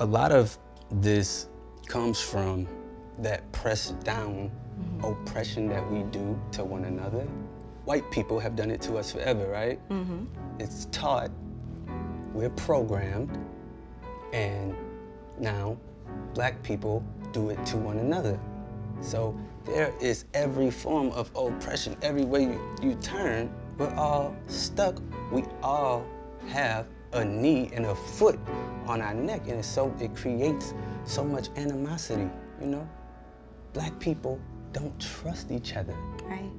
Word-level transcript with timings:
a 0.00 0.04
lot 0.04 0.32
of 0.32 0.58
this 0.90 1.48
comes 1.86 2.20
from 2.20 2.66
that 3.18 3.50
pressed 3.52 4.00
down 4.00 4.50
mm-hmm. 4.80 5.04
oppression 5.04 5.68
that 5.68 5.88
we 5.90 6.02
do 6.04 6.38
to 6.52 6.64
one 6.64 6.84
another. 6.84 7.26
White 7.84 8.10
people 8.10 8.40
have 8.40 8.56
done 8.56 8.70
it 8.70 8.80
to 8.82 8.96
us 8.96 9.12
forever, 9.12 9.46
right? 9.46 9.88
Mm-hmm. 9.90 10.24
It's 10.58 10.86
taught, 10.86 11.30
we're 12.32 12.50
programmed, 12.50 13.38
and 14.32 14.74
now 15.38 15.76
black 16.32 16.62
people 16.62 17.04
do 17.32 17.50
it 17.50 17.66
to 17.66 17.76
one 17.76 17.98
another. 17.98 18.38
So 19.00 19.38
there 19.64 19.92
is 20.00 20.24
every 20.34 20.70
form 20.70 21.10
of 21.10 21.30
oppression. 21.36 21.96
Every 22.02 22.24
way 22.24 22.44
you, 22.44 22.76
you 22.82 22.94
turn, 22.96 23.52
we're 23.78 23.94
all 23.94 24.34
stuck. 24.48 25.00
We 25.30 25.44
all 25.62 26.04
have 26.48 26.86
a 27.12 27.24
knee 27.24 27.70
and 27.72 27.86
a 27.86 27.94
foot 27.94 28.38
on 28.86 29.00
our 29.00 29.14
neck, 29.14 29.42
and 29.48 29.58
it's 29.58 29.68
so 29.68 29.94
it 30.00 30.14
creates 30.14 30.74
so 31.04 31.24
much 31.24 31.48
animosity. 31.56 32.28
You 32.60 32.66
know, 32.66 32.88
black 33.72 33.98
people 33.98 34.40
don't 34.72 34.98
trust 35.00 35.50
each 35.50 35.74
other. 35.76 35.94
Right. 36.24 36.50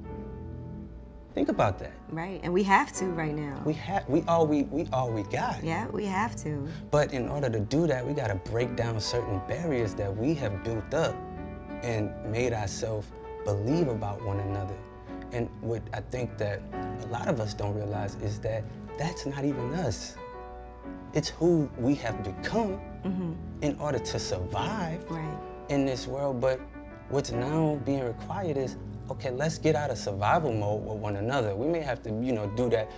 Think 1.34 1.50
about 1.50 1.78
that. 1.80 1.92
Right. 2.08 2.40
And 2.42 2.52
we 2.52 2.62
have 2.62 2.92
to 2.94 3.06
right 3.06 3.34
now. 3.34 3.60
We 3.66 3.74
have 3.74 4.08
we 4.08 4.22
all 4.22 4.46
we 4.46 4.62
we 4.64 4.88
all 4.92 5.10
we 5.10 5.22
got. 5.24 5.62
yeah, 5.62 5.86
we 5.88 6.06
have 6.06 6.34
to. 6.36 6.66
But 6.90 7.12
in 7.12 7.28
order 7.28 7.50
to 7.50 7.60
do 7.60 7.86
that, 7.86 8.06
we 8.06 8.14
got 8.14 8.28
to 8.28 8.36
break 8.50 8.74
down 8.74 8.98
certain 9.00 9.40
barriers 9.46 9.92
that 9.94 10.16
we 10.16 10.32
have 10.34 10.64
built 10.64 10.94
up 10.94 11.14
and 11.82 12.10
made 12.32 12.54
ourselves 12.54 13.06
believe 13.44 13.88
about 13.88 14.24
one 14.24 14.40
another. 14.40 14.76
And 15.32 15.50
what 15.60 15.82
I 15.92 16.00
think 16.00 16.38
that 16.38 16.62
a 17.02 17.06
lot 17.08 17.28
of 17.28 17.38
us 17.38 17.52
don't 17.52 17.74
realize 17.74 18.14
is 18.16 18.40
that 18.40 18.64
that's 18.98 19.26
not 19.26 19.44
even 19.44 19.74
us. 19.74 20.16
It's 21.14 21.28
who 21.28 21.70
we 21.78 21.94
have 21.96 22.22
become 22.22 22.80
mm-hmm. 23.04 23.32
in 23.62 23.78
order 23.78 23.98
to 23.98 24.18
survive 24.18 25.04
Right. 25.10 25.38
in 25.68 25.86
this 25.86 26.06
world. 26.06 26.40
But 26.40 26.60
what's 27.08 27.32
now 27.32 27.80
being 27.84 28.04
required 28.04 28.56
is, 28.56 28.76
okay, 29.10 29.30
let's 29.30 29.58
get 29.58 29.76
out 29.76 29.90
of 29.90 29.98
survival 29.98 30.52
mode 30.52 30.84
with 30.84 30.98
one 30.98 31.16
another. 31.16 31.54
We 31.54 31.68
may 31.68 31.80
have 31.80 32.02
to, 32.02 32.10
you 32.10 32.32
know, 32.32 32.46
do 32.56 32.68
that 32.70 32.90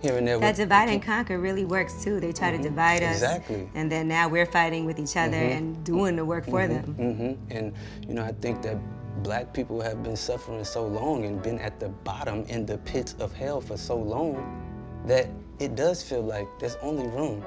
here 0.00 0.16
and 0.16 0.26
there. 0.26 0.38
That 0.38 0.48
with 0.48 0.56
divide 0.56 0.88
and 0.88 1.02
conquer 1.02 1.38
really 1.38 1.64
works 1.64 2.02
too. 2.02 2.20
They 2.20 2.32
try 2.32 2.50
to 2.50 2.56
mm-hmm. 2.56 2.64
divide 2.64 3.02
us. 3.02 3.16
Exactly. 3.16 3.68
And 3.74 3.92
then 3.92 4.08
now 4.08 4.28
we're 4.28 4.46
fighting 4.46 4.84
with 4.86 4.98
each 4.98 5.16
other 5.16 5.36
mm-hmm. 5.36 5.58
and 5.58 5.84
doing 5.84 6.16
the 6.16 6.24
work 6.24 6.46
for 6.46 6.66
them. 6.66 6.84
hmm 6.94 7.54
And 7.54 7.74
you 8.06 8.14
know, 8.14 8.24
I 8.24 8.32
think 8.32 8.62
that 8.62 8.78
black 9.22 9.52
people 9.52 9.80
have 9.80 10.02
been 10.02 10.16
suffering 10.16 10.64
so 10.64 10.86
long 10.86 11.24
and 11.24 11.42
been 11.42 11.58
at 11.58 11.78
the 11.78 11.88
bottom 11.88 12.44
in 12.44 12.64
the 12.64 12.78
pits 12.78 13.14
of 13.18 13.32
hell 13.34 13.60
for 13.60 13.76
so 13.76 13.96
long 13.96 14.66
that 15.06 15.28
it 15.60 15.76
does 15.76 16.02
feel 16.02 16.22
like 16.22 16.48
there's 16.58 16.76
only 16.82 17.06
room 17.06 17.44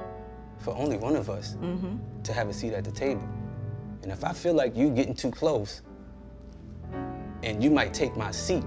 for 0.58 0.74
only 0.76 0.96
one 0.96 1.16
of 1.16 1.28
us 1.28 1.56
to 2.22 2.32
have 2.32 2.48
a 2.48 2.52
seat 2.52 2.72
at 2.72 2.84
the 2.84 2.92
table. 2.92 3.28
And 4.02 4.12
if 4.12 4.24
I 4.24 4.32
feel 4.32 4.54
like 4.54 4.76
you 4.76 4.90
getting 4.90 5.14
too 5.14 5.30
close 5.30 5.82
and 7.42 7.62
you 7.62 7.70
might 7.70 7.92
take 7.92 8.16
my 8.16 8.30
seat, 8.30 8.64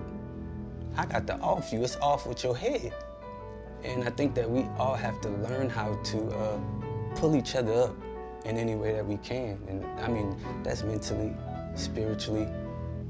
I 0.98 1.06
got 1.06 1.25
to 1.28 1.38
off 1.40 1.72
you. 1.72 1.84
It's 1.84 1.95
off 1.98 2.28
with 2.28 2.44
your 2.44 2.58
head. 2.58 2.94
And 3.84 4.03
I 4.03 4.09
think 4.09 4.36
that 4.36 4.50
we 4.50 4.64
all 4.78 4.95
have 4.95 5.22
to 5.22 5.30
learn 5.30 5.70
how 5.70 5.95
to 5.95 6.28
uh, 6.30 6.59
pull 7.16 7.36
each 7.36 7.56
other 7.56 7.73
up 7.73 7.95
in 8.45 8.58
any 8.58 8.75
way 8.75 8.94
that 8.94 9.06
we 9.06 9.18
can. 9.18 9.59
And 9.68 9.86
I 10.02 10.09
mean, 10.09 10.36
that's 10.64 10.84
mentally, 10.84 11.36
spiritually. 11.75 12.48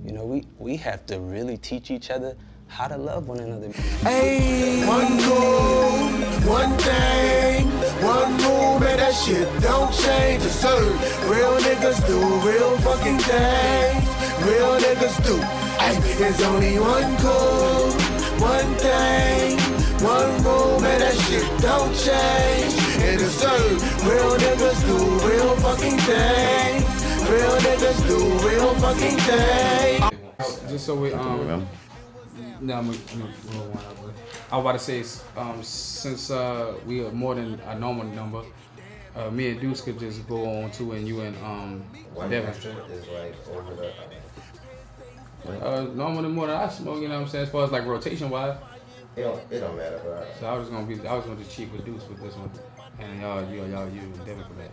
You 0.06 0.12
know, 0.12 0.26
we, 0.26 0.46
we 0.60 0.76
have 0.78 1.06
to 1.08 1.20
really 1.20 1.58
teach 1.58 1.90
each 1.90 2.12
other 2.12 2.38
how 2.68 2.88
to 2.88 2.98
love 2.98 3.28
one 3.28 3.40
another. 3.40 3.72
Hey, 4.02 4.86
one 4.88 5.18
rule, 5.18 6.08
one 6.46 6.78
thing, 6.78 7.68
one 8.04 8.38
rule, 8.38 8.80
man, 8.80 8.98
that 8.98 9.14
shit 9.14 9.48
don't 9.62 9.92
change. 9.94 10.44
Yes, 10.44 10.60
sir. 10.62 10.80
Real 11.26 11.58
niggas 11.58 12.06
do 12.08 12.20
real 12.48 12.78
fucking 12.86 13.20
things. 13.20 14.06
Real 14.46 14.78
niggas 14.80 15.18
do. 15.26 15.38
Hey, 15.82 16.00
there's 16.18 16.42
only 16.44 16.80
one 16.80 17.18
cool, 17.18 17.92
one 18.40 18.72
thing, 18.76 19.58
one 20.04 20.44
rule, 20.44 20.80
man, 20.80 21.00
that 21.00 21.16
shit 21.26 21.46
don't 21.62 21.94
change. 21.96 22.74
And 23.02 23.20
yes, 23.22 23.36
sir. 23.36 23.60
Real 24.06 24.38
niggas 24.38 24.80
do 24.86 24.98
real 25.28 25.56
fucking 25.58 25.98
things. 25.98 26.86
Real 27.30 27.58
niggas 27.66 28.00
do 28.08 28.48
real 28.48 28.74
fucking 28.76 29.18
things. 29.18 30.70
Just 30.70 30.86
so 30.86 30.96
we 30.96 31.14
um. 31.14 31.68
No, 32.60 32.74
I'm 32.76 32.86
gonna 32.86 32.98
I'm 33.14 33.20
gonna 33.20 33.34
blow 33.52 33.70
one 33.70 33.84
but 34.02 34.14
I 34.52 34.58
was 34.58 34.64
about 34.64 34.72
to 34.74 34.80
say, 34.80 35.22
um, 35.36 35.62
since 35.64 36.32
uh, 36.32 36.76
we 36.86 37.06
are 37.06 37.12
more 37.12 37.36
than 37.36 37.60
a 37.62 37.78
normal 37.78 38.06
number, 38.06 38.44
uh, 39.16 39.30
me 39.30 39.50
and 39.50 39.60
Deuce 39.62 39.82
could 39.82 40.00
just 40.00 40.28
go 40.28 40.62
on 40.64 40.72
to 40.72 40.94
and 40.94 41.08
you 41.08 41.22
and 41.22 41.36
um, 41.38 41.84
One 42.14 42.30
Devin. 42.30 42.50
is 42.50 43.08
like 43.10 43.36
over 43.50 43.76
the. 43.76 43.92
Uh, 45.48 45.84
normally 45.94 46.30
more 46.30 46.48
than 46.48 46.56
I 46.58 46.68
smoke, 46.68 47.02
you 47.02 47.08
know 47.08 47.16
what 47.16 47.22
I'm 47.22 47.28
saying, 47.30 47.46
as 47.46 47.52
far 47.52 47.64
as 47.64 47.72
like 47.72 47.86
rotation 47.86 48.30
wise. 48.30 48.58
It 49.16 49.24
don't. 49.24 49.52
It 49.52 49.60
don't 49.60 49.78
matter, 49.78 50.00
bro. 50.04 50.26
So 50.40 50.46
I 50.48 50.58
was 50.58 50.70
gonna 50.70 50.86
be, 50.86 51.08
I 51.08 51.14
was 51.16 51.26
gonna 51.26 51.38
just 51.40 51.56
cheat 51.56 51.72
with 51.72 51.86
Deuce 51.86 52.08
with 52.08 52.22
this 52.22 52.36
one, 52.36 52.52
and 53.00 53.22
y'all, 53.22 53.44
you, 53.50 53.66
y'all, 53.66 53.90
you, 53.90 54.02
and 54.02 54.26
Devin 54.26 54.44
for 54.44 54.54
that. 54.54 54.72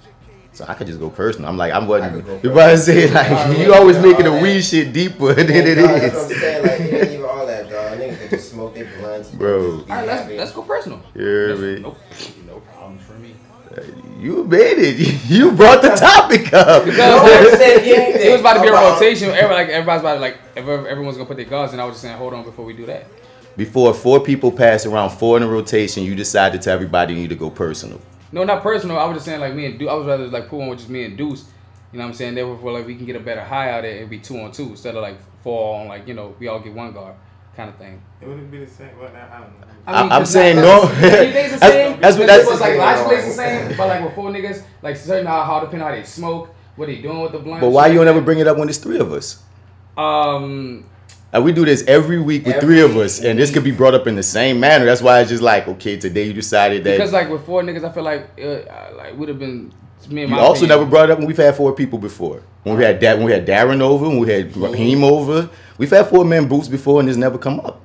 So 0.54 0.64
I 0.68 0.74
could 0.74 0.86
just 0.86 1.00
go 1.00 1.10
personal. 1.10 1.48
I'm 1.50 1.56
like, 1.56 1.72
I'm 1.72 1.84
I 1.84 1.86
wasn't. 1.88 2.14
could 2.14 2.26
go 2.26 2.40
You 2.42 2.52
about 2.52 2.70
to 2.70 2.78
say 2.78 3.10
like 3.12 3.30
Alright, 3.30 3.58
you 3.58 3.74
always 3.74 3.98
making 3.98 4.26
all 4.26 4.32
the 4.34 4.38
that. 4.38 4.42
weed 4.42 4.62
shit 4.62 4.92
deeper 4.92 5.34
than 5.34 5.50
it 5.50 5.76
Nah, 5.78 5.86
That's 5.98 6.14
what 6.14 6.24
I'm 6.24 6.30
saying. 6.38 6.62
Like, 6.62 6.80
it 6.80 6.94
ain't 6.94 7.12
even 7.12 7.24
all 7.26 7.46
that, 7.46 7.68
dog. 7.68 7.98
Niggas 7.98 8.18
can 8.20 8.28
just 8.30 8.50
smoke 8.52 8.74
their 8.74 8.84
blunts. 8.98 9.30
bro. 9.30 9.78
All 9.80 9.84
right, 9.88 10.06
let's 10.06 10.30
let's 10.30 10.52
go 10.52 10.62
personal. 10.62 11.00
Yeah, 11.14 11.22
hear 11.22 11.54
Let's- 11.56 11.82
Nope, 11.82 11.98
no 12.46 12.60
problems 12.60 13.02
for 13.02 13.14
me. 13.14 13.34
You 14.20 14.44
made 14.44 14.78
it. 14.78 15.24
You 15.28 15.50
brought 15.50 15.82
the 15.82 15.88
topic 15.90 16.52
up. 16.54 16.84
Because 16.84 17.60
it 17.60 18.30
was 18.30 18.40
about 18.40 18.54
to 18.54 18.60
be 18.62 18.68
a 18.68 18.72
rotation. 18.72 19.30
Every, 19.30 19.54
like 19.56 19.68
everybody's 19.68 20.02
about 20.02 20.14
to 20.14 20.20
like, 20.20 20.38
everyone's 20.56 21.16
gonna 21.16 21.26
put 21.26 21.36
their 21.36 21.46
guards, 21.46 21.72
in. 21.72 21.80
I 21.80 21.84
was 21.84 21.94
just 21.94 22.02
saying, 22.02 22.16
hold 22.16 22.32
on 22.34 22.44
before 22.44 22.64
we 22.64 22.74
do 22.74 22.86
that. 22.86 23.06
Before 23.56 23.92
four 23.92 24.20
people 24.20 24.52
pass 24.52 24.86
around 24.86 25.10
four 25.10 25.36
in 25.36 25.42
a 25.42 25.48
rotation, 25.48 26.04
you 26.04 26.14
decide 26.14 26.52
to 26.52 26.58
tell 26.58 26.74
everybody 26.74 27.14
you 27.14 27.20
need 27.20 27.30
to 27.30 27.36
go 27.36 27.50
personal. 27.50 28.00
No, 28.34 28.44
not 28.44 28.62
personal. 28.62 28.98
I 28.98 29.04
was 29.06 29.14
just 29.16 29.26
saying 29.26 29.40
like 29.40 29.54
me 29.54 29.66
and 29.66 29.78
Deuce. 29.78 29.88
I 29.88 29.94
was 29.94 30.06
rather 30.06 30.26
like 30.26 30.48
put 30.48 30.58
one 30.58 30.68
with 30.68 30.78
just 30.80 30.90
me 30.90 31.04
and 31.04 31.16
Deuce. 31.16 31.44
You 31.92 31.98
know 31.98 32.04
what 32.06 32.08
I'm 32.10 32.14
saying? 32.14 32.34
Therefore, 32.34 32.72
like 32.72 32.86
we 32.86 32.96
can 32.96 33.06
get 33.06 33.14
a 33.16 33.20
better 33.20 33.42
high 33.44 33.70
out 33.70 33.80
of 33.80 33.84
it 33.86 34.00
and 34.00 34.10
be 34.10 34.18
two 34.18 34.36
on 34.40 34.50
two 34.50 34.70
instead 34.70 34.96
of 34.96 35.02
like 35.02 35.16
four 35.42 35.80
on 35.80 35.86
like 35.88 36.08
you 36.08 36.14
know 36.14 36.34
we 36.40 36.48
all 36.48 36.58
get 36.58 36.74
one 36.74 36.92
guard 36.92 37.14
kind 37.56 37.70
of 37.70 37.76
thing. 37.76 38.02
It 38.20 38.26
wouldn't 38.28 38.50
be 38.50 38.58
the 38.58 38.66
same. 38.66 38.90
Well, 38.98 39.08
I 39.14 39.36
I 39.36 39.40
don't 39.40 39.60
know. 39.60 39.66
I 39.86 40.02
mean, 40.02 40.12
I'm 40.12 40.20
'cause 40.22 40.30
saying 40.32 40.56
like, 40.56 40.64
no. 40.64 40.82
Everything's 40.88 41.52
the 41.52 41.58
That's- 41.58 41.72
same. 41.72 42.00
that's 42.00 42.00
That's 42.00 42.18
what- 42.18 42.26
that's- 42.26 42.50
was 42.50 42.60
like 42.60 42.76
logically 42.78 43.16
it's 43.16 43.26
the 43.28 43.32
same, 43.32 43.68
but 43.76 43.86
like 43.86 44.02
with 44.04 44.14
four 44.16 44.30
niggas, 44.30 44.64
like 44.82 44.96
certain 44.96 45.26
how, 45.26 45.44
how 45.44 45.60
depending 45.60 45.86
how 45.86 45.94
they 45.94 46.02
smoke, 46.02 46.52
what 46.74 46.86
they 46.86 46.96
doing 47.00 47.20
with 47.20 47.30
the 47.32 47.38
blunt. 47.38 47.60
But 47.60 47.70
why 47.70 47.84
shit 47.86 47.92
you 47.92 47.98
don't 48.00 48.08
ever 48.08 48.20
bring 48.20 48.40
it 48.40 48.48
up 48.48 48.56
when 48.58 48.68
it's 48.68 48.78
three 48.78 48.98
of 48.98 49.12
us? 49.12 49.40
Um, 49.96 50.84
And 51.34 51.44
we 51.44 51.52
do 51.52 51.64
this 51.64 51.82
every 51.88 52.20
week 52.20 52.46
with 52.46 52.54
Every 52.54 52.66
three 52.66 52.80
of 52.80 52.96
us, 52.96 53.20
and 53.20 53.36
this 53.36 53.50
could 53.50 53.64
be 53.64 53.72
brought 53.72 53.92
up 53.92 54.06
in 54.06 54.14
the 54.14 54.22
same 54.22 54.60
manner. 54.60 54.84
That's 54.84 55.02
why 55.02 55.20
it's 55.20 55.30
just 55.30 55.42
like, 55.42 55.66
okay, 55.66 55.96
today 55.98 56.28
you 56.28 56.32
decided 56.32 56.84
that. 56.84 56.96
because 56.96 57.12
like 57.12 57.28
with 57.28 57.44
four 57.44 57.60
niggas, 57.62 57.84
I 57.84 57.90
feel 57.92 58.04
like 58.04 58.30
uh, 58.40 58.94
like 58.96 59.16
would 59.18 59.28
have 59.28 59.40
been 59.40 59.72
me 60.08 60.22
and 60.22 60.30
you 60.30 60.36
my 60.36 60.38
also 60.40 60.60
opinion. 60.64 60.78
never 60.78 60.88
brought 60.90 61.04
it 61.08 61.10
up 61.10 61.18
when 61.18 61.26
we've 61.26 61.36
had 61.36 61.56
four 61.56 61.72
people 61.72 61.98
before. 61.98 62.40
When 62.62 62.76
we 62.78 62.84
had 62.84 63.00
da- 63.00 63.16
when 63.16 63.24
we 63.24 63.32
had 63.32 63.46
Darren 63.46 63.80
over, 63.80 64.08
when 64.08 64.18
we 64.20 64.30
had 64.30 64.56
Raheem 64.56 65.02
over, 65.02 65.50
we've 65.76 65.90
had 65.90 66.06
four 66.06 66.24
men 66.24 66.46
boots 66.46 66.68
before, 66.68 67.00
and 67.00 67.08
it's 67.08 67.18
never 67.18 67.36
come 67.36 67.58
up. 67.60 67.80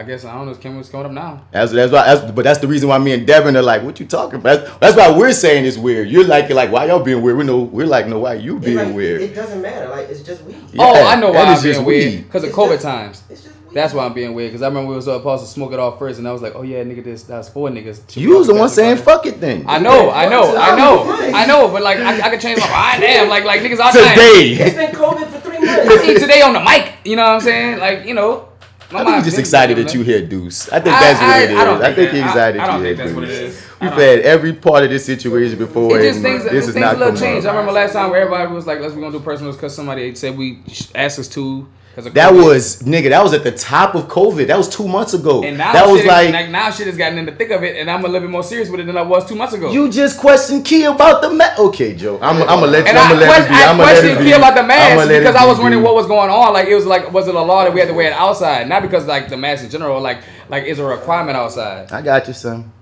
I 0.00 0.02
guess 0.02 0.24
I 0.24 0.32
don't 0.34 0.46
know. 0.46 0.52
It's 0.52 0.60
coming, 0.60 0.80
it's 0.80 0.88
coming 0.88 1.04
up 1.08 1.12
now. 1.12 1.42
That's 1.50 1.72
that's 1.72 1.92
why. 1.92 2.06
That's, 2.14 2.32
but 2.32 2.42
that's 2.42 2.58
the 2.58 2.66
reason 2.66 2.88
why 2.88 2.96
me 2.96 3.12
and 3.12 3.26
Devin 3.26 3.54
are 3.54 3.60
like, 3.60 3.82
what 3.82 4.00
you 4.00 4.06
talking 4.06 4.36
about? 4.40 4.64
That's, 4.64 4.78
that's 4.78 4.96
why 4.96 5.14
we're 5.14 5.32
saying 5.34 5.66
it's 5.66 5.76
weird. 5.76 6.08
You're 6.08 6.24
like, 6.26 6.48
you're 6.48 6.56
like, 6.56 6.72
why 6.72 6.86
y'all 6.86 7.02
being 7.02 7.20
weird? 7.20 7.36
We 7.36 7.44
know 7.44 7.60
we're 7.60 7.84
like, 7.86 8.06
no, 8.06 8.18
why 8.20 8.34
you 8.34 8.58
being 8.58 8.76
like, 8.78 8.94
weird? 8.94 9.20
It 9.20 9.34
doesn't 9.34 9.60
matter. 9.60 9.90
Like, 9.90 10.08
it's 10.08 10.22
just 10.22 10.42
weed. 10.44 10.56
oh, 10.78 11.06
I 11.06 11.16
know 11.20 11.30
why 11.32 11.52
is 11.52 11.58
I'm 11.58 11.62
being 11.64 11.74
just 11.74 11.84
weird 11.86 12.24
because 12.24 12.44
of 12.44 12.50
COVID 12.52 12.70
just- 12.76 12.82
times. 12.82 13.22
It's 13.28 13.42
just 13.42 13.54
weed. 13.54 13.74
That's 13.74 13.92
why 13.92 14.06
I'm 14.06 14.14
being 14.14 14.32
weird 14.32 14.50
because 14.50 14.62
I 14.62 14.68
remember 14.68 14.88
we 14.88 14.96
was 14.96 15.06
uh, 15.06 15.18
supposed 15.18 15.44
to 15.44 15.50
smoke 15.50 15.72
it 15.74 15.78
off 15.78 15.98
first, 15.98 16.18
and 16.18 16.26
I 16.26 16.32
was 16.32 16.40
like, 16.42 16.54
"Oh 16.56 16.62
yeah, 16.62 16.82
nigga, 16.82 17.04
this 17.04 17.22
that's 17.24 17.48
four 17.50 17.68
niggas." 17.68 18.16
You 18.16 18.38
was 18.38 18.46
the 18.48 18.54
one 18.54 18.68
saying 18.68 18.96
fuck 18.96 19.26
it 19.26 19.38
then. 19.40 19.64
I 19.68 19.78
know, 19.78 20.10
I 20.10 20.28
know, 20.28 20.56
I 20.56 20.76
know, 20.76 21.04
Right. 21.08 21.32
I 21.34 21.44
know, 21.46 21.68
but 21.68 21.82
like 21.82 21.98
I, 21.98 22.20
I 22.26 22.30
could 22.30 22.40
change 22.40 22.58
my 22.58 22.68
mind. 22.68 23.00
Damn, 23.02 23.28
like 23.28 23.44
like 23.44 23.60
niggas 23.60 23.78
all 23.78 23.92
Today. 23.92 24.56
It's 24.58 24.74
been 24.76 24.90
COVID 24.90 25.26
for 25.28 25.38
three 25.40 25.58
I 25.58 25.84
months. 25.84 26.02
see 26.04 26.14
today 26.18 26.40
on 26.42 26.54
the 26.54 26.60
mic. 26.60 26.94
You 27.04 27.14
know 27.14 27.22
what 27.22 27.34
I'm 27.34 27.40
saying? 27.42 27.78
Like 27.78 28.06
you 28.06 28.14
know, 28.14 28.48
my 28.48 28.49
I 28.92 29.04
think 29.04 29.08
you're 29.16 29.24
just 29.24 29.38
excited 29.38 29.76
that 29.78 29.94
you 29.94 30.02
hear 30.02 30.20
Deuce. 30.26 30.68
I 30.70 30.80
think 30.80 30.94
I- 30.96 31.00
that's 31.00 31.20
what 31.20 31.30
I- 31.30 31.38
it 31.42 31.50
is. 31.50 31.58
I 31.58 31.64
I 31.82 31.94
think 31.94 32.10
that- 32.12 32.22
I- 32.22 32.26
excited 32.26 32.60
I 32.60 32.66
don't 32.66 32.80
you 32.80 32.86
hear 32.86 32.96
think 32.96 33.16
what 33.16 33.24
it 33.24 33.30
Deuce. 33.30 33.62
We've 33.80 33.90
had 33.92 34.18
every 34.20 34.52
part 34.52 34.84
of 34.84 34.90
this 34.90 35.04
situation 35.06 35.58
before. 35.58 35.98
It 35.98 36.02
just 36.02 36.16
and 36.16 36.24
things, 36.24 36.42
this 36.44 36.52
this 36.52 36.68
is 36.68 36.74
things 36.74 36.84
not 36.84 36.96
a 36.96 36.98
little 36.98 37.16
changed. 37.16 37.46
I 37.46 37.50
remember 37.50 37.72
last 37.72 37.92
time 37.94 38.10
where 38.10 38.20
everybody 38.20 38.52
was 38.52 38.66
like, 38.66 38.80
"Let's 38.80 38.94
we 38.94 39.00
gonna 39.00 39.12
do 39.12 39.20
personals" 39.20 39.56
because 39.56 39.74
somebody 39.74 40.14
said 40.14 40.36
we 40.36 40.58
asked 40.94 41.18
us 41.18 41.28
to. 41.28 41.66
That 41.96 42.32
was 42.32 42.82
nigga. 42.82 43.10
That 43.10 43.22
was 43.22 43.34
at 43.34 43.42
the 43.42 43.50
top 43.50 43.94
of 43.96 44.06
COVID. 44.06 44.46
That 44.46 44.56
was 44.56 44.68
two 44.68 44.86
months 44.86 45.12
ago. 45.12 45.42
And 45.42 45.58
now 45.58 45.72
that 45.72 45.86
was 45.88 46.00
shit, 46.00 46.08
like, 46.08 46.32
like 46.32 46.48
now 46.48 46.70
shit 46.70 46.86
has 46.86 46.96
gotten 46.96 47.18
in 47.18 47.26
the 47.26 47.32
thick 47.32 47.50
of 47.50 47.64
it, 47.64 47.76
and 47.76 47.90
I'm 47.90 48.04
a 48.04 48.06
little 48.06 48.20
bit 48.20 48.30
more 48.30 48.44
serious 48.44 48.68
with 48.70 48.80
it 48.80 48.84
than 48.84 48.96
I 48.96 49.02
was 49.02 49.28
two 49.28 49.34
months 49.34 49.54
ago. 49.54 49.70
you 49.72 49.90
just 49.90 50.18
questioned 50.18 50.64
Key 50.64 50.84
about 50.84 51.20
the 51.20 51.30
ma- 51.30 51.52
Okay, 51.58 51.94
Joe. 51.94 52.18
I'm, 52.22 52.40
I'm 52.42 52.60
gonna 52.60 52.66
let 52.68 52.86
you. 52.86 52.92
I'm 52.92 53.08
gonna 53.10 53.20
let 53.20 53.42
it 53.44 53.48
be. 53.48 53.54
I'm 53.54 53.60
I 53.60 53.66
gonna 53.66 53.82
let 53.82 53.96
it 53.96 54.00
questioned. 54.00 54.24
Key 54.26 54.32
about 54.32 54.54
the 54.54 54.62
mask 54.62 55.08
because 55.08 55.34
I 55.34 55.46
was 55.46 55.58
wondering 55.58 55.82
what 55.82 55.94
was 55.96 56.06
going 56.06 56.30
on. 56.30 56.52
Like 56.52 56.68
it 56.68 56.74
was 56.76 56.86
like 56.86 57.12
was 57.12 57.26
it 57.26 57.34
a 57.34 57.40
law 57.42 57.64
that 57.64 57.74
we 57.74 57.80
had 57.80 57.88
to 57.88 57.94
wear 57.94 58.06
it 58.06 58.14
outside, 58.14 58.68
not 58.68 58.82
because 58.82 59.06
like 59.06 59.28
the 59.28 59.36
mask 59.36 59.64
in 59.64 59.70
general. 59.70 60.00
Like 60.00 60.22
like 60.48 60.64
is 60.64 60.78
a 60.78 60.84
requirement 60.84 61.36
outside. 61.36 61.90
I 61.90 62.02
got 62.02 62.26
you, 62.28 62.34
son. 62.34 62.72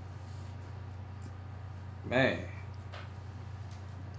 Man, 2.09 2.37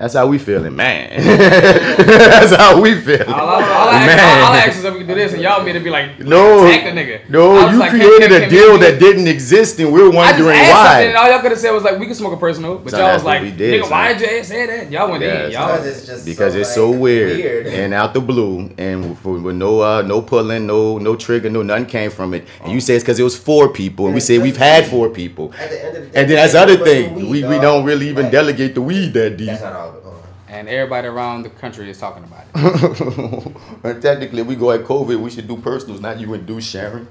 That's 0.01 0.15
how 0.15 0.27
we 0.27 0.39
feeling, 0.39 0.75
man. 0.75 1.11
That's 1.27 2.57
how 2.57 2.81
we 2.81 2.99
feeling. 3.03 3.29
All 3.29 3.35
I, 3.51 3.53
all 3.63 3.89
I, 3.91 4.07
man. 4.07 4.19
ask, 4.19 4.47
all 4.47 4.53
I 4.55 4.59
ask 4.61 4.79
is 4.79 4.85
if 4.85 4.93
we 4.95 5.01
can 5.01 5.09
do 5.09 5.15
this, 5.15 5.35
and 5.35 5.43
y'all 5.43 5.63
made 5.63 5.75
to 5.75 5.81
be 5.81 5.91
like, 5.91 6.19
no, 6.21 6.67
attack 6.67 6.85
the 6.85 6.99
nigga. 6.99 7.21
I 7.21 7.29
no, 7.29 7.51
was 7.51 7.73
you 7.75 7.79
like, 7.81 7.91
created 7.91 8.31
can- 8.31 8.33
a 8.33 8.41
can 8.41 8.49
we 8.49 8.57
deal 8.57 8.79
that 8.79 8.99
didn't 8.99 9.29
exist, 9.29 9.79
and 9.79 9.93
we're 9.93 10.05
I 10.09 10.11
just 10.11 10.17
wondering 10.17 10.57
asked 10.59 10.89
something, 10.89 11.09
and 11.09 11.17
all 11.19 11.31
y'all 11.31 11.41
could 11.43 11.51
have 11.51 11.61
said 11.61 11.73
was 11.73 11.83
like, 11.83 11.99
we 11.99 12.07
can 12.07 12.15
smoke 12.15 12.33
a 12.33 12.39
personal, 12.39 12.79
but 12.79 12.93
So 12.93 12.99
y'all 12.99 13.13
was 13.13 13.25
like, 13.25 13.43
did, 13.59 13.83
nigga, 13.83 13.91
why 13.91 14.15
did 14.15 14.39
you 14.39 14.43
say 14.43 14.65
that? 14.65 14.91
Y'all 14.91 15.11
went 15.11 15.23
Yeah, 15.23 15.45
in, 15.45 15.51
y'all. 15.53 15.67
Because 15.77 15.87
it's 15.99 16.07
just 16.07 16.25
because 16.25 16.55
so, 16.55 16.59
it's 16.61 16.75
so 16.75 16.91
weird, 16.91 17.37
weird. 17.37 17.67
and 17.67 17.93
out 17.93 18.15
the 18.15 18.21
blue 18.23 18.71
and 18.79 19.19
for, 19.19 19.35
with 19.39 19.57
no 19.57 19.81
uh 19.83 20.01
no 20.01 20.23
pulling 20.23 20.67
no 20.67 20.97
no 20.97 21.15
trigger 21.15 21.51
no 21.51 21.63
nothing 21.63 21.85
came 21.85 22.11
from 22.11 22.33
it 22.33 22.47
and 22.63 22.73
you 22.73 22.81
say 22.81 22.95
it's 22.95 23.05
because 23.05 23.19
it 23.19 23.23
was 23.23 23.37
four 23.39 23.69
people 23.71 24.07
and 24.07 24.15
we 24.15 24.21
say 24.21 24.39
we've 24.39 24.57
had 24.57 24.87
four 24.87 25.11
people 25.11 25.53
At 25.59 25.69
the 25.71 25.85
end 25.85 25.97
of 25.99 26.03
the 26.05 26.09
day, 26.11 26.21
and 26.21 26.31
then 26.31 26.37
that's 26.37 26.53
the 26.55 26.61
other 26.61 26.77
thing 26.79 27.15
we, 27.29 27.45
we 27.45 27.59
don't 27.59 27.85
really 27.85 28.09
even 28.09 28.31
delegate 28.31 28.75
the 28.75 28.81
weed 28.83 29.13
that 29.13 29.37
deep 29.37 29.49
That's 29.49 29.63
not 29.63 29.73
all. 29.75 29.97
Oh. 30.05 30.23
And 30.61 30.69
everybody 30.69 31.09
around 31.09 31.45
the 31.45 31.49
country 31.49 31.89
is 31.89 31.97
talking 31.97 32.23
about 32.23 32.45
it. 32.55 33.57
and 33.83 34.03
technically 34.03 34.43
we 34.43 34.57
go 34.57 34.73
at 34.73 34.83
COVID 34.83 35.19
we 35.19 35.31
should 35.31 35.49
do 35.49 35.57
personals 35.57 36.03
not 36.03 36.21
you 36.21 36.35
and 36.35 36.47
do 36.47 36.61
Sharon 36.61 37.09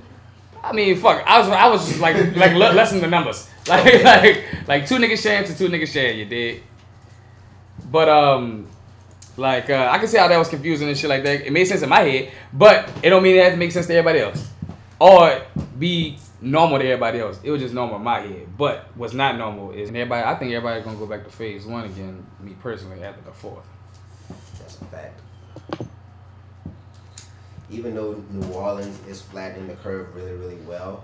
I 0.64 0.72
mean, 0.72 0.98
fuck. 0.98 1.24
I 1.26 1.40
was, 1.40 1.50
I 1.50 1.68
was 1.68 1.88
just 1.88 2.00
like, 2.00 2.16
like 2.36 2.52
le- 2.52 2.74
lessen 2.74 3.02
the 3.02 3.08
numbers. 3.08 3.50
Like, 3.68 4.04
like, 4.04 4.46
like 4.68 4.88
two 4.88 4.98
niggas 4.98 5.22
sharing 5.22 5.46
to 5.46 5.56
two 5.56 5.68
niggas 5.68 5.94
sharing. 5.94 6.18
You 6.20 6.26
did. 6.26 6.64
But 7.92 8.10
um, 8.10 8.68
like 9.38 9.70
uh, 9.70 9.90
I 9.92 10.00
can 10.00 10.08
see 10.08 10.18
how 10.18 10.28
that 10.28 10.38
was 10.38 10.50
confusing 10.50 10.88
and 10.88 10.98
shit 10.98 11.10
like 11.10 11.24
that. 11.24 11.46
It 11.46 11.54
made 11.54 11.66
sense 11.66 11.84
in 11.84 11.90
my 11.90 12.02
head, 12.02 12.32
but 12.52 12.90
it 13.04 13.10
don't 13.10 13.24
mean 13.24 13.36
it 13.36 13.44
had 13.44 13.52
to 13.52 13.58
make 13.58 13.72
sense 13.72 13.86
to 13.88 13.94
everybody 13.94 14.20
else, 14.20 14.50
or 15.00 15.44
be 15.78 16.18
normal 16.42 16.80
to 16.80 16.86
everybody 16.86 17.20
else. 17.20 17.40
It 17.44 17.52
was 17.52 17.62
just 17.62 17.74
normal 17.74 17.98
in 17.98 18.04
my 18.04 18.20
head. 18.20 18.48
But 18.58 18.90
what's 18.96 19.14
not 19.14 19.38
normal 19.38 19.72
is 19.72 19.90
everybody. 19.90 20.24
I 20.26 20.36
think 20.36 20.52
everybody's 20.54 20.84
gonna 20.86 20.98
go 20.98 21.06
back 21.06 21.24
to 21.26 21.30
phase 21.30 21.66
one 21.66 21.86
again. 21.86 22.26
Me 22.40 22.56
personally, 22.62 23.04
after 23.04 23.22
the 23.22 23.32
fourth. 23.32 23.66
That's 24.60 24.82
a 24.82 24.86
fact. 24.86 25.20
Even 27.70 27.94
though 27.94 28.24
New 28.32 28.52
Orleans 28.54 29.00
is 29.08 29.22
flattening 29.22 29.68
the 29.68 29.76
curve 29.76 30.16
really, 30.16 30.32
really 30.34 30.56
well, 30.68 31.04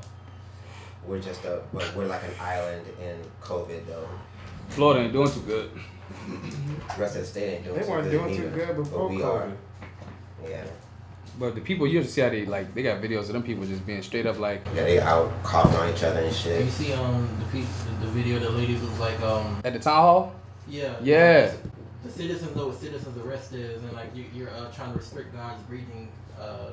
we're 1.06 1.20
just 1.20 1.46
a, 1.46 1.62
but 1.72 1.96
we're 1.96 2.08
like 2.08 2.24
an 2.24 2.32
island 2.42 2.86
in 3.02 3.18
COVID 3.42 3.86
though. 3.86 4.08
Florida 4.70 5.02
ain't 5.02 5.14
doing 5.14 5.30
too 5.32 5.42
good. 5.42 5.70
The 6.28 7.02
rest 7.02 7.16
of 7.16 7.22
the 7.22 7.28
state 7.28 7.56
ain't 7.58 7.66
doing 7.66 7.78
They 7.78 7.84
too 7.86 7.92
weren't 7.92 8.10
good 8.10 8.12
doing 8.12 8.36
too 8.38 8.50
good 8.50 8.68
but 8.70 8.76
before 8.84 9.10
we 9.10 9.18
COVID. 9.18 9.26
are. 9.26 9.52
Yeah. 10.48 10.66
But 11.38 11.56
the 11.56 11.62
people 11.62 11.86
you 11.88 12.04
see 12.04 12.22
how 12.22 12.30
they 12.30 12.46
like 12.46 12.74
they 12.74 12.82
got 12.84 13.02
videos 13.02 13.22
of 13.24 13.34
them 13.34 13.44
people 13.44 13.66
just 13.66 13.86
being 13.86 14.02
straight 14.02 14.26
up 14.26 14.40
like 14.40 14.66
Yeah, 14.76 14.84
they 14.84 15.00
out 15.00 15.32
coughing 15.44 15.76
on 15.78 15.94
each 15.94 16.04
other 16.04 16.20
and 16.22 16.34
shit. 16.36 16.64
You 16.66 16.72
see 16.72 16.94
um 16.94 17.28
the 17.40 17.46
piece, 17.58 17.68
the, 17.84 18.06
the 18.06 18.12
video 18.12 18.40
the 18.40 18.50
ladies 18.52 18.82
was 18.82 18.98
like 19.00 19.20
um 19.22 19.60
at 19.66 19.74
the 19.74 19.80
town 19.80 19.96
hall. 20.02 20.36
yeah 20.68 20.96
Yeah. 21.02 21.52
the 22.04 22.12
citizens 22.12 22.56
know 22.56 22.68
what 22.68 22.80
citizens 22.80 23.18
arrest 23.18 23.54
is 23.54 23.84
and 23.84 23.92
like 23.94 24.16
you, 24.16 24.26
you're 24.34 24.50
uh, 24.50 24.72
trying 24.72 24.92
to 24.94 24.98
restrict 24.98 25.34
God's 25.34 25.62
breathing 25.64 26.08
uh 26.40 26.70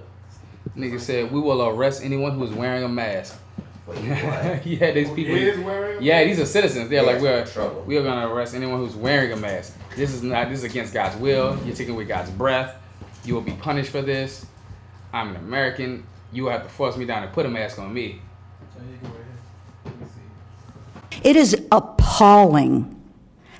Nigga 0.76 1.00
said 1.00 1.30
we 1.32 1.40
will 1.40 1.60
arrest 1.68 2.02
anyone 2.04 2.32
who 2.32 2.44
is 2.44 2.52
wearing 2.52 2.84
a 2.84 2.88
mask. 2.88 3.36
But 3.86 4.00
you 4.00 4.10
know 4.10 4.14
what? 4.14 4.64
yeah, 4.66 4.92
these 4.92 5.08
Who 5.08 5.14
people. 5.16 5.34
is 5.34 5.58
wearing 5.58 6.02
Yeah, 6.02 6.22
these 6.24 6.38
are 6.38 6.46
citizens. 6.46 6.88
They're 6.88 7.02
Yeah, 7.04 7.12
like 7.12 7.20
we're 7.20 7.44
trouble. 7.46 7.82
we 7.84 7.96
are 7.96 8.02
gonna 8.04 8.32
arrest 8.32 8.54
anyone 8.54 8.78
who's 8.78 8.94
wearing 8.94 9.32
a 9.32 9.36
mask. 9.36 9.76
This 9.96 10.12
is 10.14 10.22
not. 10.22 10.48
This 10.48 10.60
is 10.60 10.64
against 10.64 10.94
God's 10.94 11.16
will. 11.16 11.58
You're 11.66 11.74
taking 11.74 11.94
away 11.94 12.04
God's 12.04 12.30
breath. 12.30 12.76
You 13.24 13.34
will 13.34 13.42
be 13.42 13.52
punished 13.52 13.90
for 13.90 14.02
this. 14.02 14.46
I'm 15.12 15.30
an 15.30 15.36
American. 15.36 16.06
You 16.32 16.44
will 16.44 16.50
have 16.50 16.62
to 16.62 16.68
force 16.68 16.96
me 16.96 17.04
down 17.04 17.22
and 17.22 17.32
put 17.32 17.44
a 17.44 17.48
mask 17.48 17.78
on 17.78 17.92
me. 17.92 18.20
so 18.74 18.80
you 18.80 18.96
go 19.02 19.08
ahead. 19.08 19.24
Let 19.84 20.00
me 20.00 20.06
see. 20.06 21.28
It 21.28 21.36
is 21.36 21.66
appalling 21.70 22.98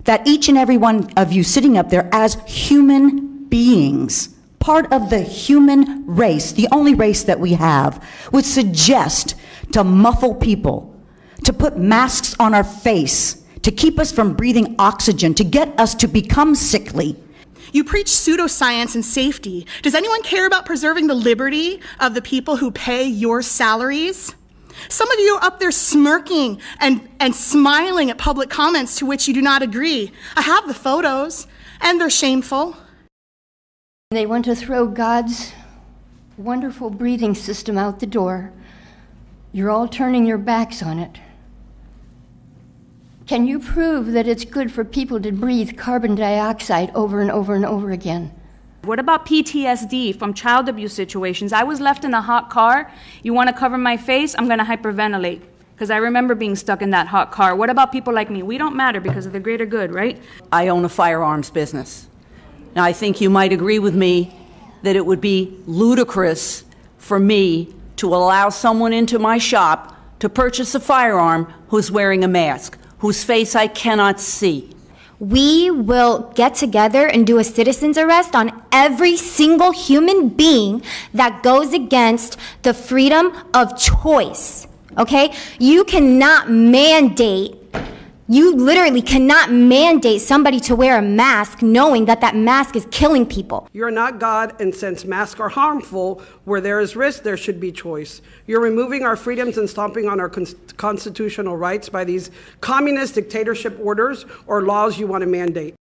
that 0.04 0.26
each 0.26 0.48
and 0.48 0.58
every 0.58 0.76
one 0.76 1.10
of 1.16 1.32
you 1.32 1.42
sitting 1.42 1.76
up 1.76 1.90
there 1.90 2.08
as 2.12 2.34
human 2.46 3.44
beings, 3.44 4.28
part 4.58 4.90
of 4.92 5.10
the 5.10 5.20
human 5.20 6.06
race, 6.06 6.52
the 6.52 6.68
only 6.72 6.94
race 6.94 7.24
that 7.24 7.38
we 7.38 7.52
have, 7.52 8.02
would 8.32 8.44
suggest 8.44 9.34
to 9.72 9.84
muffle 9.84 10.34
people, 10.34 10.98
to 11.44 11.52
put 11.52 11.76
masks 11.76 12.34
on 12.40 12.54
our 12.54 12.64
face, 12.64 13.44
to 13.62 13.70
keep 13.70 13.98
us 13.98 14.10
from 14.10 14.34
breathing 14.34 14.74
oxygen, 14.78 15.34
to 15.34 15.44
get 15.44 15.78
us 15.78 15.94
to 15.94 16.08
become 16.08 16.54
sickly. 16.54 17.16
You 17.72 17.84
preach 17.84 18.06
pseudoscience 18.06 18.94
and 18.94 19.04
safety. 19.04 19.66
Does 19.82 19.94
anyone 19.94 20.22
care 20.22 20.46
about 20.46 20.66
preserving 20.66 21.06
the 21.06 21.14
liberty 21.14 21.80
of 21.98 22.14
the 22.14 22.22
people 22.22 22.56
who 22.56 22.70
pay 22.70 23.04
your 23.04 23.42
salaries? 23.42 24.34
Some 24.88 25.10
of 25.10 25.18
you 25.18 25.36
are 25.36 25.44
up 25.44 25.58
there 25.58 25.70
smirking 25.70 26.60
and, 26.80 27.08
and 27.18 27.34
smiling 27.34 28.10
at 28.10 28.18
public 28.18 28.50
comments 28.50 28.96
to 28.98 29.06
which 29.06 29.26
you 29.26 29.34
do 29.34 29.42
not 29.42 29.62
agree. 29.62 30.12
I 30.36 30.42
have 30.42 30.66
the 30.66 30.74
photos, 30.74 31.46
and 31.80 32.00
they're 32.00 32.10
shameful. 32.10 32.76
They 34.10 34.26
want 34.26 34.44
to 34.46 34.54
throw 34.54 34.86
God's 34.86 35.52
wonderful 36.36 36.90
breathing 36.90 37.34
system 37.34 37.78
out 37.78 38.00
the 38.00 38.06
door. 38.06 38.52
You're 39.52 39.70
all 39.70 39.88
turning 39.88 40.26
your 40.26 40.38
backs 40.38 40.82
on 40.82 40.98
it. 40.98 41.18
Can 43.32 43.46
you 43.46 43.60
prove 43.60 44.12
that 44.12 44.28
it's 44.28 44.44
good 44.44 44.70
for 44.70 44.84
people 44.84 45.18
to 45.18 45.32
breathe 45.32 45.78
carbon 45.78 46.14
dioxide 46.14 46.90
over 46.94 47.22
and 47.22 47.30
over 47.30 47.54
and 47.54 47.64
over 47.64 47.90
again? 47.90 48.30
What 48.84 48.98
about 48.98 49.24
PTSD 49.24 50.18
from 50.18 50.34
child 50.34 50.68
abuse 50.68 50.92
situations? 50.92 51.50
I 51.50 51.62
was 51.62 51.80
left 51.80 52.04
in 52.04 52.12
a 52.12 52.20
hot 52.20 52.50
car. 52.50 52.92
You 53.22 53.32
want 53.32 53.48
to 53.48 53.54
cover 53.54 53.78
my 53.78 53.96
face? 53.96 54.34
I'm 54.36 54.48
going 54.48 54.58
to 54.58 54.66
hyperventilate 54.66 55.40
because 55.74 55.90
I 55.90 55.96
remember 55.96 56.34
being 56.34 56.54
stuck 56.54 56.82
in 56.82 56.90
that 56.90 57.06
hot 57.06 57.32
car. 57.32 57.56
What 57.56 57.70
about 57.70 57.90
people 57.90 58.12
like 58.12 58.28
me? 58.28 58.42
We 58.42 58.58
don't 58.58 58.76
matter 58.76 59.00
because 59.00 59.24
of 59.24 59.32
the 59.32 59.40
greater 59.40 59.64
good, 59.64 59.94
right? 59.94 60.22
I 60.52 60.68
own 60.68 60.84
a 60.84 60.90
firearms 60.90 61.48
business. 61.48 62.08
Now, 62.76 62.84
I 62.84 62.92
think 62.92 63.22
you 63.22 63.30
might 63.30 63.54
agree 63.54 63.78
with 63.78 63.94
me 63.94 64.38
that 64.82 64.94
it 64.94 65.06
would 65.06 65.22
be 65.22 65.58
ludicrous 65.64 66.64
for 66.98 67.18
me 67.18 67.74
to 67.96 68.14
allow 68.14 68.50
someone 68.50 68.92
into 68.92 69.18
my 69.18 69.38
shop 69.38 69.96
to 70.18 70.28
purchase 70.28 70.74
a 70.74 70.80
firearm 70.80 71.50
who's 71.68 71.90
wearing 71.90 72.24
a 72.24 72.28
mask, 72.28 72.76
whose 73.02 73.24
face 73.24 73.56
I 73.56 73.66
cannot 73.66 74.20
see. 74.20 74.70
We 75.18 75.70
will 75.72 76.32
get 76.36 76.54
together 76.54 77.06
and 77.06 77.26
do 77.26 77.38
a 77.38 77.44
citizen's 77.44 77.98
arrest 77.98 78.34
on 78.36 78.62
every 78.70 79.16
single 79.16 79.72
human 79.72 80.28
being 80.28 80.82
that 81.12 81.42
goes 81.42 81.72
against 81.72 82.38
the 82.62 82.72
freedom 82.72 83.32
of 83.52 83.76
choice. 83.76 84.68
Okay? 84.96 85.34
You 85.58 85.82
cannot 85.82 86.50
mandate, 86.50 87.56
you 88.32 88.56
literally 88.56 89.02
cannot 89.02 89.52
mandate 89.52 90.22
somebody 90.22 90.58
to 90.58 90.74
wear 90.74 90.96
a 90.96 91.02
mask 91.02 91.60
knowing 91.60 92.06
that 92.06 92.22
that 92.22 92.34
mask 92.34 92.76
is 92.76 92.86
killing 92.90 93.26
people. 93.26 93.68
You're 93.74 93.90
not 93.90 94.18
God, 94.18 94.58
and 94.58 94.74
since 94.74 95.04
masks 95.04 95.38
are 95.38 95.50
harmful, 95.50 96.22
where 96.44 96.62
there 96.62 96.80
is 96.80 96.96
risk, 96.96 97.24
there 97.24 97.36
should 97.36 97.60
be 97.60 97.70
choice. 97.70 98.22
You're 98.46 98.62
removing 98.62 99.02
our 99.02 99.16
freedoms 99.16 99.58
and 99.58 99.68
stomping 99.68 100.08
on 100.08 100.18
our 100.18 100.30
cons- 100.30 100.54
constitutional 100.78 101.58
rights 101.58 101.90
by 101.90 102.04
these 102.04 102.30
communist 102.62 103.16
dictatorship 103.16 103.78
orders 103.82 104.24
or 104.46 104.62
laws 104.62 104.98
you 104.98 105.06
want 105.06 105.20
to 105.20 105.28
mandate. 105.28 105.74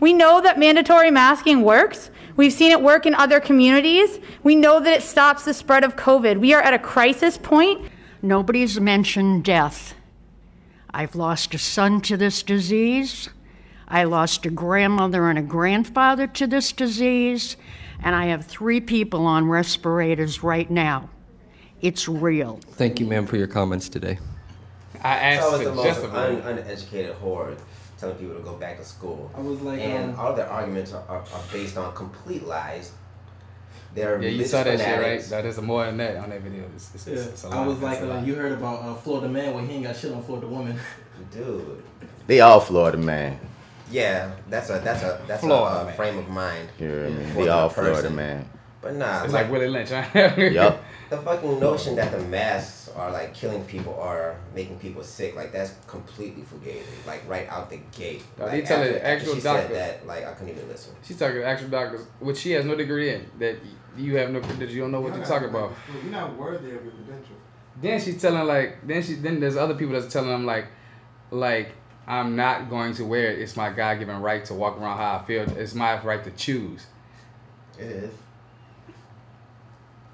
We 0.00 0.14
know 0.14 0.40
that 0.40 0.58
mandatory 0.58 1.10
masking 1.10 1.62
works. 1.62 2.10
We've 2.38 2.52
seen 2.52 2.70
it 2.70 2.80
work 2.80 3.04
in 3.04 3.16
other 3.16 3.40
communities. 3.40 4.20
We 4.44 4.54
know 4.54 4.78
that 4.78 4.92
it 4.92 5.02
stops 5.02 5.44
the 5.44 5.52
spread 5.52 5.82
of 5.82 5.96
COVID. 5.96 6.38
We 6.38 6.54
are 6.54 6.62
at 6.62 6.72
a 6.72 6.78
crisis 6.78 7.36
point. 7.36 7.90
Nobody's 8.22 8.80
mentioned 8.80 9.42
death. 9.42 9.94
I've 10.94 11.16
lost 11.16 11.52
a 11.54 11.58
son 11.58 12.00
to 12.02 12.16
this 12.16 12.44
disease. 12.44 13.28
I 13.88 14.04
lost 14.04 14.46
a 14.46 14.50
grandmother 14.50 15.28
and 15.28 15.36
a 15.36 15.42
grandfather 15.42 16.28
to 16.28 16.46
this 16.46 16.70
disease. 16.70 17.56
And 18.04 18.14
I 18.14 18.26
have 18.26 18.46
three 18.46 18.80
people 18.80 19.26
on 19.26 19.48
respirators 19.48 20.44
right 20.44 20.70
now. 20.70 21.10
It's 21.80 22.06
real. 22.06 22.60
Thank 22.70 23.00
you, 23.00 23.06
ma'am, 23.06 23.26
for 23.26 23.36
your 23.36 23.48
comments 23.48 23.88
today. 23.88 24.20
I 25.02 25.14
It's 25.16 25.42
asked 25.42 25.42
always 25.42 25.66
the 25.66 25.74
most 25.74 26.04
un- 26.04 26.36
uneducated 26.42 27.16
horde 27.16 27.58
telling 27.98 28.16
people 28.16 28.34
to 28.36 28.40
go 28.42 28.54
back 28.54 28.78
to 28.78 28.84
school. 28.84 29.30
I 29.36 29.40
was 29.40 29.60
like, 29.60 29.80
and 29.80 30.14
um, 30.14 30.20
all 30.20 30.32
their 30.34 30.48
arguments 30.48 30.92
are, 30.92 31.02
are, 31.08 31.18
are 31.20 31.42
based 31.52 31.76
on 31.76 31.94
complete 31.94 32.44
lies. 32.46 32.92
They're 33.94 34.16
Yeah, 34.20 34.28
you 34.28 34.32
religious 34.32 34.50
saw 34.50 34.62
that 34.64 34.78
shit, 34.78 35.00
right? 35.00 35.22
That 35.30 35.44
is 35.46 35.60
more 35.60 35.86
than 35.86 35.96
that 35.96 36.16
on 36.18 36.30
that 36.30 36.42
video. 36.42 36.64
It's, 36.74 36.94
it's, 36.94 37.06
Yeah, 37.06 37.14
it's, 37.14 37.26
it's 37.26 37.44
a 37.44 37.48
I 37.48 37.56
lot. 37.56 37.66
was 37.66 37.74
It's 37.76 37.82
like, 37.84 38.02
uh, 38.02 38.22
you 38.24 38.34
heard 38.34 38.52
about 38.52 38.82
uh, 38.82 38.94
Florida 38.94 39.28
man 39.28 39.54
where 39.54 39.64
he 39.64 39.74
ain't 39.74 39.84
got 39.84 39.96
shit 39.96 40.12
on 40.12 40.22
Florida 40.22 40.46
woman. 40.46 40.78
Dude. 41.32 41.82
They 42.26 42.40
all 42.40 42.60
Florida 42.60 42.98
man. 42.98 43.40
Yeah, 43.90 44.30
that's 44.50 44.68
a 44.68 44.80
that's 44.80 45.02
a 45.02 45.20
that's 45.26 45.40
Florida 45.40 45.78
a, 45.78 45.80
uh 45.80 45.84
man. 45.86 45.96
frame 45.96 46.18
of 46.18 46.28
mind. 46.28 46.68
You 46.78 46.88
know 46.88 47.10
what 47.10 47.28
for 47.28 47.34
They 47.38 47.44
the 47.44 47.52
all 47.52 47.68
person. 47.70 47.84
Florida 47.84 48.10
man. 48.10 48.48
But 48.82 48.94
nah, 48.94 49.24
It's 49.24 49.32
like 49.32 49.50
Willie 49.50 49.68
Lynch, 49.68 49.88
huh? 49.90 50.04
Yup. 50.36 50.84
The 51.10 51.16
fucking 51.18 51.58
notion 51.58 51.96
that 51.96 52.12
the 52.12 52.18
masks 52.20 52.77
are 52.98 53.10
like 53.12 53.32
killing 53.34 53.64
people 53.64 53.92
or 53.92 54.36
making 54.54 54.78
people 54.78 55.02
sick, 55.02 55.36
like 55.36 55.52
that's 55.52 55.72
completely 55.86 56.42
fugazi. 56.42 56.82
Like 57.06 57.22
right 57.28 57.48
out 57.48 57.70
the 57.70 57.78
gate. 57.96 58.24
No, 58.36 58.44
like, 58.44 58.52
they 58.52 58.62
tell 58.62 58.80
after- 58.80 58.92
the 58.92 58.98
after 58.98 59.08
actual 59.20 59.34
she 59.36 59.40
doctor. 59.40 59.74
said 59.74 60.00
that, 60.00 60.06
like 60.06 60.26
I 60.26 60.32
couldn't 60.32 60.56
even 60.56 60.68
listen. 60.68 60.94
She's 61.02 61.18
talking 61.18 61.36
to 61.36 61.44
actual 61.44 61.68
doctors, 61.68 62.06
which 62.20 62.38
she 62.38 62.52
has 62.52 62.64
no 62.64 62.74
degree 62.74 63.14
in. 63.14 63.30
That 63.38 63.56
you 63.96 64.16
have 64.16 64.30
no, 64.30 64.40
that 64.40 64.68
you 64.68 64.80
don't 64.80 64.90
know 64.92 65.00
what 65.00 65.14
you're 65.14 65.24
talking 65.24 65.48
about. 65.48 65.72
You're 66.02 66.12
not 66.12 66.36
worthy 66.36 66.68
of 66.72 66.84
your 66.84 66.92
credential. 66.92 67.36
Then 67.80 68.00
she's 68.00 68.20
telling 68.20 68.46
like 68.46 68.86
then 68.86 69.02
she 69.02 69.14
then 69.14 69.38
there's 69.40 69.56
other 69.56 69.74
people 69.74 69.94
that's 69.98 70.12
telling 70.12 70.30
them 70.30 70.44
like 70.46 70.66
like 71.30 71.72
I'm 72.06 72.36
not 72.36 72.70
going 72.70 72.94
to 72.94 73.04
wear 73.04 73.30
it. 73.32 73.38
It's 73.38 73.56
my 73.56 73.70
God 73.70 73.98
given 73.98 74.20
right 74.20 74.44
to 74.46 74.54
walk 74.54 74.78
around 74.78 74.96
how 74.96 75.18
I 75.18 75.24
feel. 75.24 75.42
It's 75.56 75.74
my 75.74 76.02
right 76.02 76.24
to 76.24 76.30
choose. 76.32 76.86
It 77.78 77.84
is. 77.84 78.14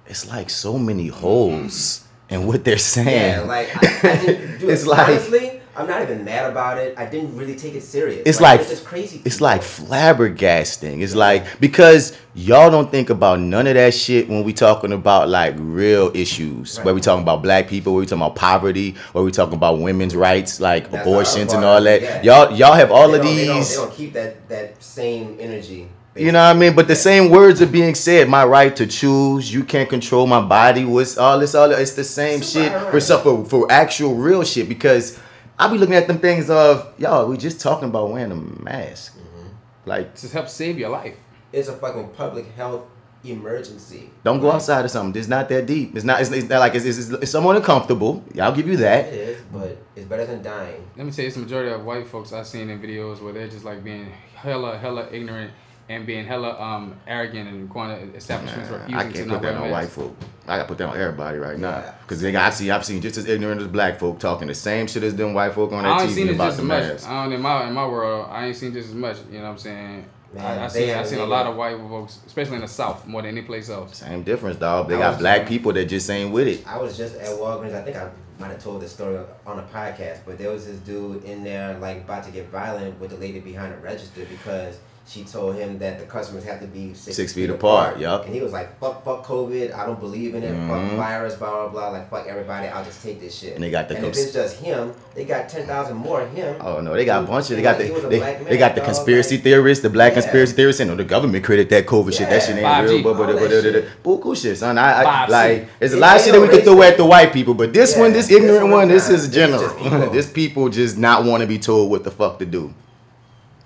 It's 0.07 0.29
like 0.29 0.50
so 0.50 0.76
many 0.76 1.07
holes 1.09 2.04
in 2.31 2.47
what 2.47 2.64
they're 2.64 2.78
saying. 2.78 3.09
Yeah, 3.09 3.40
like 3.47 3.69
I, 4.04 4.12
I 4.12 4.16
didn't 4.25 4.59
do 4.61 4.71
It's 4.71 4.83
it. 4.85 4.88
like- 4.88 5.09
honestly, 5.09 5.61
I'm 5.76 5.88
not 5.88 6.02
even 6.02 6.25
mad 6.25 6.49
about 6.50 6.78
it. 6.78 6.97
I 6.97 7.04
didn't 7.07 7.37
really 7.37 7.57
take 7.57 7.75
it 7.75 7.83
serious. 7.83 8.23
It's 8.26 8.40
like 8.40 8.61
it's 8.61 8.71
just 8.71 8.85
crazy. 8.85 9.21
it's 9.25 9.40
like 9.40 9.61
flabbergasting. 9.61 11.02
It's 11.02 11.14
like 11.16 11.45
because 11.61 12.16
y'all 12.35 12.71
don't 12.71 12.90
think 12.90 13.11
about 13.11 13.40
none 13.40 13.66
of 13.66 13.75
that 13.75 13.93
shit 13.93 14.28
when 14.28 14.45
we 14.45 14.52
talking 14.52 14.93
about 14.93 15.28
like 15.28 15.54
real 15.59 16.12
issues. 16.14 16.78
Where 16.78 16.95
we 16.95 17.00
talking 17.00 17.23
about 17.23 17.43
black 17.43 17.69
people, 17.69 17.93
where 17.93 18.00
we 18.00 18.07
talking 18.07 18.23
about 18.23 18.37
poverty, 18.37 18.95
where 19.12 19.25
we 19.25 19.31
talking 19.33 19.54
about 19.54 19.81
women's 19.81 20.14
rights, 20.14 20.61
like 20.61 20.90
That's 20.93 21.07
abortions 21.07 21.52
and 21.52 21.64
all 21.64 21.83
that. 21.83 22.02
Yeah. 22.02 22.23
Y'all 22.23 22.52
y'all 22.57 22.75
have 22.75 22.90
all 22.93 23.09
They 23.11 23.19
of 23.19 23.25
don't- 23.25 23.37
they 23.37 23.47
don't- 23.47 23.57
these. 23.57 23.71
They 23.71 23.76
don't, 23.76 23.93
keep 23.95 24.12
that 24.12 24.49
that 24.49 24.83
same 24.83 25.37
energy. 25.40 25.88
You 26.16 26.30
know 26.30 26.38
what 26.38 26.56
I 26.56 26.59
mean? 26.59 26.76
But 26.76 26.87
the 26.87 26.94
same 26.94 27.28
words 27.28 27.61
are 27.61 27.66
being 27.66 27.97
said. 27.97 28.28
My 28.28 28.44
right 28.44 28.75
to 28.76 28.87
choose. 28.87 29.52
You 29.52 29.64
can't 29.64 29.88
control 29.88 30.28
my 30.28 30.40
body. 30.40 30.85
What's 30.85 31.18
all 31.18 31.40
this? 31.40 31.56
All 31.56 31.71
it's 31.73 31.92
the 31.92 32.04
same 32.04 32.40
shit 32.40 32.71
for 32.90 33.00
stuff 33.00 33.25
for, 33.25 33.44
for 33.44 33.71
actual 33.71 34.14
real 34.14 34.44
shit. 34.44 34.68
Because 34.68 35.18
I 35.59 35.68
be 35.68 35.76
looking 35.76 35.97
at 35.97 36.06
them 36.06 36.18
things 36.18 36.50
of 36.50 36.92
y'all. 37.00 37.28
We 37.28 37.37
just 37.37 37.61
talking 37.61 37.88
about 37.88 38.11
wearing 38.11 38.30
a 38.30 38.37
mask. 38.37 39.18
Mm-hmm. 39.18 39.49
Like 39.87 40.12
just 40.14 40.33
help 40.33 40.49
save 40.49 40.78
your 40.78 40.90
life. 40.90 41.16
It's 41.52 41.66
a 41.66 41.73
fucking 41.73 42.11
public 42.11 42.47
health 42.54 42.87
emergency. 43.25 44.11
Don't 44.23 44.40
go 44.40 44.52
outside 44.52 44.85
or 44.85 44.88
something. 44.88 45.18
It's 45.18 45.28
not 45.28 45.49
that 45.49 45.66
deep. 45.66 45.97
It's 45.97 46.04
not. 46.04 46.21
It's, 46.21 46.30
it's 46.30 46.49
not 46.49 46.61
like 46.61 46.76
it's, 46.76 46.85
it's, 46.85 47.11
it's 47.11 47.33
somewhat 47.33 47.56
uncomfortable. 47.56 48.23
I'll 48.40 48.54
give 48.54 48.68
you 48.68 48.76
that. 48.76 49.06
It 49.06 49.14
is, 49.14 49.42
but 49.52 49.78
it's 49.97 50.06
better 50.06 50.26
than 50.26 50.42
dying. 50.42 50.88
Let 50.97 51.06
me 51.06 51.12
tell 51.12 51.25
you, 51.25 51.26
it's 51.26 51.37
the 51.37 51.42
majority 51.42 51.73
of 51.73 51.85
white 51.85 52.06
folks 52.06 52.33
I've 52.33 52.47
seen 52.47 52.71
in 52.71 52.80
videos 52.80 53.21
where 53.21 53.33
they're 53.33 53.49
just 53.49 53.64
like 53.64 53.83
being 53.83 54.12
hella, 54.37 54.78
hella 54.78 55.09
ignorant 55.11 55.50
and 55.88 56.07
being 56.07 56.25
hella 56.25 56.59
um 56.61 56.95
arrogant 57.07 57.49
and 57.49 57.69
going 57.71 57.91
to 57.91 58.17
establishments 58.17 58.71
Nah, 58.71 58.76
refusing 58.76 58.97
I 58.99 59.07
to 59.07 59.12
can't 59.12 59.26
not 59.29 59.35
put 59.35 59.43
that 59.43 59.57
on 59.57 59.71
white 59.71 59.88
folk. 59.88 60.17
I 60.47 60.57
gotta 60.57 60.69
put 60.69 60.79
that 60.79 60.88
on 60.88 60.97
everybody 60.97 61.38
right 61.38 61.59
now. 61.59 61.95
Cause 62.07 62.21
they 62.21 62.33
got, 62.33 62.47
I 62.47 62.50
see, 62.50 62.71
I've 62.71 62.85
seen 62.85 63.00
just 63.03 63.17
as 63.17 63.26
ignorant 63.26 63.61
as 63.61 63.67
black 63.69 63.99
folk 63.99 64.19
talking 64.19 64.49
the 64.49 64.55
same 64.55 64.87
shit 64.87 65.03
as 65.03 65.14
them 65.17 65.35
white 65.35 65.53
folk 65.55 65.73
on 65.73 65.85
I 65.85 65.99
that 65.99 66.05
ain't 66.05 66.12
seen 66.14 66.29
TV 66.29 66.35
about 66.35 66.45
just 66.47 66.57
the 66.59 66.62
as 66.62 66.69
much. 66.69 66.83
mask. 66.85 67.09
I 67.09 67.25
don't 67.25 67.33
in 67.33 67.41
my 67.43 67.67
in 67.69 67.73
my 67.75 67.87
world. 67.87 68.29
I 68.31 68.47
ain't 68.47 68.57
seen 68.57 68.73
just 68.73 68.88
as 68.88 68.95
much. 68.95 69.17
You 69.31 69.38
know 69.38 69.45
what 69.45 69.50
I'm 69.50 69.59
saying? 69.59 70.07
Man, 70.35 70.45
I, 70.45 70.64
I 70.64 70.69
they 70.69 70.87
seen 70.88 70.97
I 70.97 71.03
seen 71.05 71.19
a 71.21 71.25
lot 71.26 71.47
of 71.47 71.57
white 71.57 71.76
folks, 71.76 72.19
especially 72.26 72.57
in 72.57 72.62
the 72.62 72.69
South, 72.69 73.07
more 73.07 73.23
than 73.23 73.31
any 73.37 73.43
place 73.47 73.69
else. 73.71 73.99
Same 73.99 74.23
difference, 74.23 74.57
dog. 74.59 74.88
They 74.88 74.97
I 74.97 74.99
got 74.99 75.19
black 75.19 75.41
just- 75.43 75.49
people 75.50 75.73
that 75.75 75.85
just 75.85 76.11
ain't 76.11 76.33
with 76.33 76.49
it. 76.49 76.67
I 76.67 76.76
was 76.79 76.97
just 76.97 77.14
at 77.17 77.29
Walgreens. 77.29 77.75
I 77.75 77.83
think 77.83 77.97
I 77.97 78.11
might 78.41 78.49
have 78.49 78.62
told 78.62 78.83
this 78.83 78.91
story 78.93 79.17
on 79.47 79.61
a 79.61 79.62
podcast, 79.62 80.19
but 80.26 80.37
there 80.38 80.50
was 80.50 80.67
this 80.67 80.79
dude 80.79 81.23
in 81.25 81.45
there 81.45 81.79
like 81.79 81.99
about 81.99 82.25
to 82.25 82.33
get 82.33 82.49
violent 82.49 82.99
with 83.00 83.11
the 83.11 83.17
lady 83.17 83.38
behind 83.38 83.73
the 83.73 83.79
register 83.79 84.25
because 84.25 84.76
she 85.07 85.23
told 85.23 85.55
him 85.57 85.79
that 85.81 85.99
the 85.99 86.07
customers 86.07 86.45
have 86.45 86.61
to 86.61 86.67
be 86.67 86.95
six, 86.95 87.17
Six 87.17 87.33
feet 87.35 87.51
apart, 87.51 87.99
yup. 87.99 88.25
And 88.25 88.35
he 88.35 88.41
was 88.41 88.53
like, 88.53 88.79
"Fuck, 88.81 89.05
fuck 89.05 89.23
COVID. 89.27 89.75
I 89.75 89.85
don't 89.85 90.01
believe 90.01 90.35
in 90.35 90.43
it. 90.43 90.53
Mhm. 90.55 90.67
Fuck 90.69 90.97
virus. 90.97 91.35
Blah 91.35 91.51
blah 91.51 91.69
blah. 91.69 91.89
Like 91.91 92.09
fuck 92.11 92.27
everybody. 92.27 92.69
I'll 92.69 92.85
just 92.85 93.03
take 93.03 93.21
this 93.21 93.35
shit." 93.39 93.55
And 93.55 93.63
they 93.63 93.71
got 93.71 93.89
the 93.89 93.97
And 93.97 94.07
if 94.07 94.17
it's 94.17 94.33
just 94.33 94.57
him, 94.61 94.93
they 95.15 95.25
got 95.27 95.49
ten 95.51 95.67
thousand 95.67 95.97
more 95.99 96.27
him. 96.27 96.57
Oh 96.61 96.81
no, 96.81 96.95
they 96.95 97.05
got 97.05 97.23
a 97.25 97.27
bunch 97.27 97.51
of. 97.51 97.57
They 97.57 97.63
got 97.63 97.79
like 97.79 97.95
the 97.95 98.09
they, 98.09 98.19
black 98.19 98.45
they 98.47 98.57
got 98.57 98.75
the 98.75 98.81
dog, 98.81 98.87
conspiracy 98.87 99.35
like- 99.37 99.45
theorists, 99.45 99.83
the 99.83 99.91
black 99.91 100.13
Yeah. 100.15 100.23
conspiracy 100.23 100.53
theorists, 100.55 100.81
and 100.81 100.91
oh, 100.91 100.97
the 100.97 101.05
government 101.05 101.45
created 101.45 101.69
that 101.69 101.87
COVID 101.87 102.13
shit. 102.17 102.31
That 102.31 102.43
shit 102.43 102.57
ain't 102.57 102.65
5G. 102.65 102.89
real. 102.89 103.03
But 103.03 103.13
but 103.19 103.29
All 103.29 103.39
but 103.39 103.51
that 103.51 103.85
but 104.03 104.21
bullshit 104.23 104.43
shit, 104.43 104.59
son. 104.59 104.79
I, 104.79 105.03
I 105.03 105.27
like 105.29 105.69
there's 105.81 105.93
a 105.93 105.97
It 105.97 106.01
lot 106.01 106.17
of 106.17 106.23
shit 106.23 106.33
that 106.33 106.41
we 106.41 106.47
no 106.47 106.53
could 106.53 106.65
throw 106.65 106.81
at 106.83 106.97
the 106.97 107.05
white 107.05 107.33
people, 107.33 107.53
but 107.53 107.75
this 107.75 107.95
Yeah, 107.95 108.01
one, 108.01 108.13
this 108.15 108.29
this 108.29 108.39
ignorant 108.39 108.63
one 108.65 108.71
one, 108.73 108.89
this 108.89 109.11
is 109.11 109.29
general. 109.29 109.69
this 110.13 110.31
people 110.31 110.71
just 110.71 110.97
not 110.97 111.25
want 111.25 111.43
to 111.43 111.47
be 111.47 111.59
told 111.59 111.91
what 111.91 112.05
the 112.05 112.11
fuck 112.11 112.39
to 112.39 112.47
do. 112.47 112.73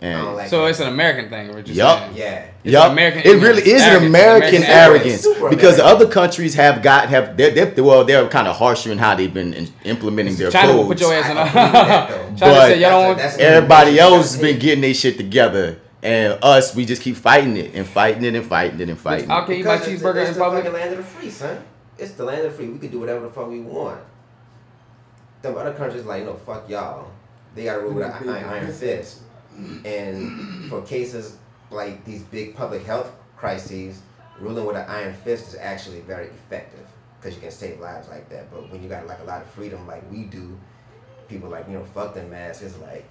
I 0.00 0.04
don't 0.04 0.10
And 0.18 0.28
oh, 0.28 0.34
like 0.34 0.48
So 0.48 0.62
that. 0.62 0.70
it's 0.70 0.80
an 0.80 0.88
American 0.88 1.28
thing, 1.28 1.48
what 1.48 1.66
you're 1.66 1.76
Yup. 1.76 1.98
saying? 1.98 2.16
yeah. 2.16 2.46
It's 2.64 2.72
Yup. 2.72 2.92
American 2.92 3.20
it 3.22 3.42
really 3.42 3.62
ignorance. 3.62 3.66
is 3.66 3.82
an 3.82 4.04
American 4.06 4.62
American 4.62 4.62
arrogance 4.64 5.20
Super 5.22 5.48
because 5.50 5.78
American. 5.78 5.96
other 6.02 6.06
countries 6.12 6.54
have 6.54 6.82
got 6.82 7.08
have 7.08 7.36
they're, 7.36 7.50
they're 7.50 7.84
well 7.84 8.04
they're 8.04 8.28
kind 8.28 8.46
of 8.46 8.56
harsher 8.56 8.92
in 8.92 8.98
how 8.98 9.14
they've 9.16 9.32
been 9.32 9.54
in- 9.54 9.72
implementing 9.84 10.36
their 10.36 10.50
China 10.50 10.72
will 10.76 10.84
codes. 10.86 11.00
put 11.02 11.08
your 11.08 11.14
ass 11.14 11.30
in 11.30 11.36
I 11.36 11.40
a. 11.40 11.52
believe 11.52 11.72
that, 11.72 12.30
But 12.38 12.66
said 12.68 12.80
y'all 12.80 12.90
don't 12.90 13.04
want. 13.06 13.18
That's- 13.18 13.38
Everybody 13.38 13.98
else 13.98 14.32
has 14.32 14.40
been 14.40 14.58
getting 14.58 14.82
their 14.82 14.94
shit 14.94 15.16
together, 15.16 15.80
and 16.02 16.38
us 16.42 16.76
we 16.76 16.84
just 16.84 17.02
keep 17.02 17.16
fighting 17.16 17.56
it 17.56 17.74
and 17.74 17.86
fighting 17.86 18.24
it 18.24 18.34
and 18.36 18.46
fighting 18.46 18.80
it 18.80 18.88
and 18.88 18.98
fighting. 18.98 19.30
I'll 19.30 19.42
it. 19.42 19.46
can 19.46 19.54
eat 19.56 19.64
my 19.64 19.76
Because 19.78 19.88
it's- 19.88 20.02
cheeseburger 20.02 20.16
it's 20.20 20.28
in 20.30 20.34
the 20.34 20.40
public. 20.40 20.64
fucking 20.64 20.78
land 20.80 20.90
of 20.92 20.98
the 20.98 21.04
free, 21.04 21.30
son. 21.30 21.64
It's 21.98 22.12
the 22.12 22.24
land 22.24 22.46
of 22.46 22.52
the 22.52 22.56
free. 22.56 22.68
We 22.68 22.78
can 22.78 22.90
do 22.90 23.00
whatever 23.00 23.20
the 23.26 23.30
fuck 23.30 23.48
we 23.48 23.60
want. 23.60 24.00
Them 25.42 25.56
other 25.56 25.72
countries 25.72 26.04
like, 26.04 26.24
no, 26.24 26.34
fuck 26.34 26.68
y'all. 26.68 27.10
They 27.54 27.64
got 27.64 27.76
to 27.76 27.80
rule 27.80 27.94
with 27.94 28.04
an 28.06 28.12
mm-hmm. 28.12 28.28
iron, 28.28 28.44
iron 28.44 28.72
fist. 28.72 29.20
And 29.84 30.68
for 30.68 30.82
cases 30.82 31.36
like 31.70 32.04
these 32.04 32.22
big 32.22 32.54
public 32.54 32.84
health 32.84 33.12
crises, 33.36 34.00
ruling 34.40 34.64
with 34.64 34.76
an 34.76 34.88
iron 34.88 35.14
fist 35.14 35.48
is 35.48 35.54
actually 35.56 36.00
very 36.00 36.26
effective 36.26 36.86
because 37.20 37.34
you 37.34 37.40
can 37.42 37.50
save 37.50 37.80
lives 37.80 38.08
like 38.08 38.28
that. 38.30 38.50
But 38.50 38.70
when 38.70 38.82
you 38.82 38.88
got 38.88 39.06
like 39.06 39.20
a 39.20 39.24
lot 39.24 39.42
of 39.42 39.48
freedom 39.50 39.86
like 39.86 40.08
we 40.10 40.24
do, 40.24 40.58
people 41.28 41.48
like 41.48 41.66
you 41.68 41.74
know 41.74 41.84
fuck 41.84 42.14
them 42.14 42.30
masks. 42.30 42.62
It's 42.62 42.78
like 42.78 43.10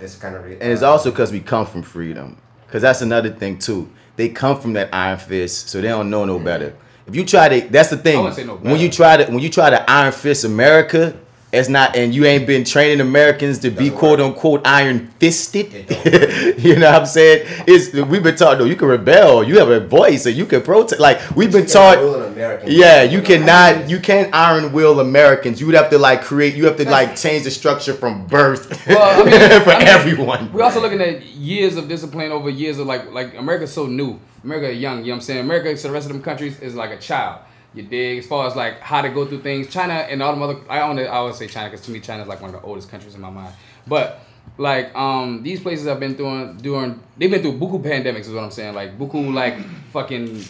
this 0.00 0.16
kind 0.18 0.34
of. 0.36 0.44
Re- 0.44 0.58
And 0.60 0.72
it's 0.72 0.82
uh, 0.82 0.90
also 0.90 1.10
because 1.10 1.32
we 1.32 1.40
come 1.40 1.66
from 1.66 1.82
freedom. 1.82 2.36
Because 2.66 2.82
that's 2.82 3.02
another 3.02 3.30
thing 3.30 3.58
too. 3.58 3.90
They 4.16 4.30
come 4.30 4.60
from 4.60 4.72
that 4.74 4.88
iron 4.94 5.18
fist, 5.18 5.68
so 5.68 5.80
they 5.80 5.88
don't 5.88 6.10
know 6.10 6.24
no 6.24 6.38
better. 6.38 6.74
If 7.06 7.16
you 7.16 7.24
try 7.24 7.48
to, 7.48 7.68
that's 7.68 7.90
the 7.90 7.96
thing. 7.96 8.16
wouldn't 8.18 8.36
say 8.36 8.44
no 8.44 8.56
when 8.56 8.78
you 8.78 8.88
try 8.88 9.16
to, 9.18 9.30
when 9.30 9.40
you 9.40 9.50
try 9.50 9.70
to 9.70 9.90
iron 9.90 10.12
fist 10.12 10.44
America, 10.44 11.18
it's 11.52 11.68
not, 11.68 11.94
and 11.96 12.14
you 12.14 12.24
ain't 12.24 12.46
been 12.46 12.64
training 12.64 13.00
Americans 13.00 13.58
to 13.58 13.70
be 13.70 13.90
quote 13.90 14.20
unquote 14.20 14.66
iron 14.66 15.08
fisted. 15.18 15.68
You 16.62 16.76
know 16.76 16.92
what 16.92 17.00
I'm 17.00 17.06
saying? 17.06 17.46
It's 17.66 17.92
we've 17.92 18.22
been 18.22 18.36
taught. 18.36 18.58
No, 18.58 18.64
you 18.64 18.76
can 18.76 18.86
rebel. 18.88 19.42
You 19.42 19.58
have 19.58 19.68
a 19.68 19.80
voice, 19.80 20.26
and 20.26 20.36
you 20.36 20.46
can 20.46 20.62
protest. 20.62 21.00
Like 21.00 21.18
we've 21.34 21.50
been 21.50 21.62
You 21.62 21.68
can't 21.68 21.72
taught. 21.72 21.98
rule 21.98 22.14
an 22.22 22.32
American. 22.32 22.70
Yeah, 22.70 23.02
you 23.02 23.20
cannot. 23.20 23.90
You 23.90 23.98
can't 23.98 24.32
iron 24.32 24.72
will 24.72 25.00
Americans. 25.00 25.60
You 25.60 25.66
would 25.66 25.74
have 25.74 25.90
to 25.90 25.98
like 25.98 26.22
create. 26.22 26.54
You 26.54 26.66
have 26.66 26.76
to 26.76 26.88
like 26.88 27.16
change 27.16 27.42
the 27.44 27.50
structure 27.50 27.94
from 27.94 28.26
birth 28.28 28.86
Well, 28.86 28.98
I 29.02 29.24
mean- 29.30 29.60
for 29.62 29.70
I 29.72 29.78
mean, 29.80 29.88
everyone. 29.88 30.52
We're 30.52 30.62
also 30.62 30.80
looking 30.80 31.00
at 31.00 31.22
years 31.24 31.76
of 31.76 31.88
discipline 31.88 32.30
over 32.32 32.48
years 32.48 32.78
of 32.78 32.86
like 32.86 33.10
like 33.12 33.36
America's 33.36 33.72
so 33.72 33.86
new. 33.86 34.20
America 34.44 34.72
young, 34.72 34.98
you 34.98 35.04
know 35.06 35.10
what 35.10 35.14
I'm 35.16 35.20
saying? 35.22 35.40
America 35.40 35.74
to 35.74 35.82
the 35.88 35.92
rest 35.92 36.06
of 36.06 36.12
them 36.12 36.22
countries 36.22 36.60
is 36.60 36.74
like 36.76 36.90
a 36.90 36.98
child. 36.98 37.40
You 37.74 37.82
dig? 37.84 38.18
As 38.18 38.26
far 38.26 38.46
as 38.46 38.54
like 38.54 38.80
how 38.80 39.00
to 39.00 39.08
go 39.08 39.24
through 39.26 39.40
things. 39.42 39.68
China 39.68 39.94
and 39.94 40.22
all 40.22 40.36
the 40.36 40.42
other 40.42 40.60
I 40.68 40.80
only 40.82 41.06
I 41.06 41.16
always 41.16 41.36
say 41.36 41.46
China 41.46 41.70
because 41.70 41.84
to 41.86 41.90
me 41.90 42.00
China 42.00 42.22
is 42.22 42.28
like 42.28 42.40
one 42.40 42.54
of 42.54 42.60
the 42.60 42.66
oldest 42.66 42.90
countries 42.90 43.14
in 43.14 43.20
my 43.20 43.30
mind. 43.30 43.54
But 43.86 44.20
like 44.58 44.94
um 44.94 45.42
these 45.42 45.60
places 45.60 45.86
I've 45.86 46.00
been 46.00 46.14
through 46.14 46.54
doing 46.54 47.00
they've 47.16 47.30
been 47.30 47.40
through 47.42 47.58
buku 47.58 47.82
pandemics 47.82 48.22
is 48.22 48.30
what 48.30 48.44
I'm 48.44 48.50
saying. 48.50 48.74
Like 48.74 48.98
buku 48.98 49.32
like 49.32 49.58
fucking 49.92 50.44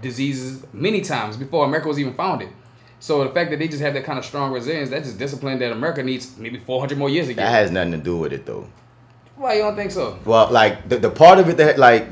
diseases 0.00 0.64
many 0.72 1.00
times 1.00 1.36
before 1.36 1.64
America 1.66 1.88
was 1.88 1.98
even 1.98 2.14
founded. 2.14 2.48
So 3.00 3.22
the 3.24 3.30
fact 3.30 3.50
that 3.50 3.58
they 3.58 3.68
just 3.68 3.82
have 3.82 3.92
that 3.94 4.04
kind 4.04 4.18
of 4.18 4.24
strong 4.24 4.50
resilience, 4.50 4.88
that's 4.88 5.06
just 5.06 5.18
discipline 5.18 5.58
that 5.58 5.72
America 5.72 6.02
needs 6.02 6.38
maybe 6.38 6.58
400 6.58 6.96
more 6.96 7.10
years 7.10 7.28
to 7.28 7.34
That 7.34 7.50
has 7.50 7.70
nothing 7.70 7.92
to 7.92 7.98
do 7.98 8.16
with 8.16 8.32
it 8.32 8.46
though. 8.46 8.66
Why 9.36 9.54
you 9.54 9.62
don't 9.62 9.76
think 9.76 9.90
so? 9.90 10.18
Well, 10.24 10.50
like 10.50 10.88
the, 10.88 10.96
the 10.96 11.10
part 11.10 11.38
of 11.38 11.48
it 11.48 11.58
that 11.58 11.78
like 11.78 12.06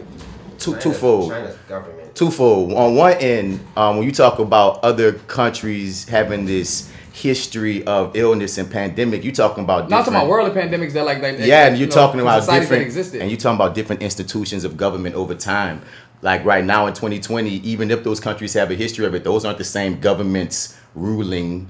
two 0.59 0.73
China's- 0.73 0.83
twofold. 0.83 1.31
China's 1.31 1.57
government. 1.69 2.02
Twofold. 2.15 2.73
On 2.73 2.95
one 2.95 3.15
end, 3.15 3.61
um, 3.77 3.97
when 3.99 4.07
you 4.07 4.13
talk 4.13 4.39
about 4.39 4.83
other 4.85 5.13
countries 5.13 6.09
having 6.09 6.45
this 6.47 6.91
history 7.13 7.85
of 7.87 8.15
illness 8.17 8.59
and 8.59 8.71
pandemic, 8.71 9.23
you 9.25 9.33
talking 9.33 9.65
about 9.65 9.89
Not 9.89 9.99
talking 10.05 10.15
about 10.15 10.29
worldly 10.29 10.51
pandemics 10.61 10.93
that 10.93 11.05
like 11.05 11.21
that. 11.21 11.39
that- 11.39 11.47
yeah, 11.47 11.67
and 11.67 11.77
you 11.77 11.81
you're 11.81 11.89
know, 11.89 11.95
talking 11.95 12.21
about 12.21 12.47
different, 12.49 12.83
existed. 12.83 13.21
and 13.21 13.31
you're 13.31 13.39
talking 13.41 13.57
about 13.57 13.75
different 13.75 14.03
institutions 14.03 14.65
of 14.65 14.77
government 14.77 15.15
over 15.15 15.35
time. 15.35 15.83
Like 16.23 16.45
right 16.45 16.65
now 16.65 16.87
in 16.87 16.95
2020, 16.95 17.51
even 17.65 17.91
if 17.91 18.05
those 18.05 18.21
countries 18.21 18.55
have 18.55 18.71
a 18.71 18.75
history 18.75 19.05
of 19.07 19.15
it, 19.15 19.25
those 19.25 19.45
aren't 19.45 19.59
the 19.59 19.65
same 19.65 19.99
governments 20.01 20.77
ruling 20.95 21.69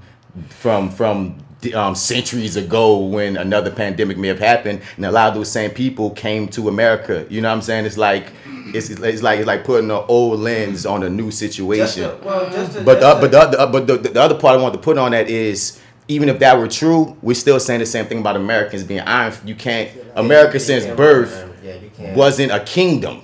from 0.49 0.89
from 0.91 1.35
um, 1.73 1.95
centuries 1.95 2.55
ago 2.55 2.97
when 2.97 3.37
another 3.37 3.71
pandemic 3.71 4.17
may 4.17 4.27
have 4.29 4.39
happened, 4.39 4.81
and 4.97 5.05
a 5.05 5.11
lot 5.11 5.29
of 5.29 5.35
those 5.35 5.51
same 5.51 5.71
people 5.71 6.09
came 6.11 6.47
to 6.49 6.67
America. 6.67 7.25
You 7.29 7.41
know 7.41 7.49
what 7.49 7.55
I'm 7.55 7.61
saying? 7.61 7.85
It's 7.85 7.97
like 7.97 8.33
it's, 8.73 8.89
it's 8.89 9.21
like 9.21 9.39
it's 9.39 9.47
like 9.47 9.63
putting 9.63 9.89
an 9.91 10.03
old 10.07 10.39
lens 10.39 10.85
on 10.85 11.03
a 11.03 11.09
new 11.09 11.29
situation. 11.31 12.03
To- 12.09 12.17
well, 12.25 12.49
to- 12.49 12.81
but 12.83 12.99
the, 12.99 13.13
to- 13.13 13.21
but 13.21 13.31
the, 13.31 13.39
other- 13.39 13.67
but 13.71 13.87
the, 13.87 13.97
the 14.09 14.21
other 14.21 14.35
part 14.35 14.57
I 14.59 14.61
want 14.61 14.73
to 14.73 14.79
put 14.79 14.97
on 14.97 15.11
that 15.11 15.29
is 15.29 15.79
even 16.07 16.27
if 16.29 16.39
that 16.39 16.57
were 16.57 16.67
true, 16.67 17.15
we're 17.21 17.33
still 17.33 17.59
saying 17.59 17.79
the 17.79 17.85
same 17.85 18.05
thing 18.07 18.19
about 18.19 18.35
Americans 18.35 18.83
being 18.83 18.99
iron. 19.01 19.33
You 19.45 19.55
can't. 19.55 19.89
America 20.15 20.59
since 20.59 20.85
birth 20.97 21.49
Yeah, 21.63 21.75
you 21.75 21.89
can't. 21.95 22.17
wasn't 22.17 22.51
a 22.51 22.59
kingdom. 22.59 23.21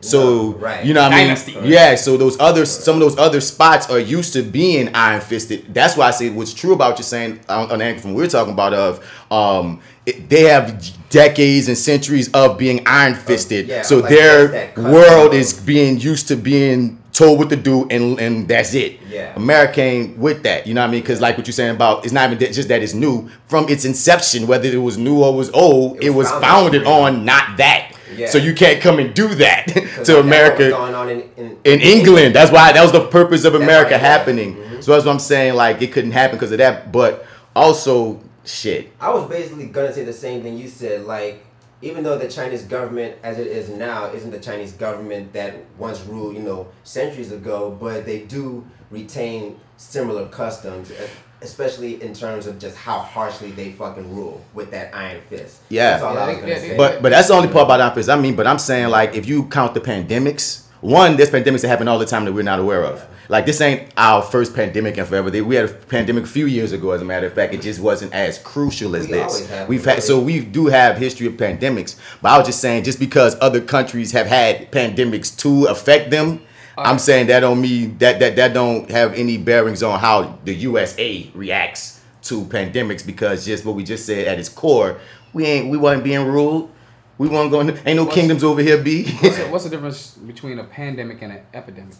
So 0.00 0.52
right. 0.54 0.84
you 0.84 0.94
know 0.94 1.02
what 1.02 1.12
I 1.12 1.16
mean? 1.16 1.26
Dynasty. 1.26 1.56
Yeah. 1.62 1.94
So 1.94 2.16
those 2.16 2.38
other 2.40 2.64
some 2.64 2.94
of 2.96 3.00
those 3.00 3.18
other 3.18 3.40
spots 3.40 3.90
are 3.90 3.98
used 3.98 4.32
to 4.32 4.42
being 4.42 4.94
iron 4.94 5.20
fisted. 5.20 5.72
That's 5.74 5.96
why 5.96 6.08
I 6.08 6.10
say 6.10 6.30
what's 6.30 6.54
true 6.54 6.72
about 6.72 6.98
you 6.98 7.04
saying 7.04 7.40
on, 7.48 7.70
on 7.70 7.78
the 7.80 7.84
angle 7.84 8.02
from 8.02 8.14
we're 8.14 8.28
talking 8.28 8.54
about 8.54 8.72
of 8.72 9.06
um 9.30 9.80
it, 10.06 10.28
they 10.30 10.44
have 10.44 10.82
decades 11.10 11.68
and 11.68 11.76
centuries 11.76 12.30
of 12.32 12.56
being 12.56 12.82
iron 12.86 13.14
fisted. 13.14 13.66
yeah, 13.66 13.82
so 13.82 13.98
like 13.98 14.10
their 14.10 14.72
world 14.76 15.34
is 15.34 15.52
being 15.52 15.98
used 15.98 16.28
to 16.28 16.36
being 16.36 17.00
told 17.12 17.38
what 17.38 17.50
to 17.50 17.56
do, 17.56 17.86
and 17.90 18.18
and 18.18 18.48
that's 18.48 18.74
it. 18.74 18.98
Yeah. 19.08 19.34
America 19.36 19.80
ain't 19.82 20.16
with 20.16 20.42
that. 20.44 20.66
You 20.66 20.74
know 20.74 20.80
what 20.80 20.88
I 20.88 20.90
mean? 20.92 21.02
Because 21.02 21.20
like 21.20 21.36
what 21.36 21.46
you're 21.46 21.52
saying 21.52 21.74
about 21.74 22.04
it's 22.04 22.12
not 22.12 22.26
even 22.28 22.38
that- 22.38 22.52
just 22.52 22.68
that 22.68 22.82
it's 22.82 22.94
new 22.94 23.28
from 23.46 23.68
its 23.68 23.84
inception, 23.84 24.46
whether 24.46 24.68
it 24.68 24.76
was 24.76 24.96
new 24.96 25.22
or 25.22 25.34
was 25.34 25.50
old, 25.50 26.02
it 26.02 26.10
was, 26.10 26.30
founded 26.30 26.84
on 26.86 27.24
not 27.24 27.58
that. 27.58 27.92
Yeah. 28.16 28.28
So 28.28 28.38
you 28.38 28.54
can't 28.54 28.80
come 28.80 28.98
and 28.98 29.14
do 29.14 29.28
that 29.36 29.66
to 30.04 30.20
America 30.20 30.70
going 30.70 30.94
on 30.94 31.08
in, 31.08 31.20
in, 31.36 31.58
in 31.64 31.80
England. 31.80 32.34
That's 32.34 32.50
why 32.50 32.72
that 32.72 32.82
was 32.82 32.92
the 32.92 33.06
purpose 33.08 33.44
of 33.44 33.54
America 33.54 33.90
why 33.90 33.96
it 33.96 34.00
was. 34.00 34.00
happening. 34.00 34.54
Mm-hmm. 34.56 34.80
So 34.80 34.92
that's 34.92 35.04
what 35.04 35.12
I'm 35.12 35.18
saying. 35.18 35.54
Like 35.54 35.82
it 35.82 35.92
couldn't 35.92 36.12
happen 36.12 36.36
because 36.36 36.52
of 36.52 36.58
that. 36.58 36.92
But 36.92 37.26
also, 37.54 38.20
shit. 38.44 38.92
I 39.00 39.10
was 39.10 39.28
basically 39.28 39.66
gonna 39.66 39.92
say 39.92 40.04
the 40.04 40.12
same 40.12 40.42
thing 40.42 40.56
you 40.58 40.68
said. 40.68 41.04
Like, 41.04 41.44
even 41.82 42.04
though 42.04 42.18
the 42.18 42.28
Chinese 42.28 42.62
government, 42.64 43.16
as 43.22 43.38
it 43.38 43.46
is 43.46 43.68
now, 43.70 44.06
isn't 44.12 44.30
the 44.30 44.40
Chinese 44.40 44.72
government 44.72 45.32
that 45.32 45.54
once 45.78 46.00
ruled, 46.04 46.34
you 46.34 46.42
know, 46.42 46.68
centuries 46.84 47.32
ago, 47.32 47.76
but 47.80 48.04
they 48.04 48.20
do 48.20 48.66
retain 48.90 49.58
similar 49.76 50.28
customs, 50.28 50.90
e- 50.90 50.94
especially 51.42 52.02
in 52.02 52.14
terms 52.14 52.46
of 52.46 52.58
just 52.58 52.76
how 52.76 52.98
harshly 52.98 53.50
they 53.50 53.72
fucking 53.72 54.14
rule 54.14 54.44
with 54.54 54.70
that 54.70 54.94
iron 54.94 55.20
fist. 55.22 55.60
Yeah. 55.68 55.92
that's 55.92 56.02
all 56.02 56.18
I 56.18 56.28
was 56.28 56.38
gonna 56.38 56.60
say. 56.60 56.76
But 56.76 57.02
but 57.02 57.10
that's 57.10 57.28
the 57.28 57.34
only 57.34 57.48
part 57.48 57.64
about 57.64 57.80
iron 57.80 57.94
fist. 57.94 58.08
I 58.08 58.16
mean, 58.16 58.36
but 58.36 58.46
I'm 58.46 58.58
saying 58.58 58.88
like 58.88 59.14
if 59.14 59.26
you 59.26 59.44
count 59.44 59.74
the 59.74 59.80
pandemics, 59.80 60.66
one 60.80 61.16
there's 61.16 61.30
pandemics 61.30 61.62
that 61.62 61.68
happen 61.68 61.88
all 61.88 61.98
the 61.98 62.06
time 62.06 62.24
that 62.24 62.32
we're 62.32 62.42
not 62.42 62.58
aware 62.58 62.84
of. 62.84 63.06
Like 63.30 63.46
this 63.46 63.60
ain't 63.60 63.88
our 63.96 64.22
first 64.22 64.56
pandemic 64.56 64.98
in 64.98 65.04
forever. 65.04 65.30
We 65.44 65.54
had 65.54 65.70
a 65.70 65.72
pandemic 65.72 66.24
a 66.24 66.26
few 66.26 66.46
years 66.46 66.72
ago, 66.72 66.90
as 66.90 67.00
a 67.00 67.04
matter 67.04 67.28
of 67.28 67.32
fact. 67.32 67.54
It 67.54 67.62
just 67.62 67.80
wasn't 67.80 68.12
as 68.12 68.38
crucial 68.38 68.96
as 68.96 69.06
We 69.06 69.12
this. 69.12 69.48
have 69.48 69.68
We've 69.68 69.84
had 69.84 70.02
so 70.02 70.18
we 70.18 70.40
do 70.40 70.66
have 70.66 70.96
history 70.96 71.28
of 71.28 71.34
pandemics. 71.34 71.96
But 72.20 72.32
I 72.32 72.38
was 72.38 72.48
just 72.48 72.60
saying, 72.60 72.84
just 72.84 72.98
because 72.98 73.36
other 73.40 73.60
countries 73.60 74.10
have 74.12 74.26
had 74.26 74.72
pandemics 74.72 75.36
to 75.38 75.66
affect 75.66 76.10
them, 76.10 76.42
I'm 76.86 76.98
saying 76.98 77.26
that 77.28 77.40
don't 77.40 77.60
mean 77.60 77.98
that 77.98 78.18
that 78.20 78.36
that 78.36 78.52
don't 78.54 78.90
have 78.90 79.14
any 79.14 79.36
bearings 79.38 79.82
on 79.82 79.98
how 79.98 80.38
the 80.44 80.54
USA 80.54 81.30
reacts 81.34 82.00
to 82.22 82.42
pandemics 82.44 83.04
because 83.04 83.44
just 83.44 83.64
what 83.64 83.74
we 83.74 83.84
just 83.84 84.06
said 84.06 84.26
at 84.28 84.38
its 84.38 84.48
core, 84.48 84.98
we 85.32 85.44
ain't 85.46 85.70
we 85.70 85.76
wasn't 85.78 86.04
being 86.04 86.26
ruled. 86.26 86.70
We 87.18 87.28
weren't 87.28 87.50
going. 87.50 87.68
Ain't 87.70 87.96
no 87.96 88.04
What's- 88.04 88.14
kingdoms 88.14 88.42
over 88.44 88.62
here. 88.62 88.82
Be 88.82 89.04
What's 89.10 89.36
the, 89.36 89.44
what's 89.48 89.64
the 89.64 89.70
difference 89.70 90.12
between 90.16 90.58
a 90.58 90.64
pandemic 90.64 91.20
and 91.22 91.32
an 91.32 91.40
epidemic? 91.52 91.94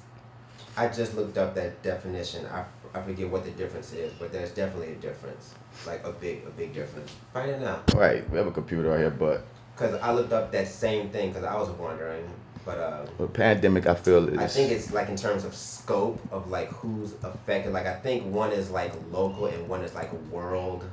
I 0.77 0.89
just 0.89 1.15
looked 1.15 1.37
up 1.37 1.55
that 1.57 1.83
definition. 1.83 2.47
I, 2.47 2.65
I 2.95 3.03
forget 3.03 3.29
what 3.29 3.45
the 3.45 3.51
difference 3.51 3.93
is, 3.93 4.13
but 4.15 4.33
there's 4.33 4.51
definitely 4.51 4.93
a 4.93 4.97
difference, 4.97 5.55
like 5.87 6.05
a 6.07 6.13
big 6.13 6.45
a 6.47 6.51
big 6.51 6.73
difference. 6.73 7.13
Find 7.35 7.51
it 7.51 7.63
out. 7.63 7.93
right. 7.95 8.29
We 8.31 8.39
have 8.39 8.47
a 8.47 8.51
computer 8.51 8.89
right 8.89 8.99
here, 9.01 9.11
but 9.11 9.45
Cause 9.77 9.95
I 10.03 10.13
looked 10.13 10.33
up 10.33 10.53
that 10.53 10.69
same 10.69 11.09
thing 11.11 11.31
because 11.31 11.45
I 11.45 11.55
was 11.57 11.69
wondering, 11.71 12.25
but 13.19 13.25
uh, 13.25 13.27
pandemic, 13.29 13.87
I 13.87 13.95
feel 13.95 14.29
is 14.29 14.39
I 14.39 14.47
think 14.47 14.71
it's 14.71 14.93
like 14.93 15.09
in 15.09 15.17
terms 15.17 15.45
of 15.45 15.55
scope 15.55 16.21
of 16.31 16.50
like 16.50 16.69
who's 16.69 17.15
affected. 17.23 17.73
Like 17.73 17.87
I 17.87 17.95
think 17.95 18.33
one 18.33 18.53
is 18.53 18.71
like 18.71 18.93
local 19.11 19.47
and 19.47 19.69
one 19.69 19.83
is 19.83 19.95
like 19.95 20.12
world 20.31 20.85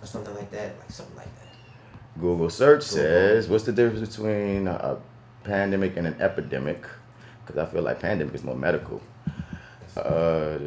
or 0.00 0.06
something 0.06 0.34
like 0.34 0.50
that. 0.50 0.78
Like 0.78 0.90
something 0.90 1.16
like 1.16 1.26
that. 1.26 2.20
Google 2.20 2.50
search 2.50 2.82
says, 2.82 3.48
what's 3.48 3.64
the 3.64 3.72
difference 3.72 4.08
between 4.08 4.66
a 4.68 4.98
pandemic 5.44 5.96
and 5.96 6.06
an 6.06 6.20
epidemic? 6.20 6.84
Because 7.44 7.62
I 7.62 7.70
feel 7.70 7.82
like 7.82 8.00
pandemic 8.00 8.34
is 8.34 8.42
more 8.42 8.56
medical. 8.56 9.00
Uh, 9.96 10.58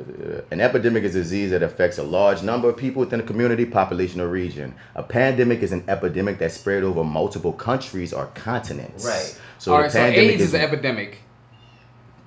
an 0.52 0.60
epidemic 0.60 1.04
is 1.04 1.16
a 1.16 1.20
disease 1.20 1.52
that 1.52 1.62
affects 1.62 1.98
a 1.98 2.04
large 2.04 2.42
number 2.42 2.68
of 2.70 2.76
people 2.78 3.02
within 3.02 3.20
a 3.20 3.24
community, 3.24 3.66
population, 3.66 4.20
or 4.22 4.28
region. 4.28 4.74
A 4.96 5.04
pandemic 5.04 5.60
is 5.62 5.72
an 5.72 5.84
epidemic 5.88 6.40
that 6.40 6.52
spread 6.52 6.84
over 6.84 7.04
multiple 7.04 7.54
countries 7.54 8.12
or 8.12 8.26
continents. 8.34 9.06
Right. 9.06 9.40
So 9.60 9.76
All 9.76 9.84
the 9.84 9.90
so 9.90 10.00
pandemic 10.00 10.32
AIDS 10.32 10.42
is 10.44 10.54
an 10.54 10.62
epidemic 10.62 11.20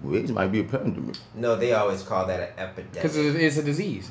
Well, 0.02 0.16
AIDS 0.16 0.30
might 0.32 0.48
be 0.52 0.60
a 0.60 0.64
pandemic. 0.64 1.16
No, 1.34 1.56
they 1.56 1.72
always 1.72 2.02
call 2.02 2.26
that 2.26 2.40
an 2.40 2.58
epidemic. 2.58 2.92
because 2.92 3.16
it's 3.16 3.56
a 3.56 3.62
disease. 3.62 4.10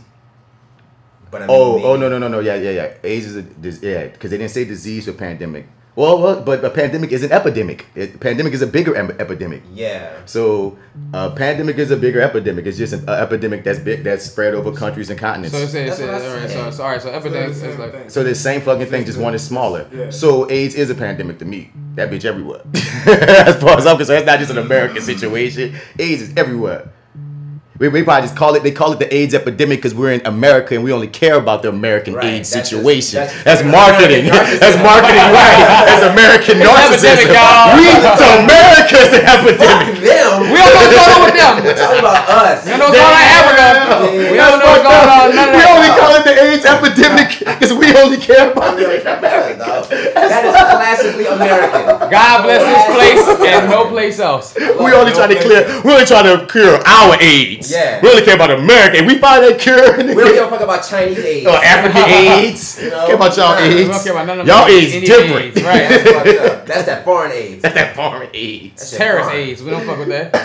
But 1.29 1.43
I 1.43 1.48
mean, 1.48 1.55
Oh, 1.57 1.75
maybe- 1.75 1.86
oh 1.88 1.95
no, 1.95 2.10
no, 2.10 2.17
no, 2.17 2.27
no, 2.27 2.39
yeah, 2.39 2.55
yeah, 2.55 2.71
yeah. 2.71 2.93
AIDS 3.03 3.25
is 3.27 3.36
a 3.38 3.41
dis- 3.41 3.81
yeah, 3.81 4.07
because 4.07 4.31
they 4.31 4.38
didn't 4.38 4.51
say 4.51 4.65
disease 4.65 5.07
or 5.07 5.13
pandemic. 5.13 5.65
Well, 5.95 6.21
well, 6.21 6.41
but 6.41 6.63
a 6.63 6.69
pandemic 6.69 7.12
is 7.12 7.21
an 7.23 7.34
epidemic. 7.34 7.86
It, 7.95 8.19
pandemic 8.21 8.54
is 8.54 8.62
a 8.62 8.67
bigger 8.67 8.95
em- 8.95 9.12
epidemic. 9.19 9.62
Yeah. 9.73 10.21
So, 10.25 10.77
a 11.13 11.30
pandemic 11.30 11.77
is 11.77 11.91
a 11.91 11.97
bigger 11.97 12.21
epidemic. 12.21 12.65
It's 12.65 12.77
just 12.77 12.93
an 12.93 13.10
uh, 13.10 13.13
epidemic 13.13 13.65
that's 13.65 13.80
big, 13.80 14.04
that's 14.04 14.25
spread 14.25 14.54
over 14.54 14.71
countries 14.71 15.10
and 15.10 15.19
continents. 15.19 15.54
So 15.54 15.62
it's, 15.62 15.73
it's, 15.73 15.99
it's, 15.99 16.01
all 16.01 16.36
right, 16.38 16.49
so, 16.49 16.71
so 16.71 16.84
all 16.84 16.89
right, 16.91 17.01
so 17.01 17.10
epidemic 17.10 17.49
is 17.49 17.77
like 17.77 18.10
So 18.10 18.23
the 18.23 18.36
same 18.36 18.62
fucking 18.62 18.88
thing, 18.88 19.04
just 19.06 19.19
one 19.19 19.36
is 19.36 19.45
smaller. 19.45 19.89
Yeah. 19.93 20.12
So 20.12 20.49
AIDS 20.49 20.75
is 20.75 20.89
a 20.89 20.95
pandemic 20.95 21.39
to 21.39 21.45
me. 21.45 21.71
That 21.95 22.10
bitch 22.10 22.23
everywhere. 22.23 22.62
as 22.73 23.62
far 23.62 23.77
as 23.77 23.86
I'm 23.86 23.97
concerned, 23.97 24.19
it's 24.19 24.27
not 24.27 24.39
just 24.39 24.51
an 24.51 24.60
American 24.60 25.01
situation. 25.01 25.75
AIDS 25.99 26.21
is 26.21 26.34
everywhere. 26.38 26.89
We, 27.82 27.89
we 27.89 28.04
probably 28.06 28.30
just 28.30 28.38
call 28.38 28.54
it. 28.54 28.62
They 28.62 28.70
call 28.70 28.94
it 28.94 29.00
the 29.02 29.10
AIDS 29.10 29.34
epidemic 29.34 29.80
because 29.82 29.96
we're 29.98 30.13
in 30.13 30.22
America 30.30 30.76
and 30.78 30.84
we 30.86 30.94
only 30.94 31.10
care 31.10 31.34
about 31.41 31.65
the 31.65 31.70
American 31.74 32.13
AIDS 32.22 32.54
that's 32.54 32.70
just- 32.70 32.78
situation. 32.78 33.26
that's- 33.26 33.41
That's, 33.41 33.63
marketing. 33.65 34.26
that's 34.62 34.78
marketing, 34.86 35.17
right? 35.34 35.89
That's 35.89 36.06
American 36.13 36.62
It's 36.62 36.70
narcissism. 36.70 37.26
epidemic, 37.26 37.34
y'all. 37.34 37.74
We 37.74 37.89
to 37.89 38.28
America's 38.46 39.10
an 39.17 39.26
epidemic. 39.26 39.98
them. 39.98 40.54
We 40.54 40.62
don't 40.62 40.74
know 40.78 40.86
what's 40.86 40.94
going 40.94 41.10
on 41.10 41.26
with 41.26 41.34
them. 41.41 41.54
We're 41.65 41.74
talking 41.74 42.06
about 42.06 42.22
us. 42.30 42.70
We 42.70 42.78
don't 42.78 42.86
know 42.86 43.02
what's 43.02 43.02
going 43.02 43.17
on 43.17 43.50
in 43.50 43.65
Africa. 43.65 43.98
We 44.30 44.38
don't 44.38 44.60
know 44.62 44.70
what's 44.78 44.86
going 44.86 45.10
on. 45.10 45.26
None 45.34 45.50
of 45.50 45.56
We 45.58 45.62
that. 45.65 45.74
only 45.74 45.91
call 45.98 46.12
it 46.22 46.24
the 46.30 46.36
AIDS 46.38 46.65
epidemic 46.70 47.30
because 47.41 47.74
we 47.74 47.88
only 47.98 48.22
care 48.22 48.54
about 48.54 48.78
the 48.78 48.86
That 50.22 50.46
is 50.46 50.54
classically 50.54 51.26
American. 51.26 52.13
God 52.13 52.46
bless 52.46 52.62
this 52.62 52.86
place 52.94 53.26
and 53.50 53.70
no 53.74 53.89
place 53.89 54.20
else. 54.22 54.54
We 54.54 54.94
only 54.94 55.13
try 55.17 55.26
to 55.34 55.38
clear. 55.41 55.65
We 55.82 55.98
only 55.98 56.06
try 56.06 56.22
to 56.22 56.46
cure 56.46 56.78
our 56.86 57.17
AIDS. 57.17 57.70
Yeah. 57.71 58.01
We 58.01 58.10
only 58.10 58.23
care 58.23 58.36
about 58.36 58.51
America. 58.51 58.97
And 58.97 59.07
we 59.07 59.17
find 59.17 59.43
that 59.43 59.60
cure. 59.60 59.97
We 59.97 60.03
don't 60.13 60.34
give 60.34 60.43
a 60.45 60.49
fuck 60.49 60.62
about 60.62 60.81
Chinese 60.88 61.17
AIDS. 61.25 61.47
Or 61.47 61.55
African 61.55 62.03
AIDS. 62.10 62.81
You 62.81 62.89
know? 62.89 63.05
Care 63.07 63.15
about 63.15 63.38
y'all 63.38 63.55
AIDS. 63.55 63.75
we 63.75 63.86
don't 63.93 64.03
care 64.03 64.13
about 64.13 64.27
none 64.27 64.39
of 64.41 64.47
y'all 64.47 64.65
them. 64.65 64.69
AIDS 64.75 65.07
different. 65.07 65.45
AIDS, 65.57 65.63
right. 65.63 65.89
That's 65.89 66.12
fucked 66.12 66.27
up. 66.51 66.65
That's 66.65 66.86
that 66.86 67.05
foreign 67.05 67.31
AIDS. 67.31 67.62
That's 67.62 67.75
that 67.75 67.95
foreign 67.95 68.29
AIDS. 68.34 68.75
That's 68.81 68.97
Terrorist 68.97 69.29
foreign. 69.29 69.43
AIDS. 69.47 69.63
We 69.63 69.69
don't 69.71 69.86
fuck 69.86 69.97
with 69.99 70.07
that. 70.10 70.36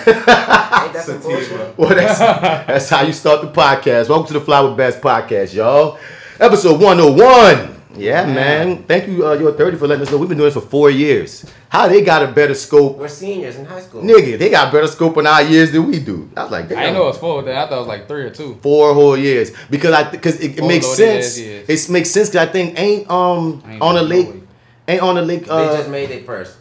Ain't 0.84 0.92
that 0.94 1.04
some 1.04 1.20
bullshit? 1.20 1.78
Well, 1.78 1.88
that's 1.94 2.18
that's 2.18 2.88
how 2.90 3.02
you 3.02 3.12
start 3.12 3.42
the 3.42 3.48
podcast. 3.48 4.08
Welcome 4.08 4.26
to 4.28 4.32
the 4.34 4.40
Fly 4.40 4.60
with 4.60 4.76
Bats 4.76 4.96
podcast, 4.96 5.54
y'all. 5.54 5.98
Episode 6.38 6.80
101. 6.80 7.75
Yeah, 7.96 8.26
man. 8.26 8.84
Thank 8.84 9.08
you, 9.08 9.26
uh, 9.26 9.32
Your 9.34 9.52
30 9.52 9.76
for 9.78 9.86
letting 9.86 10.02
us 10.06 10.10
know. 10.10 10.18
We've 10.18 10.28
been 10.28 10.38
doing 10.38 10.48
this 10.52 10.54
for 10.62 10.68
four 10.68 10.90
years. 10.90 11.44
How 11.68 11.88
they 11.88 12.02
got 12.02 12.22
a 12.22 12.28
better 12.28 12.54
scope? 12.54 12.98
We're 12.98 13.08
seniors 13.08 13.56
in 13.56 13.64
high 13.64 13.80
school. 13.80 14.02
Nigga, 14.02 14.38
they 14.38 14.50
got 14.50 14.72
better 14.72 14.86
scope 14.86 15.16
in 15.18 15.26
our 15.26 15.42
years 15.42 15.72
than 15.72 15.86
we 15.86 15.98
do. 15.98 16.30
I 16.36 16.42
was 16.44 16.52
like, 16.52 16.64
I 16.66 16.68
damn. 16.68 16.78
didn't 16.78 16.94
know 16.94 17.02
it 17.04 17.06
was 17.06 17.18
four. 17.18 17.42
Then 17.42 17.56
I 17.56 17.66
thought 17.66 17.76
it 17.76 17.78
was 17.78 17.86
like 17.88 18.08
three 18.08 18.22
or 18.24 18.30
two. 18.30 18.58
four 18.62 18.94
whole 18.94 19.16
years 19.16 19.50
because 19.70 19.92
I 19.92 20.10
because 20.10 20.40
it, 20.40 20.58
it 20.58 20.64
makes 20.66 20.86
sense. 20.86 21.38
It 21.38 21.88
makes 21.90 22.10
sense 22.10 22.28
because 22.30 22.48
I 22.48 22.52
think 22.52 22.78
ain't 22.78 23.10
um 23.10 23.62
Ain't 23.66 23.82
on 23.82 23.96
a 23.96 24.02
no 24.02 24.06
lake 24.06 24.28
way. 24.28 24.40
ain't 24.88 25.02
on 25.02 25.18
a 25.18 25.22
lake. 25.22 25.46
Uh, 25.48 25.68
they 25.70 25.76
just 25.78 25.90
made 25.90 26.10
it 26.10 26.24
first. 26.26 26.56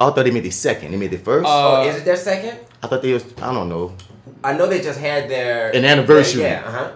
I 0.00 0.06
thought 0.10 0.24
they 0.24 0.30
made 0.30 0.46
it 0.46 0.52
second. 0.52 0.92
They 0.92 0.96
made 0.96 1.12
it 1.12 1.24
first. 1.24 1.46
oh, 1.48 1.88
is 1.88 1.96
it 1.96 2.04
their 2.04 2.16
second? 2.16 2.58
I 2.82 2.86
thought 2.86 3.02
they 3.02 3.12
was. 3.12 3.24
I 3.42 3.52
don't 3.52 3.68
know. 3.68 3.94
I 4.44 4.52
know 4.52 4.66
they 4.68 4.80
just 4.80 5.00
had 5.00 5.28
their 5.28 5.70
An 5.70 5.84
anniversary. 5.84 6.42
Yeah, 6.42 6.62
uh 6.64 6.70
huh. 6.70 6.90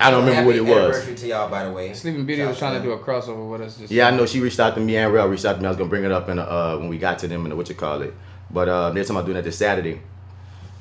I 0.00 0.10
don't 0.10 0.24
remember 0.24 0.46
what 0.46 0.56
it 0.56 0.62
was. 0.62 0.70
Anniversary 0.72 1.14
to 1.14 1.26
y'all, 1.28 1.50
by 1.50 1.64
the 1.64 1.70
way. 1.72 1.92
Sleeping 1.92 2.24
Beauty 2.24 2.42
was 2.42 2.58
trying 2.58 2.80
to 2.80 2.82
do 2.82 2.92
a 2.92 2.98
crossover 2.98 3.48
with 3.50 3.60
us. 3.60 3.76
Just 3.76 3.92
Yeah, 3.92 4.08
I 4.08 4.10
know 4.10 4.26
she 4.26 4.40
reached 4.40 4.58
out 4.58 4.74
to 4.74 4.80
me 4.80 4.96
and 4.96 5.12
Real 5.12 5.26
reached 5.28 5.44
out 5.44 5.54
to 5.54 5.60
me. 5.60 5.66
I 5.66 5.70
was 5.70 5.76
gonna 5.76 5.90
bring 5.90 6.04
it 6.04 6.12
up 6.12 6.28
in 6.28 6.38
uh 6.38 6.76
when 6.78 6.88
we 6.88 6.98
got 6.98 7.18
to 7.20 7.28
them 7.28 7.44
and 7.44 7.56
what 7.56 7.68
you 7.68 7.74
call 7.74 8.02
it. 8.02 8.14
But 8.50 8.68
uh 8.68 8.90
they're 8.90 9.04
talking 9.04 9.16
about 9.16 9.26
doing 9.26 9.36
that 9.36 9.44
this 9.44 9.58
Saturday. 9.58 10.00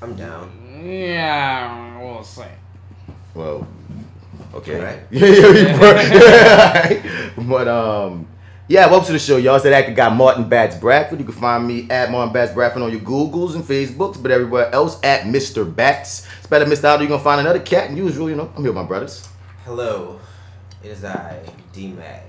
I'm 0.01 0.15
down. 0.15 0.81
Yeah, 0.85 2.01
we'll 2.01 2.23
see. 2.23 2.43
Well, 3.33 3.67
okay. 4.53 4.79
Right. 4.81 4.99
Yeah, 5.11 5.27
yeah, 5.27 6.89
yeah. 6.89 7.29
but 7.37 7.67
um, 7.67 8.27
yeah. 8.69 8.87
Welcome 8.87 9.07
to 9.07 9.11
the 9.13 9.19
show, 9.19 9.35
y'all. 9.35 9.55
It's 9.55 9.65
that 9.65 9.73
actor 9.73 9.91
guy 9.91 10.07
Martin 10.07 10.47
Bats 10.47 10.77
Bradford. 10.77 11.19
You 11.19 11.25
can 11.25 11.35
find 11.35 11.67
me 11.67 11.89
at 11.89 12.11
Martin 12.11 12.31
Bats 12.33 12.53
Bradford 12.53 12.81
on 12.81 12.91
your 12.91 13.01
Googles 13.01 13.55
and 13.55 13.63
Facebooks, 13.63 14.21
but 14.21 14.31
everywhere 14.31 14.73
else 14.73 14.97
at 15.03 15.23
Mr. 15.23 15.65
Bats. 15.75 16.25
Spell 16.49 16.65
Mr. 16.65 16.85
Out, 16.85 16.99
you're 16.99 17.07
gonna 17.07 17.21
find 17.21 17.41
another 17.41 17.59
cat. 17.59 17.89
And 17.89 17.97
usual, 17.99 18.27
you 18.27 18.35
know, 18.35 18.51
I'm 18.55 18.63
here 18.63 18.71
with 18.71 18.81
my 18.81 18.83
brothers. 18.83 19.29
Hello, 19.65 20.19
it 20.83 20.89
is 20.89 21.05
I, 21.05 21.43
D 21.73 21.89
Mac, 21.89 22.25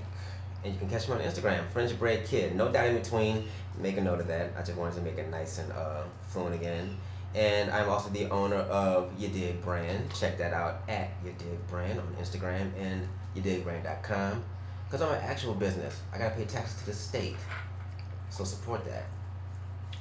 and 0.63 0.71
you 0.71 0.77
can 0.77 0.87
catch 0.87 1.07
me 1.09 1.15
on 1.15 1.21
Instagram, 1.21 1.67
French 1.71 1.97
Bread 1.97 2.23
Kid. 2.27 2.55
No 2.55 2.71
doubt 2.71 2.85
in 2.85 2.99
between. 2.99 3.45
Make 3.79 3.97
a 3.97 4.01
note 4.01 4.19
of 4.19 4.27
that. 4.27 4.51
I 4.55 4.61
just 4.61 4.77
wanted 4.77 4.93
to 4.97 5.01
make 5.01 5.17
it 5.17 5.31
nice 5.31 5.57
and 5.57 5.71
uh, 5.71 6.03
fluent 6.27 6.53
again. 6.53 6.95
And 7.33 7.71
I'm 7.71 7.89
also 7.89 8.11
the 8.11 8.29
owner 8.29 8.57
of 8.57 9.11
You 9.19 9.29
Dig 9.29 9.59
Brand. 9.63 10.13
Check 10.13 10.37
that 10.37 10.53
out 10.53 10.83
at 10.87 11.09
You 11.25 11.33
Dig 11.39 11.67
Brand 11.67 11.99
on 11.99 12.15
Instagram 12.21 12.69
and 12.79 13.07
YouDigBrand.com. 13.35 14.43
Because 14.85 15.01
I'm 15.01 15.13
an 15.13 15.21
actual 15.23 15.55
business. 15.55 15.99
I 16.13 16.19
gotta 16.19 16.35
pay 16.35 16.45
taxes 16.45 16.79
to 16.81 16.85
the 16.85 16.93
state. 16.93 17.37
So 18.29 18.43
support 18.43 18.85
that. 18.85 19.05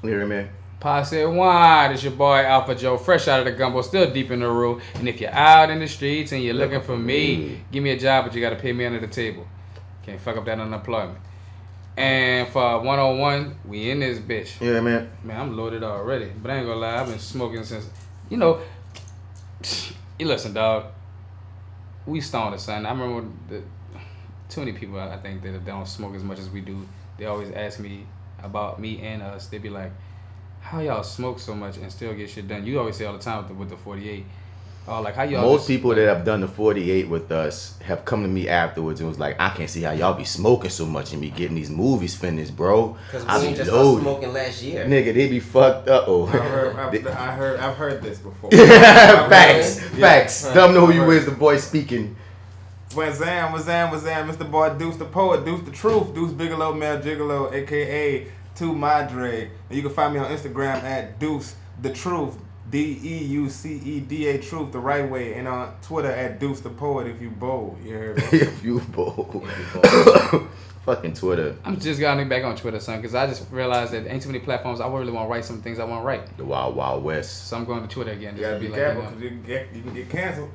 You 0.02 0.10
hear 0.10 0.26
me? 0.26 0.46
Posse 0.80 1.26
Wine, 1.26 1.92
it's 1.92 2.02
your 2.02 2.12
boy 2.12 2.38
Alpha 2.38 2.74
Joe, 2.74 2.96
fresh 2.96 3.28
out 3.28 3.40
of 3.40 3.44
the 3.44 3.52
gumbo, 3.52 3.82
still 3.82 4.10
deep 4.10 4.30
in 4.30 4.40
the 4.40 4.48
room. 4.48 4.80
And 4.94 5.06
if 5.06 5.20
you're 5.20 5.30
out 5.30 5.68
in 5.68 5.78
the 5.78 5.86
streets 5.86 6.32
and 6.32 6.42
you're 6.42 6.54
looking 6.54 6.80
for 6.80 6.96
me, 6.96 7.60
give 7.70 7.82
me 7.84 7.90
a 7.90 7.98
job, 7.98 8.24
but 8.24 8.34
you 8.34 8.40
gotta 8.40 8.56
pay 8.56 8.72
me 8.72 8.86
under 8.86 8.98
the 8.98 9.06
table. 9.06 9.46
Can't 10.02 10.18
fuck 10.18 10.38
up 10.38 10.46
that 10.46 10.58
unemployment. 10.58 11.18
And 11.98 12.48
for 12.48 12.78
101, 12.78 13.58
we 13.66 13.90
in 13.90 14.00
this 14.00 14.18
bitch. 14.20 14.58
Yeah, 14.58 14.80
man. 14.80 15.10
Man, 15.22 15.38
I'm 15.38 15.54
loaded 15.54 15.82
already. 15.82 16.32
But 16.42 16.50
I 16.50 16.56
ain't 16.56 16.66
gonna 16.66 16.80
lie, 16.80 16.98
I've 16.98 17.08
been 17.08 17.18
smoking 17.18 17.62
since, 17.62 17.86
you 18.30 18.38
know, 18.38 18.62
you 20.18 20.26
listen, 20.26 20.54
dog. 20.54 20.86
We 22.06 22.22
stoned, 22.22 22.54
it, 22.54 22.60
son. 22.60 22.86
I 22.86 22.90
remember 22.90 23.28
the, 23.50 23.62
too 24.48 24.62
many 24.62 24.72
people, 24.72 24.98
I 24.98 25.18
think, 25.18 25.42
that 25.42 25.62
don't 25.66 25.86
smoke 25.86 26.14
as 26.14 26.24
much 26.24 26.38
as 26.38 26.48
we 26.48 26.62
do. 26.62 26.88
They 27.18 27.26
always 27.26 27.52
ask 27.52 27.80
me 27.80 28.06
about 28.42 28.80
me 28.80 29.02
and 29.02 29.20
us. 29.22 29.48
They 29.48 29.58
be 29.58 29.68
like, 29.68 29.92
how 30.60 30.80
y'all 30.80 31.02
smoke 31.02 31.38
so 31.40 31.54
much 31.54 31.76
and 31.78 31.90
still 31.90 32.14
get 32.14 32.30
shit 32.30 32.46
done? 32.48 32.64
You 32.64 32.78
always 32.78 32.96
say 32.96 33.04
all 33.04 33.12
the 33.14 33.18
time 33.18 33.38
with 33.38 33.48
the, 33.48 33.54
with 33.54 33.70
the 33.70 33.76
48. 33.76 34.24
Oh, 34.88 35.02
like 35.02 35.14
how 35.14 35.24
y'all 35.24 35.42
Most 35.42 35.60
just- 35.60 35.68
people 35.68 35.94
that 35.94 36.06
have 36.08 36.24
done 36.24 36.40
the 36.40 36.48
48 36.48 37.08
with 37.08 37.30
us 37.30 37.78
have 37.84 38.04
come 38.04 38.22
to 38.22 38.28
me 38.28 38.48
afterwards 38.48 39.00
and 39.00 39.08
was 39.08 39.18
like, 39.18 39.36
I 39.38 39.50
can't 39.50 39.68
see 39.68 39.82
how 39.82 39.92
y'all 39.92 40.14
be 40.14 40.24
smoking 40.24 40.70
so 40.70 40.86
much 40.86 41.12
and 41.12 41.20
be 41.20 41.30
getting 41.30 41.54
these 41.54 41.70
movies 41.70 42.14
finished, 42.16 42.56
bro. 42.56 42.96
Because 43.06 43.24
I 43.26 43.38
we 43.40 43.48
be 43.50 43.54
just 43.54 43.68
started 43.68 43.84
loaded. 43.84 44.02
smoking 44.02 44.32
last 44.32 44.62
year. 44.62 44.84
Nigga, 44.86 45.14
they 45.14 45.28
be 45.28 45.38
fucked 45.38 45.88
up. 45.88 46.04
Oh. 46.08 46.26
I 46.26 46.30
heard, 46.30 46.76
I've, 46.76 47.06
I 47.18 47.32
heard, 47.32 47.60
I've 47.60 47.76
heard 47.76 48.02
this 48.02 48.18
before. 48.18 48.50
facts, 48.50 49.80
Yeah. 49.80 49.98
facts. 50.00 50.44
Yeah. 50.46 50.54
Don't 50.54 50.74
know 50.74 50.86
who 50.86 50.92
you 50.94 51.10
is, 51.10 51.24
the 51.26 51.32
boy 51.32 51.58
speaking. 51.58 52.16
Wazam, 52.90 53.52
Wazam, 53.52 53.90
Wazam, 53.92 54.28
Mr. 54.28 54.50
Boy 54.50 54.70
Deuce 54.76 54.96
the 54.96 55.04
Poet, 55.04 55.44
Deuce 55.44 55.62
the 55.62 55.70
Truth, 55.70 56.12
Deuce 56.12 56.32
Bigalow, 56.32 56.76
Male 56.76 56.98
Gigolo, 57.00 57.52
aka 57.52 58.26
To 58.60 58.74
Madre. 58.74 59.50
And 59.70 59.76
you 59.76 59.80
can 59.82 59.90
find 59.90 60.12
me 60.12 60.20
on 60.20 60.30
Instagram 60.30 60.82
at 60.82 61.18
Deuce 61.18 61.54
the 61.80 61.90
Truth, 61.90 62.36
D 62.70 63.00
E 63.02 63.24
U 63.24 63.48
C 63.48 63.80
E 63.82 64.00
D 64.00 64.26
A 64.28 64.38
Truth, 64.38 64.72
the 64.72 64.78
right 64.78 65.08
way, 65.10 65.32
and 65.32 65.48
on 65.48 65.74
Twitter 65.80 66.10
at 66.10 66.38
Deuce 66.38 66.60
the 66.60 66.68
Poet 66.68 67.06
if 67.06 67.22
you 67.22 67.30
bold. 67.30 67.78
You 67.82 67.94
heard 67.94 68.16
me? 68.18 68.22
if 68.32 68.62
you 68.62 68.80
bold. 68.92 69.48
Fucking 70.84 71.14
Twitter. 71.14 71.56
I'm 71.64 71.80
just 71.80 71.98
getting 72.00 72.28
back 72.28 72.44
on 72.44 72.54
Twitter, 72.54 72.80
son, 72.80 73.00
because 73.00 73.14
I 73.14 73.26
just 73.26 73.50
realized 73.50 73.92
that 73.92 74.06
ain't 74.06 74.22
too 74.22 74.28
many 74.28 74.40
platforms. 74.40 74.80
I 74.80 74.88
really 74.88 75.10
want 75.12 75.26
to 75.26 75.30
write 75.32 75.46
some 75.46 75.62
things 75.62 75.78
I 75.78 75.84
want 75.84 76.02
to 76.02 76.06
write. 76.06 76.36
The 76.36 76.44
Wild 76.44 76.76
Wild 76.76 77.02
West. 77.02 77.46
So 77.48 77.56
I'm 77.56 77.64
going 77.64 77.80
to 77.80 77.88
Twitter 77.88 78.12
again. 78.12 78.36
You 78.36 78.42
gotta 78.42 78.54
to 78.56 78.60
be 78.60 78.66
be 78.66 78.72
like, 78.72 78.78
you 78.78 78.84
careful 78.84 79.02
know. 79.04 79.08
because 79.08 79.22
you, 79.22 79.28
can 79.30 79.42
get- 79.42 79.74
you 79.74 79.82
can 79.82 79.94
get 79.94 80.10
canceled. 80.10 80.50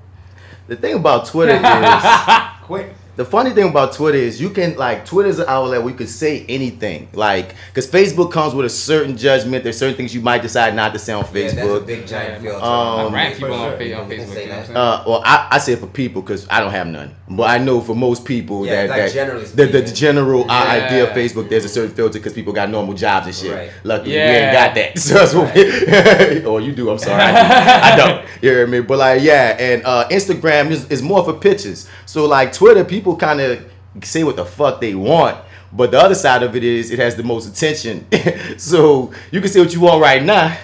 The 0.68 0.76
thing 0.76 0.94
about 0.94 1.26
Twitter 1.26 1.54
is 1.56 2.66
Quick. 2.66 2.94
The 3.16 3.24
funny 3.26 3.52
thing 3.52 3.70
about 3.70 3.94
Twitter 3.94 4.18
is 4.18 4.42
you 4.42 4.50
can 4.50 4.76
like 4.76 5.06
Twitter's 5.06 5.40
an 5.40 5.46
outlet 5.48 5.82
where 5.82 5.92
you 5.92 5.98
could 5.98 6.10
say 6.10 6.46
anything. 6.50 7.08
Like 7.14 7.56
because 7.68 7.90
Facebook 7.90 8.32
comes 8.32 8.54
with 8.54 8.66
a 8.66 8.70
certain 8.70 9.16
judgment. 9.16 9.64
There's 9.64 9.78
certain 9.78 9.96
things 9.96 10.14
you 10.14 10.22
might 10.22 10.42
decide 10.42 10.76
not 10.76 10.92
to 10.94 11.00
say 11.00 11.14
on 11.14 11.24
Yeah, 11.24 11.30
Facebook. 11.32 11.56
that's 11.56 11.68
a 11.70 11.80
big 11.82 12.08
giant 12.08 12.44
filter. 12.44 12.64
Um, 12.66 13.14
I 13.14 13.14
rank 13.14 13.36
people 13.38 13.54
on, 13.54 13.60
sure. 13.80 13.98
on 14.00 14.10
Facebook. 14.10 14.34
say 14.34 14.44
You 14.44 14.50
know 14.50 14.56
what 14.56 14.58
I'm 14.58 14.58
that. 14.58 14.66
saying? 14.66 14.78
Uh, 14.78 15.04
well, 15.08 15.22
I, 15.24 15.48
I 15.52 15.58
say 15.60 15.74
it 15.74 15.80
for 15.80 15.88
people 15.88 16.22
because 16.22 16.46
I 16.50 16.60
don't 16.60 16.72
have 16.72 16.88
none, 16.88 17.16
but 17.30 17.44
I 17.50 17.58
know 17.58 17.80
for 17.80 17.96
most 17.96 18.26
people 18.26 18.66
Yeah, 18.66 18.88
that, 18.88 18.90
like 18.90 19.00
that 19.04 19.14
generally 19.14 19.46
the, 19.46 19.66
the 19.68 19.82
general 19.84 20.44
uh, 20.52 20.64
Yeah. 20.76 20.86
idea 20.86 21.04
of 21.10 21.10
Facebook, 21.16 21.50
there's 21.50 21.64
a 21.66 21.70
certain 21.70 21.96
filter 21.96 22.20
because 22.20 22.34
people 22.34 22.52
got 22.52 22.70
normal 22.70 22.96
jobs 22.96 23.28
and 23.28 23.36
shit. 23.36 23.54
Right. 23.54 23.72
Luckily, 23.86 24.12
we 24.12 24.18
ain't 24.18 24.52
got 24.54 24.76
that. 24.76 24.98
So 25.06 25.14
that's 25.14 25.34
what 25.34 25.54
we, 25.56 26.44
or 26.46 26.60
you 26.60 26.74
do. 26.74 26.90
I'm 26.90 26.98
sorry, 26.98 27.22
I, 27.22 27.32
do. 27.32 28.04
I 28.04 28.08
don't. 28.12 28.26
You 28.42 28.50
hear 28.52 28.68
me? 28.68 28.82
But 28.82 28.98
like, 29.00 29.22
yeah, 29.24 29.56
and 29.58 29.84
uh, 29.86 30.08
Instagram 30.10 30.70
is, 30.70 30.90
is 30.92 31.02
more 31.02 31.24
for 31.24 31.34
pictures. 31.34 31.88
So 32.06 32.26
like 32.26 32.52
Twitter, 32.54 32.84
people 32.84 33.05
kind 33.14 33.40
of 33.42 33.72
say 34.04 34.24
what 34.24 34.36
the 34.36 34.46
fuck 34.46 34.82
they 34.82 34.96
want. 34.96 35.38
But 35.72 35.92
the 35.92 36.00
other 36.00 36.16
side 36.16 36.42
of 36.44 36.56
it 36.56 36.64
is 36.64 36.92
it 36.92 37.00
has 37.00 37.16
the 37.16 37.24
most 37.24 37.48
attention. 37.48 38.08
so 38.58 39.12
you 39.32 39.42
can 39.42 39.50
say 39.50 39.60
what 39.60 39.74
you 39.74 39.82
want 39.82 40.02
right 40.02 40.24
now. 40.24 40.58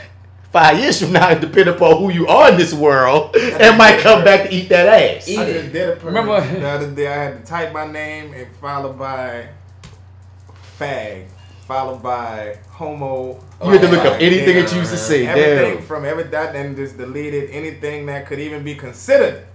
Five 0.51 0.79
years 0.79 1.01
from 1.01 1.13
now, 1.13 1.33
depending 1.33 1.73
upon 1.75 1.97
who 1.97 2.11
you 2.11 2.27
are 2.27 2.51
in 2.51 2.57
this 2.57 2.73
world, 2.73 3.31
it 3.35 3.77
might 3.77 3.99
come 3.99 4.23
back 4.23 4.49
to 4.49 4.53
eat 4.53 4.67
that 4.69 4.87
ass. 4.87 5.29
I 5.29 5.45
just 5.45 5.71
did 5.71 5.89
a 5.89 5.95
permit 5.95 6.23
Remember- 6.23 6.59
the 6.59 6.67
other 6.67 6.91
day. 6.91 7.07
I 7.07 7.23
had 7.23 7.45
to 7.45 7.49
type 7.49 7.71
my 7.71 7.89
name 7.89 8.33
and 8.33 8.47
followed 8.57 8.99
by 8.99 9.47
fag, 10.77 11.27
followed 11.67 12.03
by 12.03 12.57
homo. 12.69 13.39
You 13.63 13.69
had 13.71 13.81
to 13.81 13.87
look 13.87 14.05
up 14.05 14.19
anything 14.19 14.55
yeah, 14.55 14.63
that 14.63 14.71
you 14.73 14.79
used 14.79 14.91
to 14.91 14.97
say, 14.97 15.25
Everything 15.25 15.75
damn. 15.77 15.83
from 15.85 16.03
every 16.03 16.23
that 16.23 16.55
and 16.55 16.75
just 16.75 16.97
deleted 16.97 17.49
anything 17.51 18.05
that 18.07 18.25
could 18.25 18.39
even 18.39 18.63
be 18.63 18.75
considered 18.75 19.35
Cause 19.35 19.35
you, 19.35 19.39
ain't, 19.39 19.50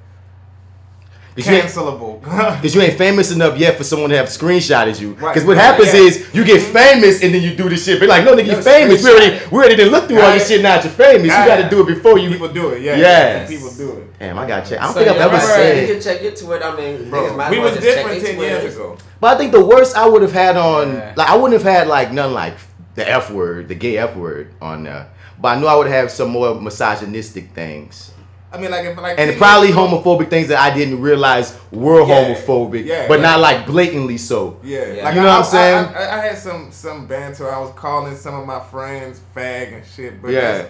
cancelable. 1.44 2.22
'cause 2.62 2.75
you 2.75 2.81
ain't 2.81 2.96
famous 2.96 3.31
enough 3.31 3.59
yet 3.59 3.77
for 3.77 3.85
someone 3.85 4.11
to 4.11 4.16
have 4.16 4.27
screenshotted 4.29 5.01
you. 5.01 5.12
Right. 5.14 5.35
Because 5.35 5.46
what 5.46 5.57
happens 5.59 5.92
Yeah. 5.92 6.01
is 6.01 6.27
you 6.33 6.44
get 6.44 6.62
famous 6.62 7.22
and 7.22 7.35
then 7.35 7.42
you 7.42 7.55
do 7.55 7.68
this 7.68 7.85
shit. 7.85 8.01
But 8.01 8.09
like, 8.09 8.25
no 8.25 8.35
nigga, 8.35 8.46
you 8.46 8.53
No, 8.53 8.62
famous. 8.62 9.03
We 9.05 9.11
already 9.11 9.38
we 9.51 9.59
already 9.59 9.77
didn't 9.77 9.92
look 9.92 10.07
through 10.09 10.16
all 10.16 10.22
Got 10.22 10.38
this 10.38 10.49
shit. 10.49 10.62
Now 10.62 10.77
that 10.77 10.85
you're 10.85 10.92
famous, 10.92 11.29
Got 11.29 11.42
you 11.42 11.62
got 11.62 11.68
to 11.68 11.77
do 11.77 11.83
it 11.83 11.87
before 11.94 12.18
you. 12.18 12.31
people 12.31 12.49
do 12.49 12.68
it, 12.70 12.83
yeah. 12.83 12.96
Yes. 12.96 13.49
People 13.51 13.70
do 13.70 13.90
it. 13.99 14.18
Damn, 14.18 14.38
I 14.38 14.46
got 14.46 14.64
check. 14.66 14.79
I 14.81 14.85
don't 14.85 14.94
So 14.94 14.99
think 15.01 15.11
I've 15.11 15.16
you 15.16 15.22
ever 15.22 15.37
remember- 15.37 15.57
You 15.57 15.87
said. 15.87 15.88
can 15.90 16.01
check 16.01 16.22
your 16.22 16.33
Twitter. 16.33 16.64
I 16.64 16.77
mean, 16.77 17.11
Bro, 17.11 17.20
niggas 17.22 17.37
might 17.37 17.51
we 17.51 17.57
as 17.59 17.62
well 17.62 17.75
was 17.75 17.81
different 17.85 18.22
ten 18.25 18.38
years 18.40 18.75
ago. 18.75 18.96
But 19.20 19.35
I 19.35 19.38
think 19.38 19.53
the 19.53 19.64
worst 19.64 19.96
I 19.96 20.07
would 20.07 20.22
have 20.22 20.33
had 20.33 20.57
on, 20.57 20.94
Yeah. 20.94 21.12
like, 21.16 21.29
I 21.29 21.37
wouldn't 21.37 21.61
have 21.62 21.70
had 21.70 21.87
like 21.87 22.12
none 22.12 22.33
like 22.33 22.55
the 22.94 23.09
F 23.11 23.31
word, 23.31 23.68
the 23.68 23.75
gay 23.75 23.99
F 23.99 24.16
word 24.16 24.49
on 24.62 24.85
there. 24.85 25.09
But 25.38 25.49
I 25.49 25.61
knew 25.61 25.66
I 25.66 25.75
would 25.77 25.87
have 25.88 26.11
some 26.11 26.31
more 26.31 26.55
misogynistic 26.55 27.51
things. 27.55 28.12
I 28.53 28.59
mean, 28.59 28.71
like 28.71 28.87
if 28.87 28.97
like 28.97 29.19
And 29.19 29.37
probably 29.39 29.69
years 29.69 29.79
homophobic 29.79 30.31
things 30.31 30.49
that 30.49 30.59
I 30.59 30.75
didn't 30.75 31.01
realize 31.01 31.59
were 31.73 32.01
Yeah. 32.07 32.07
homophobic, 32.35 32.85
Yeah. 32.87 33.09
but 33.09 33.19
Yeah. 33.19 33.23
not 33.31 33.41
like 33.41 33.67
blatantly 33.67 34.19
so. 34.19 34.59
Yeah, 34.63 34.79
Yeah. 34.87 35.05
Like 35.05 35.15
You 35.15 35.21
know 35.23 35.29
I, 35.29 35.31
what 35.39 35.45
I'm 35.47 35.51
saying? 35.51 35.85
I, 35.95 36.05
I, 36.05 36.19
I 36.19 36.27
had 36.29 36.39
some 36.39 36.69
some 36.71 37.07
banter. 37.07 37.53
I 37.53 37.59
was 37.59 37.71
calling 37.75 38.17
some 38.17 38.35
of 38.35 38.47
my 38.47 38.61
friends 38.61 39.21
fag 39.37 39.75
and 39.75 39.83
shit. 39.85 40.23
But 40.23 40.31
Yeah. 40.31 40.53
that's, 40.53 40.69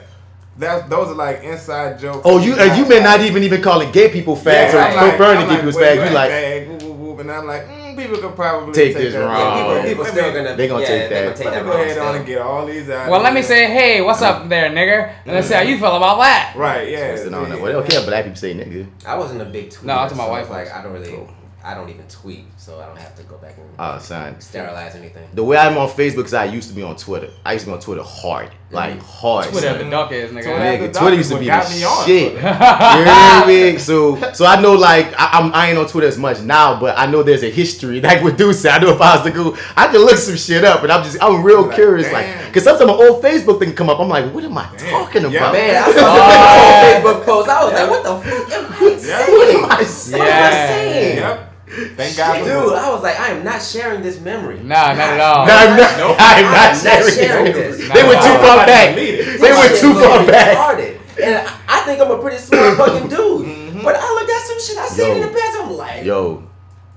that's 0.58 0.88
those 0.88 1.08
are 1.08 1.14
like 1.14 1.42
inside 1.44 1.98
jokes. 2.00 2.22
Oh, 2.24 2.38
you 2.38 2.54
and 2.54 2.76
you 2.78 2.86
may 2.86 3.00
not 3.00 3.20
even 3.20 3.42
even 3.42 3.60
calling 3.62 3.92
gay 3.92 4.08
people 4.08 4.36
fags 4.36 4.72
or 4.74 4.78
I'm 4.78 4.96
like- 4.96 5.12
referring 5.12 5.38
to 5.40 5.44
I'm 5.44 5.48
gay 5.50 5.56
people's 5.56 5.76
fags. 5.76 6.08
You 6.08 6.14
like, 6.14 6.30
fag, 6.30 6.68
whoop, 6.68 6.82
whoop, 6.82 6.96
whoop, 6.96 7.20
and 7.20 7.30
I'm 7.30 7.46
like, 7.46 7.68
mm, 7.68 7.75
people 7.96 8.18
could 8.18 8.36
probably 8.36 8.72
Take 8.74 8.94
this 8.96 9.14
that. 9.14 9.20
wrong. 9.20 9.36
Yeah, 9.40 9.82
people, 9.88 10.04
people 10.04 10.04
still 10.06 10.32
gonna. 10.32 10.56
They 10.56 10.68
gonna 10.68 10.82
yeah, 10.82 10.88
take 10.88 11.08
they 11.08 11.14
that. 11.14 11.24
gonna 11.24 11.36
take 11.36 11.44
Let 11.46 11.54
that 11.54 11.64
me 11.64 11.70
go 11.72 11.82
ahead 11.82 11.98
on 11.98 12.16
and 12.16 12.26
get 12.26 12.38
all 12.42 12.66
these 12.66 12.90
out. 12.90 13.10
Well, 13.10 13.20
let 13.22 13.34
me 13.34 13.42
say, 13.42 13.66
hey, 13.70 14.00
what's 14.02 14.22
up 14.22 14.48
there, 14.48 14.70
nigger? 14.70 15.12
And 15.24 15.34
let's 15.34 15.48
see 15.48 15.54
how 15.54 15.60
you 15.62 15.78
feel 15.78 15.96
about 15.96 16.18
that. 16.18 16.54
Right, 16.56 16.88
yeah. 16.90 17.08
Twisted 17.10 17.34
on 17.34 17.48
that. 17.50 17.56
yeah. 17.56 17.62
Well, 17.62 17.66
they 17.66 17.72
don't 17.72 17.88
care 17.88 18.00
if 18.00 18.06
black 18.06 18.24
people 18.24 18.36
say 18.36 18.54
nigga. 18.54 18.86
I 19.06 19.16
wasn't 19.16 19.42
a 19.42 19.46
big 19.46 19.70
tweeter. 19.70 19.84
No, 19.84 19.92
I'm 19.94 20.08
talking 20.08 20.16
about 20.18 20.26
so 20.26 20.30
white 20.30 20.40
it's 20.42 20.50
Like. 20.50 20.72
I 20.72 20.82
don't 20.82 20.92
really, 20.92 21.18
I 21.64 21.74
don't 21.74 21.88
even 21.90 22.06
tweet, 22.06 22.44
so 22.56 22.78
I 22.80 22.86
don't 22.86 22.98
have 22.98 23.16
to 23.16 23.22
go 23.24 23.38
back 23.38 23.56
and 23.58 23.66
Oh, 23.78 23.98
son. 23.98 24.40
sterilize 24.40 24.94
anything. 24.94 25.28
The 25.34 25.42
way 25.42 25.56
I'm 25.56 25.76
on 25.76 25.88
Facebook 25.88 26.26
is 26.26 26.34
I 26.34 26.44
used 26.44 26.68
to 26.68 26.74
be 26.74 26.82
on 26.82 26.96
Twitter. 26.96 27.30
I 27.44 27.54
used 27.54 27.64
to 27.64 27.70
be 27.70 27.74
on 27.74 27.80
Twitter 27.80 28.02
hard, 28.04 28.50
like 28.70 28.98
mm. 28.98 29.02
hard. 29.02 29.48
Twitter, 29.48 29.68
son. 29.68 29.78
the 29.78 29.90
duck 29.90 30.10
ass 30.10 30.30
nigga. 30.30 30.42
Twitter- 30.42 30.58
Nigga, 30.58 30.92
the 30.92 30.98
Twitter 30.98 31.16
used 31.16 31.30
to 31.30 31.38
be 31.38 31.46
got 31.46 31.66
the 31.66 31.74
me 31.76 31.84
on 31.84 32.06
shit. 32.06 32.32
you 32.34 32.38
hear 32.40 33.72
me? 33.72 33.78
So, 33.78 34.32
so 34.32 34.44
I 34.44 34.60
know 34.60 34.74
like 34.74 35.14
I, 35.18 35.38
I'm, 35.38 35.54
I 35.54 35.68
ain't 35.68 35.78
on 35.78 35.86
Twitter 35.86 36.08
as 36.08 36.18
much 36.18 36.40
now, 36.40 36.78
but 36.78 36.98
I 36.98 37.06
know 37.06 37.22
there's 37.22 37.44
a 37.44 37.50
history. 37.50 38.00
Like 38.00 38.22
with 38.22 38.36
Deuce, 38.36 38.64
I 38.64 38.78
know 38.78 38.90
if 38.90 39.00
I 39.00 39.16
was 39.16 39.24
to 39.24 39.30
go, 39.30 39.56
I 39.76 39.86
can 39.86 40.00
look 40.00 40.16
some 40.16 40.36
shit 40.36 40.64
up, 40.64 40.82
and 40.82 40.90
I'm 40.90 41.04
just 41.04 41.22
I'm 41.22 41.42
real 41.42 41.66
Like, 41.66 41.74
curious, 41.74 42.12
like, 42.12 42.52
cause 42.52 42.64
sometimes 42.64 42.90
an 42.90 42.96
old 42.96 43.22
Facebook 43.22 43.60
thing 43.60 43.72
come 43.72 43.88
up. 43.88 44.00
I'm 44.00 44.08
like, 44.08 44.32
what 44.32 44.44
am 44.44 44.58
I 44.58 44.66
talking 44.76 45.24
about? 45.24 45.32
Yeah. 45.32 45.52
Man, 45.52 45.82
I 45.82 45.92
saw 45.92 46.02
oh. 46.16 47.22
Facebook 47.22 47.24
post. 47.24 47.48
I 47.48 47.64
was 47.64 47.72
like, 47.72 47.90
what 47.90 48.02
the 48.02 48.30
fuck 48.30 48.52
am 48.52 48.72
I 48.72 48.90
Yeah. 48.90 48.98
saying? 48.98 49.32
What 49.32 49.56
am 49.56 49.70
I 49.70 49.82
saying? 49.84 50.18
What 50.18 50.28
am 50.28 50.44
I 50.44 50.50
saying? 50.50 51.16
Yep. 51.18 51.55
Thank 51.96 52.16
God 52.16 52.38
for 52.38 52.44
Dude, 52.44 52.72
I 52.72 52.90
was 52.90 53.02
like, 53.02 53.20
I 53.20 53.28
am 53.28 53.44
not 53.44 53.62
sharing 53.62 54.02
this 54.02 54.18
memory. 54.20 54.60
Nah, 54.60 54.94
not 54.94 54.98
at 54.98 55.20
all. 55.20 55.46
No, 55.46 55.54
I'm 55.54 55.76
not, 55.76 55.98
Nope. 55.98 56.16
I'm 56.18 56.44
I'm 56.46 56.52
not 56.52 56.72
not 56.72 56.82
sharing 56.82 57.14
sharing 57.14 57.52
this. 57.52 57.76
this. 57.78 57.92
They 57.92 58.02
went 58.02 58.22
too 58.22 58.36
far 58.40 58.66
back. 58.66 58.94
They 58.96 59.52
went 59.52 59.76
too 59.76 59.94
far 59.94 60.26
back. 60.26 60.56
retarded. 60.56 61.00
And 61.22 61.48
I 61.68 61.80
think 61.80 62.00
I'm 62.00 62.10
a 62.10 62.20
pretty 62.20 62.38
smart 62.38 62.76
fucking 62.78 63.08
dude. 63.08 63.46
Mm-hmm. 63.46 63.82
But 63.82 63.96
I 63.96 64.14
looked 64.14 64.30
at 64.30 64.42
some 64.42 64.60
shit 64.60 64.78
I 64.78 64.88
seen 64.88 65.16
in 65.16 65.22
the 65.22 65.28
past. 65.28 65.58
I'm 65.60 65.72
like, 65.76 66.04
Yo, 66.04 66.48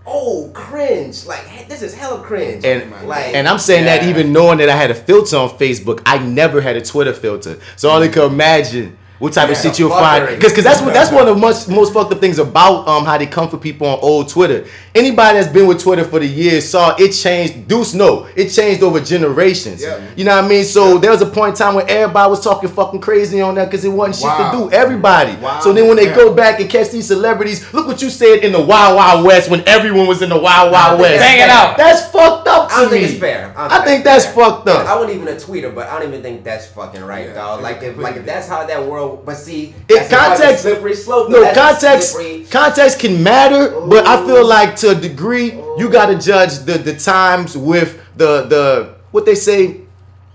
oh, 0.05 0.51
cringe. 0.53 1.25
Like, 1.25 1.67
this 1.67 1.81
is 1.81 1.93
hella 1.93 2.23
cringe. 2.23 2.63
And 2.63 2.91
like, 3.07 3.33
and 3.35 3.47
I'm 3.47 3.59
saying 3.59 3.85
that 3.85 4.03
even 4.03 4.33
knowing 4.33 4.57
that 4.59 4.69
I 4.69 4.75
had 4.75 4.91
a 4.91 4.95
filter 4.95 5.37
on 5.37 5.49
Facebook, 5.49 6.01
I 6.05 6.17
never 6.19 6.61
had 6.61 6.75
a 6.75 6.81
Twitter 6.81 7.13
filter. 7.13 7.59
So 7.75 7.89
I 7.89 7.95
only 7.95 8.09
can 8.09 8.23
imagine 8.23 8.97
what 9.19 9.33
type 9.33 9.49
of 9.49 9.57
shit 9.57 9.77
you'll 9.77 9.89
fuckery. 9.91 10.27
find. 10.27 10.41
Because 10.41 10.63
that's 10.63 10.81
what 10.81 10.93
that's 10.93 11.11
one 11.11 11.27
of 11.27 11.35
the 11.35 11.39
most 11.39 11.69
most 11.69 11.93
fucked 11.93 12.11
up 12.13 12.19
things 12.19 12.39
about 12.39 12.87
um 12.87 13.05
how 13.05 13.17
they 13.17 13.25
come 13.27 13.49
for 13.49 13.57
people 13.57 13.85
on 13.87 13.99
old 14.01 14.29
Twitter. 14.29 14.65
Anybody 14.95 15.39
that's 15.39 15.51
been 15.51 15.67
with 15.67 15.81
Twitter 15.81 16.03
for 16.03 16.19
the 16.19 16.25
years 16.25 16.67
saw 16.67 16.95
it 16.97 17.11
changed. 17.11 17.67
Deuce 17.67 17.93
no, 17.93 18.27
it 18.35 18.49
changed 18.49 18.81
over 18.81 18.99
generations. 18.99 19.81
Yeah. 19.81 19.99
You 20.15 20.25
know 20.25 20.35
what 20.35 20.45
I 20.45 20.47
mean? 20.47 20.63
So 20.63 20.97
there 20.97 21.11
was 21.11 21.21
a 21.21 21.25
point 21.25 21.51
in 21.51 21.55
time 21.57 21.75
when 21.75 21.89
everybody 21.89 22.29
was 22.29 22.43
talking 22.43 22.69
fucking 22.69 23.01
crazy 23.01 23.41
on 23.41 23.55
that 23.55 23.65
because 23.65 23.85
it 23.85 23.89
wasn't 23.89 24.15
shit 24.15 24.25
Wow. 24.25 24.51
to 24.51 24.57
do. 24.57 24.71
Everybody. 24.71 25.35
Wow. 25.41 25.59
So 25.59 25.73
then 25.73 25.87
when 25.87 25.97
they 25.97 26.05
Yeah. 26.07 26.15
go 26.15 26.33
back 26.33 26.59
and 26.59 26.69
catch 26.69 26.89
these 26.89 27.07
celebrities, 27.07 27.65
look 27.73 27.87
what 27.87 28.01
you 28.01 28.09
said 28.09 28.39
in 28.39 28.51
the 28.51 28.61
Wild 28.61 28.95
Wild 28.95 29.25
West 29.25 29.49
when 29.49 29.63
everyone 29.67 30.07
was 30.07 30.21
in 30.21 30.29
the 30.29 30.37
Wild 30.39 30.71
Wild 30.71 30.99
West. 30.99 31.19
that's 31.19 31.23
Bang 31.31 31.39
it 31.41 31.49
out. 31.49 31.77
That's 31.77 32.01
fucked 32.11 32.47
up 32.47 32.69
to 32.69 32.75
I 32.75 32.81
don't 32.81 32.91
me. 32.91 32.99
think 32.99 33.11
it's 33.11 33.19
fair. 33.19 33.53
I 33.57 33.83
think 33.85 34.03
that's 34.03 34.25
fucked 34.25 34.67
up. 34.69 34.87
I 34.87 34.95
wasn't 34.95 35.15
even 35.21 35.27
a 35.27 35.37
tweeter, 35.37 35.73
but 35.73 35.87
I 35.87 35.99
don't 35.99 36.07
even 36.09 36.21
think 36.21 36.43
that's 36.43 36.67
fucking 36.67 37.03
right, 37.03 37.27
Yeah, 37.27 37.33
dog. 37.33 37.61
Like 37.61 37.81
if 37.83 37.97
like 37.97 38.15
if 38.15 38.25
that's 38.25 38.47
how 38.47 38.65
that 38.65 38.85
world, 38.85 39.08
but 39.17 39.35
see, 39.35 39.73
It 39.87 39.95
that's 39.95 40.11
a 40.11 40.15
fucking 40.15 40.37
context 40.37 40.61
slippery 40.63 40.95
slope. 40.95 41.29
No 41.29 41.53
context. 41.53 42.17
Context 42.51 42.99
can 42.99 43.21
matter, 43.23 43.79
but 43.81 44.05
I 44.05 44.25
feel 44.25 44.45
like 44.45 44.75
to 44.77 44.89
a 44.91 44.95
degree 44.95 45.53
you 45.77 45.89
gotta 45.91 46.17
judge 46.17 46.59
the 46.59 46.77
the 46.77 46.95
times 46.95 47.57
with 47.57 48.01
the 48.15 48.43
the 48.43 48.95
what 49.11 49.25
they 49.25 49.35
say. 49.35 49.81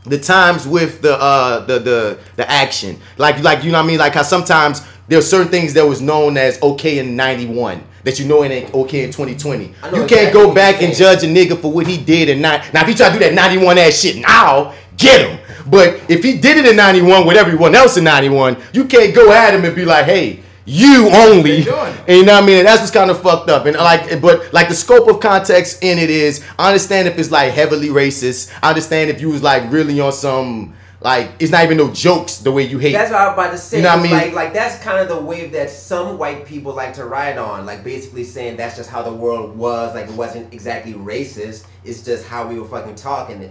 The 0.06 0.18
times 0.18 0.68
with 0.68 1.00
the 1.00 1.14
uh 1.18 1.60
the 1.64 1.78
the 1.78 2.18
the 2.36 2.50
action, 2.50 3.00
like 3.16 3.42
like 3.42 3.64
you 3.64 3.72
know 3.72 3.78
what 3.78 3.84
I 3.84 3.88
mean, 3.88 3.98
like 3.98 4.12
how 4.12 4.22
sometimes 4.22 4.82
there's 5.08 5.26
certain 5.26 5.48
things 5.50 5.72
that 5.74 5.86
was 5.86 6.02
known 6.02 6.36
as 6.36 6.60
okay 6.60 6.98
in 6.98 7.16
'91 7.16 7.82
that 8.04 8.18
you 8.18 8.26
know 8.26 8.42
it 8.42 8.50
ain't 8.50 8.72
okay 8.74 9.04
in 9.04 9.10
2020. 9.10 9.64
You 9.64 9.72
can't 9.72 10.02
exactly 10.02 10.32
go 10.32 10.54
back 10.54 10.82
and 10.82 10.94
judge 10.94 11.24
a 11.24 11.26
nigga 11.26 11.58
for 11.58 11.72
what 11.72 11.86
he 11.86 11.96
did 11.96 12.28
and 12.28 12.40
not. 12.42 12.72
Now, 12.72 12.82
if 12.82 12.88
he 12.88 12.94
try 12.94 13.08
to 13.08 13.14
do 13.14 13.18
that 13.20 13.32
91 13.34 13.78
ass 13.78 14.00
shit 14.00 14.16
now, 14.16 14.74
get 14.96 15.28
him. 15.28 15.38
But 15.66 16.10
if 16.10 16.22
he 16.22 16.38
did 16.38 16.58
it 16.58 16.66
in 16.66 16.76
91 16.76 17.26
with 17.26 17.36
everyone 17.36 17.74
else 17.74 17.96
in 17.96 18.04
91, 18.04 18.56
you 18.72 18.84
can't 18.84 19.14
go 19.14 19.32
at 19.32 19.54
him 19.54 19.64
and 19.64 19.74
be 19.74 19.84
like, 19.84 20.04
hey, 20.04 20.40
you 20.66 21.08
only. 21.12 21.58
And 21.58 21.66
you 22.08 22.24
know 22.24 22.34
what 22.34 22.42
I 22.42 22.46
mean? 22.46 22.58
And 22.58 22.66
that's 22.66 22.80
what's 22.80 22.92
kind 22.92 23.10
of 23.10 23.20
fucked 23.20 23.50
up. 23.50 23.66
And 23.66 23.76
like, 23.76 24.20
but 24.20 24.52
like 24.52 24.68
the 24.68 24.74
scope 24.74 25.08
of 25.08 25.20
context 25.20 25.82
in 25.82 25.98
it 25.98 26.10
is, 26.10 26.44
I 26.58 26.68
understand 26.68 27.08
if 27.08 27.18
it's 27.18 27.30
like 27.30 27.52
heavily 27.52 27.88
racist. 27.88 28.52
I 28.62 28.70
understand 28.70 29.10
if 29.10 29.20
you 29.20 29.30
was 29.30 29.42
like 29.42 29.70
really 29.70 30.00
on 30.00 30.12
some. 30.12 30.74
Like 31.00 31.32
it's 31.38 31.52
not 31.52 31.64
even 31.64 31.76
no 31.76 31.92
jokes 31.92 32.38
the 32.38 32.50
way 32.50 32.62
you 32.62 32.78
hate. 32.78 32.92
That's 32.92 33.10
what 33.10 33.20
I 33.20 33.26
was 33.26 33.34
about 33.34 33.50
to 33.50 33.58
say. 33.58 33.76
You 33.76 33.82
know 33.82 33.90
what 33.90 33.98
I 33.98 34.02
mean? 34.02 34.12
Like, 34.12 34.32
like 34.32 34.54
that's 34.54 34.82
kind 34.82 34.96
of 34.98 35.08
the 35.14 35.20
wave 35.20 35.52
that 35.52 35.68
some 35.68 36.16
white 36.16 36.46
people 36.46 36.72
like 36.72 36.94
to 36.94 37.04
ride 37.04 37.36
on. 37.36 37.66
Like 37.66 37.84
basically 37.84 38.24
saying 38.24 38.56
that's 38.56 38.74
just 38.74 38.88
how 38.88 39.02
the 39.02 39.12
world 39.12 39.54
was. 39.54 39.94
Like 39.94 40.08
it 40.08 40.14
wasn't 40.14 40.50
exactly 40.54 40.94
racist. 40.94 41.66
It's 41.84 42.02
just 42.02 42.26
how 42.26 42.48
we 42.48 42.58
were 42.58 42.66
fucking 42.66 42.94
talking 42.94 43.42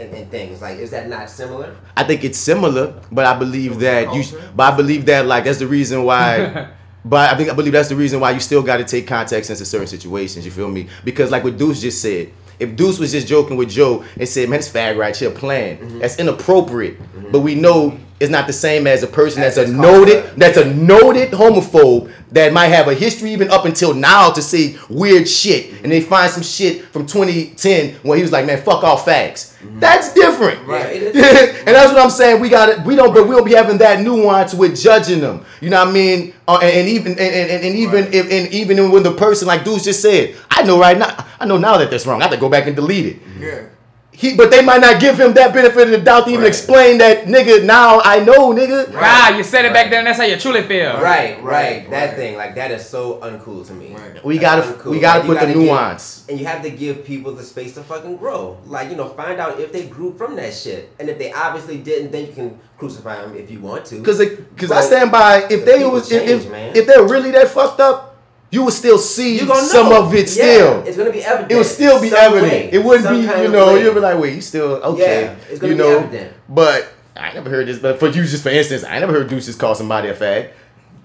and, 0.00 0.10
and, 0.10 0.14
and 0.14 0.30
things. 0.30 0.62
Like 0.62 0.78
is 0.78 0.90
that 0.90 1.08
not 1.08 1.30
similar? 1.30 1.76
I 1.96 2.04
think 2.04 2.24
it's 2.24 2.38
similar, 2.38 3.00
but 3.12 3.26
I 3.26 3.38
believe 3.38 3.78
that 3.80 4.14
you. 4.14 4.24
But 4.54 4.72
I 4.72 4.76
believe 4.76 5.06
that 5.06 5.26
like 5.26 5.44
that's 5.44 5.58
the 5.58 5.66
reason 5.66 6.04
why. 6.04 6.70
but 7.04 7.30
I 7.32 7.36
think 7.36 7.50
I 7.50 7.54
believe 7.54 7.72
that's 7.72 7.88
the 7.88 7.96
reason 7.96 8.20
why 8.20 8.32
you 8.32 8.40
still 8.40 8.62
got 8.62 8.78
to 8.78 8.84
take 8.84 9.06
context 9.06 9.50
into 9.50 9.64
certain 9.64 9.86
situations. 9.86 10.44
You 10.44 10.50
feel 10.50 10.70
me? 10.70 10.88
Because 11.04 11.30
like 11.30 11.44
what 11.44 11.56
Deuce 11.56 11.80
just 11.80 12.00
said, 12.02 12.32
if 12.58 12.76
Deuce 12.76 12.98
was 12.98 13.12
just 13.12 13.26
joking 13.26 13.56
with 13.56 13.70
Joe 13.70 14.04
and 14.18 14.28
said, 14.28 14.48
"Man, 14.48 14.60
this 14.60 14.70
fag 14.70 14.96
right 14.96 15.16
here 15.16 15.30
playing," 15.30 15.78
mm-hmm. 15.78 15.98
that's 15.98 16.18
inappropriate. 16.18 17.00
Mm-hmm. 17.00 17.32
But 17.32 17.40
we 17.40 17.54
know 17.54 17.98
it's 18.20 18.30
not 18.30 18.46
the 18.46 18.52
same 18.52 18.86
as 18.86 19.02
a 19.02 19.06
person 19.06 19.40
that's, 19.40 19.56
a 19.56 19.66
noted 19.66 20.36
that's 20.36 20.58
a 20.58 20.72
noted 20.74 21.30
homophobe 21.30 22.12
that 22.32 22.52
might 22.52 22.66
have 22.66 22.86
a 22.86 22.94
history 22.94 23.32
even 23.32 23.50
up 23.50 23.64
until 23.64 23.94
now 23.94 24.30
to 24.30 24.42
say 24.42 24.76
weird 24.90 25.26
shit, 25.26 25.82
and 25.82 25.90
they 25.90 26.02
find 26.02 26.30
some 26.30 26.42
shit 26.42 26.84
from 26.84 27.06
2010 27.06 27.94
when 28.02 28.18
he 28.18 28.22
was 28.22 28.30
like, 28.30 28.44
"Man, 28.44 28.62
fuck 28.62 28.84
all 28.84 28.98
fags." 28.98 29.49
That's 29.62 30.14
different. 30.14 30.66
Right. 30.66 31.02
and 31.02 31.14
that's 31.14 31.92
what 31.92 32.02
I'm 32.02 32.10
saying. 32.10 32.40
We 32.40 32.48
got 32.48 32.70
it. 32.70 32.80
We 32.80 32.96
don't, 32.96 33.12
but 33.14 33.28
we 33.28 33.34
don't 33.34 33.44
be 33.44 33.54
having 33.54 33.78
that 33.78 34.00
nuance 34.00 34.54
with 34.54 34.80
judging 34.80 35.20
them. 35.20 35.44
You 35.60 35.70
know 35.70 35.78
what 35.80 35.88
I 35.88 35.92
mean? 35.92 36.34
Uh, 36.48 36.58
and, 36.62 36.72
and 36.72 36.88
even 36.88 37.12
and, 37.12 37.20
and, 37.20 37.64
and 37.64 37.76
even 37.76 38.12
if 38.12 38.30
and 38.30 38.52
even 38.52 38.90
when 38.90 39.02
the 39.02 39.12
person 39.12 39.46
like 39.46 39.64
dudes 39.64 39.84
just 39.84 40.00
said, 40.00 40.36
I 40.50 40.62
know 40.62 40.78
right 40.80 40.96
now. 40.96 41.26
I 41.38 41.46
know 41.46 41.58
now 41.58 41.76
that 41.76 41.90
that's 41.90 42.06
wrong. 42.06 42.20
I 42.20 42.24
have 42.24 42.32
to 42.32 42.38
go 42.38 42.48
back 42.48 42.66
and 42.66 42.76
delete 42.76 43.06
it. 43.06 43.18
Yeah. 43.38 43.66
He, 44.12 44.34
but 44.36 44.50
they 44.50 44.62
might 44.62 44.80
not 44.80 45.00
give 45.00 45.18
him 45.18 45.32
that 45.34 45.54
benefit 45.54 45.84
of 45.84 45.90
the 45.90 45.98
doubt 46.00 46.26
to 46.26 46.32
even 46.32 46.44
explain 46.44 46.98
that 46.98 47.24
nigga. 47.26 47.64
Now 47.64 48.00
I 48.04 48.18
know, 48.22 48.52
nigga. 48.52 48.92
Ah, 48.96 49.34
you 49.36 49.42
said 49.44 49.64
it 49.64 49.72
back 49.72 49.88
then. 49.88 50.04
That's 50.04 50.18
how 50.18 50.24
you 50.24 50.36
truly 50.36 50.62
feel. 50.62 51.00
Right, 51.00 51.40
right. 51.42 51.88
That 51.90 52.16
thing, 52.16 52.36
like 52.36 52.54
that 52.56 52.70
is 52.70 52.86
so 52.86 53.18
uncool 53.20 53.66
to 53.68 53.72
me. 53.72 53.96
We 54.24 54.38
That's 54.38 54.68
gotta- 54.68 54.90
we 54.90 55.00
gotta 55.00 55.20
you 55.26 55.32
put 55.32 55.40
the 55.40 55.46
give- 55.46 55.56
nuance. 55.56 56.24
and 56.28 56.38
you 56.38 56.44
have 56.44 56.60
to 56.62 56.70
give 56.70 57.04
people 57.04 57.32
the 57.32 57.42
space 57.44 57.74
to 57.74 57.82
fucking 57.82 58.16
grow. 58.16 58.58
Like 58.66 58.90
you 58.90 58.96
know, 58.96 59.08
find 59.10 59.40
out 59.40 59.58
if 59.60 59.72
they 59.72 59.84
grew 59.86 60.12
from 60.18 60.36
that 60.36 60.52
shit, 60.54 60.90
and 60.98 61.08
if 61.08 61.18
they 61.18 61.32
obviously 61.32 61.78
didn't, 61.78 62.10
then 62.10 62.26
you 62.26 62.32
can 62.32 62.58
crucify 62.76 63.22
them 63.22 63.36
if 63.36 63.50
you 63.50 63.60
want 63.60 63.84
to. 63.86 63.96
Because 63.96 64.18
because 64.18 64.70
I 64.72 64.82
stand 64.82 65.12
by 65.12 65.46
if 65.48 65.64
they 65.64 65.86
was 65.86 66.08
change, 66.08 66.28
if, 66.28 66.50
man. 66.50 66.76
if 66.76 66.86
they're 66.86 67.04
really 67.06 67.30
that 67.30 67.48
fucked 67.48 67.80
up, 67.80 68.09
you 68.50 68.64
would 68.64 68.74
still 68.74 68.98
see 68.98 69.38
some 69.38 69.88
know. 69.90 70.04
of 70.06 70.14
it 70.14 70.26
Yeah, 70.26 70.44
still. 70.54 70.82
it's 70.84 70.96
gonna 70.96 71.12
be 71.12 71.22
evident 71.24 71.52
It 71.52 71.56
would 71.56 71.66
still 71.66 72.00
be 72.00 72.08
some 72.10 72.18
evident. 72.18 72.52
way, 72.52 72.70
it 72.72 72.84
wouldn't 72.84 73.08
be 73.08 73.20
you 73.42 73.48
know 73.48 73.74
you'll 73.76 73.94
be 73.94 74.00
like 74.00 74.18
wait 74.18 74.34
you 74.34 74.40
still 74.40 74.72
okay 74.82 75.22
Yeah, 75.24 75.36
it's 75.48 75.58
gonna 75.60 75.72
you 75.72 75.78
be 75.78 75.82
know 75.84 75.98
evident. 76.00 76.34
but 76.48 76.92
I 77.16 77.32
never 77.32 77.48
heard 77.50 77.66
this 77.68 77.78
but 77.78 77.98
for 78.00 78.08
you 78.08 78.24
just 78.24 78.42
for 78.42 78.48
instance 78.50 78.82
I 78.84 78.98
never 78.98 79.12
heard 79.12 79.28
Deuces 79.28 79.56
call 79.56 79.74
somebody 79.74 80.08
a 80.08 80.14
fag. 80.14 80.50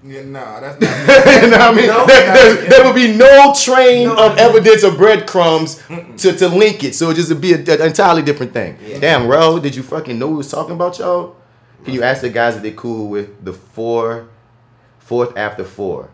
Yeah, 0.04 0.22
no, 0.22 0.60
that's 0.60 0.80
not. 0.80 1.42
you 1.42 1.50
know 1.50 1.58
what 1.58 1.60
I 1.60 1.74
mean? 1.74 1.86
No, 1.88 2.06
there, 2.06 2.32
there- 2.32 2.62
yeah. 2.62 2.68
there 2.68 2.84
would 2.84 2.94
be 2.94 3.16
no 3.16 3.52
train 3.60 4.08
of 4.08 4.38
evidence 4.38 4.84
or 4.84 4.92
breadcrumbs 4.96 5.82
to, 6.18 6.32
to 6.36 6.48
link 6.48 6.84
it. 6.84 6.94
So 6.94 7.10
it 7.10 7.14
just 7.14 7.28
would 7.30 7.40
be 7.40 7.54
an 7.54 7.68
entirely 7.82 8.22
different 8.22 8.52
thing. 8.52 8.78
Damn, 9.00 9.26
Ro, 9.26 9.58
did 9.58 9.74
you 9.74 9.82
fucking 9.82 10.16
know 10.16 10.28
we 10.28 10.36
was 10.36 10.48
talking 10.48 10.74
about 10.76 10.98
y'all? 11.00 11.34
Can 11.84 11.92
you 11.94 12.04
ask 12.04 12.20
the 12.20 12.30
guys 12.30 12.54
if 12.54 12.62
they 12.62 12.70
cool 12.70 13.08
with 13.08 13.44
the 13.44 13.52
four, 13.52 14.28
fourth 15.00 15.36
after 15.36 15.64
four? 15.64 16.10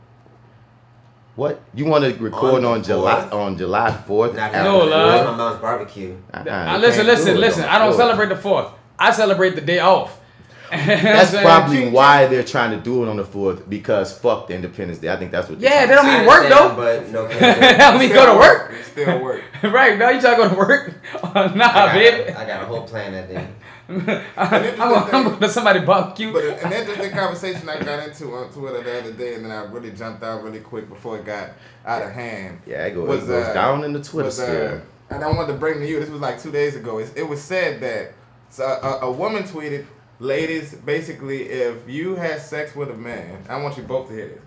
What 1.34 1.62
you 1.74 1.86
want 1.86 2.04
to 2.04 2.12
record 2.22 2.62
On 2.62 2.64
on, 2.64 2.82
July 2.82 3.20
fourth? 3.22 3.32
on 3.32 3.56
July 3.56 3.90
fourth? 3.92 4.34
No, 4.34 4.80
four? 4.80 4.86
love. 4.90 5.26
my 5.26 5.36
mom's 5.36 5.60
barbecue. 5.60 6.16
Uh-uh, 6.32 6.42
Now, 6.44 6.76
listen, 6.76 7.06
listen, 7.06 7.38
listen. 7.40 7.64
I 7.64 7.78
don't 7.78 7.94
celebrate 7.96 8.28
the 8.28 8.36
fourth. 8.36 8.68
I 8.98 9.12
celebrate 9.12 9.54
the 9.54 9.62
day 9.62 9.78
off. 9.78 10.18
That's 10.72 11.30
probably 11.32 11.88
why 11.90 12.26
they're 12.26 12.42
trying 12.44 12.70
to 12.70 12.78
do 12.82 13.02
it 13.02 13.08
on 13.08 13.16
the 13.18 13.24
fourth 13.24 13.68
because 13.68 14.16
fuck 14.18 14.46
the 14.48 14.54
Independence 14.54 14.98
Day. 15.00 15.10
I 15.10 15.16
think 15.16 15.30
that's 15.30 15.48
what. 15.50 15.60
they're 15.60 15.70
Yeah, 15.70 15.84
they 15.86 15.94
don't 15.94 16.04
to 16.06 16.10
mean 16.10 16.20
say. 16.20 16.26
work 16.26 16.48
though. 16.48 16.74
But 16.74 17.10
no, 17.10 17.26
I 17.30 17.98
mean 17.98 18.08
go 18.08 18.32
to 18.32 18.38
work. 18.38 18.72
Still 18.90 19.22
work. 19.22 19.42
right 19.64 19.98
now, 19.98 20.08
you 20.08 20.20
trying 20.20 20.36
to 20.36 20.42
go 20.44 20.48
to 20.48 20.54
work? 20.54 20.94
Oh, 21.22 21.30
nah, 21.34 21.68
I 21.68 21.72
got, 21.74 21.92
baby. 21.92 22.30
I 22.30 22.46
got 22.46 22.62
a 22.62 22.66
whole 22.66 22.86
plan 22.86 23.12
that 23.12 23.28
day. 23.28 23.46
I'm, 23.88 24.04
I'm 24.36 25.24
going 25.24 25.40
to 25.40 25.48
somebody 25.48 25.80
barbecue. 25.80 26.32
But 26.32 26.44
an 26.44 26.72
interesting 26.72 27.10
conversation 27.10 27.68
I 27.68 27.78
got 27.82 28.06
into 28.06 28.32
on 28.34 28.50
Twitter 28.52 28.82
the 28.82 28.98
other 29.00 29.12
day, 29.12 29.34
and 29.34 29.44
then 29.44 29.50
I 29.52 29.64
really 29.64 29.90
jumped 29.90 30.22
out 30.22 30.42
really 30.42 30.60
quick 30.60 30.88
before 30.88 31.18
it 31.18 31.24
got 31.24 31.50
out 31.84 32.02
of 32.02 32.10
hand. 32.12 32.60
Yeah, 32.66 32.86
it 32.86 32.94
goes- 32.94 33.24
it 33.24 33.26
goes 33.26 33.54
down 33.54 33.84
in 33.84 33.92
the 33.92 34.02
Twitter 34.02 34.26
was, 34.26 34.40
uh, 34.40 34.44
sphere. 34.46 34.82
and 35.10 35.24
I 35.24 35.26
wanted 35.28 35.48
to 35.52 35.58
bring 35.58 35.80
to 35.80 35.86
you. 35.86 36.00
This 36.00 36.08
was 36.10 36.20
like 36.20 36.40
two 36.40 36.52
days 36.52 36.76
ago. 36.76 36.98
It, 36.98 37.12
it 37.16 37.28
was 37.28 37.42
said 37.42 37.80
that 37.80 38.12
so 38.50 38.64
a, 38.64 39.06
a 39.06 39.10
woman 39.12 39.42
tweeted, 39.44 39.86
"Ladies, 40.20 40.74
basically, 40.74 41.44
if 41.48 41.88
you 41.88 42.14
had 42.14 42.40
sex 42.40 42.74
with 42.76 42.90
a 42.90 42.96
man, 42.96 43.44
I 43.48 43.60
want 43.60 43.76
you 43.76 43.82
both 43.82 44.08
to 44.08 44.14
hear 44.14 44.28
this. 44.28 44.40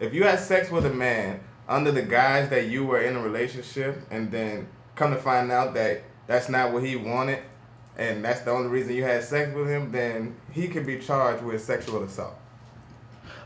If 0.00 0.14
you 0.14 0.24
had 0.24 0.38
sex 0.38 0.70
with 0.70 0.86
a 0.86 0.90
man 0.94 1.40
under 1.68 1.90
the 1.92 2.02
guise 2.02 2.48
that 2.50 2.68
you 2.68 2.86
were 2.86 3.00
in 3.02 3.16
a 3.16 3.20
relationship, 3.20 4.00
and 4.10 4.30
then 4.30 4.68
come 4.94 5.10
to 5.12 5.18
find 5.20 5.52
out 5.52 5.74
that 5.74 6.02
that's 6.26 6.48
not 6.48 6.72
what 6.72 6.82
he 6.84 6.96
wanted." 6.96 7.40
And 7.98 8.24
that's 8.24 8.42
the 8.42 8.52
only 8.52 8.68
reason 8.68 8.94
you 8.94 9.02
had 9.02 9.24
sex 9.24 9.52
with 9.52 9.68
him, 9.68 9.90
then 9.90 10.36
he 10.52 10.68
could 10.68 10.86
be 10.86 11.00
charged 11.00 11.42
with 11.42 11.62
sexual 11.62 12.04
assault. 12.04 12.34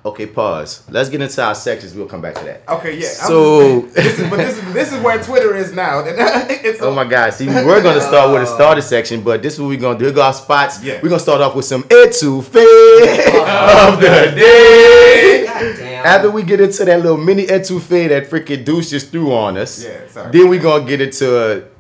Okay, 0.04 0.26
pause. 0.26 0.82
Let's 0.90 1.08
get 1.08 1.22
into 1.22 1.42
our 1.42 1.54
sections. 1.54 1.94
We'll 1.94 2.08
come 2.08 2.20
back 2.20 2.34
to 2.34 2.44
that. 2.44 2.68
Okay, 2.68 2.98
yeah. 2.98 3.06
So, 3.06 3.82
this 3.82 4.18
is, 4.18 4.28
but 4.28 4.36
this 4.36 4.58
is 4.58 4.72
this 4.74 4.92
is 4.92 5.00
where 5.00 5.22
Twitter 5.22 5.54
is 5.54 5.72
now. 5.72 6.00
it's 6.04 6.82
oh 6.82 6.92
my 6.92 7.04
God! 7.04 7.32
See, 7.32 7.46
we're 7.46 7.82
gonna 7.82 8.00
start 8.00 8.32
with 8.32 8.48
a 8.48 8.52
oh. 8.52 8.54
starter 8.56 8.80
section, 8.80 9.22
but 9.22 9.42
this 9.42 9.54
is 9.54 9.60
what 9.60 9.68
we're 9.68 9.80
gonna 9.80 9.98
do. 9.98 10.06
Here 10.06 10.14
go 10.14 10.22
our 10.22 10.32
spots. 10.32 10.82
Yeah. 10.82 10.98
We're 11.00 11.08
gonna 11.08 11.20
start 11.20 11.40
off 11.40 11.54
with 11.54 11.66
some 11.66 11.84
etouffee 11.84 12.56
uh-huh. 12.58 13.92
of 13.92 14.00
the 14.00 14.36
day. 14.36 15.46
After 16.04 16.32
we 16.32 16.42
get 16.42 16.60
into 16.60 16.84
that 16.84 17.00
little 17.00 17.16
mini 17.16 17.46
etouffee 17.46 18.08
that 18.08 18.28
freaking 18.28 18.64
Deuce 18.64 18.90
just 18.90 19.12
threw 19.12 19.32
on 19.32 19.56
us, 19.56 19.84
Yeah, 19.84 20.08
sorry. 20.08 20.32
then 20.32 20.48
we're 20.48 20.60
gonna 20.60 20.84
get 20.84 21.00
into. 21.00 21.71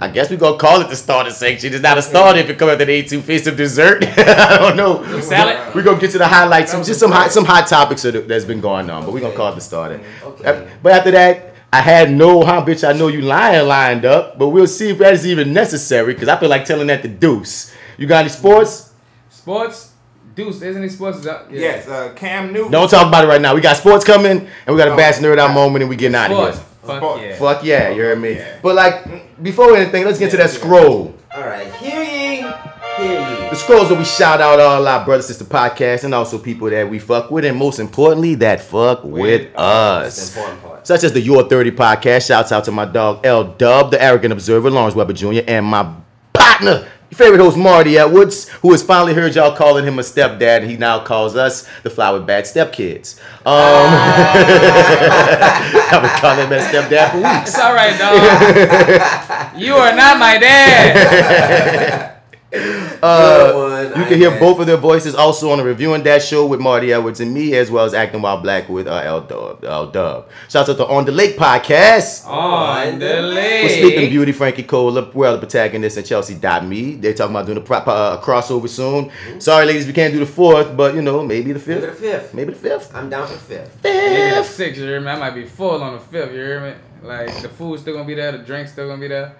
I 0.00 0.08
guess 0.08 0.30
we're 0.30 0.36
gonna 0.36 0.56
call 0.58 0.80
it 0.80 0.88
the 0.88 0.94
starter 0.96 1.30
section. 1.30 1.72
It's 1.74 1.82
not 1.82 1.98
a 1.98 2.02
starter 2.02 2.38
if 2.38 2.48
it 2.48 2.56
comes 2.58 2.72
after 2.72 2.84
the 2.84 3.02
etouffee, 3.02 3.46
of 3.48 3.56
dessert. 3.56 4.04
I 4.18 4.56
don't 4.58 4.76
know. 4.76 5.20
salad? 5.20 5.74
We're 5.74 5.82
gonna 5.82 5.98
get 6.00 6.12
to 6.12 6.18
the 6.18 6.26
highlights, 6.28 6.70
some 6.70 6.84
just 6.84 7.00
some 7.00 7.10
hot 7.10 7.32
some 7.32 7.44
hot 7.44 7.66
topics 7.66 8.02
that- 8.02 8.28
that's 8.28 8.44
been 8.44 8.60
going 8.60 8.88
on, 8.90 9.04
but 9.04 9.12
we're 9.12 9.20
gonna 9.20 9.34
call 9.34 9.50
it 9.52 9.56
the 9.56 9.60
starter. 9.60 10.00
Okay. 10.24 10.68
But 10.82 10.92
after 10.92 11.10
that, 11.10 11.54
I 11.72 11.80
had 11.80 12.12
no 12.12 12.44
how 12.44 12.62
bitch 12.64 12.88
I 12.88 12.92
know 12.96 13.08
you 13.08 13.22
lying 13.22 13.66
lined 13.66 14.04
up, 14.04 14.38
but 14.38 14.50
we'll 14.50 14.68
see 14.68 14.90
if 14.90 14.98
that 14.98 15.14
is 15.14 15.26
even 15.26 15.52
necessary 15.52 16.14
because 16.14 16.28
I 16.28 16.38
feel 16.38 16.48
like 16.48 16.64
telling 16.64 16.86
that 16.86 17.02
to 17.02 17.08
Deuce. 17.08 17.74
You 17.96 18.06
got 18.06 18.20
any 18.20 18.28
sports? 18.28 18.92
Sports? 19.30 19.92
Deuce, 20.36 20.62
isn't 20.62 20.80
he 20.82 20.88
sports? 20.88 21.18
Is 21.18 21.24
that- 21.24 21.46
yeah. 21.50 21.60
Yes, 21.60 21.88
uh, 21.88 22.12
Cam 22.14 22.52
Newton. 22.52 22.70
Don't 22.70 22.88
talk 22.88 23.08
about 23.08 23.24
it 23.24 23.26
right 23.26 23.40
now. 23.40 23.56
We 23.56 23.60
got 23.60 23.76
sports 23.76 24.04
coming, 24.04 24.46
and 24.66 24.76
we 24.76 24.76
got 24.76 24.86
a 24.86 24.94
Bats 24.96 25.18
nerd 25.18 25.38
out 25.38 25.52
moment, 25.52 25.82
and 25.82 25.90
we 25.90 25.96
getting 25.96 26.14
out 26.14 26.30
of 26.30 26.54
here. 26.54 26.64
Fuck 26.88 27.20
yeah. 27.20 27.36
Fuck 27.36 27.64
yeah, 27.64 27.90
you 27.90 28.02
heard 28.02 28.20
me. 28.20 28.40
But 28.62 28.74
like 28.74 29.42
before 29.42 29.76
anything, 29.76 30.04
let's 30.04 30.18
get 30.18 30.30
to 30.30 30.36
that 30.38 30.50
scroll. 30.50 31.14
All 31.34 31.42
right, 31.42 31.70
hear 31.74 32.02
ye, 32.02 32.36
hear 32.96 33.20
ye. 33.20 33.50
The 33.50 33.54
scrolls 33.54 33.90
that 33.90 33.98
we 33.98 34.04
shout 34.04 34.40
out 34.40 34.58
all 34.58 34.86
our 34.86 35.04
brothers, 35.04 35.26
sister 35.26 35.44
podcasts, 35.44 36.04
and 36.04 36.14
also 36.14 36.38
people 36.38 36.70
that 36.70 36.88
we 36.88 36.98
fuck 36.98 37.30
with, 37.30 37.44
and 37.44 37.58
most 37.58 37.78
importantly, 37.78 38.34
that 38.36 38.60
fuck 38.62 39.04
with 39.04 39.54
us. 39.56 40.34
important 40.36 40.62
part. 40.62 40.86
Such 40.86 41.04
as 41.04 41.12
the 41.12 41.20
Your 41.20 41.46
30 41.46 41.72
podcast. 41.72 42.26
Shouts 42.26 42.50
out 42.52 42.64
to 42.64 42.72
my 42.72 42.86
dog 42.86 43.24
L 43.26 43.44
Dub, 43.44 43.90
the 43.90 44.02
arrogant 44.02 44.32
observer, 44.32 44.70
Lawrence 44.70 44.94
Webber 44.94 45.12
Jr., 45.12 45.40
and 45.46 45.66
my 45.66 45.94
partner, 46.32 46.88
your 47.10 47.16
favorite 47.16 47.40
host 47.40 47.56
Marty 47.56 47.96
Edwards, 47.96 48.48
who 48.60 48.70
has 48.72 48.82
finally 48.82 49.14
heard 49.14 49.34
y'all 49.34 49.56
calling 49.56 49.84
him 49.86 49.98
a 49.98 50.02
stepdad, 50.02 50.58
and 50.60 50.70
he 50.70 50.76
now 50.76 51.00
calls 51.00 51.36
us 51.36 51.66
the 51.82 51.88
Flower 51.88 52.20
Bad 52.20 52.44
Stepkids. 52.44 53.18
Um, 53.46 53.46
I've 55.90 56.02
been 56.02 56.10
calling 56.20 56.40
him 56.40 56.50
that 56.50 56.70
stepdad 56.70 57.12
for 57.12 57.16
weeks. 57.18 57.50
It's 57.50 57.58
all 57.58 57.72
right, 57.72 57.98
dog. 57.98 59.58
you 59.58 59.74
are 59.74 59.96
not 59.96 60.18
my 60.18 60.36
dad. 60.38 61.94
Uh, 63.00 63.52
one, 63.52 63.86
you 63.86 64.04
I 64.04 64.08
can 64.08 64.18
hear 64.18 64.30
bet. 64.30 64.40
both 64.40 64.58
of 64.58 64.66
their 64.66 64.76
voices 64.76 65.14
also 65.14 65.50
on 65.52 65.58
the 65.58 65.64
Reviewing 65.64 66.02
That 66.02 66.20
Show 66.20 66.46
with 66.46 66.58
Marty 66.58 66.92
Edwards 66.92 67.20
and 67.20 67.32
me, 67.32 67.54
as 67.54 67.70
well 67.70 67.84
as 67.84 67.94
Acting 67.94 68.22
While 68.22 68.40
Black 68.40 68.68
with 68.68 68.88
uh, 68.88 68.94
L 69.04 69.20
Dub. 69.20 69.64
L 69.64 69.86
Dub. 69.88 70.28
Shouts 70.48 70.68
out 70.68 70.76
to 70.78 70.86
On 70.88 71.04
the 71.04 71.12
Lake 71.12 71.36
podcast. 71.36 72.26
On 72.26 72.98
the 72.98 73.22
Lake. 73.22 73.62
With 73.62 73.72
lake. 73.72 73.80
Sleeping 73.80 74.10
Beauty, 74.10 74.32
Frankie 74.32 74.64
Cole, 74.64 75.00
we're 75.14 75.30
the 75.32 75.38
protagonist, 75.38 75.96
and 75.96 76.04
Chelsea.me. 76.04 76.94
They're 76.96 77.14
talking 77.14 77.36
about 77.36 77.46
doing 77.46 77.58
a, 77.58 77.60
pro- 77.60 77.76
uh, 77.78 78.18
a 78.20 78.24
crossover 78.24 78.68
soon. 78.68 79.12
Sorry, 79.40 79.64
ladies, 79.64 79.86
we 79.86 79.92
can't 79.92 80.12
do 80.12 80.18
the 80.18 80.26
fourth, 80.26 80.76
but 80.76 80.96
you 80.96 81.02
know, 81.02 81.22
maybe 81.24 81.52
the 81.52 81.60
fifth. 81.60 81.82
Maybe 81.82 81.86
the 81.92 81.92
fifth. 82.00 82.34
Maybe 82.34 82.52
the 82.52 82.58
fifth. 82.58 82.96
I'm 82.96 83.08
down 83.08 83.28
for 83.28 83.34
the 83.34 83.38
fifth. 83.38 83.78
Maybe 83.84 84.34
the 84.34 84.42
six, 84.42 84.76
you 84.76 84.84
hear 84.84 85.00
me? 85.00 85.06
I 85.08 85.18
might 85.20 85.34
be 85.36 85.44
full 85.46 85.80
on 85.82 85.92
the 85.92 86.00
fifth, 86.00 86.32
you 86.32 86.40
hear 86.40 86.60
me? 86.60 86.74
Like 87.06 87.42
the 87.42 87.48
food's 87.48 87.82
still 87.82 87.94
gonna 87.94 88.06
be 88.08 88.14
there, 88.14 88.32
the 88.32 88.38
drink's 88.38 88.72
still 88.72 88.88
gonna 88.88 89.00
be 89.00 89.06
there. 89.06 89.36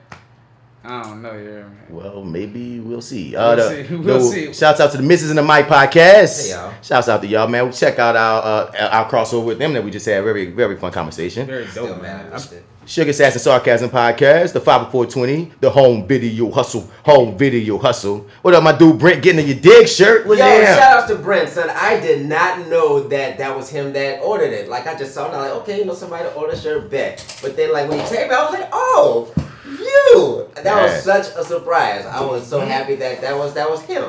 I 0.84 1.02
don't 1.02 1.22
know, 1.22 1.32
you 1.32 1.38
hear 1.40 1.64
me? 1.68 1.76
Well, 1.90 2.22
maybe 2.24 2.80
we'll 2.80 3.02
see. 3.02 3.32
We'll 3.32 3.40
Uh, 3.40 3.54
the- 3.56 3.84
see. 3.88 3.94
We'll 3.96 4.18
no, 4.20 4.30
see. 4.30 4.52
Shouts 4.54 4.80
out 4.80 4.90
to 4.92 4.96
the 4.96 5.02
Misses 5.02 5.30
and 5.30 5.38
the 5.38 5.42
Mike 5.42 5.66
podcast. 5.68 6.46
Hey, 6.46 6.54
y'all. 6.54 6.72
Shouts 6.82 7.08
out 7.08 7.20
to 7.22 7.26
y'all, 7.26 7.48
man. 7.48 7.70
Check 7.72 7.98
out 7.98 8.16
our 8.16 8.42
uh, 8.42 8.88
our 8.92 9.10
crossover 9.10 9.44
with 9.44 9.58
them 9.58 9.72
that 9.74 9.82
we 9.84 9.90
just 9.90 10.06
had. 10.06 10.22
Very 10.24 10.46
very 10.46 10.76
fun 10.76 10.92
conversation. 10.92 11.46
Very 11.46 11.66
dope, 11.74 12.00
mad. 12.00 12.30
man. 12.30 12.32
at 12.32 12.52
it. 12.52 12.64
Sugar 12.86 13.10
Assassin 13.10 13.38
Sarcasm 13.40 13.90
Podcast, 13.90 14.54
the 14.54 14.60
50420, 14.62 15.52
the 15.60 15.68
Home 15.68 16.06
Video 16.08 16.50
Hustle, 16.50 16.88
Home 17.04 17.36
Video 17.36 17.76
Hustle. 17.76 18.26
What 18.40 18.54
up, 18.54 18.62
my 18.62 18.74
dude 18.74 18.98
Brent 18.98 19.22
getting 19.22 19.42
in 19.42 19.46
your 19.46 19.60
dig 19.60 19.86
shirt? 19.88 20.22
Yo, 20.22 20.28
What's 20.30 20.40
shout 20.40 21.02
out 21.02 21.08
to 21.08 21.16
Brent, 21.16 21.50
son. 21.50 21.68
I 21.68 22.00
did 22.00 22.24
not 22.24 22.66
know 22.68 23.00
that 23.08 23.36
that 23.36 23.54
was 23.54 23.68
him 23.68 23.92
that 23.92 24.22
ordered 24.22 24.54
it. 24.54 24.70
Like 24.70 24.86
I 24.86 24.94
just 24.96 25.12
saw 25.12 25.26
it, 25.26 25.34
I'm 25.34 25.40
like, 25.42 25.50
okay, 25.62 25.80
you 25.80 25.84
know, 25.84 25.92
somebody 25.92 26.26
ordered 26.34 26.54
a 26.54 26.58
shirt, 26.58 26.88
bet. 26.90 27.38
But 27.42 27.56
then, 27.56 27.74
like 27.74 27.90
when 27.90 27.98
he 28.00 28.06
came, 28.08 28.30
I 28.30 28.42
was 28.44 28.52
like, 28.54 28.68
oh, 28.72 29.34
you. 29.68 30.46
That 30.54 30.64
Yeah. 30.64 30.82
was 30.82 31.02
such 31.02 31.26
a 31.36 31.44
surprise. 31.44 32.04
I 32.06 32.20
was 32.24 32.46
so 32.46 32.60
happy 32.60 32.94
that 32.96 33.20
that 33.20 33.36
was 33.36 33.54
that 33.54 33.68
was 33.70 33.80
him. 33.82 34.04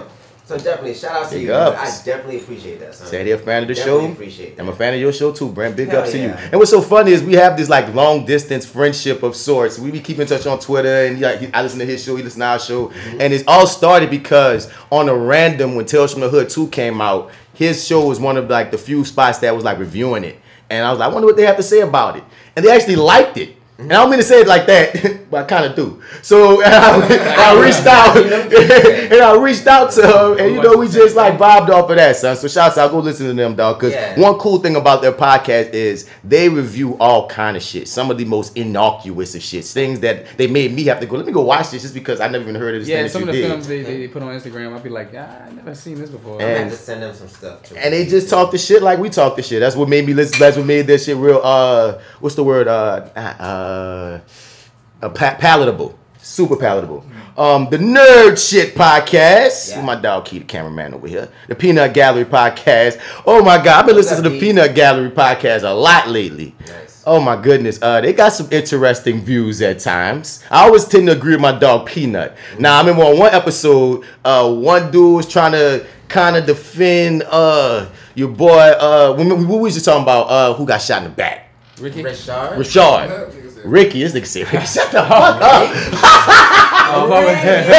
So 0.46 0.58
definitely, 0.58 0.96
shout 0.96 1.12
out 1.26 1.30
to 1.30 1.36
Big 1.36 1.44
you. 1.46 1.54
ups. 1.54 1.78
I 2.02 2.06
definitely 2.06 2.38
appreciate 2.38 2.80
that, 2.80 2.96
son. 2.96 3.06
Said 3.08 3.28
he 3.28 3.34
a 3.34 3.38
fan 3.38 3.62
of 3.62 3.68
the 3.68 3.76
Definitely 3.76 4.08
show. 4.08 4.12
Appreciate 4.14 4.58
that. 4.58 4.64
I'm 4.64 4.70
a 4.70 4.76
fan 4.76 4.96
of 4.96 5.00
your 5.00 5.14
show 5.14 5.32
too, 5.32 5.48
Brent. 5.50 5.76
Big 5.76 5.90
Hell 5.90 6.02
ups 6.02 6.12
to 6.14 6.18
you. 6.18 6.30
And 6.30 6.54
what's 6.56 6.72
so 6.72 6.82
funny 6.82 7.12
is 7.12 7.22
we 7.22 7.34
have 7.36 7.56
this 7.56 7.70
like 7.70 7.94
long 7.94 8.26
distance 8.26 8.66
friendship 8.66 9.22
of 9.22 9.36
sorts. 9.36 9.78
We 9.78 9.92
be 9.92 10.00
keeping 10.00 10.24
in 10.24 10.28
touch 10.28 10.48
on 10.48 10.58
Twitter, 10.60 11.06
and 11.06 11.20
yeah, 11.20 11.36
he- 11.38 11.54
I 11.54 11.62
listen 11.62 11.78
to 11.78 11.86
his 11.86 12.04
show, 12.04 12.16
he 12.16 12.24
listen 12.24 12.40
to 12.40 12.48
our 12.48 12.58
show, 12.60 12.88
Mm-hmm. 12.88 13.22
and 13.22 13.32
it's 13.32 13.44
all 13.48 13.68
started 13.68 14.10
because 14.10 14.70
on 14.92 15.08
a 15.08 15.14
random 15.16 15.76
when 15.76 15.86
Tales 15.86 16.14
from 16.14 16.22
the 16.22 16.30
Hood 16.30 16.50
two 16.50 16.68
came 16.70 17.00
out, 17.00 17.30
his 17.54 17.86
show 17.86 18.08
was 18.08 18.20
one 18.20 18.36
of 18.36 18.50
like 18.50 18.72
the 18.72 18.78
few 18.80 19.06
spots 19.06 19.38
that 19.40 19.54
was 19.54 19.64
like 19.64 19.78
reviewing 19.78 20.24
it, 20.24 20.40
and 20.72 20.84
I 20.84 20.90
was 20.90 20.98
like, 21.00 21.12
I 21.12 21.14
wonder 21.14 21.28
what 21.28 21.38
they 21.38 21.46
have 21.46 21.58
to 21.58 21.64
say 21.64 21.82
about 21.82 22.16
it, 22.18 22.24
and 22.56 22.66
they 22.66 22.72
actually 22.72 22.96
liked 22.96 23.38
it. 23.38 23.56
And 23.80 23.94
I 23.94 23.96
don't 23.96 24.10
mean 24.10 24.20
to 24.20 24.24
say 24.26 24.42
it 24.42 24.48
like 24.48 24.66
that, 24.68 25.22
but 25.32 25.46
I 25.46 25.48
kind 25.48 25.66
of 25.66 25.74
do. 25.76 26.02
So 26.22 26.62
I, 26.66 27.56
I 27.56 27.62
reached 27.64 27.86
out, 27.88 28.18
and 29.12 29.22
I 29.22 29.36
reached 29.42 29.68
out 29.68 29.92
to 29.92 30.02
her, 30.06 30.38
and 30.38 30.54
you 30.56 30.62
know 30.62 30.76
we 30.78 30.88
just 30.90 31.16
like 31.16 31.38
vibed 31.38 31.70
off 31.70 31.90
of 31.90 31.96
that, 31.96 32.16
son. 32.18 32.36
So 32.36 32.48
shouts 32.50 32.78
out, 32.78 32.92
go 32.92 33.00
listen 33.00 33.28
to 33.28 33.34
them, 33.34 33.56
dog. 33.56 33.80
Because 33.80 33.94
Yeah. 33.94 34.20
one 34.20 34.38
cool 34.38 34.60
thing 34.60 34.76
about 34.76 35.02
their 35.02 35.14
podcast 35.14 35.72
is 35.74 36.10
they 36.24 36.50
review 36.50 36.98
all 37.00 37.28
kind 37.30 37.56
of 37.56 37.64
shit. 37.64 37.88
Some 37.88 38.12
of 38.12 38.18
the 38.18 38.26
most 38.26 38.58
innocuous 38.58 39.34
of 39.36 39.42
shit, 39.42 39.64
things 39.64 40.02
that 40.02 40.38
they 40.38 40.48
made 40.48 40.74
me 40.74 40.84
have 40.86 41.00
to 41.00 41.06
go. 41.06 41.16
Let 41.16 41.26
me 41.26 41.32
go 41.32 41.42
watch 41.42 41.72
this 41.72 41.84
just 41.84 41.94
because 41.94 42.20
I 42.20 42.28
never 42.28 42.44
even 42.44 42.56
heard 42.56 42.76
of 42.76 42.82
this. 42.82 42.90
Yeah, 42.90 43.02
thing 43.04 43.10
some 43.10 43.22
of 43.24 43.28
the 43.28 43.34
did. 43.34 43.48
films 43.50 43.68
they, 43.68 43.84
they 43.84 44.08
put 44.10 44.22
on 44.24 44.30
Instagram, 44.38 44.76
I'd 44.76 44.84
be 44.84 44.90
like, 44.90 45.12
ah, 45.16 45.46
I 45.48 45.52
never 45.52 45.74
seen 45.74 45.96
this 45.96 46.10
before. 46.10 46.34
I'm 46.34 46.40
gonna 46.40 46.52
And- 46.54 46.70
have 46.70 46.78
to 46.78 46.84
send 46.84 47.02
them 47.04 47.16
some 47.16 47.28
stuff 47.30 47.64
too. 47.64 47.76
and 47.78 47.94
they 47.94 48.06
just 48.06 48.30
talk 48.30 48.52
the 48.52 48.58
shit 48.58 48.84
like 48.84 49.00
we 49.00 49.10
talk 49.10 49.38
the 49.38 49.42
shit. 49.42 49.62
That's 49.62 49.76
what 49.78 49.88
made 49.88 50.06
me 50.06 50.14
listen. 50.14 50.38
That's 50.38 50.58
what 50.58 50.66
made 50.66 50.86
this 50.86 51.06
shit 51.06 51.16
real. 51.16 51.40
Uh, 51.42 52.00
what's 52.20 52.36
the 52.36 52.44
word? 52.44 52.68
Uh, 52.68 53.08
uh, 53.16 53.69
uh 53.70 55.10
pa- 55.10 55.38
palatable. 55.40 55.98
Super 56.22 56.56
palatable. 56.58 57.06
Um, 57.38 57.70
the 57.70 57.78
Nerd 57.78 58.38
Shit 58.38 58.76
Podcast. 58.76 59.70
Yeah. 59.72 59.82
My 59.82 59.96
dog 59.96 60.26
Key, 60.26 60.40
the 60.40 60.46
cameraman 60.46 60.94
over 60.94 61.08
here. 61.08 61.30
The 61.48 61.56
Peanut 61.56 61.94
Gallery 61.94 62.26
Podcast. 62.26 63.00
Oh 63.26 63.42
my 63.44 63.58
God, 63.58 63.80
I've 63.80 63.86
been 63.86 63.96
listening 63.96 64.24
to 64.24 64.30
the 64.30 64.40
Peanut 64.40 64.76
Gallery 64.76 65.10
Podcast 65.10 65.64
a 65.64 65.74
lot 65.74 66.10
lately. 66.10 66.54
Nice. 66.68 67.04
Oh 67.08 67.22
my 67.22 67.42
goodness, 67.42 67.80
uh, 67.82 68.02
they 68.02 68.12
got 68.12 68.34
some 68.34 68.50
interesting 68.52 69.22
views 69.22 69.62
at 69.62 69.80
times. 69.80 70.44
I 70.52 70.66
always 70.66 70.84
tend 70.86 71.08
to 71.08 71.14
agree 71.14 71.32
with 71.32 71.42
my 71.42 71.58
dog 71.58 71.88
Peanut. 71.88 72.36
Now 72.60 72.76
I 72.76 72.82
remember 72.82 73.04
on 73.04 73.18
one 73.18 73.34
episode, 73.34 74.04
uh, 74.26 74.54
one 74.54 74.92
dude 74.92 75.16
was 75.16 75.28
trying 75.28 75.54
to 75.54 75.88
kind 76.10 76.36
of 76.36 76.46
defend 76.46 77.24
uh 77.30 77.88
your 78.16 78.28
boy. 78.28 78.50
Uh, 78.78 79.14
when 79.16 79.30
we, 79.30 79.46
we 79.46 79.58
was 79.58 79.76
just 79.76 79.86
talking 79.86 80.04
about 80.04 80.24
uh 80.24 80.54
who 80.56 80.66
got 80.66 80.82
shot 80.82 81.04
in 81.04 81.10
the 81.10 81.16
back. 81.16 81.50
Ricky? 81.80 82.04
Rashard. 82.04 83.34
Rashard. 83.64 83.72
Ricky, 83.72 84.04
this 84.04 84.14
nigga 84.14 84.26
said 84.26 84.54
Ricky. 84.54 84.66
Shut 84.66 84.92
the 84.92 85.02
fuck 85.04 85.42
up. 85.42 86.56
Oh, 86.92 87.08
my 87.08 87.24
bad. 87.24 87.70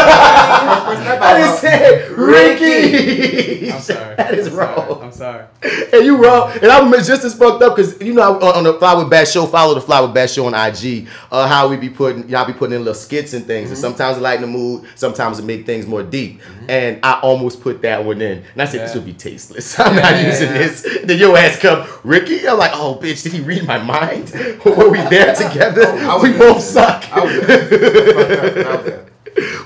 I 1.21 1.41
just 1.41 1.61
said 1.61 2.11
Ricky. 2.13 3.73
I'm 3.73 3.81
sorry. 3.81 4.15
That 4.15 4.35
is 4.35 4.47
I'm 4.47 4.53
sorry. 4.53 4.67
wrong. 4.77 5.03
I'm 5.03 5.13
sorry. 5.13 5.47
And 5.93 6.05
you 6.05 6.23
wrong. 6.23 6.53
And 6.63 6.67
I'm 6.67 6.93
just 6.93 7.25
as 7.25 7.35
fucked 7.35 7.61
up 7.63 7.75
because 7.75 8.01
you 8.01 8.13
know 8.15 8.35
on 8.41 8.59
on 8.59 8.63
the 8.65 8.75
Fly 8.79 8.95
with 8.95 9.11
Bats 9.11 9.33
show, 9.33 9.47
follow 9.47 9.75
the 9.75 9.81
Fly 9.81 10.01
with 10.01 10.15
Bats 10.15 10.35
show 10.35 10.47
on 10.47 10.55
IG. 10.55 11.09
Uh, 11.33 11.49
how 11.49 11.67
we 11.69 11.77
be 11.77 11.91
putting 11.91 12.29
y'all 12.29 12.47
be 12.47 12.53
putting 12.53 12.77
in 12.77 12.85
little 12.85 12.95
skits 12.95 13.33
and 13.33 13.45
things. 13.45 13.71
And 13.71 13.79
sometimes 13.79 14.17
it 14.17 14.21
lighten 14.21 14.43
the 14.43 14.47
mood, 14.49 14.85
sometimes 14.95 15.41
it 15.41 15.45
make 15.45 15.67
things 15.67 15.87
more 15.89 16.05
deep. 16.05 16.41
And 16.71 17.01
I 17.03 17.19
almost 17.21 17.61
put 17.63 17.83
that 17.83 18.05
one 18.05 18.23
in. 18.23 18.45
And 18.53 18.63
I 18.63 18.65
said 18.65 18.83
this 18.83 18.91
Yeah. 18.93 18.99
would 18.99 19.07
be 19.07 19.13
tasteless. 19.13 19.77
I'm 19.81 19.97
not 19.97 20.05
Yeah, 20.13 20.27
using 20.29 20.49
yeah. 20.51 20.59
this. 20.59 20.99
Then 21.05 21.19
your 21.19 21.37
ass 21.37 21.59
come, 21.59 21.85
Ricky. 22.05 22.47
I'm 22.49 22.59
like, 22.59 22.71
oh 22.75 22.97
bitch, 23.03 23.25
did 23.25 23.33
he 23.33 23.41
read 23.41 23.67
my 23.67 23.79
mind? 23.79 24.31
Were 24.65 24.89
we 24.89 24.99
there 25.09 25.35
together? 25.45 25.87
I 25.89 26.15
was 26.15 26.23
we 26.23 26.33
both 26.39 26.63
suck. 26.63 27.05
I 27.13 27.25
was 27.25 27.47
there. 27.47 28.69
I 28.69 28.77
was 28.77 28.85
there. 28.85 29.07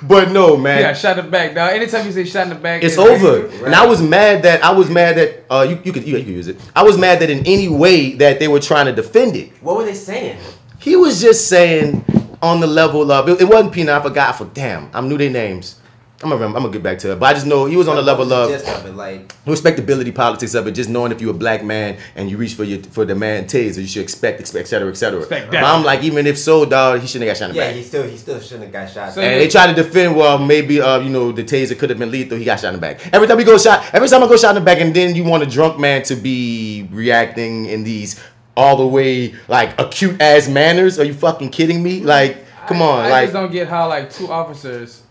But 0.02 0.30
no, 0.30 0.56
man. 0.56 0.80
Yeah, 0.80 0.92
shot 0.94 1.18
in 1.18 1.24
the 1.26 1.30
back, 1.30 1.54
dog. 1.54 1.72
Anytime 1.72 2.06
you 2.06 2.12
say 2.12 2.24
shot 2.24 2.44
in 2.44 2.48
the 2.50 2.54
back, 2.54 2.82
It's 2.82 2.96
it's- 2.98 3.22
over. 3.22 3.64
And 3.66 3.74
I 3.74 3.86
was 3.86 4.00
mad 4.00 4.42
that 4.44 4.64
I 4.64 4.70
was 4.70 4.88
mad 4.88 5.16
that 5.16 5.44
uh 5.50 5.62
you, 5.68 5.78
you 5.84 5.92
could 5.92 6.06
you, 6.06 6.16
you 6.16 6.24
could 6.24 6.32
use 6.32 6.48
it. 6.48 6.56
I 6.74 6.82
was 6.84 6.96
mad 6.96 7.20
that 7.20 7.28
in 7.30 7.46
any 7.46 7.68
way 7.68 8.12
that 8.14 8.38
they 8.38 8.48
were 8.48 8.60
trying 8.60 8.86
to 8.86 8.92
defend 8.92 9.36
it. 9.36 9.50
What 9.62 9.76
were 9.76 9.84
they 9.84 9.94
saying? 9.94 10.38
He 10.78 10.96
was 10.96 11.20
just 11.20 11.48
saying 11.48 12.04
on 12.42 12.60
the 12.60 12.66
level 12.66 13.10
of 13.12 13.28
it, 13.28 13.40
it 13.42 13.44
wasn't 13.44 13.72
Peanut. 13.74 13.94
I 14.00 14.02
forgot. 14.02 14.36
For 14.36 14.46
damn. 14.46 14.88
I 14.94 15.00
knew 15.02 15.18
their 15.18 15.30
names. 15.30 15.80
I'm 16.24 16.30
gonna 16.30 16.46
I'm 16.46 16.52
gonna 16.54 16.70
get 16.70 16.82
back 16.82 16.98
to 17.00 17.12
it. 17.12 17.18
But 17.20 17.26
I 17.26 17.34
just 17.34 17.46
know 17.46 17.66
he 17.66 17.76
was 17.76 17.86
on 17.88 17.96
the 17.96 18.02
level 18.02 18.32
of 18.32 18.50
was 18.50 18.62
the 18.62 18.66
gist 18.66 18.80
of 18.80 18.86
it? 18.86 18.94
Like, 18.94 19.34
respectability 19.46 20.10
politics 20.12 20.54
of 20.54 20.66
it. 20.66 20.72
Just 20.72 20.88
knowing 20.88 21.12
if 21.12 21.20
you're 21.20 21.30
a 21.32 21.38
black 21.38 21.62
man 21.62 21.98
and 22.16 22.30
you 22.30 22.36
reach 22.36 22.54
for 22.54 22.64
your 22.64 22.82
for 22.84 23.04
the 23.04 23.14
man 23.14 23.44
taser, 23.44 23.78
you 23.78 23.86
should 23.86 24.02
expect, 24.02 24.40
expect, 24.40 24.66
et 24.66 24.68
cetera, 24.68 24.88
et 24.88 24.94
cetera. 24.94 25.20
Expect 25.20 25.50
But. 25.50 25.62
I'm 25.62 25.84
like, 25.84 26.02
even 26.02 26.26
if 26.26 26.38
so, 26.38 26.64
dog, 26.64 27.00
he 27.00 27.06
shouldn't 27.06 27.28
have 27.28 27.36
got 27.36 27.38
shot 27.38 27.50
in 27.50 27.56
the 27.56 27.60
yeah, 27.60 27.68
back. 27.68 27.76
he 27.76 27.82
still 27.82 28.02
he 28.08 28.16
still 28.16 28.40
shouldn't 28.40 28.64
have 28.64 28.72
got 28.72 28.90
shot. 28.90 29.12
So- 29.12 29.20
And 29.20 29.40
they 29.40 29.48
try 29.48 29.66
to 29.66 29.74
defend, 29.74 30.16
well, 30.16 30.38
maybe 30.38 30.80
uh, 30.80 30.98
you 31.00 31.10
know, 31.10 31.32
the 31.32 31.44
taser 31.44 31.78
could 31.78 31.90
have 31.90 31.98
been 31.98 32.10
lethal. 32.10 32.38
He 32.38 32.44
got 32.44 32.60
shot 32.60 32.68
in 32.68 32.74
the 32.74 32.80
back. 32.80 33.00
Every 33.12 33.28
time 33.28 33.36
we 33.36 33.44
go 33.44 33.58
shot, 33.58 33.84
every 33.94 34.08
time 34.08 34.22
I 34.22 34.26
go 34.26 34.36
shot 34.36 34.56
in 34.56 34.62
the 34.62 34.64
back, 34.64 34.80
and 34.80 34.94
then 34.94 35.14
you 35.14 35.24
want 35.24 35.42
a 35.42 35.46
drunk 35.46 35.78
man 35.78 36.02
to 36.04 36.16
be 36.16 36.88
reacting 36.90 37.66
in 37.66 37.84
these 37.84 38.20
all 38.56 38.76
the 38.76 38.86
way 38.86 39.34
like 39.48 39.78
acute 39.80 40.20
ass 40.20 40.48
manners. 40.48 40.98
Are 40.98 41.04
you 41.04 41.14
fucking 41.14 41.50
kidding 41.50 41.82
me? 41.82 42.00
Like, 42.00 42.44
come 42.66 42.82
on, 42.82 43.00
I 43.04 43.10
like 43.10 43.24
just 43.24 43.34
don't 43.34 43.52
get 43.52 43.68
how 43.68 43.88
like 43.88 44.10
two 44.12 44.30
officers 44.30 45.02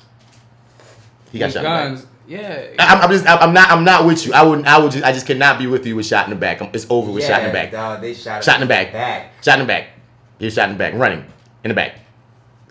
he 1.34 1.40
got 1.40 1.52
shot 1.52 1.58
in 1.58 1.64
the 1.64 1.70
back. 1.70 1.88
guns. 1.90 2.08
Yeah. 2.26 2.68
I'm, 2.80 3.02
I'm 3.02 3.10
just, 3.12 3.28
I'm 3.28 3.54
not, 3.54 3.70
I'm 3.70 3.84
not 3.84 4.06
with 4.06 4.26
you. 4.26 4.34
I 4.34 4.44
wouldn't, 4.44 4.66
I 4.66 4.78
would 4.78 4.92
just, 4.94 5.04
I 5.04 5.12
just 5.12 5.28
cannot 5.28 5.60
be 5.60 5.68
with 5.68 5.86
you 5.86 5.98
with 5.98 6.06
shot 6.06 6.24
in 6.26 6.30
the 6.30 6.38
back. 6.38 6.62
It's 6.74 6.88
over 6.90 7.12
with 7.12 7.26
shot 7.26 7.42
in 7.42 7.48
the 7.48 7.54
back. 7.54 7.72
Dog, 7.72 8.00
they 8.00 8.14
shot, 8.14 8.42
Shot 8.44 8.56
in 8.56 8.62
the 8.62 8.68
back. 8.68 8.94
back. 8.94 9.44
Shot 9.44 9.60
in 9.60 9.66
the 9.66 9.68
back. 9.68 9.88
You're 10.40 10.50
shot 10.52 10.70
in 10.70 10.76
the 10.76 10.80
back, 10.80 10.94
running 10.94 11.26
in 11.66 11.70
the 11.70 11.76
back. 11.76 11.96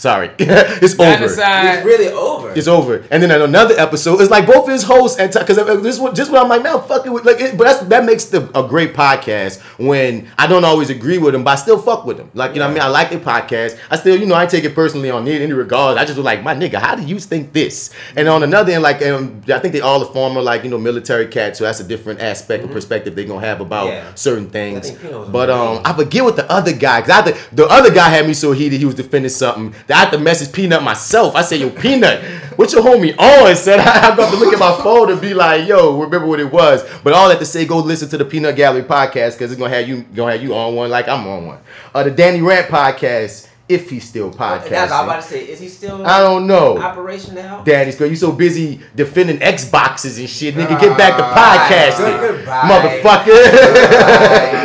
Sorry, 0.02 0.30
it's 0.38 0.94
over. 0.98 1.04
Genocide. 1.14 1.76
It's 1.76 1.84
really 1.86 2.08
over. 2.08 2.50
It's 2.56 2.66
over. 2.66 3.04
And 3.08 3.22
then 3.22 3.30
in 3.30 3.40
another 3.40 3.76
episode, 3.78 4.20
it's 4.20 4.32
like 4.32 4.48
both 4.48 4.68
his 4.68 4.82
hosts 4.82 5.16
and 5.20 5.32
because 5.32 5.56
this 5.80 6.00
one, 6.00 6.12
just 6.12 6.32
when 6.32 6.42
I'm 6.42 6.48
like, 6.48 6.60
man, 6.60 6.74
I'm 6.74 6.82
fucking 6.82 7.12
with 7.12 7.24
like, 7.24 7.40
it, 7.40 7.56
but 7.56 7.62
that's 7.68 7.84
that 7.84 8.04
makes 8.04 8.24
the 8.24 8.50
a 8.58 8.66
great 8.66 8.94
podcast 8.94 9.60
when 9.78 10.28
I 10.36 10.48
don't 10.48 10.64
always 10.64 10.90
agree 10.90 11.18
with 11.18 11.34
them, 11.34 11.44
but 11.44 11.52
I 11.52 11.54
still 11.54 11.80
fuck 11.80 12.04
with 12.04 12.16
them. 12.16 12.32
Like 12.34 12.52
you 12.54 12.58
know 12.58 12.64
what 12.66 12.70
I 12.72 12.74
mean? 12.74 12.82
I 12.82 12.88
like 12.88 13.10
the 13.10 13.18
podcast. 13.18 13.78
I 13.92 13.96
still 13.96 14.16
you 14.18 14.26
know 14.26 14.34
I 14.34 14.44
take 14.46 14.64
it 14.64 14.74
personally 14.74 15.08
on 15.08 15.22
any, 15.28 15.40
any 15.40 15.52
regards. 15.52 16.00
I 16.00 16.04
just 16.04 16.16
was 16.16 16.24
like, 16.24 16.42
my 16.42 16.52
nigga, 16.56 16.80
how 16.80 16.96
do 16.96 17.04
you 17.04 17.20
think 17.20 17.52
this? 17.52 17.94
And 18.16 18.26
on 18.26 18.42
another 18.42 18.72
end, 18.72 18.82
like 18.82 19.00
um, 19.02 19.40
I 19.54 19.60
think 19.60 19.72
they 19.72 19.82
all 19.82 20.02
are 20.02 20.12
former 20.12 20.42
like 20.42 20.64
you 20.64 20.70
know 20.70 20.78
military 20.78 21.28
cats, 21.28 21.60
so 21.60 21.64
that's 21.64 21.78
a 21.78 21.84
different 21.84 22.20
aspect 22.20 22.64
and 22.64 22.72
perspective 22.72 23.14
they're 23.14 23.24
gonna 23.24 23.46
have 23.46 23.60
about 23.60 23.86
Yeah. 23.86 24.14
certain 24.16 24.50
things. 24.50 24.88
think 24.88 25.00
Pino 25.00 25.20
was 25.20 25.28
But 25.28 25.48
amazing. 25.48 25.76
um, 25.76 25.82
I 25.84 25.92
forget 25.96 26.24
what 26.24 26.34
the 26.34 26.50
other 26.50 26.72
guy, 26.72 27.02
because 27.02 27.18
I 27.18 27.22
the, 27.30 27.38
the 27.52 27.66
other 27.66 27.94
guy 27.94 28.08
had 28.08 28.26
me 28.26 28.34
so 28.34 28.50
heated, 28.50 28.80
he 28.80 28.84
was 28.84 28.96
defending 28.96 29.30
something 29.30 29.72
that 29.86 29.91
I 29.92 29.98
had 29.98 30.10
to 30.10 30.18
message 30.18 30.52
Peanut 30.52 30.82
myself. 30.82 31.34
I 31.34 31.42
said, 31.42 31.60
yo, 31.60 31.70
Peanut, 31.70 32.22
what 32.56 32.72
your 32.72 32.82
homie 32.82 33.16
on? 33.18 33.54
Said 33.56 33.80
I, 33.80 34.12
I 34.12 34.16
got 34.16 34.30
to 34.32 34.36
look 34.36 34.52
at 34.52 34.58
my 34.58 34.76
phone 34.82 35.10
and 35.10 35.20
be 35.20 35.34
like, 35.34 35.68
yo, 35.68 36.00
remember 36.00 36.26
what 36.26 36.40
it 36.40 36.50
was. 36.50 36.82
But 37.02 37.12
all 37.12 37.28
that 37.28 37.38
to 37.38 37.46
say, 37.46 37.64
go 37.64 37.78
listen 37.78 38.08
to 38.10 38.18
the 38.18 38.24
Peanut 38.24 38.56
Gallery 38.56 38.82
podcast 38.82 39.32
because 39.32 39.52
it's 39.52 39.56
gonna 39.60 39.74
have 39.74 39.88
you 39.88 40.02
gonna 40.02 40.32
have 40.32 40.42
you 40.42 40.54
on 40.54 40.74
one 40.74 40.90
like 40.90 41.08
I'm 41.08 41.26
on 41.26 41.46
one. 41.46 41.58
Uh, 41.94 42.02
the 42.02 42.10
Danny 42.10 42.40
Rant 42.40 42.68
podcast 42.68 43.48
if 43.72 43.88
he's 43.90 44.04
still 44.04 44.30
podcasting. 44.30 44.70
That's 44.70 44.90
what 44.90 45.00
I'm 45.00 45.04
about 45.06 45.22
to 45.22 45.28
say. 45.28 45.44
Is 45.48 45.60
he 45.60 45.68
still? 45.68 46.04
I 46.06 46.20
don't 46.20 46.46
know. 46.46 46.78
Operation 46.78 47.34
now? 47.34 47.62
Daddy's 47.62 47.96
girl, 47.96 48.08
you 48.08 48.16
so 48.16 48.32
busy 48.32 48.80
defending 48.94 49.38
Xboxes 49.38 50.18
and 50.18 50.28
shit. 50.28 50.54
Nigga, 50.54 50.78
get 50.80 50.96
back 50.98 51.16
to 51.16 51.22
podcasting. 51.22 52.18
Good- 52.20 52.36
goodbye. 52.38 52.62
Motherfucker. 52.62 53.32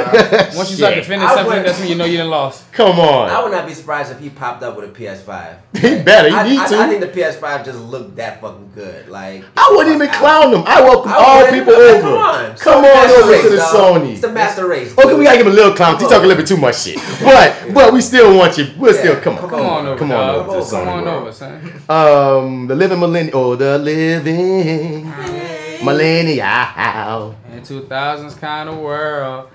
Once 0.55 0.69
you 0.71 0.77
start 0.77 0.93
Shit. 0.93 1.03
defending 1.03 1.27
I 1.27 1.35
something, 1.35 1.63
that's 1.63 1.79
when 1.79 1.89
you 1.89 1.95
know 1.95 2.05
you 2.05 2.17
done 2.17 2.29
lost. 2.29 2.71
Come 2.71 2.99
on. 2.99 3.29
I 3.29 3.43
would 3.43 3.51
not 3.51 3.67
be 3.67 3.73
surprised 3.73 4.11
if 4.11 4.19
he 4.19 4.29
popped 4.29 4.63
up 4.63 4.75
with 4.77 4.89
a 4.89 4.93
PS5. 4.93 5.57
He 5.77 6.01
better. 6.01 6.29
He 6.29 6.33
I, 6.35 6.43
need 6.49 6.59
I, 6.59 6.67
to. 6.69 6.77
I 6.79 6.87
think 6.87 7.01
the 7.01 7.07
PS5 7.21 7.63
just 7.65 7.79
looked 7.79 8.15
that 8.15 8.41
fucking 8.41 8.71
good. 8.73 9.09
Like 9.09 9.43
I 9.55 9.71
wouldn't 9.75 9.93
even 9.95 10.09
clown 10.09 10.49
them. 10.51 10.63
I 10.65 10.81
welcome 10.81 11.11
I 11.11 11.15
all 11.17 11.45
people 11.51 11.73
man, 11.73 11.93
over. 11.97 12.01
come 12.01 12.13
on. 12.17 12.45
Come 12.45 12.51
It's 12.55 12.63
the 12.63 12.71
on 12.71 12.81
master 12.81 13.21
over 13.21 13.31
race, 13.31 13.43
to 13.43 13.49
the 13.49 13.57
dog. 13.57 13.75
Sony. 14.01 14.11
It's 14.13 14.21
the 14.21 14.31
master 14.31 14.67
race. 14.67 14.97
Okay, 14.97 15.13
we 15.13 15.23
gotta 15.25 15.37
give 15.37 15.45
him 15.45 15.53
a 15.53 15.55
little 15.55 15.75
clown. 15.75 15.97
He 15.97 16.03
talking 16.03 16.17
a 16.17 16.21
little 16.21 16.37
bit 16.37 16.47
too 16.47 16.57
much 16.57 16.81
shit, 16.81 16.97
but 17.21 17.73
but 17.75 17.93
we 17.93 18.01
still 18.01 18.35
want 18.35 18.57
you. 18.57 18.71
We'll 18.77 18.93
still 18.97 19.21
come 19.21 19.37
on, 19.37 19.49
Come 19.49 19.61
on 19.61 19.85
over, 19.85 19.99
come 19.99 20.11
on 20.11 20.17
dog. 20.17 20.49
over 20.49 20.69
Come 20.69 20.87
on 20.87 21.07
over, 21.07 21.31
son. 21.31 21.71
Um, 21.89 22.67
the 22.67 22.75
living 22.75 22.99
millennial, 22.99 23.37
oh, 23.37 23.55
the 23.55 23.77
living 23.77 25.05
millennial. 25.83 27.35
In 27.51 27.61
2000s 27.61 28.39
kind 28.39 28.69
of 28.69 28.77
world, 28.77 29.49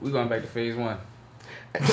we 0.00 0.10
going 0.10 0.28
back 0.28 0.42
to 0.42 0.48
phase 0.48 0.76
one. 0.76 0.98
and 1.78 1.84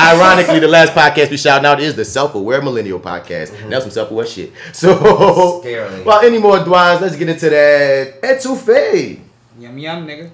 ironically, 0.00 0.60
the 0.60 0.68
last 0.68 0.92
podcast 0.92 1.30
we 1.30 1.36
shouting 1.36 1.66
out 1.66 1.80
is 1.80 1.96
the 1.96 2.04
self-aware 2.04 2.62
millennial 2.62 3.00
podcast. 3.00 3.50
Mm-hmm. 3.50 3.68
That's 3.68 3.84
some 3.84 3.90
self-aware 3.90 4.26
shit. 4.26 4.52
So, 4.72 5.60
well, 6.04 6.20
any 6.24 6.38
more 6.38 6.58
Dwines? 6.58 7.00
Let's 7.00 7.16
get 7.16 7.28
into 7.28 7.50
that 7.50 8.22
etouffee. 8.22 9.20
Yum 9.58 9.76
yum, 9.78 10.06
nigga. 10.06 10.30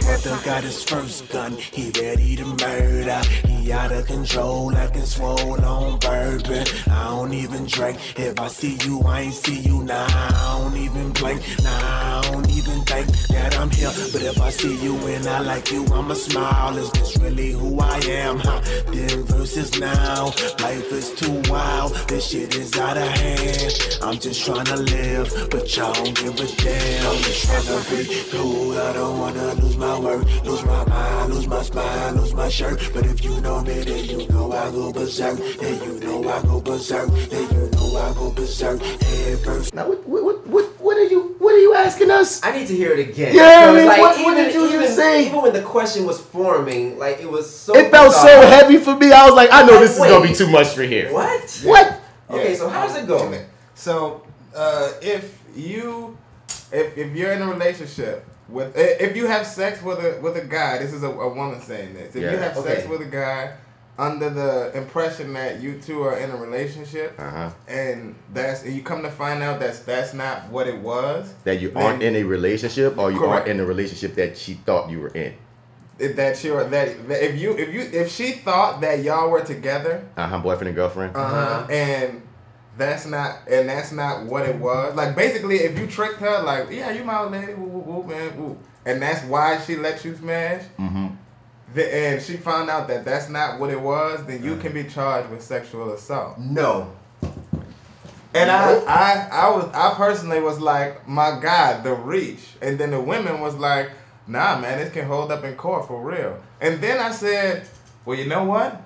Brother 0.00 0.38
got 0.44 0.64
his 0.64 0.82
first 0.82 1.28
gun, 1.28 1.52
he 1.52 1.90
ready 2.00 2.36
to 2.36 2.44
murder. 2.44 3.20
He 3.46 3.72
out 3.72 3.92
of 3.92 4.06
control 4.06 4.72
like 4.72 4.94
a 4.96 5.06
swole 5.06 5.60
on 5.64 5.98
bourbon. 5.98 6.66
I 6.90 7.04
don't 7.10 7.32
even 7.32 7.66
drink. 7.66 7.98
If 8.18 8.40
I 8.40 8.48
see 8.48 8.76
you, 8.84 9.00
I 9.02 9.22
ain't 9.22 9.34
see 9.34 9.60
you. 9.60 9.82
Nah, 9.84 10.06
I 10.08 10.58
don't 10.58 10.76
even 10.76 11.12
blink. 11.12 11.42
Nah, 11.62 11.70
I 11.70 12.22
don't 12.30 12.48
even 12.50 12.80
think 12.82 13.06
that 13.28 13.56
I'm 13.58 13.70
here. 13.70 13.92
But 14.12 14.22
if 14.22 14.40
I 14.40 14.50
see 14.50 14.82
you 14.82 14.96
and 15.06 15.26
I 15.26 15.40
like 15.40 15.70
you, 15.70 15.84
I'ma 15.86 16.14
smile. 16.14 16.76
Is 16.76 16.90
this 16.92 17.16
really 17.18 17.50
who 17.52 17.78
I 17.80 17.98
am? 17.98 18.38
Huh? 18.38 18.60
Then 18.92 19.24
versus 19.24 19.78
now, 19.78 20.26
life 20.60 20.90
is 20.92 21.12
too 21.14 21.42
wild. 21.50 21.94
This 22.08 22.30
shit 22.30 22.56
is 22.56 22.76
out 22.78 22.96
of 22.96 23.08
hand. 23.08 23.98
I'm 24.02 24.18
just 24.18 24.44
trying 24.44 24.66
to 24.66 24.76
live, 24.76 25.48
but 25.50 25.76
y'all 25.76 25.92
don't 25.92 26.14
give 26.16 26.34
a 26.40 26.46
damn. 26.62 27.06
I'm 27.06 27.22
just 27.22 27.44
trying 27.44 27.64
to 27.64 27.90
be 27.90 28.22
cool. 28.30 28.78
I 28.78 28.92
don't 28.92 29.18
wanna 29.18 29.54
lose 29.54 29.76
my 29.82 29.98
word, 29.98 30.24
lose 30.44 30.64
my 30.64 30.84
mind, 30.84 31.34
lose 31.34 31.48
my 31.48 31.60
spine, 31.62 32.14
lose 32.14 32.32
my 32.34 32.48
shirt. 32.48 32.78
But 32.94 33.04
if 33.04 33.24
you 33.24 33.40
know 33.40 33.62
me, 33.62 33.80
then 33.82 34.04
you 34.04 34.28
know 34.28 34.52
I 34.52 34.70
go 34.70 34.92
berserk. 34.92 35.38
Then 35.58 35.82
you 35.82 35.98
know 36.00 36.28
I 36.28 36.40
go 36.42 36.60
berserk. 36.60 37.08
Then 37.10 37.50
you 37.50 37.68
know 37.72 37.96
I 37.96 38.14
go 38.14 38.30
berserk. 38.30 38.80
Head 38.80 39.38
first. 39.40 39.74
Now, 39.74 39.88
what, 39.88 40.06
what, 40.06 40.46
what, 40.46 40.66
what 40.80 40.96
are 40.96 41.08
you, 41.14 41.34
what 41.40 41.54
are 41.54 41.58
you 41.58 41.74
asking 41.74 42.12
us? 42.12 42.40
I 42.44 42.56
need 42.56 42.68
to 42.68 42.76
hear 42.76 42.92
it 42.92 43.08
again. 43.08 43.34
Yeah, 43.34 43.72
Because, 43.72 43.86
man, 43.86 44.00
what- 44.00 44.24
what 44.24 44.34
did 44.36 44.54
you 44.54 44.68
even, 44.68 44.80
just 44.82 44.94
say? 44.94 45.26
Even 45.26 45.42
when 45.42 45.52
the 45.52 45.62
question 45.62 46.06
was 46.06 46.20
forming, 46.20 46.96
like 46.96 47.18
it 47.20 47.28
was 47.28 47.44
so. 47.52 47.74
It 47.76 47.90
felt 47.90 48.12
so 48.12 48.22
bizarre. 48.22 48.44
heavy 48.46 48.76
for 48.76 48.96
me. 48.96 49.10
I 49.10 49.26
was 49.26 49.34
like, 49.34 49.50
I 49.52 49.66
know 49.66 49.80
this 49.80 49.98
is 49.98 49.98
gonna 49.98 50.24
be 50.26 50.32
too 50.32 50.48
much 50.48 50.68
for 50.68 50.84
here. 50.84 51.12
What? 51.12 51.60
What? 51.64 52.00
Okay, 52.30 52.54
so 52.54 52.68
how 52.68 52.86
does 52.86 52.96
it 52.96 53.08
go? 53.08 53.20
So, 53.74 54.22
uh, 54.54 54.92
if 55.02 55.36
you, 55.56 56.16
if, 56.70 56.96
if 56.96 57.16
you're 57.16 57.32
in 57.32 57.42
a 57.42 57.48
relationship 57.48 58.24
with, 58.52 58.76
if 58.76 59.16
you 59.16 59.26
have 59.26 59.46
sex 59.46 59.82
with 59.82 59.98
a 59.98 60.20
with 60.20 60.36
a 60.36 60.44
guy, 60.44 60.78
this 60.78 60.92
is 60.92 61.02
a, 61.02 61.08
a 61.10 61.28
woman 61.34 61.60
saying 61.60 61.94
this. 61.94 62.14
If 62.14 62.22
Yeah. 62.22 62.32
you 62.32 62.36
have 62.38 62.56
sex 62.56 62.86
with 62.88 63.00
a 63.00 63.06
guy 63.06 63.54
under 63.98 64.30
the 64.30 64.72
impression 64.76 65.32
that 65.34 65.60
you 65.60 65.78
two 65.80 66.02
are 66.02 66.16
in 66.18 66.30
a 66.30 66.36
relationship, 66.36 67.14
Uh-huh. 67.18 67.50
and 67.68 68.14
that's 68.32 68.62
and 68.62 68.74
you 68.74 68.82
come 68.82 69.02
to 69.02 69.10
find 69.10 69.42
out 69.42 69.60
that 69.60 69.84
that's 69.86 70.14
not 70.14 70.48
what 70.50 70.66
it 70.66 70.78
was, 70.78 71.34
That 71.44 71.60
you 71.60 71.72
aren't 71.76 72.02
in 72.02 72.16
a 72.16 72.22
relationship, 72.24 72.96
or 72.98 73.10
you 73.12 73.18
Correct. 73.18 73.32
aren't 73.32 73.48
in 73.48 73.60
a 73.60 73.64
relationship 73.66 74.14
that 74.16 74.36
she 74.38 74.54
thought 74.54 74.90
you 74.90 75.00
were 75.00 75.08
in. 75.24 75.34
if 75.98 76.16
that 76.16 76.42
you're 76.42 76.64
that, 76.64 77.08
that 77.08 77.22
if 77.22 77.38
you 77.40 77.52
if 77.56 77.72
you 77.72 77.82
if 77.92 78.10
she 78.10 78.32
thought 78.32 78.80
that 78.80 79.02
y'all 79.04 79.28
were 79.30 79.42
together, 79.44 80.02
Uh 80.16 80.26
huh. 80.26 80.38
Boyfriend 80.38 80.68
and 80.68 80.76
girlfriend. 80.76 81.14
uh-huh. 81.14 81.66
and 81.70 82.22
that's 82.78 83.06
not 83.06 83.38
and 83.50 83.68
that's 83.68 83.92
not 83.92 84.24
what 84.26 84.48
it 84.48 84.56
was. 84.56 84.94
Like 84.94 85.14
basically, 85.14 85.56
if 85.56 85.78
you 85.78 85.86
tricked 85.86 86.18
her, 86.20 86.42
like 86.42 86.70
yeah, 86.70 86.90
you 86.90 87.04
my 87.04 87.18
old 87.20 87.32
lady, 87.32 87.54
woo, 87.54 87.66
woo, 87.66 88.00
woo, 88.00 88.08
man, 88.08 88.36
woo, 88.38 88.58
and 88.86 89.00
that's 89.02 89.24
why 89.24 89.60
she 89.60 89.76
let 89.76 90.04
you 90.04 90.16
smash. 90.16 90.62
Mm-hmm. 90.78 91.08
the- 91.74 91.94
and 91.94 92.22
she 92.22 92.36
found 92.36 92.70
out 92.70 92.88
that 92.88 93.04
that's 93.04 93.28
not 93.28 93.58
what 93.60 93.70
it 93.70 93.80
was, 93.80 94.24
then 94.26 94.42
you 94.42 94.56
can 94.56 94.72
be 94.72 94.84
charged 94.84 95.30
with 95.30 95.42
sexual 95.42 95.92
assault. 95.92 96.38
No. 96.38 96.92
And 98.34 98.50
I, 98.50 98.76
I, 98.86 99.28
I 99.30 99.50
was, 99.50 99.66
I 99.74 99.92
personally 99.94 100.40
was 100.40 100.58
like, 100.58 101.06
my 101.06 101.38
God, 101.38 101.84
the 101.84 101.92
reach. 101.92 102.40
And 102.62 102.78
then 102.78 102.90
the 102.90 103.00
women 103.00 103.40
was 103.42 103.54
like, 103.56 103.90
Nah, 104.26 104.58
man, 104.58 104.78
this 104.78 104.92
can 104.92 105.06
hold 105.06 105.30
up 105.32 105.44
in 105.44 105.54
court 105.56 105.86
for 105.88 106.00
real. 106.00 106.40
And 106.60 106.80
then 106.80 106.98
I 106.98 107.10
said, 107.10 107.68
Well, 108.06 108.16
you 108.16 108.26
know 108.26 108.44
what? 108.44 108.80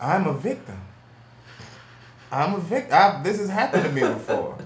I'm 0.00 0.26
a 0.26 0.32
victim. 0.32 0.80
I'm 2.30 2.54
a 2.54 2.58
victim. 2.58 3.22
This 3.22 3.38
has 3.38 3.48
happened 3.48 3.84
to 3.84 3.92
me 3.92 4.00
before. 4.00 4.58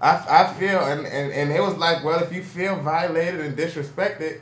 I, 0.00 0.24
I 0.28 0.54
feel, 0.54 0.80
and, 0.80 1.06
and, 1.06 1.32
and 1.32 1.52
it 1.52 1.60
was 1.60 1.76
like, 1.76 2.04
well, 2.04 2.22
if 2.22 2.32
you 2.32 2.42
feel 2.42 2.76
violated 2.76 3.40
and 3.40 3.56
disrespected, 3.56 4.40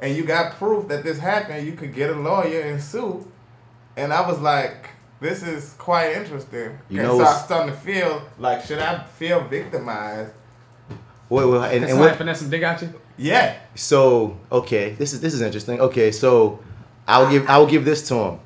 and 0.00 0.14
you 0.16 0.24
got 0.24 0.56
proof 0.56 0.88
that 0.88 1.02
this 1.04 1.18
happened, 1.18 1.66
you 1.66 1.72
could 1.72 1.94
get 1.94 2.10
a 2.10 2.14
lawyer 2.14 2.60
and 2.60 2.82
sue. 2.82 3.26
And 3.96 4.12
I 4.12 4.26
was 4.28 4.38
like, 4.40 4.90
this 5.20 5.42
is 5.42 5.74
quite 5.78 6.12
interesting. 6.12 6.78
You 6.88 7.00
and 7.00 7.08
know 7.08 7.18
so 7.18 7.24
I'm 7.24 7.44
starting 7.44 7.74
to 7.74 7.80
feel 7.80 8.22
like, 8.38 8.62
should 8.64 8.78
I 8.78 9.02
feel 9.04 9.42
victimized? 9.44 10.32
Wait, 11.28 11.44
wait, 11.44 11.56
and, 11.56 11.70
Can 11.70 11.82
and 11.82 11.90
somebody 11.90 12.10
what? 12.10 12.18
finesse 12.18 12.40
some 12.40 12.50
dick 12.50 12.62
out 12.62 12.82
you? 12.82 12.92
Yeah. 13.16 13.58
So 13.74 14.38
okay, 14.52 14.90
this 14.90 15.12
is 15.12 15.20
this 15.20 15.34
is 15.34 15.40
interesting. 15.40 15.80
Okay, 15.80 16.12
so 16.12 16.60
I'll 17.08 17.30
give 17.30 17.48
I'll 17.48 17.66
give 17.66 17.84
this 17.84 18.06
to 18.08 18.14
him. 18.14 18.40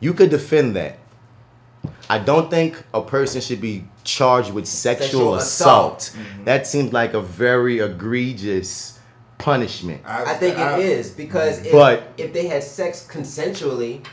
You 0.00 0.12
could 0.12 0.30
defend 0.30 0.76
that. 0.76 0.98
I 2.10 2.18
don't 2.18 2.50
think 2.50 2.82
a 2.92 3.00
person 3.02 3.40
should 3.40 3.60
be 3.60 3.84
charged 4.02 4.52
with 4.52 4.66
sexual, 4.66 5.04
Sexual 5.06 5.34
assault. 5.36 5.98
assault. 6.02 6.16
Mm-hmm. 6.26 6.44
That 6.44 6.66
seems 6.66 6.92
like 6.92 7.14
a 7.14 7.20
very 7.20 7.78
egregious 7.78 8.98
punishment. 9.38 10.02
I 10.04 10.34
think 10.34 10.58
it 10.58 10.80
is 10.80 11.10
because 11.10 11.64
if, 11.64 11.72
But- 11.72 12.12
if 12.18 12.32
they 12.32 12.46
had 12.48 12.62
sex 12.64 13.06
consensually, 13.08 14.04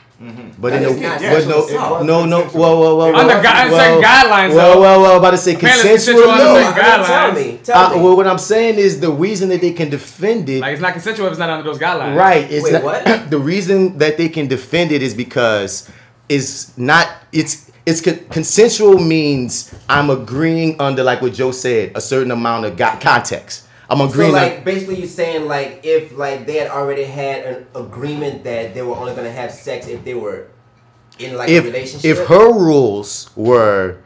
But 0.60 0.72
that 0.72 0.82
in 0.84 0.96
the 0.96 1.02
not 1.02 1.20
but 1.20 1.22
sexual 1.22 1.50
no, 1.50 1.66
assault. 1.66 2.06
no, 2.06 2.26
no, 2.26 2.42
whoa, 2.46 2.80
whoa, 2.80 2.96
whoa, 2.96 3.14
Under 3.16 3.36
whoa, 3.36 3.42
gui- 3.42 3.72
whoa, 3.72 3.78
certain 3.78 4.04
guidelines, 4.04 4.50
Whoa, 4.50 4.56
though. 4.56 4.80
whoa, 4.82 5.00
whoa, 5.04 5.18
about 5.18 5.32
to 5.32 5.38
say 5.38 5.56
consensual. 5.56 5.94
consensual 5.94 6.28
No, 6.38 6.54
certain 6.56 7.06
Tell 7.06 7.32
me, 7.34 7.60
tell 7.64 7.78
Uh, 7.78 7.96
me. 7.96 8.02
well, 8.02 8.16
what 8.18 8.28
I'm 8.28 8.38
saying 8.40 8.76
is 8.80 9.00
the 9.00 9.12
reason 9.12 9.50
that 9.50 9.62
they 9.62 9.72
can 9.74 9.90
defend 9.90 10.50
it 10.50 10.62
Like 10.62 10.74
it's 10.74 10.82
not 10.82 10.94
consensual 10.94 11.28
if 11.28 11.32
it's 11.34 11.40
not 11.40 11.50
under 11.52 11.64
those 11.70 11.78
guidelines. 11.80 12.16
Right. 12.16 12.46
It's 12.52 12.64
Wait, 12.64 12.74
not, 12.74 12.84
what? 12.84 13.30
the 13.30 13.38
reason 13.40 13.98
that 14.00 14.18
they 14.18 14.30
can 14.30 14.48
defend 14.48 14.92
it 14.92 15.02
is 15.04 15.14
because 15.14 15.88
it's 16.30 16.76
not 16.78 17.08
it's 17.32 17.72
it's 17.88 18.02
con- 18.02 18.20
consensual 18.30 19.00
means 19.00 19.74
I'm 19.88 20.10
agreeing 20.10 20.80
under 20.80 21.04
like 21.04 21.22
what 21.22 21.34
Joe 21.34 21.52
said 21.52 21.94
a 21.96 22.02
certain 22.02 22.32
amount 22.32 22.66
of 22.66 22.76
go- 22.76 22.98
context. 23.00 23.66
I'm 23.90 24.02
agreeing. 24.02 24.32
so 24.32 24.38
agreeing. 24.38 24.56
like 24.56 24.66
basically 24.66 25.00
you're 25.00 25.08
saying 25.08 25.48
like 25.48 25.80
if 25.84 26.12
like 26.12 26.46
they 26.46 26.58
had 26.58 26.70
already 26.70 27.06
had 27.06 27.46
an 27.46 27.66
agreement 27.74 28.44
that 28.44 28.74
they 28.74 28.82
were 28.82 28.96
only 28.96 29.16
gonna 29.16 29.32
have 29.32 29.52
sex 29.54 29.88
if 29.88 30.04
they 30.04 30.14
were 30.14 30.48
in 31.18 31.38
like 31.38 31.48
a 31.48 31.54
if 31.54 31.64
relationship. 31.64 32.18
if 32.18 32.28
her 32.28 32.52
rules 32.52 33.30
were 33.38 34.00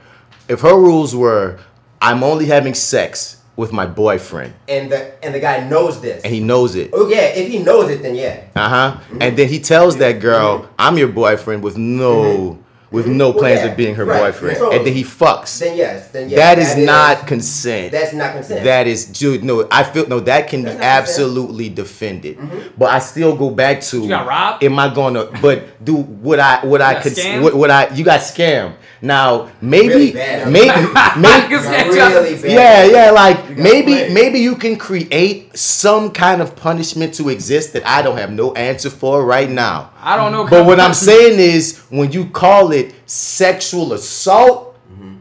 if 0.48 0.62
her 0.62 0.76
rules 0.76 1.16
were 1.16 1.60
I'm 2.04 2.24
only 2.24 2.46
having 2.46 2.76
sex 2.76 3.42
with 3.56 3.74
my 3.74 3.88
boyfriend 3.88 4.54
and 4.70 4.92
the 4.92 5.26
and 5.26 5.34
the 5.34 5.40
guy 5.40 5.68
knows 5.68 6.02
this. 6.02 6.24
and 6.24 6.32
he 6.32 6.40
knows 6.40 6.76
it. 6.76 6.92
oh 6.94 7.10
yeah, 7.10 7.22
if 7.22 7.48
he 7.48 7.58
knows 7.58 7.90
it, 7.90 8.04
then 8.04 8.14
yeah. 8.14 8.44
Uh 8.56 8.70
huh. 8.70 9.00
And 9.20 9.36
then 9.36 9.50
he 9.50 9.60
tells 9.60 9.96
mm-hmm. 9.96 10.02
that 10.02 10.20
girl, 10.20 10.60
mm-hmm. 10.60 10.74
"I'm 10.78 10.98
your 11.00 11.08
boyfriend," 11.08 11.64
with 11.64 11.78
no 11.78 12.61
with 12.92 13.08
no 13.08 13.30
Well, 13.30 13.40
plans 13.40 13.62
yeah, 13.62 13.68
of 13.68 13.78
being 13.78 13.96
her 13.96 14.06
right, 14.06 14.20
boyfriend, 14.34 14.58
totally. 14.58 14.78
and 14.78 14.86
then 14.86 14.94
he 14.94 15.04
fucks. 15.04 15.60
Then 15.60 15.78
yes, 15.78 16.10
then 16.10 16.30
yes. 16.30 16.38
that 16.38 16.60
is 16.60 16.86
not 16.86 17.26
consent. 17.26 17.92
That's 17.94 18.14
not 18.14 18.34
consent. 18.34 18.64
That 18.66 18.86
is, 18.86 19.06
dude. 19.06 19.44
No, 19.44 19.66
I 19.72 19.84
feel 19.84 20.08
no. 20.08 20.20
That 20.20 20.50
can 20.50 20.64
That's 20.64 20.76
be 20.76 20.80
not 20.82 20.98
consent. 21.00 21.10
absolutely 21.10 21.70
defended. 21.70 22.38
Mm-hmm. 22.38 22.76
But 22.78 22.90
I 22.92 23.00
still 23.00 23.36
go 23.36 23.50
back 23.50 23.82
to. 23.82 24.02
You 24.02 24.10
got 24.10 24.28
robbed? 24.28 24.64
Am 24.64 24.78
I 24.78 24.94
gonna? 24.94 25.26
But 25.42 25.84
do 25.84 25.96
would 25.96 26.40
I? 26.40 26.66
Would 26.66 26.82
I? 26.82 26.94
got 26.96 27.04
Cons- 27.04 27.18
scammed? 27.18 27.44
would, 27.44 27.54
would 27.54 27.70
I? 27.70 27.94
You 27.96 28.04
got 28.04 28.20
scammed. 28.20 28.76
Now 29.04 29.50
maybe, 29.62 29.88
Really 29.88 30.14
maybe, 30.52 30.88
maybe. 31.18 31.56
Really. 31.56 32.54
Yeah, 32.54 32.86
yeah, 32.86 33.10
like 33.12 33.50
maybe 33.58 33.94
played. 33.94 34.14
maybe 34.14 34.40
you 34.40 34.56
can 34.56 34.76
create 34.78 35.58
some 35.58 36.12
kind 36.12 36.40
of 36.42 36.56
punishment 36.56 37.14
to 37.16 37.30
exist 37.30 37.74
that 37.74 37.86
I 37.88 38.02
don't 38.04 38.18
have 38.18 38.32
no 38.32 38.54
answer 38.54 38.90
for 38.92 39.26
right 39.26 39.50
now. 39.50 39.92
I 40.02 40.16
don't 40.16 40.32
know. 40.32 40.48
But 40.48 40.66
what 40.66 40.80
I'm 40.80 40.94
saying 40.94 41.40
is 41.40 41.80
when 41.90 42.12
you 42.12 42.26
call 42.26 42.72
it 42.72 42.94
sexual 43.06 43.94
assault, 43.94 44.78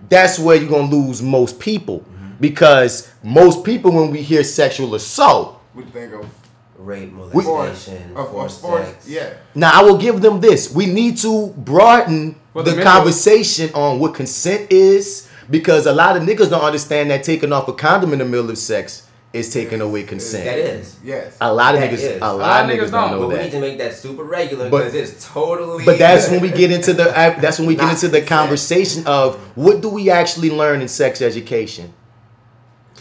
that's 0.09 0.39
where 0.39 0.57
you're 0.57 0.69
gonna 0.71 0.91
lose 0.91 1.23
most 1.23 1.61
people. 1.61 2.05
Because 2.41 3.09
most 3.23 3.65
people 3.65 3.93
when 3.93 4.11
we 4.11 4.23
hear 4.23 4.43
sexual 4.43 4.95
assault, 4.95 5.59
We 5.75 5.85
think 5.85 6.13
of 6.15 6.25
rape, 6.79 7.13
molestation, 7.13 8.13
Of- 8.17 8.27
of 8.27 8.31
forced 8.33 8.61
force- 8.63 8.87
sex. 8.87 9.07
yeah. 9.07 9.29
Now 9.55 9.71
I 9.79 9.83
will 9.85 9.99
give 9.99 10.21
them 10.23 10.41
this. 10.41 10.73
We 10.73 10.87
need 10.87 11.19
to 11.19 11.49
broaden 11.57 12.37
For 12.55 12.63
the 12.63 12.73
the 12.73 12.83
conversation 12.83 13.71
on 13.75 13.99
what 14.01 14.15
consent 14.15 14.73
is 14.73 15.29
because 15.51 15.87
a 15.87 15.93
lot 15.93 16.17
of 16.17 16.23
niggas 16.23 16.49
don't 16.51 16.63
understand 16.65 17.11
that 17.11 17.23
taking 17.23 17.53
off 17.53 17.69
a 17.69 17.73
condom 17.75 18.13
in 18.15 18.19
the 18.21 18.25
middle 18.25 18.51
of 18.51 18.57
sex 18.59 19.03
is 19.33 19.53
taking 19.53 19.81
away 19.81 20.03
consent. 20.03 20.45
That 20.45 20.59
is. 20.59 20.97
Yes. 21.05 21.37
A 21.41 21.53
lot 21.55 21.75
of 21.77 21.81
That 21.81 21.91
niggas, 21.91 21.99
is. 21.99 22.17
a 22.21 22.33
lot, 22.33 22.65
of 22.65 22.71
niggas 22.77 22.91
don't 22.91 23.13
know 23.13 23.21
But 23.21 23.29
we 23.29 23.35
that. 23.37 23.45
need 23.45 23.51
to 23.53 23.61
make 23.61 23.79
that 23.79 23.95
super 23.95 24.25
regular 24.25 24.69
But- 24.69 24.79
because 24.79 24.95
it's 24.95 25.29
totally. 25.33 25.85
But 25.85 25.99
that's 25.99 26.29
when 26.29 26.41
we 26.41 26.51
get 26.63 26.73
into 26.73 26.93
the 26.93 27.05
that's 27.05 27.59
when 27.59 27.69
we 27.69 27.77
get 27.77 27.91
into 27.91 28.09
the 28.09 28.23
conversation 28.23 29.07
of 29.07 29.37
what 29.57 29.81
do 29.83 29.89
we 29.89 30.11
actually 30.11 30.51
learn 30.51 30.81
in 30.83 30.89
sex 30.89 31.23
education. 31.23 31.93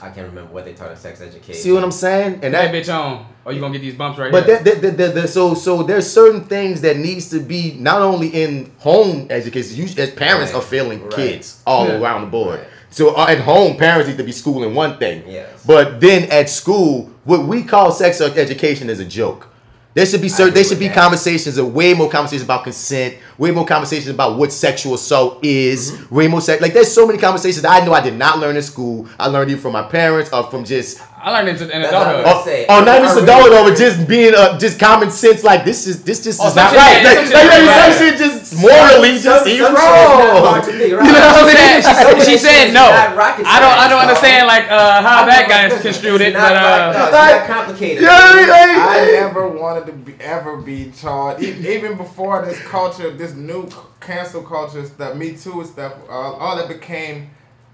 I 0.01 0.09
can't 0.11 0.27
remember 0.29 0.53
what 0.53 0.63
they 0.63 0.73
taught 0.73 0.91
in 0.91 0.97
sex 0.97 1.19
education. 1.19 1.55
See 1.61 1.71
what 1.73 1.83
I'm 1.83 1.91
saying? 1.91 2.35
And 2.35 2.43
And 2.45 2.53
that 2.53 2.71
that 2.71 2.85
bitch 2.85 2.93
on. 2.93 3.25
Or 3.43 3.51
you 3.51 3.59
gonna 3.59 3.73
get 3.73 3.81
these 3.81 3.95
bumps 3.95 4.17
right 4.19 4.31
But 4.31 4.45
here. 4.45 4.59
that, 4.59 4.81
that, 4.83 4.97
that, 4.97 5.15
that- 5.15 5.29
so 5.29 5.55
so 5.55 5.81
there's 5.83 6.09
certain 6.09 6.43
things 6.45 6.81
that 6.81 6.97
needs 6.97 7.29
to 7.31 7.39
be 7.39 7.75
not 7.79 8.01
only 8.01 8.27
in 8.29 8.71
home 8.77 9.27
education. 9.31 9.75
You 9.77 9.85
as 10.01 10.11
parents 10.11 10.53
Right. 10.53 10.59
are 10.59 10.61
failing 10.61 11.01
Right. 11.05 11.11
kids 11.11 11.61
all 11.65 11.87
Yeah. 11.87 11.99
around 11.99 12.21
the 12.21 12.27
board. 12.27 12.59
So 12.89 13.15
uh, 13.15 13.27
at 13.27 13.39
home, 13.39 13.77
parents 13.77 14.09
need 14.09 14.17
to 14.17 14.23
be 14.23 14.31
schooling 14.31 14.73
one 14.73 14.97
thing. 14.97 15.23
Yes. 15.27 15.63
But 15.65 15.99
then 16.01 16.29
at 16.31 16.49
school, 16.49 17.11
what 17.23 17.45
we 17.45 17.63
call 17.63 17.91
sex 17.91 18.19
education 18.21 18.89
is 18.89 18.99
a 18.99 19.05
joke. 19.05 19.47
There 19.95 20.05
should 20.05 20.21
be 20.21 20.29
certain, 20.29 20.53
there 20.53 20.63
should 20.63 20.79
be 20.79 20.87
conversations, 20.87 21.57
of 21.57 21.73
way 21.73 21.93
more 21.95 22.09
conversations 22.09 22.43
about 22.43 22.63
consent, 22.63 23.17
way 23.39 23.49
more 23.51 23.65
conversations 23.65 24.09
about 24.09 24.37
what 24.37 24.53
sexual 24.53 24.93
assault 24.93 25.43
is, 25.43 25.91
Mm-hmm. 25.91 26.15
way 26.15 26.27
more 26.27 26.41
sex. 26.41 26.61
Like 26.61 26.73
there's 26.73 26.93
so 26.93 27.07
many 27.07 27.17
conversations 27.17 27.63
that 27.63 27.81
I 27.81 27.85
know 27.85 27.93
I 27.93 28.01
did 28.01 28.13
not 28.15 28.37
learn 28.39 28.55
in 28.55 28.61
school. 28.61 29.07
I 29.19 29.27
learned 29.27 29.49
either 29.51 29.59
from 29.59 29.73
my 29.73 29.83
parents 29.83 30.31
or 30.31 30.43
from 30.43 30.63
just 30.63 30.99
I 31.21 31.31
learned 31.35 31.49
it 31.49 31.61
in 31.61 31.67
That's 31.81 31.91
what 31.93 32.07
adulthood. 32.15 32.25
I 32.25 32.43
say. 32.45 32.65
Oh, 32.69 32.79
not 32.79 32.87
I 32.87 32.97
even 33.11 33.25
really 33.27 33.51
adult 33.51 33.77
just 33.77 34.07
being 34.07 34.33
uh, 34.33 34.57
just 34.57 34.79
common 34.79 35.11
sense. 35.11 35.43
Like 35.43 35.65
this 35.65 35.85
is 35.85 36.01
this 36.03 36.23
just 36.23 36.39
Oh, 36.41 36.47
is 36.47 36.55
not 36.55 36.71
right. 36.71 37.03
yeah, 37.03 37.09
Like, 37.09 37.17
like, 37.27 37.33
like, 37.33 37.67
right. 37.67 37.91
some 37.93 38.07
shit 38.07 38.17
just 38.17 38.55
morally 38.61 39.17
Some- 39.19 39.23
just 39.23 39.43
some 39.43 39.51
is 39.51 39.57
shit 39.59 39.67
wrong. 39.67 40.43
hard 40.47 40.63
to 40.63 40.71
You 40.71 40.95
know 40.95 41.03
what 41.03 41.11
I 41.11 41.51
She 41.51 41.57
mean? 41.59 41.81
said, 41.83 41.83
she, 41.83 41.93
said, 41.93 42.23
she 42.31 42.37
said 42.37 42.73
no. 42.73 42.85
I 42.87 43.59
don't. 43.59 43.75
I 43.83 43.87
don't 43.89 43.99
understand 44.01 44.47
like 44.47 44.65
uh, 44.71 45.01
how 45.01 45.25
that 45.25 45.47
guy 45.49 45.67
is 45.75 45.81
construed 45.81 46.21
it, 46.21 46.29
It's 46.29 46.37
but 46.37 46.53
not 46.53 46.55
right, 46.55 46.95
uh, 46.95 47.03
it's 47.03 47.11
not 47.11 47.47
complicated. 47.47 48.03
Yeah, 48.03 48.19
I 48.19 48.35
mean, 48.35 48.49
like- 48.49 48.77
I 48.79 49.11
never 49.19 49.47
wanted 49.49 49.85
to 49.87 49.91
be, 49.93 50.13
ever 50.23 50.57
be 50.57 50.91
charged. 50.95 51.43
E- 51.43 51.67
Even 51.75 51.97
before 51.97 52.45
this 52.45 52.59
culture, 52.63 53.11
this 53.11 53.33
new 53.33 53.67
cancel 53.99 54.41
culture 54.43 54.85
stuff, 54.85 55.15
Me 55.15 55.35
Too 55.35 55.63
stuff, 55.65 55.93
all, 56.09 56.35
all 56.35 56.55
that 56.57 56.67
became 56.69 57.29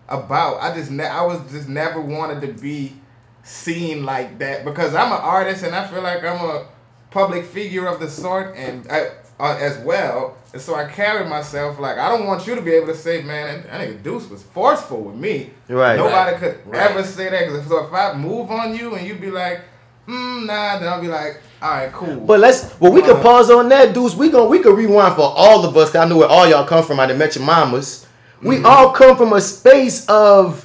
about. 0.10 0.62
I 0.62 0.74
just, 0.76 0.90
ne- 0.92 1.06
I 1.08 1.22
was 1.22 1.40
just 1.52 1.68
never 1.70 2.02
wanted 2.02 2.42
to 2.42 2.48
be 2.62 2.96
seen 3.46 4.04
like 4.04 4.40
that 4.40 4.66
because 4.66 4.94
I'm 4.96 5.12
an 5.12 5.20
artist 5.22 5.64
and 5.64 5.74
I 5.76 5.88
feel 5.88 6.02
like 6.02 6.24
I'm 6.24 6.44
a 6.44 6.66
public 7.12 7.46
figure 7.46 7.86
of 7.88 8.00
the 8.00 8.10
sort 8.10 8.56
and 8.58 8.86
I, 8.92 9.10
uh, 9.40 9.58
as 9.60 9.78
well. 9.80 10.36
And 10.52 10.62
so 10.62 10.76
I 10.76 10.86
carry 10.86 11.28
myself 11.30 11.80
like 11.80 11.98
I 11.98 12.10
don't 12.10 12.26
want 12.26 12.48
you 12.48 12.56
to 12.56 12.62
be 12.62 12.72
able 12.72 12.88
to 12.88 12.96
say, 12.96 13.22
man, 13.22 13.64
that, 13.64 13.72
that 13.72 13.82
nigga 13.88 14.04
Deuce 14.04 14.30
was 14.30 14.42
forceful 14.44 15.02
with 15.02 15.16
me. 15.16 15.52
Right. 15.70 15.96
Nobody 15.98 16.32
Right. 16.32 16.40
could 16.40 16.60
Right. 16.66 16.90
ever 16.92 17.04
say 17.04 17.30
that. 17.30 17.48
'cause 17.48 17.68
So 17.68 17.86
if 17.86 17.94
I 17.94 18.14
move 18.14 18.50
on 18.52 18.76
you 18.76 18.96
and 18.96 19.06
you 19.08 19.14
be 19.16 19.30
like, 19.32 19.62
mm, 20.08 20.46
nah, 20.46 20.80
then 20.80 20.88
I'll 20.88 21.02
be 21.02 21.08
like, 21.08 21.42
all 21.62 21.72
right, 21.72 21.92
cool. 21.94 22.16
But 22.16 22.40
let's 22.40 22.74
well 22.80 22.92
we 22.92 23.02
could 23.02 23.18
Uh, 23.18 23.22
pause 23.22 23.52
on 23.52 23.70
that, 23.70 23.94
dudes. 23.94 24.16
We 24.16 24.30
gon' 24.30 24.50
we 24.50 24.60
could 24.60 24.76
rewind 24.76 25.16
for 25.16 25.34
all 25.36 25.64
of 25.66 25.76
us. 25.78 25.92
'cause 25.92 26.02
I 26.02 26.06
know 26.10 26.18
where 26.18 26.28
all 26.30 26.48
y'all 26.48 26.66
come 26.66 26.84
from. 26.84 27.00
I 27.00 27.06
didn't 27.06 27.20
mention 27.20 27.44
mamas. 27.44 28.06
We 28.42 28.58
Mm-hmm. 28.58 28.66
all 28.66 28.90
come 28.92 29.16
from 29.18 29.34
a 29.34 29.42
space 29.42 30.06
of 30.08 30.65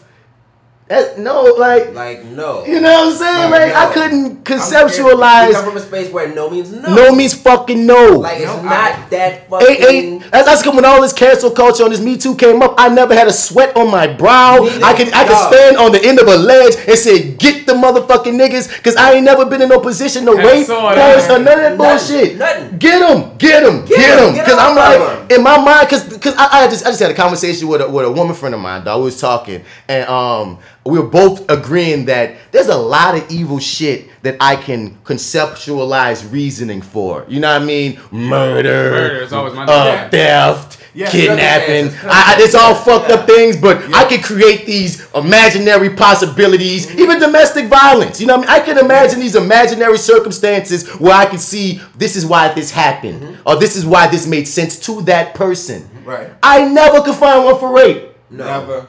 that 0.91 1.19
no 1.19 1.43
like 1.57 1.95
Like 1.95 2.25
no. 2.25 2.67
you 2.67 2.81
know 2.81 2.91
what 2.91 3.13
I'm 3.13 3.19
saying? 3.19 3.51
Like, 3.51 3.73
Like, 3.73 3.75
I 3.75 3.93
couldn't 3.95 4.27
You 4.31 4.37
conceptualize 4.43 5.53
come 5.53 5.65
from 5.65 5.77
a 5.77 5.81
space 5.81 6.13
where 6.13 6.35
no 6.35 6.51
means 6.51 6.73
no. 6.73 6.95
no 6.95 7.15
means 7.15 7.33
fucking 7.35 7.87
no. 7.87 8.19
Like 8.19 8.39
it's 8.39 8.47
No, 8.47 8.63
not 8.63 9.09
that 9.11 9.33
Ain't, 9.33 9.49
fucking. 9.51 9.85
ain't, 9.89 10.31
that's, 10.31 10.47
that's 10.63 10.67
when 10.67 10.85
all 10.85 11.01
this 11.01 11.13
cancel 11.13 11.51
culture 11.53 11.85
on 11.85 11.91
this 11.91 12.01
Me 12.01 12.17
Too 12.17 12.35
came 12.35 12.61
up. 12.63 12.75
I 12.77 12.89
never 12.89 13.15
had 13.15 13.29
a 13.29 13.33
sweat 13.33 13.77
on 13.77 13.91
my 13.91 14.07
brow. 14.13 14.59
Neither. 14.61 14.85
I 14.85 14.93
could 14.97 15.13
I 15.13 15.25
could 15.27 15.55
stand 15.55 15.77
on 15.77 15.93
the 15.93 16.03
end 16.05 16.19
of 16.19 16.27
a 16.29 16.37
ledge 16.37 16.75
and 16.89 16.99
say, 16.99 17.33
"Get 17.35 17.67
the 17.67 17.73
motherfucking 17.75 18.35
niggas," 18.35 18.77
because 18.77 18.97
I 18.97 19.13
ain't 19.15 19.25
never 19.25 19.45
been 19.47 19.63
in 19.63 19.69
no 19.69 19.79
position 19.81 20.27
to 20.27 20.37
Had 20.37 20.45
rape, 20.47 20.67
sword, 20.67 20.95
force, 20.99 21.27
huh? 21.27 21.35
or 21.35 21.39
none 21.39 21.59
of 21.59 21.79
that 21.79 21.79
Nothing. 21.79 22.19
bullshit. 22.19 22.39
Nothing. 22.39 22.79
Get 22.79 22.99
them, 22.99 23.39
get 23.39 23.63
them, 23.63 23.85
Get 23.87 23.97
get 23.97 24.19
'em, 24.19 24.25
them. 24.35 24.45
Because 24.45 24.59
I'm 24.59 24.77
like 24.77 25.01
of 25.01 25.31
in 25.31 25.43
my 25.43 25.57
mind, 25.59 25.87
because 25.89 26.05
because 26.05 26.35
I, 26.37 26.65
I 26.65 26.69
just 26.69 26.85
I 26.85 26.91
just 26.91 27.01
had 27.01 27.11
a 27.11 27.15
conversation 27.15 27.69
with 27.69 27.81
a, 27.81 27.89
with 27.89 28.07
a 28.07 28.11
woman 28.11 28.35
friend 28.35 28.55
of 28.55 28.61
mine. 28.61 28.85
Dog, 28.85 28.99
we 29.01 29.05
was 29.07 29.21
talking, 29.21 29.63
and 29.89 30.09
um 30.09 30.59
we 30.85 30.99
were 30.99 31.07
both 31.07 31.49
agreeing 31.51 32.07
that 32.07 32.37
there's 32.53 32.69
a 32.69 32.77
lot 32.77 33.15
of 33.15 33.31
evil 33.31 33.59
shit 33.59 34.09
that 34.23 34.37
I 34.41 34.57
can 34.57 34.97
conceptualize 35.05 36.31
reasoning 36.33 36.83
for. 36.83 37.25
You 37.29 37.41
know 37.41 37.53
what 37.53 37.63
I 37.63 37.65
mean? 37.65 38.01
Murder, 38.11 38.91
Murder 38.91 39.17
is 39.23 39.33
always 39.33 39.55
my 39.55 39.65
uh, 39.65 40.09
theft, 40.11 40.79
Yeah, 40.95 41.11
kidnapping. 41.11 41.91
circumstances, 41.91 42.11
I, 42.11 42.35
I, 42.39 42.43
it's 42.43 42.55
all 42.55 42.75
fucked 42.75 43.11
up 43.11 43.27
things, 43.27 43.57
but 43.57 43.77
I 43.95 44.05
can 44.05 44.23
create 44.23 44.67
these 44.67 45.07
imaginary 45.15 45.91
possibilities, 45.91 46.87
Mm-hmm. 46.87 46.99
even 47.01 47.21
domestic 47.21 47.67
violence. 47.67 48.21
You 48.21 48.27
know 48.27 48.39
what 48.39 48.49
I 48.49 48.55
mean? 48.59 48.63
I 48.63 48.65
can 48.67 48.79
imagine 48.79 49.21
these 49.21 49.37
imaginary 49.37 49.99
circumstances 49.99 50.89
where 50.99 51.15
I 51.15 51.27
can 51.27 51.39
see 51.39 51.81
this 51.97 52.17
is 52.17 52.25
why 52.27 52.53
this 52.55 52.71
happened, 52.71 53.23
Mm-hmm. 53.23 53.49
or 53.49 53.57
this 53.57 53.77
is 53.77 53.85
why 53.85 54.07
this 54.09 54.27
made 54.27 54.47
sense 54.49 54.79
to 54.81 55.03
that 55.03 55.35
person. 55.35 55.89
right. 56.05 56.31
I 56.43 56.65
never 56.69 57.03
could 57.03 57.15
find 57.17 57.45
one 57.45 57.59
for 57.59 57.75
rape. 57.75 58.15
No. 58.31 58.45
Never. 58.45 58.89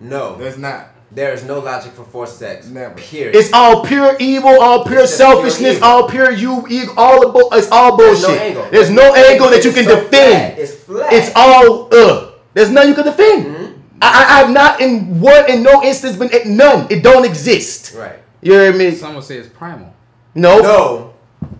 No. 0.00 0.36
There's 0.36 0.58
not. 0.58 0.88
There 1.12 1.32
is 1.32 1.42
no 1.44 1.58
logic 1.58 1.92
for 1.92 2.04
forced 2.04 2.38
sex. 2.38 2.66
Never. 2.68 2.94
Period. 2.94 3.34
It's 3.34 3.52
all 3.52 3.84
pure 3.84 4.16
evil, 4.20 4.60
all 4.60 4.84
pure 4.84 5.00
It's 5.00 5.10
just 5.18 5.20
pure 5.20 5.32
selfishness, 5.34 5.82
all 5.82 6.08
pure 6.08 6.30
you, 6.30 6.64
ego, 6.68 6.92
all 6.96 7.20
the 7.20 7.32
bu- 7.32 7.56
it's 7.56 7.68
all 7.70 7.96
There's 7.96 8.22
no 8.22 8.28
bullshit. 8.28 8.42
angle. 8.42 8.68
There's 8.70 8.90
no 8.90 9.14
angle 9.14 9.48
that 9.50 9.64
you 9.64 9.72
can 9.72 9.84
so 9.84 9.96
defend. 9.96 10.10
flat. 10.54 10.58
It's 10.58 10.74
flat. 10.84 11.12
It's 11.12 11.32
all 11.34 11.88
ugh. 11.92 12.34
There's 12.54 12.70
none 12.70 12.88
you 12.88 12.94
can 12.94 13.04
defend. 13.06 13.46
Mm-hmm. 13.46 13.80
I, 14.02 14.06
I, 14.08 14.34
I 14.34 14.38
have 14.38 14.50
not 14.50 14.80
in 14.80 15.20
one 15.20 15.50
in 15.50 15.62
no 15.62 15.82
instance 15.82 16.16
been 16.16 16.56
none. 16.56 16.86
It 16.90 17.02
don't 17.02 17.24
exist. 17.24 17.94
right. 17.96 18.18
You 18.40 18.52
hear 18.54 18.72
me? 18.72 18.92
some 18.92 19.14
would 19.16 19.24
say 19.24 19.36
it's 19.36 19.48
primal. 19.48 19.92
No, 20.34 20.60
no. 20.60 21.09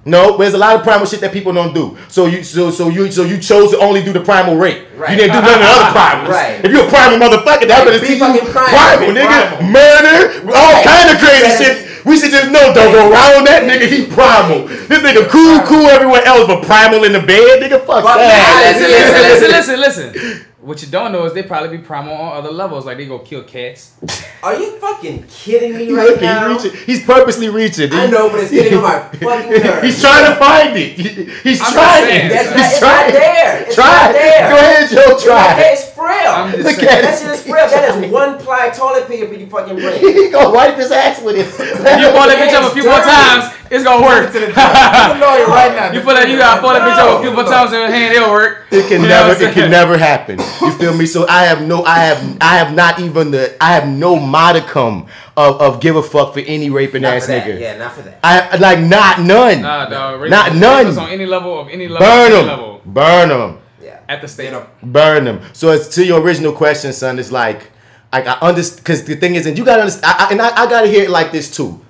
No. 0.05 0.37
There's 0.39 0.55
a 0.55 0.59
lot 0.59 0.77
of 0.77 0.83
primal 0.83 1.07
shit 1.07 1.21
that 1.21 1.33
people 1.33 1.53
don't 1.53 1.75
do. 1.75 1.97
So 2.09 2.27
you 2.27 2.43
so 2.43 2.71
so 2.71 2.89
you 2.89 3.11
so 3.11 3.25
you 3.25 3.39
chose 3.39 3.71
to 3.73 3.79
only 3.79 4.03
do 4.03 4.13
the 4.13 4.21
primal 4.21 4.57
rape. 4.57 4.87
Right. 4.97 5.11
You 5.13 5.17
didn't 5.17 5.37
do 5.37 5.43
none 5.43 5.55
of 5.55 5.61
the 5.61 5.67
other 5.67 5.91
primals. 5.99 6.29
Right. 6.29 6.65
If 6.65 6.73
you're 6.73 6.87
a 6.87 6.89
primal 6.89 7.19
motherfucker, 7.19 7.69
that 7.69 7.85
better 7.85 8.01
be 8.01 8.19
primal. 8.19 8.41
primal, 8.53 9.09
nigga. 9.13 9.57
primal. 9.61 9.73
Murder, 9.73 10.49
all 10.53 10.73
Right. 10.73 10.85
kind 10.85 11.09
of 11.13 11.17
crazy 11.21 11.51
shit. 11.65 11.77
We 12.07 12.19
should 12.19 12.31
just 12.31 12.51
know, 12.51 12.73
don't 12.73 12.93
go 12.97 13.11
around 13.13 13.45
that 13.45 13.69
nigga. 13.69 13.85
He 13.87 14.07
primal. 14.07 14.67
This 14.67 15.01
nigga 15.05 15.29
cool, 15.29 15.61
cool 15.69 15.85
everywhere 15.93 16.25
else, 16.25 16.47
but 16.49 16.65
primal 16.65 17.05
in 17.05 17.13
the 17.13 17.21
bed, 17.21 17.61
nigga. 17.61 17.77
Fuck 17.85 18.03
Fuck 18.05 18.17
that. 18.17 18.73
Listen, 18.73 18.89
listen, 18.89 19.51
listen, 19.53 19.81
listen, 19.81 20.13
listen. 20.15 20.47
What 20.63 20.83
you 20.83 20.89
don't 20.89 21.11
know 21.13 21.25
is 21.25 21.33
they 21.33 21.43
probably 21.43 21.79
be 21.79 21.83
primal 21.83 22.13
on 22.13 22.37
other 22.37 22.51
levels, 22.51 22.85
like 22.85 22.99
they 22.99 23.07
go 23.07 23.19
kill 23.19 23.43
cats. 23.45 23.97
Are 24.43 24.55
you 24.61 24.77
fucking 24.79 25.25
kidding 25.29 25.73
me 25.75 25.91
right 25.91 26.09
looking, 26.09 26.23
now? 26.25 26.53
he's 26.53 26.65
reaching. 26.65 26.81
He's 26.85 27.05
purposely 27.07 27.49
reaching. 27.49 27.91
I 27.95 28.07
know, 28.07 28.29
but 28.29 28.41
it's 28.41 28.51
getting 28.51 28.77
on 28.77 28.83
my 28.85 28.99
fucking 29.09 29.51
nerves. 29.53 29.83
He's 29.83 30.01
trying 30.03 30.27
to 30.29 30.37
find 30.37 30.77
it. 30.77 30.99
He's 31.41 31.61
I'm 31.65 31.73
trying. 31.73 32.05
saying. 32.05 32.29
That's 32.29 32.49
He's 32.53 32.57
not, 32.61 32.73
it's 32.73 32.81
not 32.83 33.13
there. 33.13 33.63
It's 33.65 33.75
try. 33.75 33.85
not 33.89 34.13
there. 34.13 34.51
Go 34.51 34.57
ahead, 34.57 34.91
Joe. 34.91 35.05
It's 35.17 35.25
Try. 35.25 35.35
not. 35.49 35.59
It's 35.65 35.85
frail. 35.97 36.29
I'm 36.33 36.53
just 36.53 36.65
Look 36.65 36.77
saying. 36.77 36.93
at 36.93 37.03
That 37.09 37.19
shit 37.19 37.31
is 37.31 37.43
frail. 37.43 37.69
That 37.71 38.05
is 38.05 38.13
one 38.13 38.39
ply 38.39 38.69
toilet 38.69 39.09
paper 39.09 39.33
you 39.33 39.47
fucking 39.47 39.77
bring. 39.77 39.97
he 40.05 40.29
gonna 40.31 40.51
wipe 40.53 40.77
his 40.77 40.93
ass 40.93 41.23
with 41.23 41.37
it. 41.41 41.49
You 41.49 42.13
pull 42.13 42.29
that 42.29 42.37
bitch 42.37 42.53
up 42.53 42.69
a 42.71 42.75
few 42.77 42.85
more 42.85 43.01
times, 43.01 43.49
it's 43.73 43.85
gonna 43.85 44.05
work. 44.05 44.29
To 44.33 44.39
the 44.41 44.53
I'm 44.57 45.17
a 45.17 45.47
right 45.49 45.73
now. 45.73 45.93
You 45.93 46.01
pull 46.05 46.13
that, 46.13 46.29
you 46.29 46.37
gotta 46.37 46.61
pull 46.61 46.71
that 46.77 46.83
bitch 46.85 47.01
up 47.01 47.21
a 47.21 47.23
few 47.25 47.33
more 47.33 47.45
times 47.45 47.73
in 47.73 47.81
your 47.81 47.89
hand, 47.89 48.13
it'll 48.15 48.29
work. 48.33 48.67
It 48.71 48.89
can 48.89 49.01
You 49.01 49.09
never, 49.09 49.33
it 49.43 49.53
can 49.55 49.71
never 49.71 49.97
happen. 49.97 50.37
You 50.61 50.73
feel 50.73 50.97
me? 50.97 51.07
So 51.07 51.27
I 51.29 51.45
have 51.45 51.67
no, 51.67 51.85
I 51.85 51.99
have, 52.01 52.39
I 52.41 52.57
have 52.57 52.75
not 52.75 53.01
even 53.01 53.31
the, 53.31 53.57
I 53.63 53.73
have 53.75 53.89
no 53.89 54.17
modicum 54.17 55.07
of, 55.37 55.61
of 55.61 55.81
give 55.81 55.97
a 55.97 56.03
fuck 56.03 56.35
for 56.35 56.41
any 56.41 56.71
raping 56.71 57.03
Not 57.03 57.15
ass 57.17 57.27
nigga. 57.29 57.59
Yeah, 57.61 57.77
not 57.77 57.93
for 57.93 58.03
that. 58.03 58.19
I 58.23 58.57
like 58.57 58.81
not 58.81 59.21
none. 59.21 59.63
Nah, 59.63 59.89
dog. 59.89 60.21
rape- 60.21 60.31
Not 60.31 60.51
rape 60.51 60.61
none. 60.61 60.87
us 60.87 60.97
on 60.97 61.09
any 61.09 61.27
level 61.27 61.59
of 61.61 61.69
any 61.69 61.89
level. 61.89 62.07
Burn 62.07 62.33
them. 62.33 62.47
level. 62.47 62.81
Burn 62.85 63.29
them. 63.29 63.59
Yeah. 63.83 64.01
At 64.09 64.21
the 64.21 64.29
state. 64.29 64.53
Burn 64.83 65.25
them. 65.25 65.41
So 65.53 65.71
it's 65.71 65.89
to 65.95 66.05
your 66.05 66.21
original 66.21 66.53
question, 66.53 66.93
son. 66.93 67.19
It's 67.19 67.33
like, 67.33 67.71
like 68.13 68.27
I 68.27 68.35
understand, 68.41 68.83
because 68.85 69.05
the 69.05 69.17
thing 69.17 69.35
is, 69.37 69.47
and 69.47 69.57
you 69.57 69.65
gotta 69.65 69.81
understand, 69.83 70.07
I, 70.07 70.27
I, 70.27 70.31
and 70.33 70.43
I, 70.43 70.63
I 70.63 70.69
gotta 70.69 70.87
hear 70.89 71.05
it 71.05 71.11
like 71.11 71.33
this 71.33 71.55
too. 71.55 71.81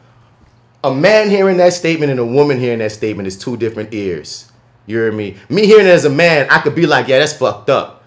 A 0.83 0.95
man 0.95 1.29
hearing 1.29 1.59
that 1.59 1.73
statement 1.75 2.11
and 2.11 2.19
a 2.21 2.25
woman 2.25 2.59
hearing 2.59 2.79
that 2.79 2.93
statement 2.93 3.27
is 3.27 3.37
two 3.39 3.57
different 3.57 3.93
ears. 3.93 4.51
You 4.87 4.97
hear 4.99 5.13
me? 5.13 5.37
Me 5.49 5.67
hearing 5.67 5.87
it 5.87 5.91
as 5.91 6.05
a 6.07 6.11
man, 6.11 6.49
I 6.51 6.59
could 6.61 6.75
be 6.75 6.87
like, 6.87 7.07
yeah, 7.07 7.19
that's 7.19 7.35
fucked 7.35 7.69
up. 7.69 8.00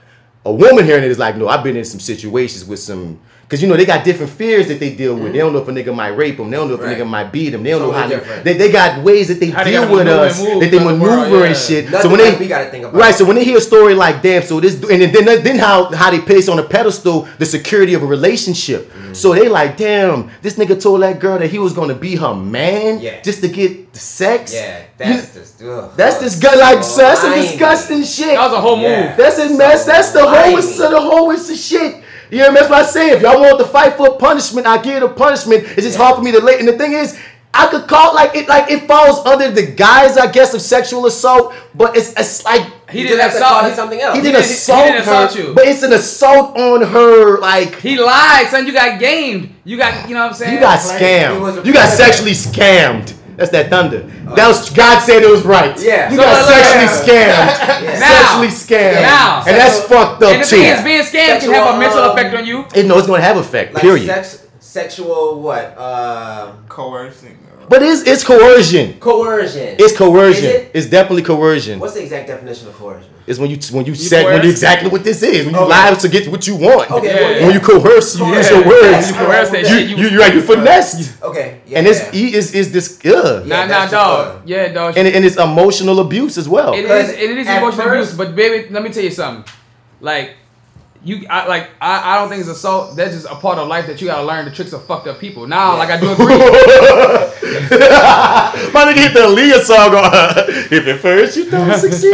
A 0.46 0.52
woman 0.52 0.86
hearing 0.86 1.04
it 1.04 1.12
is 1.12 1.20
like, 1.20 1.38
no, 1.38 1.48
I've 1.48 1.64
been 1.64 1.78
in 1.78 1.86
some 1.86 2.00
situations 2.00 2.66
with 2.66 2.80
some. 2.80 3.20
Cause 3.54 3.62
you 3.62 3.68
know 3.68 3.78
they 3.78 3.86
got 3.86 4.04
different 4.04 4.32
fears 4.32 4.68
that 4.70 4.80
they 4.80 4.96
deal 4.96 5.16
with. 5.16 5.32
They 5.32 5.38
don't 5.38 5.54
know 5.54 5.60
if 5.60 5.68
a 5.68 5.72
nigga 5.72 5.94
might 5.96 6.18
rape 6.18 6.38
them. 6.38 6.50
They 6.50 6.58
don't 6.58 6.70
know 6.70 6.74
if 6.74 6.82
Right. 6.82 6.98
a 7.00 7.04
nigga 7.04 7.08
might 7.08 7.32
beat 7.32 7.52
them. 7.52 7.62
They 7.62 7.70
don't 7.70 7.84
know 7.84 7.92
how 7.92 8.08
they, 8.08 8.16
different. 8.16 8.44
they 8.44 8.54
they 8.54 8.72
got 8.72 9.04
ways 9.04 9.28
that 9.28 9.40
they 9.40 9.52
How 9.52 9.64
deal 9.64 9.84
gotta 9.84 9.94
with 9.94 10.08
us, 10.08 10.42
move 10.42 10.60
that 10.62 10.72
they 10.72 10.78
in 10.78 10.84
the 10.88 10.96
world, 10.96 11.20
maneuver 11.20 11.40
yeah. 11.42 11.46
and 11.46 11.56
shit. 11.56 11.86
Nothing 11.86 12.02
so 12.02 12.10
when 12.10 12.18
they 12.18 12.36
we 12.36 12.48
gotta 12.48 12.72
think 12.72 12.86
about. 12.86 12.96
right, 13.00 13.14
so 13.14 13.26
when 13.26 13.36
they 13.36 13.44
hear 13.44 13.60
a 13.60 13.62
story 13.62 13.94
like 13.94 14.24
damn, 14.24 14.42
so 14.42 14.60
this 14.60 14.74
and 14.90 15.00
then 15.04 15.26
then 15.44 15.60
how 15.60 15.92
how 15.94 16.10
they 16.10 16.18
place 16.20 16.50
on 16.50 16.58
a 16.58 16.64
pedestal 16.64 17.28
the 17.38 17.46
security 17.46 17.94
of 17.94 18.02
a 18.02 18.08
relationship. 18.08 18.92
Mm. 18.92 19.16
So 19.16 19.36
they 19.36 19.48
like 19.48 19.78
damn, 19.78 20.32
this 20.42 20.56
nigga 20.56 20.82
told 20.82 21.04
that 21.04 21.20
girl 21.20 21.38
that 21.38 21.52
he 21.52 21.60
was 21.60 21.74
gonna 21.74 21.94
be 21.94 22.16
her 22.16 22.34
man 22.34 23.02
Yeah. 23.02 23.22
just 23.22 23.42
to 23.42 23.50
get 23.50 23.94
the 23.94 24.00
sex. 24.00 24.52
Yeah, 24.56 24.82
that's 24.98 25.36
just. 25.36 25.62
Ugh, 25.62 25.92
That's 25.96 26.18
this 26.18 26.40
good 26.40 26.58
like 26.60 26.84
so 26.84 27.04
that's 27.04 27.22
some 27.22 27.32
disgusting 27.34 28.04
shit. 28.04 28.34
That 28.36 28.50
was 28.50 28.54
a 28.54 28.62
whole 28.62 28.78
move. 28.78 29.16
That's 29.16 29.38
a 29.38 29.56
mess. 29.56 29.86
That's 29.86 30.12
the 30.12 30.26
whiny. 30.26 30.56
whole 30.56 30.58
of 30.60 30.92
the 30.92 31.02
whole 31.02 31.32
of 31.32 31.58
shit. 31.58 32.03
You 32.34 32.40
know 32.40 32.54
that's 32.54 32.70
what 32.70 32.80
I 32.84 32.86
say. 32.86 33.12
If 33.12 33.22
y'all 33.22 33.40
want 33.40 33.60
to 33.60 33.66
fight 33.66 33.94
for 33.96 34.18
punishment, 34.18 34.66
I 34.66 34.82
give 34.82 34.98
it 34.98 35.04
a 35.04 35.10
punishment. 35.10 35.64
It's 35.64 35.84
just 35.84 35.98
hard 35.98 36.16
for 36.16 36.22
me 36.24 36.32
to 36.32 36.40
lay. 36.40 36.58
And 36.60 36.68
the 36.68 36.78
thing 36.78 36.94
is, 36.94 37.20
I 37.54 37.68
could 37.68 37.88
call 37.88 38.16
like 38.16 38.36
it 38.36 38.48
like 38.50 38.72
it 38.72 38.88
falls 38.88 39.24
under 39.28 39.52
the 39.52 39.68
guise, 39.68 40.18
I 40.18 40.32
guess, 40.32 40.54
of 40.56 40.62
sexual 40.62 41.06
assault, 41.06 41.54
but 41.76 41.96
it's 41.96 42.12
it's 42.18 42.44
like 42.44 42.64
He 42.90 43.04
didn't 43.04 43.20
just 43.20 43.38
call 43.40 43.60
assault. 43.60 43.72
it 43.72 43.76
something 43.76 44.02
else. 44.02 44.16
he 44.16 44.22
He 44.22 44.28
didn't 44.28 44.42
didn't- 44.42 44.48
he 44.50 44.54
assault 44.56 44.86
didn't 44.86 45.02
assault 45.02 45.34
her, 45.36 45.42
you. 45.42 45.54
but 45.54 45.68
it's 45.68 45.84
an 45.84 45.94
assault 45.94 46.58
on 46.58 46.82
her. 46.82 47.38
Like 47.40 47.76
He 47.80 47.98
lied, 48.00 48.48
son. 48.48 48.66
You 48.66 48.74
got 48.74 49.00
gamed. 49.00 49.54
You 49.64 49.78
got, 49.78 50.10
you 50.10 50.16
know 50.16 50.22
what 50.22 50.30
I'm 50.30 50.34
saying? 50.34 50.54
you 50.56 50.60
got 50.60 50.80
It 50.80 51.40
was 51.40 51.56
scammed. 51.58 51.66
You 51.68 51.74
got 51.74 51.90
sexually 51.90 52.32
scammed. 52.32 53.14
That's 53.36 53.52
that 53.52 53.70
thunder. 53.70 54.00
That 54.36 54.48
was 54.48 54.70
God 54.70 55.00
said 55.00 55.24
it 55.24 55.30
was 55.30 55.44
right. 55.44 55.78
Yeah. 55.82 56.10
you 56.12 56.18
So 56.18 56.22
got 56.24 56.40
look, 56.40 56.48
look, 56.48 56.64
sexually 56.64 56.86
look. 56.86 57.04
scammed. 57.04 57.84
Yeah. 57.84 58.00
Now. 58.00 58.22
Sexually 58.22 58.48
scammed. 58.48 59.02
Now. 59.02 59.38
and 59.48 59.58
that's 59.58 59.76
Sexual- 59.80 59.98
fucked 59.98 60.24
up 60.24 60.30
And 60.32 60.42
the 60.42 60.46
too. 60.46 60.56
thing 60.58 60.66
is, 60.78 60.84
being 60.84 61.02
scammed 61.02 61.40
can 61.42 61.52
have 61.54 61.76
a 61.76 61.80
mental 61.80 62.00
um, 62.04 62.12
effect 62.12 62.36
on 62.36 62.46
you. 62.46 62.66
It, 62.76 62.86
no, 62.86 62.98
it's 62.98 63.08
gonna 63.08 63.22
have 63.22 63.38
effect. 63.38 63.74
Like 63.74 63.82
period. 63.82 64.06
sex, 64.08 64.48
sexual 64.60 65.42
what? 65.42 65.76
Uh, 65.78 66.54
Coercing. 66.70 67.40
But 67.70 67.82
it's 67.82 68.02
it's 68.08 68.24
coercion. 68.24 69.00
coercion. 69.00 69.76
It's 69.80 69.96
coercion. 69.98 70.44
Is 70.46 70.54
it? 70.54 70.72
It's 70.74 70.86
definitely 70.88 71.24
coercion. 71.24 71.80
What's 71.80 71.94
the 71.94 72.04
exact 72.04 72.28
definition 72.28 72.68
of 72.68 72.76
coercion? 72.76 73.10
It's 73.26 73.40
when 73.40 73.50
you 73.50 73.58
when 73.72 73.86
you, 73.86 73.96
said 73.96 74.26
when 74.26 74.34
coerce? 74.34 74.44
you 74.46 74.52
exactly 74.52 74.90
what 74.90 75.04
this 75.04 75.24
is. 75.24 75.46
When 75.46 75.56
you 75.56 75.62
Okay. 75.62 75.70
lie 75.70 75.94
to 75.94 76.10
get 76.10 76.28
what 76.30 76.46
you 76.46 76.56
want. 76.58 76.92
Okay, 76.92 77.08
Yeah. 77.08 77.30
yeah. 77.40 77.46
When 77.46 77.54
you 77.56 77.62
coerce, 77.62 78.18
you 78.20 78.26
use 78.28 78.50
your 78.50 78.68
words. 78.68 79.10
You 79.10 79.16
coerce 79.16 79.50
that 79.52 79.60
You 79.62 79.66
shit. 79.68 79.88
you 79.90 79.96
you 80.10 80.20
right. 80.20 80.34
You 80.36 80.42
finessed. 80.42 81.24
Okay. 81.24 81.62
Yeah, 81.66 81.78
and 81.80 81.88
it's 81.88 82.02
yeah. 82.14 82.20
e 82.20 82.36
is 82.36 82.54
is 82.54 82.72
this 82.74 83.00
ugh. 83.06 83.06
Yeah, 83.06 83.40
nah, 83.48 83.62
nah, 83.62 83.68
that's 83.68 83.92
dog. 83.92 84.42
Yeah, 84.46 84.74
dog. 84.74 84.98
And, 84.98 85.08
and 85.08 85.24
it's 85.24 85.38
emotional 85.38 86.00
abuse 86.02 86.38
as 86.38 86.48
well. 86.50 86.74
It 86.74 86.84
is 86.86 87.10
it 87.12 87.38
is 87.38 87.48
emotional 87.48 87.88
first- 87.88 88.14
abuse. 88.14 88.18
But 88.18 88.36
baby, 88.36 88.68
let 88.74 88.84
me 88.84 88.90
tell 88.90 89.04
you 89.04 89.12
something. 89.12 89.46
Like, 90.02 90.36
you, 91.04 91.28
I, 91.30 91.48
like, 91.48 91.70
I, 91.82 92.16
I 92.16 92.20
don't 92.20 92.30
think 92.30 92.40
it's 92.40 92.50
assault. 92.50 92.96
That's 92.96 93.14
just 93.14 93.26
a 93.26 93.36
part 93.36 93.58
of 93.58 93.68
life 93.68 93.88
that 93.88 94.00
you 94.00 94.08
gotta 94.08 94.26
learn 94.26 94.46
the 94.46 94.52
tricks 94.52 94.72
of 94.72 94.86
fucked 94.86 95.08
up 95.08 95.20
people. 95.20 95.46
Now, 95.46 95.78
like, 95.78 95.90
I 95.90 96.00
do 96.00 96.12
agree. 96.12 96.26
My 98.74 98.86
nigga 98.86 99.04
hit 99.04 99.14
the 99.14 99.20
Aaliyah 99.22 99.62
song 99.62 99.96
on 99.96 100.12
If 100.72 100.88
at 100.88 101.00
first 101.02 101.36
you 101.36 101.52
don't 101.52 101.78
succeed, 101.78 102.12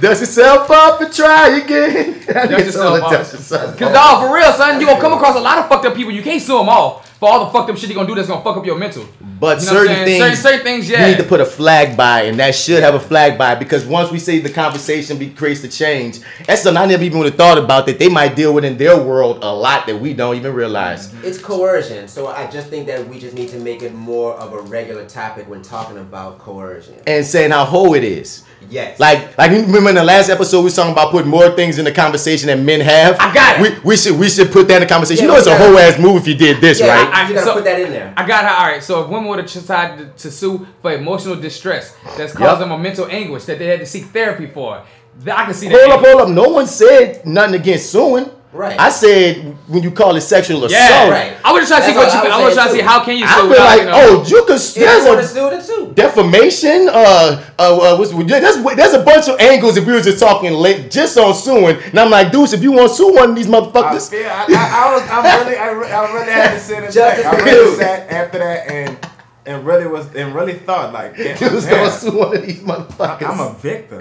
dust 0.00 0.20
yourself 0.20 0.70
up 0.70 1.00
and 1.00 1.12
try 1.12 1.58
again. 1.58 2.20
That 2.26 2.48
nigga 2.48 2.72
told 2.72 2.98
her, 2.98 3.04
up. 3.04 3.10
dust 3.10 3.32
yourself 3.34 3.76
Cause 3.78 3.92
dog, 3.92 4.26
for 4.26 4.34
real, 4.34 4.52
son, 4.52 4.80
you 4.80 4.86
gonna 4.86 5.00
come 5.00 5.12
across 5.12 5.36
a 5.36 5.40
lot 5.40 5.58
of 5.58 5.68
fucked 5.68 5.86
up 5.86 5.94
people. 5.94 6.12
You 6.12 6.22
can't 6.22 6.40
sue 6.40 6.58
them 6.58 6.68
all 6.68 7.03
for 7.24 7.30
all 7.32 7.44
the 7.46 7.50
fucked 7.50 7.70
up 7.70 7.78
shit 7.78 7.88
they 7.88 7.94
gonna 7.94 8.06
do. 8.06 8.14
That's 8.14 8.28
gonna 8.28 8.44
fuck 8.44 8.58
up 8.58 8.66
your 8.66 8.76
mental. 8.78 9.06
But 9.40 9.60
You 9.60 9.66
know 9.66 9.72
what 9.72 9.80
I'm 9.80 9.86
certain 9.86 9.86
saying? 9.94 10.04
things, 10.06 10.18
Certain- 10.22 10.36
certain 10.36 10.62
things, 10.64 10.90
yeah. 10.90 11.06
you 11.06 11.12
need 11.16 11.22
to 11.22 11.28
put 11.28 11.40
a 11.40 11.44
flag 11.46 11.96
by, 11.96 12.22
and 12.22 12.38
that 12.38 12.54
should 12.54 12.82
have 12.82 12.94
a 12.94 13.00
flag 13.00 13.38
by 13.38 13.54
because 13.54 13.84
once 13.86 14.10
we 14.10 14.18
say 14.18 14.38
the 14.40 14.50
conversation 14.50 15.16
be, 15.16 15.30
creates 15.30 15.60
the 15.62 15.68
change, 15.68 16.20
that's 16.46 16.62
something 16.62 16.82
I 16.82 16.86
never 16.86 17.02
even 17.02 17.18
would 17.18 17.26
have 17.28 17.34
thought 17.36 17.56
about 17.58 17.86
that 17.86 17.98
they 17.98 18.08
might 18.08 18.36
deal 18.36 18.52
with 18.52 18.64
in 18.64 18.76
their 18.76 18.96
world 19.00 19.38
a 19.42 19.52
lot 19.54 19.86
that 19.86 19.96
we 19.98 20.12
don't 20.14 20.36
even 20.36 20.52
realize. 20.54 21.08
Mm-hmm. 21.08 21.24
It's 21.26 21.38
coercion, 21.38 22.08
so 22.08 22.26
I 22.28 22.46
just 22.50 22.68
think 22.68 22.86
that 22.88 23.06
we 23.08 23.18
just 23.18 23.34
need 23.34 23.48
to 23.50 23.58
make 23.58 23.82
it 23.82 23.94
more 23.94 24.34
of 24.34 24.52
a 24.52 24.60
regular 24.60 25.06
topic 25.06 25.48
when 25.48 25.62
talking 25.62 25.98
about 25.98 26.38
coercion. 26.38 26.94
And 27.06 27.24
saying 27.24 27.50
how 27.52 27.64
whole 27.64 27.94
it 27.94 28.04
is. 28.04 28.44
Yes. 28.70 28.98
Like, 29.00 29.36
like 29.38 29.50
you 29.50 29.62
remember 29.62 29.90
in 29.90 29.94
the 29.96 30.04
last 30.04 30.28
episode 30.30 30.58
we 30.60 30.64
was 30.64 30.76
talking 30.76 30.92
about 30.92 31.10
putting 31.10 31.30
more 31.30 31.50
things 31.50 31.78
in 31.78 31.84
the 31.84 31.92
conversation 31.92 32.46
that 32.48 32.58
men 32.58 32.80
have. 32.80 33.16
I 33.20 33.32
got 33.32 33.60
it. 33.60 33.82
We, 33.84 33.90
we 33.90 33.96
should 33.96 34.18
we 34.18 34.28
should 34.28 34.50
put 34.52 34.68
that 34.68 34.76
in 34.76 34.80
the 34.82 34.86
conversation. 34.86 35.24
Yeah, 35.24 35.30
you 35.30 35.32
know, 35.34 35.38
it's 35.38 35.46
a 35.46 35.56
whole 35.56 35.78
ass 35.78 35.98
move 35.98 36.22
if 36.22 36.28
you 36.28 36.34
did 36.34 36.60
this, 36.60 36.80
yeah, 36.80 36.86
right? 37.04 37.14
I, 37.14 37.28
you 37.28 37.34
gotta 37.34 37.46
So- 37.46 37.54
put 37.54 37.64
that 37.64 37.80
in 37.80 37.90
there. 37.90 38.12
I 38.16 38.26
got 38.26 38.44
her. 38.44 38.50
All 38.50 38.66
right. 38.66 38.82
So 38.82 39.02
if 39.02 39.08
women 39.08 39.28
would 39.28 39.38
have 39.38 39.50
decided 39.50 40.16
to, 40.16 40.22
to 40.22 40.30
sue 40.30 40.66
for 40.82 40.92
emotional 40.92 41.36
distress 41.36 41.96
that's 42.16 42.32
caused 42.32 42.60
them 42.60 42.70
a 42.72 42.78
mental 42.78 43.06
anguish 43.10 43.44
that 43.44 43.58
they 43.58 43.66
had 43.66 43.80
to 43.80 43.86
seek 43.86 44.04
therapy 44.06 44.46
for, 44.46 44.82
th- 45.24 45.36
I 45.36 45.44
can 45.44 45.54
see 45.54 45.68
that. 45.68 45.78
Hold 45.88 45.92
up, 46.00 46.06
hold 46.06 46.20
up. 46.22 46.28
No 46.28 46.48
one 46.50 46.66
said 46.66 47.24
nothing 47.26 47.54
against 47.60 47.90
suing. 47.90 48.30
Right. 48.54 48.78
I 48.78 48.88
said 48.88 49.56
when 49.66 49.82
you 49.82 49.90
call 49.90 50.14
it 50.14 50.20
sexual 50.20 50.64
assault. 50.64 50.70
Yeah, 50.70 51.10
right. 51.10 51.36
I 51.44 51.50
was 51.50 51.68
just 51.68 51.72
trying 51.72 51.82
to 51.82 51.88
see 51.88 51.96
what 51.98 52.06
what 52.06 52.24
you. 52.24 52.30
I 52.30 52.34
I 52.34 52.38
was 52.38 52.46
was 52.46 52.54
trying 52.54 52.68
to 52.68 52.74
see 52.74 52.80
how 52.82 53.04
can 53.04 53.16
you 53.18 53.24
I 53.26 53.40
feel 53.40 53.48
like, 53.48 53.80
you 53.80 53.86
know. 53.86 53.92
oh, 53.94 54.24
you 54.28 54.44
could. 54.46 54.60
If 54.60 54.76
you 54.76 54.84
There's 54.84 55.04
want 55.04 55.18
a 55.18 55.22
to 55.22 55.28
sue, 55.28 55.50
then 55.50 55.62
sue. 55.62 55.92
defamation. 55.92 56.88
Uh, 56.88 57.44
uh, 57.58 57.94
uh 57.94 57.96
what's, 57.98 58.12
there's 58.12 58.62
there's 58.76 58.94
a 58.94 59.02
bunch 59.02 59.28
of 59.28 59.40
angles 59.40 59.76
if 59.76 59.84
we 59.84 59.92
were 59.92 60.00
just 60.00 60.20
talking 60.20 60.52
late, 60.52 60.88
just 60.88 61.18
on 61.18 61.34
suing. 61.34 61.76
And 61.82 61.98
I'm 61.98 62.10
like, 62.10 62.30
Deuce, 62.30 62.52
if 62.52 62.62
you 62.62 62.70
want 62.70 62.90
to 62.90 62.94
sue 62.94 63.12
one 63.12 63.30
of 63.30 63.34
these 63.36 63.48
I 63.48 63.50
motherfuckers, 63.50 64.08
feel 64.08 64.24
I, 64.28 64.46
I, 64.48 64.86
I 64.86 64.94
was 64.94 65.02
I'm 65.10 65.46
really 65.46 65.58
I, 65.58 65.70
re- 65.72 65.90
I 65.90 66.12
really 66.12 66.32
had 66.32 66.54
to 66.54 66.60
sit 66.60 66.84
and 66.84 66.92
Justice 66.94 67.24
think. 67.24 67.34
I 67.34 67.38
for 67.38 67.44
really 67.44 67.76
sat 67.76 68.08
after 68.08 68.38
that 68.38 68.70
and 68.70 69.08
and 69.46 69.66
really 69.66 69.88
was 69.88 70.14
and 70.14 70.32
really 70.32 70.54
thought 70.54 70.92
like 70.92 71.16
damn, 71.16 71.36
Deuce 71.36 71.64
damn, 71.64 71.84
gonna 71.86 71.90
sue 71.90 72.16
one 72.16 72.36
of 72.36 72.46
these 72.46 72.60
motherfuckers. 72.60 73.28
I'm 73.28 73.40
a 73.40 73.52
victim. 73.54 73.98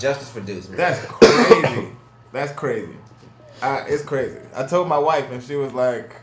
Justice 0.00 0.28
for 0.28 0.40
Deuce, 0.40 0.68
man. 0.68 0.76
That's 0.76 1.04
crazy. 1.06 1.88
That's 2.32 2.52
crazy. 2.52 2.96
Uh, 3.62 3.84
it's 3.88 4.02
crazy. 4.02 4.38
I 4.54 4.64
told 4.66 4.88
my 4.88 4.98
wife 4.98 5.30
and 5.30 5.42
she 5.42 5.56
was 5.56 5.72
like, 5.72 6.16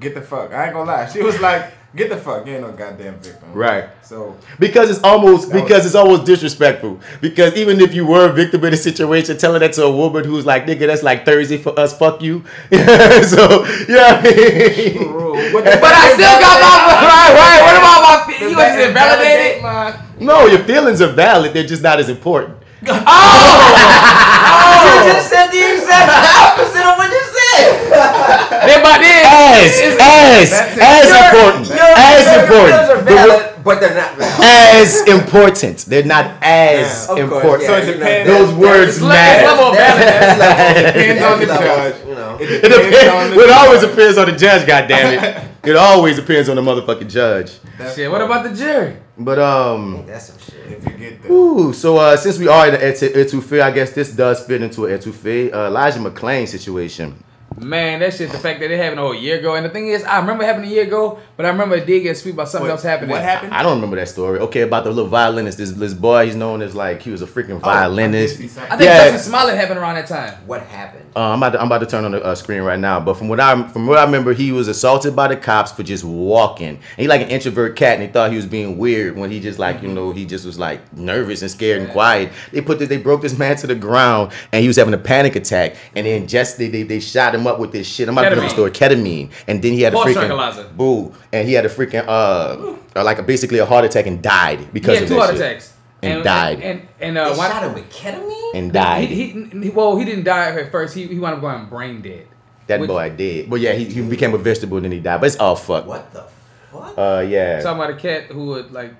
"Get 0.00 0.14
the 0.14 0.22
fuck." 0.22 0.52
I 0.52 0.64
ain't 0.66 0.72
gonna 0.74 0.90
lie. 0.90 1.06
She 1.08 1.22
was 1.22 1.40
like, 1.40 1.72
"Get 1.94 2.08
the 2.10 2.16
fuck." 2.16 2.46
You 2.46 2.54
ain't 2.54 2.62
no 2.62 2.72
goddamn 2.72 3.14
victim. 3.20 3.52
Right. 3.52 3.84
So 4.02 4.36
Because 4.58 4.90
it's 4.90 5.00
almost 5.04 5.48
That 5.50 5.54
was- 5.54 5.62
because 5.62 5.86
it's 5.86 5.94
almost 5.94 6.24
disrespectful. 6.24 6.98
Because 7.20 7.54
even 7.56 7.80
if 7.80 7.94
you 7.94 8.04
were 8.06 8.28
a 8.28 8.32
victim 8.32 8.64
in 8.64 8.74
a 8.74 8.76
situation, 8.76 9.36
telling 9.38 9.60
that 9.60 9.72
to 9.74 9.84
a 9.84 9.92
woman 9.96 10.24
who's 10.24 10.44
like, 10.44 10.66
nigga, 10.66 10.86
that's 10.88 11.02
like 11.04 11.24
Thursday 11.24 11.56
for 11.58 11.78
us, 11.78 11.96
fuck 11.96 12.20
you. 12.20 12.44
so 12.72 13.64
yeah, 13.88 14.18
I 14.18 14.22
mean. 14.22 15.12
But, 15.52 15.64
But 15.84 15.92
I 15.94 16.12
still 16.14 16.38
got 16.40 16.60
my 16.60 16.76
right, 17.10 17.32
right. 17.38 17.60
What 17.62 17.76
about 17.78 18.28
my? 18.28 18.48
You 18.48 18.56
was 18.56 18.86
invalidated. 18.88 20.20
no, 20.20 20.46
your 20.46 20.60
feelings 20.64 21.00
are 21.00 21.12
valid. 21.12 21.52
They're 21.52 21.64
just 21.66 21.82
not 21.82 22.00
as 22.00 22.08
important. 22.08 22.58
Oh! 22.88 24.10
Oh! 24.46 25.04
You 25.06 25.12
just 25.12 25.28
said 25.30 25.48
the 25.48 25.62
exact 25.76 26.10
opposite 26.10 26.84
of 26.84 26.96
what 26.96 27.10
you 27.10 27.23
said. 27.56 28.66
Then 28.66 28.82
by 28.82 28.98
then, 28.98 29.22
As, 29.26 29.72
as, 30.00 30.52
as 30.80 31.08
important, 31.24 31.70
as 31.70 32.42
important, 32.42 32.74
feelings 32.74 32.90
are 32.90 33.02
The 33.02 33.14
wo- 33.14 33.26
valid, 33.38 33.64
but 33.64 33.80
they're 33.80 33.94
not 33.94 34.16
valid. 34.16 34.80
as 34.82 35.08
important. 35.08 35.78
They're 35.88 36.04
not 36.04 36.26
as 36.42 37.08
Of 37.08 37.16
course, 37.16 37.20
important. 37.20 37.62
yeah, 37.62 37.68
So 37.68 37.76
it 37.76 37.92
depends. 37.94 38.30
Those 38.30 38.48
that's- 38.48 38.58
words 38.58 38.96
it's 38.96 39.00
matter. 39.00 39.40
it's 39.40 39.50
level 39.50 39.64
of 39.64 39.74
balance. 39.74 40.04
That's 40.04 40.38
level. 40.38 40.92
Depends 40.92 41.22
on 41.24 41.38
the 41.40 41.46
judge. 41.46 41.96
You 42.08 42.14
know. 42.14 42.36
It 42.40 42.50
It 42.50 42.62
depends 42.62 43.12
on 43.14 43.30
the 43.30 43.40
It 43.44 43.50
always 43.50 43.80
depends 43.80 44.18
on 44.18 44.26
the 44.30 44.36
judge. 44.36 44.66
God 44.66 44.88
damn 44.88 45.24
it! 45.24 45.44
It 45.64 45.76
always 45.76 46.16
depends 46.16 46.50
on 46.50 46.56
the 46.56 46.62
motherfucking 46.62 47.08
judge. 47.08 47.52
That's 47.78 47.94
shit. 47.94 48.10
What 48.10 48.20
about 48.20 48.44
the 48.44 48.54
jury? 48.54 48.96
But 49.16 49.38
um. 49.38 50.04
That's 50.06 50.26
some 50.26 50.38
shit. 50.38 50.76
if 50.76 50.84
you 50.84 50.90
get 50.98 51.22
the 51.22 51.32
Ooh, 51.32 51.72
so 51.72 51.96
uh, 51.96 52.18
since 52.18 52.36
we 52.38 52.48
are 52.48 52.66
in 52.68 52.72
the 52.74 52.80
etu- 52.80 53.14
etouffee, 53.14 53.62
I 53.62 53.70
guess 53.70 53.90
this 53.92 54.10
does 54.14 54.44
fit 54.44 54.60
into 54.60 54.84
an 54.84 54.98
etouffee. 54.98 55.50
Uh, 55.54 55.68
Elijah 55.68 56.00
McClain 56.00 56.46
situation. 56.46 57.16
Man, 57.56 58.00
that 58.00 58.12
shit. 58.14 58.30
The 58.32 58.38
fact 58.38 58.60
that 58.60 58.70
it 58.70 58.78
happened 58.78 58.98
a 59.00 59.02
whole 59.02 59.14
year 59.14 59.38
ago, 59.38 59.54
and 59.54 59.64
the 59.64 59.70
thing 59.70 59.88
is, 59.88 60.02
I 60.04 60.18
remember 60.18 60.42
it 60.42 60.46
happened 60.46 60.64
a 60.64 60.68
year 60.68 60.82
ago, 60.84 61.18
but 61.36 61.46
I 61.46 61.50
remember 61.50 61.76
it 61.76 61.86
did 61.86 62.00
get 62.02 62.16
sweet 62.16 62.34
by 62.34 62.44
something 62.44 62.66
What- 62.68 62.72
else 62.72 62.82
happening. 62.82 63.10
What 63.10 63.22
happened? 63.22 63.54
I 63.54 63.62
don't 63.62 63.76
remember 63.76 63.96
that 63.96 64.08
story. 64.08 64.40
Okay, 64.40 64.62
about 64.62 64.84
the 64.84 64.90
little 64.90 65.08
violinist. 65.08 65.58
This, 65.58 65.70
this 65.72 65.94
boy, 65.94 66.26
he's 66.26 66.34
known 66.34 66.62
as 66.62 66.74
like 66.74 67.02
he 67.02 67.10
was 67.10 67.22
a 67.22 67.26
freaking 67.26 67.60
violinist. 67.60 68.38
I 68.38 68.42
did 68.42 68.50
see 68.50 68.60
I 68.60 68.68
something. 68.68 68.78
think 68.78 68.90
Yeah. 68.90 69.10
Jussie 69.12 69.18
Smollett 69.20 69.56
happened 69.56 69.78
around 69.78 69.94
that 69.94 70.06
time. 70.08 70.34
What 70.46 70.62
happened? 70.62 71.04
Uh, 71.16 71.20
I'm 71.30 71.38
about 71.38 71.50
to, 71.52 71.60
I'm 71.60 71.66
about 71.66 71.78
to 71.78 71.86
turn 71.86 72.04
on 72.04 72.10
the 72.10 72.24
uh, 72.24 72.34
screen 72.34 72.62
right 72.62 72.78
now. 72.78 72.98
But 72.98 73.14
from 73.14 73.28
what 73.28 73.38
I 73.38 73.68
from 73.68 73.86
what 73.86 73.98
I 73.98 74.04
remember, 74.04 74.32
he 74.32 74.50
was 74.50 74.66
assaulted 74.66 75.14
by 75.14 75.28
the 75.28 75.36
cops 75.36 75.70
for 75.70 75.84
just 75.84 76.02
walking. 76.02 76.68
And 76.70 76.78
he 76.96 77.06
like 77.06 77.20
an 77.22 77.28
introvert 77.28 77.76
cat, 77.76 77.94
and 77.94 78.02
he 78.02 78.08
thought 78.08 78.30
he 78.30 78.36
was 78.36 78.46
being 78.46 78.78
weird 78.78 79.16
when 79.16 79.30
he 79.30 79.38
just 79.38 79.60
like 79.60 79.80
you 79.80 79.88
know 79.88 80.10
he 80.10 80.24
just 80.26 80.44
was 80.44 80.58
like 80.58 80.80
nervous 80.96 81.40
and 81.42 81.50
scared 81.50 81.82
and 81.82 81.90
quiet. 81.92 82.32
They 82.50 82.60
put 82.60 82.80
this, 82.80 82.88
they 82.88 82.96
broke 82.96 83.22
this 83.22 83.38
man 83.38 83.54
to 83.58 83.68
the 83.68 83.76
ground, 83.76 84.32
and 84.52 84.60
he 84.60 84.66
was 84.66 84.76
having 84.76 84.92
a 84.94 84.98
panic 84.98 85.36
attack. 85.36 85.76
And 85.94 86.04
then 86.04 86.26
just 86.26 86.58
they, 86.58 86.68
they, 86.68 86.82
they 86.82 86.98
shot 86.98 87.32
him 87.34 87.43
up 87.46 87.58
with 87.58 87.72
this 87.72 87.86
shit. 87.86 88.08
I'm 88.08 88.16
about 88.16 88.30
to 88.30 88.36
tell 88.36 88.64
the 88.64 88.70
Ketamine. 88.70 89.28
ketamine. 89.28 89.30
And 89.46 89.62
then 89.62 89.72
he 89.72 89.82
had 89.82 89.92
a 89.92 89.96
Horse 89.96 90.14
freaking 90.14 90.76
boo, 90.76 91.14
and 91.32 91.46
he 91.48 91.54
had 91.54 91.64
a 91.66 91.68
freaking 91.68 92.04
uh, 92.06 93.02
like 93.02 93.18
a, 93.18 93.22
basically 93.22 93.58
a 93.58 93.66
heart 93.66 93.84
attack 93.84 94.06
and 94.06 94.22
died 94.22 94.60
He 94.60 94.66
because 94.72 94.94
had 94.98 95.02
of 95.04 95.08
two 95.08 95.18
heart 95.18 95.30
shit. 95.30 95.40
attacks 95.40 95.72
And 96.02 96.22
died. 96.24 96.60
And 96.60 96.88
and, 97.00 97.16
They 97.16 97.20
uh, 97.20 97.36
why- 97.36 97.48
shot 97.48 97.62
him 97.62 97.74
with 97.74 97.90
ketamine? 97.92 98.54
and 98.54 98.72
died. 98.72 99.08
He, 99.08 99.28
he, 99.28 99.48
he, 99.62 99.70
well, 99.70 99.96
he 99.96 100.04
didn't 100.04 100.24
die 100.24 100.50
at 100.58 100.70
first. 100.70 100.94
He, 100.94 101.06
he 101.06 101.18
wound 101.18 101.36
up 101.36 101.40
going 101.40 101.66
brain 101.66 102.02
dead. 102.02 102.26
that 102.66 102.80
which- 102.80 102.88
boy 102.88 103.10
did. 103.10 103.48
But 103.50 103.60
yeah, 103.60 103.72
he, 103.72 103.84
he 103.86 104.02
became 104.02 104.34
a 104.34 104.38
vegetable 104.38 104.76
and 104.78 104.84
then 104.84 104.92
he 104.92 105.00
died. 105.00 105.20
But 105.20 105.26
it's 105.26 105.36
all 105.36 105.56
fucked. 105.56 105.86
What 105.86 106.12
the 106.12 106.24
fuck? 106.72 106.98
Uh, 106.98 107.24
yeah. 107.28 107.60
Talking 107.60 107.80
about 107.82 107.90
a 107.90 107.96
cat 107.96 108.24
who 108.30 108.46
would 108.46 108.72
like. 108.72 108.94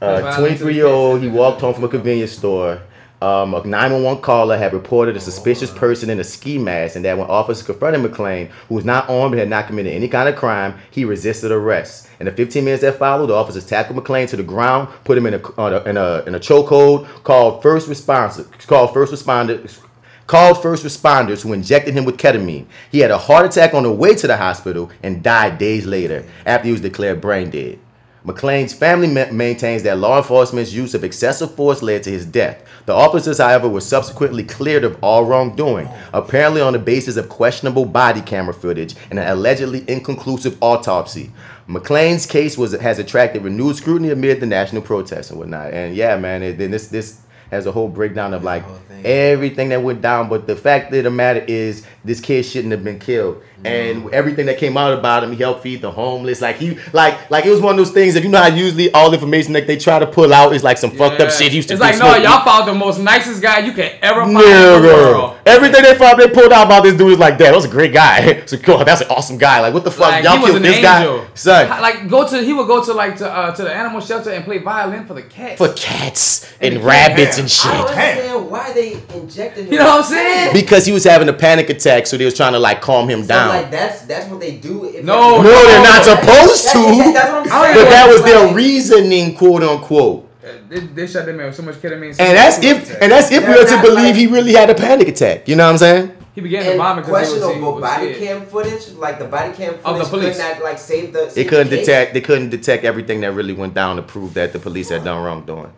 Uh, 0.00 0.36
23 0.36 0.74
year 0.74 0.86
old, 0.86 1.22
he 1.22 1.28
walked 1.40 1.60
home 1.62 1.72
from 1.72 1.84
a 1.84 1.88
convenience 1.88 2.32
store. 2.32 2.82
Um, 3.24 3.54
a 3.54 3.64
911 3.64 4.20
caller 4.22 4.58
had 4.58 4.74
reported 4.74 5.16
a 5.16 5.20
suspicious 5.20 5.70
person 5.70 6.10
in 6.10 6.20
a 6.20 6.24
ski 6.24 6.58
mask, 6.58 6.94
and 6.94 7.06
that 7.06 7.16
when 7.16 7.26
officers 7.26 7.64
confronted 7.64 8.02
McClain, 8.02 8.48
who 8.68 8.74
was 8.74 8.84
not 8.84 9.08
armed 9.08 9.32
and 9.32 9.40
had 9.40 9.48
not 9.48 9.66
committed 9.66 9.94
any 9.94 10.08
kind 10.08 10.28
of 10.28 10.36
crime, 10.36 10.74
he 10.90 11.06
resisted 11.06 11.50
arrest. 11.50 12.06
In 12.20 12.26
the 12.26 12.32
15 12.32 12.62
minutes 12.62 12.82
that 12.82 12.98
followed, 12.98 13.28
the 13.28 13.34
officers 13.34 13.64
tackled 13.64 13.98
McClain 13.98 14.28
to 14.28 14.36
the 14.36 14.42
ground, 14.42 14.90
put 15.04 15.16
him 15.16 15.24
in 15.24 15.32
a, 15.32 15.40
on 15.56 15.72
in 15.88 15.96
a 15.96 16.22
in 16.26 16.34
a 16.34 16.38
chokehold, 16.38 17.06
called 17.22 17.62
first 17.62 17.88
responders, 17.88 18.46
called 18.66 18.92
first 18.92 19.10
responders, 19.10 19.80
called 20.26 20.60
first 20.60 20.84
responders 20.84 21.40
who 21.44 21.54
injected 21.54 21.94
him 21.94 22.04
with 22.04 22.18
ketamine. 22.18 22.66
He 22.92 22.98
had 22.98 23.10
a 23.10 23.16
heart 23.16 23.46
attack 23.46 23.72
on 23.72 23.84
the 23.84 23.92
way 23.92 24.14
to 24.16 24.26
the 24.26 24.36
hospital 24.36 24.90
and 25.02 25.22
died 25.22 25.56
days 25.56 25.86
later 25.86 26.26
after 26.44 26.66
he 26.66 26.72
was 26.72 26.82
declared 26.82 27.22
brain 27.22 27.48
dead. 27.48 27.78
McClain's 28.24 28.72
family 28.72 29.06
ma- 29.06 29.30
maintains 29.30 29.82
that 29.82 29.98
law 29.98 30.16
enforcement's 30.16 30.72
use 30.72 30.94
of 30.94 31.04
excessive 31.04 31.54
force 31.54 31.82
led 31.82 32.02
to 32.04 32.10
his 32.10 32.24
death. 32.24 32.64
The 32.86 32.94
officers, 32.94 33.38
however, 33.38 33.68
were 33.68 33.82
subsequently 33.82 34.44
cleared 34.44 34.84
of 34.84 34.98
all 35.02 35.24
wrongdoing, 35.24 35.88
apparently 36.12 36.62
on 36.62 36.72
the 36.72 36.78
basis 36.78 37.16
of 37.16 37.28
questionable 37.28 37.84
body 37.84 38.22
camera 38.22 38.54
footage 38.54 38.94
and 39.10 39.18
an 39.18 39.28
allegedly 39.28 39.84
inconclusive 39.88 40.56
autopsy. 40.62 41.32
McClain's 41.68 42.26
case 42.26 42.58
was 42.58 42.72
has 42.72 42.98
attracted 42.98 43.42
renewed 43.42 43.76
scrutiny 43.76 44.10
amid 44.10 44.40
the 44.40 44.46
national 44.46 44.82
protests 44.82 45.30
and 45.30 45.38
whatnot. 45.38 45.72
And 45.72 45.94
yeah, 45.94 46.16
man, 46.16 46.40
this 46.40 46.88
this 46.88 47.20
has 47.54 47.66
a 47.66 47.72
whole 47.72 47.88
breakdown 47.88 48.34
of 48.34 48.44
like 48.44 48.64
everything 49.04 49.68
that 49.70 49.82
went 49.82 50.02
down. 50.02 50.28
But 50.28 50.46
the 50.46 50.56
fact 50.56 50.92
of 50.92 51.04
the 51.04 51.10
matter 51.10 51.44
is, 51.46 51.86
this 52.04 52.20
kid 52.20 52.44
shouldn't 52.44 52.72
have 52.72 52.84
been 52.84 52.98
killed. 52.98 53.42
Mm. 53.62 53.66
And 53.66 54.14
everything 54.14 54.46
that 54.46 54.58
came 54.58 54.76
out 54.76 54.92
about 54.92 55.24
him, 55.24 55.32
he 55.32 55.38
helped 55.38 55.62
feed 55.62 55.80
the 55.80 55.90
homeless. 55.90 56.40
Like 56.40 56.56
he, 56.56 56.78
like, 56.92 57.30
like 57.30 57.46
it 57.46 57.50
was 57.50 57.60
one 57.60 57.78
of 57.78 57.78
those 57.78 57.94
things. 57.94 58.14
If 58.14 58.24
you 58.24 58.30
know 58.30 58.42
how 58.42 58.48
usually 58.48 58.92
all 58.92 59.10
the 59.10 59.16
information 59.16 59.52
that 59.54 59.66
they 59.66 59.76
try 59.76 59.98
to 59.98 60.06
pull 60.06 60.34
out 60.34 60.54
is 60.54 60.62
like 60.62 60.78
some 60.78 60.90
fucked 60.90 61.20
up 61.20 61.30
shit. 61.30 61.50
He 61.50 61.56
used 61.56 61.68
to 61.68 61.74
It's 61.74 61.80
like, 61.80 61.98
no, 61.98 62.12
smoke 62.12 62.22
y'all 62.22 62.44
found 62.44 62.68
the 62.68 62.74
most 62.74 62.98
nicest 62.98 63.40
guy 63.40 63.60
you 63.60 63.72
can 63.72 63.98
ever 64.02 64.22
find 64.22 64.36
in 64.36 64.82
the 64.82 64.88
world. 64.88 65.33
Nigga. 65.44 65.54
Everything 65.54 65.82
they 65.82 65.94
found, 65.94 66.18
they 66.20 66.28
pulled 66.28 66.52
out 66.52 66.66
about 66.66 66.82
this 66.84 66.94
dude 66.94 67.12
is 67.12 67.18
like, 67.18 67.38
damn, 67.38 67.48
that 67.52 67.54
was 67.56 67.64
a 67.64 67.68
great 67.68 67.92
guy. 67.92 68.42
So 68.46 68.58
cool, 68.58 68.84
that's 68.84 69.00
an 69.00 69.08
awesome 69.08 69.38
guy. 69.38 69.60
Like, 69.60 69.72
what 69.74 69.84
the 69.84 69.90
fuck? 69.90 70.10
Like, 70.10 70.24
y'all 70.24 70.36
he 70.38 70.44
killed 70.44 70.56
an 70.56 70.62
this 70.62 70.76
angel. 70.76 71.18
guy, 71.24 71.26
son, 71.34 71.68
Like 71.82 72.08
go 72.08 72.28
to 72.28 72.42
he 72.42 72.52
would 72.52 72.66
go 72.66 72.84
to 72.84 72.92
like 72.92 73.16
to 73.18 73.30
uh, 73.30 73.54
to 73.54 73.62
the 73.62 73.72
animal 73.72 74.00
shelter 74.00 74.30
and 74.30 74.44
play 74.44 74.58
violin 74.58 75.06
for 75.06 75.14
the 75.14 75.22
cats. 75.22 75.58
for 75.58 75.72
cats 75.72 76.52
and 76.60 76.74
the 76.76 76.78
kid- 76.80 76.86
rabbits 76.86 77.38
and 77.38 77.50
shit. 77.50 77.70
I 77.72 77.76
don't 77.78 77.88
understand 77.88 78.50
why 78.50 78.72
they 78.72 78.92
injected 79.14 79.66
him. 79.66 79.72
You 79.72 79.78
know 79.78 79.86
what 79.86 80.04
I'm 80.04 80.10
saying? 80.10 80.52
Because 80.52 80.84
he 80.86 80.92
was 80.92 81.04
having 81.04 81.28
a 81.28 81.32
panic 81.32 81.70
attack, 81.70 82.06
so 82.06 82.16
they 82.16 82.24
was 82.24 82.34
trying 82.34 82.52
to 82.52 82.58
like 82.58 82.80
calm 82.80 83.08
him 83.08 83.22
So 83.22 83.28
down. 83.28 83.48
like 83.48 83.70
that's 83.70 84.02
that's 84.02 84.28
what 84.30 84.40
they 84.40 84.56
do. 84.56 84.84
If 84.84 85.04
No, 85.04 85.40
no, 85.42 85.66
they're 85.66 85.82
not 85.82 86.04
supposed 86.04 86.68
to. 86.72 86.78
That- 86.78 87.12
that's 87.14 87.30
what 87.32 87.52
I'm 87.52 87.74
saying. 87.74 87.84
But 87.84 87.90
that 87.90 88.06
was 88.08 88.22
their 88.24 88.46
Like- 88.46 88.56
reasoning, 88.56 89.34
quote 89.36 89.62
unquote. 89.62 90.28
They, 90.68 90.80
they 90.80 91.06
shot 91.06 91.26
that 91.26 91.34
man 91.34 91.46
with 91.46 91.56
so 91.56 91.62
much 91.62 91.76
ketamine. 91.76 92.10
And 92.18 92.36
that's 92.36 92.58
if 92.62 93.00
and 93.02 93.10
that's 93.12 93.30
if 93.32 93.40
we 93.46 93.52
They're 93.54 93.62
are 93.64 93.76
to 93.76 93.80
believe 93.82 94.04
like- 94.06 94.14
he 94.16 94.26
really 94.26 94.52
had 94.54 94.70
a 94.70 94.74
panic 94.74 95.08
attack. 95.08 95.48
You 95.48 95.56
know 95.56 95.64
what 95.64 95.72
I'm 95.72 95.78
saying? 95.78 96.16
he 96.34 96.40
began 96.40 96.64
to 96.64 96.70
And 96.70 96.78
vomit 96.78 97.04
because 97.06 97.28
he 97.28 97.34
was, 97.34 97.42
he 97.42 97.46
questionable 97.46 97.74
was 97.74 97.80
body 97.82 98.14
scared. 98.14 98.38
cam 98.40 98.46
footage, 98.46 98.88
like 98.94 99.18
the 99.20 99.24
body 99.26 99.52
cam 99.52 99.74
Of 99.84 99.98
the 99.98 100.04
footage, 100.04 100.10
police. 100.10 100.36
could 100.36 100.42
not 100.56 100.62
like 100.64 100.78
save 100.78 101.12
the. 101.12 101.20
They 101.26 101.28
save 101.30 101.46
couldn't 101.48 101.70
the 101.70 101.76
detect 101.76 102.14
they 102.14 102.20
couldn't 102.20 102.50
detect 102.50 102.84
everything 102.84 103.20
that 103.20 103.32
really 103.32 103.52
went 103.54 103.74
down 103.74 103.96
to 103.96 104.02
prove 104.02 104.34
that 104.34 104.52
the 104.52 104.58
police 104.58 104.88
had 104.88 105.04
done 105.04 105.22
wrongdoing. 105.24 105.72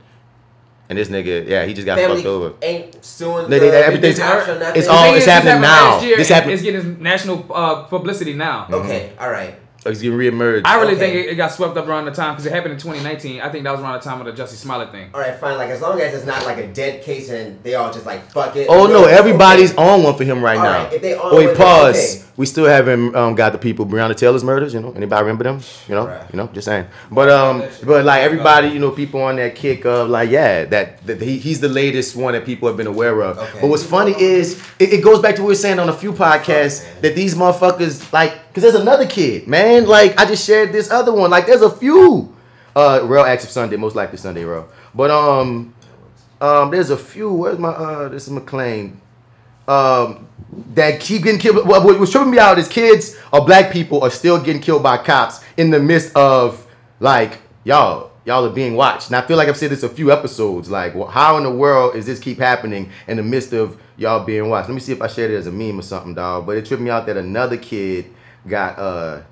And 0.88 0.96
this 0.98 1.08
nigga, 1.08 1.48
yeah, 1.48 1.64
he 1.64 1.74
just 1.74 1.84
got 1.84 1.98
Family 1.98 2.18
fucked 2.18 2.26
over. 2.28 2.52
ain't 2.62 3.04
suing. 3.04 3.50
They- 3.50 3.58
the, 3.58 3.70
they- 3.70 3.82
everything's- 3.82 4.16
the 4.16 4.22
cops 4.22 4.48
or 4.48 4.58
nothing. 4.58 4.76
it's 4.78 4.88
all- 4.88 4.96
The 5.02 5.06
thing 5.08 5.14
it's 5.16 5.26
is, 5.26 5.32
happening 5.32 5.60
now. 5.60 5.98
This 6.00 6.28
and 6.30 6.34
happened- 6.36 6.52
It's 6.52 6.62
getting 6.62 7.02
national 7.02 7.44
uh, 7.52 7.82
publicity 7.82 8.34
now. 8.34 8.66
Okay, 8.70 9.10
all 9.20 9.28
right. 9.30 9.56
He's 9.88 10.02
getting 10.02 10.18
reemerged. 10.18 10.62
I 10.64 10.76
really 10.80 10.92
Okay. 10.94 11.00
think 11.12 11.14
it, 11.26 11.30
it 11.32 11.34
got 11.36 11.52
swept 11.52 11.76
up 11.76 11.86
around 11.88 12.04
the 12.06 12.10
time 12.12 12.32
because 12.34 12.46
it 12.46 12.52
happened 12.52 12.72
in 12.74 12.78
2019. 12.78 13.40
I 13.40 13.48
think 13.50 13.64
that 13.64 13.70
was 13.72 13.80
around 13.80 13.94
the 13.94 13.98
time 14.00 14.20
of 14.24 14.26
the 14.26 14.42
Jussie 14.42 14.56
Smollett 14.56 14.90
thing. 14.92 15.10
All 15.14 15.20
right, 15.20 15.38
fine. 15.38 15.56
Like 15.58 15.70
as 15.70 15.80
long 15.80 16.00
as 16.00 16.14
it's 16.14 16.26
not 16.26 16.44
like 16.44 16.58
a 16.58 16.66
dead 16.66 17.02
case 17.02 17.30
and 17.30 17.62
they 17.62 17.74
all 17.74 17.92
just 17.92 18.06
like 18.06 18.30
fuck 18.30 18.54
it. 18.56 18.66
Oh 18.68 18.86
no, 18.86 19.04
Okay. 19.04 19.14
everybody's 19.14 19.74
on 19.76 20.02
one 20.02 20.16
for 20.16 20.24
him 20.24 20.42
right 20.44 20.58
All 20.58 20.64
now. 20.64 20.84
right, 20.84 20.92
if 20.92 21.02
they 21.02 21.14
on 21.14 21.20
oh, 21.24 21.36
wait, 21.36 21.56
pause. 21.56 22.16
okay. 22.16 22.22
We 22.36 22.44
still 22.44 22.66
haven't 22.66 23.16
um, 23.16 23.34
got 23.34 23.52
the 23.52 23.58
people 23.58 23.86
Breonna 23.86 24.14
Taylor's 24.14 24.44
murders. 24.44 24.74
You 24.74 24.80
know, 24.80 24.92
anybody 24.92 25.22
remember 25.22 25.44
them? 25.44 25.60
You 25.88 25.94
know, 25.94 26.06
Right. 26.06 26.20
you 26.30 26.36
know, 26.36 26.48
just 26.48 26.66
saying. 26.66 26.84
But 27.10 27.30
um, 27.30 27.62
but 27.82 28.04
like 28.04 28.20
everybody, 28.22 28.68
you 28.68 28.78
know, 28.78 28.90
people 28.90 29.22
on 29.22 29.36
that 29.36 29.54
kick 29.54 29.86
of 29.86 30.10
like, 30.10 30.28
yeah, 30.28 30.66
that, 30.66 31.06
that 31.06 31.22
he, 31.22 31.38
he's 31.38 31.60
the 31.60 31.68
latest 31.70 32.14
one 32.14 32.34
that 32.34 32.44
people 32.44 32.68
have 32.68 32.76
been 32.76 32.86
aware 32.88 33.22
of. 33.22 33.38
Okay. 33.38 33.58
But 33.62 33.68
what's 33.68 33.84
funny 33.84 34.12
is 34.20 34.62
it, 34.78 34.92
it 34.92 35.02
goes 35.02 35.20
back 35.20 35.36
to 35.36 35.40
what 35.40 35.46
we 35.46 35.52
were 35.52 35.54
saying 35.54 35.78
on 35.78 35.88
a 35.88 35.94
few 35.94 36.12
podcasts 36.12 36.84
that 37.00 37.14
these 37.14 37.34
motherfuckers 37.34 38.12
like, 38.12 38.45
because 38.56 38.72
there's 38.72 38.82
another 38.82 39.04
kid, 39.04 39.46
man. 39.46 39.84
Like 39.84 40.18
I 40.18 40.24
just 40.24 40.46
shared 40.46 40.72
this 40.72 40.90
other 40.90 41.12
one. 41.12 41.30
Like 41.30 41.44
there's 41.44 41.60
a 41.60 41.68
few. 41.68 42.34
Uh, 42.74 43.00
real 43.04 43.22
active 43.22 43.50
Sunday, 43.50 43.76
most 43.76 43.94
likely 43.94 44.16
Sunday, 44.16 44.44
real. 44.44 44.66
But 44.94 45.10
um, 45.10 45.74
um, 46.40 46.70
there's 46.70 46.88
a 46.88 46.96
few. 46.96 47.30
Where's 47.30 47.58
my 47.58 47.68
uh? 47.68 48.08
This 48.08 48.26
is 48.26 48.32
McClain. 48.32 48.96
Um, 49.68 50.26
that 50.72 51.00
keep 51.00 51.24
getting 51.24 51.38
killed. 51.38 51.68
What, 51.68 51.84
what 51.84 52.00
was 52.00 52.10
tripping 52.10 52.30
me 52.30 52.38
out 52.38 52.58
is 52.58 52.66
kids 52.66 53.18
or 53.30 53.44
black 53.44 53.70
people 53.70 54.02
are 54.02 54.10
still 54.10 54.42
getting 54.42 54.62
killed 54.62 54.82
by 54.82 54.96
cops 54.96 55.44
in 55.58 55.70
the 55.70 55.78
midst 55.78 56.16
of 56.16 56.66
like 56.98 57.38
y'all. 57.64 58.12
Y'all 58.24 58.44
are 58.44 58.50
being 58.50 58.74
watched, 58.74 59.08
and 59.08 59.16
I 59.16 59.20
feel 59.20 59.36
like 59.36 59.48
I've 59.48 59.56
said 59.56 59.70
this 59.70 59.82
a 59.82 59.88
few 59.88 60.10
episodes. 60.10 60.68
Like, 60.70 60.94
well, 60.94 61.06
how 61.06 61.36
in 61.36 61.44
the 61.44 61.50
world 61.50 61.94
is 61.94 62.06
this 62.06 62.18
keep 62.18 62.38
happening 62.38 62.90
in 63.06 63.18
the 63.18 63.22
midst 63.22 63.52
of 63.52 63.80
y'all 63.98 64.24
being 64.24 64.48
watched? 64.48 64.68
Let 64.68 64.74
me 64.74 64.80
see 64.80 64.92
if 64.92 65.00
I 65.02 65.06
shared 65.08 65.30
it 65.30 65.36
as 65.36 65.46
a 65.46 65.52
meme 65.52 65.78
or 65.78 65.82
something, 65.82 66.14
dog. 66.14 66.46
But 66.46 66.56
it 66.56 66.64
tripped 66.64 66.82
me 66.82 66.90
out 66.90 67.06
that 67.06 67.18
another 67.18 67.56
kid 67.56 68.06
got 68.48 68.78
uh 68.78 69.22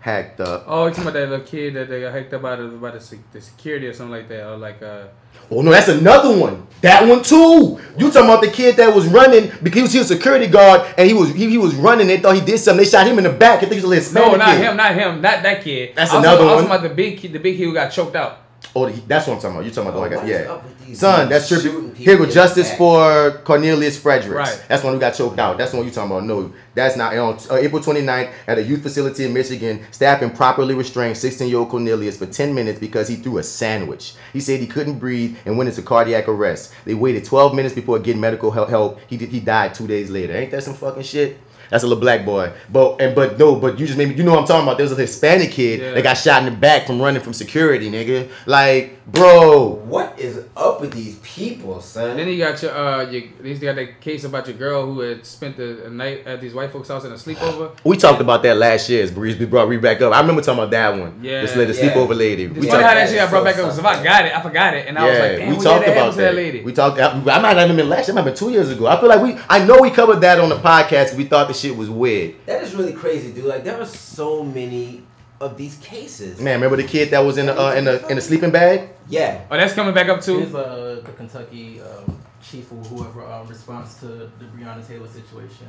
hacked 0.00 0.40
up. 0.40 0.64
Oh, 0.66 0.84
you 0.86 0.90
talking 0.90 1.04
about 1.04 1.14
that 1.14 1.28
little 1.30 1.44
kid 1.46 1.74
that 1.74 1.88
they 1.88 2.00
got 2.02 2.12
hacked 2.12 2.32
up 2.32 2.42
by 2.42 2.56
the, 2.56 2.68
by 2.68 2.92
the, 2.92 3.18
the 3.32 3.40
security 3.40 3.86
or 3.88 3.92
something 3.92 4.12
like 4.12 4.28
that, 4.28 4.46
or 4.46 4.56
like 4.56 4.80
uh. 4.82 5.06
Oh 5.50 5.62
no, 5.62 5.70
that's 5.70 5.88
another 5.88 6.36
one. 6.38 6.66
That 6.80 7.06
one 7.08 7.22
too. 7.22 7.78
You 7.98 8.10
talking 8.10 8.28
about 8.28 8.40
the 8.40 8.50
kid 8.50 8.76
that 8.76 8.94
was 8.94 9.06
running 9.06 9.50
because 9.62 9.92
he 9.92 9.98
was 9.98 10.10
a 10.10 10.16
security 10.16 10.46
guard 10.46 10.82
and 10.96 11.06
he 11.06 11.14
was 11.14 11.32
he, 11.34 11.50
he 11.50 11.58
was 11.58 11.74
running. 11.74 12.06
They 12.06 12.18
thought 12.18 12.34
he 12.34 12.40
did 12.40 12.58
something. 12.58 12.84
They 12.84 12.90
shot 12.90 13.06
him 13.06 13.18
in 13.18 13.24
the 13.24 13.32
back. 13.32 13.58
I 13.58 13.60
think 13.60 13.72
he 13.72 13.76
was 13.76 13.84
a 13.84 13.88
little 13.88 14.02
Hispanic 14.04 14.32
No, 14.32 14.36
not 14.38 14.56
kid. 14.56 14.64
him, 14.64 14.76
not 14.76 14.94
him, 14.94 15.20
not 15.20 15.42
that 15.42 15.62
kid. 15.62 15.92
That's 15.94 16.10
I 16.10 16.16
was 16.16 16.24
another 16.24 16.38
talking, 16.38 16.50
I 16.50 16.54
was 16.54 16.62
one. 16.64 16.70
talking 16.70 16.86
about 16.86 16.88
the 16.88 16.94
big 16.96 17.18
kid, 17.18 17.32
the 17.32 17.38
big 17.38 17.56
kid 17.58 17.64
who 17.64 17.74
got 17.74 17.90
choked 17.90 18.16
out. 18.16 18.38
Oh, 18.76 18.86
the- 18.90 19.00
that's 19.06 19.26
what 19.26 19.34
I'm 19.34 19.40
talking 19.40 19.56
about. 19.56 19.64
You 19.64 19.70
talking 19.70 19.88
about 19.90 19.92
the 19.92 19.98
Oh, 19.98 20.00
one 20.02 20.10
what 20.18 20.26
guy? 20.26 20.44
Yeah. 20.44 20.52
up 20.52 20.64
with 20.64 20.86
these 20.86 20.98
Son, 21.00 21.28
that's 21.28 21.48
shooting 21.48 21.72
tripping. 21.72 21.94
Here 21.94 22.14
in 22.14 22.20
with 22.20 22.32
justice 22.32 22.68
back? 22.68 22.78
for 22.78 23.30
Cornelius 23.44 23.98
Fredericks. 23.98 24.50
Right. 24.50 24.64
That's 24.68 24.82
the 24.82 24.86
one 24.86 24.94
who 24.94 25.00
got 25.00 25.14
choked 25.14 25.38
out. 25.38 25.56
That's 25.58 25.70
the 25.70 25.78
one 25.78 25.86
you 25.86 25.92
talking 25.92 26.10
about. 26.10 26.24
No, 26.24 26.52
that's 26.74 26.96
not. 26.96 27.16
On 27.16 27.38
uh, 27.50 27.54
April 27.56 27.80
29th, 27.82 28.30
at 28.46 28.58
a 28.58 28.62
youth 28.62 28.82
facility 28.82 29.24
in 29.24 29.32
Michigan, 29.32 29.80
staff 29.92 30.20
improperly 30.22 30.74
restrained 30.74 31.16
16-year-old 31.16 31.70
Cornelius 31.70 32.18
for 32.18 32.26
10 32.26 32.54
minutes 32.54 32.78
because 32.78 33.08
he 33.08 33.16
threw 33.16 33.38
a 33.38 33.42
sandwich. 33.42 34.14
He 34.32 34.40
said 34.40 34.60
he 34.60 34.66
couldn't 34.66 34.98
breathe 34.98 35.36
and 35.46 35.56
went 35.56 35.70
into 35.70 35.82
cardiac 35.82 36.28
arrest. 36.28 36.74
They 36.84 36.94
waited 36.94 37.24
12 37.24 37.54
minutes 37.54 37.74
before 37.74 37.98
getting 37.98 38.20
medical 38.20 38.50
help. 38.50 38.68
help. 38.68 39.00
He 39.08 39.16
did, 39.16 39.30
he 39.30 39.40
died 39.40 39.74
two 39.74 39.86
days 39.86 40.10
later. 40.10 40.34
Ain't 40.36 40.50
that 40.50 40.62
some 40.62 40.74
fucking 40.74 41.02
shit? 41.02 41.38
That's 41.70 41.84
a 41.84 41.86
little 41.86 42.00
black 42.00 42.24
boy. 42.24 42.52
But 42.70 43.00
and 43.00 43.14
but 43.14 43.38
no, 43.38 43.56
but 43.56 43.78
you 43.78 43.86
just 43.86 43.98
made 43.98 44.08
me. 44.08 44.14
You 44.14 44.22
know 44.24 44.32
what 44.32 44.40
I'm 44.40 44.46
talking 44.46 44.62
about? 44.66 44.76
There 44.78 44.84
was 44.84 44.92
a 44.92 45.00
Hispanic 45.00 45.50
kid 45.52 45.80
Yeah. 45.80 45.92
that 45.94 46.02
got 46.02 46.14
shot 46.14 46.42
in 46.42 46.46
the 46.52 46.56
back 46.58 46.86
from 46.86 47.00
running 47.00 47.20
from 47.22 47.32
security, 47.32 47.90
nigga. 47.90 48.28
Like, 48.46 48.98
bro. 49.06 49.68
What 49.86 50.18
is 50.18 50.44
up 50.56 50.80
with 50.80 50.92
these 50.92 51.16
people, 51.16 51.74
And 51.74 51.82
son? 51.82 52.16
then 52.16 52.28
you 52.28 52.38
got 52.38 52.60
your 52.62 52.72
uh, 52.76 53.10
your, 53.10 53.22
you 53.42 53.54
got 53.58 53.76
that 53.76 54.00
case 54.00 54.24
about 54.24 54.46
your 54.46 54.56
girl 54.56 54.86
who 54.86 55.00
had 55.00 55.24
spent 55.26 55.56
the 55.56 55.88
night 55.90 56.26
at 56.26 56.40
these 56.40 56.54
white 56.54 56.70
folks' 56.72 56.88
house 56.88 57.04
in 57.04 57.12
a 57.12 57.14
sleepover. 57.14 57.70
We 57.84 57.96
talked 57.96 58.20
about 58.20 58.42
that 58.44 58.56
last 58.56 58.88
year. 58.88 59.02
As 59.02 59.10
Breeze 59.10 59.38
we 59.38 59.46
brought 59.46 59.68
me 59.68 59.76
back 59.76 60.00
up. 60.02 60.12
I 60.12 60.20
remember 60.20 60.42
talking 60.42 60.58
about 60.60 60.70
that 60.72 60.98
one. 60.98 61.20
Yeah. 61.22 61.42
this 61.42 61.56
lady, 61.56 61.72
Yeah. 61.72 61.92
sleepover 61.94 62.16
lady. 62.16 62.44
It's 62.44 62.54
We 62.54 62.60
funny 62.68 62.70
talked, 62.70 62.82
how 62.82 62.88
that 62.88 62.94
that 62.94 63.06
shit 63.08 63.16
is 63.16 63.20
got 63.22 63.30
brought 63.30 63.40
so 63.40 63.44
back 63.44 63.56
up. 63.58 63.64
'cause 63.70 63.78
If 63.78 63.84
I 63.84 64.04
got 64.04 64.24
it, 64.26 64.36
I 64.36 64.40
forgot 64.42 64.74
it, 64.74 64.86
and 64.88 64.98
I 64.98 65.08
was 65.08 65.18
like, 65.18 65.36
damn, 65.38 65.48
we 65.50 65.54
what 65.56 65.64
talked 65.64 65.84
did 65.84 65.88
that 65.90 65.96
happen 65.96 66.02
about 66.08 66.16
that. 66.16 66.22
that 66.22 66.34
lady? 66.34 66.60
We 66.62 66.72
talked. 66.72 66.98
I, 67.00 67.10
I 67.10 67.14
might 67.40 67.40
not 67.56 67.56
have 67.68 67.76
been 67.76 67.88
last. 67.88 68.08
It 68.08 68.14
might 68.14 68.22
have 68.22 68.24
been 68.26 68.34
two 68.36 68.50
years 68.50 68.70
ago. 68.70 68.86
I 68.86 68.98
feel 69.00 69.08
like 69.08 69.20
we. 69.22 69.36
I 69.48 69.64
know 69.64 69.78
we 69.80 69.90
covered 69.90 70.20
that 70.22 70.40
on 70.40 70.48
the 70.48 70.56
podcast. 70.56 71.14
We 71.14 71.24
thought 71.24 71.48
the 71.48 71.54
shit 71.56 71.76
was 71.76 71.90
weird. 71.90 72.36
That 72.46 72.62
is 72.62 72.74
really 72.74 72.92
crazy, 72.92 73.32
dude. 73.32 73.44
Like 73.44 73.64
there 73.64 73.80
are 73.80 73.86
so 73.86 74.42
many 74.42 75.02
of 75.40 75.56
these 75.56 75.76
cases. 75.76 76.40
Man, 76.40 76.54
remember 76.54 76.76
the 76.76 76.88
kid 76.88 77.10
that 77.10 77.20
was 77.20 77.38
in 77.38 77.46
the 77.46 77.60
uh, 77.60 77.74
in 77.74 77.84
the 77.84 78.06
in 78.08 78.16
the 78.16 78.22
sleeping 78.22 78.50
bag? 78.50 78.90
Yeah. 79.08 79.44
Oh, 79.50 79.56
that's 79.56 79.74
coming 79.74 79.94
back 79.94 80.08
up 80.08 80.20
too. 80.20 80.38
Here's 80.38 80.54
uh, 80.54 81.00
the 81.04 81.12
Kentucky 81.12 81.80
um, 81.80 82.20
chief 82.42 82.70
or 82.72 82.76
whoever 82.76 83.24
um, 83.26 83.46
responds 83.46 83.98
to 84.00 84.06
the 84.06 84.44
Breonna 84.54 84.86
Taylor 84.86 85.08
situation. 85.08 85.68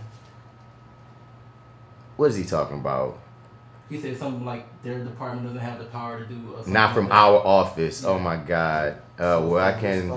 What 2.16 2.30
is 2.30 2.36
he 2.36 2.44
talking 2.44 2.80
about? 2.80 3.20
He 3.90 4.00
said 4.00 4.18
something 4.18 4.44
like 4.44 4.66
their 4.84 5.04
department 5.04 5.48
doesn't 5.48 5.62
have 5.62 5.80
the 5.80 5.86
power 5.86 6.20
to 6.20 6.26
do. 6.26 6.36
Uh, 6.54 6.58
something 6.58 6.74
Not 6.74 6.94
from 6.94 7.06
like 7.06 7.14
our 7.14 7.38
office. 7.38 8.04
Oh 8.04 8.20
my 8.20 8.38
God. 8.38 9.02
Uh, 9.18 9.42
well, 9.44 9.58
I 9.58 9.80
can. 9.80 10.14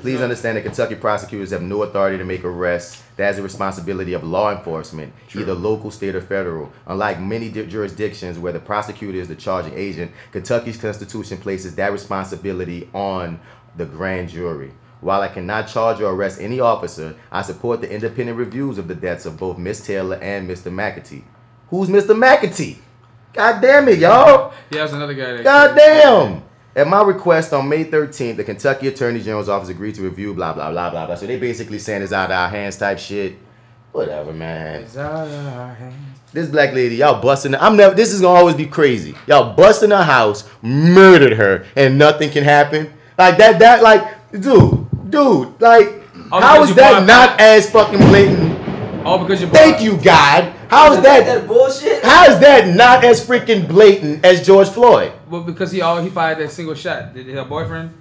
Please 0.00 0.22
understand 0.22 0.56
that 0.56 0.62
Kentucky 0.62 0.94
prosecutors 0.94 1.50
have 1.50 1.60
no 1.60 1.82
authority 1.82 2.16
to 2.16 2.24
make 2.24 2.42
arrests. 2.42 3.02
That 3.16 3.34
is 3.34 3.38
a 3.38 3.42
responsibility 3.42 4.14
of 4.14 4.24
law 4.24 4.50
enforcement, 4.50 5.12
either 5.34 5.52
local, 5.52 5.90
state, 5.90 6.14
or 6.14 6.22
federal. 6.22 6.72
Unlike 6.86 7.20
many 7.20 7.50
di- 7.50 7.66
jurisdictions 7.66 8.38
where 8.38 8.54
the 8.54 8.60
prosecutor 8.60 9.18
is 9.18 9.28
the 9.28 9.34
charging 9.34 9.74
agent, 9.74 10.10
Kentucky's 10.32 10.78
constitution 10.78 11.36
places 11.36 11.74
that 11.74 11.92
responsibility 11.92 12.88
on 12.94 13.38
the 13.76 13.84
grand 13.84 14.30
jury. 14.30 14.72
While 15.02 15.20
I 15.20 15.28
cannot 15.28 15.68
charge 15.68 16.00
or 16.00 16.10
arrest 16.14 16.40
any 16.40 16.60
officer, 16.60 17.14
I 17.30 17.42
support 17.42 17.82
the 17.82 17.92
independent 17.92 18.38
reviews 18.38 18.78
of 18.78 18.88
the 18.88 18.94
deaths 18.94 19.26
of 19.26 19.38
both 19.38 19.58
Miss 19.58 19.84
Taylor 19.84 20.16
and 20.16 20.48
Mr. 20.48 20.72
McAtee. 20.72 21.24
Who's 21.68 21.90
Mr. 21.90 22.16
McAtee? 22.18 22.78
God 23.34 23.60
damn 23.60 23.86
it, 23.88 23.98
y'all! 23.98 24.52
Yeah, 24.70 24.78
that's 24.80 24.92
another 24.94 25.14
guy. 25.14 25.32
That 25.34 25.44
God 25.44 25.76
damn! 25.76 26.42
At 26.76 26.86
my 26.86 27.02
request 27.02 27.52
on 27.52 27.68
May 27.68 27.84
13th, 27.84 28.36
the 28.36 28.44
Kentucky 28.44 28.86
Attorney 28.88 29.20
General's 29.20 29.48
office 29.48 29.68
agreed 29.68 29.96
to 29.96 30.02
review 30.02 30.34
blah 30.34 30.52
blah 30.52 30.70
blah 30.70 30.90
blah 30.90 31.06
blah. 31.06 31.14
So 31.16 31.26
they 31.26 31.36
basically 31.38 31.78
saying 31.80 32.02
it's 32.02 32.12
out 32.12 32.26
of 32.30 32.36
our 32.36 32.48
hands 32.48 32.76
type 32.76 32.98
shit. 32.98 33.36
Whatever, 33.92 34.32
man. 34.32 34.82
It's 34.82 34.96
out 34.96 35.26
of 35.26 35.46
our 35.58 35.74
hands. 35.74 36.20
This 36.32 36.48
black 36.48 36.72
lady, 36.72 36.94
y'all 36.94 37.20
busting. 37.20 37.56
I'm 37.56 37.76
never. 37.76 37.94
This 37.96 38.12
is 38.12 38.20
gonna 38.20 38.38
always 38.38 38.54
be 38.54 38.66
crazy. 38.66 39.16
Y'all 39.26 39.52
busting 39.54 39.90
her 39.90 40.04
house, 40.04 40.48
murdered 40.62 41.32
her, 41.38 41.66
and 41.74 41.98
nothing 41.98 42.30
can 42.30 42.44
happen. 42.44 42.92
Like 43.18 43.36
that. 43.38 43.58
That 43.58 43.82
like, 43.82 44.30
dude, 44.30 44.86
dude. 45.10 45.60
Like, 45.60 45.96
Oh, 46.32 46.40
how 46.40 46.54
because 46.54 46.62
is 46.62 46.68
you 46.70 46.74
that 46.76 46.90
brought- 46.92 47.06
not 47.06 47.40
as 47.40 47.68
fucking 47.68 47.98
blatant? 47.98 49.04
All 49.04 49.18
because 49.18 49.40
you. 49.42 49.48
Thank 49.48 49.82
you, 49.82 49.96
God. 49.96 50.52
How 50.68 50.92
is 50.92 51.00
that? 51.02 51.48
bullshit. 51.48 52.04
How 52.04 52.26
is 52.26 52.38
that 52.38 52.68
not 52.76 53.02
as 53.04 53.26
freaking 53.26 53.66
blatant 53.66 54.24
as 54.24 54.46
George 54.46 54.68
Floyd? 54.68 55.10
Well, 55.30 55.42
because 55.42 55.70
he 55.70 55.80
all 55.80 56.02
he 56.02 56.10
fired 56.10 56.38
that 56.38 56.50
single 56.50 56.74
shot, 56.74 57.14
did 57.14 57.26
her 57.28 57.44
boyfriend, 57.44 57.94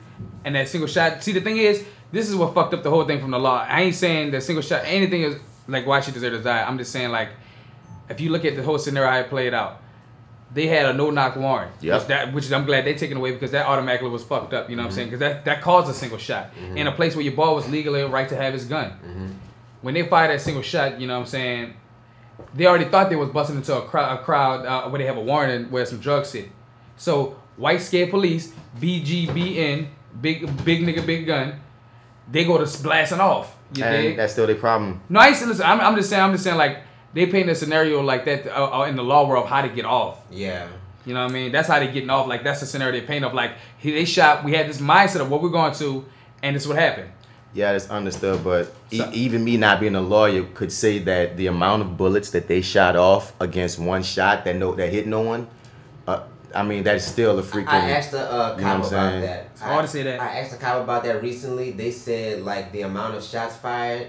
and 0.43 0.55
that 0.55 0.67
single 0.67 0.87
shot. 0.87 1.23
See, 1.23 1.31
the 1.31 1.41
thing 1.41 1.57
is, 1.57 1.85
this 2.11 2.27
is 2.27 2.35
what 2.35 2.53
fucked 2.53 2.73
up 2.73 2.83
the 2.83 2.89
whole 2.89 3.05
thing 3.05 3.21
from 3.21 3.31
the 3.31 3.39
law. 3.39 3.65
I 3.67 3.81
ain't 3.81 3.95
saying 3.95 4.31
that 4.31 4.41
single 4.41 4.63
shot 4.63 4.81
anything 4.85 5.21
is 5.21 5.35
like 5.67 5.85
why 5.85 6.01
she 6.01 6.11
deserved 6.11 6.37
to 6.37 6.43
die. 6.43 6.63
I'm 6.63 6.77
just 6.77 6.91
saying 6.91 7.09
like, 7.09 7.29
if 8.09 8.19
you 8.19 8.31
look 8.31 8.45
at 8.45 8.55
the 8.55 8.63
whole 8.63 8.79
scenario 8.79 9.11
how 9.11 9.19
it 9.19 9.29
played 9.29 9.53
out, 9.53 9.81
they 10.51 10.65
had 10.65 10.87
a 10.87 10.93
no 10.93 11.11
knock 11.11 11.35
warrant. 11.35 11.71
Yep. 11.81 11.99
Which 11.99 12.07
that 12.07 12.33
which 12.33 12.51
I'm 12.51 12.65
glad 12.65 12.85
they 12.85 12.95
taken 12.95 13.17
away 13.17 13.31
because 13.31 13.51
that 13.51 13.67
automatically 13.67 14.09
was 14.09 14.23
fucked 14.23 14.53
up. 14.53 14.69
You 14.69 14.75
know 14.75 14.83
what 14.83 14.87
I'm 14.87 14.89
mm-hmm. 14.89 14.95
saying? 14.95 15.07
Because 15.07 15.19
that 15.19 15.45
that 15.45 15.61
caused 15.61 15.89
a 15.89 15.93
single 15.93 16.17
shot 16.17 16.53
mm-hmm. 16.55 16.77
in 16.77 16.87
a 16.87 16.91
place 16.91 17.15
where 17.15 17.23
your 17.23 17.35
ball 17.35 17.55
was 17.55 17.69
legally 17.69 18.01
right 18.03 18.27
to 18.29 18.35
have 18.35 18.53
his 18.53 18.65
gun. 18.65 18.91
Mm-hmm. 18.91 19.27
When 19.81 19.93
they 19.93 20.07
fired 20.07 20.31
that 20.31 20.41
single 20.41 20.63
shot, 20.63 20.99
you 20.99 21.07
know 21.07 21.13
what 21.13 21.21
I'm 21.21 21.27
saying? 21.27 21.73
They 22.53 22.65
already 22.65 22.85
thought 22.85 23.09
they 23.09 23.15
was 23.15 23.29
busting 23.29 23.57
into 23.57 23.77
a 23.77 23.81
crowd, 23.83 24.19
a 24.19 24.23
crowd 24.23 24.65
uh, 24.65 24.89
where 24.89 24.97
they 24.97 25.05
have 25.05 25.17
a 25.17 25.21
warrant 25.21 25.51
and 25.53 25.71
where 25.71 25.85
some 25.85 25.99
drugs 25.99 26.29
sit. 26.29 26.49
So 26.99 27.35
white 27.57 27.81
scared 27.81 28.11
police, 28.11 28.53
BGBN, 28.79 29.87
big 30.21 30.63
big 30.63 30.81
nigga, 30.81 31.03
big 31.05 31.25
gun, 31.25 31.59
they 32.31 32.43
go 32.45 32.63
to 32.63 32.83
blasting 32.83 33.19
off. 33.19 33.55
You 33.73 33.83
And 33.83 34.03
dig? 34.03 34.17
that's 34.17 34.33
still 34.33 34.45
their 34.45 34.55
problem. 34.55 35.01
No, 35.09 35.19
I 35.19 35.29
listen, 35.29 35.61
I'm, 35.63 35.79
I'm 35.79 35.95
just 35.95 36.09
saying, 36.09 36.21
I'm 36.21 36.31
just 36.33 36.43
saying, 36.43 36.57
like 36.57 36.79
they 37.13 37.25
paint 37.25 37.49
a 37.49 37.55
scenario 37.55 38.01
like 38.01 38.25
that 38.25 38.45
uh, 38.47 38.81
uh, 38.81 38.83
in 38.85 38.95
the 38.95 39.03
law 39.03 39.27
world 39.27 39.45
of 39.45 39.49
how 39.49 39.61
to 39.61 39.69
get 39.69 39.85
off. 39.85 40.19
Yeah. 40.29 40.67
You 41.05 41.13
know 41.13 41.23
what 41.23 41.31
I 41.31 41.33
mean? 41.33 41.51
That's 41.51 41.67
how 41.67 41.79
they 41.79 41.87
getting 41.87 42.09
off. 42.09 42.27
Like 42.27 42.43
that's 42.43 42.59
the 42.59 42.65
scenario 42.65 42.99
they 42.99 43.05
paint 43.05 43.23
of. 43.25 43.33
Like 43.33 43.53
he, 43.77 43.91
they 43.91 44.05
shot. 44.05 44.43
We 44.43 44.53
had 44.53 44.67
this 44.67 44.79
mindset 44.81 45.21
of 45.21 45.31
what 45.31 45.41
we're 45.41 45.49
going 45.49 45.73
to, 45.75 46.05
and 46.43 46.55
this 46.55 46.63
is 46.63 46.67
what 46.67 46.77
happened. 46.77 47.09
Yeah, 47.53 47.71
that's 47.71 47.89
understood, 47.89 48.43
but 48.43 48.71
e- 48.91 49.01
even 49.11 49.43
me 49.43 49.57
not 49.57 49.79
being 49.79 49.95
a 49.95 50.01
lawyer 50.01 50.43
could 50.53 50.71
say 50.71 50.99
that 50.99 51.35
the 51.35 51.47
amount 51.47 51.81
of 51.81 51.97
bullets 51.97 52.29
that 52.31 52.47
they 52.47 52.61
shot 52.61 52.95
off 52.95 53.33
against 53.41 53.79
one 53.79 54.03
shot 54.03 54.45
that 54.45 54.55
no 54.55 54.75
that 54.75 54.91
hit 54.91 55.07
no 55.07 55.21
one, 55.21 55.47
I 56.55 56.63
mean 56.63 56.83
that's 56.83 57.05
still 57.05 57.37
a 57.39 57.43
freaking. 57.43 57.67
I 57.67 57.91
asked 57.91 58.11
the 58.11 58.19
uh, 58.31 58.55
you 58.57 58.61
know 58.61 58.63
cop 58.63 58.73
I'm 58.73 58.79
about 58.79 58.89
saying? 58.89 59.21
that. 59.21 59.45
It's 59.51 59.61
hard 59.61 59.85
to 59.85 59.91
say 59.91 60.03
that. 60.03 60.19
I 60.19 60.39
asked 60.39 60.51
the 60.51 60.57
cop 60.57 60.81
about 60.83 61.03
that 61.03 61.21
recently. 61.21 61.71
They 61.71 61.91
said 61.91 62.43
like 62.43 62.71
the 62.71 62.81
amount 62.83 63.15
of 63.15 63.23
shots 63.23 63.55
fired, 63.57 64.07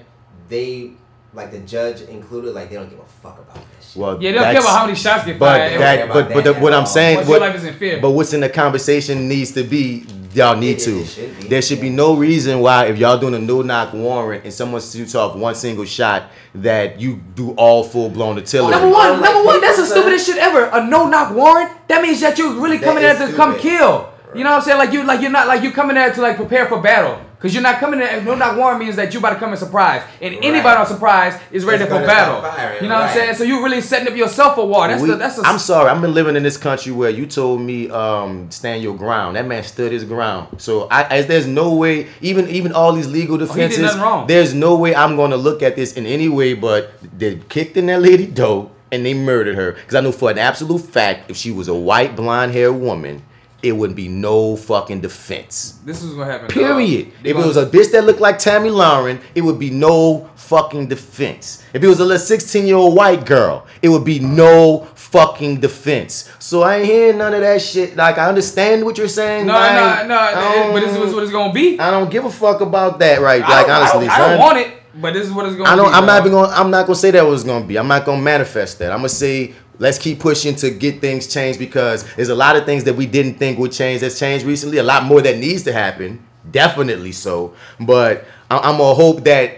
they 0.49 0.93
like 1.32 1.51
the 1.53 1.61
judge 1.61 2.01
included, 2.03 2.55
like 2.55 2.70
they 2.70 2.76
don't 2.76 2.88
give 2.91 2.99
a 2.99 3.05
fuck 3.05 3.38
about 3.38 3.55
that 3.55 3.84
shit. 3.84 3.97
Well, 3.97 4.20
Yeah, 4.22 4.32
they 4.32 4.38
don't 4.38 4.53
care 4.53 4.61
about 4.61 4.78
how 4.78 4.86
many 4.86 4.97
shots 4.97 5.24
get 5.24 5.38
but 5.38 5.47
fired. 5.47 5.68
They 5.68 5.74
don't 5.74 5.80
That, 5.80 5.97
care 5.99 6.07
but 6.09 6.16
about 6.26 6.34
but 6.34 6.45
that 6.45 6.55
the, 6.55 6.61
what 6.61 6.72
at 6.72 6.78
I'm 6.80 6.86
saying, 6.86 7.16
What's 7.18 7.28
what, 7.28 7.41
your 7.41 7.49
life 7.49 7.57
is 7.57 7.64
in 7.64 7.74
fear. 7.74 8.01
but 8.01 8.11
what's 8.11 8.32
in 8.32 8.41
the 8.41 8.49
conversation 8.49 9.28
needs 9.28 9.53
to 9.53 9.62
be 9.62 10.07
y'all 10.33 10.57
need 10.57 10.76
It- 10.78 10.85
to. 10.85 11.01
it 11.01 11.07
should 11.07 11.51
there 11.51 11.62
should 11.62 11.81
be 11.81 11.91
no 11.91 12.14
reason 12.14 12.61
why 12.61 12.87
if 12.87 12.99
y'all 12.99 13.18
doing 13.18 13.35
a 13.35 13.39
no 13.39 13.62
knock 13.62 13.93
warrant 13.93 14.45
and 14.45 14.53
someone 14.53 14.81
shoots 14.81 15.14
off 15.14 15.35
one 15.37 15.55
single 15.55 15.85
shot 15.85 16.24
that 16.55 17.01
you 17.01 17.20
do 17.35 17.51
all 17.57 17.83
full 17.85 18.09
blown 18.09 18.37
artillery. 18.39 18.70
Number 18.72 18.89
one, 18.89 19.20
number 19.20 19.45
one, 19.45 19.61
that's 19.61 19.78
the 19.78 19.87
stupidest 19.87 20.26
shit 20.26 20.37
ever. 20.39 20.64
A 20.72 20.87
no 20.87 21.07
knock 21.09 21.35
warrant. 21.35 21.70
That 21.89 22.03
means 22.03 22.20
that 22.20 22.39
you're 22.39 22.53
really 22.55 22.78
coming 22.78 23.03
is 23.05 23.18
there 23.18 23.28
to 23.28 23.35
come 23.35 23.53
stupid. 23.59 23.62
kill. 23.78 24.09
You 24.35 24.45
know 24.45 24.51
what 24.51 24.57
I'm 24.59 24.62
saying? 24.62 24.78
Like 24.78 24.93
you, 24.93 25.03
like 25.05 25.20
you're 25.20 25.31
not 25.31 25.49
like 25.49 25.62
you 25.62 25.72
coming 25.72 25.97
there 25.97 26.12
to 26.12 26.20
like 26.20 26.37
prepare 26.37 26.66
for 26.66 26.81
battle. 26.81 27.18
Cause 27.41 27.55
you're 27.55 27.62
not 27.62 27.78
coming 27.80 28.01
there. 28.01 28.20
No 28.22 28.34
knock 28.34 28.59
warrant 28.59 28.80
means 28.80 28.97
that 28.97 29.14
you 29.14 29.18
about 29.18 29.30
to 29.30 29.36
come 29.36 29.51
in 29.51 29.57
surprise, 29.57 30.03
and 30.20 30.34
Right. 30.34 30.45
anybody 30.45 30.76
on 30.78 30.86
surprise 30.86 31.41
is 31.51 31.64
ready 31.64 31.84
It's 31.84 31.91
for 31.93 31.99
battle. 32.05 32.43
firing, 32.43 32.82
you 32.82 32.88
know 32.91 32.97
what 32.97 33.05
I'm 33.05 33.14
saying? 33.16 33.34
So 33.36 33.45
you're 33.45 33.62
really 33.62 33.80
setting 33.80 34.09
up 34.09 34.14
yourself 34.14 34.57
for 34.57 34.66
war. 34.66 34.86
That's 34.88 35.01
We- 35.01 35.09
the 35.09 35.16
that's 35.16 35.36
the. 35.36 35.47
I'm 35.47 35.59
sorry. 35.59 35.88
I've 35.91 36.03
been 36.03 36.12
living 36.12 36.36
in 36.36 36.43
this 36.43 36.59
country 36.59 36.93
where 36.93 37.09
you 37.09 37.24
told 37.24 37.62
me 37.62 37.88
um, 37.91 38.51
stand 38.51 38.82
your 38.82 38.95
ground. 38.95 39.36
That 39.36 39.47
man 39.47 39.62
stood 39.64 39.91
his 39.91 40.05
ground. 40.05 40.49
So 40.59 40.86
I, 40.91 41.05
as 41.05 41.26
there's 41.28 41.47
no 41.47 41.72
way, 41.72 42.09
even 42.20 42.47
even 42.51 42.72
all 42.74 42.93
these 42.93 43.09
legal 43.09 43.36
Oh, 43.36 43.38
defenses, 43.38 43.97
wrong. 43.97 44.26
there's 44.26 44.53
no 44.53 44.76
way 44.76 44.95
I'm 44.95 45.16
going 45.16 45.30
to 45.30 45.38
look 45.38 45.62
at 45.62 45.76
this 45.76 45.95
in 45.95 46.05
any 46.05 46.28
way 46.28 46.53
but 46.53 46.93
they 47.18 47.36
kicked 47.49 47.76
in 47.78 47.86
that 47.86 48.03
lady 48.03 48.26
dope 48.26 48.70
and 48.93 49.07
they 49.07 49.14
murdered 49.14 49.57
her. 49.57 49.72
Because 49.72 49.95
I 49.95 50.01
know 50.03 50.12
for 50.12 50.30
an 50.30 50.38
absolute 50.38 50.80
fact, 50.82 51.30
if 51.30 51.38
she 51.38 51.53
was 51.53 51.68
a 51.68 51.74
white 51.74 52.16
blonde 52.16 52.53
haired 52.53 52.74
woman, 52.74 53.22
it 53.63 53.73
would 53.73 53.95
be 53.95 54.09
no 54.09 54.57
fucking 54.57 55.01
defense. 55.01 55.79
this 55.85 56.03
is 56.03 56.15
what 56.15 56.27
happened. 56.29 56.51
Period. 56.51 57.07
Uh, 57.09 57.11
if 57.25 57.27
it 57.27 57.33
gonna- 57.35 57.47
was 57.47 57.57
a 57.57 57.67
bitch 57.67 57.93
that 57.93 58.05
looked 58.05 58.21
like 58.21 58.39
Tomi 58.39 58.71
Lahren, 58.71 59.19
it 59.35 59.43
would 59.43 59.59
be 59.59 59.71
no 59.71 60.29
fucking 60.37 60.87
defense. 60.89 61.63
If 61.75 61.83
it 61.85 61.87
was 61.89 62.01
a 62.01 62.05
little 62.05 62.25
16 62.25 62.67
year 62.67 62.77
old 62.77 62.97
white 62.97 63.27
girl, 63.27 63.67
it 63.83 63.89
would 63.91 64.05
be 64.05 64.19
no 64.19 64.87
fucking 64.95 65.61
defense. 65.61 66.29
So 66.39 66.63
I 66.63 66.77
ain't 66.77 66.87
hearing 66.87 67.19
none 67.19 67.35
of 67.35 67.41
that 67.43 67.61
shit. 67.61 67.97
Like 67.97 68.17
I 68.19 68.27
understand 68.29 68.85
what 68.85 68.97
you're 68.99 69.09
saying. 69.09 69.47
no, 69.47 69.53
but 69.53 70.07
no, 70.07 70.15
no, 70.15 70.73
But 70.73 70.81
this 70.81 70.97
is 70.97 71.15
what 71.15 71.23
it's 71.23 71.33
gonna 71.33 71.53
be. 71.53 71.79
I 71.79 71.91
don't 71.91 72.11
give 72.11 72.25
a 72.25 72.31
fuck 72.31 72.61
about 72.61 72.99
that, 73.01 73.21
right? 73.21 73.41
Like 73.43 73.67
don't- 73.67 73.77
honestly, 73.77 74.09
I 74.09 74.19
don't, 74.19 74.27
I 74.27 74.31
don't 74.31 74.39
want 74.39 74.59
it, 74.59 74.69
but 75.01 75.13
this 75.15 75.27
is 75.27 75.33
what 75.33 75.47
it's 75.47 75.57
gonna 75.57 75.69
I 75.71 75.77
don't. 75.77 75.89
be. 75.91 75.93
I'm 75.95 76.07
not 76.07 76.19
dog. 76.19 76.27
even 76.27 76.33
going. 76.33 76.51
I'm 76.53 76.71
not 76.71 76.87
gonna 76.87 76.97
say 76.97 77.11
that 77.13 77.27
was 77.27 77.45
gonna 77.45 77.65
be. 77.65 77.77
I'm 77.79 77.89
not 77.89 78.05
gonna 78.05 78.23
manifest 78.23 78.79
that. 78.81 78.91
I'm 78.93 78.99
gonna 78.99 79.09
say 79.11 79.55
let's 79.81 79.99
keep 79.99 80.20
pushing 80.20 80.55
to 80.57 80.70
get 80.70 81.01
things 81.01 81.26
changed 81.26 81.59
because 81.59 82.05
there's 82.14 82.28
a 82.28 82.35
lot 82.37 82.55
of 82.55 82.64
things 82.64 82.85
that 82.85 82.95
we 82.95 83.07
didn't 83.07 83.35
think 83.35 83.59
would 83.59 83.72
change 83.72 84.01
that's 84.03 84.18
changed 84.18 84.47
recently. 84.47 84.78
A 84.78 84.83
lot 84.85 85.03
more 85.05 85.20
that 85.20 85.39
needs 85.39 85.64
to 85.64 85.72
happen. 85.72 86.24
Definitely 86.49 87.11
so. 87.12 87.55
But 87.81 88.24
I- 88.51 88.59
I'm 88.59 88.78
gonna 88.78 88.95
hope 88.95 89.24
that. 89.24 89.57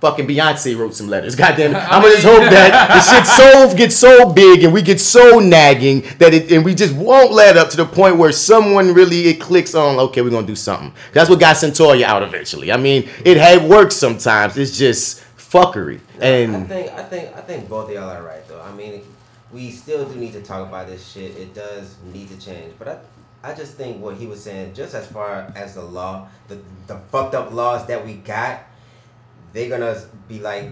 Fucking 0.00 0.26
Beyonce 0.28 0.76
wrote 0.78 0.94
some 0.94 1.08
letters. 1.08 1.34
Goddamn 1.42 1.72
it! 1.72 1.76
I'm 1.78 2.02
gonna 2.02 2.14
just 2.14 2.24
hope 2.24 2.40
that 2.50 2.88
the 2.94 3.00
shit 3.00 3.26
so 3.26 3.76
gets 3.76 3.96
so 3.96 4.32
big 4.32 4.62
and 4.64 4.72
we 4.72 4.80
get 4.82 5.00
so 5.00 5.38
nagging 5.40 6.02
that 6.18 6.34
it 6.34 6.50
and 6.52 6.64
we 6.64 6.74
just 6.74 6.94
won't 6.94 7.32
let 7.32 7.56
up 7.56 7.68
to 7.70 7.76
the 7.76 7.84
point 7.84 8.16
where 8.16 8.30
someone 8.32 8.92
really 8.94 9.26
it 9.28 9.40
clicks 9.40 9.74
on. 9.76 9.98
Okay, 9.98 10.22
we're 10.22 10.30
gonna 10.30 10.46
do 10.46 10.56
something. 10.56 10.92
That's 11.12 11.28
what 11.30 11.38
got 11.40 11.56
Cyntoia 11.56 12.02
out 12.02 12.22
eventually. 12.24 12.70
I 12.72 12.76
mean, 12.76 13.08
it 13.24 13.36
had 13.36 13.68
worked 13.68 13.92
sometimes. 13.92 14.56
It's 14.56 14.76
just 14.76 15.22
fuckery. 15.36 16.00
And 16.20 16.54
I 16.54 16.58
And 16.58 16.68
think 16.68 16.92
I 16.92 17.02
think 17.04 17.36
I 17.36 17.40
think 17.40 17.68
both 17.68 17.88
of 17.88 17.94
y'all 17.94 18.10
are 18.10 18.22
right 18.22 18.46
though. 18.48 18.60
I 18.62 18.72
mean, 18.72 19.02
we 19.52 19.70
still 19.70 20.08
do 20.08 20.14
need 20.16 20.32
to 20.32 20.42
talk 20.42 20.66
about 20.68 20.86
this 20.88 21.06
shit. 21.06 21.36
It 21.36 21.54
does 21.54 21.96
need 22.12 22.28
to 22.28 22.38
change, 22.38 22.74
but 22.78 22.88
I 22.88 22.98
I 23.42 23.54
just 23.54 23.74
think 23.74 24.02
what 24.02 24.16
he 24.16 24.26
was 24.26 24.42
saying, 24.42 24.74
just 24.74 24.94
as 24.94 25.06
far 25.06 25.52
as 25.54 25.74
the 25.74 25.82
law, 25.82 26.28
the 26.48 26.58
the 26.86 26.96
fucked 27.10 27.34
up 27.34 27.52
laws 27.52 27.86
that 27.86 28.04
we 28.04 28.14
got, 28.14 28.62
they're 29.52 29.68
gonna 29.68 30.00
be 30.26 30.40
like 30.40 30.70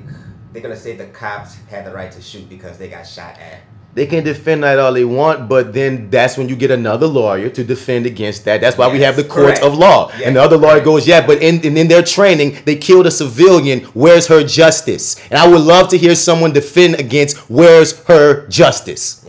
they're 0.52 0.62
gonna 0.62 0.76
say 0.76 0.96
the 0.96 1.06
cops 1.06 1.54
had 1.68 1.86
the 1.86 1.92
right 1.92 2.10
to 2.12 2.20
shoot 2.20 2.48
because 2.48 2.78
they 2.78 2.88
got 2.88 3.04
shot 3.04 3.38
at. 3.38 3.60
They 3.96 4.04
can 4.04 4.22
defend 4.22 4.62
that 4.62 4.78
all 4.78 4.92
they 4.92 5.06
want, 5.06 5.48
but 5.48 5.72
then 5.72 6.10
that's 6.10 6.36
when 6.36 6.50
you 6.50 6.54
get 6.54 6.70
another 6.70 7.06
lawyer 7.06 7.48
to 7.48 7.64
defend 7.64 8.04
against 8.04 8.44
that. 8.44 8.60
That's 8.60 8.76
why 8.76 8.92
we 8.92 9.00
have 9.00 9.16
the 9.16 9.24
courts 9.24 9.58
correct. 9.58 9.62
of 9.62 9.78
law. 9.78 10.12
Yeah, 10.18 10.26
and 10.26 10.36
the 10.36 10.42
other 10.42 10.58
lawyer 10.58 10.72
correct. 10.72 10.84
goes, 10.84 11.08
yeah, 11.08 11.26
but 11.26 11.42
in, 11.42 11.62
in 11.62 11.78
in 11.78 11.88
their 11.88 12.02
training, 12.02 12.58
they 12.66 12.76
killed 12.76 13.06
a 13.06 13.10
civilian. 13.10 13.80
Where's 13.94 14.26
her 14.26 14.44
justice? 14.44 15.16
And 15.30 15.38
I 15.38 15.48
would 15.48 15.62
love 15.62 15.88
to 15.88 15.96
hear 15.96 16.14
someone 16.14 16.52
defend 16.52 17.00
against 17.00 17.38
where's 17.48 18.04
her 18.04 18.46
justice. 18.48 19.24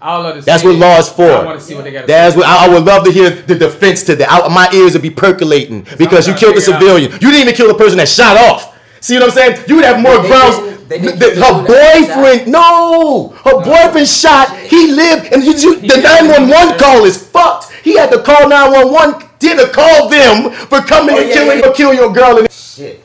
I 0.00 0.16
would 0.16 0.22
love 0.22 0.36
to 0.36 0.42
That's 0.42 0.62
see 0.62 0.68
what 0.68 0.76
law 0.76 0.98
is 0.98 1.08
for. 1.08 1.22
I 1.24 1.44
want 1.44 1.58
to 1.58 1.66
see 1.66 1.74
what 1.74 1.82
they 1.82 1.90
got. 1.90 2.06
That's 2.06 2.36
what 2.36 2.46
I, 2.46 2.66
I 2.66 2.68
would 2.68 2.84
love 2.84 3.04
to 3.04 3.10
hear 3.10 3.30
the 3.30 3.56
defense 3.56 4.04
to 4.04 4.14
that. 4.14 4.30
I, 4.30 4.46
my 4.46 4.70
ears 4.72 4.92
would 4.92 5.02
be 5.02 5.10
percolating 5.10 5.84
because 5.98 6.28
you 6.28 6.34
killed 6.34 6.56
a 6.56 6.60
figure 6.60 6.74
out. 6.74 6.80
civilian. 6.80 7.12
You 7.14 7.32
didn't 7.32 7.40
even 7.40 7.54
kill 7.54 7.66
the 7.66 7.74
person 7.74 7.98
that 7.98 8.08
shot 8.08 8.36
off. 8.36 8.78
See 9.00 9.14
what 9.14 9.24
I'm 9.24 9.30
saying? 9.32 9.64
You 9.66 9.74
would 9.74 9.84
have 9.84 10.00
more 10.00 10.22
grounds. 10.22 10.77
They 10.88 10.98
The- 10.98 11.10
her 11.10 11.16
the 11.16 11.18
person 11.18 11.40
that 11.40 12.16
boyfriend, 12.16 12.48
no, 12.48 13.28
her 13.44 13.60
boyfriend 13.62 14.08
shot. 14.08 14.56
He 14.56 14.90
lived, 14.92 15.32
and 15.32 15.44
you, 15.44 15.52
you, 15.52 15.76
the 15.80 16.00
911 16.00 16.78
call 16.78 17.04
is 17.04 17.16
fucked. 17.16 17.70
He 17.82 17.96
had 17.96 18.10
to 18.10 18.18
call 18.22 18.48
911. 18.48 19.26
Didn't 19.38 19.72
call 19.72 20.08
them 20.08 20.50
for 20.50 20.80
coming 20.80 21.14
Oh, 21.14 21.18
and 21.20 21.28
yeah, 21.28 21.34
killing 21.34 21.58
yeah. 21.60 21.66
for 21.66 21.72
killing 21.72 21.96
your 21.98 22.12
girl. 22.12 22.38
And 22.38 22.50
Shit. 22.50 23.04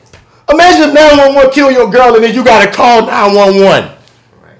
imagine 0.50 0.88
if 0.88 0.94
911 0.94 1.52
kill 1.52 1.70
your 1.70 1.88
girl, 1.90 2.14
and 2.16 2.24
then 2.24 2.34
you 2.34 2.42
gotta 2.42 2.70
call 2.70 3.02
911. 3.06 3.84
Right. 4.42 4.50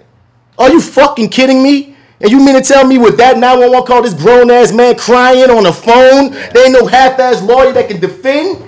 Are 0.59 0.71
you 0.71 0.81
fucking 0.81 1.31
kidding 1.31 1.63
me? 1.63 1.97
And 2.21 2.31
you 2.31 2.39
mean 2.39 2.55
to 2.55 2.63
tell 2.63 2.87
me 2.87 2.97
with 2.97 3.17
that 3.19 3.39
911 3.39 3.87
call, 3.87 4.03
this 4.03 4.15
grown 4.15 4.51
ass 4.51 4.73
man 4.73 4.97
crying 4.97 5.51
on 5.51 5.65
the 5.65 5.73
phone, 5.73 6.31
there 6.31 6.65
ain't 6.65 6.73
no 6.73 6.87
half 6.87 7.19
ass 7.19 7.43
lawyer 7.43 7.73
that 7.73 7.89
can 7.89 8.01
defend? 8.01 8.63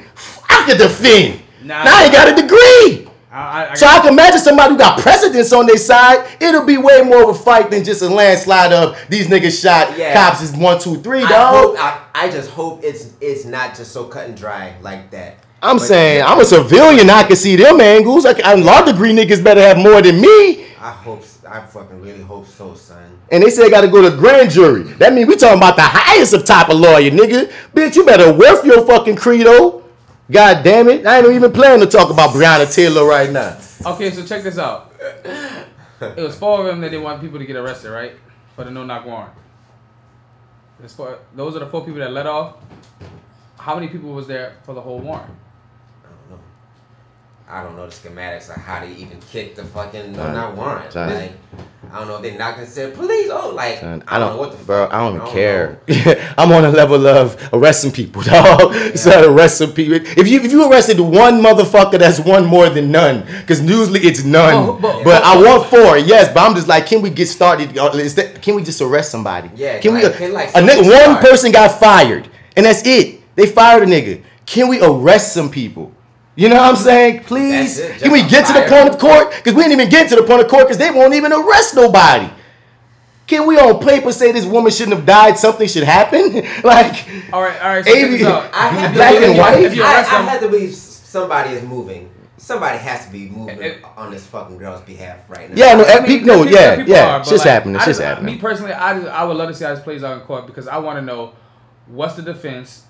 I 0.49 0.65
can 0.67 0.77
defend. 0.79 1.41
Nah. 1.63 1.85
now 1.85 1.97
I 1.99 2.05
ain't 2.05 2.13
got 2.13 2.29
a 2.29 2.35
degree. 2.43 3.06
I, 3.37 3.65
I, 3.67 3.71
I 3.73 3.75
So 3.75 3.87
I 3.87 4.01
can 4.01 4.13
imagine 4.15 4.41
somebody 4.41 4.73
who 4.73 4.79
got 4.79 4.99
precedence 5.01 5.53
on 5.53 5.67
their 5.67 5.77
side. 5.77 6.27
It'll 6.41 6.65
be 6.65 6.79
way 6.79 7.03
more 7.03 7.25
of 7.29 7.37
a 7.37 7.39
fight 7.39 7.71
than 7.71 7.85
just 7.85 8.01
a 8.01 8.09
landslide 8.09 8.73
of 8.73 8.99
these 9.11 9.27
niggas 9.29 9.61
shot. 9.63 9.97
Yeah. 9.99 10.15
Cops 10.15 10.41
is 10.41 10.53
one, 10.57 10.81
two, 10.81 10.97
three, 11.03 11.23
I, 11.23 11.29
dog. 11.29 11.55
hope, 11.55 11.77
I, 11.79 12.01
I 12.15 12.31
just 12.31 12.51
hope 12.51 12.83
it's 12.83 13.13
it's 13.21 13.45
not 13.45 13.77
just 13.77 13.93
so 13.93 14.05
cut 14.05 14.27
and 14.29 14.37
dry 14.37 14.75
like 14.81 15.11
that. 15.11 15.39
I'm 15.63 15.77
But- 15.77 15.87
saying 15.87 16.23
I'm 16.23 16.41
a 16.41 16.45
civilian. 16.45 17.11
I 17.11 17.25
can 17.25 17.37
see 17.37 17.57
them 17.57 17.81
angles. 17.81 18.25
I, 18.25 18.33
can, 18.35 18.45
I 18.47 18.55
law 18.55 18.83
degree 18.85 19.13
niggas 19.13 19.45
better 19.45 19.61
have 19.61 19.77
more 19.79 20.01
than 20.01 20.21
me. 20.21 20.65
I 20.81 20.91
hope 20.91 21.23
I 21.49 21.61
fucking 21.61 22.01
really 22.01 22.23
hope 22.23 22.47
so, 22.47 22.75
son. 22.75 23.19
And 23.31 23.43
they 23.43 23.51
say 23.51 23.65
they 23.65 23.71
got 23.71 23.83
to 23.83 23.89
go 23.89 24.09
to 24.09 24.17
grand 24.17 24.51
jury. 24.51 24.83
That 24.95 25.13
means 25.13 25.29
we 25.29 25.37
talking 25.37 25.59
about 25.59 25.77
the 25.77 25.83
highest 25.83 26.33
of 26.33 26.45
type 26.45 26.69
of 26.71 26.79
lawyer, 26.79 27.11
nigga. 27.11 27.51
Bitch, 27.75 27.97
you 27.97 28.05
better 28.07 28.33
worth 28.33 28.65
your 28.65 28.87
fucking 28.87 29.17
credo. 29.17 29.83
God 30.31 30.65
damn 30.65 30.89
it. 30.89 31.07
I 31.07 31.19
ain't 31.19 31.33
even 31.33 31.53
planning 31.53 31.81
to 31.81 31.87
talk 31.87 32.11
about 32.11 32.31
Breonna 32.31 32.73
Taylor 32.73 33.05
right 33.07 33.31
now. 33.31 33.59
Okay, 33.85 34.11
so 34.11 34.25
check 34.27 34.43
this 34.43 34.59
out. 34.59 34.93
It 36.01 36.17
was 36.17 36.37
four 36.37 36.61
of 36.61 36.67
them 36.67 36.81
that 36.81 36.91
they 36.91 36.99
want 36.99 37.21
people 37.21 37.39
to 37.39 37.47
get 37.47 37.57
arrested, 37.57 37.91
right? 37.91 38.13
For 38.55 38.65
the 38.65 38.71
no 38.71 38.85
knock 38.85 39.07
warrant. 39.07 39.33
Four, 40.89 41.21
those 41.35 41.57
are 41.57 41.61
the 41.61 41.67
four 41.67 41.85
people 41.85 42.01
that 42.01 42.13
let 42.13 42.27
off. 42.27 42.57
How 43.57 43.75
many 43.75 43.89
people 43.89 44.11
was 44.11 44.27
there 44.27 44.57
for 44.65 44.75
the 44.75 44.81
whole 44.81 44.99
warrant? 44.99 45.33
I 47.49 47.63
don't 47.63 47.77
know 47.77 47.87
the 47.87 47.93
schematics 47.93 48.49
of 48.49 48.57
how 48.61 48.81
they 48.81 48.93
even 48.95 49.21
kick 49.31 49.55
the 49.55 49.65
fucking 49.65 50.13
no 50.13 50.19
Son, 50.19 50.35
not 50.35 50.57
warrant. 50.57 50.93
son. 50.93 51.15
Like, 51.15 51.33
I 51.93 52.01
don't 52.01 52.09
know 52.09 52.17
if 52.17 52.23
they 52.23 52.37
knocked 52.37 52.59
and 52.59 52.69
said 52.69 52.95
police. 52.95 53.29
Oh, 53.31 53.51
like 53.55 53.79
Son, 53.79 54.03
I, 54.09 54.19
don't 54.19 54.35
know 54.35 54.41
what 54.41 54.59
the 54.59 54.65
bro. 54.65 54.89
I 54.91 54.99
don't 54.99 55.15
even 55.15 55.21
I 55.21 55.25
don't 55.25 55.33
care. 55.33 55.81
I'm 56.39 56.51
on 56.51 56.65
a 56.65 56.71
level 56.71 57.07
of 57.07 57.37
arresting 57.53 57.93
people, 57.93 58.23
dog. 58.23 58.75
So 58.97 59.33
arrest 59.33 59.59
some 59.59 59.73
people. 59.73 59.95
If 59.95 60.27
you 60.27 60.41
if 60.41 60.51
you 60.51 60.69
arrested 60.69 60.99
one 60.99 61.41
motherfucker, 61.41 62.01
that's 62.01 62.19
one 62.19 62.45
more 62.45 62.69
than 62.69 62.91
none. 62.91 63.21
Because 63.43 63.63
usually 63.63 64.01
it's 64.01 64.25
none. 64.25 64.55
Oh, 64.69 64.73
but 64.83 65.05
but- 65.05 65.23
I 65.23 65.41
want 65.41 65.71
four, 65.71 65.97
yes. 65.99 66.33
But 66.35 66.41
I'm 66.49 66.57
just 66.57 66.67
like, 66.67 66.87
can 66.87 67.01
we 67.01 67.11
get 67.11 67.27
started? 67.29 67.79
Uh, 67.79 67.91
Is 67.95 68.17
that, 68.17 68.43
can 68.43 68.57
we 68.57 68.65
just 68.65 68.81
arrest 68.81 69.13
somebody? 69.13 69.51
Yeah, 69.55 69.79
Can 69.79 69.95
we? 69.95 70.03
like- 70.03 70.15
can, 70.17 70.33
like, 70.33 70.49
a 70.49 70.59
nigga, 70.59 70.83
one 70.83 70.91
start? 71.15 71.21
person 71.21 71.53
got 71.53 71.79
fired, 71.79 72.29
and 72.57 72.67
that's 72.67 72.85
it. 72.85 73.21
They 73.37 73.47
fired 73.47 73.85
a 73.85 73.87
nigga. 73.87 74.25
Can 74.47 74.67
we 74.69 74.81
arrest 74.83 75.33
some 75.33 75.49
people? 75.51 75.93
You 76.37 76.51
know 76.51 76.57
what 76.57 76.71
I'm 76.71 76.77
saying? 76.77 77.25
Please. 77.25 77.79
It, 77.79 78.03
Can 78.03 78.13
we 78.13 78.21
just 78.21 78.31
get 78.31 78.47
to 78.49 78.53
the 78.53 78.67
point 78.69 78.91
of 78.95 78.99
court? 79.01 79.31
Because 79.35 79.55
we 79.55 79.63
didn't 79.63 79.73
even 79.81 79.89
get 79.89 80.09
to 80.11 80.17
the 80.17 80.23
point 80.23 80.43
of 80.43 80.49
court 80.49 80.65
because 80.65 80.77
they 80.79 80.91
won't 80.91 81.15
even 81.15 81.33
arrest 81.33 81.75
nobody. 81.75 82.31
Can 83.27 83.47
we 83.47 83.59
on 83.59 83.81
paper 83.85 84.13
say 84.13 84.31
this 84.33 84.45
woman 84.45 84.71
shouldn't 84.71 84.97
have 84.97 85.07
died? 85.07 85.37
Something 85.39 85.67
should 85.67 85.83
happen? 85.83 86.35
like, 86.65 87.09
All 87.33 87.43
right, 87.43 87.61
all 87.61 87.69
right. 87.71 87.85
So 87.85 87.93
check 87.93 88.05
Amy- 88.05 88.25
I 88.25 88.69
have 88.69 88.91
to 88.93 88.97
Black 88.97 89.15
and 89.17 89.39
white? 89.39 89.63
If 89.65 89.75
you 89.75 89.83
I, 89.83 89.87
I 89.87 90.03
have 90.03 90.41
to 90.41 90.49
believe 90.49 90.75
somebody 90.75 91.55
is 91.55 91.63
moving. 91.65 92.11
Somebody 92.37 92.79
has 92.79 93.07
to 93.07 93.11
be 93.11 93.29
moving 93.31 93.83
on 93.97 94.13
this 94.13 94.25
fucking 94.27 94.59
girl's 94.59 94.83
behalf 94.83 95.29
right 95.29 95.51
now. 95.51 95.57
Yeah, 95.57 95.75
no, 95.75 95.85
I 95.85 96.07
mean, 96.07 96.21
pe- 96.21 96.25
no, 96.25 96.45
people- 96.45 96.53
yeah, 96.55 96.77
people 96.77 96.93
yeah, 96.93 97.07
are, 97.17 97.19
but, 97.21 97.27
shit's 97.27 97.41
like, 97.41 97.49
happening, 97.49 97.77
I 97.77 97.79
shit's 97.79 97.99
just- 97.99 98.03
happening. 98.03 98.35
Me 98.37 98.41
personally, 98.41 98.73
I 98.73 98.95
just, 99.01 99.09
I 99.11 99.25
would 99.25 99.37
love 99.37 99.49
to 99.49 99.55
see 99.55 99.65
how 99.65 99.75
this 99.75 99.83
plays 99.83 100.05
out 100.05 100.21
in 100.21 100.25
court 100.27 100.47
because 100.47 100.69
I 100.69 100.77
want 100.79 100.99
to 100.99 101.03
know 101.03 101.33
what's 101.89 102.15
the 102.15 102.23
defense, 102.23 102.85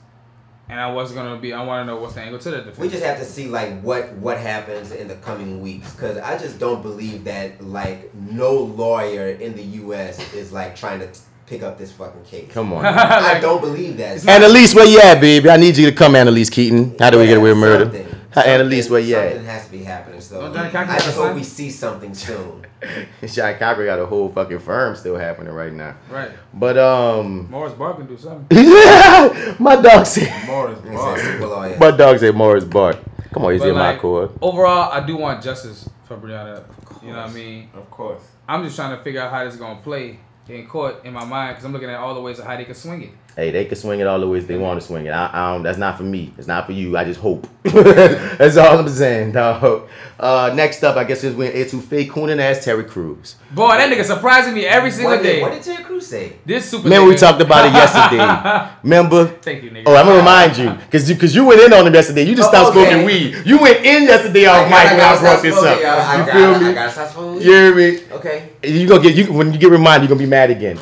and 0.69 0.81
I 0.81 0.93
was 0.93 1.13
gonna 1.13 1.37
be. 1.39 1.53
I 1.53 1.65
want 1.65 1.87
to 1.87 1.93
know 1.93 2.01
what's 2.01 2.15
the 2.15 2.23
angle 2.23 2.39
to 2.41 2.51
the 2.51 2.57
defense. 2.59 2.79
We 2.79 2.89
just 2.89 3.05
have 3.05 3.19
to 3.19 3.25
see 3.25 3.49
like 3.49 3.81
what 3.83 4.13
what 4.15 4.39
happens 4.39 4.93
in 4.93 5.09
the 5.09 5.15
coming 5.17 5.61
weeks 5.61 5.93
because 5.95 6.19
I 6.19 6.39
just 6.39 6.59
don't 6.59 6.83
believe 6.83 7.25
that 7.25 7.63
like 7.65 8.13
no 8.15 8.53
lawyer 8.53 9.29
in 9.31 9.55
the 9.55 9.63
U.S. 9.63 10.33
is 10.35 10.53
like 10.53 10.75
trying 10.77 11.01
to 11.01 11.07
t- 11.07 11.21
pick 11.47 11.63
up 11.63 11.79
this 11.79 11.93
fucking 11.93 12.25
case. 12.25 12.51
Come 12.53 12.73
on. 12.73 12.85
I 12.85 13.39
don't 13.41 13.61
believe 13.61 13.97
that. 13.99 14.27
Annalise, 14.29 14.75
where 14.75 14.87
you 14.87 15.01
at, 15.01 15.21
baby? 15.21 15.49
I 15.49 15.57
need 15.57 15.77
you 15.77 15.89
to 15.91 15.97
come, 15.97 16.17
Annalise 16.17 16.51
Keating. 16.51 16.99
How 16.99 17.11
do 17.11 17.19
we 17.19 17.27
get 17.27 17.39
away 17.39 17.51
with 17.51 17.59
murder? 17.59 17.85
Something. 17.85 18.16
Hi, 18.33 18.43
Annalise, 18.43 18.91
well, 18.91 19.01
yeah. 19.01 19.29
Something 19.29 19.45
has 19.47 19.67
to 19.67 19.73
be 19.73 19.83
happening. 19.85 20.21
So 20.21 20.41
Don't 20.41 20.55
Johnnie 20.55 20.71
Cochran 20.71 20.91
I 20.91 20.99
just 20.99 21.17
hope 21.17 21.35
we 21.35 21.43
see 21.43 21.71
something 21.71 22.15
soon. 22.15 22.67
Shot 23.27 23.59
Cochran 23.59 23.87
got 23.87 23.99
a 23.99 24.07
whole 24.07 24.29
fucking 24.29 24.59
firm 24.59 24.95
still 24.97 25.17
happening 25.17 25.53
right 25.53 25.73
now. 25.73 25.97
Right. 26.11 26.31
But 26.53 26.77
um, 26.79 27.51
Morris 27.51 27.73
Barr 27.75 27.95
can 27.95 28.07
do 28.07 28.17
something. 28.17 28.47
my 29.59 29.81
dog 29.81 30.07
said. 30.07 30.47
Morris 30.47 30.81
Barr. 30.81 31.79
My 31.79 31.91
dog 31.97 32.19
said 32.19 32.35
Morris 32.35 32.65
Bart. 32.65 32.99
Come 33.33 33.45
on, 33.45 33.53
he's 33.53 33.61
But 33.61 33.69
in 33.69 33.75
my 33.75 33.93
like, 33.93 34.01
court. 34.01 34.33
Overall, 34.41 34.93
I 34.93 35.05
do 35.05 35.17
want 35.17 35.43
justice 35.43 35.89
for 36.07 36.17
Breonna. 36.17 36.65
You 37.03 37.13
know 37.13 37.19
what 37.19 37.31
I 37.31 37.33
mean? 37.33 37.71
Of 37.75 37.91
course. 37.91 38.23
I'm 38.49 38.65
just 38.65 38.77
trying 38.77 38.97
to 38.97 39.03
figure 39.03 39.21
out 39.21 39.31
how 39.31 39.45
this 39.45 39.55
is 39.55 39.61
gonna 39.61 39.81
play 39.81 40.19
in 40.49 40.67
court 40.67 41.05
in 41.05 41.13
my 41.13 41.25
mind 41.25 41.55
because 41.55 41.65
I'm 41.65 41.73
looking 41.73 41.91
at 41.91 41.99
all 41.99 42.15
the 42.15 42.21
ways 42.21 42.39
of 42.39 42.45
how 42.45 42.57
they 42.57 42.65
can 42.65 42.75
swing 42.75 43.03
it. 43.03 43.11
Hey, 43.35 43.51
they 43.51 43.65
can 43.67 43.77
swing 43.77 44.01
it 44.01 44.07
all 44.07 44.19
the 44.21 44.29
ways 44.29 44.47
they 44.47 44.57
want 44.57 44.81
to 44.81 44.87
swing 44.87 45.07
it. 45.07 45.11
I, 45.11 45.31
I 45.33 45.53
don't, 45.53 45.63
that's 45.63 45.77
not 45.79 45.97
for 45.99 46.05
me. 46.05 46.33
It's 46.39 46.47
not 46.47 46.65
for 46.67 46.73
you. 46.73 46.97
I 46.97 47.05
just 47.05 47.21
hope. 47.21 47.47
that's 47.65 48.57
all 48.57 48.79
I'm 48.79 48.89
saying, 48.89 49.33
dog. 49.33 49.89
Uh, 50.19 50.53
next 50.55 50.83
up, 50.85 50.97
I 50.97 51.05
guess 51.05 51.23
is 51.25 51.35
when 51.35 51.53
Etouffee 51.53 52.09
Coonan 52.09 52.39
ass 52.39 52.65
Terry 52.65 52.85
Crews. 52.85 53.37
Boy, 53.51 53.77
that 53.77 53.93
nigga 53.93 54.05
surprising 54.05 54.55
me 54.55 54.65
every 54.67 54.91
single 54.91 55.13
What 55.13 55.23
did, 55.23 55.29
day. 55.35 55.43
what 55.43 55.53
did 55.53 55.63
Ted 55.63 55.85
Cruz 55.85 55.96
say? 56.09 56.37
This 56.45 56.69
super. 56.71 56.85
Remember 56.85 57.09
we 57.09 57.17
talked 57.17 57.41
about 57.41 57.67
it 57.67 57.73
yesterday. 57.73 58.73
Remember? 58.83 59.27
Thank 59.27 59.63
you, 59.65 59.71
nigga. 59.71 59.85
Oh, 59.87 59.95
I'm 59.97 60.07
gonna 60.07 60.19
remind 60.19 60.57
you, 60.57 60.77
cause 60.91 61.09
you, 61.11 61.17
cause 61.17 61.35
you 61.35 61.45
went 61.45 61.61
in 61.61 61.73
on 61.73 61.87
him 61.87 61.93
yesterday. 61.95 62.23
You 62.23 62.35
just 62.35 62.49
Oh, 62.49 62.53
stopped 62.53 62.77
okay. 62.77 62.87
smoking 62.91 63.07
weed. 63.07 63.43
You 63.45 63.59
went 63.59 63.85
in 63.85 64.05
yesterday 64.05 64.47
off 64.47 64.71
Mike 64.71 64.91
when 64.93 65.01
I 65.01 65.15
I 65.15 65.21
brought 65.21 65.43
this 65.43 65.57
up. 65.57 65.81
y'all. 65.81 65.91
I 65.91 66.19
You 66.21 66.27
gotta- 66.27 66.33
feel 66.33 66.55
I 66.55 66.69
me? 66.69 66.75
gotta 66.75 66.93
stop 66.93 67.13
smoking 67.13 67.43
You 67.43 67.53
hear 67.53 67.75
me? 67.75 68.01
Okay. 68.13 68.49
You 68.63 68.87
gonna 68.89 69.03
get 69.03 69.15
you 69.17 69.33
when 69.33 69.53
you 69.53 69.59
get 69.59 69.71
reminded, 69.71 70.09
you're 70.09 70.17
gonna 70.17 70.27
be 70.27 70.31
mad 70.31 70.51
again. 70.51 70.79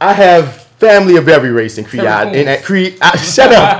I 0.00 0.12
have 0.12 0.62
family 0.78 1.16
of 1.16 1.26
every 1.28 1.50
race 1.50 1.78
in 1.78 1.84
Creed. 1.84 2.04
I, 2.04 2.30
in 2.32 2.44
that 2.46 2.62
Creed, 2.62 2.98
I, 3.00 3.10
uh, 3.10 3.16
shut 3.34 3.52
up. 3.52 3.78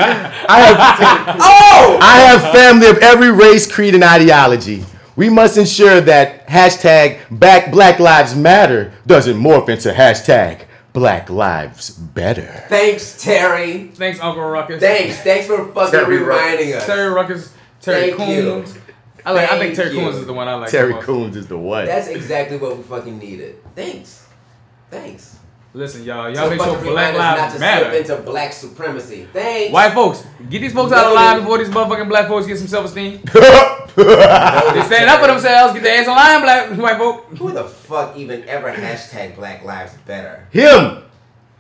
I 0.49 0.61
have 0.61 0.77
oh, 1.41 1.99
I 2.01 2.17
have 2.21 2.53
family 2.53 2.89
of 2.89 2.99
every 2.99 3.31
race, 3.31 3.71
creed, 3.71 3.95
and 3.95 4.03
ideology. 4.05 4.85
We 5.15 5.29
must 5.31 5.57
ensure 5.57 6.01
that 6.03 6.47
hashtag 6.47 7.19
Back 7.31 7.71
Black 7.71 7.99
Lives 7.99 8.35
Matter 8.35 8.93
doesn't 9.07 9.37
morph 9.37 9.69
into 9.71 9.91
hashtag 9.93 10.61
Black 10.97 11.29
Lives 11.29 11.91
Better. 11.91 12.65
Thanks, 12.71 13.23
Terry. 13.23 13.89
Thanks, 13.89 14.19
Uncle 14.19 14.43
Ruckus. 14.43 14.81
Thanks. 14.81 15.21
Thanks 15.21 15.47
for 15.47 15.71
fucking 15.71 15.91
Terry 15.91 16.17
reminding 16.23 16.71
Ruckus. 16.71 16.83
us. 16.83 16.87
Terry 16.87 17.13
Ruckus, 17.13 17.53
Terry 17.83 18.13
Thank 18.13 18.31
you. 18.31 18.43
Coons. 18.43 18.79
I 19.23 19.33
like. 19.33 19.53
I 19.53 19.59
think 19.59 19.75
Terry 19.77 19.95
you. 19.95 20.01
Coons 20.01 20.17
is 20.17 20.27
the 20.27 20.33
one 20.33 20.49
I 20.49 20.55
like. 20.55 20.71
Terry 20.71 20.89
the 20.89 20.95
most. 20.95 21.05
Coons 21.05 21.37
is 21.37 21.49
the 21.49 21.59
one. 21.59 21.85
That's 21.85 22.09
exactly 22.09 22.57
what 22.57 22.79
we 22.79 22.83
fucking 22.83 23.19
needed. 23.19 23.63
Thanks. 23.75 24.27
Thanks. 24.91 25.39
Listen, 25.77 26.05
y'all. 26.05 26.35
So 26.35 26.41
Y'all 26.41 26.49
make 26.49 26.59
sure 26.59 26.73
Black 26.79 27.13
remind 27.13 27.19
not 27.19 27.39
Lives 27.39 27.55
to 27.55 27.61
Matter. 27.61 27.91
slip 27.91 28.01
into 28.01 28.23
black 28.23 28.53
supremacy. 28.55 29.29
Thanks. 29.31 29.75
White 29.75 29.93
folks, 29.93 30.25
get 30.49 30.61
these 30.61 30.73
folks 30.73 30.91
out 30.91 31.09
of 31.09 31.13
line 31.13 31.41
before 31.41 31.59
these 31.59 31.69
motherfucking 31.69 32.09
black 32.09 32.29
folks 32.29 32.47
get 32.47 32.57
some 32.57 32.67
self 32.67 32.87
esteem. 32.87 33.21
they 33.23 34.83
stand 34.87 35.11
up 35.11 35.21
for 35.21 35.27
themselves, 35.27 35.75
get 35.75 35.83
their 35.83 36.01
ass 36.01 36.09
on 36.09 36.17
line, 36.17 36.41
black 36.41 36.79
white 36.79 36.97
folk. 36.97 37.27
Who 37.37 37.53
the 37.53 37.65
fuck 37.65 38.17
even 38.17 38.49
ever 38.49 38.73
hashtag 38.73 39.37
Black 39.37 39.65
Lives 39.65 39.93
Better? 40.07 40.49
Him. 40.51 41.03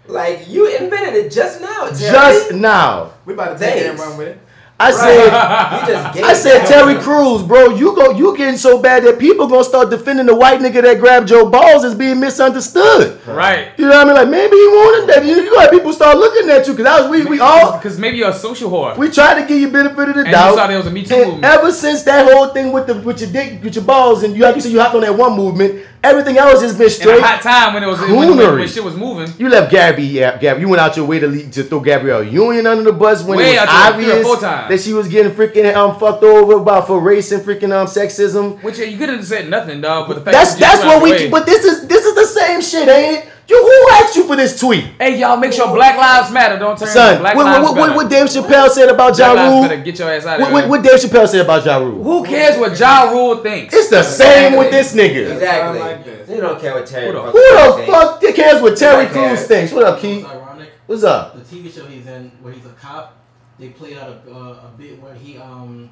Like 0.07 0.49
you 0.49 0.75
invented 0.75 1.15
it 1.27 1.31
just 1.31 1.61
now, 1.61 1.89
Terry. 1.89 2.13
Just 2.13 2.55
now. 2.55 3.13
We 3.27 3.35
about 3.35 3.59
to 3.59 3.63
take 3.63 3.83
it 3.83 3.91
and 3.91 3.99
run 3.99 4.17
with 4.17 4.29
it. 4.29 4.39
I 4.79 4.91
Right. 4.91 4.95
said, 4.95 6.15
You 6.17 6.25
I 6.25 6.33
said 6.35 6.67
Terry 6.67 6.95
one. 6.95 7.03
Crews, 7.03 7.43
bro. 7.43 7.71
You 7.71 7.95
go, 7.97 8.11
you 8.11 8.37
getting 8.37 8.59
so 8.59 8.79
bad 8.79 9.05
that 9.05 9.19
people 9.19 9.47
gonna 9.47 9.65
start 9.65 9.89
defending 9.89 10.27
the 10.27 10.35
white 10.35 10.61
nigga 10.61 10.83
that 10.83 11.01
grabbed 11.01 11.29
Joe 11.29 11.49
balls 11.49 11.83
as 11.83 11.95
being 11.95 12.21
misunderstood. 12.21 13.19
Right. 13.27 13.69
You 13.79 13.89
know 13.89 13.97
what 13.97 14.01
I 14.03 14.05
mean? 14.05 14.15
Like 14.15 14.29
maybe 14.29 14.55
he 14.57 14.67
wanted 14.69 15.15
that. 15.15 15.25
You, 15.25 15.37
you 15.45 15.51
got 15.55 15.71
people 15.71 15.95
start 15.95 16.19
looking 16.19 16.51
at 16.51 16.67
you 16.67 16.75
because 16.75 16.87
I 16.87 17.01
was 17.01 17.11
we, 17.11 17.25
we 17.25 17.41
all 17.41 17.73
Because 17.79 17.99
maybe 17.99 18.19
you're 18.19 18.29
a 18.29 18.35
social 18.35 18.71
whore. 18.71 18.97
we 18.99 19.09
tried 19.09 19.41
to 19.41 19.49
give 19.49 19.59
you 19.59 19.71
benefit 19.71 19.99
of 20.11 20.15
the 20.15 20.21
And 20.21 20.27
you 20.29 20.33
doubt. 20.33 20.55
saw 20.57 20.67
there 20.67 20.77
was 20.77 20.87
a 20.87 20.91
Me 20.91 21.03
Too 21.05 21.17
movement. 21.25 21.45
Ever 21.45 21.73
since 21.73 22.03
that 22.03 22.31
whole 22.31 22.49
thing 22.49 22.71
with 22.73 22.87
the 22.87 22.95
with 23.01 23.21
your 23.23 23.31
dick 23.31 23.63
with 23.65 23.75
your 23.77 23.85
balls 23.85 24.25
and 24.25 24.37
you 24.37 24.43
like 24.43 24.57
you 24.57 24.61
said 24.61 24.73
you 24.73 24.81
hopped 24.81 24.95
on 24.95 25.01
that 25.01 25.17
one 25.17 25.35
movement, 25.37 25.87
everything 26.11 26.39
else 26.39 26.61
has 26.63 26.73
been 26.77 26.85
In 26.87 26.91
straight. 26.91 27.19
a 27.19 27.23
hot 27.23 27.43
time 27.43 27.75
when 27.75 27.83
it 27.83 27.87
was 27.87 28.01
when, 28.01 28.37
when, 28.37 28.59
when 28.59 28.69
shit 28.69 28.85
was 28.85 28.95
moving. 28.97 29.33
You 29.39 29.49
left 29.49 29.71
Gabby, 29.71 30.05
yeah, 30.05 30.37
Gabby. 30.39 30.61
You 30.61 30.69
went 30.69 30.81
out 30.81 30.97
your 30.97 31.07
way 31.07 31.19
to 31.19 31.27
lead, 31.27 31.53
to 31.55 31.65
throw 31.65 31.81
Gabrielle 31.81 32.23
Union 32.23 32.67
under 32.67 32.85
the 32.85 32.93
bus 32.93 33.25
when 33.25 33.39
Way 33.39 33.55
it 33.55 33.61
was 33.61 33.69
out 33.69 33.99
your 33.99 33.99
way, 33.99 34.05
three 34.05 34.31
or 34.31 34.37
obvious 34.37 34.69
that 34.69 34.81
she 34.81 34.93
was 34.93 35.09
getting 35.09 35.33
freaking 35.33 35.75
um 35.75 35.99
fucked 35.99 36.23
over 36.23 36.55
about 36.55 36.87
for 36.87 37.01
race 37.01 37.33
and 37.33 37.43
freaking 37.43 37.73
um 37.73 37.87
sexism. 37.87 38.63
Which 38.63 38.79
yeah, 38.79 38.85
you 38.87 38.99
could 38.99 39.09
have 39.09 39.25
said 39.27 39.49
nothing, 39.49 39.81
dog. 39.81 40.09
But 40.09 40.15
the 40.15 40.21
fact 40.21 40.33
That's 40.33 40.55
that's 40.55 40.85
what 40.85 41.03
we. 41.03 41.29
But 41.29 41.47
this 41.47 41.65
is 41.65 41.87
this 41.87 41.96
is 41.96 41.96
the 42.17 42.25
same 42.27 42.61
shit, 42.61 42.89
ain't 42.89 43.25
it? 43.25 43.33
You 43.49 43.63
who 43.63 43.95
asked 44.03 44.17
you 44.17 44.27
for 44.27 44.35
this 44.35 44.59
tweet, 44.59 44.85
Hey, 44.99 45.21
y'all, 45.21 45.37
make 45.37 45.53
sure 45.53 45.73
Black 45.73 45.97
Lives 45.97 46.33
Matter. 46.33 46.59
Don't 46.59 46.77
turn 46.77 46.89
son? 46.89 47.21
Black 47.21 47.37
What, 47.37 47.47
Lives 47.47 47.65
what, 47.65 47.77
what, 47.77 47.95
what 47.97 48.11
Dave 48.11 48.27
Chappelle 48.27 48.69
said 48.69 48.89
about 48.89 49.17
Black 49.17 49.37
Ja 49.37 49.49
Rule? 49.61 49.85
Get 49.85 49.99
your 50.01 50.11
ass 50.11 50.27
out 50.27 50.41
of 50.41 50.41
What, 50.41 50.47
here. 50.63 50.69
what, 50.69 50.69
what 50.69 50.83
Dave 50.83 50.99
Chappelle 50.99 51.29
said 51.29 51.43
about 51.45 51.65
Ja 51.65 51.79
Rule? 51.79 52.03
Who 52.03 52.25
cares 52.25 52.59
what 52.59 52.77
Ja 52.77 53.09
Rule 53.13 53.37
thinks? 53.37 53.73
It's 53.73 53.89
the 53.89 54.03
same 54.03 54.57
with 54.57 54.73
this 54.73 54.97
nigga. 54.97 55.35
Exactly. 55.35 56.35
You 56.35 56.41
don't 56.41 56.61
care 56.61 56.75
what 56.75 56.87
Terry 56.87 57.07
Who 57.07 57.13
the- 57.13 57.21
fucking 57.21 57.33
Who 57.33 57.41
the 57.41 57.77
thinks. 57.77 57.93
fuck 57.93 58.35
cares 58.35 58.63
what 58.63 58.77
Terry 58.77 59.07
Crews 59.07 59.47
thinks? 59.47 59.73
What 59.73 59.85
up, 59.85 60.01
Keith? 60.01 60.25
What's? 60.25 60.71
What's 60.87 61.05
up? 61.05 61.35
The 61.35 61.57
TV 61.57 61.73
show 61.73 61.85
he's 61.87 62.07
in, 62.07 62.31
where 62.43 62.53
he's 62.53 62.67
a 62.67 62.71
cop, 62.71 63.17
they 63.61 63.69
played 63.69 63.97
out 63.99 64.09
a, 64.27 64.31
uh, 64.33 64.39
a 64.39 64.75
bit 64.77 65.01
where 65.01 65.15
he 65.15 65.37
um, 65.39 65.91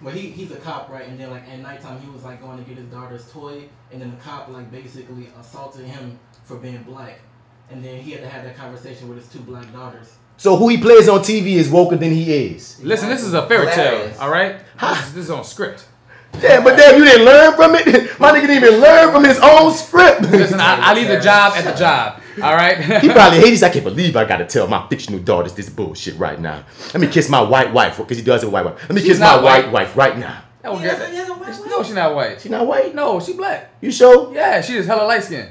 where 0.00 0.12
he 0.14 0.30
he's 0.30 0.50
a 0.52 0.56
cop, 0.56 0.88
right? 0.88 1.06
And 1.08 1.18
then 1.18 1.30
like 1.30 1.48
at 1.48 1.58
nighttime 1.60 2.00
he 2.00 2.10
was 2.10 2.22
like 2.24 2.40
going 2.42 2.58
to 2.58 2.64
get 2.64 2.76
his 2.78 2.86
daughter's 2.86 3.30
toy, 3.30 3.64
and 3.92 4.00
then 4.00 4.10
the 4.10 4.16
cop 4.18 4.48
like 4.48 4.70
basically 4.70 5.28
assaulted 5.40 5.84
him 5.86 6.18
for 6.44 6.56
being 6.56 6.82
black, 6.82 7.20
and 7.70 7.84
then 7.84 8.00
he 8.00 8.10
had 8.12 8.20
to 8.22 8.28
have 8.28 8.44
that 8.44 8.56
conversation 8.56 9.08
with 9.08 9.18
his 9.18 9.28
two 9.28 9.40
black 9.40 9.72
daughters. 9.72 10.12
So 10.36 10.56
who 10.56 10.68
he 10.68 10.78
plays 10.78 11.08
on 11.08 11.20
TV 11.20 11.52
is 11.54 11.68
woker 11.68 11.98
than 11.98 12.10
he 12.10 12.32
is. 12.34 12.82
Listen, 12.82 13.08
this 13.08 13.22
is 13.22 13.34
a 13.34 13.46
fairy 13.46 13.66
tale, 13.72 14.12
all 14.20 14.30
right? 14.30 14.58
This, 14.80 15.06
is- 15.06 15.14
this 15.14 15.24
is 15.26 15.30
on 15.30 15.44
script. 15.44 15.86
Yeah, 16.42 16.60
but 16.64 16.76
damn, 16.76 16.98
you 16.98 17.04
didn't 17.04 17.24
learn 17.24 17.54
from 17.54 17.76
it. 17.76 17.86
My 18.20 18.32
nigga 18.32 18.48
didn't 18.48 18.64
even 18.64 18.80
learn 18.80 19.12
from 19.12 19.22
his 19.22 19.38
own 19.38 19.72
script. 19.72 20.22
Listen, 20.22 20.58
I, 20.58 20.90
I 20.90 20.94
leave 20.94 21.06
the 21.06 21.20
job 21.20 21.52
at 21.54 21.62
the 21.64 21.78
job, 21.78 22.20
all 22.42 22.54
right? 22.54 22.78
He 23.00 23.08
probably 23.08 23.40
hates. 23.40 23.62
I 23.62 23.68
can't 23.70 23.84
believe 23.84 24.16
I 24.16 24.24
gotta 24.24 24.44
tell 24.46 24.66
my 24.68 24.86
fictional 24.88 25.20
daughters 25.20 25.52
this 25.54 25.68
bullshit 25.68 26.16
right 26.18 26.38
now. 26.40 26.64
Let 26.92 27.00
me 27.00 27.06
kiss 27.08 27.28
my 27.28 27.40
white 27.40 27.72
wife 27.72 27.98
because 27.98 28.16
he 28.18 28.22
does 28.24 28.42
have 28.42 28.50
a 28.50 28.52
white 28.52 28.64
wife. 28.64 28.80
Let 28.82 28.92
me 28.92 29.00
She's 29.00 29.10
kiss 29.12 29.20
my 29.20 29.36
white 29.40 29.64
white. 29.64 29.72
wife 29.72 29.96
right 29.96 30.18
now. 30.18 30.42
That 30.62 30.72
was 30.72 30.80
He 30.82 30.86
has 30.88 31.00
a- 31.00 31.08
he 31.10 31.16
has 31.16 31.28
a 31.28 31.34
white 31.34 31.58
No, 31.68 31.82
she 31.82 31.92
not 31.92 32.14
white. 32.14 32.40
She 32.40 32.48
not 32.48 32.66
white? 32.66 32.94
No, 32.94 33.20
she 33.20 33.34
black. 33.34 33.70
You 33.80 33.90
sure? 33.92 34.32
Yeah, 34.34 34.60
she 34.60 34.74
just 34.74 34.88
hella 34.88 35.04
light 35.06 35.22
skin. 35.22 35.48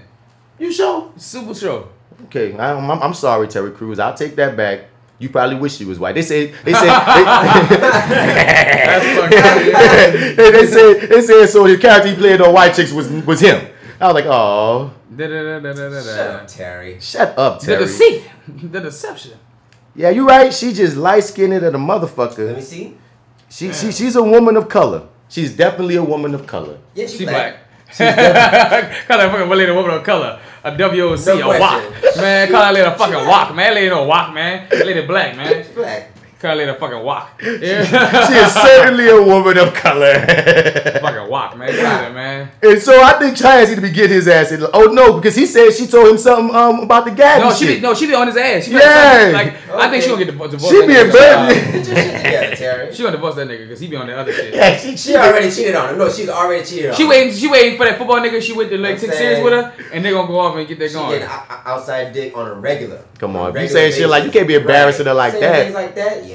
You 0.60 0.72
sure? 0.72 1.12
Super 1.18 1.54
sure. 1.54 1.88
Okay, 2.26 2.54
I'm, 2.58 2.90
I'm, 2.90 3.02
I'm 3.02 3.14
sorry, 3.14 3.48
Terry 3.48 3.72
Crews. 3.72 4.00
I'll 4.00 4.14
take 4.14 4.36
that 4.38 4.56
back. 4.58 4.86
You 5.20 5.30
probably 5.30 5.56
wish 5.58 5.76
she 5.78 5.86
was 5.86 6.00
white. 6.00 6.16
They 6.16 6.22
say 6.22 6.48
they 6.64 6.74
say 6.74 6.88
they, 10.36 10.36
they 10.52 10.66
said 10.68 11.10
they 11.10 11.22
said 11.22 11.46
so 11.48 11.68
the 11.68 11.78
character 11.78 12.10
he 12.10 12.16
played 12.16 12.42
on 12.42 12.54
White 12.54 12.74
Chicks 12.76 12.92
was 12.92 13.10
was 13.10 13.40
him. 13.40 13.68
I 14.04 14.08
was 14.08 14.16
like, 14.16 14.26
oh, 14.26 14.92
Shut 15.18 16.30
up, 16.30 16.48
Terry. 16.48 16.98
shut 17.00 17.38
up, 17.40 17.60
The 17.62 17.66
Terry. 17.66 17.86
deceit. 17.86 18.24
The 18.48 18.82
deception. 18.82 19.32
Yeah, 19.96 20.10
you 20.10 20.28
right. 20.28 20.54
She 20.54 20.74
just 20.74 20.98
light 20.98 21.24
skinned 21.24 21.54
of 21.54 21.72
the 21.72 21.80
motherfucker. 21.80 22.48
Let 22.48 22.56
me 22.58 22.62
see. 22.62 22.98
She, 23.50 23.72
she 23.72 23.92
she's 23.94 24.16
a 24.18 24.24
woman 24.24 24.58
of 24.58 24.68
color. 24.68 25.08
She's 25.30 25.56
definitely 25.56 25.96
a 25.96 26.04
woman 26.04 26.36
of 26.36 26.46
color. 26.46 26.80
Yeah, 26.96 27.08
She 27.08 27.24
black. 27.24 27.34
black. 27.34 27.58
She's 27.88 27.98
call 29.08 29.18
that 29.20 29.32
fucking 29.32 29.50
lady 29.50 29.72
a 29.72 29.76
woman 29.76 29.92
of 29.92 30.04
color. 30.04 30.40
A 30.66 30.72
WOC, 30.72 31.40
No 31.40 31.52
a 31.52 31.60
walk. 31.60 31.84
Man, 32.18 32.52
call 32.52 32.62
that 32.62 32.74
lady 32.74 32.86
a 32.88 32.96
fucking 32.96 33.28
walk, 33.28 33.56
man. 33.56 33.70
That 33.70 33.76
lady 33.76 33.90
no 33.90 34.04
walk, 34.04 34.34
man. 34.34 34.68
That 34.70 34.86
lady 34.86 35.06
black, 35.08 35.38
man. 35.38 35.66
black. 35.76 36.13
Call 36.44 36.58
that 36.58 36.68
lady 36.68 36.78
fucking 36.78 37.04
walk. 37.04 37.42
Yeah. 37.42 38.28
she 38.28 38.34
is 38.36 38.54
certainly 38.54 39.08
a 39.08 39.22
woman 39.22 39.58
of 39.58 39.74
color. 39.74 40.14
fucking 41.02 41.30
walk, 41.30 41.56
man. 41.58 41.72
Get 41.72 41.86
out 41.86 41.94
of 41.94 42.02
there, 42.02 42.14
man. 42.14 42.52
And 42.62 42.82
so 42.82 43.02
I 43.02 43.14
think 43.18 43.38
Chaz 43.38 43.70
need 43.70 43.76
to 43.76 43.82
be 43.82 43.92
getting 43.92 44.12
his 44.18 44.28
ass. 44.28 44.52
In. 44.52 44.62
Oh 44.74 44.88
no, 44.92 45.14
because 45.14 45.36
he 45.38 45.46
said 45.46 45.72
she 45.72 45.88
told 45.88 46.10
him 46.10 46.18
something 46.18 46.54
um 46.54 46.82
about 46.82 47.06
the 47.06 47.12
Gabby 47.12 47.44
No, 47.46 47.54
she 47.54 47.66
shit. 47.66 47.76
be, 47.78 47.82
no, 47.82 47.94
she 47.94 48.08
be 48.08 48.14
on 48.14 48.28
his 48.28 48.36
ass. 48.36 48.66
She 48.66 48.72
Yeah. 48.74 49.32
Like, 49.34 49.54
I 49.72 49.90
think 49.90 50.04
she 50.04 50.10
gonna 50.10 50.26
get 50.26 50.32
divorced. 50.32 50.52
divorced 50.52 50.76
She 50.76 50.82
that 50.82 50.88
be 50.88 50.98
in 50.98 51.08
nigga. 51.08 51.14
bed. 51.14 51.86
together, 51.86 52.56
Terry. 52.58 52.94
She 52.94 53.04
gonna 53.04 53.16
divorce 53.16 53.36
that 53.36 53.48
nigga 53.48 53.60
because 53.60 53.80
he 53.80 53.88
be 53.88 53.96
on 53.96 54.08
that 54.08 54.18
other 54.18 54.34
shit. 54.34 54.54
Yeah, 54.54 54.78
she, 54.78 54.98
She 54.98 55.16
already 55.16 55.50
cheated 55.50 55.76
on 55.76 55.92
him. 55.92 55.98
No, 55.98 56.10
she's 56.12 56.28
already 56.28 56.66
cheated 56.66 56.90
on 56.92 56.96
She 56.98 57.04
him. 57.04 57.10
waiting. 57.10 57.34
She 57.34 57.48
waiting 57.48 57.78
for 57.78 57.86
that 57.86 57.98
football 57.98 58.18
nigga. 58.20 58.42
She 58.42 58.52
went 58.52 58.70
to 58.72 58.78
like 58.78 58.96
I'm 58.96 59.00
take 59.00 59.12
saying- 59.14 59.20
serious 59.38 59.44
with 59.44 59.54
her, 59.54 59.74
and 59.94 60.04
they 60.04 60.12
gonna 60.12 60.28
go 60.28 60.40
off 60.40 60.58
and 60.58 60.68
get 60.68 60.78
that 60.80 60.90
She 60.90 60.96
going. 60.96 61.12
getting 61.12 61.28
o- 61.30 61.32
o- 61.50 61.62
outside 61.72 62.12
dick 62.12 62.36
on 62.36 62.48
a 62.48 62.54
regular. 62.56 63.00
Come 63.18 63.38
on, 63.38 63.56
if 63.56 63.62
you 63.62 63.70
saying 63.70 63.94
shit 63.94 64.10
like 64.10 64.26
you 64.26 64.32
can't 64.32 64.48
be 64.48 64.56
embarrassing 64.56 65.06
her 65.06 65.14
like 65.14 65.32
Saying 65.32 65.44
that. 65.44 65.64
Things 65.64 65.74
like 65.76 65.96
that, 65.96 66.26
yeah. 66.26 66.33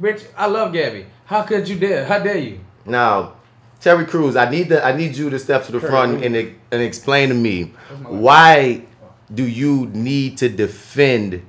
Bitch, 0.00 0.26
I 0.36 0.46
love 0.46 0.72
Gabby. 0.72 1.06
How 1.24 1.42
could 1.42 1.68
you 1.68 1.78
dare? 1.78 2.04
How 2.04 2.18
dare 2.18 2.38
you? 2.38 2.60
Now, 2.84 3.36
Terry 3.80 4.04
Crews, 4.04 4.36
I 4.36 4.50
need 4.50 4.68
to 4.68 4.84
I 4.84 4.94
need 4.96 5.16
you 5.16 5.30
to 5.30 5.38
step 5.38 5.64
to 5.66 5.72
the 5.72 5.80
Terry 5.80 5.90
front 5.90 6.24
and 6.24 6.36
and 6.36 6.82
explain 6.82 7.30
to 7.30 7.34
me 7.34 7.74
why 8.04 8.84
do 9.32 9.46
you 9.46 9.86
need 9.86 10.38
to 10.38 10.48
defend 10.48 11.42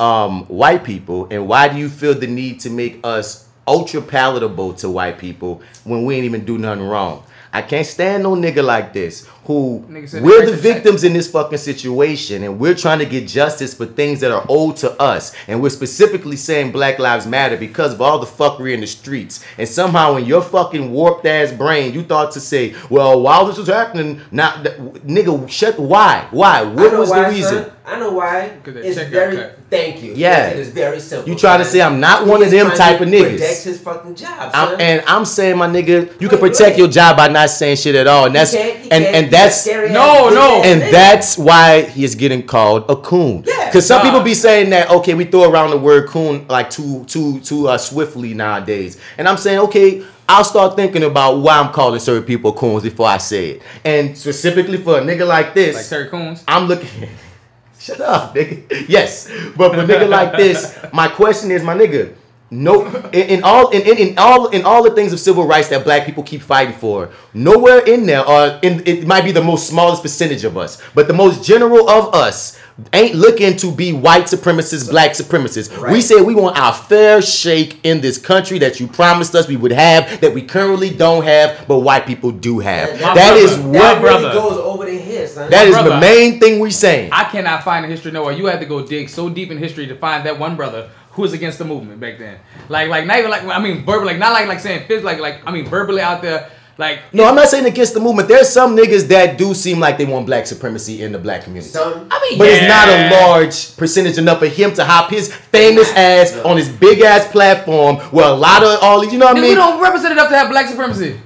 um, 0.00 0.44
white 0.46 0.82
people 0.82 1.28
and 1.30 1.46
why 1.46 1.68
do 1.68 1.76
you 1.76 1.88
feel 1.88 2.14
the 2.14 2.26
need 2.26 2.60
to 2.60 2.70
make 2.70 3.00
us 3.04 3.48
ultra 3.66 4.02
palatable 4.02 4.74
to 4.74 4.90
white 4.90 5.18
people 5.18 5.62
when 5.84 6.04
we 6.04 6.16
ain't 6.16 6.24
even 6.24 6.44
do 6.44 6.58
nothing 6.58 6.86
wrong? 6.86 7.24
I 7.52 7.62
can't 7.62 7.86
stand 7.86 8.24
no 8.24 8.34
nigga 8.34 8.64
like 8.64 8.92
this 8.92 9.26
who 9.44 9.84
we're 9.88 10.00
the 10.00 10.20
break 10.20 10.46
the 10.46 10.56
victims 10.56 11.04
in 11.04 11.12
this 11.12 11.30
fucking 11.30 11.58
situation 11.58 12.42
and 12.44 12.58
we're 12.58 12.74
trying 12.74 12.98
to 12.98 13.04
get 13.06 13.28
justice 13.28 13.74
for 13.74 13.84
things 13.86 14.20
that 14.20 14.30
are 14.30 14.44
owed 14.48 14.76
to 14.78 14.90
us. 15.00 15.34
And 15.48 15.60
we're 15.62 15.68
specifically 15.70 16.36
saying 16.36 16.72
Black 16.72 16.98
Lives 16.98 17.26
Matter 17.26 17.56
because 17.56 17.92
of 17.92 18.00
all 18.00 18.18
the 18.18 18.26
fuckery 18.26 18.72
in 18.72 18.80
the 18.80 18.86
streets. 18.86 19.44
And 19.58 19.68
somehow 19.68 20.16
in 20.16 20.24
your 20.24 20.42
fucking 20.42 20.90
warped 20.90 21.26
ass 21.26 21.52
brain, 21.52 21.92
you 21.92 22.02
thought 22.02 22.32
to 22.32 22.40
say, 22.40 22.74
well, 22.88 23.20
while 23.20 23.44
this 23.46 23.58
was 23.58 23.68
happening, 23.68 24.20
not 24.30 24.64
nigga, 24.64 25.48
shut 25.50 25.78
why? 25.78 26.26
Why? 26.30 26.62
What 26.62 26.96
was 26.96 27.10
why, 27.10 27.24
the 27.24 27.34
reason? 27.34 27.64
son. 27.64 27.70
I 27.86 27.98
know 28.00 28.12
why. 28.12 28.48
that 28.64 28.76
It's 28.76 28.98
very. 29.10 29.36
cut. 29.36 29.58
Thank 29.68 30.02
you. 30.02 30.14
Yeah. 30.14 30.48
It 30.48 30.58
is 30.58 30.70
very 30.70 31.00
simple. 31.00 31.28
You 31.28 31.36
trying 31.38 31.58
to 31.58 31.66
say 31.66 31.82
I'm 31.82 32.00
not 32.00 32.24
He 32.24 32.30
one 32.30 32.42
of 32.42 32.50
them 32.50 32.70
type 32.70 32.98
to 32.98 33.04
of 33.04 33.10
niggas. 33.10 33.32
Protect 33.32 33.62
his 33.64 33.80
fucking 33.80 34.14
job, 34.14 34.50
I'm, 34.54 34.80
and 34.80 35.02
I'm 35.06 35.24
saying, 35.26 35.58
my 35.58 35.66
nigga, 35.68 36.18
you 36.20 36.28
can 36.30 36.38
protect 36.38 36.78
your 36.78 36.88
job 36.88 37.16
by 37.18 37.28
not 37.28 37.50
saying 37.50 37.76
shit 37.76 37.94
at 37.94 38.06
all, 38.06 38.26
and 38.26 38.34
that's 38.34 38.52
can't- 38.52 38.78
he 38.78 38.90
and 38.90 39.04
can't. 39.04 39.16
and 39.16 39.26
He's 39.26 39.33
that's 39.34 39.60
scary 39.62 39.90
No, 39.90 40.28
ass 40.28 40.34
no. 40.34 40.62
and 40.64 40.80
that's 40.82 41.36
why 41.38 41.82
he 41.82 42.04
is 42.04 42.14
getting 42.14 42.46
called 42.46 42.84
a 42.88 42.96
coon. 42.96 43.44
Yeah. 43.46 43.66
Because 43.66 43.86
some 43.86 43.98
Nah. 43.98 44.04
people 44.04 44.20
be 44.22 44.34
saying 44.34 44.70
that 44.70 44.90
okay, 44.90 45.14
we 45.14 45.24
throw 45.24 45.50
around 45.50 45.70
the 45.70 45.78
word 45.78 46.08
coon 46.08 46.46
like 46.48 46.70
too 46.70 47.04
too 47.06 47.40
too 47.40 47.68
uh, 47.68 47.78
swiftly 47.78 48.34
nowadays, 48.34 48.98
and 49.18 49.28
I'm 49.28 49.36
saying 49.36 49.58
okay. 49.60 50.04
I'll 50.26 50.42
start 50.42 50.74
thinking 50.74 51.02
about 51.02 51.40
why 51.40 51.58
I'm 51.58 51.70
calling 51.70 52.00
certain 52.00 52.22
people 52.24 52.54
coons 52.54 52.82
before 52.82 53.06
I 53.06 53.18
say 53.18 53.50
it. 53.50 53.62
And 53.84 54.16
specifically 54.16 54.78
for 54.78 54.96
a 54.98 55.02
nigga 55.02 55.26
like 55.28 55.52
this, 55.52 55.76
Like 55.76 55.86
Terry 55.86 56.08
Coons. 56.08 56.42
I'm 56.48 56.64
looking. 56.66 57.10
Shut 57.78 58.00
up, 58.00 58.34
nigga. 58.34 58.86
Yes, 58.88 59.28
but 59.54 59.74
for 59.74 59.80
a 59.80 59.84
nigga 59.84 60.08
like 60.08 60.32
this, 60.34 60.74
my 60.94 61.08
question 61.08 61.50
is, 61.50 61.62
my 61.62 61.74
nigga. 61.74 62.14
No, 62.54 62.86
in, 63.12 63.38
in 63.38 63.44
all 63.44 63.70
in, 63.70 63.82
in, 63.82 63.96
in 63.98 64.18
all 64.18 64.48
in 64.48 64.62
all 64.64 64.82
the 64.84 64.90
things 64.92 65.12
of 65.12 65.18
civil 65.18 65.44
rights 65.46 65.68
that 65.70 65.82
black 65.82 66.06
people 66.06 66.22
keep 66.22 66.40
fighting 66.40 66.74
for, 66.74 67.10
nowhere 67.32 67.80
in 67.80 68.06
there, 68.06 68.26
or 68.26 68.58
in 68.62 68.82
it 68.86 69.06
might 69.06 69.24
be 69.24 69.32
the 69.32 69.42
most 69.42 69.66
smallest 69.68 70.02
percentage 70.02 70.44
of 70.44 70.56
us, 70.56 70.80
but 70.94 71.08
the 71.08 71.12
most 71.14 71.42
general 71.44 71.88
of 71.90 72.14
us 72.14 72.58
ain't 72.92 73.14
looking 73.14 73.56
to 73.56 73.70
be 73.72 73.92
white 73.92 74.24
supremacists, 74.24 74.90
black 74.90 75.12
supremacists. 75.12 75.70
We 75.76 75.84
Right. 75.94 76.02
say 76.02 76.20
we 76.20 76.34
want 76.34 76.58
our 76.58 76.72
fair 76.72 77.20
shake 77.22 77.78
in 77.84 78.00
this 78.00 78.18
country 78.18 78.58
that 78.60 78.78
you 78.80 78.86
promised 78.88 79.34
us 79.34 79.46
we 79.48 79.56
would 79.56 79.72
have, 79.72 80.20
that 80.20 80.32
we 80.34 80.42
currently 80.42 80.90
don't 80.90 81.24
have, 81.24 81.66
but 81.68 81.78
white 81.80 82.06
people 82.06 82.30
do 82.32 82.58
have. 82.60 83.00
My 83.00 83.14
that 83.14 83.36
is 83.36 83.52
brother. 83.56 83.68
what 83.68 83.72
That 83.78 84.02
really 84.02 84.20
brother. 84.22 84.32
goes 84.34 84.58
over 84.58 84.84
the 84.86 84.98
head, 84.98 85.28
son. 85.28 85.50
that 85.50 85.66
is 85.68 85.74
brother. 85.74 85.90
the 85.90 86.00
main 86.00 86.40
thing 86.40 86.58
we 86.60 86.70
saying. 86.70 87.10
I 87.12 87.24
cannot 87.24 87.62
find 87.64 87.84
a 87.84 87.88
history 87.88 88.10
nowhere. 88.12 88.32
You 88.34 88.46
had 88.46 88.58
to 88.60 88.66
go 88.66 88.84
dig 88.84 89.08
so 89.08 89.28
deep 89.28 89.50
in 89.52 89.58
history 89.58 89.86
to 89.88 89.94
find 89.96 90.26
that 90.26 90.38
one 90.38 90.56
brother 90.56 90.90
who 91.14 91.22
was 91.22 91.32
against 91.32 91.58
the 91.58 91.64
movement 91.64 92.00
back 92.00 92.18
then. 92.18 92.38
Like, 92.68 92.88
like 92.88 93.06
not 93.06 93.18
even 93.18 93.30
like 93.30 93.44
I 93.44 93.58
mean 93.58 93.84
verbally, 93.84 94.12
like 94.12 94.18
not 94.18 94.32
like 94.32 94.48
like 94.48 94.60
saying 94.60 94.86
physically, 94.86 95.20
like 95.20 95.20
like 95.20 95.46
I 95.46 95.52
mean 95.52 95.66
verbally 95.66 96.00
out 96.00 96.22
there. 96.22 96.50
Like 96.76 97.00
No, 97.12 97.24
I'm 97.24 97.36
not 97.36 97.48
saying 97.48 97.66
against 97.66 97.94
the 97.94 98.00
movement. 98.00 98.26
There's 98.26 98.48
some 98.48 98.76
niggas 98.76 99.06
that 99.06 99.38
do 99.38 99.54
seem 99.54 99.78
like 99.78 99.96
they 99.96 100.06
want 100.06 100.26
black 100.26 100.44
supremacy 100.44 101.04
in 101.04 101.12
the 101.12 101.20
black 101.20 101.44
community. 101.44 101.70
Some, 101.70 102.08
I 102.10 102.28
mean, 102.28 102.38
But 102.38 102.48
yeah. 102.48 102.54
it's 102.54 102.68
not 102.68 102.88
a 102.88 103.26
large 103.28 103.76
percentage 103.76 104.18
enough 104.18 104.40
for 104.40 104.48
him 104.48 104.74
to 104.74 104.84
hop 104.84 105.08
his 105.10 105.32
famous 105.32 105.88
ass 105.92 106.36
on 106.38 106.56
his 106.56 106.68
big 106.68 107.00
ass 107.00 107.30
platform 107.30 107.98
where 108.10 108.26
a 108.26 108.32
lot 108.32 108.64
of 108.64 108.80
all 108.82 109.00
these, 109.00 109.12
you 109.12 109.20
know 109.20 109.26
what 109.26 109.36
I 109.36 109.40
mean? 109.40 109.50
we 109.50 109.54
don't 109.54 109.80
represent 109.80 110.12
enough 110.12 110.30
to 110.30 110.36
have 110.36 110.50
black 110.50 110.66
supremacy. 110.66 111.20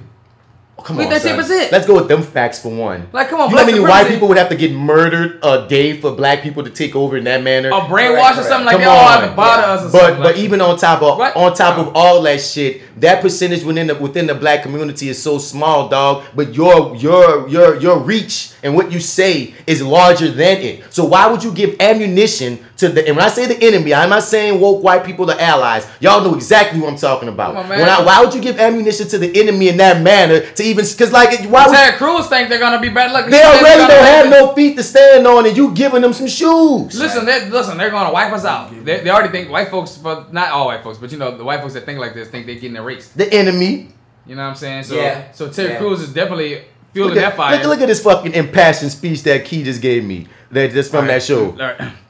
Come 0.89 0.97
we 0.97 1.03
on, 1.03 1.11
that 1.11 1.21
son. 1.21 1.37
10%. 1.37 1.71
Let's 1.71 1.85
go 1.85 1.93
with 1.93 2.07
them 2.07 2.23
facts 2.23 2.59
for 2.59 2.69
one. 2.69 3.07
Like, 3.13 3.29
come 3.29 3.39
on, 3.41 3.51
you 3.51 3.55
know 3.57 3.61
how 3.61 3.67
many 3.67 3.79
white 3.79 4.07
people 4.07 4.27
would 4.27 4.37
have 4.37 4.49
to 4.49 4.55
get 4.55 4.73
murdered 4.73 5.37
a 5.43 5.67
day 5.67 5.95
for 6.01 6.13
black 6.15 6.41
people 6.41 6.63
to 6.63 6.71
take 6.71 6.95
over 6.95 7.15
in 7.15 7.25
that 7.25 7.43
manner? 7.43 7.71
Or 7.71 7.81
brainwash 7.81 8.39
or 8.39 8.41
something 8.41 8.65
like 8.65 8.71
Come 8.77 8.81
that, 8.81 8.87
or 8.87 9.15
on. 9.15 9.21
have 9.21 9.35
to 9.35 9.41
us 9.41 9.85
or 9.85 9.91
But 9.91 10.17
but 10.17 10.25
like- 10.25 10.37
even 10.37 10.61
on 10.61 10.77
top 10.77 11.03
of 11.03 11.19
What? 11.19 11.35
on 11.35 11.53
top 11.53 11.77
of 11.77 11.95
all 11.95 12.23
that 12.23 12.41
shit, 12.41 12.81
that 13.01 13.21
percentage 13.21 13.63
within 13.63 13.85
the 13.85 13.93
within 13.95 14.25
the 14.25 14.33
black 14.33 14.63
community 14.63 15.09
is 15.09 15.21
so 15.21 15.37
small, 15.37 15.89
dog. 15.89 16.23
But 16.35 16.55
your 16.55 16.95
your 16.95 17.47
your 17.47 17.79
your 17.79 17.99
reach 17.99 18.49
and 18.63 18.75
what 18.75 18.91
you 18.91 18.99
say 18.99 19.53
is 19.67 19.83
larger 19.83 20.31
than 20.31 20.57
it. 20.57 20.91
So 20.91 21.05
why 21.05 21.27
would 21.27 21.43
you 21.43 21.51
give 21.51 21.75
ammunition 21.79 22.57
to 22.77 22.89
the? 22.89 23.07
And 23.07 23.15
when 23.15 23.23
I 23.25 23.29
say 23.29 23.45
the 23.45 23.63
enemy, 23.63 23.93
I'm 23.93 24.09
not 24.09 24.23
saying 24.23 24.59
woke 24.59 24.81
white 24.83 25.05
people 25.05 25.29
are 25.29 25.39
allies. 25.39 25.87
Y'all 25.99 26.23
know 26.23 26.33
exactly 26.33 26.79
who 26.79 26.87
I'm 26.87 26.97
talking 26.97 27.29
about. 27.29 27.55
On, 27.55 27.71
I, 27.71 28.03
why 28.03 28.21
would 28.23 28.33
you 28.33 28.41
give 28.41 28.59
ammunition 28.59 29.07
to 29.09 29.19
the 29.19 29.39
enemy 29.39 29.69
in 29.69 29.77
that 29.77 30.01
manner 30.01 30.39
to 30.41 30.63
even? 30.63 30.78
Because 30.81 31.11
like 31.11 31.29
why 31.49 31.67
would 31.67 31.75
Ted 31.75 31.95
Cruz 31.95 32.27
think 32.27 32.49
they're 32.49 32.59
gonna 32.59 32.79
be 32.79 32.89
better. 32.89 33.13
Look, 33.13 33.27
they 33.27 33.43
already 33.43 33.87
don't 33.87 34.05
have 34.05 34.29
no 34.29 34.53
feet 34.53 34.75
to 34.77 34.83
stand 34.83 35.25
on, 35.27 35.45
and 35.45 35.55
you 35.55 35.73
giving 35.73 36.01
them 36.01 36.13
some 36.13 36.27
shoes. 36.27 36.97
Listen, 36.99 37.25
they, 37.25 37.49
listen, 37.49 37.77
they're 37.77 37.89
gonna 37.89 38.11
wipe 38.13 38.31
us 38.33 38.45
out. 38.45 38.71
They, 38.85 39.01
they 39.01 39.09
already 39.09 39.29
think 39.29 39.49
white 39.49 39.69
folks, 39.69 39.97
but 39.97 40.33
not 40.33 40.51
all 40.51 40.67
white 40.67 40.83
folks, 40.83 40.97
but 40.97 41.11
you 41.11 41.17
know 41.17 41.35
the 41.37 41.43
white 41.43 41.61
folks 41.61 41.73
that 41.73 41.85
think 41.85 41.99
like 41.99 42.13
this 42.13 42.29
think 42.29 42.45
they're 42.45 42.55
getting 42.55 42.77
erased. 42.77 43.17
The 43.17 43.31
enemy. 43.33 43.89
You 44.25 44.35
know 44.35 44.43
what 44.43 44.49
I'm 44.49 44.55
saying? 44.55 44.83
So, 44.83 44.95
Yeah. 44.95 45.31
so 45.31 45.49
Ted 45.49 45.71
Yeah. 45.71 45.77
Cruz 45.79 46.01
is 46.01 46.13
definitely 46.13 46.63
fueling 46.93 47.15
Look 47.15 47.21
that 47.23 47.31
at, 47.31 47.37
fire. 47.37 47.57
look, 47.57 47.65
look 47.67 47.81
at 47.81 47.87
this 47.87 48.03
fucking 48.03 48.33
impassioned 48.33 48.91
speech 48.91 49.23
that 49.23 49.43
Key 49.45 49.63
just 49.63 49.81
gave 49.81 50.03
me. 50.03 50.27
That 50.51 50.71
just 50.71 50.91
from 50.91 51.07
that 51.07 51.23
show. 51.23 51.51
All 51.51 51.57
right. 51.57 51.93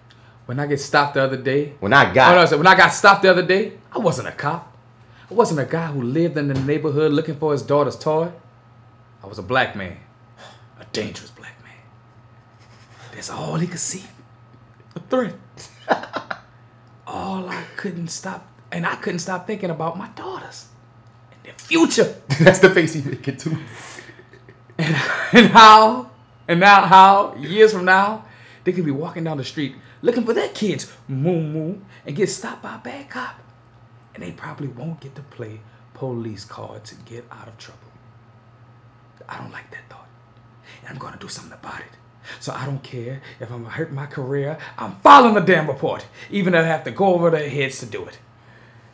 When 0.46 0.60
I 0.60 0.66
get 0.66 0.80
stopped 0.80 1.14
the 1.14 1.22
other 1.22 1.38
day, 1.38 1.74
When 1.80 1.94
I 1.94 2.12
got 2.12 2.30
Hold 2.30 2.40
on, 2.40 2.48
so 2.48 2.58
when 2.58 2.66
I 2.66 2.74
got 2.76 2.90
stopped 2.90 3.22
the 3.22 3.30
other 3.30 3.46
day, 3.46 3.74
I 3.94 4.00
wasn't 4.00 4.30
a 4.30 4.32
cop. 4.32 4.76
I 5.30 5.34
wasn't 5.36 5.60
a 5.60 5.66
guy 5.66 5.86
who 5.92 6.02
lived 6.02 6.40
in 6.40 6.48
the 6.48 6.56
neighborhood 6.62 7.12
looking 7.12 7.36
for 7.36 7.52
his 7.52 7.62
daughter's 7.62 7.96
toy. 7.96 8.32
I 9.24 9.28
was 9.28 9.40
a 9.40 9.44
black 9.44 9.76
man, 9.76 9.98
a 10.80 10.86
dangerous 10.92 11.32
black 11.32 11.62
man. 11.64 11.74
That's 13.14 13.30
all 13.30 13.56
he 13.56 13.68
could 13.68 13.80
see. 13.80 14.04
A 14.96 15.00
threat. 15.00 15.36
all 17.08 17.50
I 17.50 17.64
couldn't 17.76 18.10
stop, 18.10 18.48
and 18.72 18.86
I 18.86 18.96
couldn't 18.96 19.20
stop 19.20 19.46
thinking 19.48 19.70
about 19.70 19.98
my 19.98 20.08
daughters 20.10 20.68
and 21.32 21.44
their 21.44 21.54
future. 21.54 22.16
That's 22.40 22.60
the 22.60 22.70
face 22.70 22.94
he 22.94 23.02
making 23.02 23.38
too. 23.38 23.58
and 24.78 25.48
how, 25.48 26.12
and 26.48 26.60
now 26.60 26.86
how, 26.86 27.36
years 27.36 27.74
from 27.74 27.86
now, 27.86 28.26
they 28.64 28.72
could 28.72 28.86
be 28.86 28.92
walking 28.92 29.24
down 29.24 29.38
the 29.38 29.44
street 29.44 29.76
looking 30.02 30.26
for 30.26 30.34
their 30.34 30.50
kids, 30.50 30.92
moo 31.08 31.42
moo, 31.42 31.80
and 32.06 32.16
get 32.16 32.30
stopped 32.30 32.64
by 32.64 32.76
a 32.76 32.80
bad 32.80 33.10
cop. 33.10 33.40
And 34.14 34.24
they 34.24 34.32
probably 34.32 34.68
won't 34.68 35.00
get 35.00 35.16
to 35.16 35.22
play 35.22 35.62
police 35.94 36.46
cards 36.46 36.92
and 36.92 37.06
get 37.06 37.26
out 37.32 37.48
of 37.48 37.58
trouble. 37.58 37.89
I 39.30 39.38
don't 39.38 39.52
like 39.52 39.70
that 39.72 39.88
thought. 39.90 40.08
And 40.82 40.90
I'm 40.90 40.98
gonna 40.98 41.18
do 41.18 41.28
something 41.28 41.54
about 41.54 41.80
it. 41.80 41.86
So 42.40 42.52
I 42.54 42.66
don't 42.66 42.84
care 42.84 43.22
if 43.40 43.52
I'm 43.52 43.64
gonna 43.64 43.74
hurt 43.76 43.92
my 43.92 44.06
career, 44.06 44.58
I'm 44.78 44.96
filing 44.98 45.34
the 45.36 45.42
damn 45.42 45.68
report, 45.68 46.06
even 46.30 46.54
if 46.56 46.64
I 46.64 46.68
have 46.68 46.84
to 46.86 46.92
go 46.92 47.14
over 47.14 47.30
their 47.30 47.50
heads 47.50 47.80
to 47.80 47.86
do 47.86 48.06
it. 48.06 48.18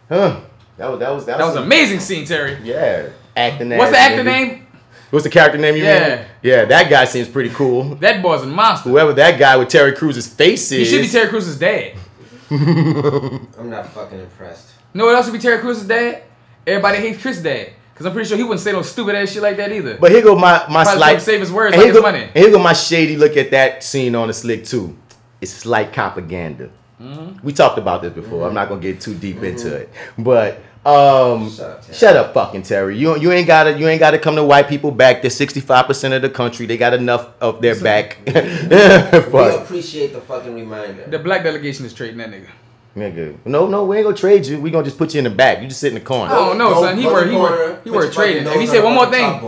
Huh. 0.09 0.41
That 0.77 0.89
was 0.89 0.99
that 0.99 1.09
was 1.11 1.25
That 1.25 1.39
was 1.39 1.55
an 1.55 1.63
amazing 1.63 1.99
scene, 2.01 2.25
Terry. 2.25 2.57
Yeah. 2.63 3.07
acting. 3.35 3.69
What's 3.77 3.91
the 3.91 3.97
actor 3.97 4.21
nigga. 4.21 4.25
name? 4.25 4.67
What's 5.09 5.23
the 5.23 5.29
character 5.29 5.57
name 5.57 5.75
you 5.75 5.83
Yeah. 5.83 6.15
mean? 6.17 6.25
Yeah, 6.41 6.65
that 6.65 6.89
guy 6.89 7.05
seems 7.05 7.27
pretty 7.29 7.49
cool. 7.51 7.95
That 7.95 8.21
boy's 8.21 8.41
a 8.43 8.47
monster. 8.47 8.89
Whoever 8.89 9.13
that 9.13 9.39
guy 9.39 9.55
with 9.55 9.69
Terry 9.69 9.93
Crews' 9.93 10.27
face 10.27 10.63
is. 10.63 10.69
He 10.71 10.81
is. 10.81 10.89
should 10.89 11.01
be 11.03 11.07
Terry 11.07 11.29
Crews's 11.29 11.57
dad. 11.57 11.93
I'm 12.51 13.69
not 13.69 13.87
fucking 13.89 14.19
impressed. 14.19 14.69
No, 14.93 15.05
what 15.05 15.15
else 15.15 15.25
would 15.27 15.33
be 15.33 15.39
Terry 15.39 15.59
Crews's 15.59 15.87
dad? 15.87 16.23
Everybody 16.67 16.97
hates 16.99 17.21
Chris' 17.21 17.39
dad. 17.41 17.71
Cause 17.95 18.05
I'm 18.05 18.11
pretty 18.11 18.27
sure 18.27 18.37
he 18.37 18.43
wouldn't 18.43 18.59
say 18.59 18.73
no 18.73 18.81
stupid 18.81 19.15
ass 19.15 19.31
shit 19.31 19.41
like 19.41 19.55
that 19.55 19.71
either. 19.71 19.95
But 19.97 20.11
here 20.11 20.21
go 20.21 20.35
my 20.35 20.65
my 20.69 20.83
Probably 20.83 20.99
slight. 20.99 21.21
save 21.21 21.39
his 21.39 21.49
words 21.51 21.73
and 21.73 21.81
like 21.81 21.85
here 21.85 21.93
his 21.93 22.01
go, 22.01 22.11
money. 22.11 22.23
And 22.23 22.35
here 22.35 22.51
go 22.51 22.59
my 22.61 22.73
shady 22.73 23.15
look 23.15 23.37
at 23.37 23.51
that 23.51 23.83
scene 23.85 24.15
on 24.15 24.27
the 24.27 24.33
slick 24.33 24.65
too. 24.65 24.97
It's 25.39 25.53
slight 25.53 25.93
propaganda. 25.93 26.69
Mm-hmm. 27.01 27.45
We 27.45 27.53
talked 27.53 27.77
about 27.77 28.01
this 28.01 28.11
before. 28.11 28.47
I'm 28.47 28.53
not 28.53 28.67
gonna 28.67 28.81
get 28.81 28.99
too 28.99 29.15
deep 29.15 29.41
into 29.43 29.73
it, 29.73 29.89
but 30.17 30.61
um, 30.85 31.49
shut 31.49 32.15
up, 32.15 32.33
fucking 32.33 32.61
Terry. 32.63 32.97
You 32.97 33.17
you 33.17 33.31
ain't 33.31 33.47
gotta 33.47 33.77
you 33.77 33.87
ain't 33.87 33.99
gotta 33.99 34.19
come 34.19 34.35
to 34.35 34.43
white 34.43 34.67
people 34.67 34.91
back. 34.91 35.21
They're 35.21 35.31
65 35.31 35.87
percent 35.87 36.13
of 36.13 36.21
the 36.21 36.29
country. 36.29 36.65
They 36.65 36.77
got 36.77 36.93
enough 36.93 37.29
of 37.41 37.61
their 37.61 37.79
back. 37.79 38.17
We 38.27 39.55
appreciate 39.55 40.13
the 40.13 40.21
fucking 40.21 40.53
reminder. 40.53 41.07
The 41.07 41.19
black 41.19 41.43
delegation 41.43 41.85
is 41.85 41.93
trading 41.93 42.17
that 42.17 42.29
nigga. 42.29 42.49
Nigga. 42.95 43.37
No, 43.45 43.67
no, 43.67 43.83
we 43.85 43.97
ain't 43.97 44.05
gonna 44.05 44.15
trade 44.15 44.45
you. 44.45 44.59
We 44.59 44.71
gonna 44.71 44.85
just 44.85 44.97
put 44.97 45.13
you 45.13 45.17
in 45.17 45.25
the 45.25 45.29
back. 45.29 45.61
You 45.61 45.67
just 45.67 45.81
sit 45.81 45.89
in 45.89 45.95
the 45.95 46.05
corner. 46.05 46.33
I 46.33 46.37
don't 46.37 46.57
know, 46.57 46.81
son. 46.81 46.97
He 46.97 47.05
worked. 47.05 47.29
He 47.29 47.35
worked. 47.35 47.83
He 47.83 47.91
worked 47.91 48.13
trading. 48.13 48.47
And 48.47 48.61
he 48.61 48.67
said 48.67 48.83
one 48.83 48.95
more 48.95 49.07
thing. 49.11 49.41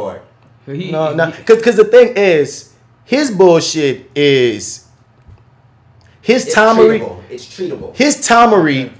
He, 0.65 0.91
no, 0.91 1.13
no, 1.13 1.31
because 1.31 1.57
because 1.57 1.77
the 1.77 1.85
thing 1.85 2.17
is, 2.17 2.73
his 3.05 3.31
bullshit 3.31 4.11
is 4.13 4.85
his 6.21 6.45
It's 6.47 6.55
Tomery. 6.55 6.99
treatable. 6.99 7.23
It's 7.29 7.45
treatable. 7.45 7.95
His 7.95 8.17
Tomery. 8.17 8.91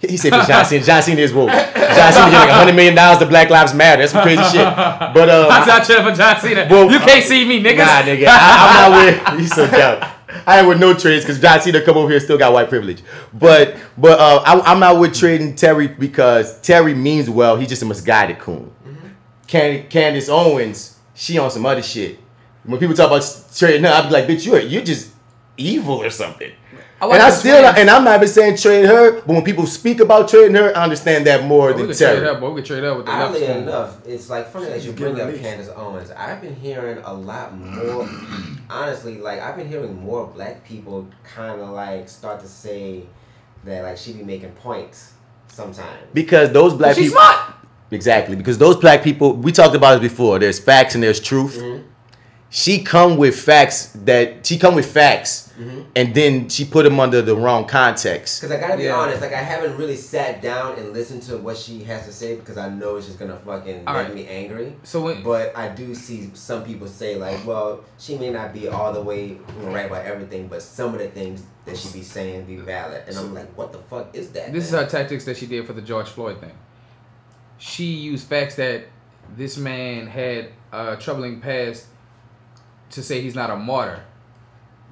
He 0.00 0.16
said 0.16 0.30
for 0.30 0.46
John 0.46 0.64
Cena. 0.64 0.84
John 0.84 1.02
Cena 1.02 1.20
is 1.20 1.32
woke. 1.32 1.48
John 1.48 2.12
Cena 2.12 2.30
get 2.30 2.38
like 2.38 2.50
hundred 2.50 2.76
million 2.76 2.94
dollars 2.94 3.18
to 3.18 3.26
Black 3.26 3.50
Lives 3.50 3.74
Matter. 3.74 4.02
That's 4.02 4.12
some 4.12 4.22
crazy 4.22 4.44
shit. 4.44 4.62
But 4.62 5.28
uh, 5.28 5.48
I'm 5.50 5.66
not 5.66 5.84
trading 5.84 6.04
for 6.04 6.14
John 6.14 6.38
Cena. 6.40 6.68
Well, 6.70 6.88
you 6.88 7.00
can't 7.00 7.24
see 7.24 7.44
me, 7.44 7.60
niggas. 7.60 7.78
Nah, 7.78 8.02
nigga. 8.02 8.26
I, 8.28 8.86
I'm 8.86 8.92
not 8.92 9.32
with. 9.34 9.40
He's 9.40 9.52
so 9.52 9.66
dumb. 9.68 10.08
I 10.46 10.58
ain't 10.58 10.68
with 10.68 10.78
no 10.78 10.94
trades 10.94 11.24
because 11.24 11.40
John 11.40 11.60
Cena 11.60 11.80
come 11.80 11.96
over 11.96 12.10
here 12.10 12.20
still 12.20 12.38
got 12.38 12.52
white 12.52 12.68
privilege. 12.68 13.02
But 13.32 13.76
but 13.96 14.18
uh, 14.18 14.42
I, 14.44 14.72
I'm 14.72 14.80
not 14.80 14.98
with 14.98 15.14
trading 15.14 15.54
Terry 15.54 15.88
because 15.88 16.60
Terry 16.60 16.94
means 16.94 17.30
well. 17.30 17.56
He's 17.56 17.68
just 17.68 17.82
a 17.82 17.86
misguided 17.86 18.38
coon. 18.38 18.70
Can, 19.46 19.88
Candace 19.88 20.28
Owens, 20.28 20.98
she 21.14 21.38
on 21.38 21.50
some 21.50 21.64
other 21.64 21.82
shit. 21.82 22.18
When 22.64 22.78
people 22.78 22.94
talk 22.94 23.06
about 23.06 23.24
trading 23.56 23.84
her, 23.84 23.90
I 23.90 24.02
be 24.02 24.10
like, 24.10 24.26
bitch, 24.26 24.44
you're 24.44 24.60
you're 24.60 24.84
just 24.84 25.12
evil 25.56 26.02
or 26.02 26.10
something. 26.10 26.52
I 27.00 27.04
and 27.06 27.22
I 27.22 27.30
the 27.30 27.36
still 27.36 27.60
twins. 27.62 27.78
and 27.78 27.90
I'm 27.90 28.02
not 28.04 28.16
even 28.16 28.28
saying 28.28 28.56
trade 28.56 28.84
her, 28.86 29.12
but 29.20 29.28
when 29.28 29.44
people 29.44 29.66
speak 29.66 30.00
about 30.00 30.28
trading 30.28 30.56
her, 30.56 30.76
I 30.76 30.82
understand 30.82 31.26
that 31.28 31.44
more 31.44 31.68
we 31.68 31.74
than 31.74 31.86
could 31.88 31.96
trade 31.96 32.14
Terry. 32.16 32.28
up, 32.28 32.40
but 32.40 32.50
we 32.50 32.60
could 32.60 32.66
trade 32.66 32.82
up 32.84 32.96
with 32.96 33.06
the 33.06 33.12
left 33.12 33.24
Oddly 33.34 33.42
spoon. 33.44 33.56
enough, 33.62 34.06
it's 34.06 34.28
like 34.30 34.50
funny 34.50 34.66
that 34.66 34.82
you 34.82 34.92
bring 34.92 35.20
up 35.20 35.26
released. 35.26 35.42
Candace 35.44 35.68
Owens. 35.76 36.10
I've 36.10 36.40
been 36.40 36.56
hearing 36.56 36.98
a 37.04 37.14
lot 37.14 37.56
more. 37.56 38.08
honestly, 38.70 39.18
like 39.18 39.40
I've 39.40 39.56
been 39.56 39.68
hearing 39.68 39.94
more 40.02 40.26
black 40.26 40.64
people 40.64 41.06
kind 41.24 41.60
of 41.60 41.68
like 41.70 42.08
start 42.08 42.40
to 42.40 42.48
say 42.48 43.04
that 43.64 43.82
like 43.84 43.96
she 43.96 44.12
be 44.12 44.22
making 44.24 44.50
points 44.52 45.12
sometimes. 45.46 45.98
Because 46.12 46.50
those 46.52 46.74
black 46.74 46.96
She's 46.96 47.10
people. 47.10 47.20
smart. 47.22 47.54
Exactly. 47.90 48.36
Because 48.36 48.58
those 48.58 48.76
black 48.76 49.02
people, 49.02 49.34
we 49.34 49.50
talked 49.52 49.74
about 49.74 49.96
it 49.96 50.00
before. 50.02 50.38
There's 50.38 50.58
facts 50.58 50.94
and 50.94 51.02
there's 51.02 51.20
truth. 51.20 51.56
Mm-hmm. 51.56 51.86
She 52.50 52.82
come 52.82 53.18
with 53.18 53.38
facts 53.38 53.90
that 54.06 54.46
she 54.46 54.56
come 54.58 54.74
with 54.74 54.86
facts, 54.90 55.52
Mhm. 55.60 55.84
and 55.94 56.14
then 56.14 56.48
she 56.48 56.64
put 56.64 56.84
them 56.84 56.98
under 56.98 57.20
the 57.20 57.36
wrong 57.36 57.66
context. 57.66 58.40
Because 58.40 58.56
I 58.56 58.58
gotta 58.60 58.78
be 58.78 58.84
Yeah. 58.84 58.96
honest, 58.96 59.20
like 59.20 59.34
I 59.34 59.42
haven't 59.42 59.76
really 59.76 59.96
sat 59.96 60.40
down 60.40 60.78
and 60.78 60.94
listened 60.94 61.22
to 61.24 61.36
what 61.36 61.58
she 61.58 61.84
has 61.84 62.06
to 62.06 62.12
say 62.12 62.36
because 62.36 62.56
I 62.56 62.70
know 62.70 62.96
it's 62.96 63.06
just 63.06 63.18
gonna 63.18 63.38
fucking 63.44 63.82
All 63.86 63.92
make 63.94 64.06
right. 64.06 64.14
me 64.14 64.26
angry. 64.28 64.72
So 64.82 65.02
when- 65.02 65.22
but 65.22 65.52
I 65.54 65.68
do 65.68 65.94
see 65.94 66.30
some 66.32 66.64
people 66.64 66.86
say 66.88 67.16
like, 67.16 67.46
well, 67.46 67.80
she 67.98 68.16
may 68.16 68.30
not 68.30 68.54
be 68.54 68.66
all 68.66 68.94
the 68.94 69.02
way 69.02 69.36
right 69.64 69.84
about 69.84 70.06
everything, 70.06 70.48
but 70.48 70.62
some 70.62 70.94
of 70.94 71.00
the 71.00 71.08
things 71.08 71.42
that 71.66 71.76
she 71.76 71.90
be 71.90 72.02
saying 72.02 72.44
be 72.44 72.56
valid, 72.56 73.02
and 73.06 73.14
I'm 73.18 73.34
like, 73.34 73.48
what 73.56 73.72
the 73.72 73.78
fuck 73.90 74.08
is 74.14 74.28
that? 74.30 74.54
This 74.54 74.64
is 74.64 74.70
her 74.70 74.86
tactics 74.86 75.26
that 75.26 75.36
she 75.36 75.44
did 75.44 75.66
for 75.66 75.74
the 75.74 75.82
George 75.82 76.08
Floyd 76.08 76.40
thing. 76.40 76.52
She 77.58 77.84
used 77.84 78.26
facts 78.26 78.54
that 78.54 78.84
this 79.36 79.58
man 79.58 80.06
had 80.06 80.46
a 80.72 80.96
troubling 80.96 81.40
past 81.40 81.84
to 82.90 83.02
say 83.02 83.20
he's 83.20 83.34
not 83.34 83.50
a 83.50 83.56
martyr. 83.56 84.02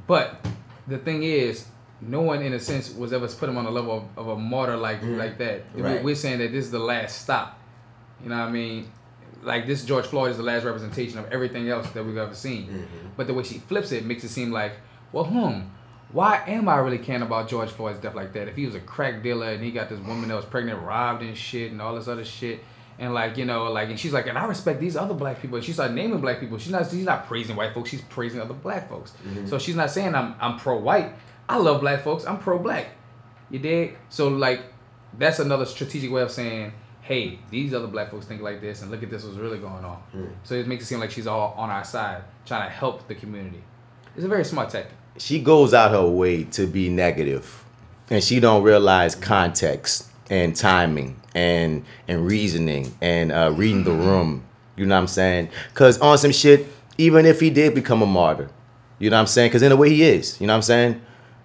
But 0.07 0.47
the 0.87 0.99
thing 0.99 1.23
is, 1.23 1.67
no 2.01 2.21
one 2.21 2.43
in 2.43 2.53
a 2.53 2.61
sense 2.61 2.93
was 2.95 3.13
ever 3.13 3.27
put 3.29 3.49
him 3.49 3.57
on 3.57 3.65
the 3.65 3.71
level 3.71 4.09
of, 4.17 4.27
of 4.27 4.29
a 4.29 4.37
martyr 4.37 4.77
like 4.77 5.03
like 5.03 5.39
that. 5.39 5.63
Right. 5.75 6.03
We're 6.03 6.15
saying 6.15 6.39
that 6.39 6.53
this 6.53 6.67
is 6.67 6.71
the 6.71 6.79
last 6.79 7.23
stop. 7.23 7.59
You 8.23 8.29
know 8.31 8.39
what 8.39 8.49
I 8.49 8.53
mean? 8.53 8.91
Like 9.43 9.67
this 9.67 9.85
George 9.85 10.07
Floyd 10.07 10.31
is 10.31 10.37
the 10.37 10.43
last 10.43 10.65
representation 10.65 11.19
of 11.19 11.31
everything 11.33 11.69
else 11.69 11.89
that 11.91 12.05
we've 12.05 12.17
ever 12.17 12.35
seen. 12.35 12.87
But 13.17 13.27
the 13.27 13.35
way 13.35 13.43
she 13.45 13.59
flips 13.59 13.93
it 13.93 14.05
makes 14.05 14.25
it 14.25 14.29
seem 14.29 14.51
like, 14.51 14.73
well, 15.13 15.25
hmm, 15.25 15.61
why 16.13 16.43
am 16.47 16.69
I 16.69 16.77
really 16.79 16.99
caring 16.99 17.23
about 17.23 17.49
George 17.49 17.71
Floyd's 17.71 17.99
death 17.99 18.15
like 18.15 18.33
that? 18.35 18.49
If 18.49 18.57
he 18.57 18.67
was 18.67 18.75
a 18.75 18.81
crack 18.81 19.23
dealer 19.23 19.51
and 19.51 19.63
he 19.63 19.71
got 19.71 19.89
this 19.89 20.01
woman 20.01 20.29
that 20.29 20.35
was 20.35 20.45
pregnant, 20.45 20.83
robbed 20.83 21.23
and 21.23 21.37
shit, 21.37 21.73
and 21.73 21.81
all 21.81 21.95
this 21.95 22.09
other 22.09 22.25
shit, 22.25 22.61
and 22.99 23.13
like 23.13 23.37
you 23.37 23.45
know, 23.45 23.65
like, 23.71 23.91
and 23.91 23.99
she's 23.99 24.13
like, 24.13 24.27
and 24.27 24.39
I 24.39 24.47
respect 24.47 24.81
these 24.81 24.97
other 24.97 25.15
black 25.15 25.41
people. 25.41 25.57
And 25.57 25.65
she 25.65 25.73
started 25.73 25.95
naming 25.95 26.21
black 26.21 26.41
people. 26.41 26.59
She's 26.59 26.73
not, 26.73 26.91
she's 26.91 27.05
not 27.05 27.27
praising 27.27 27.57
white 27.57 27.75
folks. 27.75 27.91
She's 27.91 28.03
praising 28.03 28.41
other 28.41 28.55
black 28.55 28.89
folks. 28.89 29.13
Mhm. 29.27 29.49
So 29.49 29.59
she's 29.59 29.77
not 29.77 29.91
saying 29.91 30.15
I'm, 30.15 30.35
I'm 30.41 30.59
pro-white. 30.59 31.13
I 31.49 31.59
love 31.59 31.81
black 31.81 32.03
folks. 32.03 32.25
I'm 32.27 32.39
pro-black. 32.39 32.89
You 33.51 33.59
dig? 33.59 33.97
So 34.09 34.29
like, 34.29 34.63
that's 35.19 35.39
another 35.39 35.67
strategic 35.67 36.11
way 36.11 36.23
of 36.23 36.31
saying, 36.31 36.73
hey, 37.03 37.39
these 37.51 37.73
other 37.73 37.87
black 37.87 38.11
folks 38.11 38.27
think 38.27 38.43
like 38.43 38.61
this, 38.61 38.83
and 38.83 38.91
look 38.91 39.03
at 39.03 39.11
this 39.11 39.25
what's 39.25 39.37
really 39.37 39.59
going 39.59 39.85
on. 39.85 40.03
Mm. 40.15 40.31
So 40.43 40.55
it 40.55 40.67
makes 40.67 40.83
it 40.83 40.87
seem 40.87 40.99
like 40.99 41.11
she's 41.13 41.27
all 41.29 41.55
on 41.57 41.71
our 41.71 41.85
side, 41.85 42.25
trying 42.45 42.69
to 42.69 42.75
help 42.75 43.07
the 43.07 43.15
community. 43.15 43.63
It's 44.17 44.25
a 44.25 44.29
very 44.29 44.45
smart 44.45 44.71
tactic. 44.71 44.97
She 45.19 45.39
goes 45.41 45.73
out 45.73 45.93
her 45.93 46.07
way 46.07 46.45
to 46.45 46.67
be 46.67 46.89
negative, 46.89 47.65
and 48.11 48.25
she 48.25 48.41
don't 48.41 48.63
realize 48.63 49.15
context 49.15 50.11
and 50.31 50.55
timing 50.57 51.21
and 51.35 51.85
and 52.09 52.27
reasoning 52.27 52.95
and 53.01 53.33
uh, 53.33 53.53
reading 53.55 53.85
the 53.85 53.93
room. 53.93 54.43
You 54.77 54.87
know 54.87 54.95
what 54.95 55.03
I'm 55.03 55.07
saying? 55.07 55.49
Cause 55.75 55.99
on 56.01 56.19
some 56.19 56.33
shit, 56.33 56.67
even 56.99 57.25
if 57.27 57.41
he 57.41 57.51
did 57.51 57.75
become 57.75 58.03
a 58.03 58.07
martyr, 58.07 58.51
you 58.99 59.11
know 59.11 59.17
what 59.17 59.21
I'm 59.23 59.27
saying? 59.27 59.51
Cause 59.53 59.63
in 59.63 59.73
a 59.73 59.77
way 59.77 59.91
he 59.91 60.03
is. 60.03 60.41
You 60.41 60.47
know 60.47 60.53
what 60.53 60.57
I'm 60.57 60.63
saying? 60.63 61.03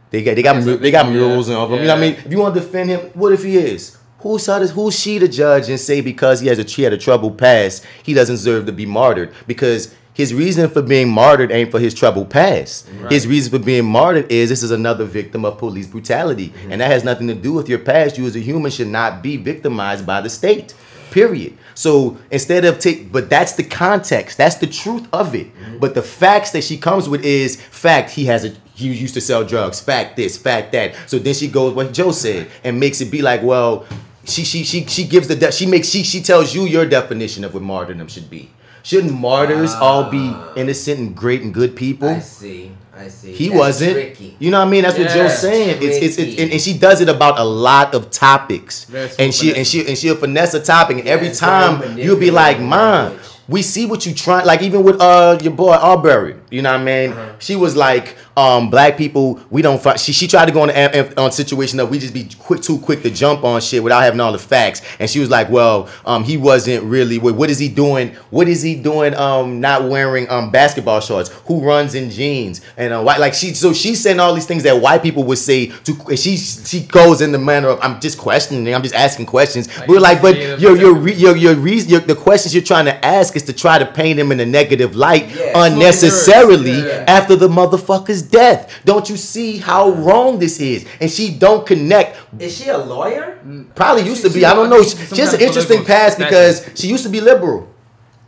They 0.09 0.23
got 0.23 0.35
they 0.35 0.41
got 0.43 0.57
mu- 0.57 0.77
they 0.77 0.91
got 0.91 1.09
murals 1.09 1.47
and 1.47 1.57
all 1.57 1.65
of 1.65 1.71
them. 1.71 1.79
You 1.79 1.87
know 1.87 1.93
what 1.95 2.03
I 2.03 2.09
mean? 2.09 2.13
If 2.25 2.31
you 2.31 2.39
want 2.39 2.53
to 2.55 2.59
defend 2.61 2.89
him, 2.89 2.99
what 3.13 3.31
if 3.31 3.43
he 3.43 3.57
is? 3.57 3.97
Who's 4.21 4.45
her, 4.45 4.65
who's 4.67 4.99
she 4.99 5.19
to 5.19 5.27
judge 5.27 5.69
and 5.69 5.79
say 5.79 6.01
because 6.01 6.41
he 6.41 6.47
has 6.47 6.59
a 6.59 6.63
he 6.63 6.83
had 6.83 6.93
a 6.93 6.97
troubled 6.97 7.37
past, 7.37 7.85
he 8.03 8.13
doesn't 8.13 8.35
deserve 8.35 8.65
to 8.67 8.71
be 8.71 8.85
martyred? 8.85 9.33
Because 9.47 9.95
his 10.13 10.33
reason 10.33 10.69
for 10.69 10.81
being 10.81 11.09
martyred 11.09 11.51
ain't 11.51 11.71
for 11.71 11.79
his 11.79 11.93
troubled 11.93 12.29
past. 12.29 12.87
His 13.09 13.25
reason 13.25 13.51
for 13.51 13.63
being 13.63 13.85
martyred 13.85 14.31
is 14.31 14.49
this 14.49 14.61
is 14.61 14.71
another 14.71 15.05
victim 15.05 15.45
of 15.45 15.57
police 15.57 15.87
brutality, 15.87 16.49
mm-hmm. 16.49 16.71
and 16.71 16.81
that 16.81 16.91
has 16.91 17.03
nothing 17.03 17.27
to 17.27 17.33
do 17.33 17.53
with 17.53 17.69
your 17.69 17.79
past. 17.79 18.17
You 18.17 18.25
as 18.25 18.35
a 18.35 18.39
human 18.39 18.71
should 18.71 18.87
not 18.87 19.23
be 19.23 19.37
victimized 19.37 20.05
by 20.05 20.21
the 20.21 20.29
state. 20.29 20.73
Period. 21.11 21.57
So 21.75 22.17
instead 22.29 22.63
of 22.63 22.79
take, 22.79 23.11
but 23.11 23.29
that's 23.29 23.53
the 23.53 23.63
context. 23.63 24.37
That's 24.37 24.55
the 24.55 24.67
truth 24.67 25.07
of 25.11 25.35
it. 25.35 25.47
Mm-hmm. 25.47 25.79
But 25.79 25.93
the 25.93 26.01
facts 26.01 26.51
that 26.51 26.63
she 26.63 26.77
comes 26.77 27.09
with 27.09 27.23
is 27.25 27.57
fact. 27.59 28.11
He 28.11 28.25
has 28.25 28.45
a 28.45 28.53
he 28.73 28.93
used 28.93 29.13
to 29.15 29.21
sell 29.21 29.43
drugs. 29.43 29.79
Fact 29.79 30.15
this. 30.15 30.37
Fact 30.37 30.71
that. 30.71 30.95
So 31.07 31.19
then 31.19 31.33
she 31.33 31.47
goes 31.47 31.73
what 31.73 31.93
Joe 31.93 32.11
said 32.11 32.49
and 32.63 32.79
makes 32.79 33.01
it 33.01 33.11
be 33.11 33.21
like, 33.21 33.43
well, 33.43 33.85
she 34.25 34.43
she 34.43 34.63
she 34.63 34.85
she 34.85 35.03
gives 35.05 35.27
the 35.27 35.35
de- 35.35 35.51
she 35.51 35.65
makes 35.65 35.89
she 35.89 36.03
she 36.03 36.21
tells 36.21 36.53
you 36.53 36.63
your 36.63 36.85
definition 36.85 37.43
of 37.43 37.53
what 37.53 37.63
martyrdom 37.63 38.07
should 38.07 38.29
be. 38.29 38.49
Shouldn't 38.83 39.13
martyrs 39.13 39.73
all 39.75 40.09
be 40.09 40.35
innocent 40.55 40.99
and 40.99 41.15
great 41.15 41.41
and 41.43 41.53
good 41.53 41.75
people? 41.75 42.09
I 42.09 42.19
see. 42.19 42.71
I 42.95 43.07
see. 43.09 43.31
He 43.31 43.47
That's 43.47 43.59
wasn't. 43.59 43.93
tricky. 43.93 44.35
You 44.39 44.49
know 44.51 44.59
what 44.59 44.67
I 44.67 44.71
mean? 44.71 44.83
That's 44.83 44.97
what 44.97 45.09
Joe's 45.09 45.37
saying. 45.39 45.79
It's 45.81 45.97
it's, 45.97 46.17
it's 46.17 46.41
and, 46.41 46.51
and 46.51 46.61
she 46.61 46.77
does 46.77 46.99
it 47.01 47.07
about 47.09 47.39
a 47.39 47.43
lot 47.43 47.93
of 47.93 48.09
topics. 48.11 48.87
And 49.19 49.33
she 49.33 49.55
and 49.55 49.65
she 49.67 49.87
and 49.87 49.97
she'll 49.97 50.15
finesse 50.15 50.53
a 50.55 50.61
topic, 50.61 50.97
and 50.97 51.07
every 51.07 51.31
time 51.31 51.97
you'll 51.97 52.19
be 52.19 52.31
like, 52.31 52.59
"Mom, 52.59 53.19
we 53.47 53.61
see 53.61 53.85
what 53.85 54.05
you 54.05 54.13
trying." 54.13 54.45
Like 54.45 54.61
even 54.61 54.83
with 54.83 54.99
uh 54.99 55.37
your 55.41 55.53
boy 55.53 55.73
Arbery, 55.73 56.35
you 56.51 56.61
know 56.61 56.71
what 56.73 56.81
I 56.81 56.83
mean? 56.83 57.11
Uh-huh. 57.13 57.33
She 57.39 57.55
was 57.55 57.75
like, 57.75 58.17
um, 58.35 58.69
"Black 58.69 58.97
people, 58.97 59.39
we 59.49 59.61
don't." 59.61 59.81
Fight. 59.81 59.99
She 59.99 60.11
she 60.11 60.27
tried 60.27 60.45
to 60.45 60.51
go 60.51 60.61
on 60.61 60.69
a, 60.69 61.13
on 61.15 61.31
situation 61.31 61.77
that 61.77 61.85
we 61.85 61.97
just 61.97 62.13
be 62.13 62.27
quick 62.39 62.61
too 62.61 62.77
quick 62.79 63.01
to 63.03 63.09
jump 63.09 63.43
on 63.43 63.61
shit 63.61 63.81
without 63.81 64.01
having 64.01 64.19
all 64.19 64.33
the 64.33 64.37
facts. 64.39 64.81
And 64.99 65.09
she 65.09 65.19
was 65.19 65.29
like, 65.29 65.49
"Well, 65.49 65.89
um, 66.05 66.23
he 66.25 66.35
wasn't 66.37 66.83
really. 66.83 67.17
What, 67.17 67.35
what 67.35 67.49
is 67.49 67.57
he 67.57 67.69
doing? 67.69 68.09
What 68.29 68.49
is 68.49 68.61
he 68.61 68.75
doing? 68.75 69.15
Um, 69.15 69.61
not 69.61 69.89
wearing 69.89 70.29
um 70.29 70.51
basketball 70.51 70.99
shorts? 70.99 71.29
Who 71.45 71.61
runs 71.61 71.95
in 71.95 72.09
jeans 72.09 72.61
and 72.75 72.93
uh, 72.93 73.01
white? 73.01 73.19
Like 73.19 73.33
she 73.33 73.53
so 73.53 73.71
she's 73.71 74.01
saying 74.01 74.19
all 74.19 74.33
these 74.33 74.45
things 74.45 74.63
that 74.63 74.81
white 74.81 75.01
people 75.01 75.23
would 75.23 75.37
say 75.37 75.67
to. 75.67 76.17
She 76.17 76.35
she 76.37 76.81
goes 76.81 77.21
in 77.21 77.31
the 77.31 77.39
manner 77.39 77.69
of 77.69 77.79
I'm 77.81 78.01
just 78.01 78.17
questioning. 78.17 78.73
I'm 78.75 78.83
just 78.83 78.95
asking 78.95 79.25
questions. 79.25 79.69
We're 79.87 79.99
like, 80.01 80.21
but 80.21 80.37
your 80.59 80.75
your 80.75 80.93
re- 80.95 81.13
your 81.13 81.35
your 81.37 81.55
reason 81.55 81.89
your, 81.89 82.01
the 82.01 82.15
questions 82.15 82.53
you're 82.53 82.63
trying 82.63 82.85
to 82.85 83.05
ask 83.05 83.35
is 83.35 83.43
to 83.43 83.53
try 83.53 83.79
to 83.79 83.85
paint 83.85 84.19
him 84.19 84.31
in 84.31 84.39
a 84.39 84.45
negative 84.45 84.95
light 84.95 85.29
Yeah, 85.33 85.65
unnecessarily. 85.65 86.40
Voluntarily 86.45 86.91
after 87.07 87.35
the 87.35 87.47
motherfucker's 87.47 88.21
death. 88.21 88.79
Don't 88.85 89.09
you 89.09 89.17
see 89.17 89.57
how 89.57 89.89
wrong 89.91 90.39
this 90.39 90.59
is? 90.59 90.85
And 90.99 91.09
she 91.09 91.31
don't 91.37 91.65
connect. 91.65 92.17
Is 92.39 92.57
she 92.57 92.69
a 92.69 92.77
lawyer? 92.77 93.39
Probably 93.75 94.03
used 94.03 94.21
to 94.23 94.29
be. 94.29 94.39
she- 94.39 94.45
I 94.45 94.53
don't 94.53 94.69
know. 94.69 94.83
She, 94.83 94.97
she 94.97 95.21
has 95.21 95.33
an 95.33 95.41
interesting 95.41 95.83
past 95.85 96.17
because 96.17 96.69
she 96.75 96.87
used 96.87 97.03
to 97.03 97.09
be 97.09 97.21
liberal. 97.21 97.67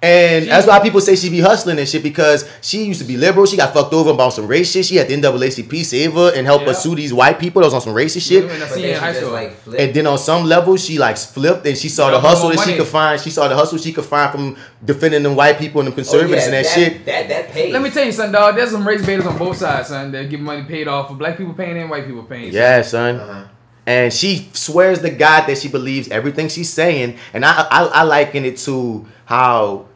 And 0.03 0.49
that's 0.49 0.67
why 0.67 0.79
people 0.81 0.99
say 0.99 1.15
she 1.15 1.29
be 1.29 1.39
hustling 1.39 1.79
and 1.79 1.87
shit 1.87 2.03
because 2.03 2.47
she 2.61 2.83
used 2.83 2.99
to 2.99 3.07
be 3.07 3.15
liberal. 3.15 3.45
She 3.45 3.55
got 3.55 3.73
fucked 3.73 3.93
over 3.93 4.09
about 4.09 4.33
some 4.33 4.47
race 4.47 4.69
shit. 4.69 4.85
She 4.85 4.97
had 4.97 5.07
the 5.07 5.15
NAACP 5.15 5.85
save 5.85 6.11
her 6.13 6.33
and 6.35 6.45
help 6.45 6.63
her 6.63 6.67
Yeah. 6.67 6.73
sue 6.73 6.93
these 6.93 7.13
white 7.13 7.39
people 7.39 7.61
that 7.61 7.67
was 7.67 7.73
on 7.73 7.79
some 7.79 7.93
racist 7.93 8.27
shit. 8.27 8.43
Women 8.43 8.59
that 8.59 8.69
see 8.71 8.91
in 8.91 8.99
high 8.99 9.13
school. 9.13 9.33
And 9.79 9.93
then 9.93 10.05
on 10.05 10.17
some 10.17 10.43
level, 10.43 10.75
she 10.75 10.99
like 10.99 11.15
flipped 11.15 11.65
and 11.65 11.77
she 11.77 11.87
saw 11.87 12.11
the 12.11 12.19
hustle 12.19 12.49
that 12.49 12.59
she 12.59 12.75
could 12.75 12.85
find. 12.87 13.21
She 13.21 13.29
saw 13.29 13.47
the 13.47 13.55
hustle 13.55 13.77
she 13.77 13.93
could 13.93 14.03
find 14.03 14.29
from 14.29 14.57
defending 14.83 15.23
them 15.23 15.37
white 15.37 15.57
people 15.57 15.79
and 15.79 15.87
them 15.87 15.93
oh, 15.93 15.95
conservatives 15.95 16.43
and 16.47 16.53
that, 16.53 16.65
shit. 16.65 17.05
That 17.05 17.29
that 17.29 17.51
pays. 17.51 17.71
Let 17.71 17.81
me 17.81 17.89
tell 17.89 18.05
you, 18.05 18.11
son, 18.11 18.33
dog. 18.33 18.57
There's 18.57 18.71
some 18.71 18.85
race 18.85 19.05
baiters 19.05 19.25
on 19.25 19.37
both 19.37 19.55
sides, 19.55 19.87
son. 19.87 20.11
That 20.11 20.29
get 20.29 20.41
money 20.41 20.63
paid 20.63 20.89
off 20.89 21.07
for 21.07 21.13
black 21.13 21.37
people 21.37 21.53
paying 21.53 21.77
and 21.77 21.89
white 21.89 22.05
people 22.05 22.23
paying. 22.23 22.51
son. 22.51 22.53
Yeah, 22.53 22.81
son. 22.81 23.15
Uh-huh. 23.21 23.47
And 23.85 24.13
she 24.13 24.49
swears 24.51 24.99
to 24.99 25.09
God 25.09 25.47
that 25.47 25.57
she 25.57 25.69
believes 25.69 26.09
everything 26.09 26.49
she's 26.49 26.71
saying. 26.71 27.17
And 27.33 27.45
I, 27.45 27.67
I, 27.71 27.83
I 27.85 28.03
liken 28.03 28.43
it 28.43 28.57
to 28.59 29.05
how 29.25 29.87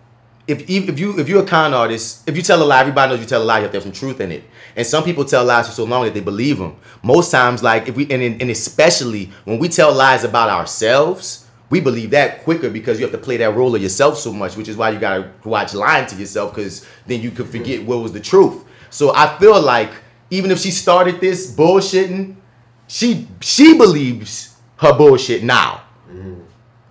if, 0.47 0.69
if 0.69 0.97
you 0.97 1.19
if 1.19 1.27
you're 1.27 1.43
a 1.43 1.45
con 1.45 1.73
artist, 1.73 2.27
if 2.27 2.37
you 2.37 2.41
tell 2.41 2.63
a 2.63 2.65
lie, 2.65 2.79
everybody 2.79 3.11
knows 3.11 3.19
you 3.19 3.25
tell 3.25 3.43
a 3.43 3.43
lie. 3.43 3.57
You 3.57 3.63
have 3.63 3.71
to 3.71 3.77
have 3.77 3.83
some 3.83 3.91
truth 3.91 4.21
in 4.21 4.31
it. 4.31 4.43
And 4.77 4.87
some 4.87 5.03
people 5.03 5.25
tell 5.25 5.43
lies 5.43 5.67
for 5.67 5.73
so 5.73 5.83
long 5.83 6.05
that 6.05 6.13
they 6.13 6.21
believe 6.21 6.57
them. 6.57 6.77
Most 7.03 7.31
times, 7.31 7.61
like 7.61 7.89
if 7.89 7.95
we 7.95 8.03
and, 8.09 8.41
and 8.41 8.49
especially 8.49 9.29
when 9.43 9.59
we 9.59 9.67
tell 9.67 9.93
lies 9.93 10.23
about 10.23 10.49
ourselves, 10.49 11.45
we 11.69 11.81
believe 11.81 12.11
that 12.11 12.43
quicker 12.43 12.69
because 12.69 12.97
you 12.97 13.05
have 13.05 13.11
to 13.11 13.17
play 13.17 13.35
that 13.37 13.55
role 13.55 13.75
of 13.75 13.81
yourself 13.81 14.17
so 14.17 14.31
much, 14.31 14.55
which 14.55 14.69
is 14.69 14.77
why 14.77 14.91
you 14.91 14.99
gotta 14.99 15.31
watch 15.43 15.73
lying 15.73 16.07
to 16.07 16.15
yourself 16.15 16.55
because 16.55 16.87
then 17.07 17.21
you 17.21 17.31
could 17.31 17.49
forget 17.49 17.83
what 17.83 17.99
was 17.99 18.13
the 18.13 18.19
truth. 18.21 18.63
So 18.89 19.13
I 19.13 19.37
feel 19.39 19.61
like 19.61 19.91
even 20.29 20.49
if 20.49 20.59
she 20.59 20.71
started 20.71 21.19
this 21.19 21.53
bullshitting, 21.53 22.37
she 22.87 23.27
she 23.41 23.77
believes 23.77 24.55
her 24.77 24.93
bullshit 24.97 25.43
now. 25.43 25.81
Mm-hmm. 26.09 26.41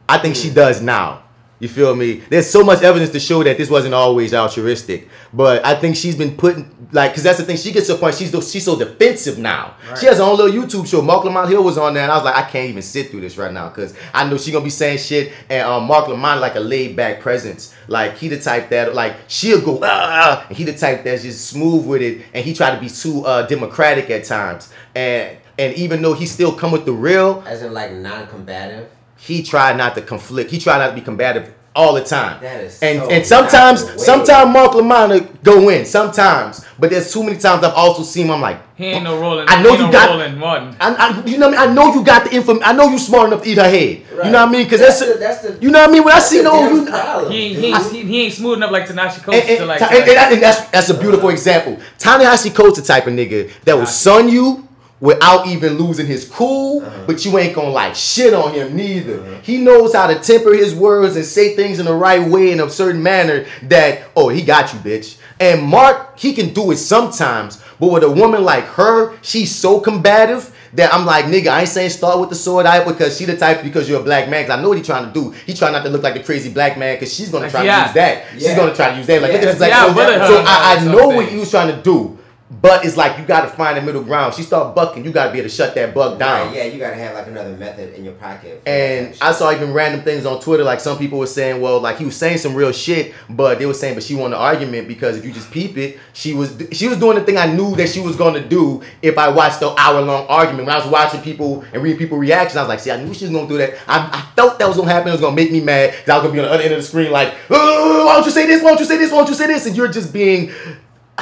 I 0.09 0.19
think 0.19 0.37
she 0.37 0.51
does 0.51 0.83
now. 0.83 1.23
You 1.59 1.69
feel 1.69 1.97
me? 1.97 2.21
There's 2.29 2.51
so 2.51 2.63
much 2.63 2.83
evidence 2.83 3.11
to 3.13 3.21
show 3.21 3.43
that 3.43 3.57
this 3.57 3.71
wasn't 3.71 3.95
always 3.95 4.35
altruistic, 4.35 5.09
but 5.33 5.65
I 5.65 5.75
think 5.75 5.97
she's 5.97 6.15
been 6.15 6.37
putting 6.37 6.71
like, 6.93 7.15
cause 7.15 7.23
that's 7.23 7.39
the 7.39 7.45
thing. 7.45 7.57
She 7.57 7.73
gets 7.73 7.87
to 7.87 7.95
a 7.95 7.99
point 7.99 8.15
she's 8.15 8.31
so- 8.31 8.43
she's 8.43 8.65
so 8.65 8.79
defensive 8.79 9.39
now. 9.39 9.75
She 9.99 10.05
has 10.07 10.19
her 10.19 10.25
own 10.25 10.37
little 10.37 10.53
YouTube 10.53 10.87
show. 10.87 11.01
Marc 11.01 11.25
Lamont 11.25 11.49
Hill 11.49 11.65
was 11.65 11.79
on 11.79 11.95
there, 11.95 12.03
and 12.03 12.13
I 12.13 12.17
was 12.17 12.25
like, 12.25 12.37
I 12.37 12.43
can't 12.43 12.69
even 12.69 12.83
sit 12.83 13.11
through 13.11 13.23
this 13.23 13.39
right 13.39 13.53
now, 13.53 13.71
cause 13.71 13.95
I 14.13 14.29
know 14.29 14.37
she 14.37 14.53
gonna 14.53 14.65
be 14.65 14.71
saying 14.71 14.99
shit. 14.99 15.33
And 15.49 15.63
um, 15.67 15.85
Mark 15.85 16.09
Lamont 16.09 16.41
like 16.43 16.57
a 16.57 16.61
laid 16.61 16.95
back 16.95 17.21
presence. 17.21 17.75
Like 17.89 18.19
he 18.19 18.29
the 18.29 18.39
type 18.39 18.69
that 18.71 18.95
like 18.95 19.17
she'll 19.29 19.63
go 19.63 19.81
ah, 19.83 20.45
and 20.49 20.57
he 20.57 20.65
the 20.65 20.75
type 20.77 21.05
that's 21.05 21.23
just 21.23 21.47
smooth 21.47 21.87
with 21.87 22.03
it, 22.03 22.23
and 22.35 22.45
he 22.45 22.53
tried 22.53 22.75
to 22.75 22.81
be 22.83 22.91
too 22.91 23.25
uh, 23.25 23.47
democratic 23.47 24.11
at 24.11 24.25
times. 24.25 24.71
And 24.95 25.39
and 25.59 25.75
even 25.75 26.03
though 26.03 26.13
he 26.13 26.27
still 26.27 26.53
come 26.55 26.71
with 26.71 26.85
the 26.85 26.93
real, 26.93 27.43
As 27.47 27.63
in 27.63 27.73
like 27.73 27.93
non-combative. 27.93 28.91
He 29.17 29.43
tried 29.43 29.77
not 29.77 29.95
to 29.97 30.03
conflict. 30.03 30.51
He 30.51 30.59
tried 30.59 30.79
not 30.79 30.89
to 30.91 30.95
be 30.95 31.01
combative 31.01 31.53
all 31.75 31.93
the 31.93 32.03
time. 32.05 32.41
That 32.41 32.65
is 32.65 32.83
and 32.83 33.01
so 33.01 33.11
and 33.11 33.27
sometimes 33.27 33.83
not 33.85 33.93
the 33.93 33.99
way. 33.99 34.05
sometimes 34.05 34.51
Marc 34.53 34.75
Lamont 34.75 35.43
go 35.45 35.69
in. 35.69 35.85
Sometimes, 35.85 36.65
but 36.79 36.89
there's 36.91 37.13
too 37.13 37.23
many 37.23 37.37
times 37.39 37.63
I've 37.65 37.75
also 37.75 38.03
seen 38.03 38.27
him. 38.27 38.33
I'm 38.33 38.41
like, 38.41 38.59
He 38.77 38.87
ain't 38.87 39.05
no 39.05 39.17
oh, 39.17 39.21
rolling. 39.21 39.47
I 39.49 39.63
know 39.63 39.73
he 39.73 39.79
you 39.81 39.85
no 39.87 39.93
got- 39.93 40.09
Roland 40.09 40.39
Martin. 40.39 40.75
I, 40.81 40.95
I, 40.95 41.27
you 41.27 41.37
know 41.37 41.49
what 41.51 41.59
I 41.59 41.67
mean? 41.67 41.71
I 41.71 41.75
know 41.75 41.95
you 41.95 42.03
got 42.03 42.25
the 42.25 42.35
info. 42.35 42.59
I 42.63 42.73
know 42.73 42.89
you 42.89 42.99
smart 42.99 43.27
enough 43.29 43.43
to 43.43 43.49
eat 43.51 43.59
her 43.59 43.69
head. 43.69 44.03
You 44.11 44.17
know 44.17 44.25
what 44.25 44.49
I 44.49 44.51
mean? 44.51 44.65
Because 44.65 44.81
that's, 44.81 45.01
That's 45.01 45.13
the- 45.13 45.19
that's 45.19 45.41
the- 45.43 45.63
you 45.63 45.71
know 45.71 45.81
what 45.81 45.91
I 45.91 45.93
mean. 45.93 46.05
When 46.05 46.15
I 46.15 46.19
see 46.19 46.43
no, 46.43 46.69
you, 46.73 46.87
problem. 46.87 47.33
He 47.33 47.55
he, 47.55 47.67
ain't, 47.67 47.93
he, 47.93 48.03
he 48.05 48.23
ain't 48.23 48.33
smooth 48.35 48.57
enough 48.57 48.71
like 48.71 48.87
Ta-Nehisi 48.87 49.23
Coates 49.23 49.41
and, 49.43 49.51
and, 49.51 49.59
to 49.59 49.67
like. 49.67 49.83
and, 49.83 49.93
and 50.09 50.33
and 50.35 50.43
that's 50.43 50.71
that's 50.71 50.89
a 50.89 50.95
beautiful 50.99 51.29
example. 51.29 51.79
Ta-Nehisi 51.99 52.55
Coates 52.55 52.81
the 52.81 52.87
type 52.87 53.07
of 53.07 53.13
nigga 53.13 53.53
that 53.65 53.75
will 53.77 53.85
son 53.87 54.31
you 54.31 54.66
without 55.07 55.47
even 55.47 55.79
losing 55.79 56.05
his 56.05 56.29
cool, 56.29 56.83
uh-huh. 56.83 57.05
but 57.07 57.25
you 57.25 57.39
ain't 57.39 57.55
gonna 57.55 57.71
like 57.71 57.95
shit 57.95 58.35
on 58.35 58.53
him 58.53 58.75
neither. 58.75 59.21
Uh-huh. 59.21 59.41
He 59.41 59.59
knows 59.59 59.95
how 59.95 60.09
to 60.09 60.19
temper 60.19 60.53
his 60.53 60.75
words 60.75 61.15
and 61.15 61.25
say 61.25 61.55
things 61.55 61.79
in 61.79 61.87
the 61.87 61.95
right 61.95 62.29
way 62.29 62.51
in 62.51 62.59
a 62.59 62.69
certain 62.69 63.01
manner 63.01 63.47
that 63.63 64.11
oh 64.17 64.29
he 64.31 64.43
got 64.43 64.73
you 64.73 64.81
bitch. 64.81 65.17
And 65.39 65.63
Marc 65.63 66.19
he 66.19 66.33
can 66.33 66.53
do 66.53 66.73
it 66.73 66.79
sometimes, 66.79 67.63
but 67.79 67.93
with 67.93 68.03
a 68.03 68.11
woman 68.11 68.43
like 68.43 68.65
her, 68.65 69.17
she's 69.23 69.55
so 69.55 69.79
combative. 69.81 70.53
That 70.73 70.93
I'm 70.93 71.07
like, 71.07 71.27
nigga, 71.27 71.47
I 71.47 71.61
ain't 71.61 71.71
saying 71.71 71.89
start 71.89 72.21
with 72.21 72.29
the 72.29 72.35
sword 72.35 72.67
eye 72.67 72.85
because 72.85 73.17
she 73.17 73.25
the 73.25 73.37
type 73.37 73.63
because 73.63 73.89
you're 73.89 74.01
a 74.01 74.05
black 74.05 74.29
man. 74.29 74.45
Cause 74.45 74.59
I 74.59 74.61
know 74.61 74.71
what 74.71 74.77
he 74.77 74.85
trying 74.85 75.07
to 75.07 75.13
do. 75.13 75.31
He 75.47 75.55
trying 75.55 75.73
not 75.73 75.85
to 75.85 75.89
look 75.89 76.03
like 76.03 76.17
a 76.17 76.23
crazy 76.23 76.53
black 76.53 76.77
man 76.77 76.97
because 76.97 77.15
she's 77.15 77.31
gonna 77.31 77.49
try 77.49 77.63
Yeah. 77.63 77.81
to 77.81 77.87
use 77.87 77.95
that. 77.95 78.25
She's 78.35 78.55
gonna 78.55 78.75
try 78.75 78.91
to 78.91 78.97
use 78.99 79.07
that. 79.07 79.23
Like, 79.23 79.33
Yeah. 79.33 79.39
look 79.39 79.47
at 79.47 79.49
this 79.53 79.59
black 79.59 79.71
Yeah, 79.71 79.87
oh, 79.87 79.95
so, 79.95 80.35
so 80.35 80.45
I, 80.47 80.77
I 80.77 80.85
know 80.85 81.09
what 81.09 81.27
he 81.29 81.39
was 81.39 81.51
trying 81.51 81.75
to 81.75 81.81
do, 81.81 82.19
but 82.49 82.85
it's 82.85 82.97
like 82.97 83.19
you 83.19 83.25
gotta 83.25 83.49
find 83.49 83.77
a 83.77 83.83
middle 83.83 84.05
ground. 84.05 84.33
She 84.35 84.43
start 84.43 84.75
bucking, 84.75 85.05
you 85.05 85.11
gotta 85.11 85.33
be 85.33 85.39
able 85.41 85.49
to 85.49 85.55
shut 85.55 85.75
that 85.75 85.93
buck 85.93 86.17
down. 86.19 86.55
Yeah, 86.55 86.65
you 86.65 86.79
gotta 86.79 86.95
have 86.95 87.15
like 87.15 87.27
another 87.27 87.57
method 87.57 87.95
in 87.95 88.05
your 88.05 88.13
pocket. 88.15 88.63
And 88.65 89.17
I 89.21 89.33
saw 89.33 89.53
even 89.53 89.73
random 89.73 90.03
things 90.03 90.25
on 90.25 90.41
Twitter, 90.41 90.63
like 90.63 90.79
some 90.79 90.97
people 90.97 91.19
were 91.19 91.27
saying, 91.27 91.61
well, 91.61 91.81
like 91.81 91.99
he 91.99 92.05
was 92.05 92.17
saying 92.17 92.39
some 92.39 92.55
real 92.55 92.71
shit, 92.71 93.15
but 93.29 93.59
they 93.59 93.67
were 93.67 93.75
saying, 93.75 93.95
but 93.95 94.05
she 94.05 94.15
won 94.15 94.31
the 94.31 94.37
argument 94.37 94.87
because 94.87 95.17
if 95.17 95.25
you 95.25 95.33
just 95.33 95.51
peep 95.51 95.77
it, 95.77 95.99
she 96.13 96.35
was 96.35 96.57
she 96.71 96.87
was 96.87 96.99
doing 96.99 97.19
the 97.19 97.25
thing 97.25 97.37
I 97.37 97.47
knew 97.53 97.75
that 97.77 97.89
she 97.89 98.01
was 98.01 98.15
gonna 98.15 98.47
do 98.47 98.81
if 99.03 99.19
I 99.19 99.29
watched 99.29 99.59
the 99.59 99.75
hour 99.77 100.01
long 100.01 100.27
argument. 100.29 100.67
When 100.67 100.75
I 100.75 100.79
was 100.79 100.87
watching 100.87 101.23
people 101.23 101.65
and 101.73 101.83
reading 101.83 101.99
people 101.99 102.17
reactions, 102.17 102.57
I 102.57 102.63
was 102.63 102.69
like, 102.69 102.79
see, 102.81 102.93
I 102.93 103.03
knew 103.03 103.13
she 103.13 103.25
was 103.25 103.35
gonna 103.35 103.49
do 103.49 103.59
that. 103.59 103.75
I, 103.89 103.99
I 104.13 104.35
felt 104.37 104.61
that 104.61 104.69
was 104.69 104.77
gonna 104.77 104.91
happen. 104.91 105.09
It 105.09 105.13
was 105.13 105.21
gonna 105.21 105.35
make 105.35 105.51
me 105.51 105.61
mad. 105.61 105.91
'cause 105.93 106.09
I 106.11 106.15
was 106.19 106.23
gonna 106.23 106.35
be 106.35 106.39
on 106.39 106.45
the 106.47 106.53
other 106.53 106.63
end 106.63 106.73
of 106.75 106.79
the 106.81 106.87
screen, 106.87 107.11
like, 107.11 107.35
oh, 107.51 108.07
why 108.07 108.15
don't 108.15 108.25
you 108.25 108.31
say 108.31 108.47
this? 108.47 108.63
Why 108.63 108.69
don't 108.71 108.79
you 108.79 108.87
say 108.87 108.99
this? 108.99 109.11
Why 109.11 109.19
don't 109.19 109.29
you 109.31 109.35
say 109.35 109.49
this? 109.49 109.67
And 109.67 109.77
you're 109.77 109.89
just 109.89 110.13
being 110.13 110.53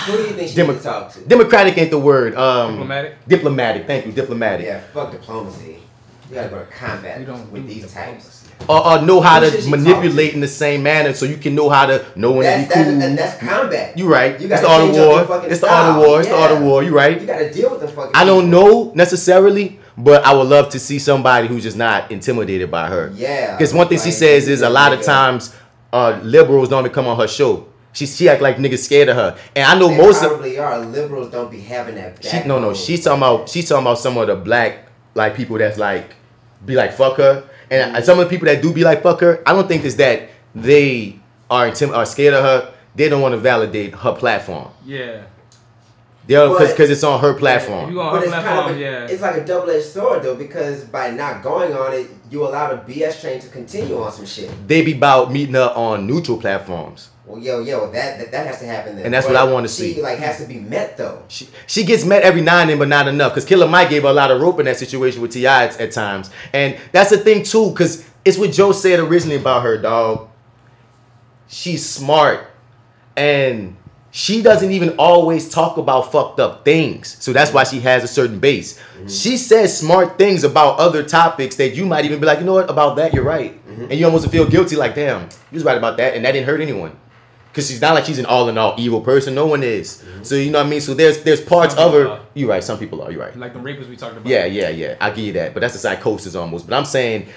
Who 0.06 0.12
do 0.16 0.22
you 0.24 0.28
think 0.30 0.48
she 0.50 0.56
Demo- 0.56 0.72
should 0.74 0.82
talk 0.82 1.12
to? 1.12 1.20
Democratic 1.20 1.78
ain't 1.78 1.90
the 1.90 1.98
word. 1.98 2.34
Um, 2.34 2.72
Diplomatic? 2.72 3.28
Diplomatic. 3.28 3.86
Thank 3.86 4.06
you. 4.06 4.12
Diplomatic. 4.12 4.66
Yeah, 4.66 4.80
fuck 4.92 5.12
diplomacy. 5.12 5.78
You 6.30 6.34
gotta 6.36 6.48
go 6.48 6.58
to 6.58 6.64
combat 6.66 7.20
You 7.20 7.26
don't 7.26 7.50
with 7.52 7.62
do 7.68 7.74
these 7.74 7.92
types. 7.92 8.48
Or, 8.68 8.86
or 8.86 9.02
know 9.02 9.20
how 9.20 9.40
Who 9.40 9.50
to 9.50 9.60
she 9.60 9.68
manipulate 9.70 10.32
in 10.34 10.40
the 10.40 10.48
same 10.48 10.82
manner 10.82 11.12
so 11.12 11.26
you 11.26 11.36
can 11.36 11.54
know 11.54 11.68
how 11.68 11.86
to 11.86 12.04
know 12.16 12.32
when 12.32 12.42
That's, 12.44 12.62
to 12.62 12.68
be 12.68 12.74
that's, 12.74 12.90
cool. 12.90 13.02
and 13.02 13.18
that's 13.18 13.38
combat. 13.38 13.98
You 13.98 14.08
right. 14.08 14.40
You 14.40 14.48
it's 14.50 14.60
the 14.60 14.66
gotta 14.66 14.68
art 14.68 14.90
of 14.90 14.96
war. 15.30 15.44
It's 15.50 15.60
the 15.60 15.72
art 15.72 15.90
of 15.90 15.96
war. 16.06 16.20
It's 16.20 16.28
the 16.28 16.36
art 16.36 16.52
of 16.52 16.62
war. 16.62 16.82
You 16.82 16.94
right. 16.96 17.20
You 17.20 17.26
gotta 17.26 17.52
deal 17.52 17.70
with 17.70 17.80
the 17.80 17.88
fucking. 17.88 18.12
I 18.14 18.24
don't 18.24 18.50
know 18.50 18.90
necessarily, 18.94 19.78
but 19.98 20.24
I 20.24 20.32
would 20.34 20.48
love 20.48 20.70
to 20.70 20.80
see 20.80 20.98
somebody 20.98 21.46
who's 21.46 21.62
just 21.62 21.76
not 21.76 22.10
intimidated 22.10 22.70
by 22.70 22.88
her. 22.88 23.12
Yeah, 23.14 23.56
Because 23.56 23.74
one 23.74 23.86
thing 23.88 23.98
she 23.98 24.10
says 24.12 24.48
is 24.48 24.62
a 24.62 24.70
lot 24.70 24.92
of 24.92 25.02
times 25.02 25.54
uh, 25.92 26.18
liberals 26.22 26.68
don't 26.68 26.80
even 26.84 26.92
come 26.92 27.06
on 27.06 27.18
her 27.18 27.28
show. 27.28 27.68
She 27.94 28.06
she 28.06 28.28
act 28.28 28.42
like 28.42 28.56
niggas 28.58 28.80
scared 28.80 29.08
of 29.08 29.16
her, 29.16 29.38
and 29.56 29.64
I 29.64 29.78
know 29.78 29.88
They 29.88 29.96
most 29.96 30.22
of 30.22 30.28
probably 30.30 30.58
are. 30.58 30.78
Liberals 30.80 31.30
don't 31.32 31.50
be 31.50 31.60
having 31.60 31.94
that. 31.94 32.22
she 32.24 32.42
no 32.46 32.58
no 32.58 32.74
she's 32.74 33.02
talking 33.04 33.18
about 33.22 33.48
she's 33.48 33.68
talking 33.68 33.84
about 33.86 33.98
some 33.98 34.18
of 34.18 34.26
the 34.26 34.36
black 34.36 34.88
like 35.14 35.34
people 35.36 35.56
that's 35.58 35.78
like 35.78 36.14
be 36.66 36.74
like 36.74 36.92
fuck 36.92 37.16
her 37.18 37.48
and 37.70 37.94
mm-hmm. 37.94 38.04
some 38.04 38.18
of 38.18 38.24
the 38.26 38.30
people 38.30 38.46
that 38.46 38.60
do 38.60 38.72
be 38.72 38.82
like 38.84 39.02
fuck 39.02 39.20
her 39.20 39.42
I 39.46 39.52
don't 39.52 39.68
think 39.68 39.84
it's 39.84 39.94
that 39.96 40.28
they 40.54 41.18
are 41.50 41.68
intim- 41.68 41.96
are 41.96 42.04
scared 42.06 42.34
of 42.34 42.42
her 42.44 42.74
they 42.96 43.08
don't 43.08 43.22
want 43.22 43.32
to 43.32 43.38
validate 43.38 43.94
her 43.94 44.12
platform 44.12 44.68
Yeah. 44.84 45.22
they're 46.26 46.48
because 46.48 46.72
because 46.72 46.90
it's 46.90 47.04
on 47.04 47.20
her 47.20 47.30
If 47.30 47.34
you 47.36 47.40
platform 47.40 47.98
on 47.98 48.12
But 48.12 48.18
her 48.20 48.24
it's 48.24 48.32
kind 48.32 48.44
platform, 48.44 48.70
of 48.72 48.76
a, 48.76 48.80
yeah. 48.80 49.06
it's 49.06 49.22
like 49.22 49.36
a 49.36 49.44
double-edged 49.44 49.84
sword 49.86 50.22
though 50.24 50.34
because 50.36 50.84
by 50.84 51.10
not 51.10 51.42
going 51.42 51.72
on 51.74 51.92
it, 51.92 52.08
you 52.30 52.44
allow 52.44 52.74
the 52.74 52.92
BS 52.92 53.20
train 53.20 53.40
to 53.40 53.48
continue 53.48 53.96
on 54.02 54.10
some 54.10 54.26
shit. 54.26 54.50
they 54.66 54.82
be 54.82 54.94
about 54.96 55.30
meeting 55.30 55.54
her 55.54 55.72
on 55.76 56.06
neutral 56.06 56.38
platforms 56.38 57.10
Well, 57.26 57.40
yo, 57.40 57.60
yo, 57.60 57.90
that 57.90 58.18
that, 58.18 58.32
that 58.32 58.46
has 58.46 58.59
to 58.60 58.66
happen. 58.66 58.96
Then. 58.96 59.06
And 59.06 59.14
that's 59.14 59.26
what 59.26 59.36
I 59.36 59.44
wanna 59.44 59.68
see. 59.68 60.01
Like, 60.02 60.18
has 60.18 60.38
to 60.38 60.46
be 60.46 60.60
met 60.60 60.98
though. 60.98 61.22
she, 61.28 61.48
she 61.66 61.84
gets 61.84 62.05
met 62.05 62.22
every 62.22 62.42
now 62.42 62.59
and 62.59 62.68
then, 62.68 62.78
but 62.78 62.88
not 62.88 63.09
enough. 63.09 63.32
Because 63.32 63.46
Killer 63.46 63.66
Mike 63.66 63.88
gave 63.88 64.02
her 64.02 64.09
a 64.09 64.12
lot 64.12 64.30
of 64.30 64.40
rope 64.40 64.60
in 64.60 64.66
that 64.66 64.76
situation 64.76 65.22
with 65.22 65.32
T.I. 65.32 65.64
at, 65.64 65.80
at 65.80 65.92
times, 65.92 66.30
and 66.52 66.78
that's 66.92 67.10
the 67.10 67.18
thing 67.18 67.42
too. 67.42 67.70
Because 67.70 68.09
it's 68.24 68.36
what 68.36 68.52
Joe 68.52 68.72
said 68.72 69.01
originally 69.01 69.36
about 69.36 69.62
her 69.62 69.78
dog. 69.78 70.28
She's 71.48 71.88
smart, 71.88 72.46
and 73.16 73.76
she 74.10 74.42
doesn't 74.42 74.70
even 74.70 74.90
always 74.98 75.48
talk 75.48 75.76
about 75.76 76.12
fucked 76.12 76.40
up 76.40 76.64
things. 76.64 77.16
So 77.20 77.32
that's 77.32 77.52
why 77.52 77.64
she 77.64 77.80
has 77.80 78.05
a 78.05 78.09
certain 78.09 78.38
base. 78.38 78.78
Mm-hmm. 78.78 79.09
She 79.09 79.36
says 79.36 79.76
smart 79.76 80.18
things 80.18 80.44
about 80.44 80.78
other 80.78 81.02
topics 81.02 81.56
that 81.56 81.74
you 81.74 81.84
might 81.84 82.05
even 82.05 82.20
be 82.20 82.26
like, 82.26 82.38
you 82.38 82.44
know 82.44 82.55
what, 82.55 82.70
about 82.70 82.96
that 82.96 83.12
you're 83.12 83.24
right, 83.24 83.55
mm-hmm. 83.66 83.84
and 83.84 83.94
you 83.94 84.05
almost 84.05 84.30
feel 84.30 84.46
guilty, 84.46 84.76
like 84.76 84.94
damn, 84.94 85.22
you 85.51 85.56
was 85.56 85.64
right 85.64 85.76
about 85.76 85.96
that, 85.96 86.14
and 86.14 86.24
that 86.24 86.32
didn't 86.32 86.46
hurt 86.46 86.60
anyone. 86.60 86.96
Cause 87.55 87.68
she's 87.68 87.81
not 87.81 87.94
like 87.94 88.05
she's 88.05 88.18
an 88.18 88.26
all 88.26 88.48
in 88.48 88.59
all 88.59 88.74
evil 88.76 89.01
person. 89.01 89.32
No 89.32 89.47
one 89.47 89.62
is. 89.62 90.02
Mm-hmm. 90.02 90.22
So 90.24 90.35
you 90.35 90.51
know 90.51 90.59
what 90.59 90.66
I 90.66 90.70
mean. 90.70 90.81
So 90.81 90.93
there's 90.93 91.22
there's 91.22 91.40
parts 91.40 91.76
of 91.76 91.93
her. 91.93 92.20
You're 92.35 92.48
right. 92.48 92.64
Some 92.64 92.78
people 92.81 93.01
are. 93.01 93.12
You're 93.12 93.20
right. 93.20 93.36
Like 93.36 93.52
the 93.52 93.60
rapers 93.60 93.86
we 93.86 93.97
talked 93.97 94.16
about. 94.16 94.26
Yeah, 94.26 94.44
yeah, 94.44 94.70
yeah. 94.70 94.97
I 95.01 95.10
give 95.10 95.24
you 95.24 95.32
that. 95.35 95.55
But 95.55 95.60
that's 95.60 95.76
a 95.76 95.78
psychosis 95.78 96.35
almost. 96.35 96.66
But 96.68 96.76
I'm 96.76 96.85
saying 96.85 97.28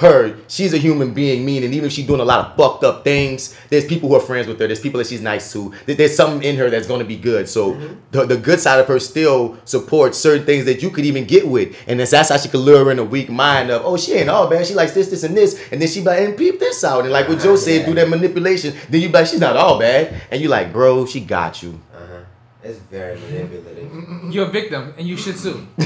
her, 0.00 0.36
she's 0.48 0.74
a 0.74 0.78
human 0.78 1.14
being, 1.14 1.44
meaning 1.44 1.72
even 1.72 1.86
if 1.86 1.92
she's 1.92 2.06
doing 2.06 2.20
a 2.20 2.24
lot 2.24 2.46
of 2.46 2.56
fucked 2.56 2.84
up 2.84 3.04
things, 3.04 3.56
there's 3.68 3.84
people 3.84 4.08
who 4.08 4.16
are 4.16 4.20
friends 4.20 4.46
with 4.46 4.58
her. 4.60 4.66
There's 4.66 4.80
people 4.80 4.98
that 4.98 5.06
she's 5.06 5.20
nice 5.20 5.52
to. 5.52 5.72
There's 5.86 6.16
something 6.16 6.42
in 6.42 6.56
her 6.56 6.70
that's 6.70 6.86
going 6.86 7.00
to 7.00 7.06
be 7.06 7.16
good. 7.16 7.48
So 7.48 7.72
mm-hmm. 7.72 7.94
the, 8.10 8.26
the 8.26 8.36
good 8.36 8.60
side 8.60 8.80
of 8.80 8.88
her 8.88 8.98
still 8.98 9.58
supports 9.64 10.18
certain 10.18 10.44
things 10.46 10.64
that 10.64 10.82
you 10.82 10.90
could 10.90 11.04
even 11.04 11.24
get 11.24 11.46
with. 11.46 11.76
And 11.86 12.00
that's, 12.00 12.10
that's 12.10 12.30
how 12.30 12.36
she 12.36 12.48
could 12.48 12.60
lure 12.60 12.90
in 12.90 12.98
a 12.98 13.04
weak 13.04 13.30
mind 13.30 13.70
of, 13.70 13.82
oh, 13.84 13.96
she 13.96 14.12
ain't 14.14 14.28
all 14.28 14.48
bad. 14.48 14.66
She 14.66 14.74
likes 14.74 14.92
this, 14.92 15.10
this, 15.10 15.22
and 15.22 15.36
this. 15.36 15.60
And 15.70 15.80
then 15.80 15.88
she 15.88 16.00
be 16.00 16.06
like, 16.06 16.20
and 16.20 16.36
peep 16.36 16.58
this 16.58 16.84
out. 16.84 17.04
And 17.04 17.12
like 17.12 17.28
what 17.28 17.40
Joe 17.40 17.56
said, 17.56 17.86
do 17.86 17.94
that 17.94 18.08
manipulation. 18.08 18.74
Then 18.88 19.00
you 19.00 19.08
be 19.08 19.14
like, 19.14 19.26
she's 19.26 19.40
not 19.40 19.56
all 19.56 19.78
bad. 19.78 20.22
And 20.30 20.40
you 20.40 20.48
like, 20.48 20.72
bro, 20.72 21.06
she 21.06 21.20
got 21.20 21.62
you. 21.62 21.80
It's 22.64 22.78
very 22.78 23.20
manipulative. 23.20 24.32
You're 24.32 24.46
a 24.46 24.50
victim 24.50 24.94
and 24.96 25.06
you 25.06 25.18
should 25.18 25.36
sue. 25.36 25.66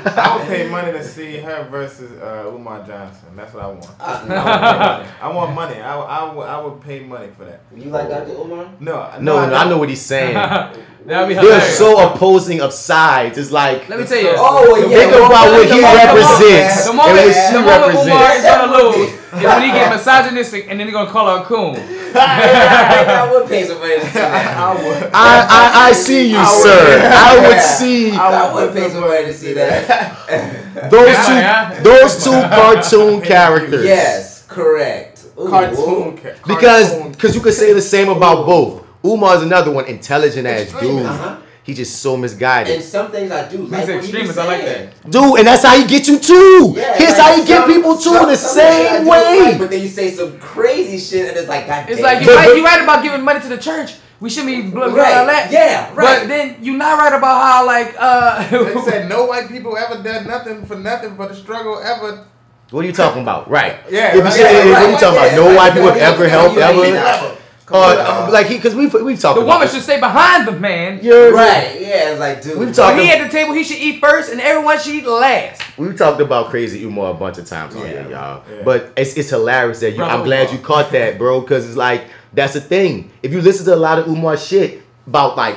I 0.00 0.36
would 0.36 0.46
pay 0.48 0.66
money 0.70 0.92
to 0.92 1.04
see 1.04 1.36
her 1.36 1.68
versus 1.70 2.10
uh, 2.22 2.50
Umar 2.54 2.86
Johnson. 2.86 3.36
That's 3.36 3.52
what 3.52 3.64
I 3.64 3.66
want. 3.66 3.86
Uh, 4.00 4.00
I, 4.00 4.24
want 4.40 4.64
money. 4.72 5.10
I 5.20 5.28
want 5.28 5.54
money. 5.54 5.80
I, 5.80 6.00
I, 6.00 6.34
would, 6.34 6.46
I 6.46 6.60
would 6.64 6.80
pay 6.80 7.00
money 7.00 7.28
for 7.36 7.44
that. 7.44 7.60
You 7.76 7.90
like 7.90 8.08
Dr. 8.08 8.32
Umar? 8.32 8.70
No, 8.80 9.10
No, 9.20 9.46
no, 9.46 9.54
I 9.54 9.68
know 9.68 9.76
what 9.76 9.90
he's 9.90 10.00
saying. 10.00 10.34
That'd 11.08 11.28
be 11.28 11.34
They're 11.40 11.60
so 11.72 11.88
opposing 12.12 12.60
of 12.60 12.70
sides. 12.74 13.38
It's 13.38 13.50
like 13.50 13.88
Let 13.88 13.98
me 13.98 14.04
tell 14.04 14.20
you. 14.20 14.32
Oh, 14.36 14.68
well, 14.72 14.90
yeah. 14.90 14.98
think 14.98 15.12
about 15.14 15.48
what 15.50 15.66
the 15.66 15.74
he 15.74 15.80
moment- 15.80 16.04
represents 16.04 16.84
The 16.84 16.90
and 16.90 16.96
moment, 16.98 17.16
what 17.16 17.24
the 17.24 17.32
she 17.32 17.52
moment 17.56 17.94
Umar 18.04 18.32
is 18.36 18.44
represents. 18.44 18.44
gonna 18.44 18.72
lose 18.76 19.08
is 19.38 19.44
when 19.48 19.62
he 19.62 19.68
get 19.72 19.90
misogynistic 19.90 20.66
and 20.68 20.78
then 20.78 20.86
they're 20.86 20.92
gonna 20.92 21.10
call 21.10 21.26
her 21.34 21.42
a 21.42 21.44
coon. 21.46 21.76
I 22.14 23.28
would 23.32 23.48
pay 23.48 23.64
some 23.66 23.78
money 23.78 23.94
to 24.00 24.04
see 24.06 24.12
that. 24.18 24.56
I 24.58 24.74
would. 24.74 25.02
I, 25.14 25.46
I, 25.48 25.88
I 25.88 25.92
see 25.92 26.30
you, 26.30 26.38
would- 26.38 26.46
sir. 26.46 27.10
I 27.14 27.48
would 27.48 27.60
see 27.62 28.10
I 28.12 28.54
would 28.54 28.72
pay 28.74 28.90
some 28.90 29.00
money 29.00 29.24
to 29.26 29.32
see 29.34 29.52
that. 29.54 30.90
those 30.90 31.16
two 31.26 31.82
those 31.84 32.24
two 32.24 32.30
cartoon 32.52 33.22
characters. 33.22 33.84
yes, 33.84 34.44
correct. 34.46 35.24
Ooh, 35.40 35.48
Cartoon. 35.48 36.16
ca- 36.18 36.34
Because 36.46 36.92
because 37.12 37.34
you 37.34 37.40
could 37.40 37.54
say 37.54 37.72
the 37.72 37.80
same 37.80 38.08
about 38.08 38.44
both. 38.44 38.84
Umar's 39.12 39.42
another 39.42 39.70
one, 39.70 39.86
intelligent 39.86 40.46
ass 40.46 40.72
dude. 40.80 41.04
uh-huh. 41.06 41.36
He's 41.62 41.76
just 41.76 42.00
so 42.00 42.16
misguided. 42.16 42.76
And 42.76 42.82
some 42.82 43.10
things 43.12 43.30
I 43.30 43.46
do 43.46 43.58
like. 43.58 43.80
He's 43.80 43.94
what 43.94 44.02
he 44.04 44.08
extremist. 44.10 44.38
I 44.38 44.44
like 44.46 44.64
that. 44.64 45.10
Dude, 45.10 45.38
and 45.38 45.46
that's 45.46 45.62
how 45.62 45.78
he 45.78 45.86
get 45.86 46.08
you 46.08 46.18
too. 46.18 46.72
Yeah, 46.74 46.96
Here's 46.96 47.10
like 47.10 47.20
how 47.20 47.36
he 47.36 47.44
get 47.46 47.66
people 47.66 47.94
too 47.94 48.00
some- 48.14 48.26
the 48.28 48.36
some 48.36 48.56
same 48.58 49.02
do 49.04 49.08
like, 49.10 49.26
way. 49.44 49.56
but 49.58 49.70
then 49.70 49.82
you 49.82 49.88
say 49.88 50.10
some 50.10 50.38
crazy 50.38 50.98
shit, 50.98 51.28
and 51.28 51.36
it's 51.36 51.46
like, 51.48 51.66
God 51.66 51.84
It's 51.90 52.00
damn. 52.00 52.04
like 52.04 52.20
you 52.22 52.26
But- 52.28 52.36
right, 52.36 52.48
but- 52.48 52.56
you 52.56 52.64
right 52.64 52.82
about 52.82 53.02
giving 53.02 53.22
money 53.22 53.40
to 53.40 53.48
the 53.48 53.58
church. 53.58 53.96
We 54.20 54.30
shouldn't 54.30 54.48
be 54.64 54.70
blah, 54.70 54.88
blah, 54.88 54.96
Right. 54.96 55.12
blah, 55.12 55.26
that. 55.26 55.52
Yeah, 55.52 55.90
right. 55.94 56.20
But 56.20 56.28
then 56.28 56.56
you 56.62 56.76
not 56.76 56.98
right 56.98 57.12
about 57.12 57.40
how 57.40 57.66
like 57.66 57.94
uh 57.98 58.48
They 58.50 58.80
said 58.90 59.08
no 59.08 59.26
white 59.26 59.48
people 59.48 59.76
ever 59.76 60.02
done 60.02 60.26
nothing 60.26 60.64
for 60.66 60.74
nothing 60.76 61.14
but 61.16 61.28
the 61.28 61.36
struggle 61.36 61.78
ever. 61.84 62.24
What 62.70 62.82
are 62.84 62.88
you 62.88 62.92
talking 62.94 63.22
about? 63.22 63.48
Right. 63.48 63.76
Yeah, 63.90 64.08
If 64.08 64.14
you 64.16 64.22
right, 64.22 64.32
say, 64.32 64.40
yeah, 64.68 64.72
what 64.72 64.82
are 64.82 64.90
you 64.90 64.96
talking 64.98 65.20
yeah, 65.20 65.26
about? 65.36 65.50
No 65.50 65.56
white 65.56 65.72
people 65.74 65.88
have 65.92 65.96
ever 65.98 66.24
yeah, 66.24 66.30
helped 66.30 66.56
ever. 66.58 67.36
Yeah. 67.70 67.76
Uh, 67.78 68.26
uh, 68.28 68.30
like 68.32 68.46
he, 68.46 68.56
because 68.56 68.74
we've 68.74 68.92
we've 68.94 69.20
talked 69.20 69.36
the 69.36 69.42
about. 69.44 69.54
woman 69.60 69.68
should 69.68 69.82
stay 69.82 69.98
behind 70.00 70.46
the 70.48 70.52
man. 70.52 71.00
You're 71.02 71.32
Right, 71.32 71.78
yeah, 71.80 72.16
like, 72.18 72.42
dude. 72.42 72.58
We've 72.58 72.74
So 72.74 72.82
talked. 72.82 72.98
he 73.00 73.10
at 73.10 73.22
the 73.24 73.30
table, 73.30 73.52
he 73.54 73.62
should 73.64 73.78
eat 73.78 74.00
first, 74.00 74.30
and 74.32 74.40
everyone 74.40 74.78
should 74.78 74.94
eat 74.94 75.06
last. 75.06 75.62
We've 75.78 75.96
talked 75.96 76.20
about 76.20 76.50
crazy 76.50 76.82
Umar 76.84 77.10
a 77.10 77.14
bunch 77.14 77.38
of 77.38 77.46
times 77.46 77.74
on 77.76 77.82
Yeah. 77.82 77.88
here, 77.88 78.10
y'all. 78.10 78.42
Yeah. 78.50 78.62
But 78.64 78.92
it's, 78.96 79.14
it's 79.16 79.30
hilarious 79.30 79.80
that 79.80 79.90
you. 79.92 79.96
Brother 79.98 80.12
I'm 80.14 80.24
glad 80.24 80.48
Umar. 80.48 80.54
you 80.54 80.60
caught 80.62 80.90
that, 80.92 81.18
bro, 81.18 81.40
because 81.40 81.66
it's 81.66 81.76
like 81.76 82.04
that's 82.32 82.54
the 82.54 82.60
thing. 82.60 83.10
If 83.22 83.32
you 83.32 83.40
listen 83.40 83.64
to 83.66 83.74
a 83.74 83.76
lot 83.76 83.98
of 83.98 84.06
Umar 84.08 84.36
shit, 84.36 84.82
about 85.06 85.36
like 85.36 85.56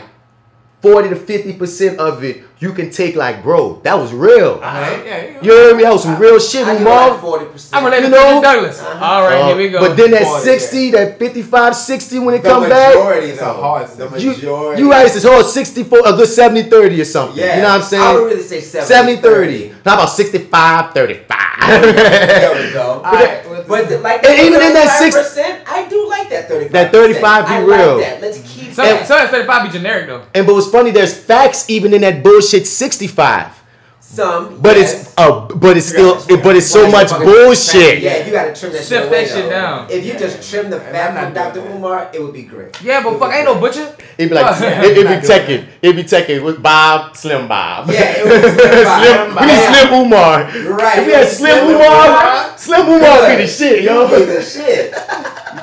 forty 0.81 1.09
to 1.09 1.15
fifty 1.15 1.53
percent 1.53 1.99
of 1.99 2.23
it, 2.23 2.43
you 2.59 2.73
can 2.73 2.89
take 2.91 3.15
like, 3.15 3.41
bro, 3.43 3.79
that 3.83 3.95
was 3.95 4.13
real. 4.13 4.59
Yeah, 4.59 5.03
yeah, 5.03 5.41
You 5.41 5.51
heard 5.51 5.77
me? 5.77 5.83
That 5.83 5.93
was 5.93 6.03
some 6.03 6.19
real 6.19 6.39
shit, 6.39 6.65
I 6.67 6.75
do 6.75 6.81
Umar. 6.81 7.11
like 7.11 7.21
forty 7.21 7.45
percent. 7.45 7.75
I'm 7.75 7.85
related 7.85 8.05
You 8.05 8.09
know? 8.11 8.35
to 8.35 8.41
Douglas. 8.41 8.81
All 8.81 9.23
right, 9.23 9.35
Uh, 9.41 9.47
here 9.47 9.57
we 9.57 9.69
go. 9.69 9.79
But 9.79 9.97
then 9.97 10.11
that 10.11 10.23
Forty, 10.23 10.43
60, 10.45 10.91
that 10.91 11.19
55, 11.19 11.75
60 11.75 12.19
when 12.19 12.35
it 12.35 12.43
The 12.43 12.49
come 12.49 12.69
back, 12.69 12.95
majority, 12.95 13.27
It's 13.27 13.41
a 13.41 13.53
hard 13.53 13.87
The 13.87 13.95
sentence. 13.95 14.23
you, 14.23 14.29
majority. 14.31 14.81
you 14.81 14.91
right, 14.91 15.05
it's 15.15 15.23
whole 15.23 15.43
64, 15.43 15.99
a 16.05 16.13
good 16.13 16.27
70 16.27 16.69
30 16.69 17.01
or 17.01 17.05
something. 17.05 17.37
Yeah. 17.37 17.55
You 17.57 17.61
know 17.63 17.69
what 17.69 17.75
I'm 17.75 17.81
saying? 17.83 18.03
I 18.03 18.13
would 18.13 18.25
really 18.31 18.43
say 18.43 18.61
70, 18.61 18.87
70 18.87 19.21
30. 19.21 19.67
How 19.85 19.93
about 19.95 20.09
65 20.09 20.93
35? 20.93 21.37
There 21.67 22.53
we 22.67 22.73
go. 22.73 23.01
Alright, 23.05 23.45
But 23.67 23.87
the- 23.89 23.95
the, 23.97 24.01
like 24.01 24.23
And 24.25 24.39
even 24.39 24.61
in 24.61 24.73
that 24.73 24.97
six- 24.99 25.15
percent, 25.15 25.63
I 25.67 25.87
do 25.87 26.07
like 26.09 26.29
that 26.29 26.47
thirty-five. 26.47 26.71
That 26.73 26.91
35 26.91 27.45
be 27.47 27.51
I 27.53 27.59
real. 27.61 27.95
Like 27.97 28.05
that. 28.05 28.21
Let's 28.21 28.39
keep 28.41 28.60
so, 28.73 28.81
that. 28.84 29.07
so 29.07 29.15
that's 29.15 29.31
35 29.31 29.64
be 29.64 29.69
generic 29.77 30.07
though. 30.07 30.26
and 30.34 30.45
but 30.45 30.53
what's 30.56 30.69
funny, 30.69 30.91
there's 30.91 31.15
facts 31.18 31.69
even 31.69 31.93
in 31.93 32.02
that 32.02 32.23
bullshit 32.23 32.68
65. 32.68 33.60
Some, 34.03 34.60
But 34.60 34.76
yes. 34.76 35.03
it's 35.07 35.14
uh, 35.18 35.48
but 35.56 35.77
it's 35.77 35.85
still 35.88 36.19
Yeah. 36.27 36.43
but 36.43 36.57
it's 36.57 36.68
so 36.68 36.91
much 36.91 37.11
bullshit. 37.11 37.99
Yeah, 37.99 38.26
you 38.26 38.34
gotta 38.34 38.53
trim 38.53 38.73
that 38.73 38.84
Sift 38.84 39.03
shit 39.03 39.10
that 39.11 39.27
shit 39.30 39.49
down. 39.49 39.88
If 39.89 40.06
you 40.06 40.19
just 40.19 40.49
trim 40.52 40.69
the 40.69 40.81
fat 40.81 41.11
I'm 41.11 41.15
not 41.15 41.23
from 41.26 41.34
Dr. 41.34 41.61
that. 41.61 41.76
Umar, 41.77 42.10
it 42.14 42.22
would 42.22 42.34
be 42.34 42.43
great. 42.43 42.76
Yeah, 42.84 43.02
but 43.03 43.18
fuck, 43.19 43.31
ain't 43.34 43.45
no 43.45 43.56
butcher. 43.57 43.95
It'd 44.18 44.30
be 44.30 44.35
like 44.35 44.60
Yeah. 44.60 44.84
it, 44.84 44.98
it'd 44.98 45.07
be 45.07 45.26
Tekken. 45.26 45.65
It'd 45.81 45.95
be 45.95 46.03
Tekken 46.03 46.43
with 46.43 46.61
Bob, 46.61 47.15
Slim 47.15 47.48
Bob. 47.48 47.89
Yeah, 47.89 48.15
it 48.18 48.26
would 48.27 48.41
be 48.41 48.49
Slim 48.60 49.34
Bob. 49.34 49.39
Slim, 49.39 49.39
we 49.39 49.45
need 49.48 49.53
Yeah. 49.53 49.72
Slim 49.72 49.93
Umar. 50.02 50.43
Right, 50.76 50.99
If 50.99 51.06
we 51.07 51.14
it 51.14 51.15
had 51.15 51.27
Slim 51.30 51.57
Slim 51.64 51.76
Umar, 51.76 52.07
Umar. 52.07 52.57
Slim 52.57 52.88
Umar 52.89 53.30
be 53.30 53.35
the 53.43 53.48
shit, 53.48 53.84
You 53.84 53.89
yo. 53.91 54.07
be 54.19 54.26
the 54.26 54.41
shit. 54.41 54.93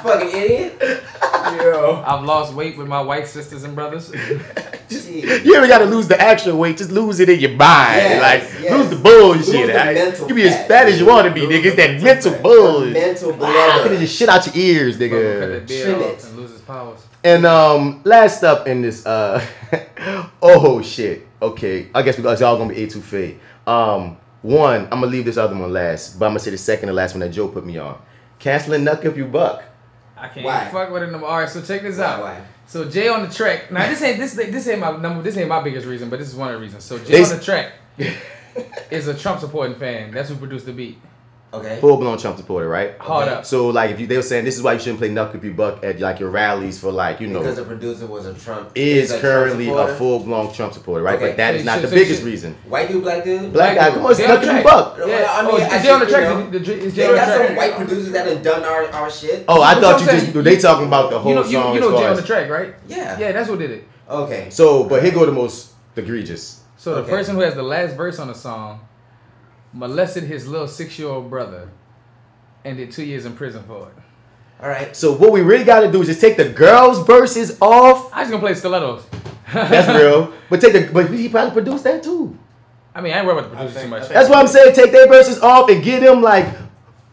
You 0.05 0.11
fucking 0.11 0.29
idiot. 0.31 0.83
Yo. 1.63 2.03
I've 2.07 2.25
lost 2.25 2.55
weight 2.55 2.77
with 2.77 2.87
my 2.89 3.01
white 3.01 3.27
sisters 3.27 3.65
and 3.65 3.75
brothers. 3.75 4.11
Jeez. 4.89 5.45
You 5.45 5.55
ever 5.55 5.67
gotta 5.67 5.85
lose 5.85 6.09
the 6.09 6.21
actual 6.21 6.59
weight, 6.59 6.77
just 6.79 6.91
lose 6.91 7.21
it 7.21 7.29
in 7.29 7.41
your 7.41 7.51
mind. 7.51 7.61
Yes, 7.97 8.23
like 8.53 8.63
yes. 8.63 8.73
lose 8.73 8.91
the 8.91 8.97
bullshit. 8.97 9.47
Lose 9.55 9.67
the 9.69 9.75
right? 9.75 9.95
mental 9.95 10.29
You 10.29 10.35
be 10.35 10.43
as 10.45 10.55
fat. 10.55 10.69
fat 10.69 10.87
as 10.89 10.99
you 11.01 11.07
wanna 11.07 11.31
be, 11.33 11.43
nigga. 11.43 11.65
It's 11.67 11.77
that 11.77 12.03
mental 12.03 12.43
bullshit. 12.43 12.93
Mental 12.95 13.33
Ah, 13.43 13.81
Get 13.83 13.93
blender. 13.93 13.99
the 13.99 14.07
shit 14.07 14.29
out 14.29 14.47
your 14.47 14.55
ears, 14.57 14.97
Cut 14.97 15.11
that 15.11 15.11
nigga. 15.11 15.67
beard 15.69 15.85
Trim 15.85 16.03
off 16.03 16.11
it. 16.13 16.25
and 16.25 16.37
lose 16.37 16.51
his 16.53 16.61
powers. 16.63 17.01
And 17.25 17.45
um, 17.47 18.01
last 18.05 18.45
up 18.45 18.67
in 18.67 18.83
this, 18.83 19.05
uh, 19.05 19.45
oh 20.43 20.81
shit. 20.83 21.27
Okay, 21.43 21.89
I 21.95 22.03
guess 22.03 22.17
we 22.17 22.23
guys 22.25 22.41
all 22.43 22.57
gonna 22.57 22.73
be 22.75 22.83
A 22.83 22.87
two 22.89 23.01
fade. 23.01 23.39
Um, 23.67 24.17
one, 24.43 24.83
I'm 24.85 24.91
gonna 25.01 25.07
leave 25.07 25.25
this 25.25 25.37
other 25.37 25.57
one 25.57 25.73
last, 25.73 26.19
but 26.19 26.27
I'm 26.27 26.31
gonna 26.31 26.41
say 26.41 26.51
the 26.51 26.59
second 26.59 26.89
and 26.89 26.97
last 26.97 27.13
one 27.15 27.21
that 27.21 27.31
Joe 27.31 27.49
put 27.49 27.67
me 27.67 27.77
on. 27.79 27.99
Canceling 28.39 28.85
Knuck 28.85 29.05
if 29.05 29.17
you 29.17 29.25
buck. 29.27 29.65
I 30.21 30.29
can't 30.29 30.45
Why? 30.47 30.69
fuck 30.71 30.91
with 30.91 31.03
it 31.03 31.11
no 31.11 31.19
more. 31.19 31.29
All 31.29 31.39
right, 31.39 31.49
so 31.49 31.63
check 31.63 31.83
this 31.83 31.99
Why, 31.99 32.05
out. 32.05 32.21
why? 32.23 32.43
So 32.67 32.89
Jay 32.89 33.09
on 33.09 33.27
the 33.27 33.33
track. 33.35 33.71
Now 33.73 33.89
this 33.89 34.03
ain't 34.03 34.19
this 34.19 34.35
this 34.35 34.69
ain't 34.69 34.81
my 34.81 34.97
number. 34.97 35.23
This 35.23 35.37
ain't 35.37 35.49
my 35.49 35.63
biggest 35.63 35.87
reason, 35.87 36.11
but 36.11 36.19
this 36.19 36.29
is 36.29 36.35
one 36.35 36.49
of 36.49 36.55
the 36.55 36.61
reasons. 36.61 36.85
So 36.85 36.99
Jay 36.99 37.23
They- 37.23 37.23
on 37.25 37.39
the 37.39 37.43
track 37.45 37.73
is 38.91 39.09
a 39.09 39.15
Trump 39.15 39.41
supporting 39.41 39.77
fan. 39.77 40.11
That's 40.11 40.29
who 40.29 40.37
produced 40.37 40.67
the 40.67 40.73
beat. 40.73 40.99
Okay. 41.51 41.79
Full 41.81 41.97
blown 41.97 42.19
Trump 42.19 42.37
supporter, 42.37 42.69
right? 42.69 42.99
Hard 42.99 43.27
Okay. 43.29 43.37
up. 43.39 43.47
So 43.47 43.69
like, 43.69 43.91
if 43.91 43.99
you, 43.99 44.07
they 44.07 44.17
were 44.17 44.23
saying 44.23 44.45
this 44.45 44.57
is 44.59 44.63
why 44.63 44.75
you 44.75 44.79
shouldn't 44.79 44.99
play 44.99 45.09
Knuck 45.09 45.35
if 45.35 45.43
you 45.43 45.55
buck 45.55 45.83
at 45.83 45.99
like 45.99 46.21
your 46.21 46.29
rallies 46.29 46.79
for 46.79 46.93
like 46.93 47.21
you 47.23 47.27
know 47.27 47.39
Because 47.39 47.57
the 47.57 47.65
producer 47.65 48.07
was 48.07 48.27
a 48.27 48.35
Trump. 48.35 48.71
is 48.75 49.11
a 49.11 49.19
Trump 49.19 49.23
currently 49.23 49.65
a 49.65 49.69
supporter. 49.71 49.95
full 49.95 50.19
blown 50.21 50.53
Trump 50.53 50.75
supporter, 50.75 51.03
right? 51.03 51.17
Okay. 51.17 51.29
But 51.29 51.37
that 51.39 51.53
So 51.55 51.59
is 51.61 51.65
not 51.65 51.75
should- 51.77 51.85
the 51.85 51.89
so 51.89 51.95
biggest 51.95 52.19
should- 52.21 52.27
reason. 52.27 52.55
White 52.69 52.89
dude, 52.89 53.03
black 53.03 53.25
dude. 53.25 53.51
Black 53.53 53.77
guy, 53.77 53.91
come 53.93 54.05
on, 54.05 54.15
Jay 54.15 54.25
Knuck 54.25 54.37
on 54.39 54.45
if 54.45 54.57
you 54.59 54.63
buck. 54.63 54.99
Yeah, 54.99 55.05
I 55.05 55.09
Yeah. 55.09 55.17
mean, 55.17 55.51
oh, 55.51 55.57
I 55.57 55.61
is 55.65 55.71
Jay 55.71 55.79
should, 55.83 55.91
on 55.91 56.01
the 56.01 56.05
you 56.07 56.13
track? 56.13 56.23
know, 56.25 56.51
The- 56.51 56.59
the- 56.59 56.75
Is 56.85 56.95
They 56.95 57.07
on 57.07 57.11
the 57.13 57.17
got 57.17 57.29
some 57.29 57.47
track? 57.47 57.57
white 57.57 57.77
producers 57.77 58.13
that 58.13 58.25
done 58.27 58.43
done 58.43 58.65
our, 58.65 58.85
our 58.93 59.11
shit. 59.11 59.45
Oh, 59.49 59.63
I 59.63 59.75
thought 59.81 60.01
you 60.01 60.07
just 60.07 60.33
saying. 60.33 60.45
they 60.45 60.57
talking 60.59 60.87
about 60.87 61.11
the 61.11 61.19
whole 61.19 61.31
You 61.31 61.37
know, 61.37 61.45
you, 61.47 61.53
song. 61.53 61.75
you 61.75 61.81
know 61.81 61.97
Jay 61.99 62.07
on 62.07 62.17
the 62.17 62.23
track, 62.23 62.51
right? 62.51 62.75
Yeah. 62.87 63.19
Yeah, 63.19 63.33
that's 63.33 63.49
what 63.49 63.59
did 63.59 63.71
it. 63.71 63.85
Okay. 64.11 64.49
So, 64.51 64.85
but 64.85 65.03
here 65.03 65.13
go 65.13 65.25
the 65.25 65.33
most 65.33 65.71
egregious. 65.97 66.61
So 66.77 66.95
the 66.95 67.03
person 67.05 67.35
who 67.37 67.41
has 67.41 67.55
the 67.55 67.63
last 67.63 67.97
verse 67.97 68.19
on 68.19 68.29
the 68.29 68.35
song 68.35 68.81
molested 69.79 70.25
his 70.25 70.47
little 70.49 70.67
six-year-old 70.67 71.31
brother 71.31 71.71
and 72.65 72.77
did 72.77 72.91
two 72.91 73.05
years 73.05 73.25
in 73.25 73.35
prison 73.35 73.63
for 73.63 73.89
it. 73.89 73.95
All 74.61 74.69
right. 74.69 74.95
So 74.97 75.13
what 75.15 75.31
we 75.31 75.41
really 75.41 75.65
got 75.65 75.81
to 75.81 75.93
do 75.93 76.01
is 76.03 76.09
just 76.09 76.21
take 76.21 76.37
the 76.37 76.49
girls' 76.49 77.07
verses 77.07 77.57
off. 77.61 78.13
I 78.13 78.23
was 78.23 78.31
gonna 78.31 78.43
play 78.43 78.55
stilettos. 78.55 79.05
That's 79.53 79.89
real. 79.89 80.35
But 80.51 80.61
take 80.63 80.73
the 80.73 80.91
but 80.93 81.11
he 81.11 81.29
probably 81.29 81.53
produced 81.53 81.85
that 81.85 82.03
too. 82.03 82.37
I 82.95 83.01
mean, 83.03 83.13
I 83.13 83.19
ain't 83.19 83.27
worried 83.27 83.39
about 83.39 83.51
the 83.51 83.57
producer 83.57 83.83
too 83.83 83.89
much. 83.89 84.09
That's 84.09 84.29
what 84.29 84.39
I'm 84.39 84.49
saying. 84.49 84.75
Take 84.75 84.91
their 84.93 85.07
verses 85.07 85.39
off 85.41 85.69
and 85.71 85.85
get 85.85 86.01
them 86.01 86.23
like 86.23 86.47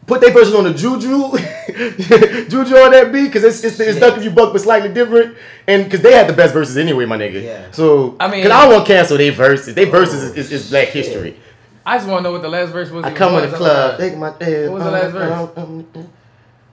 put 0.08 0.22
their 0.22 0.32
verses 0.32 0.56
on 0.56 0.64
the 0.64 0.74
juju, 0.74 1.38
juju 2.50 2.76
on 2.78 2.92
that 2.92 3.12
beat 3.12 3.26
because 3.26 3.44
it's 3.44 3.64
it's, 3.64 3.80
it's 3.80 4.00
Duck 4.00 4.18
if 4.18 4.24
you 4.24 4.32
buck 4.32 4.54
but 4.54 4.62
slightly 4.62 4.92
different 4.92 5.38
and 5.68 5.84
because 5.84 6.02
they 6.02 6.14
had 6.14 6.28
the 6.28 6.34
best 6.34 6.54
verses 6.54 6.78
anyway, 6.78 7.06
my 7.06 7.18
nigga. 7.18 7.44
Yeah. 7.44 7.72
So 7.72 8.16
I 8.20 8.28
mean- 8.30 8.40
because 8.42 8.52
I 8.52 8.64
don't 8.64 8.74
want 8.74 8.88
to 8.88 8.94
cancel 8.94 9.18
their 9.18 9.32
verses. 9.34 9.76
Their 9.76 9.88
verses 9.88 10.24
is, 10.24 10.36
is, 10.38 10.52
is 10.52 10.70
Black 10.70 10.88
History. 10.88 11.38
I 11.86 11.98
just 11.98 12.08
want 12.08 12.20
to 12.20 12.24
know 12.24 12.32
what 12.32 12.42
the 12.42 12.50
last 12.50 12.72
verse 12.72 12.90
was. 12.90 13.04
I 13.06 13.10
even 13.10 13.18
come 13.18 13.36
in 13.36 13.52
the 13.52 13.58
club, 13.58 13.96
forgot. 13.96 14.00
take 14.00 14.18
my 14.18 14.34
head. 14.44 14.70
What 14.70 14.76
was 14.80 14.84
the 14.86 14.92
last 14.92 15.12
verse? 15.12 15.32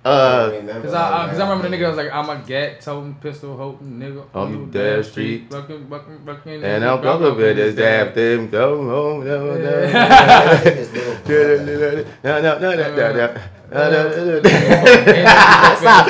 Uh, 0.04 0.50
Cause 0.82 0.94
I, 0.94 1.26
I, 1.26 1.28
cause 1.28 1.38
I 1.38 1.48
remember 1.48 1.68
the 1.68 1.76
nigga 1.76 1.86
was 1.86 1.96
like, 1.96 2.10
I'm 2.12 2.28
a 2.28 2.42
gat, 2.44 2.80
toting, 2.80 3.14
pistol, 3.20 3.56
holding 3.56 4.00
nigga 4.00 4.24
On 4.34 4.50
you 4.50 4.66
the 4.66 4.72
damn 4.96 5.02
street. 5.04 5.48
bucking, 5.48 5.84
bucking, 5.84 6.18
bucking, 6.24 6.64
And 6.64 6.84
I'm 6.84 7.00
coming 7.00 7.36
with 7.36 7.56
this 7.56 7.76
damn 7.76 8.12
thing. 8.12 8.50
Go 8.50 8.82
home. 8.82 9.22
No, 12.24 12.40
no, 12.40 12.40
no. 12.40 12.40
No, 12.40 12.40
no, 12.40 12.58
no, 12.58 12.74
no, 12.74 12.96
no, 12.96 13.12
no. 13.12 13.34
Stop, 13.72 13.90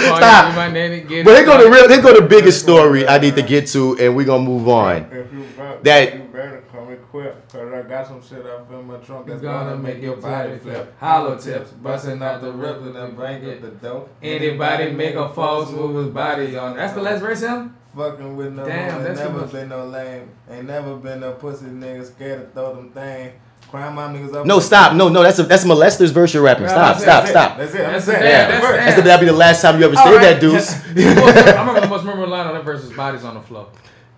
stop. 0.00 0.54
But 0.56 0.74
here 0.74 1.44
go 1.44 1.62
the 1.62 1.70
real, 1.70 1.88
here 1.88 2.02
go 2.02 2.12
the 2.18 2.26
biggest 2.26 2.60
story 2.60 3.06
I 3.06 3.18
need 3.18 3.36
to 3.36 3.42
get 3.42 3.68
to, 3.68 3.96
and 4.00 4.16
we're 4.16 4.26
gonna 4.26 4.42
move 4.42 4.68
on. 4.68 5.02
If 5.12 5.32
you 5.32 5.44
buck, 5.56 5.80
That- 5.84 6.61
you 7.14 7.20
equipped. 7.20 7.52
Cause 7.52 7.72
I 7.72 7.82
got 7.88 8.06
some 8.06 8.22
shit 8.22 8.44
up 8.46 8.70
in 8.70 8.86
my 8.86 8.96
trunk 8.98 9.26
that's 9.26 9.36
It's 9.36 9.42
gonna 9.42 9.76
make 9.76 10.02
your 10.02 10.16
body 10.16 10.58
flip. 10.58 10.94
Hollow 10.98 11.36
tips, 11.36 11.70
busting 11.70 12.22
out 12.22 12.40
the 12.40 12.52
rip 12.52 12.78
and 12.82 12.96
then 12.96 13.14
bring 13.14 13.42
it. 13.42 13.62
the 13.62 13.68
dope. 13.68 14.10
Anybody 14.22 14.92
make 14.92 15.14
a 15.14 15.28
false 15.28 15.70
move 15.70 16.04
his 16.04 16.14
body 16.14 16.56
on. 16.56 16.76
That's 16.76 16.94
the 16.94 17.02
last 17.02 17.20
verse, 17.20 17.40
him? 17.40 17.76
Fucking 17.96 18.36
with 18.36 18.54
no 18.54 18.64
Damn, 18.64 18.88
Damn, 18.88 19.04
that's 19.04 19.20
never 19.20 19.46
been 19.46 19.68
no 19.68 19.86
lame. 19.86 20.30
Ain't 20.50 20.66
never 20.66 20.96
been 20.96 21.20
no 21.20 21.32
pussy 21.32 21.66
nigga 21.66 22.06
scared 22.06 22.40
to 22.40 22.46
throw 22.54 22.74
them 22.74 22.90
things. 22.90 23.32
Crime 23.68 23.94
Mob 23.94 24.14
niggas 24.14 24.34
up. 24.34 24.46
No, 24.46 24.60
stop. 24.60 24.94
No, 24.94 25.08
no, 25.08 25.22
that's 25.22 25.38
a 25.38 25.44
that's 25.44 25.64
a 25.64 25.66
molester's 25.66 26.10
verse 26.10 26.34
you're 26.34 26.42
rapping. 26.42 26.68
Stop, 26.68 26.98
that's 26.98 27.02
stop, 27.02 27.26
stop. 27.26 27.58
That's 27.58 27.74
it, 27.74 27.80
I'm 27.80 27.92
That's 27.92 28.04
saying. 28.04 28.18
it. 28.18 28.22
That's 28.22 28.66
that's, 28.66 28.98
it. 28.98 29.04
that'd 29.04 29.20
be 29.26 29.30
the 29.30 29.36
last 29.36 29.62
time 29.62 29.78
you 29.78 29.86
ever 29.86 29.96
All 29.96 30.04
say 30.04 30.16
right. 30.16 30.22
that, 30.22 30.40
Deuce. 30.40 30.74
I 30.96 31.60
remember 31.60 31.80
the 31.80 31.86
most 31.86 32.04
memorable 32.04 32.30
line 32.30 32.46
on 32.46 32.54
that 32.54 32.64
verse 32.64 32.82
is 32.82 32.92
"Bodies 32.92 33.24
on 33.24 33.34
the 33.34 33.40
floor." 33.40 33.68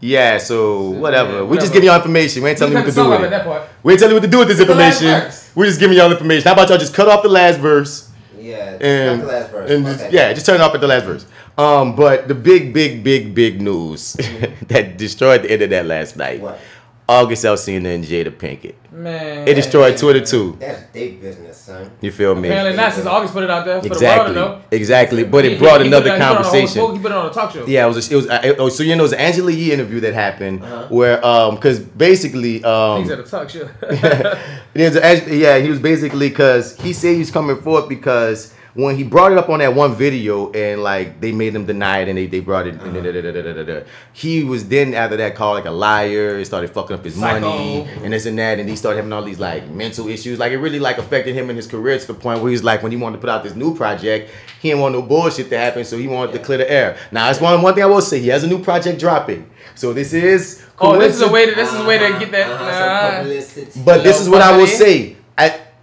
Yeah, 0.05 0.37
so 0.37 0.91
whatever. 0.91 1.31
yeah, 1.31 1.39
we 1.39 1.45
whatever. 1.47 1.61
just 1.63 1.73
giving 1.73 1.87
y'all 1.87 1.97
information. 1.97 2.43
We 2.43 2.51
ain't 2.51 2.59
telling 2.59 2.75
you 2.75 2.79
what 2.79 2.87
to 2.87 2.93
do 2.93 3.09
with 3.09 3.21
it. 3.21 3.25
at 3.25 3.31
that 3.31 3.45
part. 3.45 3.63
We 3.83 3.93
ain't 3.95 4.01
telling 4.01 4.15
you 4.15 4.21
what 4.21 4.27
to 4.27 4.31
do 4.31 4.39
with 4.41 4.49
this 4.49 4.59
Cut 4.59 4.67
the 4.67 4.75
last 4.75 5.01
information. 5.01 5.51
We're 5.55 5.65
just 5.65 5.81
giving 5.81 5.97
y'all 5.97 6.13
information. 6.13 6.45
How 6.47 6.53
about 6.53 6.69
y'all 6.69 6.77
just 6.77 6.93
cut 6.93 7.09
off 7.09 7.23
the 7.23 7.31
last 7.31 7.59
verse? 7.59 8.11
Yeah, 8.39 8.73
just 8.73 8.83
and, 8.83 9.21
cut 9.23 9.27
the 9.27 9.33
last 9.33 9.51
verse. 9.51 9.71
and 9.71 9.85
Fuck 9.85 9.93
just, 9.93 10.05
that. 10.05 10.13
yeah, 10.13 10.33
just 10.35 10.45
turn 10.45 10.57
it 10.57 10.61
off 10.61 10.75
at 10.75 10.83
the 10.83 10.87
last 10.87 11.05
verse. 11.07 11.27
Um, 11.57 11.97
but 11.97 12.29
the 12.29 12.35
big, 12.35 12.75
big, 12.75 13.03
big, 13.03 13.35
big 13.35 13.63
news 13.63 14.13
that 14.69 14.99
destroyed 14.99 15.43
the 15.45 15.53
internet 15.55 15.87
last 15.87 16.19
night. 16.19 16.43
What? 16.43 16.61
August 17.07 17.45
Alsina 17.45 17.95
and 17.95 18.03
Jada 18.03 18.31
Pinkett. 18.31 18.75
Man, 18.91 19.47
It 19.47 19.55
destroyed 19.55 19.97
Twitter 19.99 20.25
too. 20.25 20.57
That's 20.59 20.85
big 20.85 21.21
business, 21.21 21.59
son. 21.59 21.91
You 22.01 22.11
feel 22.11 22.35
me? 22.35 22.49
Apparently 22.49 22.77
not, 22.77 22.95
since 22.95 23.07
August 23.07 23.35
put 23.35 23.45
it 23.45 23.51
out 23.51 23.67
there 23.67 23.81
for 23.83 23.87
Exactly. 23.89 24.33
the 24.33 24.41
world 24.41 24.53
to 24.53 24.59
know. 24.61 24.65
Exactly. 24.71 25.25
But 25.25 25.45
He- 25.45 25.53
it 25.53 25.59
brought 25.59 25.81
he- 25.83 25.89
he 25.89 25.89
another 25.89 26.11
put 26.13 26.17
it 26.19 26.23
on- 26.23 26.29
he 26.29 26.29
put 26.29 26.31
on 26.31 26.33
a 26.33 26.45
conversation. 26.45 26.69
smoke, 26.81 26.93
He 26.95 26.99
put 27.01 27.11
it 27.13 27.19
on 27.19 27.27
a 27.27 27.31
talk 27.33 27.53
show. 27.53 27.65
Yeah, 27.67 27.85
it 27.85 27.89
was. 27.89 28.11
It 28.11 28.17
was. 28.17 28.29
Uh, 28.29 28.55
oh, 28.59 28.69
so 28.71 28.83
you 28.83 28.95
know, 28.97 29.01
it 29.01 29.03
was 29.03 29.13
an 29.13 29.19
Angela 29.19 29.53
Yee 29.53 29.73
interview 29.73 30.01
that 30.01 30.15
happened 30.15 30.63
Uh-huh. 30.63 30.85
where, 30.89 31.27
um, 31.27 31.57
because 31.57 31.79
basically, 31.81 32.65
um, 32.65 33.03
He's 33.03 33.11
at 33.11 33.19
a 33.19 33.23
talk 33.25 33.51
show. 33.51 33.69
There's 34.73 34.97
a, 34.97 35.35
yeah, 35.37 35.59
he 35.59 35.69
was 35.69 35.81
basically 35.81 36.29
because 36.31 36.77
he 36.81 36.93
said 36.95 37.13
he 37.15 37.19
was 37.19 37.31
coming 37.31 37.57
forth 37.61 37.89
because 37.89 38.53
when 38.75 38.97
he 38.97 39.05
brought 39.05 39.31
it 39.31 39.39
up 39.39 39.49
on 39.49 39.61
that 39.61 39.73
one 39.75 39.95
video 39.95 40.51
and 40.53 40.83
like 40.83 41.21
they 41.21 41.31
made 41.31 41.55
him 41.55 41.65
deny 41.65 42.01
it 42.01 42.09
and 42.09 42.19
they, 42.19 42.27
they 42.27 42.41
brought 42.41 42.67
it, 42.67 42.75
and 42.75 42.93
da- 42.93 43.01
da- 43.03 43.13
da- 43.13 43.31
da- 43.33 43.43
da- 43.43 43.53
da- 43.53 43.63
da. 43.63 43.81
he 44.13 44.43
was 44.43 44.69
then 44.69 44.95
after 44.95 45.17
that 45.17 45.37
called 45.37 45.55
like 45.55 45.65
a 45.65 45.71
liar, 45.71 46.39
he 46.39 46.45
started 46.45 46.71
fucking 46.71 46.97
up 46.97 47.05
his 47.05 47.15
Psycho. 47.15 47.49
money 47.49 47.83
and 48.03 48.13
this 48.13 48.27
and 48.27 48.37
that, 48.39 48.59
and 48.59 48.69
he 48.69 48.75
started 48.75 48.97
having 48.97 49.13
all 49.13 49.23
these 49.23 49.39
like 49.39 49.69
mental 49.71 50.09
issues. 50.09 50.39
Like 50.41 50.51
it 50.53 50.59
really 50.59 50.81
like 50.81 50.99
affected 50.99 51.35
him 51.37 51.51
in 51.51 51.57
his 51.57 51.67
career 51.69 51.99
to 51.99 52.07
the 52.07 52.15
point 52.15 52.41
where 52.43 52.51
he's 52.51 52.65
like 52.65 52.83
when 52.83 52.91
he 52.91 52.99
wanted 52.99 53.17
to 53.17 53.21
put 53.21 53.31
out 53.31 53.45
this 53.45 53.55
new 53.55 53.77
project, 53.77 54.31
he 54.61 54.69
didn't 54.71 54.81
want 54.81 54.95
no 54.95 55.03
bullshit 55.03 55.49
to 55.51 55.59
happen, 55.59 55.85
so 55.85 55.97
he 55.97 56.09
wanted 56.09 56.33
to 56.33 56.39
clear 56.41 56.59
the 56.59 56.71
air. 56.71 56.97
Now 57.13 57.27
that's 57.27 57.41
one 57.41 57.63
one 57.63 57.75
thing 57.75 57.85
I 57.85 57.87
will 57.87 58.01
say, 58.03 58.19
he 58.19 58.29
has 58.29 58.43
a 58.43 58.49
new 58.49 58.59
project 58.63 58.99
dropping, 58.99 59.49
so 59.77 59.93
this 59.93 60.13
is 60.13 60.63
Oh, 60.81 60.99
this 60.99 61.15
is 61.15 61.21
a 61.23 61.31
way 61.31 61.47
to 61.49 61.55
this 61.55 61.73
is 61.73 61.79
a 61.81 61.85
way 61.87 61.99
to 61.99 62.19
get 62.19 62.33
that. 62.33 62.51
Uh-huh, 62.51 63.23
Nah. 63.23 63.85
but 63.85 64.03
this 64.03 64.21
is 64.21 64.29
what 64.29 64.43
I 64.43 64.57
will 64.57 64.67
say. 64.67 65.17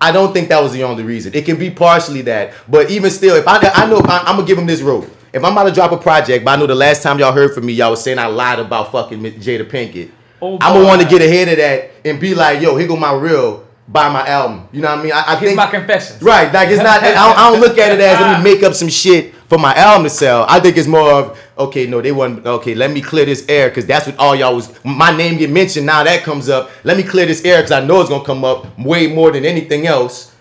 I 0.01 0.11
don't 0.11 0.33
think 0.33 0.49
that 0.49 0.61
was 0.61 0.73
the 0.73 0.83
only 0.83 1.03
reason. 1.03 1.33
It 1.35 1.45
can 1.45 1.57
be 1.57 1.69
partially 1.69 2.23
that, 2.23 2.53
but 2.67 2.89
even 2.89 3.11
still, 3.11 3.35
if 3.35 3.47
I 3.47 3.59
I 3.73 3.85
know 3.85 4.01
I, 4.03 4.23
I'm 4.25 4.35
gonna 4.35 4.47
give 4.47 4.57
him 4.57 4.65
this 4.65 4.81
rope. 4.81 5.05
If 5.31 5.45
I'm 5.45 5.53
about 5.53 5.63
to 5.65 5.71
drop 5.71 5.91
a 5.91 5.97
project, 5.97 6.43
but 6.43 6.51
I 6.51 6.55
know 6.57 6.67
the 6.67 6.75
last 6.75 7.03
time 7.03 7.19
y'all 7.19 7.31
heard 7.31 7.53
from 7.53 7.65
me, 7.65 7.73
y'all 7.73 7.91
was 7.91 8.03
saying 8.03 8.19
I 8.19 8.25
lied 8.25 8.59
about 8.59 8.91
fucking 8.91 9.21
Jada 9.21 9.69
Pinkett. 9.69 10.11
Oh, 10.41 10.57
I'm 10.59 10.73
gonna 10.73 10.85
want 10.85 11.01
to 11.01 11.07
get 11.07 11.21
ahead 11.21 11.47
of 11.49 11.57
that 11.57 11.91
and 12.03 12.19
be 12.19 12.33
like, 12.33 12.61
yo, 12.61 12.75
here 12.75 12.87
go 12.87 12.97
my 12.97 13.13
real. 13.13 13.67
Buy 13.87 14.09
my 14.09 14.25
album. 14.25 14.69
You 14.71 14.81
know 14.81 14.89
what 14.89 14.99
I 14.99 15.03
mean? 15.03 15.11
I, 15.11 15.23
I 15.27 15.35
Here's 15.35 15.51
think 15.51 15.57
my 15.57 15.67
confessions. 15.67 16.21
Right, 16.21 16.51
like 16.53 16.69
it's 16.69 16.77
not. 16.83 17.03
I 17.03 17.13
don't, 17.13 17.37
I 17.37 17.51
don't 17.51 17.59
look 17.59 17.77
at 17.77 17.91
it 17.91 17.99
as 17.99 18.19
let 18.19 18.37
me 18.37 18.53
make 18.53 18.63
up 18.63 18.73
some 18.73 18.89
shit 18.89 19.33
for 19.51 19.57
my 19.57 19.73
album 19.75 20.05
to 20.05 20.09
sell. 20.09 20.45
I 20.47 20.61
think 20.61 20.77
it's 20.77 20.87
more 20.87 21.11
of 21.11 21.37
okay, 21.57 21.85
no, 21.85 21.99
they 21.99 22.13
wasn't 22.13 22.45
okay. 22.45 22.73
Let 22.73 22.89
me 22.89 23.01
clear 23.01 23.25
this 23.25 23.45
air 23.49 23.67
because 23.67 23.85
that's 23.85 24.07
what 24.07 24.17
all 24.17 24.33
y'all 24.33 24.55
was. 24.55 24.73
My 24.85 25.11
name 25.11 25.37
get 25.37 25.49
mentioned 25.49 25.85
now. 25.85 26.05
That 26.05 26.23
comes 26.23 26.47
up. 26.47 26.71
Let 26.85 26.95
me 26.95 27.03
clear 27.03 27.25
this 27.25 27.43
air 27.43 27.57
because 27.57 27.73
I 27.73 27.85
know 27.85 27.99
it's 27.99 28.09
gonna 28.09 28.23
come 28.23 28.45
up 28.45 28.79
way 28.79 29.07
more 29.07 29.29
than 29.29 29.43
anything 29.43 29.87
else. 29.87 30.33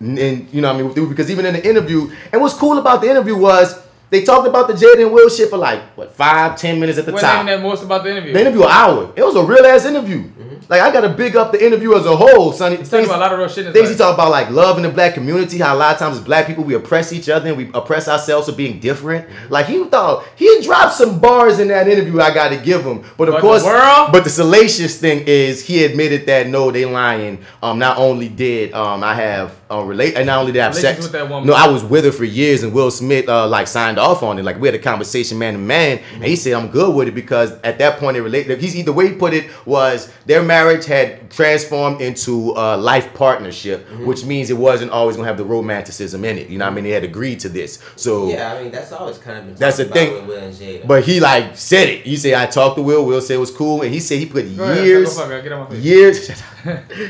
And, 0.00 0.18
and, 0.18 0.48
you 0.50 0.62
know 0.62 0.70
I 0.70 0.80
mean? 0.80 1.08
Because 1.10 1.30
even 1.30 1.44
in 1.44 1.52
the 1.52 1.68
interview, 1.68 2.10
and 2.32 2.40
what's 2.40 2.54
cool 2.54 2.78
about 2.78 3.02
the 3.02 3.10
interview 3.10 3.36
was 3.36 3.83
they 4.14 4.24
talked 4.24 4.46
about 4.46 4.68
the 4.68 4.74
Jada 4.74 5.02
and 5.02 5.12
Will 5.12 5.28
shit 5.28 5.50
for 5.50 5.56
like 5.58 5.82
what 5.96 6.12
five, 6.12 6.56
ten 6.56 6.78
minutes 6.80 6.98
at 6.98 7.06
the 7.06 7.12
What 7.12 7.20
top. 7.20 7.44
that 7.46 7.60
most 7.60 7.82
about 7.82 8.04
the 8.04 8.10
interview? 8.10 8.32
The 8.32 8.40
interview 8.40 8.62
an 8.62 8.70
hour. 8.70 9.12
It 9.16 9.22
was 9.22 9.34
a 9.36 9.42
real 9.44 9.64
ass 9.66 9.84
interview. 9.84 10.30
Like 10.68 10.80
I 10.80 10.90
gotta 10.90 11.10
big 11.10 11.36
up 11.36 11.52
the 11.52 11.62
interview 11.64 11.94
as 11.94 12.06
a 12.06 12.16
whole, 12.16 12.52
sonny. 12.52 12.76
He's 12.76 12.88
talking 12.88 13.04
about 13.04 13.18
a 13.18 13.20
lot 13.20 13.32
of 13.32 13.38
real 13.38 13.48
shit. 13.48 13.64
Things 13.72 13.76
life. 13.76 13.90
he 13.90 13.96
talk 13.98 14.14
about 14.14 14.30
like 14.30 14.48
love 14.50 14.78
in 14.78 14.82
the 14.84 14.88
black 14.88 15.12
community, 15.14 15.58
how 15.58 15.74
a 15.74 15.76
lot 15.76 15.92
of 15.94 15.98
times 15.98 16.16
as 16.16 16.24
black 16.24 16.46
people 16.46 16.64
we 16.64 16.74
oppress 16.74 17.12
each 17.12 17.28
other 17.28 17.48
and 17.48 17.56
we 17.58 17.70
oppress 17.74 18.08
ourselves 18.08 18.48
for 18.48 18.54
being 18.54 18.80
different. 18.80 19.28
Like 19.50 19.66
he 19.66 19.84
thought 19.84 20.24
he 20.36 20.62
dropped 20.62 20.94
some 20.94 21.18
bars 21.20 21.58
in 21.58 21.68
that 21.68 21.86
interview 21.88 22.20
I 22.20 22.32
gotta 22.32 22.56
give 22.56 22.82
him. 22.84 23.04
But 23.18 23.28
of 23.28 23.34
But 23.34 23.36
the 23.36 23.40
course 23.40 23.64
world? 23.64 24.10
but 24.12 24.24
the 24.24 24.30
salacious 24.30 24.98
thing 24.98 25.24
is 25.26 25.66
he 25.66 25.84
admitted 25.84 26.24
that 26.26 26.46
no, 26.46 26.70
they 26.70 26.86
lying. 26.86 27.44
Um 27.62 27.78
not 27.78 27.98
only 27.98 28.28
did 28.30 28.72
um 28.72 29.02
I 29.04 29.14
have 29.14 29.54
uh, 29.70 29.82
relate 29.82 30.14
and 30.16 30.26
not 30.26 30.38
only 30.40 30.52
did 30.52 30.60
I 30.60 30.64
have 30.66 30.74
sex. 30.76 31.02
with 31.02 31.12
that 31.12 31.28
woman. 31.28 31.46
No, 31.48 31.52
I 31.54 31.68
was 31.68 31.82
with 31.84 32.04
her 32.06 32.12
for 32.12 32.24
years 32.24 32.62
and 32.62 32.72
Will 32.72 32.90
Smith 32.90 33.28
uh 33.28 33.46
like 33.48 33.66
signed 33.66 33.98
off 34.04 34.22
on 34.22 34.38
it. 34.38 34.44
Like 34.44 34.60
we 34.60 34.68
had 34.68 34.74
a 34.74 34.78
conversation 34.92 35.38
man 35.38 35.54
to 35.54 35.58
man 35.58 36.00
and 36.14 36.24
he 36.24 36.36
said 36.36 36.52
I'm 36.52 36.68
good 36.68 36.94
with 36.94 37.08
it 37.08 37.14
because 37.14 37.52
at 37.62 37.78
that 37.78 37.98
point 37.98 38.16
it 38.16 38.22
related 38.22 38.60
he's 38.60 38.74
the 38.84 38.92
way 38.92 39.08
he 39.08 39.14
put 39.14 39.32
it 39.34 39.44
was 39.66 40.12
their 40.26 40.42
marriage 40.42 40.84
had 40.86 41.30
transformed 41.30 42.00
into 42.00 42.52
a 42.56 42.76
life 42.76 43.12
partnership, 43.14 43.80
Mm-hmm. 43.84 44.06
which 44.06 44.24
means 44.24 44.50
it 44.50 44.58
wasn't 44.70 44.90
always 44.90 45.16
gonna 45.16 45.28
have 45.28 45.38
the 45.38 45.44
romanticism 45.44 46.24
in 46.24 46.38
it. 46.38 46.48
You 46.50 46.58
know 46.58 46.66
what 46.66 46.72
I 46.72 46.74
mean? 46.74 46.84
They 46.84 46.90
had 46.90 47.04
agreed 47.04 47.40
to 47.40 47.48
this. 47.48 47.78
So 47.96 48.28
Yeah, 48.28 48.52
I 48.54 48.62
mean 48.62 48.70
that's 48.70 48.92
always 48.92 49.18
kind 49.18 49.38
of 49.38 49.46
been 49.46 49.54
That's 49.56 49.78
the 49.78 49.86
thing. 49.86 50.12
with 50.12 50.26
Will 50.26 50.38
and 50.44 50.54
Jada. 50.54 50.86
but 50.86 51.04
he 51.04 51.18
like 51.20 51.56
said 51.56 51.88
it. 51.88 52.02
He 52.06 52.16
said 52.16 52.34
I 52.34 52.46
talked 52.46 52.76
to 52.76 52.82
Will. 52.82 53.04
Will 53.06 53.20
said 53.20 53.34
it 53.34 53.40
was 53.40 53.50
cool, 53.50 53.82
and 53.82 53.92
he 53.92 54.00
said 54.00 54.18
he 54.18 54.26
put 54.26 54.44
years, 54.44 55.08
shut 55.14 55.16
the 55.16 55.30
fuck 55.30 55.38
up, 55.38 55.42
get 55.44 55.52
out 55.52 55.68
my 55.70 55.74
face. 55.76 55.84
years. 55.84 56.42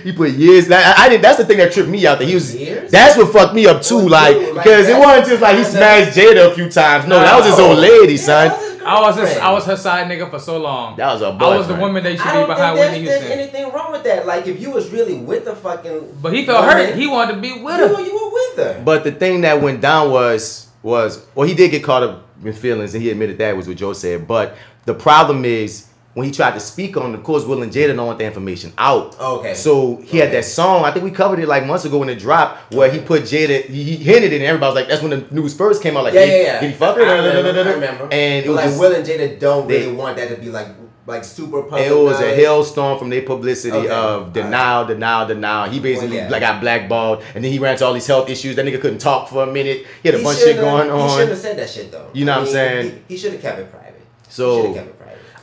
he 0.02 0.12
put 0.12 0.31
years. 0.32 0.68
That, 0.68 0.98
I, 0.98 1.05
I 1.05 1.09
didn't. 1.09 1.22
That's 1.22 1.39
the 1.39 1.44
thing 1.44 1.59
that 1.59 1.72
tripped 1.72 1.89
me 1.89 2.06
out. 2.06 2.18
That 2.18 2.26
he 2.26 2.35
was. 2.35 2.55
Years? 2.55 2.90
That's 2.90 3.16
what 3.16 3.32
fucked 3.32 3.55
me 3.55 3.66
up 3.66 3.82
too. 3.82 4.09
like 4.09 4.36
dude, 4.36 4.55
like 4.55 4.64
because 4.64 4.89
it 4.89 4.98
wasn't 4.98 5.28
just 5.28 5.43
like 5.43 5.59
he 5.59 5.64
smashed 5.64 6.16
Jada 6.16 6.51
a 6.51 6.55
few 6.55 6.70
times. 6.70 7.06
No, 7.06 7.20
that 7.20 7.36
was 7.36 7.47
his 7.47 7.59
old 7.59 7.78
lady, 7.78 8.16
son. 8.16 8.51
I 8.85 9.01
was 9.01 9.16
his, 9.16 9.39
I 9.39 9.51
was 9.51 9.64
her 9.64 9.76
side 9.76 10.10
nigga 10.10 10.31
for 10.31 10.39
so 10.39 10.59
long. 10.59 10.97
That 10.97 11.12
was 11.14 11.22
a 11.22 11.26
I 11.28 11.56
was 11.56 11.68
the 11.68 11.74
woman 11.74 12.05
that 12.05 12.12
used 12.12 12.22
to 12.22 12.28
I 12.28 12.43
be 12.43 12.47
behind 12.47 12.78
think 12.78 12.93
Whitney 12.93 13.06
there's, 13.06 13.20
there's 13.20 13.32
anything 13.32 13.72
wrong 13.72 13.93
with 13.93 14.05
that. 14.05 14.26
Like 14.26 14.47
if 14.47 14.60
you 14.60 14.70
was 14.70 14.90
really 14.90 15.14
with 15.14 15.47
the 15.47 15.56
fucking, 15.56 16.18
But 16.20 16.35
he 16.35 16.44
felt 16.44 16.66
woman, 16.66 16.89
hurt. 16.89 16.97
He 16.97 17.06
wanted 17.06 17.36
to 17.36 17.40
be 17.40 17.52
with 17.52 17.78
you, 17.78 17.97
her. 17.97 18.02
you 18.02 18.14
were 18.14 18.31
with 18.32 18.56
her. 18.76 18.82
But 18.85 19.05
the 19.05 19.12
thing 19.12 19.40
that 19.43 19.62
went 19.62 19.81
down 19.81 20.10
was 20.10 20.68
was 20.82 21.24
well, 21.35 21.48
he 21.48 21.55
did 21.55 21.70
get 21.70 21.82
caught 21.82 22.02
up 22.02 22.28
in 22.44 22.52
feelings, 22.52 22.94
and 22.94 23.02
he 23.02 23.10
admitted 23.10 23.39
that 23.39 23.56
was 23.56 23.66
what 23.66 23.76
Joe 23.78 23.94
said. 23.94 24.28
But 24.28 24.56
the 24.85 24.94
problem 24.94 25.44
is 25.47 25.89
when 26.15 26.24
he 26.27 26.32
tried 26.32 26.53
to 26.55 26.61
speak 26.61 26.97
on, 26.97 27.15
of 27.15 27.23
course, 27.24 27.45
Will 27.45 27.62
and 27.62 27.73
Jada 27.73 27.95
don't 27.97 28.07
want 28.07 28.19
the 28.20 28.24
information 28.24 28.73
out. 28.78 29.19
Okay. 29.20 29.55
So 29.55 29.97
he 30.05 30.19
had 30.19 30.31
that 30.32 30.45
song. 30.45 30.85
I 30.85 30.91
think 30.93 31.05
we 31.05 31.11
covered 31.11 31.41
it 31.41 31.49
like 31.49 31.66
months 31.66 31.85
ago 31.85 31.99
when 31.99 32.09
it 32.09 32.19
dropped, 32.20 32.73
where 32.73 32.91
he 32.91 33.01
put 33.01 33.23
Jada. 33.24 33.65
He, 33.65 33.97
hinted 33.97 34.32
it, 34.32 34.36
and 34.36 34.45
everybody 34.45 34.69
was 34.70 34.74
like, 34.77 34.89
"That's 34.89 35.03
when 35.03 35.11
the 35.11 35.27
news 35.35 35.55
first 35.57 35.82
came 35.82 35.97
out." 35.97 36.05
Like, 36.05 36.15
yeah, 36.15 36.24
did, 36.27 36.31
yeah, 36.47 36.53
yeah. 36.55 36.61
did 36.61 36.70
he 36.70 36.77
fuck 36.77 36.97
her? 36.97 37.03
I 37.03 37.16
remember. 37.27 37.61
I 37.70 37.73
remember. 37.74 38.05
And 38.12 38.45
it 38.47 38.49
was 38.49 38.57
like 38.57 38.66
just- 38.66 38.81
Will 38.81 38.95
and 38.95 39.05
Jada 39.07 39.39
don't 39.41 39.66
they- 39.69 39.81
really 39.86 39.97
want 39.97 40.16
that 40.16 40.28
to 40.28 40.36
be 40.36 40.51
like 40.51 40.69
like 41.07 41.23
super 41.23 41.62
public. 41.65 41.82
it 41.86 41.95
was 41.95 42.19
a 42.20 42.35
hailstorm 42.35 42.99
from 42.99 43.11
their 43.11 43.20
publicity 43.20 43.77
Okay. 43.77 43.91
of 43.91 44.32
denial, 44.32 44.86
denial, 44.86 45.27
denial. 45.27 45.69
He 45.70 45.78
basically 45.78 46.16
Well, 46.16 46.24
yeah. 46.27 46.31
like 46.31 46.41
got 46.41 46.62
blackballed, 46.62 47.23
and 47.35 47.45
then 47.45 47.53
he 47.53 47.59
ran 47.59 47.73
into 47.73 47.85
all 47.85 47.93
these 47.93 48.07
health 48.07 48.31
issues. 48.31 48.57
That 48.57 48.65
nigga 48.65 48.81
couldn't 48.81 49.01
talk 49.01 49.28
for 49.28 49.43
a 49.43 49.47
minute. 49.47 49.85
He 50.03 50.09
had 50.09 50.15
a 50.15 50.19
He 50.19 50.24
bunch 50.24 50.39
of 50.39 50.45
shit 50.45 50.57
going 50.57 50.85
He 50.91 51.09
shouldn't 51.11 51.28
have 51.31 51.39
said 51.39 51.59
that 51.59 51.69
shit 51.69 51.93
though. 51.93 52.09
You 52.15 52.24
know 52.24 52.32
I 52.32 52.39
what 52.39 52.47
I'm 52.47 52.53
saying? 52.53 53.05
He, 53.09 53.15
he 53.15 53.20
should 53.20 53.32
have 53.32 53.43
kept 53.43 53.59
it 53.59 53.70
private. 53.70 53.95
he 53.97 54.24
should 54.24 54.32
So, 54.32 54.73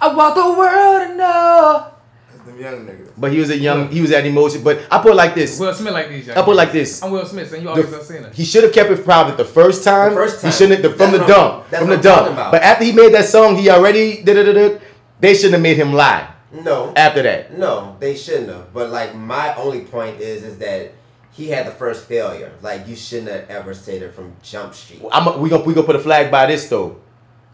I 0.01 0.13
want 0.13 0.35
the 0.35 0.41
world 0.59 1.07
to 1.07 1.15
know. 1.15 1.87
That's 2.31 2.43
them 2.45 2.59
young 2.59 2.85
niggas. 2.87 3.11
but 3.17 3.31
he 3.31 3.39
was 3.39 3.49
a 3.51 3.57
young, 3.57 3.89
he 3.89 4.01
was 4.01 4.11
at 4.11 4.25
emotion. 4.25 4.63
But 4.63 4.79
I 4.89 4.97
put 5.01 5.11
it 5.11 5.15
like 5.15 5.35
this. 5.35 5.59
Will 5.59 5.73
Smith 5.73 5.93
like 5.93 6.09
these. 6.09 6.29
I 6.29 6.41
put 6.41 6.51
it 6.53 6.55
like 6.55 6.71
this. 6.71 7.03
I'm 7.03 7.11
Will 7.11 7.25
Smith, 7.25 7.53
and 7.53 7.61
you 7.61 7.67
The- 7.67 7.75
always 7.81 7.93
have 7.93 8.03
seen 8.03 8.23
it. 8.23 8.33
He 8.33 8.43
should 8.43 8.63
have 8.63 8.73
kept 8.73 8.89
it 8.89 9.03
private 9.05 9.37
the 9.37 9.45
first 9.45 9.83
time. 9.83 10.09
The 10.11 10.15
first 10.15 10.41
time. 10.41 10.51
He 10.51 10.57
shouldn't 10.57 10.83
have, 10.83 10.97
from 10.97 11.11
That's 11.11 11.13
the 11.13 11.19
what 11.19 11.27
dump. 11.27 11.69
that's 11.69 11.81
From 11.81 11.89
what 11.89 12.01
the 12.01 12.09
I'm 12.09 12.15
dump. 12.15 12.19
talking 12.25 12.33
about. 12.33 12.51
But 12.51 12.61
after 12.63 12.83
he 12.83 12.91
made 12.91 13.13
that 13.13 13.25
song, 13.25 13.55
he 13.57 13.69
already 13.69 14.21
did 14.23 14.37
it. 14.37 14.81
They 15.19 15.35
shouldn't 15.35 15.53
have 15.53 15.61
made 15.61 15.77
him 15.77 15.93
lie. 15.93 16.27
No. 16.51 16.91
After 16.95 17.21
that. 17.21 17.57
No, 17.57 17.95
they 17.99 18.15
shouldn't 18.15 18.49
have. 18.49 18.73
But 18.73 18.89
like 18.89 19.15
my 19.15 19.53
only 19.55 19.81
point 19.81 20.19
is 20.19 20.43
is 20.43 20.57
that 20.57 20.93
he 21.31 21.47
had 21.49 21.65
the 21.67 21.71
first 21.71 22.05
failure. 22.05 22.51
Like 22.61 22.87
you 22.87 22.95
shouldn't 22.95 23.29
have 23.29 23.49
ever 23.49 23.73
said 23.75 24.01
it 24.01 24.13
from 24.15 24.33
Jump 24.43 24.73
Street. 24.73 25.01
I'm 25.13 25.39
we 25.39 25.47
gonna 25.49 25.63
we 25.63 25.73
gonna 25.75 25.85
put 25.85 25.95
a 25.95 25.99
flag 25.99 26.29
by 26.31 26.47
this 26.47 26.67
though. 26.67 26.97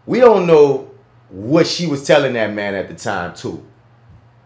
We 0.06 0.18
don't 0.18 0.46
know 0.46 0.90
what 1.30 1.66
she 1.66 1.86
was 1.86 2.06
telling 2.06 2.32
that 2.34 2.52
man 2.54 2.74
at 2.74 2.88
the 2.88 2.94
time 2.94 3.34
too. 3.34 3.64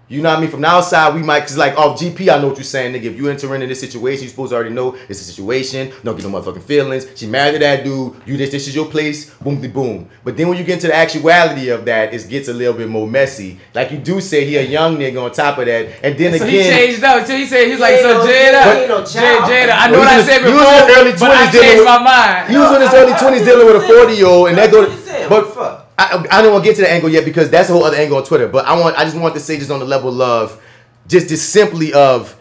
You 0.09 0.21
know 0.21 0.29
what 0.29 0.39
I 0.39 0.41
mean? 0.43 0.51
From 0.51 0.61
the 0.61 0.67
outside, 0.67 1.15
we 1.15 1.23
might, 1.23 1.41
cause 1.41 1.57
like 1.57 1.75
off 1.79 1.99
GP, 1.99 2.29
I 2.29 2.39
know 2.39 2.49
what 2.49 2.59
you're 2.59 2.65
saying, 2.65 2.93
nigga. 2.93 3.05
If 3.05 3.17
you 3.17 3.31
enter 3.31 3.55
into 3.55 3.67
this 3.67 3.81
situation, 3.81 4.25
you're 4.25 4.31
supposed 4.31 4.51
to 4.51 4.57
already 4.57 4.75
know 4.75 4.95
it's 5.09 5.23
a 5.23 5.25
situation. 5.25 5.91
Don't 6.05 6.17
get 6.21 6.29
no 6.29 6.39
motherfucking 6.39 6.65
feelings. 6.65 7.07
She 7.15 7.27
married 7.27 7.53
to 7.53 7.59
that 7.61 7.83
dude. 7.83 8.17
You 8.27 8.37
this, 8.37 8.51
this 8.51 8.69
is 8.69 8.75
your 8.75 8.85
place. 8.91 9.31
Boom, 9.37 9.63
de 9.63 9.69
boom. 9.69 10.11
But 10.23 10.37
then 10.37 10.49
when 10.49 10.59
you 10.59 10.65
get 10.65 10.75
into 10.75 10.89
the 10.89 10.95
actuality 10.97 11.71
of 11.71 11.87
that, 11.87 12.13
it 12.13 12.29
gets 12.29 12.49
a 12.49 12.53
little 12.53 12.75
bit 12.75 12.91
more 12.91 13.07
messy. 13.07 13.59
Like 13.73 13.91
you 13.91 13.97
do 13.97 14.21
say, 14.21 14.45
he 14.45 14.57
a 14.59 14.63
young 14.63 14.99
nigga 14.99 15.23
on 15.25 15.33
top 15.33 15.57
of 15.57 15.65
that, 15.65 16.05
and 16.05 16.19
then 16.19 16.39
so 16.39 16.45
again, 16.45 16.65
he 16.65 16.69
changed 16.89 17.05
up. 17.05 17.27
So 17.27 17.35
he 17.35 17.47
said 17.47 17.69
he's 17.69 17.81
like, 17.81 18.01
so 18.01 18.13
no- 18.13 18.27
Jada, 18.27 18.89
no 18.89 19.01
Jada. 19.03 19.39
Jada. 19.49 19.73
I 19.79 19.91
know 19.91 19.99
what 19.99 20.09
I 20.09 20.17
was- 20.19 20.27
said 20.27 20.45
he 20.45 20.53
was 20.53 20.61
in 20.61 20.67
before, 20.69 20.89
his 20.89 20.99
early 20.99 21.13
but 21.13 21.31
I 21.31 21.47
20s 21.47 21.53
dealing 21.53 21.77
with- 21.79 21.87
my 21.87 21.99
mind. 22.03 22.51
He 22.53 22.59
was 22.59 22.77
in 22.77 22.83
his 22.83 22.93
early 22.93 23.19
twenties 23.19 23.45
dealing 23.47 23.67
with 23.67 23.83
a 23.83 23.87
forty 23.89 24.15
year 24.17 24.27
old, 24.27 24.49
and 24.49 24.59
that 24.59 24.71
go. 24.71 24.85
But 25.31 25.55
Fuck. 25.55 25.82
I, 25.99 26.27
I 26.31 26.43
don't 26.43 26.53
want 26.53 26.65
to 26.65 26.71
get 26.71 26.77
to 26.77 26.83
the 26.83 26.91
angle 26.91 27.11
yet 27.11 27.25
because 27.25 27.51
that's 27.51 27.69
a 27.69 27.73
whole 27.73 27.85
other 27.85 27.97
angle 27.97 28.17
on 28.17 28.25
Twitter. 28.25 28.49
But 28.49 28.67
I 28.67 28.79
want, 28.79 28.97
I 28.97 29.05
just 29.05 29.17
want 29.17 29.35
to 29.35 29.41
say 29.41 29.59
just 29.59 29.71
on 29.71 29.81
the 29.81 29.87
level 29.87 30.23
of, 30.23 30.61
just 31.07 31.29
just 31.29 31.51
simply 31.51 31.93
of, 31.93 32.39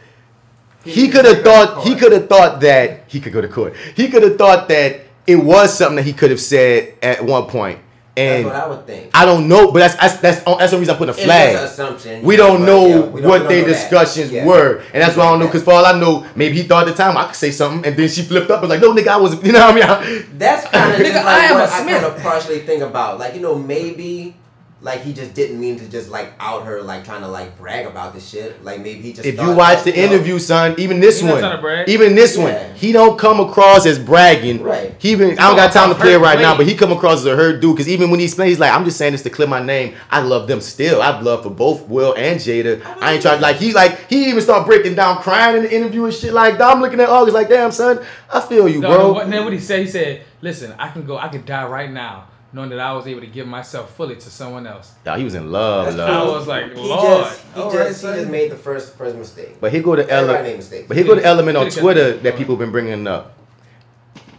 he 0.84 1.10
could 1.10 1.26
have 1.26 1.44
thought, 1.44 1.84
he 1.86 1.96
could 1.96 2.12
have 2.12 2.28
thought 2.28 2.62
that 2.62 3.04
he 3.08 3.20
could 3.20 3.34
go 3.34 3.42
to 3.42 3.48
court. 3.48 3.76
He 3.96 4.10
could 4.10 4.24
have 4.24 4.38
thought 4.38 4.68
that 4.70 5.02
it 5.28 5.36
was 5.36 5.78
something 5.78 5.98
that 5.98 6.06
he 6.06 6.14
could 6.14 6.32
have 6.32 6.40
said 6.40 6.96
at 7.02 7.24
one 7.24 7.46
point. 7.48 7.80
And 8.18 8.46
That's 8.46 8.54
what 8.54 8.64
I 8.64 8.68
would 8.68 8.86
think. 8.86 9.10
I 9.14 9.24
don't 9.26 9.48
know, 9.48 9.72
but 9.72 9.80
that's 9.80 9.96
that's 9.96 10.18
that's, 10.18 10.42
oh, 10.46 10.58
that's 10.58 10.72
the 10.74 10.78
reason 10.78 10.92
I'm 10.94 10.98
putting 10.98 11.16
a 11.16 11.18
flag. 11.18 11.56
an 11.56 11.64
assumption, 11.64 12.24
we 12.24 12.36
don't 12.36 12.66
know 12.66 12.86
yeah, 12.88 13.00
we 13.06 13.22
don't- 13.22 13.30
what 13.30 13.48
their 13.48 13.64
discussions 13.64 14.32
Yeah. 14.34 14.46
were, 14.46 14.82
and 14.94 15.02
that's 15.02 15.16
why 15.16 15.24
I 15.26 15.30
don't 15.32 15.40
know. 15.40 15.46
Because 15.46 15.64
for 15.64 15.74
all 15.74 15.86
I 15.86 15.98
know, 15.98 16.26
maybe 16.36 16.58
he 16.58 16.64
thought 16.64 16.88
at 16.90 16.96
the 16.96 17.02
time 17.04 17.16
I 17.16 17.28
could 17.28 17.36
say 17.38 17.52
something, 17.52 17.86
and 17.90 17.96
then 17.98 18.10
she 18.10 18.24
flipped 18.24 18.52
up 18.52 18.62
and 18.64 18.70
was 18.70 18.70
like, 18.70 18.82
"No, 18.82 18.94
nigga, 18.94 19.08
I 19.08 19.18
was," 19.18 19.42
you 19.46 19.54
know 19.54 19.66
what 19.72 19.82
I 19.82 20.04
mean? 20.10 20.26
That's 20.38 20.68
kind 20.68 20.92
of 20.92 21.00
Nigga, 21.06 21.14
just 21.14 21.26
I 21.26 21.40
am 21.46 21.54
what 21.56 21.70
a 21.70 21.74
I 21.74 21.82
Smith. 21.84 22.02
kind 22.02 22.06
of 22.14 22.22
partially 22.22 22.60
think 22.60 22.82
about. 22.84 23.18
Like, 23.18 23.34
you 23.34 23.40
know, 23.42 23.56
maybe 23.56 24.36
like 24.84 25.02
he 25.02 25.14
just 25.14 25.36
didn't 25.36 25.60
mean 25.60 25.78
to 25.78 25.88
just 25.88 26.10
like 26.10 26.34
out 26.40 26.66
her, 26.66 26.82
like 26.82 27.06
trying 27.06 27.22
to 27.22 27.28
like 27.28 27.56
brag 27.58 27.86
about 27.86 28.14
this 28.16 28.28
shit. 28.28 28.64
Like 28.64 28.80
maybe 28.80 29.02
he 29.02 29.14
just. 29.14 29.26
If 29.28 29.40
you 29.40 29.54
watch 29.54 29.84
the 29.84 29.92
you 29.92 29.98
know, 29.98 30.14
interview, 30.14 30.40
son, 30.40 30.74
even 30.80 31.00
this 31.00 31.20
He 31.20 31.26
not 31.28 31.34
one, 31.34 31.42
trying 31.42 31.56
to 31.56 31.62
brag. 31.62 31.88
even 31.90 32.16
this 32.16 32.36
Yeah. 32.36 32.44
one, 32.68 32.76
he 32.76 32.92
don't 32.92 33.18
come 33.20 33.40
across 33.40 33.86
as 33.86 34.00
bragging. 34.00 34.64
Right. 34.64 34.96
He 34.98 35.12
even 35.12 35.32
I 35.38 35.48
don't 35.48 35.56
got 35.56 35.72
time 35.72 35.90
to 35.90 35.96
play 35.96 36.14
it 36.16 36.18
right 36.18 36.40
now, 36.40 36.58
but 36.58 36.66
he 36.66 36.74
come 36.74 36.92
across 36.92 37.20
as 37.20 37.26
a 37.28 37.36
hurt 37.36 37.62
dude. 37.62 37.76
Because 37.76 37.88
even 37.88 38.10
when 38.10 38.20
he 38.20 38.26
explains, 38.26 38.50
he's 38.54 38.60
like, 38.60 38.74
"I'm 38.74 38.84
just 38.84 38.98
saying 38.98 39.12
this 39.12 39.22
to 39.22 39.30
clear 39.30 39.48
my 39.48 39.62
name. 39.64 39.94
I 40.10 40.22
love 40.22 40.48
them 40.48 40.62
still. 40.62 41.00
I've 41.00 41.22
love 41.22 41.44
for 41.44 41.52
both 41.52 41.88
Will 41.88 42.16
and 42.18 42.40
Jada. 42.40 42.82
I 43.02 43.14
ain't 43.14 43.22
trying 43.22 43.36
to 43.38 43.42
like 43.42 43.58
he 43.58 43.74
like 43.74 44.10
he 44.10 44.30
even 44.30 44.42
start 44.42 44.66
breaking 44.66 44.96
down, 44.96 45.18
crying 45.18 45.58
in 45.58 45.64
the 45.64 45.72
interview 45.76 46.06
and 46.06 46.14
shit 46.14 46.34
like 46.34 46.58
that. 46.58 46.68
I'm 46.76 46.82
looking 46.82 47.00
at 47.00 47.08
August 47.10 47.36
like, 47.36 47.50
damn 47.50 47.72
son, 47.72 48.04
I 48.34 48.40
feel 48.42 48.68
you, 48.68 48.80
No, 48.80 48.88
bro. 48.88 48.98
no, 48.98 49.14
what, 49.14 49.30
then 49.30 49.44
what 49.44 49.54
he 49.54 49.60
said, 49.60 49.82
he 49.82 49.88
said, 49.88 50.24
"Listen, 50.42 50.74
I 50.80 50.90
can 50.90 51.06
go, 51.06 51.18
I 51.20 51.28
could 51.28 51.46
die 51.46 51.68
right 51.68 51.92
now, 51.92 52.26
knowing 52.54 52.70
that 52.70 52.80
I 52.80 52.94
was 52.94 53.08
able 53.08 53.22
to 53.22 53.28
give 53.28 53.48
myself 53.48 53.96
fully 53.96 54.16
to 54.16 54.30
someone 54.30 54.68
else." 54.68 54.94
Nah, 55.06 55.16
he 55.18 55.24
was 55.24 55.36
in 55.36 55.52
love, 55.52 55.86
That's 55.86 55.98
love. 55.98 56.10
I 56.10 56.32
was 56.32 56.48
like, 56.48 56.74
He 56.74 56.80
Lord, 56.82 57.26
just, 57.26 57.42
he, 57.56 57.62
just, 57.62 57.76
right, 57.76 57.88
he 57.88 57.94
son. 57.94 58.16
just 58.16 58.30
made 58.30 58.52
the 58.52 58.56
first 58.58 58.96
first 58.96 59.16
mistake. 59.16 59.60
But 59.60 59.72
here 59.72 59.82
go 59.82 59.96
the 59.96 60.10
Everybody 60.10 60.50
element. 60.52 60.88
But 60.88 60.98
here 60.98 61.06
go 61.06 61.16
the 61.16 61.26
element 61.26 61.58
on 61.58 61.70
Twitter 61.70 62.18
that 62.18 62.36
people 62.36 62.56
have 62.56 62.60
been 62.60 62.72
bringing 62.72 63.08
up. 63.08 63.38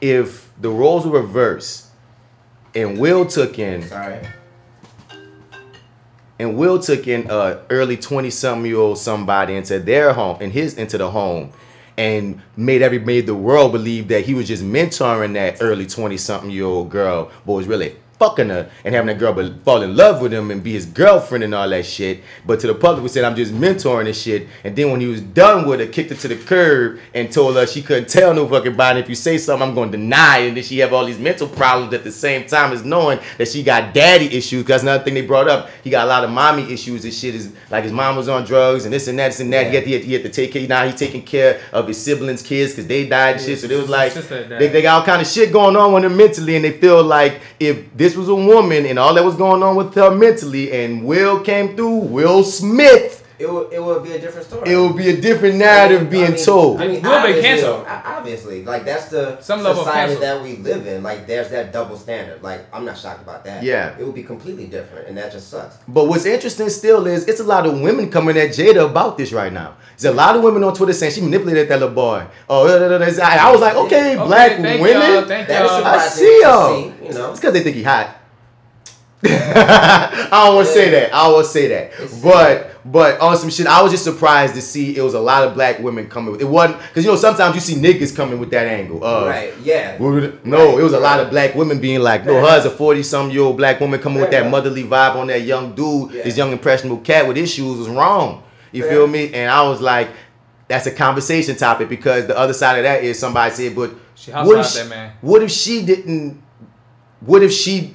If 0.01 0.51
the 0.61 0.71
roles 0.71 1.07
were 1.07 1.21
reversed, 1.21 1.87
and 2.75 2.99
Will 2.99 3.25
took 3.27 3.59
in, 3.59 3.83
sorry, 3.83 4.21
and 6.39 6.57
Will 6.57 6.79
took 6.81 7.07
in 7.07 7.31
a 7.31 7.63
early 7.71 7.97
twenty 7.97 8.31
something 8.31 8.67
year 8.67 8.79
old 8.79 8.99
somebody 8.99 9.55
into 9.55 9.79
their 9.79 10.13
home, 10.13 10.41
in 10.41 10.51
his 10.51 10.75
into 10.77 10.99
the 10.99 11.11
home, 11.11 11.53
and 11.97 12.41
made 12.57 12.83
every 12.83 12.99
made 12.99 13.27
the 13.27 13.35
world 13.35 13.71
believe 13.73 14.09
that 14.09 14.25
he 14.25 14.35
was 14.35 14.49
just 14.49 14.65
mentoring 14.65 15.35
that 15.35 15.59
early 15.61 15.87
twenty 15.87 16.17
something 16.17 16.51
year 16.51 16.65
old 16.65 16.91
girl, 16.91 17.31
but 17.47 17.53
was 17.53 17.69
really 17.69 17.95
fucking 18.23 18.51
her 18.51 18.71
and 18.85 18.95
having 18.95 19.09
that 19.09 19.19
girl 19.19 19.33
but 19.33 19.65
fall 19.65 19.83
in 19.83 19.97
love 19.97 20.23
with 20.23 20.33
him 20.33 20.53
and 20.53 20.63
be 20.63 20.73
his 20.73 20.87
girlfriend 20.87 21.43
and 21.43 21.53
all 21.53 21.69
that 21.69 21.85
shit. 21.85 22.21
But 22.47 22.61
to 22.61 22.69
the 22.69 22.75
public, 22.75 23.03
we 23.03 23.09
said 23.09 23.25
I'm 23.25 23.35
just 23.35 23.53
mentoring 23.53 24.07
and 24.07 24.15
shit. 24.15 24.47
And 24.63 24.77
then 24.77 24.93
when 24.93 25.01
he 25.01 25.09
was 25.09 25.21
done 25.21 25.67
with 25.67 25.81
her, 25.81 25.87
kicked 25.87 26.11
her 26.11 26.17
to 26.17 26.29
the 26.29 26.37
curb 26.37 27.01
and 27.15 27.33
told 27.33 27.57
her 27.57 27.67
she 27.67 27.83
couldn't 27.83 28.09
tell 28.09 28.33
no 28.33 28.47
fucking 28.49 28.77
body. 28.77 29.01
If 29.01 29.09
you 29.09 29.17
say 29.17 29.39
something, 29.39 29.69
I'm 29.69 29.75
going 29.75 29.91
to 29.91 29.99
deny. 29.99 30.39
it. 30.39 30.49
And 30.49 30.57
then 30.57 30.63
she 30.63 30.79
have 30.79 30.93
all 30.93 31.05
these 31.05 31.19
mental 31.19 31.49
problems 31.49 31.93
at 31.95 32.05
the 32.05 32.13
same 32.13 32.47
time 32.47 32.73
as 32.73 32.85
knowing 32.85 33.19
that 33.39 33.49
she 33.49 33.65
got 33.65 33.93
daddy 33.93 34.27
issues. 34.27 34.63
Because 34.63 34.83
another 34.83 35.03
thing 35.03 35.15
they 35.15 35.27
brought 35.27 35.49
up, 35.49 35.71
he 35.83 35.91
got 35.91 36.05
a 36.05 36.09
lot 36.09 36.23
of 36.23 36.31
mommy 36.31 36.73
issues 36.73 37.05
and 37.05 37.13
shit. 37.13 37.35
Is 37.35 37.53
like 37.71 37.83
his 37.83 37.93
mom 37.93 38.15
was 38.15 38.29
on 38.29 38.45
drugs 38.45 38.85
and 38.85 38.95
this 38.95 39.09
and 39.09 39.19
that, 39.19 39.29
this 39.29 39.41
and 39.41 39.53
that. 39.53 39.67
He, 39.67 39.75
had, 39.75 39.85
he, 39.85 39.93
had, 39.95 40.05
he 40.05 40.13
had 40.13 40.23
to 40.23 40.29
take 40.29 40.53
care. 40.53 40.69
Now 40.69 40.87
he's 40.87 40.95
taking 40.95 41.23
care 41.23 41.61
of 41.73 41.89
his 41.89 42.01
siblings' 42.01 42.43
kids 42.43 42.73
because 42.73 42.87
they 42.87 43.09
died 43.09 43.37
and 43.37 43.45
shit. 43.45 43.59
So 43.59 43.67
there 43.67 43.79
was 43.79 43.89
like 43.89 44.15
they, 44.15 44.69
they 44.69 44.83
got 44.83 45.01
all 45.01 45.07
kind 45.07 45.21
of 45.21 45.27
shit 45.27 45.53
going 45.53 45.75
on 45.75 45.93
with 45.93 46.05
them 46.05 46.17
mentally, 46.17 46.55
and 46.55 46.65
they 46.65 46.79
feel 46.79 47.03
like 47.03 47.41
if 47.59 47.97
this 47.97 48.12
was 48.17 48.29
a 48.29 48.35
woman 48.35 48.87
and 48.87 48.99
all 48.99 49.15
that 49.15 49.25
was 49.25 49.35
going 49.35 49.63
on 49.63 49.77
with 49.77 49.95
her 49.95 50.15
mentally, 50.15 50.73
and 50.73 51.05
Will 51.05 51.41
came 51.41 51.77
through, 51.77 51.97
Will 51.97 52.45
Smith, 52.45 53.22
it 53.43 53.51
would 53.53 53.73
it 53.73 53.83
would 53.83 54.03
be 54.03 54.13
a 54.13 54.19
different 54.19 54.47
story. 54.47 54.71
it 54.71 54.77
would 54.77 54.97
be 54.97 55.09
a 55.11 55.21
different 55.21 55.57
narrative 55.57 55.99
I 55.99 56.03
mean- 56.03 56.11
being 56.11 56.25
I 56.25 56.31
mean- 56.31 56.45
told. 56.45 56.81
I 56.81 56.87
mean, 56.87 57.03
we'll 57.03 57.11
be 57.13 57.17
obviously, 57.19 57.43
canceled. 57.43 57.85
though, 57.87 58.01
Obviously, 58.23 58.65
like 58.65 58.85
that's 58.85 59.07
the 59.07 59.41
Some 59.41 59.63
level 59.63 59.81
of 59.83 59.87
society 59.87 60.15
cancel. 60.15 60.21
that 60.39 60.43
we 60.45 60.57
live 60.57 60.87
in. 60.87 61.03
Like 61.03 61.27
there's 61.27 61.51
that 61.51 61.73
double 61.73 61.97
standard. 61.97 62.43
Like 62.43 62.61
I'm 62.73 62.85
not 62.85 62.97
shocked 62.97 63.23
about 63.23 63.45
that. 63.45 63.63
Yeah. 63.63 63.97
it 63.99 64.05
would 64.05 64.15
be 64.15 64.23
completely 64.23 64.67
different, 64.67 65.09
and 65.09 65.17
that 65.19 65.33
just 65.33 65.49
sucks. 65.51 65.77
But 65.89 66.05
what's 66.09 66.25
interesting 66.25 66.69
still 66.71 67.07
is 67.07 67.27
it's 67.29 67.41
a 67.41 67.45
lot 67.45 67.67
of 67.67 67.81
women 67.81 68.11
coming 68.11 68.37
at 68.39 68.51
Jada 68.51 68.89
about 68.89 69.19
this 69.19 69.33
right 69.33 69.53
now. 69.53 69.75
There's 69.99 70.13
a 70.13 70.17
lot 70.17 70.37
of 70.37 70.43
women 70.43 70.63
on 70.65 70.75
Twitter 70.75 70.93
saying 70.93 71.13
she 71.13 71.21
manipulated 71.21 71.69
that 71.69 71.81
little 71.81 71.95
boy. 71.95 72.25
Oh, 72.49 72.67
da, 72.67 72.79
da, 72.79 72.99
da, 72.99 73.11
da. 73.11 73.23
I 73.25 73.51
was 73.53 73.61
like, 73.61 73.75
okay, 73.77 74.15
Okay, 74.17 74.27
black 74.27 74.53
thank 74.57 74.81
women. 74.83 75.03
y'all, 75.13 75.25
thank 75.27 75.49
That 75.49 75.65
is 75.65 75.71
y'all. 75.71 75.85
I 75.85 76.07
see 76.07 76.25
to 76.25 76.47
y'all. 76.47 76.75
see, 76.77 77.07
you 77.07 77.13
know. 77.15 77.31
It's 77.31 77.41
because 77.41 77.53
they 77.55 77.61
think 77.63 77.77
he 77.77 77.83
hot. 77.83 78.17
I 79.25 80.29
don't 80.31 80.57
want 80.57 80.67
to 80.67 80.73
say 80.73 80.91
that. 80.91 81.15
I 81.15 81.25
don't 81.25 81.35
want 81.35 81.47
to 81.47 81.53
say 81.53 81.69
that. 81.69 81.93
But 82.23 82.69
but 82.85 83.21
on 83.21 83.37
some 83.37 83.51
shit, 83.51 83.67
I 83.69 83.81
was 83.83 83.93
just 83.93 84.03
surprised 84.03 84.55
to 84.57 84.61
see 84.61 84.97
it 84.97 85.03
was 85.03 85.15
a 85.15 85.21
lot 85.21 85.47
of 85.47 85.55
black 85.55 85.79
women 85.79 86.09
coming 86.09 86.33
with 86.33 86.41
it. 86.41 86.45
wasn't 86.49 86.81
because 86.81 87.05
you 87.05 87.11
know 87.13 87.17
sometimes 87.17 87.55
you 87.55 87.61
see 87.61 87.75
niggas 87.77 88.15
coming 88.17 88.41
with 88.41 88.51
that 88.51 88.67
angle. 88.67 89.05
Of, 89.05 89.29
Right, 89.29 89.53
yeah. 89.63 89.97
what 89.99 90.15
would 90.15 90.25
it- 90.25 90.45
No, 90.47 90.77
it 90.79 90.83
was 90.83 90.93
a 90.93 90.99
lot 91.01 91.21
of 91.21 91.31
black 91.31 91.55
women 91.55 91.81
being 91.81 92.01
like, 92.01 92.25
no, 92.25 92.41
her 92.41 92.57
as 92.57 92.65
a 92.67 92.71
40 92.71 93.03
some 93.05 93.31
year 93.31 93.43
old 93.43 93.57
black 93.57 93.79
woman 93.81 94.01
coming 94.01 94.21
with 94.21 94.31
that 94.33 94.45
Yeah. 94.45 94.51
motherly 94.51 94.83
vibe 94.83 95.15
on 95.15 95.29
that 95.29 95.43
young 95.43 95.75
dude, 95.75 96.11
Yeah. 96.13 96.23
this 96.25 96.37
young 96.37 96.51
impressionable 96.51 96.99
cat 96.99 97.29
with 97.29 97.37
issues 97.37 97.79
was 97.79 97.89
wrong. 97.89 98.43
You 98.73 98.85
Yeah. 98.85 98.91
feel 98.91 99.07
me? 99.07 99.33
And 99.33 99.49
I 99.51 99.63
was 99.63 99.81
like, 99.81 100.09
that's 100.67 100.87
a 100.87 100.91
conversation 100.91 101.55
topic 101.55 101.89
because 101.89 102.27
the 102.27 102.37
other 102.37 102.55
side 102.55 102.79
of 102.79 102.85
that 102.85 103.05
is 103.05 103.19
somebody 103.19 103.55
said, 103.55 103.77
but 103.77 103.93
She 104.17 104.33
what 104.33 104.59
if 104.59 104.67
she, 104.67 104.79
that 104.81 104.89
man. 104.89 105.13
what 105.21 105.43
if 105.43 105.51
she 105.53 105.83
didn't? 105.85 106.43
What 107.21 107.43
if 107.45 107.53
she? 107.53 107.95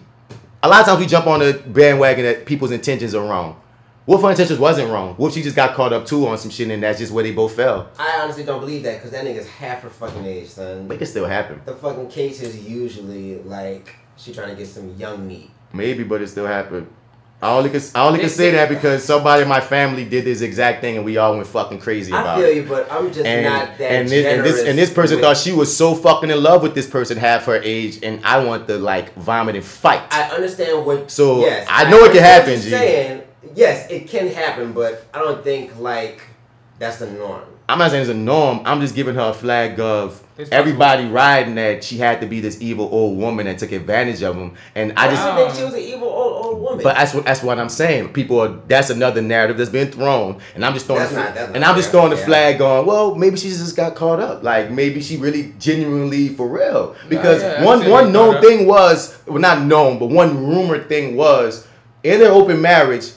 A 0.63 0.67
lot 0.67 0.81
of 0.81 0.85
times 0.88 0.99
we 0.99 1.05
jump 1.05 1.27
on 1.27 1.39
the 1.39 1.61
bandwagon 1.67 2.25
that 2.25 2.45
people's 2.45 2.71
intentions 2.71 3.13
are 3.13 3.23
wrong. 3.23 3.61
Her 4.07 4.29
intentions 4.29 4.57
wasn't 4.57 4.89
wrong? 4.89 5.15
What 5.15 5.27
if 5.29 5.34
she 5.35 5.43
just 5.43 5.55
got 5.55 5.75
caught 5.75 5.93
up 5.93 6.05
too 6.05 6.25
on 6.27 6.38
some 6.38 6.49
shit 6.49 6.69
and 6.69 6.81
that's 6.81 6.97
just 6.97 7.11
where 7.11 7.23
they 7.23 7.34
both 7.34 7.55
fell? 7.55 7.89
I 7.99 8.19
honestly 8.21 8.43
don't 8.43 8.61
believe 8.61 8.84
that 8.84 8.95
because 8.95 9.11
that 9.11 9.25
nigga's 9.25 9.47
half 9.47 9.81
her 9.81 9.89
fucking 9.89 10.25
age, 10.25 10.47
son. 10.47 10.88
But 10.88 10.95
It 10.95 10.97
can 10.99 11.07
still 11.07 11.25
happen. 11.25 11.61
The 11.65 11.75
fucking 11.75 12.07
case 12.09 12.41
is 12.41 12.67
usually 12.67 13.35
like 13.43 13.95
she 14.15 14.34
trying 14.34 14.49
to 14.49 14.55
get 14.55 14.67
some 14.67 14.95
young 14.95 15.27
meat. 15.27 15.51
Maybe, 15.73 16.03
but 16.03 16.21
it 16.21 16.27
still 16.29 16.47
happened. 16.47 16.88
I 17.39 17.55
only 17.55 17.69
can 17.69 17.81
I 17.93 18.07
only 18.07 18.19
can 18.19 18.30
say 18.30 18.49
that 18.51 18.68
because 18.68 19.03
somebody 19.03 19.43
in 19.43 19.47
my 19.47 19.61
family 19.61 20.03
did 20.03 20.26
this 20.26 20.41
exact 20.41 20.81
thing 20.81 20.95
and 20.95 21.05
we 21.05 21.18
all 21.18 21.35
went 21.35 21.45
fucking 21.45 21.80
crazy 21.80 22.11
about 22.11 22.39
it. 22.39 22.41
I 22.41 22.45
feel 22.47 22.49
it. 22.49 22.55
you, 22.55 22.64
but 22.68 22.91
I'm 22.91 23.14
just 23.14 23.27
and, 23.27 23.45
not 23.45 23.77
that 23.77 23.91
and 23.91 24.09
this, 24.09 24.26
and 24.26 24.43
this 24.43 24.64
and 24.64 24.77
this 24.77 24.91
person 24.91 25.18
generous 25.18 25.38
thought 25.38 25.43
she 25.43 25.55
was 25.55 25.76
so 25.76 25.93
fucking 25.93 26.31
in 26.31 26.41
love 26.41 26.64
with 26.64 26.73
this 26.73 26.89
person 26.89 27.15
half 27.15 27.45
her 27.45 27.61
age, 27.61 27.99
and 28.01 28.26
I 28.26 28.43
want 28.43 28.68
to 28.69 28.80
like 28.80 29.14
vomit 29.14 29.55
and 29.55 29.64
fight. 29.64 30.01
I 30.09 30.30
understand 30.30 30.84
what. 30.84 31.11
So, 31.11 31.41
yes, 31.41 31.68
I 31.69 31.88
know 31.91 32.05
it 32.05 32.14
can 32.14 32.23
happen, 32.23 32.55
G. 32.55 32.72
Saying 32.72 33.22
yes, 33.55 33.88
it 33.91 34.07
can 34.07 34.30
happen, 34.30 34.72
but 34.73 35.05
I 35.14 35.19
don't 35.19 35.43
think 35.43 35.77
like 35.80 36.22
that's 36.80 36.97
the 36.97 37.11
norm. 37.11 37.43
I'm 37.69 37.80
not 37.80 37.91
saying 37.91 38.02
it's 38.02 38.10
a 38.10 38.14
norm. 38.14 38.61
I'm 38.64 38.80
just 38.80 38.95
giving 38.95 39.15
her 39.15 39.30
a 39.30 39.34
flag 39.34 39.77
of 39.77 40.23
It's 40.38 40.49
everybody 40.52 41.06
riding 41.07 41.56
that 41.56 41.84
she 41.84 41.98
had 41.98 42.22
to 42.22 42.27
be 42.27 42.39
this 42.39 42.61
evil 42.61 42.88
old 42.89 43.18
woman 43.18 43.45
that 43.45 43.60
took 43.60 43.73
advantage 43.73 44.22
of 44.22 44.38
him, 44.38 44.53
and 44.73 44.94
I 44.95 45.10
just. 45.10 45.22
I 45.22 45.35
think 45.35 45.53
she 45.53 45.64
was 45.65 45.73
an 45.73 45.81
evil 45.81 46.07
old 46.07 46.45
old 46.45 46.61
woman. 46.61 46.84
But 46.84 46.95
that's 46.95 47.14
what 47.14 47.26
that's 47.26 47.44
what 47.44 47.60
I'm 47.60 47.68
saying. 47.68 48.14
People 48.14 48.39
are 48.39 48.48
that's 48.68 48.89
another 48.89 49.22
narrative 49.22 49.57
that's 49.57 49.69
been 49.69 49.91
thrown, 49.91 50.39
and 50.56 50.64
I'm 50.64 50.73
just 50.73 50.85
throwing 50.85 51.02
That's 51.02 51.14
the, 51.14 51.19
not- 51.19 51.35
that's 51.35 51.56
and 51.56 51.65
I'm 51.65 51.76
just 51.76 51.91
throwing 51.91 52.11
the 52.11 52.15
yeah. 52.18 52.26
flag 52.26 52.61
on. 52.61 52.85
Well, 52.85 53.15
maybe 53.15 53.35
she 53.35 53.49
just 53.49 53.76
got 53.76 53.95
caught 53.95 54.22
up. 54.22 54.44
Like 54.44 54.72
maybe 54.72 55.02
she 55.02 55.18
really 55.18 55.53
genuinely 55.60 56.30
for 56.30 56.48
real. 56.48 56.95
Because 57.10 57.41
yeah, 57.41 57.65
one 57.65 57.89
one 57.89 58.14
known 58.14 58.41
thing 58.41 58.65
was 58.65 59.18
well 59.27 59.39
not 59.39 59.64
known, 59.64 59.99
but 59.99 60.07
one 60.07 60.48
rumored 60.48 60.88
thing 60.88 61.18
was 61.18 61.68
in 62.03 62.19
their 62.19 62.31
open 62.31 62.61
marriage. 62.61 63.11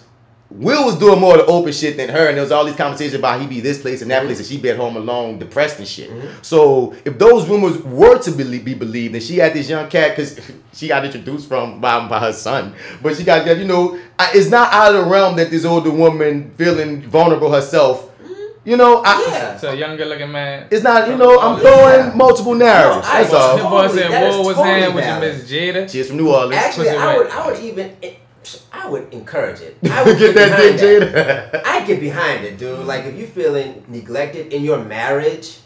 Will 0.50 0.84
was 0.84 0.96
doing 0.98 1.20
more 1.20 1.38
of 1.38 1.46
the 1.46 1.52
open 1.52 1.72
shit 1.72 1.96
than 1.96 2.08
her, 2.08 2.26
and 2.26 2.36
there 2.36 2.42
was 2.42 2.50
all 2.50 2.64
these 2.64 2.74
conversations 2.74 3.14
about 3.14 3.40
he 3.40 3.46
be 3.46 3.60
this 3.60 3.80
place 3.80 4.02
and 4.02 4.10
that 4.10 4.24
place, 4.24 4.38
and 4.38 4.46
she 4.46 4.58
be 4.58 4.68
at 4.70 4.76
home 4.76 4.96
alone, 4.96 5.38
depressed 5.38 5.78
and 5.78 5.86
shit. 5.86 6.10
Mm-hmm. 6.10 6.42
So 6.42 6.92
if 7.04 7.16
those 7.20 7.48
rumors 7.48 7.78
were 7.78 8.18
to 8.18 8.32
be, 8.32 8.58
be 8.58 8.74
believed, 8.74 9.14
and 9.14 9.22
she 9.22 9.36
had 9.36 9.54
this 9.54 9.68
young 9.70 9.88
cat 9.88 10.16
because 10.16 10.40
she 10.72 10.88
got 10.88 11.04
introduced 11.04 11.46
from 11.46 11.80
by, 11.80 12.06
by 12.08 12.18
her 12.18 12.32
son, 12.32 12.74
but 13.00 13.16
she 13.16 13.22
got 13.22 13.46
you 13.58 13.64
know, 13.64 13.96
I- 14.18 14.32
it's 14.34 14.50
not 14.50 14.72
out 14.72 14.92
of 14.94 15.04
the 15.04 15.10
realm 15.10 15.36
that 15.36 15.50
this 15.50 15.64
older 15.64 15.90
woman 15.92 16.50
feeling 16.56 17.02
vulnerable 17.02 17.52
herself. 17.52 18.10
Mm-hmm. 18.18 18.68
You 18.68 18.76
know, 18.76 19.02
I, 19.06 19.56
So 19.56 19.70
a 19.70 19.76
younger 19.76 20.04
looking 20.04 20.32
man. 20.32 20.66
it's 20.72 20.82
not. 20.82 21.08
You 21.08 21.16
know, 21.16 21.38
I'm 21.38 21.58
oh, 21.58 21.58
throwing 21.60 22.18
multiple 22.18 22.56
narratives. 22.56 23.06
I 23.06 23.22
That's 23.22 23.34
all. 23.34 23.56
That 23.56 23.70
boy 23.70 23.88
said, 23.88 24.10
That 24.10 24.24
is 24.24 24.34
"Whoa, 24.34 24.42
was 24.42 24.56
totally 24.56 24.80
hand 24.80 24.94
with 24.96 25.06
your. 25.06 25.20
Miss 25.20 25.48
Jada." 25.48 25.88
She's 25.88 26.08
from 26.08 26.16
New 26.16 26.28
Orleans. 26.32 26.56
Actually, 26.56 26.88
I 26.88 27.06
wet. 27.06 27.18
would 27.18 27.26
I 27.28 27.46
would 27.46 27.60
even 27.60 27.96
I 28.72 28.88
would 28.88 29.12
encourage 29.12 29.60
it. 29.60 29.76
I 29.90 30.02
would 30.04 30.18
Get 30.18 30.34
that 30.34 30.50
behind 30.56 30.78
dick, 30.78 31.12
that. 31.12 31.52
Jada. 31.52 31.62
I 31.66 31.86
get 31.86 32.00
behind 32.00 32.44
it, 32.44 32.58
dude. 32.58 32.86
Like 32.86 33.04
if 33.04 33.14
you're 33.16 33.28
feeling 33.28 33.84
neglected 33.88 34.52
in 34.52 34.62
your 34.64 34.82
marriage, 34.84 35.58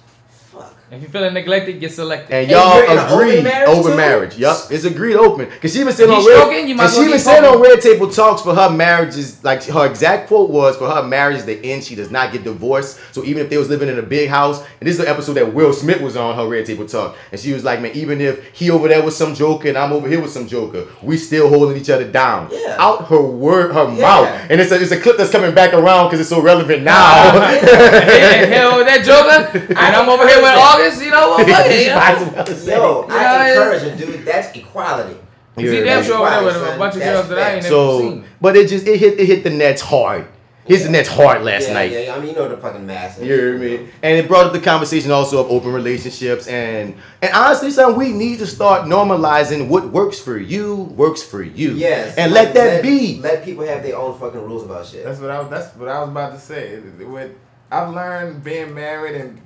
If 0.96 1.02
you 1.02 1.08
feeling 1.08 1.34
neglected, 1.34 1.80
get 1.80 1.92
selected. 1.92 2.32
And 2.32 2.42
And 2.42 2.50
y'all 2.50 2.76
you're 2.76 2.84
in 2.86 2.98
an 2.98 2.98
open 3.08 3.44
marriage, 3.44 3.68
open 3.68 3.90
too? 3.92 3.96
marriage. 3.96 4.36
Yup, 4.38 4.56
it's 4.70 4.84
agreed 4.84 5.16
open. 5.16 5.48
Cause 5.60 5.72
she 5.72 5.80
even 5.80 5.92
said 5.92 6.08
on 6.08 6.24
red, 6.24 6.36
stroking, 6.38 6.68
you 6.68 6.74
might 6.74 6.90
she 6.90 6.98
well 6.98 7.08
even 7.08 7.18
said 7.20 7.44
on. 7.44 7.60
Red 7.60 7.80
Table 7.80 8.10
Talks 8.10 8.42
for 8.42 8.54
her 8.54 8.70
marriages, 8.70 9.42
like 9.44 9.64
her 9.64 9.86
exact 9.86 10.28
quote 10.28 10.50
was 10.50 10.76
for 10.76 10.88
her 10.88 11.02
marriage 11.02 11.42
the 11.44 11.58
end. 11.64 11.82
She 11.84 11.94
does 11.94 12.10
not 12.10 12.32
get 12.32 12.44
divorced. 12.44 13.00
So 13.12 13.24
even 13.24 13.42
if 13.42 13.50
they 13.50 13.58
was 13.58 13.68
living 13.68 13.88
in 13.88 13.98
a 13.98 14.02
big 14.02 14.28
house, 14.28 14.60
and 14.60 14.86
this 14.88 14.98
is 14.98 15.04
the 15.04 15.08
episode 15.10 15.34
that 15.34 15.52
Will 15.52 15.72
Smith 15.72 16.00
was 16.00 16.16
on 16.16 16.36
her 16.36 16.46
Red 16.48 16.66
Table 16.66 16.86
Talk, 16.86 17.16
and 17.32 17.40
she 17.40 17.52
was 17.52 17.64
like, 17.64 17.80
man, 17.80 17.92
even 17.94 18.20
if 18.20 18.44
he 18.56 18.70
over 18.70 18.86
there 18.88 19.02
was 19.02 19.16
some 19.16 19.34
joker 19.34 19.68
and 19.68 19.76
I'm 19.78 19.92
over 19.92 20.08
here 20.08 20.20
with 20.20 20.30
some 20.30 20.46
joker, 20.46 20.86
we 21.02 21.16
still 21.16 21.48
holding 21.48 21.76
each 21.76 21.90
other 21.90 22.10
down. 22.10 22.48
Yeah. 22.52 22.76
Out 22.78 23.08
her 23.08 23.20
word, 23.20 23.72
her 23.72 23.84
Yeah. 23.94 24.00
mouth, 24.02 24.46
and 24.50 24.60
it's 24.60 24.70
a, 24.70 24.80
it's 24.80 24.92
a 24.92 25.00
clip 25.00 25.16
that's 25.16 25.30
coming 25.30 25.54
back 25.54 25.72
around 25.74 26.06
because 26.06 26.20
it's 26.20 26.28
so 26.30 26.40
relevant 26.40 26.82
now. 26.82 27.50
Hey, 28.04 28.46
hell 28.46 28.76
with 28.78 28.86
that 28.86 29.04
joker, 29.04 29.58
and 29.68 29.78
I'm 29.96 30.08
over 30.08 30.26
here 30.28 30.36
with 30.40 30.54
August. 30.56 30.83
You 30.92 31.10
know 31.10 31.30
what? 31.30 31.46
Fuck 31.48 31.66
it, 31.66 31.80
you 31.80 31.88
know? 31.88 31.94
Might 31.96 32.14
as 32.18 32.32
well 32.34 32.46
say 32.56 32.76
yo, 32.76 33.02
it. 33.02 33.10
I 33.10 33.22
Yeah, 33.22 33.48
encourage 33.52 33.82
it, 33.82 34.06
dude. 34.06 34.24
That's 34.24 34.56
equality. 34.56 35.18
You 35.56 35.68
see, 35.70 35.80
damn 35.84 36.02
sure 36.02 36.16
over 36.16 36.30
there 36.30 36.62
with 36.62 36.74
a 36.74 36.78
bunch 36.78 36.94
of 36.96 37.02
girls 37.02 37.28
that 37.28 37.38
I 37.38 37.42
ain't 37.54 37.62
never 37.62 37.68
so, 37.68 38.00
seen. 38.00 38.24
but 38.40 38.56
it 38.56 38.68
just 38.68 38.86
it 38.86 38.98
hit 38.98 39.20
it 39.20 39.26
hit 39.26 39.44
the 39.44 39.50
nets 39.50 39.80
hard. 39.82 40.26
Hit 40.66 40.82
the 40.82 40.88
nets 40.88 41.08
hard 41.10 41.42
last 41.42 41.68
yeah, 41.68 41.74
night. 41.74 41.92
Yeah, 41.92 41.98
yeah, 42.00 42.14
I 42.16 42.18
mean, 42.18 42.30
you 42.30 42.34
know 42.34 42.48
the 42.48 42.56
fucking 42.56 42.86
mass. 42.86 43.18
You 43.20 43.26
hear 43.26 43.58
me? 43.58 43.88
And 44.02 44.18
it 44.18 44.26
brought 44.26 44.46
up 44.46 44.52
the 44.54 44.60
conversation 44.60 45.10
also 45.10 45.44
of 45.44 45.50
open 45.50 45.72
relationships 45.72 46.48
and 46.48 46.94
and 47.22 47.32
honestly, 47.34 47.70
son, 47.70 47.96
we 47.96 48.12
need 48.12 48.38
to 48.38 48.46
start 48.46 48.86
normalizing 48.88 49.68
what 49.68 49.90
works 49.90 50.18
for 50.18 50.38
you 50.38 50.74
works 50.96 51.22
for 51.22 51.42
you. 51.42 51.72
Yes. 51.74 52.16
And 52.16 52.32
like, 52.32 52.46
let 52.46 52.54
that 52.54 52.82
be. 52.82 53.20
Let 53.20 53.44
people 53.44 53.64
have 53.66 53.82
their 53.82 53.96
own 53.96 54.18
fucking 54.18 54.40
rules 54.40 54.64
about 54.64 54.86
shit. 54.86 55.04
That's 55.04 55.20
what 55.20 55.30
I 55.30 55.38
was. 55.38 55.50
That's 55.50 55.76
what 55.76 55.88
I 55.88 56.00
was 56.00 56.08
about 56.08 56.32
to 56.32 56.40
say. 56.40 56.68
It- 56.68 56.84
it- 57.00 57.08
With 57.08 57.32
I've 57.70 57.94
learned 57.94 58.42
being 58.42 58.74
married 58.74 59.20
and 59.20 59.40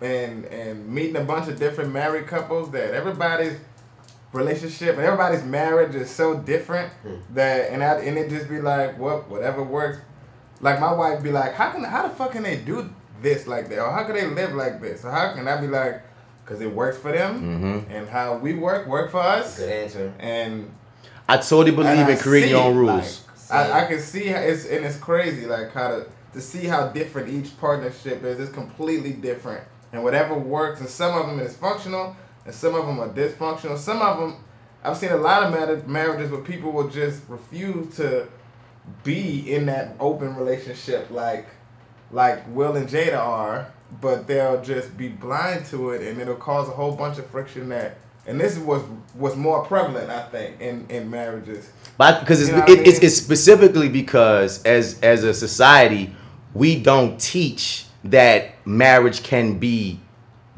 and 0.00 0.44
and 0.46 0.88
meeting 0.88 1.16
a 1.16 1.24
bunch 1.24 1.48
of 1.48 1.58
different 1.58 1.92
married 1.92 2.26
couples 2.26 2.70
that 2.72 2.94
everybody's 2.94 3.54
relationship 4.32 4.96
and 4.96 5.04
everybody's 5.04 5.42
marriage 5.42 5.94
is 5.94 6.10
so 6.10 6.34
different 6.36 6.92
that 7.34 7.70
and 7.70 7.82
I, 7.82 7.94
and 8.00 8.18
it 8.18 8.28
just 8.28 8.48
be 8.48 8.60
like 8.60 8.98
what 8.98 9.28
whatever 9.28 9.62
works. 9.62 9.98
Like 10.60 10.80
my 10.80 10.92
wife 10.92 11.22
be 11.22 11.30
like, 11.30 11.54
how 11.54 11.70
can 11.70 11.84
how 11.84 12.02
the 12.06 12.14
fuck 12.14 12.32
can 12.32 12.42
they 12.42 12.56
do 12.56 12.90
this 13.22 13.46
like 13.46 13.68
that 13.70 13.78
or 13.80 13.90
how 13.90 14.04
can 14.04 14.14
they 14.14 14.26
live 14.26 14.54
like 14.54 14.80
this 14.80 15.04
or 15.04 15.10
how 15.10 15.32
can 15.32 15.46
I 15.48 15.60
be 15.60 15.66
like, 15.66 16.02
because 16.44 16.60
it 16.60 16.72
works 16.72 16.98
for 16.98 17.12
them 17.12 17.40
Mhm. 17.88 17.90
and 17.96 18.08
how 18.08 18.36
we 18.36 18.54
work 18.54 18.86
work 18.86 19.10
for 19.10 19.20
us. 19.20 19.58
Good 19.58 19.70
answer. 19.70 20.12
And 20.18 20.70
I 21.28 21.36
totally 21.38 21.70
believe 21.72 21.90
and 21.90 22.00
I 22.00 22.10
in 22.10 22.18
creating 22.18 22.50
your 22.50 22.62
own 22.62 22.76
rules. 22.76 23.24
like, 23.50 23.70
I, 23.70 23.84
I 23.84 23.86
can 23.86 24.00
see 24.00 24.26
how 24.26 24.40
it's 24.40 24.66
and 24.66 24.84
it's 24.84 24.96
crazy 24.96 25.46
like 25.46 25.72
how 25.72 25.88
to 25.88 26.06
to 26.32 26.40
see 26.40 26.66
how 26.66 26.88
different 26.88 27.28
each 27.28 27.58
partnership 27.58 28.22
is. 28.24 28.38
It's 28.38 28.52
completely 28.52 29.12
different, 29.12 29.64
and 29.92 30.02
whatever 30.04 30.34
works. 30.34 30.80
And 30.80 30.88
some 30.88 31.16
of 31.18 31.26
them 31.26 31.40
is 31.40 31.56
functional, 31.56 32.16
and 32.44 32.54
some 32.54 32.74
of 32.74 32.86
them 32.86 33.00
are 33.00 33.08
dysfunctional. 33.08 33.78
Some 33.78 34.00
of 34.02 34.18
them, 34.18 34.44
I've 34.84 34.96
seen 34.96 35.10
a 35.10 35.16
lot 35.16 35.42
of 35.42 35.52
mar- 35.52 35.82
marriages 35.86 36.30
where 36.30 36.40
people 36.40 36.72
will 36.72 36.88
just 36.88 37.22
refuse 37.28 37.96
to 37.96 38.28
be 39.04 39.52
in 39.52 39.66
that 39.66 39.94
open 40.00 40.34
relationship 40.36 41.10
like 41.10 41.46
like 42.10 42.42
Will 42.54 42.76
and 42.76 42.88
Jada 42.88 43.18
are, 43.18 43.70
but 44.00 44.26
they'll 44.26 44.62
just 44.62 44.96
be 44.96 45.08
blind 45.08 45.66
to 45.66 45.90
it, 45.90 46.02
and 46.02 46.20
it'll 46.20 46.36
cause 46.36 46.68
a 46.68 46.72
whole 46.72 46.92
bunch 46.96 47.18
of 47.18 47.26
friction 47.26 47.68
that. 47.68 47.98
And 48.26 48.38
this 48.38 48.58
was 48.58 48.82
was 49.14 49.36
more 49.36 49.64
prevalent, 49.64 50.10
I 50.10 50.22
think, 50.28 50.60
in, 50.60 50.86
in 50.90 51.10
marriages. 51.10 51.70
But 51.96 52.20
because 52.20 52.42
it's, 52.42 52.50
You 52.50 52.56
know 52.56 52.64
it, 52.64 52.78
I 52.80 52.82
it's, 52.82 52.98
it's 52.98 53.16
specifically 53.16 53.88
because 53.88 54.62
as 54.64 55.00
as 55.00 55.24
a 55.24 55.32
society, 55.32 56.14
we 56.54 56.80
don't 56.80 57.20
teach 57.20 57.86
that 58.04 58.66
marriage 58.66 59.22
can 59.22 59.58
be 59.58 60.00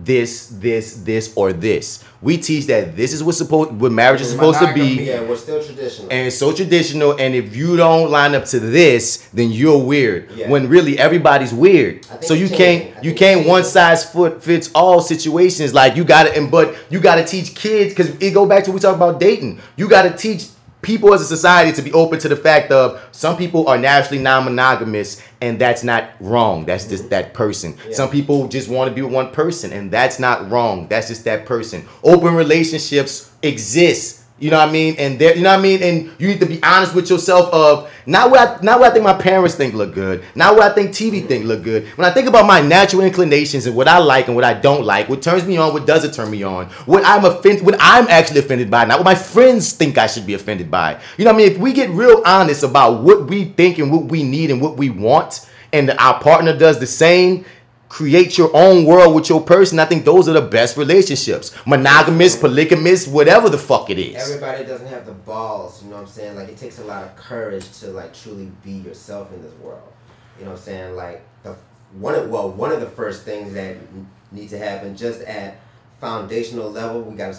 this, 0.05 0.47
this, 0.47 0.97
this, 0.97 1.33
or 1.37 1.53
this. 1.53 2.05
We 2.23 2.39
teach 2.39 2.67
that 2.67 2.97
this 2.97 3.13
is 3.13 3.23
what's 3.23 3.39
supposed 3.39 3.73
what 3.73 3.93
marriage 3.93 4.21
is 4.21 4.31
supposed 4.31 4.59
to 4.61 4.73
be. 4.73 5.05
Yeah, 5.05 5.23
we're 5.23 5.37
still 5.37 5.63
traditional. 5.63 6.11
And 6.11 6.27
it's 6.27 6.37
so 6.37 6.55
traditional, 6.55 7.13
and 7.19 7.35
if 7.35 7.57
you 7.57 7.77
don't 7.77 8.11
line 8.11 8.35
up 8.35 8.45
to 8.47 8.61
this, 8.61 9.29
then 9.33 9.51
you're 9.51 9.83
weird. 9.83 10.31
Yeah. 10.33 10.49
When 10.49 10.69
really 10.69 10.99
everybody's 10.99 11.53
weird. 11.53 12.07
So 12.23 12.35
you 12.35 12.49
can't 12.49 13.03
you 13.05 13.15
can't 13.15 13.47
one 13.47 13.65
size 13.65 14.11
foot 14.11 14.43
fits 14.43 14.71
all 14.75 15.01
situations. 15.01 15.73
Like 15.75 15.97
you 15.97 16.05
gotta 16.05 16.35
and 16.37 16.51
but 16.51 16.77
you 16.91 17.01
gotta 17.01 17.25
teach 17.25 17.55
kids 17.55 17.93
because 17.95 18.11
it 18.23 18.33
go 18.33 18.47
back 18.47 18.65
to 18.65 18.71
what 18.71 18.75
we 18.77 18.81
talk 18.81 18.97
about 18.97 19.21
dating. 19.21 19.61
You 19.77 19.89
gotta 19.89 20.11
teach 20.11 20.49
people 20.83 21.13
as 21.13 21.21
a 21.21 21.27
society 21.27 21.73
to 21.73 21.83
be 21.83 21.93
open 21.93 22.19
to 22.19 22.29
the 22.29 22.37
fact 22.37 22.71
of 22.71 23.01
some 23.13 23.37
people 23.37 23.69
are 23.69 23.79
naturally 23.79 24.23
non-monogamous 24.23 25.23
and 25.41 25.59
that's 25.59 25.83
not 25.83 26.11
wrong. 26.21 26.67
That's 26.67 26.87
just 26.87 27.11
that 27.11 27.35
person. 27.35 27.77
Some 27.93 28.11
people 28.11 28.49
just 28.49 28.69
want 28.69 28.89
to 28.89 28.95
be 28.95 29.03
with 29.03 29.13
one 29.13 29.31
person 29.33 29.73
and 29.73 29.91
that's 29.91 30.19
not 30.19 30.51
wrong. 30.51 30.87
That's 30.89 31.09
just 31.09 31.25
that 31.25 31.47
person. 31.47 31.87
Open 32.03 32.35
relationships 32.35 33.31
exist 33.43 34.20
you 34.41 34.51
know 34.51 34.59
what 34.59 34.71
I 34.71 34.73
mean? 34.73 34.97
And 34.99 35.19
there, 35.19 35.37
you 35.37 35.43
know 35.43 35.51
what 35.51 35.59
I 35.59 35.63
mean? 35.63 35.83
And 35.83 36.11
you 36.19 36.29
need 36.29 36.41
to 36.41 36.47
be 36.47 36.61
honest 36.63 36.95
with 36.95 37.11
yourself 37.11 37.53
of 37.53 37.93
not 38.07 38.31
what 38.31 38.41
I, 38.41 38.63
not 38.63 38.81
what 38.81 38.91
I 38.91 38.93
think 38.95 39.05
my 39.05 39.13
parents 39.13 39.55
think 39.55 39.75
look 39.75 39.95
good, 39.95 40.25
not 40.35 40.57
what 40.57 40.73
I 40.73 40.75
think 40.75 40.91
TV 40.91 41.27
think 41.27 41.45
look 41.45 41.63
good. 41.63 41.87
When 41.97 42.09
I 42.09 42.11
think 42.11 42.27
about 42.27 42.47
my 42.47 42.61
natural 42.61 43.03
inclinations 43.03 43.67
and 43.67 43.77
what 43.77 43.87
I 43.87 43.99
like 43.99 44.27
and 44.27 44.35
what 44.35 44.45
I 44.45 44.55
don't 44.55 44.85
like, 44.85 45.09
what 45.09 45.21
turns 45.21 45.45
me 45.45 45.59
on, 45.59 45.75
what 45.75 45.87
doesn't 45.87 46.15
turn 46.15 46.31
me 46.31 46.43
on, 46.43 46.67
what 46.87 47.05
I'm 47.05 47.25
offended, 47.25 47.65
what 47.65 47.77
I'm 47.79 48.09
actually 48.09 48.41
offended 48.41 48.71
by, 48.71 48.87
not 48.87 48.99
what 48.99 49.05
my 49.05 49.15
friends 49.15 49.73
think 49.73 49.99
I 49.99 50.07
should 50.07 50.27
be 50.27 50.35
offended 50.35 50.71
by. 50.71 51.01
You 51.19 51.27
know 51.27 51.33
what 51.33 51.43
I 51.43 51.45
mean? 51.45 51.53
If 51.53 51.59
we 51.59 51.75
get 51.75 51.91
real 51.91 52.23
honest 52.25 52.63
about 52.63 53.03
what 53.03 53.29
we 53.29 53.45
think 53.45 53.79
and 53.79 53.93
what 53.93 54.07
we 54.07 54.23
need 54.23 54.51
and 54.51 54.61
what 54.61 54.77
we 54.79 54.89
want, 54.89 55.47
and 55.73 55.91
our 55.91 56.21
partner 56.21 56.57
does 56.57 56.81
the 56.81 56.87
same, 56.87 57.45
create 57.91 58.39
your 58.39 58.51
own 58.57 58.85
world 58.87 59.15
with 59.17 59.29
your 59.29 59.43
person. 59.43 59.79
I 59.81 59.85
think 59.85 60.05
those 60.05 60.29
are 60.29 60.33
the 60.33 60.41
best 60.41 60.77
relationships. 60.77 61.53
Monogamous, 61.67 62.37
polygamous, 62.37 63.07
whatever 63.09 63.51
the 63.51 63.59
fuck 63.59 63.91
it 63.91 63.99
is. 63.99 64.15
Everybody 64.17 64.65
doesn't 64.65 64.87
have 64.87 65.05
the 65.05 65.13
balls, 65.13 65.83
you 65.83 65.91
know 65.91 65.97
what 65.97 66.03
I'm 66.03 66.07
saying? 66.09 66.37
Like 66.37 66.49
it 66.49 66.57
takes 66.57 66.79
a 66.79 66.85
lot 66.85 67.03
of 67.03 67.15
courage 67.17 67.69
to 67.81 67.89
like 67.89 68.15
truly 68.15 68.51
be 68.65 68.71
yourself 68.71 69.33
in 69.35 69.43
this 69.43 69.53
world. 69.55 69.93
You 70.39 70.45
know 70.45 70.53
what 70.53 70.59
I'm 70.61 70.65
saying? 70.65 70.97
Like 70.97 71.23
the 71.43 71.57
one 71.99 72.15
of 72.15 72.31
well, 72.31 72.51
one 72.51 72.71
of 72.71 72.81
the 72.81 72.87
first 72.89 73.25
things 73.25 73.53
that 73.55 73.77
n- 73.77 74.09
need 74.31 74.49
to 74.51 74.59
happen 74.59 74.97
just 74.97 75.21
at 75.23 75.59
foundational 76.01 76.71
level, 76.71 77.03
we 77.03 77.17
gotta 77.17 77.37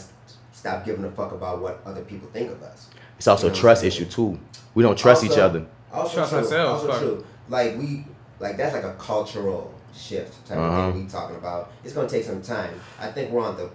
stop 0.51 0.85
giving 0.85 1.05
a 1.05 1.11
fuck 1.11 1.31
about 1.31 1.61
what 1.61 1.81
other 1.85 2.01
people 2.01 2.27
think 2.33 2.51
of 2.51 2.61
us. 2.61 2.89
It's 3.17 3.27
also 3.27 3.47
You 3.47 3.53
a 3.53 3.55
trust 3.55 3.83
what 3.83 3.85
I'm 3.85 3.91
saying? 3.91 4.03
issue 4.03 4.11
too. 4.13 4.39
We 4.73 4.83
don't 4.83 4.97
trust 4.97 5.23
each 5.23 5.37
other. 5.37 5.65
Also 5.93 6.15
Trust 6.15 6.29
true, 6.31 6.39
ourselves, 6.39 6.83
Also 6.83 6.99
true. 6.99 7.25
Like 7.47 7.77
we, 7.77 8.05
like 8.39 8.57
that's 8.57 8.73
like 8.73 8.83
a 8.83 8.93
cultural 8.95 9.73
shift 9.93 10.45
type 10.47 10.57
Uh-huh. 10.57 10.81
of 10.87 10.93
thing 10.93 11.03
we 11.05 11.09
talking 11.09 11.35
about. 11.35 11.71
It's 11.83 11.93
gonna 11.93 12.09
take 12.09 12.23
some 12.23 12.41
time. 12.41 12.73
I 12.99 13.07
think 13.07 13.31
we're 13.31 13.41
on 13.43 13.57
the 13.57 13.69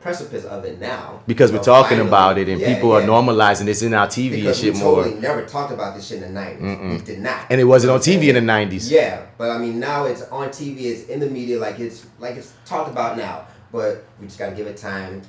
precipice 0.00 0.44
of 0.44 0.64
it 0.64 0.78
now. 0.80 1.20
Because 1.26 1.50
we're 1.50 1.58
know, 1.58 1.64
talking 1.64 1.98
finally. 1.98 2.08
about 2.08 2.38
it 2.38 2.48
and 2.48 2.60
Yeah, 2.60 2.74
people 2.74 2.90
yeah. 2.90 3.04
are 3.04 3.08
normalizing 3.08 3.64
this 3.64 3.82
in 3.82 3.92
our 3.94 4.06
TV 4.06 4.30
because 4.36 4.62
and 4.62 4.66
shit 4.66 4.74
we 4.74 4.80
more. 4.80 5.02
totally 5.04 5.20
never 5.20 5.42
talked 5.44 5.72
about 5.72 5.96
this 5.96 6.06
shit 6.06 6.22
in 6.22 6.32
the 6.34 6.40
90s. 6.40 6.60
We 6.60 6.68
Mm-mm. 6.98 7.04
did 7.04 7.18
not. 7.20 7.40
And 7.50 7.60
it 7.60 7.64
wasn't 7.64 7.92
on 7.92 8.00
TV 8.00 8.28
in 8.28 8.34
the 8.36 8.40
90s. 8.52 8.90
Yeah, 8.90 9.22
but 9.38 9.50
I 9.50 9.58
mean 9.58 9.80
now 9.80 10.04
it's 10.04 10.22
on 10.22 10.48
TV. 10.50 10.82
It's 10.86 11.08
in 11.08 11.18
the 11.20 11.28
media. 11.28 11.58
Like 11.58 11.80
it's 11.80 12.06
like 12.20 12.36
it's 12.36 12.52
talked 12.64 12.90
about 12.90 13.16
now. 13.16 13.46
But 13.72 14.04
we 14.20 14.26
just 14.26 14.38
gotta 14.38 14.54
give 14.54 14.66
it 14.66 14.76
time. 14.76 15.18
It's 15.18 15.28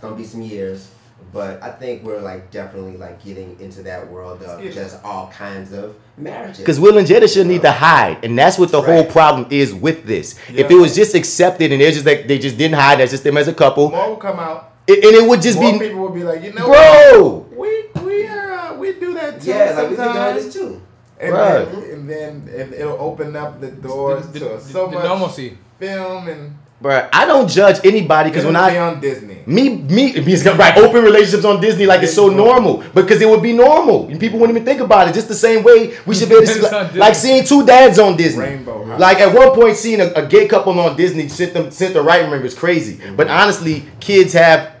gonna 0.00 0.14
be 0.16 0.24
some 0.24 0.42
years. 0.42 0.88
But 1.32 1.62
I 1.62 1.70
think 1.70 2.02
we're 2.02 2.20
like 2.20 2.50
definitely 2.50 2.96
like 2.96 3.22
getting 3.24 3.58
into 3.60 3.82
that 3.84 4.10
world 4.10 4.42
of 4.42 4.62
just 4.72 5.02
all 5.04 5.28
kinds 5.28 5.72
of 5.72 5.94
marriages. 6.16 6.58
Because 6.58 6.78
Will 6.80 6.98
and 6.98 7.06
Jada 7.06 7.28
shouldn't 7.28 7.50
need 7.50 7.62
to 7.62 7.72
hide, 7.72 8.24
and 8.24 8.38
that's 8.38 8.58
what 8.58 8.70
the 8.70 8.82
whole 8.82 9.04
problem 9.04 9.46
is 9.50 9.72
with 9.74 10.04
this. 10.04 10.38
If 10.50 10.70
it 10.70 10.74
was 10.74 10.94
just 10.94 11.14
accepted 11.14 11.72
and 11.72 11.80
they're 11.80 11.90
just 11.92 12.04
like 12.06 12.26
they 12.26 12.38
just 12.38 12.58
didn't 12.58 12.74
hide, 12.78 12.98
that's 12.98 13.12
just 13.12 13.24
them 13.24 13.36
as 13.36 13.48
a 13.48 13.54
couple, 13.54 13.90
More 13.90 14.10
will 14.10 14.16
come 14.16 14.38
out. 14.38 14.72
it, 14.86 15.04
and 15.04 15.14
it 15.14 15.28
would 15.28 15.40
just 15.42 15.58
More 15.58 15.72
be, 15.72 15.78
people 15.88 16.00
would 16.02 16.14
be 16.14 16.24
like, 16.24 16.42
you 16.42 16.52
know, 16.52 16.66
bro. 16.66 17.46
what? 17.54 17.56
we 17.56 18.02
we 18.04 18.26
uh, 18.26 18.74
we 18.74 18.92
do 18.94 19.14
that 19.14 19.40
too. 19.40 19.50
Yeah, 19.50 19.72
like 19.76 19.90
we 19.90 19.96
think 19.96 20.10
about 20.10 20.14
sometimes. 20.40 20.44
this 20.44 20.54
too. 20.54 20.82
And 21.20 21.32
Right. 21.32 21.64
then, 21.70 21.82
and 21.92 22.10
then 22.10 22.48
it, 22.52 22.72
it'll 22.80 22.98
open 23.00 23.36
up 23.36 23.60
the 23.60 23.70
doors 23.70 24.26
the- 24.28 24.38
to 24.40 24.44
the- 24.46 24.60
so 24.60 24.86
the 24.88 24.96
much 24.96 25.04
normalcy. 25.04 25.56
film 25.78 26.26
and 26.28 26.58
Bruh, 26.82 27.08
I 27.12 27.26
don't 27.26 27.48
judge 27.48 27.78
anybody 27.84 28.30
because 28.30 28.44
when 28.44 28.56
I 28.56 28.76
on 28.78 29.00
Disney. 29.00 29.38
me 29.46 29.76
me 29.76 30.12
it's 30.16 30.42
got- 30.42 30.58
right 30.58 30.76
open 30.76 31.04
relationships 31.04 31.44
on 31.44 31.60
Disney 31.60 31.86
like 31.86 32.02
it's 32.02 32.14
so 32.14 32.28
normal 32.28 32.82
because 32.92 33.22
it 33.22 33.28
would 33.28 33.42
be 33.42 33.52
normal 33.52 34.08
and 34.08 34.18
people 34.18 34.40
wouldn't 34.40 34.56
even 34.56 34.66
think 34.66 34.80
about 34.80 35.06
it. 35.06 35.14
Just 35.14 35.28
the 35.28 35.34
same 35.34 35.62
way 35.62 35.96
we 36.06 36.14
should 36.16 36.28
be 36.28 36.34
able 36.34 36.46
to 36.46 36.52
see 36.52 36.60
like, 36.60 36.94
like 36.94 37.14
seeing 37.14 37.44
two 37.44 37.64
dads 37.64 38.00
on 38.00 38.16
Disney. 38.16 38.42
Rainbow 38.42 38.84
High. 38.84 38.96
Like 38.96 39.20
at 39.20 39.32
one 39.32 39.52
point, 39.52 39.76
seeing 39.76 40.00
a, 40.00 40.08
a 40.14 40.26
gay 40.26 40.48
couple 40.48 40.78
on 40.80 40.96
Disney 40.96 41.28
sent 41.28 41.54
them 41.54 41.70
sent 41.70 41.94
the 41.94 42.02
right 42.02 42.28
ring 42.28 42.42
was 42.42 42.54
crazy. 42.54 42.96
But 43.16 43.28
mm-hmm. 43.28 43.36
honestly, 43.36 43.86
kids 44.00 44.32
have 44.32 44.71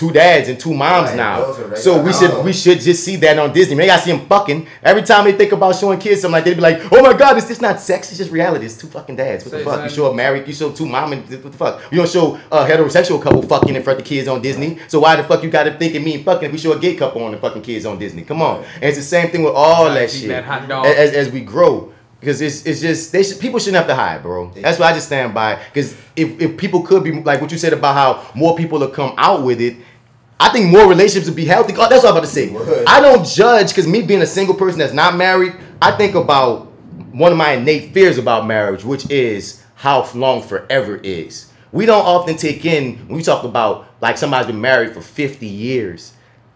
two 0.00 0.10
dads 0.10 0.48
and 0.48 0.58
two 0.58 0.72
moms 0.72 1.08
Right, 1.08 1.16
now. 1.16 1.44
those 1.44 1.58
are 1.58 1.64
right. 1.68 1.78
So 1.78 2.00
we 2.02 2.12
should 2.12 2.30
Oh. 2.30 2.42
we 2.42 2.52
should 2.54 2.80
just 2.80 3.04
see 3.04 3.16
that 3.16 3.38
on 3.38 3.52
Disney. 3.52 3.74
Man, 3.76 3.90
I 3.90 3.98
see 3.98 4.12
them 4.12 4.26
fucking 4.26 4.66
every 4.82 5.02
time 5.02 5.24
they 5.26 5.32
think 5.32 5.52
about 5.52 5.76
showing 5.76 5.98
kids 5.98 6.22
something 6.22 6.32
like 6.32 6.44
they'd 6.44 6.54
be 6.54 6.60
like, 6.62 6.80
oh 6.90 7.02
my 7.02 7.12
god, 7.12 7.36
it's 7.36 7.46
just 7.48 7.60
not 7.60 7.78
sex, 7.80 8.08
it's 8.08 8.18
just 8.18 8.30
reality. 8.32 8.64
It's 8.64 8.78
two 8.78 8.86
fucking 8.86 9.16
dads. 9.16 9.44
What 9.44 9.50
the 9.52 9.58
Say 9.58 9.64
fuck? 9.64 9.84
You 9.84 9.90
show 9.90 10.10
a 10.10 10.14
married, 10.14 10.48
you 10.48 10.54
show 10.54 10.70
two 10.72 10.86
mom 10.86 11.12
and 11.12 11.22
what 11.28 11.52
the 11.52 11.58
fuck? 11.64 11.82
You 11.92 11.98
don't 11.98 12.08
show 12.10 12.38
a 12.50 12.64
heterosexual 12.66 13.20
couple 13.22 13.42
fucking 13.42 13.74
in 13.76 13.82
front 13.82 13.98
of 14.00 14.04
the 14.04 14.08
kids 14.08 14.26
on 14.26 14.40
Disney. 14.40 14.78
So 14.88 15.00
why 15.00 15.16
the 15.16 15.24
fuck 15.24 15.42
you 15.42 15.50
gotta 15.50 15.72
think 15.78 15.94
of 15.94 16.02
me 16.02 16.22
fucking 16.22 16.46
if 16.46 16.52
we 16.52 16.58
show 16.58 16.72
a 16.72 16.78
gay 16.78 16.94
couple 16.96 17.22
on 17.22 17.32
the 17.32 17.38
fucking 17.38 17.62
kids 17.62 17.84
on 17.84 17.98
Disney? 17.98 18.22
Come 18.22 18.40
on. 18.40 18.64
And 18.76 18.84
it's 18.84 18.96
the 18.96 19.04
same 19.04 19.28
thing 19.30 19.42
with 19.42 19.54
all 19.54 19.84
Gotta 19.88 20.00
that 20.00 20.10
shit. 20.10 20.28
that 20.28 20.44
hot 20.44 20.66
dog. 20.68 20.86
As, 20.86 21.12
as 21.12 21.30
we 21.30 21.40
grow. 21.42 21.92
Because 22.18 22.42
it's, 22.42 22.66
it's 22.66 22.82
just 22.82 23.12
they 23.12 23.22
should, 23.22 23.40
people 23.40 23.58
shouldn't 23.58 23.78
have 23.78 23.86
to 23.86 23.94
hide, 23.94 24.22
bro. 24.22 24.50
That's 24.54 24.78
why 24.78 24.90
I 24.90 24.92
just 24.92 25.06
stand 25.06 25.32
by. 25.32 25.54
Because 25.72 25.94
if, 26.14 26.38
if 26.38 26.58
people 26.58 26.82
could 26.82 27.02
be 27.02 27.12
like 27.22 27.40
what 27.40 27.50
you 27.50 27.56
said 27.56 27.72
about 27.72 27.94
how 27.94 28.30
more 28.38 28.54
people 28.54 28.78
will 28.78 28.88
come 28.88 29.14
out 29.16 29.42
with 29.42 29.58
it, 29.58 29.76
I 30.40 30.48
think 30.48 30.72
more 30.72 30.88
relationships 30.88 31.26
would 31.26 31.36
be 31.36 31.44
healthy. 31.44 31.74
Oh, 31.76 31.86
that's 31.88 32.02
what 32.02 32.10
I'm 32.10 32.16
about 32.16 32.20
to 32.22 32.26
say. 32.26 32.48
Would. 32.48 32.86
I 32.86 33.00
don't 33.00 33.26
judge 33.26 33.68
because 33.68 33.86
me 33.86 34.00
being 34.00 34.22
a 34.22 34.26
single 34.26 34.54
person 34.54 34.78
that's 34.78 34.94
not 34.94 35.14
married, 35.14 35.54
I 35.82 35.92
think 35.92 36.14
about 36.14 36.66
one 37.12 37.30
of 37.30 37.36
my 37.36 37.52
innate 37.52 37.92
fears 37.92 38.16
about 38.16 38.46
marriage, 38.46 38.82
which 38.82 39.10
is 39.10 39.62
how 39.74 40.08
long 40.14 40.42
forever 40.42 40.96
is. 40.96 41.52
We 41.72 41.84
don't 41.84 42.04
often 42.04 42.36
take 42.36 42.64
in 42.64 42.96
when 43.06 43.18
we 43.18 43.22
talk 43.22 43.44
about 43.44 43.86
like 44.00 44.16
somebody's 44.16 44.46
been 44.46 44.60
married 44.60 44.94
for 44.94 45.02
50 45.02 45.46
years. 45.46 46.14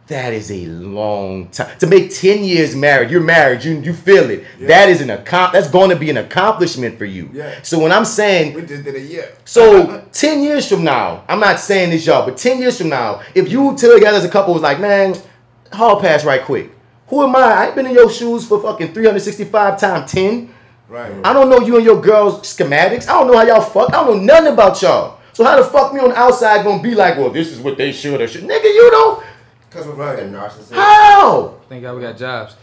That 0.08 0.34
is 0.34 0.50
a 0.52 0.66
long 0.66 1.48
time 1.48 1.78
to 1.78 1.86
make 1.86 2.14
ten 2.14 2.44
years 2.44 2.76
married. 2.76 3.10
You're 3.10 3.22
married. 3.22 3.64
You 3.64 3.80
you 3.80 3.94
feel 3.94 4.28
it. 4.28 4.44
That 4.60 4.90
is 4.90 5.00
an 5.00 5.08
accom- 5.08 5.52
That's 5.52 5.68
going 5.70 5.88
to 5.88 5.96
be 5.96 6.10
an 6.10 6.18
accomplishment 6.18 6.98
for 6.98 7.06
you. 7.06 7.30
Yeah. 7.32 7.62
So 7.62 7.78
when 7.78 7.90
I'm 7.90 8.04
saying 8.04 8.52
We 8.52 8.62
just 8.66 8.84
did 8.84 8.94
a 8.96 9.00
year. 9.00 9.32
so 9.46 10.04
ten 10.12 10.42
years 10.42 10.68
from 10.68 10.84
now, 10.84 11.24
I'm 11.26 11.40
not 11.40 11.58
saying 11.58 11.88
this 11.90 12.04
y'all, 12.06 12.26
but 12.26 12.36
ten 12.36 12.60
years 12.60 12.76
from 12.76 12.90
now, 12.90 13.22
if 13.34 13.50
you 13.50 13.74
together 13.76 14.18
as 14.18 14.26
a 14.26 14.28
couple 14.28 14.52
was 14.52 14.62
like, 14.62 14.78
man, 14.78 15.16
hall 15.72 15.98
pass 16.00 16.22
right 16.22 16.42
quick. 16.42 16.70
Who 17.08 17.22
am 17.22 17.34
I? 17.36 17.40
I 17.40 17.66
ain't 17.66 17.74
been 17.74 17.86
in 17.86 17.92
your 17.94 18.10
shoes 18.10 18.46
for 18.46 18.60
fucking 18.60 18.92
365 18.92 19.78
times 19.80 20.10
10. 20.12 20.52
Right. 20.88 21.12
I 21.24 21.32
don't 21.32 21.48
know 21.48 21.60
you 21.60 21.76
and 21.76 21.84
your 21.84 22.00
girls' 22.00 22.40
schematics. 22.42 23.08
I 23.08 23.12
don't 23.12 23.26
know 23.26 23.36
how 23.38 23.44
y'all 23.44 23.60
fuck. 23.62 23.88
I 23.90 24.04
don't 24.04 24.18
know 24.26 24.34
nothing 24.34 24.52
about 24.52 24.80
y'all. 24.82 25.18
So 25.32 25.44
how 25.44 25.56
the 25.56 25.64
fuck 25.64 25.92
me 25.94 26.00
on 26.00 26.10
the 26.10 26.16
outside 26.18 26.62
gonna 26.64 26.82
be 26.82 26.94
like, 26.94 27.16
well, 27.16 27.30
this 27.30 27.48
is 27.48 27.58
what 27.60 27.76
they 27.76 27.90
should 27.90 28.20
or 28.20 28.28
should. 28.28 28.44
Nigga, 28.44 28.64
you 28.64 28.88
don't. 28.90 29.24
Because 29.74 29.88
we're 29.88 29.96
fucking 29.96 30.30
narcissists. 30.30 30.72
How? 30.72 31.56
Thank 31.68 31.82
God 31.82 31.96
we 31.96 32.02
got 32.02 32.16
jobs. 32.16 32.54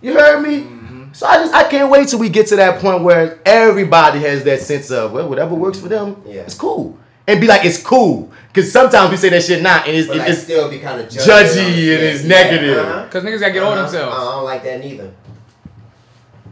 You 0.00 0.14
heard 0.14 0.40
me? 0.40 0.66
So 1.12 1.26
I 1.26 1.36
just 1.36 1.52
I 1.54 1.68
can't 1.68 1.90
wait 1.90 2.08
till 2.08 2.18
we 2.18 2.30
get 2.30 2.46
to 2.48 2.56
that 2.56 2.80
point 2.80 3.02
where 3.02 3.38
everybody 3.44 4.20
has 4.20 4.44
that 4.44 4.60
sense 4.60 4.90
of 4.90 5.12
well, 5.12 5.28
whatever 5.28 5.54
works 5.54 5.78
for 5.78 5.88
them, 5.88 6.22
Yeah. 6.24 6.42
it's 6.42 6.54
cool. 6.54 6.98
And 7.26 7.38
be 7.40 7.46
like, 7.46 7.66
it's 7.66 7.82
cool. 7.82 8.32
Cause 8.54 8.72
sometimes 8.72 9.10
we 9.10 9.16
say 9.18 9.28
that 9.28 9.42
shit 9.42 9.62
not 9.62 9.86
and 9.86 9.94
it's, 9.96 10.08
But 10.08 10.16
like 10.18 10.30
it's 10.30 10.42
still 10.42 10.70
be 10.70 10.78
kind 10.78 11.00
of 11.00 11.08
judgy 11.08 11.66
and 11.94 12.02
it's 12.02 12.24
negative. 12.24 13.10
Cause 13.10 13.22
niggas 13.22 13.40
gotta 13.40 13.52
get 13.52 13.62
over 13.62 13.72
Uh-huh. 13.74 13.82
themselves. 13.82 14.16
I 14.16 14.24
don't 14.32 14.44
like 14.44 14.64
that 14.64 14.80
neither. 14.80 15.12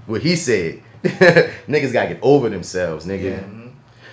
What 0.07 0.21
he 0.23 0.37
said. 0.37 0.83
Niggas 1.03 1.93
gotta 1.93 2.09
get 2.15 2.19
over 2.23 2.49
themselves, 2.51 3.07
nigga. 3.07 3.71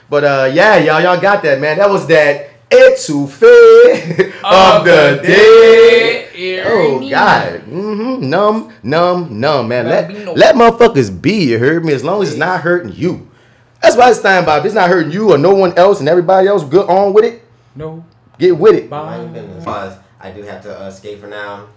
But 0.10 0.24
uh 0.24 0.52
yeah, 0.54 0.78
y'all, 0.78 1.02
y'all 1.02 1.20
got 1.20 1.44
that, 1.44 1.60
man. 1.60 1.78
That 1.78 1.90
was 1.90 2.08
that 2.08 2.50
etouffee 2.74 4.34
of 4.44 4.84
the 4.86 5.22
day. 5.24 6.62
Oh 6.66 7.00
God. 7.10 7.62
mm-hmm. 7.62 8.30
Numb, 8.30 8.74
numb, 8.84 9.40
numb, 9.40 9.68
man. 9.68 9.88
Let, 9.88 10.12
let 10.38 10.56
motherfuckers 10.56 11.22
be, 11.22 11.52
you 11.52 11.60
heard 11.60 11.86
me? 11.86 11.94
As 11.94 12.04
long 12.04 12.22
as 12.24 12.30
it's 12.30 12.38
not 12.38 12.62
hurting 12.62 12.94
you. 12.94 13.30
That's 13.82 13.96
why 13.98 14.10
it's 14.10 14.22
time 14.22 14.46
Bob. 14.46 14.60
If 14.60 14.66
it's 14.68 14.76
not 14.76 14.90
hurting 14.90 15.12
you 15.12 15.32
or 15.34 15.38
no 15.38 15.54
one 15.54 15.78
else 15.78 16.00
and 16.00 16.08
everybody 16.10 16.48
else 16.48 16.64
good 16.64 16.90
on 16.90 17.14
with 17.14 17.26
it, 17.26 17.44
No. 17.76 18.04
get 18.40 18.58
with 18.58 18.76
it. 18.76 18.90
Mind 18.90 19.24
your 19.24 19.44
business. 19.44 19.64
Pause. 19.64 19.98
I 20.20 20.32
do 20.32 20.42
have 20.44 20.62
to 20.64 20.84
uh, 20.84 20.88
escape 20.88 21.20
for 21.20 21.28
now. 21.28 21.68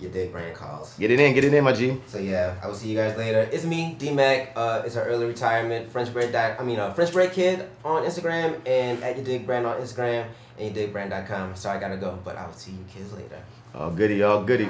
Your 0.00 0.10
dig 0.10 0.32
brand 0.32 0.54
calls. 0.54 0.94
Get 0.98 1.10
it 1.10 1.20
in, 1.20 1.34
get 1.34 1.44
it 1.44 1.52
in, 1.52 1.62
my 1.62 1.72
G. 1.72 2.00
So 2.06 2.18
yeah, 2.18 2.56
I 2.62 2.66
will 2.66 2.74
see 2.74 2.88
you 2.88 2.96
guys 2.96 3.18
later. 3.18 3.46
It's 3.52 3.64
me, 3.64 3.96
D 3.98 4.10
Mac. 4.12 4.52
Uh, 4.56 4.82
it's 4.86 4.96
our 4.96 5.04
early 5.04 5.26
retirement. 5.26 5.90
French 5.90 6.10
bread. 6.12 6.32
Dot, 6.32 6.58
I 6.58 6.64
mean, 6.64 6.78
uh, 6.78 6.92
French 6.94 7.12
bread 7.12 7.32
kid 7.32 7.68
on 7.84 8.04
Instagram 8.04 8.66
and 8.66 9.02
at 9.02 9.16
your 9.16 9.24
dig 9.24 9.44
brand 9.44 9.66
on 9.66 9.78
Instagram 9.78 10.26
and 10.58 10.74
your 10.74 10.88
yourdigbrand.com. 10.88 11.54
Sorry, 11.54 11.76
I 11.76 11.80
gotta 11.80 11.96
go, 11.96 12.18
but 12.24 12.36
I 12.36 12.46
will 12.46 12.54
see 12.54 12.72
you 12.72 12.84
kids 12.92 13.12
later. 13.12 13.42
Oh 13.74 13.90
goody, 13.90 14.22
oh 14.22 14.42
goody. 14.42 14.68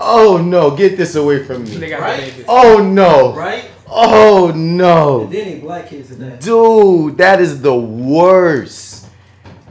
Oh 0.00 0.38
no, 0.38 0.76
get 0.76 0.96
this 0.96 1.14
away 1.14 1.44
from 1.44 1.64
me. 1.64 1.92
Right? 1.92 2.44
Oh 2.48 2.82
no. 2.82 3.34
Right? 3.34 3.68
Oh 3.88 4.52
no. 4.54 5.22
And 5.22 5.32
then 5.32 5.60
black 5.60 5.88
kids 5.88 6.08
today. 6.08 6.36
Dude, 6.40 7.18
that 7.18 7.40
is 7.40 7.60
the 7.60 7.74
worst. 7.74 9.06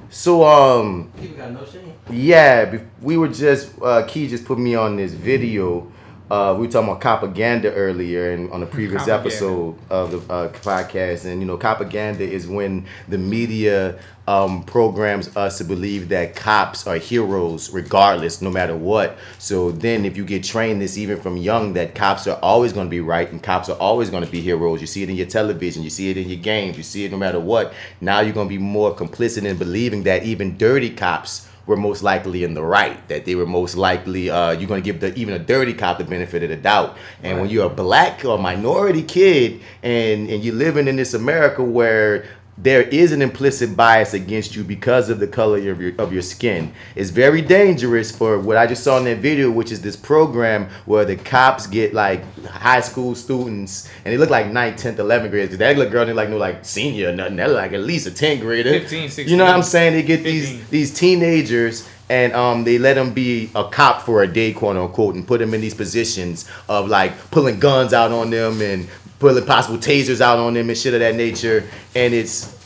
So 0.10 0.46
um 0.46 1.12
People 1.20 1.38
got 1.38 1.52
no 1.52 1.66
shame. 1.66 1.87
Yeah, 2.10 2.80
we 3.02 3.18
were 3.18 3.28
just 3.28 3.72
uh 3.82 4.06
Key 4.08 4.28
just 4.28 4.46
put 4.46 4.60
me 4.60 4.76
on 4.76 4.96
this 4.96 5.14
video. 5.14 5.92
Uh, 6.30 6.54
we 6.60 6.66
were 6.66 6.72
talking 6.72 6.90
about 6.90 7.00
propaganda 7.00 7.74
earlier 7.74 8.32
and 8.32 8.52
on 8.52 8.60
the 8.60 8.66
previous 8.66 9.08
episode 9.08 9.78
of 9.90 10.12
the 10.12 10.18
uh, 10.34 10.50
podcast. 10.50 11.24
And, 11.24 11.40
you 11.40 11.48
know, 11.48 11.56
propaganda 11.56 12.30
is 12.30 12.46
when 12.46 12.86
the 13.08 13.18
media 13.18 13.98
um, 14.28 14.64
programs 14.64 15.34
us 15.38 15.58
to 15.60 15.64
believe 15.64 16.10
that 16.10 16.36
cops 16.36 16.86
are 16.86 16.98
heroes 16.98 17.70
regardless, 17.70 18.42
no 18.42 18.52
matter 18.52 18.76
what. 18.76 19.18
So 19.40 19.72
then 19.72 20.04
if 20.04 20.18
you 20.18 20.26
get 20.26 20.44
trained 20.44 20.82
this 20.82 20.98
even 20.98 21.22
from 21.22 21.38
young 21.38 21.72
that 21.74 21.96
cops 21.96 22.28
are 22.28 22.38
always 22.42 22.74
going 22.74 22.88
to 22.88 22.92
be 22.92 23.00
right 23.00 23.32
and 23.32 23.42
cops 23.42 23.70
are 23.70 23.78
always 23.78 24.10
going 24.10 24.26
to 24.26 24.30
be 24.30 24.42
heroes. 24.42 24.82
You 24.82 24.88
see 24.88 25.04
it 25.04 25.10
in 25.10 25.16
your 25.16 25.28
television, 25.28 25.82
you 25.82 25.90
see 25.90 26.10
it 26.10 26.18
in 26.18 26.28
your 26.28 26.40
games, 26.40 26.76
you 26.76 26.84
see 26.84 27.06
it 27.06 27.12
no 27.12 27.18
matter 27.18 27.40
what. 27.40 27.74
Now 28.02 28.20
you're 28.20 28.34
going 28.34 28.50
to 28.50 28.54
be 28.54 28.62
more 28.62 28.94
complicit 28.94 29.46
in 29.46 29.56
believing 29.56 30.04
that 30.04 30.24
even 30.24 30.58
dirty 30.58 30.90
cops 30.90 31.47
were 31.68 31.78
most 31.78 32.02
likely 32.02 32.44
in 32.44 32.54
the 32.54 32.64
right. 32.64 33.08
That 33.10 33.26
they 33.26 33.36
were 33.36 33.46
most 33.46 33.76
likely 33.76 34.30
uh, 34.30 34.52
you're 34.52 34.68
going 34.68 34.82
to 34.82 34.86
give 34.86 35.02
the 35.02 35.14
even 35.16 35.34
a 35.36 35.40
dirty 35.40 35.74
cop 35.74 36.00
the 36.00 36.06
benefit 36.06 36.42
of 36.44 36.50
the 36.50 36.56
doubt. 36.56 36.98
And 37.22 37.40
when 37.40 37.50
you're 37.50 37.68
a 37.68 37.70
black 37.70 38.26
or 38.26 38.40
minority 38.40 39.04
kid 39.04 39.62
and 39.84 40.30
and 40.30 40.44
you're 40.44 40.56
living 40.56 40.88
in 40.88 40.96
this 40.96 41.14
America 41.14 41.64
where 41.64 42.26
there 42.58 42.82
is 42.84 43.12
an 43.12 43.22
implicit 43.22 43.76
bias 43.76 44.14
against 44.14 44.56
you 44.56 44.64
because 44.64 45.10
of 45.10 45.20
the 45.20 45.28
color 45.28 45.58
of 45.70 45.80
your 45.80 45.94
of 46.00 46.12
your 46.12 46.22
skin. 46.22 46.74
It's 46.96 47.12
very 47.12 47.42
dangerous 47.42 48.12
for 48.12 48.40
what 48.40 48.58
I 48.58 48.66
just 48.66 48.84
saw 48.84 48.98
in 48.98 49.04
that 49.06 49.20
video, 49.20 49.52
which 49.52 49.72
is 49.72 49.82
this 49.82 49.96
program 49.96 50.68
where 50.86 51.06
the 51.06 51.16
cops 51.16 51.68
get 51.68 51.94
like 51.94 52.24
high 52.46 52.82
school 52.82 53.14
students 53.14 53.88
and 54.04 54.14
they 54.14 54.18
look 54.18 54.32
like 54.32 54.48
9th, 54.48 54.82
10th, 54.82 54.96
11th 54.96 55.30
graders. 55.30 55.58
That 55.58 55.78
little 55.78 55.92
girl 55.92 56.06
didn't 56.06 56.18
like 56.18 56.30
no 56.30 56.38
like 56.38 56.66
senior 56.66 57.10
or 57.10 57.14
nothing. 57.14 57.36
They 57.36 57.46
look 57.46 57.58
like 57.58 57.74
at 57.74 57.82
least 57.82 58.08
a 58.08 58.12
10th 58.12 58.42
grader. 58.42 58.72
15, 58.72 59.10
16. 59.10 59.28
You 59.28 59.38
know 59.38 59.46
what 59.46 59.54
I'm 59.54 59.64
saying? 59.64 59.94
They 59.94 60.04
get 60.04 60.24
these 60.24 60.68
these 60.70 60.94
teenagers 60.94 61.88
and 62.10 62.34
um, 62.34 62.64
they 62.64 62.78
let 62.78 62.94
them 62.94 63.14
be 63.14 63.52
a 63.54 63.66
cop 63.66 64.02
for 64.02 64.24
a 64.24 64.28
day, 64.28 64.54
quote 64.54 64.78
unquote, 64.78 65.16
and 65.16 65.28
put 65.28 65.40
them 65.40 65.54
in 65.54 65.62
these 65.62 65.74
positions 65.74 66.50
of 66.70 66.88
like 66.88 67.32
pulling 67.32 67.60
guns 67.60 67.94
out 67.94 68.12
on 68.12 68.30
them 68.30 68.62
and 68.62 68.88
pulling 69.20 69.46
possible 69.46 69.78
tasers 69.78 70.22
out 70.22 70.40
on 70.40 70.54
them 70.54 70.70
and 70.70 70.78
shit 70.78 70.94
of 70.94 71.00
that 71.00 71.16
nature. 71.16 71.68
And 71.96 72.14
it's 72.14 72.58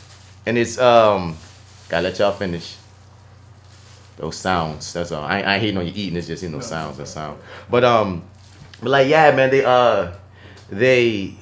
and 0.46 0.58
it's 0.58 0.78
um, 0.78 1.36
gotta 1.88 2.04
let 2.08 2.18
y'all 2.18 2.32
finish. 2.32 2.76
Those 4.16 4.36
sounds. 4.36 4.92
That's 4.92 5.10
all. 5.12 5.24
I, 5.24 5.40
I 5.40 5.54
ain't 5.54 5.62
hating 5.62 5.78
on 5.78 5.86
you 5.86 5.92
eating. 5.94 6.16
It's 6.16 6.26
just 6.26 6.42
you 6.42 6.48
know 6.48 6.60
sounds. 6.60 6.98
That 6.98 7.06
sound. 7.06 7.40
But 7.70 7.84
um, 7.84 8.22
but 8.80 8.90
like 8.90 9.08
yeah, 9.08 9.34
man, 9.34 9.50
they 9.50 9.64
uh, 9.64 10.12
they 10.70 11.34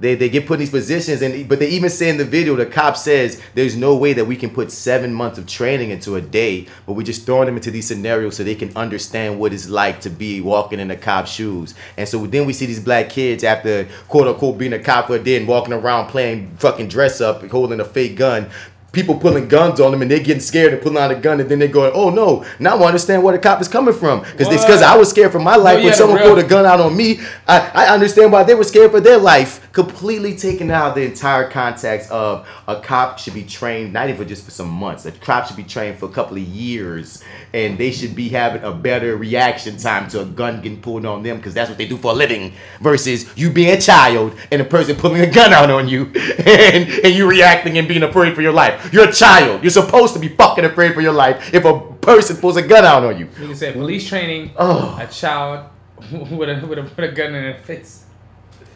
they 0.00 0.14
they 0.14 0.28
get 0.30 0.46
put 0.46 0.54
in 0.54 0.60
these 0.60 0.70
positions, 0.70 1.22
and 1.22 1.48
but 1.48 1.58
they 1.58 1.68
even 1.68 1.90
say 1.90 2.08
in 2.08 2.16
the 2.16 2.24
video, 2.24 2.56
the 2.56 2.66
cop 2.66 2.96
says 2.96 3.40
there's 3.54 3.76
no 3.76 3.94
way 3.94 4.14
that 4.14 4.24
we 4.24 4.34
can 4.34 4.50
put 4.50 4.72
seven 4.72 5.12
months 5.12 5.38
of 5.38 5.46
training 5.46 5.90
into 5.90 6.16
a 6.16 6.20
day, 6.20 6.66
but 6.86 6.94
we're 6.94 7.02
just 7.02 7.26
throwing 7.26 7.46
them 7.46 7.56
into 7.56 7.70
these 7.70 7.86
scenarios 7.86 8.36
so 8.36 8.42
they 8.42 8.54
can 8.54 8.74
understand 8.76 9.38
what 9.38 9.52
it's 9.52 9.68
like 9.68 10.00
to 10.00 10.10
be 10.10 10.40
walking 10.40 10.80
in 10.80 10.90
a 10.90 10.96
cop's 10.96 11.30
shoes. 11.30 11.74
And 11.98 12.08
so 12.08 12.26
then 12.26 12.46
we 12.46 12.54
see 12.54 12.66
these 12.66 12.80
black 12.82 13.10
kids 13.10 13.44
after 13.44 13.86
quote 14.08 14.26
unquote 14.26 14.56
being 14.58 14.72
a 14.72 14.78
cop 14.78 15.06
for 15.08 15.16
a 15.16 15.22
day 15.22 15.36
and 15.36 15.46
walking 15.46 15.74
around 15.74 16.08
playing 16.08 16.56
fucking 16.56 16.88
dress 16.88 17.20
up, 17.20 17.46
holding 17.50 17.80
a 17.80 17.84
fake 17.84 18.16
gun. 18.16 18.48
People 18.92 19.16
pulling 19.20 19.46
guns 19.46 19.78
on 19.78 19.92
them 19.92 20.02
and 20.02 20.10
they're 20.10 20.18
getting 20.18 20.40
scared 20.40 20.72
and 20.72 20.82
pulling 20.82 20.98
out 20.98 21.12
a 21.12 21.14
gun 21.14 21.38
and 21.38 21.48
then 21.48 21.60
they're 21.60 21.68
going, 21.68 21.92
oh 21.94 22.10
no, 22.10 22.44
now 22.58 22.76
I 22.76 22.86
understand 22.88 23.22
where 23.22 23.32
the 23.32 23.38
cop 23.40 23.60
is 23.60 23.68
coming 23.68 23.94
from. 23.94 24.22
Because 24.22 24.48
because 24.48 24.82
I 24.82 24.96
was 24.96 25.08
scared 25.10 25.30
for 25.30 25.38
my 25.38 25.54
life 25.54 25.78
yeah, 25.78 25.84
when 25.84 25.94
someone 25.94 26.18
real- 26.18 26.26
pulled 26.34 26.44
a 26.44 26.48
gun 26.48 26.66
out 26.66 26.80
on 26.80 26.96
me. 26.96 27.20
I, 27.46 27.70
I 27.72 27.94
understand 27.94 28.32
why 28.32 28.42
they 28.42 28.54
were 28.54 28.64
scared 28.64 28.90
for 28.90 28.98
their 28.98 29.18
life. 29.18 29.69
Completely 29.72 30.34
taking 30.36 30.70
out 30.70 30.96
the 30.96 31.02
entire 31.02 31.48
context 31.48 32.10
of 32.10 32.48
a 32.66 32.80
cop 32.80 33.18
should 33.20 33.34
be 33.34 33.44
trained, 33.44 33.92
not 33.92 34.08
even 34.10 34.26
just 34.26 34.44
for 34.44 34.50
some 34.50 34.68
months. 34.68 35.06
A 35.06 35.12
cop 35.12 35.46
should 35.46 35.56
be 35.56 35.62
trained 35.62 35.98
for 35.98 36.06
a 36.06 36.12
couple 36.12 36.36
of 36.36 36.42
years. 36.42 37.22
And 37.52 37.78
they 37.78 37.92
should 37.92 38.16
be 38.16 38.28
having 38.28 38.62
a 38.64 38.72
better 38.72 39.16
reaction 39.16 39.76
time 39.76 40.08
to 40.08 40.22
a 40.22 40.24
gun 40.24 40.60
getting 40.60 40.80
pulled 40.80 41.06
on 41.06 41.22
them 41.22 41.36
because 41.36 41.54
that's 41.54 41.68
what 41.68 41.78
they 41.78 41.86
do 41.86 41.96
for 41.96 42.10
a 42.12 42.14
living. 42.14 42.52
Versus 42.80 43.36
you 43.38 43.50
being 43.50 43.70
a 43.76 43.80
child 43.80 44.34
and 44.50 44.60
a 44.60 44.64
person 44.64 44.96
pulling 44.96 45.20
a 45.20 45.30
gun 45.30 45.52
out 45.52 45.70
on 45.70 45.88
you 45.88 46.06
and, 46.14 46.88
and 47.04 47.14
you 47.14 47.28
reacting 47.28 47.78
and 47.78 47.86
being 47.86 48.02
afraid 48.02 48.34
for 48.34 48.42
your 48.42 48.52
life. 48.52 48.92
You're 48.92 49.08
a 49.08 49.12
child. 49.12 49.62
You're 49.62 49.70
supposed 49.70 50.14
to 50.14 50.20
be 50.20 50.28
fucking 50.28 50.64
afraid 50.64 50.94
for 50.94 51.00
your 51.00 51.12
life 51.12 51.54
if 51.54 51.64
a 51.64 51.80
person 52.00 52.36
pulls 52.38 52.56
a 52.56 52.62
gun 52.62 52.84
out 52.84 53.04
on 53.04 53.18
you. 53.18 53.26
You 53.40 53.46
can 53.48 53.54
say 53.56 53.72
police 53.72 54.08
training 54.08 54.50
Oh. 54.58 54.98
a 55.00 55.06
child 55.06 55.68
with 56.12 56.48
a, 56.48 56.66
with 56.66 56.78
a 56.78 56.82
with 56.82 56.98
a 56.98 57.08
gun 57.12 57.34
in 57.34 57.42
their 57.42 57.54
face. 57.54 57.99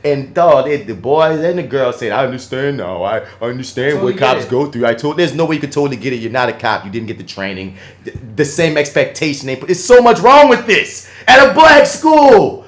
And 0.04 0.34
dog, 0.34 0.66
they, 0.66 0.82
the 0.82 0.94
boys 0.94 1.40
and 1.40 1.58
the 1.58 1.62
girls 1.62 1.98
said, 1.98 2.12
I 2.12 2.24
understand 2.26 2.76
now. 2.76 3.02
I, 3.02 3.20
I 3.40 3.46
understand 3.46 3.94
Totally 3.94 4.12
what 4.12 4.20
cops 4.20 4.44
go 4.44 4.70
through. 4.70 4.84
I 4.84 4.92
told 4.94 5.16
there's 5.16 5.34
no 5.34 5.46
way 5.46 5.54
you 5.54 5.60
could 5.62 5.72
totally 5.72 5.96
get 5.96 6.12
it. 6.12 6.16
You're 6.16 6.30
not 6.30 6.50
a 6.50 6.52
cop. 6.52 6.84
You 6.84 6.90
didn't 6.90 7.06
get 7.06 7.16
the 7.16 7.24
training. 7.24 7.78
The, 8.04 8.10
the 8.36 8.44
same 8.44 8.76
expectation 8.76 9.46
they 9.46 9.56
put. 9.56 9.68
There's 9.68 9.82
so 9.82 10.02
much 10.02 10.20
wrong 10.20 10.50
with 10.50 10.66
this 10.66 11.10
at 11.26 11.50
a 11.50 11.54
black 11.54 11.86
school. 11.86 12.66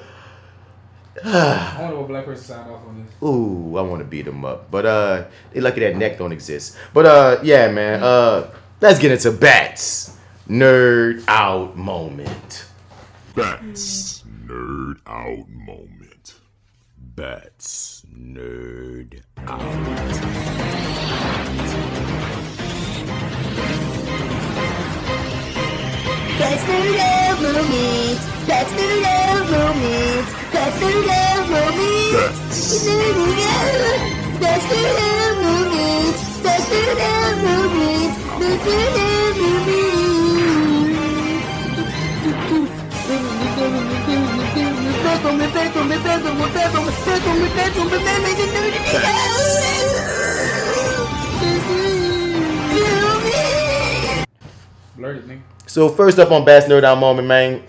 I 1.23 1.77
wonder 1.79 1.97
what 1.97 2.07
black 2.07 2.25
person 2.25 2.43
signed 2.43 2.71
off 2.71 2.85
on 2.87 3.03
this. 3.03 3.13
Ooh, 3.21 3.77
I 3.77 3.81
want 3.81 3.99
to 4.01 4.05
beat 4.05 4.25
them 4.25 4.45
up. 4.45 4.69
But 4.71 4.85
uh 4.85 5.25
they 5.51 5.59
lucky 5.59 5.81
that 5.81 5.95
neck 5.95 6.17
don't 6.17 6.31
exist. 6.31 6.77
But 6.93 7.05
uh 7.05 7.39
yeah, 7.43 7.69
man. 7.71 8.03
Uh 8.03 8.51
let's 8.81 8.99
get 8.99 9.11
into 9.11 9.31
bats. 9.31 10.17
Nerd 10.47 11.23
out 11.27 11.75
moment. 11.75 12.65
Bats 13.35 14.23
nerd 14.45 14.99
out 15.05 15.49
moment. 15.49 15.96
Bats 17.17 18.05
nerd 18.13 19.23
out. 19.47 19.57
Bats 26.37 26.63
nerd 26.69 26.99
out, 27.01 27.41
Bats 28.45 28.71
nerd 28.77 29.01
out, 29.03 29.49
Bats 29.49 30.37
That's 30.53 30.77
the 30.77 30.85
real 30.85 31.41
moment. 31.49 31.97
That's 34.43 34.65
the 34.69 34.77
real 34.85 35.33
moment. 35.41 36.17
That's 36.43 36.65
the 36.69 36.77
real 36.77 37.33
moment. 37.41 38.13
That's 38.39 38.63
the 38.63 38.77
real. 44.07 44.36
So 55.77 55.89
first 55.89 56.17
up 56.17 56.31
on 56.31 56.43
Bats 56.43 56.65
Nerd 56.65 56.83
Out 56.83 56.97
Moment, 56.97 57.27
man. 57.27 57.61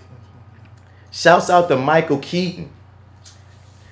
Shouts 1.11 1.49
out 1.51 1.67
to 1.67 1.75
Michael 1.75 2.17
Keaton. 2.17 2.71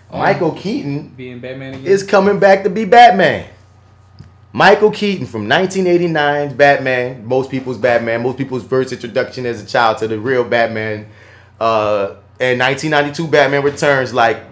Oh. 0.10 0.18
Michael 0.18 0.53
Keaton 0.53 1.10
Being 1.10 1.39
Batman 1.39 1.76
again. 1.76 1.85
is 1.85 2.02
coming 2.02 2.39
back 2.39 2.64
to 2.64 2.69
be 2.72 2.85
Batman. 2.85 3.48
Michael 4.53 4.89
Keaton 4.89 5.27
from 5.27 5.48
1989's 5.48 6.53
Batman, 6.53 7.27
most 7.27 7.52
people's 7.52 7.77
Batman, 7.77 8.23
most 8.23 8.39
people's 8.39 8.65
first 8.65 8.91
introduction 8.91 9.45
as 9.45 9.61
a 9.61 9.68
child 9.68 9.99
to 9.99 10.07
the 10.07 10.18
real 10.18 10.44
Batman. 10.44 11.07
Uh, 11.60 12.15
and 12.39 12.59
1992 12.59 13.27
Batman 13.27 13.64
Returns, 13.64 14.14
like, 14.14 14.43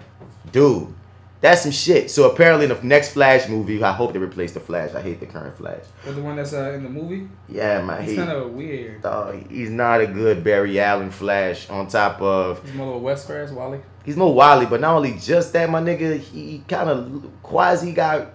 dude, 0.52 0.92
that's 1.40 1.62
some 1.62 1.70
shit. 1.70 2.10
So 2.10 2.30
apparently 2.30 2.64
in 2.66 2.72
the 2.74 2.82
next 2.82 3.12
Flash 3.12 3.48
movie, 3.48 3.82
I 3.82 3.92
hope 3.92 4.12
they 4.12 4.18
replace 4.18 4.52
the 4.52 4.60
Flash. 4.60 4.94
I 4.94 5.02
hate 5.02 5.20
the 5.20 5.26
current 5.26 5.56
Flash. 5.56 5.82
Or 6.06 6.12
the 6.12 6.22
one 6.22 6.36
that's 6.36 6.52
uh, 6.52 6.72
in 6.72 6.82
the 6.82 6.88
movie. 6.88 7.28
Yeah, 7.48 7.82
man, 7.82 8.02
He's 8.04 8.16
kind 8.16 8.30
of 8.30 8.52
weird. 8.52 9.02
dog, 9.02 9.48
he's 9.50 9.70
not 9.70 10.00
a 10.00 10.06
good 10.06 10.42
Barry 10.42 10.80
Allen 10.80 11.10
Flash. 11.10 11.68
On 11.70 11.86
top 11.86 12.20
of 12.20 12.64
He's 12.64 12.74
more 12.74 12.88
of 12.88 12.94
a 12.96 12.98
West 12.98 13.26
Ferris, 13.26 13.50
Wally. 13.52 13.80
He's 14.04 14.16
more 14.16 14.32
wily, 14.34 14.66
but 14.66 14.80
not 14.80 14.94
only 14.96 15.16
just 15.18 15.52
that, 15.52 15.68
my 15.68 15.80
nigga, 15.80 16.18
he 16.18 16.62
kind 16.68 16.88
of 16.88 17.30
quasi 17.42 17.92
got 17.92 18.28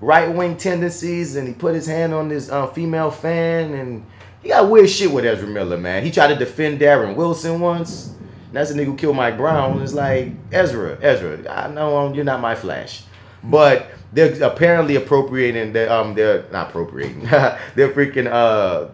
right 0.00 0.32
wing 0.34 0.56
tendencies, 0.56 1.36
and 1.36 1.46
he 1.46 1.54
put 1.54 1.74
his 1.74 1.86
hand 1.86 2.14
on 2.14 2.28
this 2.28 2.50
uh, 2.50 2.66
female 2.68 3.10
fan, 3.10 3.74
and 3.74 4.06
he 4.42 4.48
got 4.48 4.68
weird 4.70 4.88
shit 4.88 5.12
with 5.12 5.24
Ezra 5.24 5.46
Miller, 5.46 5.76
man. 5.76 6.04
He 6.04 6.10
tried 6.10 6.28
to 6.28 6.36
defend 6.36 6.80
Darren 6.80 7.14
Wilson 7.14 7.60
once. 7.60 8.14
That's 8.52 8.72
the 8.72 8.80
nigga 8.80 8.86
who 8.86 8.96
killed 8.96 9.16
Mike 9.16 9.36
Brown. 9.36 9.80
It's 9.82 9.94
like 9.94 10.32
Ezra, 10.50 10.98
Ezra. 11.00 11.50
I 11.50 11.68
know 11.68 12.12
you're 12.12 12.24
not 12.24 12.40
my 12.40 12.54
Flash, 12.54 13.02
but 13.42 13.90
they're 14.12 14.42
apparently 14.42 14.96
appropriating. 14.96 15.72
The, 15.72 15.92
um, 15.92 16.14
they're 16.14 16.44
not 16.52 16.70
appropriating. 16.70 17.20
they're 17.74 17.92
freaking 17.92 18.26
uh 18.30 18.88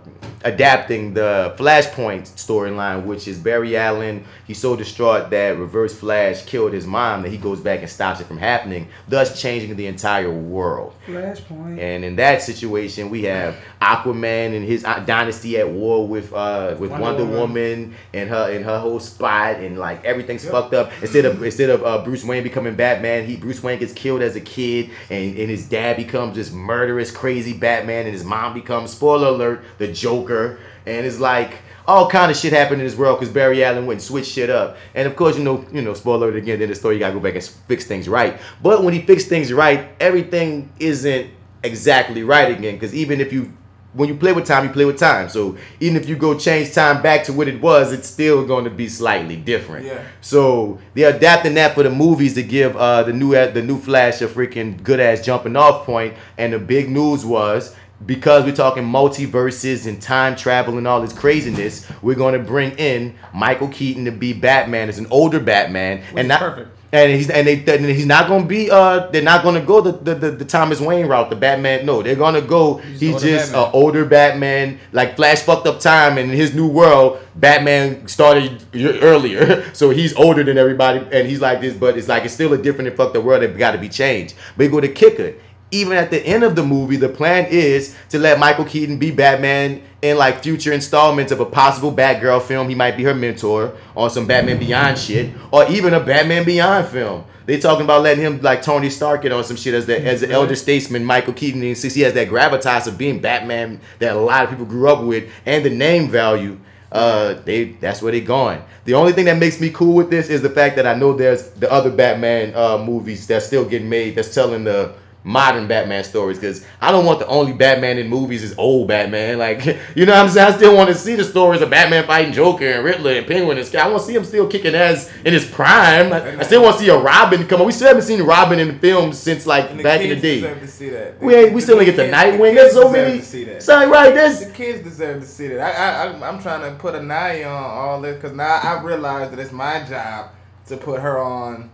adapting 0.44 1.14
the 1.14 1.54
Flashpoint 1.58 2.22
storyline, 2.36 3.04
which 3.04 3.26
is 3.26 3.38
Barry 3.38 3.76
Allen. 3.76 4.24
He's 4.46 4.58
so 4.58 4.76
distraught 4.76 5.30
that 5.30 5.58
Reverse 5.58 5.98
Flash 5.98 6.44
killed 6.44 6.72
his 6.72 6.86
mom 6.86 7.22
that 7.22 7.30
he 7.30 7.36
goes 7.36 7.60
back 7.60 7.80
and 7.80 7.90
stops 7.90 8.20
it 8.20 8.26
from 8.26 8.38
happening, 8.38 8.88
thus 9.08 9.40
changing 9.40 9.74
the 9.76 9.86
entire 9.86 10.32
world. 10.32 10.94
Flashpoint. 11.06 11.78
And 11.78 12.04
in 12.04 12.16
that 12.16 12.42
situation, 12.42 13.10
we 13.10 13.24
have 13.24 13.56
Aquaman 13.82 14.56
and 14.56 14.64
his 14.64 14.84
uh, 14.84 15.00
dynasty 15.00 15.58
at 15.58 15.68
war 15.68 16.06
with 16.06 16.32
uh, 16.32 16.76
with 16.78 16.90
Wonder 16.90 17.02
Wonder, 17.02 17.24
Woman. 17.24 17.38
Woman. 17.38 17.94
and 18.14 18.30
her 18.30 18.50
and 18.50 18.64
her 18.64 18.78
whole 18.78 19.00
spot, 19.00 19.56
and 19.56 19.78
like 19.78 20.04
everything's 20.04 20.48
fucked 20.48 20.74
up. 20.74 20.92
Instead 21.02 21.24
of 21.24 21.42
instead 21.42 21.70
of 21.70 21.84
uh, 21.84 22.04
Bruce 22.04 22.24
Wayne 22.24 22.42
becoming 22.42 22.74
Batman, 22.74 23.26
he 23.26 23.36
Bruce 23.36 23.62
Wayne 23.62 23.78
gets 23.78 23.92
killed 23.92 24.22
as 24.22 24.36
a 24.36 24.40
kid, 24.40 24.90
and, 25.10 25.36
and 25.36 25.50
his 25.50 25.68
dad 25.68 25.96
becomes 25.96 26.36
this 26.36 26.50
murderous, 26.52 27.10
crazy 27.10 27.52
Batman, 27.52 28.04
and 28.04 28.12
his 28.12 28.24
mom 28.24 28.54
becomes 28.54 28.90
spoiler 28.90 29.28
alert 29.28 29.64
the 29.78 29.88
Joker, 29.92 30.60
and 30.86 31.06
it's 31.06 31.18
like. 31.20 31.58
All 31.88 32.06
kind 32.10 32.30
of 32.30 32.36
shit 32.36 32.52
happened 32.52 32.82
in 32.82 32.86
this 32.86 32.98
world 32.98 33.18
because 33.18 33.32
Barry 33.32 33.64
Allen 33.64 33.86
went 33.86 34.00
and 34.00 34.02
switched 34.02 34.32
shit 34.32 34.50
up, 34.50 34.76
and 34.94 35.08
of 35.08 35.16
course 35.16 35.38
you 35.38 35.42
know 35.42 35.64
you 35.72 35.80
know 35.80 35.94
spoiler 35.94 36.28
alert 36.28 36.36
again. 36.36 36.60
In 36.60 36.68
the 36.68 36.74
story, 36.74 36.96
you 36.96 37.00
gotta 37.00 37.14
go 37.14 37.20
back 37.20 37.32
and 37.32 37.42
fix 37.42 37.86
things 37.86 38.10
right. 38.10 38.38
But 38.62 38.84
when 38.84 38.92
he 38.92 39.00
fixed 39.00 39.28
things 39.28 39.50
right, 39.54 39.88
everything 39.98 40.70
isn't 40.78 41.30
exactly 41.62 42.24
right 42.24 42.50
again. 42.54 42.74
Because 42.74 42.94
even 42.94 43.22
if 43.22 43.32
you 43.32 43.54
when 43.94 44.08
you 44.08 44.14
play 44.14 44.32
with 44.32 44.46
time, 44.46 44.64
you 44.64 44.70
play 44.70 44.84
with 44.84 44.98
time. 44.98 45.28
So 45.28 45.56
even 45.80 45.96
if 45.96 46.08
you 46.08 46.16
go 46.16 46.38
change 46.38 46.72
time 46.72 47.02
back 47.02 47.24
to 47.24 47.32
what 47.32 47.48
it 47.48 47.60
was, 47.60 47.92
it's 47.92 48.08
still 48.08 48.46
going 48.46 48.64
to 48.64 48.70
be 48.70 48.88
slightly 48.88 49.36
different. 49.36 49.86
Yeah. 49.86 50.04
So 50.20 50.78
they're 50.94 51.14
adapting 51.14 51.54
that 51.54 51.74
for 51.74 51.82
the 51.82 51.90
movies 51.90 52.34
to 52.34 52.42
give 52.42 52.76
uh, 52.76 53.02
the 53.04 53.12
new 53.12 53.32
the 53.32 53.62
new 53.62 53.78
Flash 53.78 54.20
a 54.20 54.28
freaking 54.28 54.82
good 54.82 55.00
ass 55.00 55.24
jumping 55.24 55.56
off 55.56 55.86
point. 55.86 56.14
And 56.36 56.52
the 56.52 56.58
big 56.58 56.90
news 56.90 57.24
was 57.24 57.74
because 58.04 58.44
we're 58.44 58.54
talking 58.54 58.84
multiverses 58.84 59.86
and 59.86 60.00
time 60.00 60.36
travel 60.36 60.78
and 60.78 60.86
all 60.86 61.00
this 61.00 61.12
craziness, 61.12 61.90
we're 62.02 62.14
going 62.14 62.34
to 62.34 62.46
bring 62.46 62.72
in 62.78 63.14
Michael 63.34 63.68
Keaton 63.68 64.04
to 64.04 64.12
be 64.12 64.32
Batman 64.32 64.88
as 64.88 64.98
an 64.98 65.06
older 65.10 65.40
Batman, 65.40 65.98
Which 65.98 66.20
and 66.20 66.28
not 66.28 66.40
perfect. 66.40 66.77
And 66.92 67.12
he's 67.12 67.28
and 67.28 67.46
they 67.46 67.56
and 67.66 67.84
he's 67.84 68.06
not 68.06 68.28
gonna 68.28 68.46
be 68.46 68.70
uh 68.70 69.08
they're 69.10 69.22
not 69.22 69.42
gonna 69.42 69.60
go 69.60 69.80
the 69.80 69.92
the, 69.92 70.14
the, 70.14 70.30
the 70.30 70.44
Thomas 70.44 70.80
Wayne 70.80 71.06
route 71.06 71.28
the 71.30 71.36
Batman 71.36 71.84
no 71.84 72.02
they're 72.02 72.16
gonna 72.16 72.40
go 72.40 72.78
he's 72.78 73.14
older 73.14 73.26
just 73.26 73.52
an 73.52 73.70
older 73.72 74.04
Batman 74.04 74.78
like 74.92 75.16
Flash 75.16 75.42
fucked 75.42 75.66
up 75.66 75.80
time 75.80 76.16
and 76.16 76.30
in 76.30 76.36
his 76.36 76.54
new 76.54 76.68
world 76.68 77.20
Batman 77.34 78.08
started 78.08 78.64
earlier 79.02 79.70
so 79.74 79.90
he's 79.90 80.14
older 80.16 80.42
than 80.42 80.56
everybody 80.56 81.06
and 81.12 81.28
he's 81.28 81.40
like 81.40 81.60
this 81.60 81.74
but 81.74 81.98
it's 81.98 82.08
like 82.08 82.24
it's 82.24 82.34
still 82.34 82.52
a 82.54 82.58
different 82.58 82.88
and 82.88 82.96
fucked 82.96 83.16
up 83.16 83.22
world 83.22 83.42
that 83.42 83.56
got 83.58 83.72
to 83.72 83.78
be 83.78 83.88
changed. 83.88 84.34
But 84.56 84.64
you 84.64 84.70
go 84.70 84.80
to 84.80 84.88
kicker 84.88 85.34
even 85.70 85.96
at 85.96 86.10
the 86.10 86.20
end 86.26 86.44
of 86.44 86.56
the 86.56 86.62
movie 86.62 86.96
the 86.96 87.08
plan 87.08 87.46
is 87.50 87.96
to 88.08 88.18
let 88.18 88.38
Michael 88.38 88.64
Keaton 88.64 88.98
be 88.98 89.10
Batman 89.10 89.82
in 90.02 90.16
like 90.16 90.42
future 90.42 90.72
installments 90.72 91.32
of 91.32 91.40
a 91.40 91.44
possible 91.44 91.92
Batgirl 91.92 92.42
film. 92.42 92.68
He 92.68 92.74
might 92.74 92.96
be 92.96 93.04
her 93.04 93.14
mentor 93.14 93.74
on 93.96 94.10
some 94.10 94.26
Batman 94.26 94.58
Beyond 94.58 94.98
shit 94.98 95.34
or 95.50 95.68
even 95.70 95.94
a 95.94 96.00
Batman 96.00 96.44
Beyond 96.44 96.88
film. 96.88 97.24
They 97.46 97.58
talking 97.58 97.84
about 97.84 98.02
letting 98.02 98.22
him 98.22 98.40
like 98.42 98.60
Tony 98.60 98.90
Stark 98.90 99.24
it 99.24 99.32
on 99.32 99.42
some 99.42 99.56
shit 99.56 99.74
as 99.74 99.86
the 99.86 99.98
as 100.04 100.20
the 100.20 100.30
elder 100.30 100.54
statesman 100.54 101.04
Michael 101.04 101.32
Keaton 101.32 101.62
and 101.62 101.76
since 101.76 101.94
he 101.94 102.02
has 102.02 102.12
that 102.14 102.28
gravitas 102.28 102.86
of 102.86 102.98
being 102.98 103.20
Batman 103.20 103.80
that 103.98 104.14
a 104.14 104.20
lot 104.20 104.44
of 104.44 104.50
people 104.50 104.66
grew 104.66 104.88
up 104.90 105.02
with 105.02 105.30
and 105.46 105.64
the 105.64 105.70
name 105.70 106.08
value 106.08 106.58
uh 106.92 107.34
they 107.44 107.64
that's 107.72 108.00
where 108.00 108.12
they 108.12 108.20
going 108.20 108.62
the 108.84 108.94
only 108.94 109.12
thing 109.12 109.26
that 109.26 109.36
makes 109.38 109.60
me 109.60 109.68
cool 109.68 109.94
with 109.94 110.08
this 110.08 110.30
is 110.30 110.40
the 110.40 110.48
fact 110.48 110.76
that 110.76 110.86
I 110.86 110.94
know 110.94 111.12
there's 111.12 111.50
the 111.50 111.70
other 111.70 111.90
Batman 111.90 112.54
uh 112.54 112.78
movies 112.78 113.26
that's 113.26 113.46
still 113.46 113.64
getting 113.66 113.88
made 113.88 114.14
that's 114.14 114.34
telling 114.34 114.64
the 114.64 114.94
modern 115.24 115.66
Batman 115.66 116.04
stories 116.04 116.38
because 116.38 116.64
I 116.80 116.90
don't 116.90 117.04
want 117.04 117.18
the 117.18 117.26
only 117.26 117.52
Batman 117.52 117.98
in 117.98 118.08
movies 118.08 118.42
is 118.42 118.56
old 118.58 118.88
Batman. 118.88 119.38
Like, 119.48 119.64
you 119.94 120.04
know 120.04 120.12
what 120.12 120.22
I'm 120.22 120.28
saying? 120.28 120.52
I 120.52 120.56
still 120.56 120.74
want 120.74 120.88
to 120.88 120.94
see 120.94 121.14
the 121.14 121.22
stories 121.22 121.60
of 121.60 121.70
Batman 121.70 122.06
fighting 122.06 122.32
Joker 122.32 122.64
and 122.66 122.84
Riddler 122.84 123.12
and 123.12 123.26
Penguin 123.26 123.56
and 123.56 123.66
Sky. 123.66 123.78
I 123.80 123.88
want 123.88 124.00
to 124.00 124.06
see 124.06 124.14
him 124.14 124.24
still 124.24 124.48
kicking 124.48 124.74
ass 124.74 125.10
in 125.24 125.32
his 125.32 125.48
prime. 125.48 126.12
I, 126.12 126.40
I 126.40 126.42
still 126.42 126.62
want 126.62 126.76
to 126.76 126.82
see 126.82 126.88
a 126.90 126.98
Robin 126.98 127.46
come 127.46 127.60
on. 127.60 127.66
We 127.66 127.72
still 127.72 127.88
haven't 127.88 128.02
seen 128.02 128.22
Robin 128.22 128.58
in 128.58 128.68
the 128.68 128.74
films 128.74 129.18
since 129.18 129.46
like 129.46 129.76
the 129.76 129.82
back 129.82 130.00
in 130.00 130.10
the 130.10 130.16
day. 130.16 130.40
deserve 130.40 130.60
to 130.60 130.66
see 130.66 130.88
that. 130.90 131.22
We 131.22 131.34
ain't, 131.34 131.52
we 131.52 131.60
still 131.60 131.78
ain't 131.78 131.86
get 131.86 131.96
the 131.96 132.14
Nightwing. 132.14 132.54
There's 132.54 132.72
so 132.72 132.90
many. 132.90 133.18
to 133.18 133.24
see 133.24 133.44
that. 133.44 133.62
Sorry, 133.62 133.86
right? 133.86 134.14
There's 134.14 134.40
The 134.40 134.52
kids 134.52 134.82
deserve 134.82 135.20
to 135.22 135.26
see 135.28 135.48
that. 135.48 135.60
I, 135.60 135.70
I, 135.70 136.12
I 136.12 136.28
I'm 136.28 136.40
trying 136.40 136.62
to 136.62 136.78
put 136.78 136.94
an 136.94 137.10
eye 137.10 137.44
on 137.44 137.62
all 137.64 138.00
this 138.00 138.16
because 138.16 138.36
now 138.36 138.60
I 138.62 138.82
realize 138.82 139.30
that 139.30 139.38
it's 139.38 139.52
my 139.52 139.84
job 139.84 140.30
to 140.66 140.76
put 140.76 141.00
her 141.00 141.18
on 141.18 141.70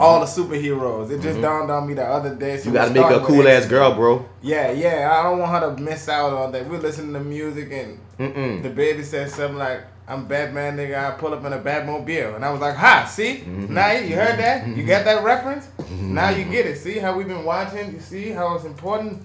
all 0.00 0.20
the 0.20 0.26
superheroes. 0.26 1.10
It 1.10 1.20
just 1.20 1.38
Mhm. 1.38 1.42
dawned 1.42 1.70
on 1.70 1.86
me 1.86 1.94
the 1.94 2.04
other 2.04 2.34
day. 2.34 2.56
so 2.58 2.66
you 2.68 2.72
got 2.72 2.86
to 2.88 2.94
make 2.94 3.10
a 3.10 3.20
cool 3.20 3.46
ass 3.48 3.66
girl, 3.66 3.94
bro. 3.94 4.24
Yeah, 4.42 4.70
yeah. 4.70 5.10
I 5.12 5.22
don't 5.24 5.38
want 5.38 5.50
her 5.62 5.74
to 5.74 5.82
miss 5.82 6.08
out 6.08 6.32
on 6.32 6.52
that. 6.52 6.68
We're 6.68 6.78
listening 6.78 7.12
to 7.14 7.20
music 7.20 7.70
and 7.72 7.98
Mm-mm. 8.18 8.62
the 8.62 8.70
baby 8.70 9.02
said 9.02 9.30
something 9.30 9.56
like, 9.58 9.80
"I'm 10.08 10.24
Batman, 10.26 10.76
nigga. 10.76 10.96
I 11.06 11.10
pull 11.12 11.32
up 11.34 11.44
in 11.44 11.52
a 11.52 11.58
Batmobile," 11.58 12.34
and 12.36 12.44
I 12.44 12.50
was 12.50 12.60
like, 12.60 12.74
"Ha! 12.76 13.04
See? 13.08 13.44
Mhm. 13.46 13.70
Now 13.70 13.92
you 13.92 14.16
heard 14.16 14.38
that? 14.38 14.62
Mm-hmm. 14.64 14.76
You 14.80 14.84
got 14.86 15.04
that 15.04 15.22
reference? 15.22 15.68
Now 16.00 16.30
you 16.30 16.44
get 16.44 16.66
it. 16.66 16.78
See 16.78 16.98
how 16.98 17.16
we've 17.16 17.28
been 17.28 17.44
watching? 17.44 17.92
You 17.92 18.00
see 18.00 18.30
how 18.30 18.54
it's 18.56 18.64
important." 18.64 19.22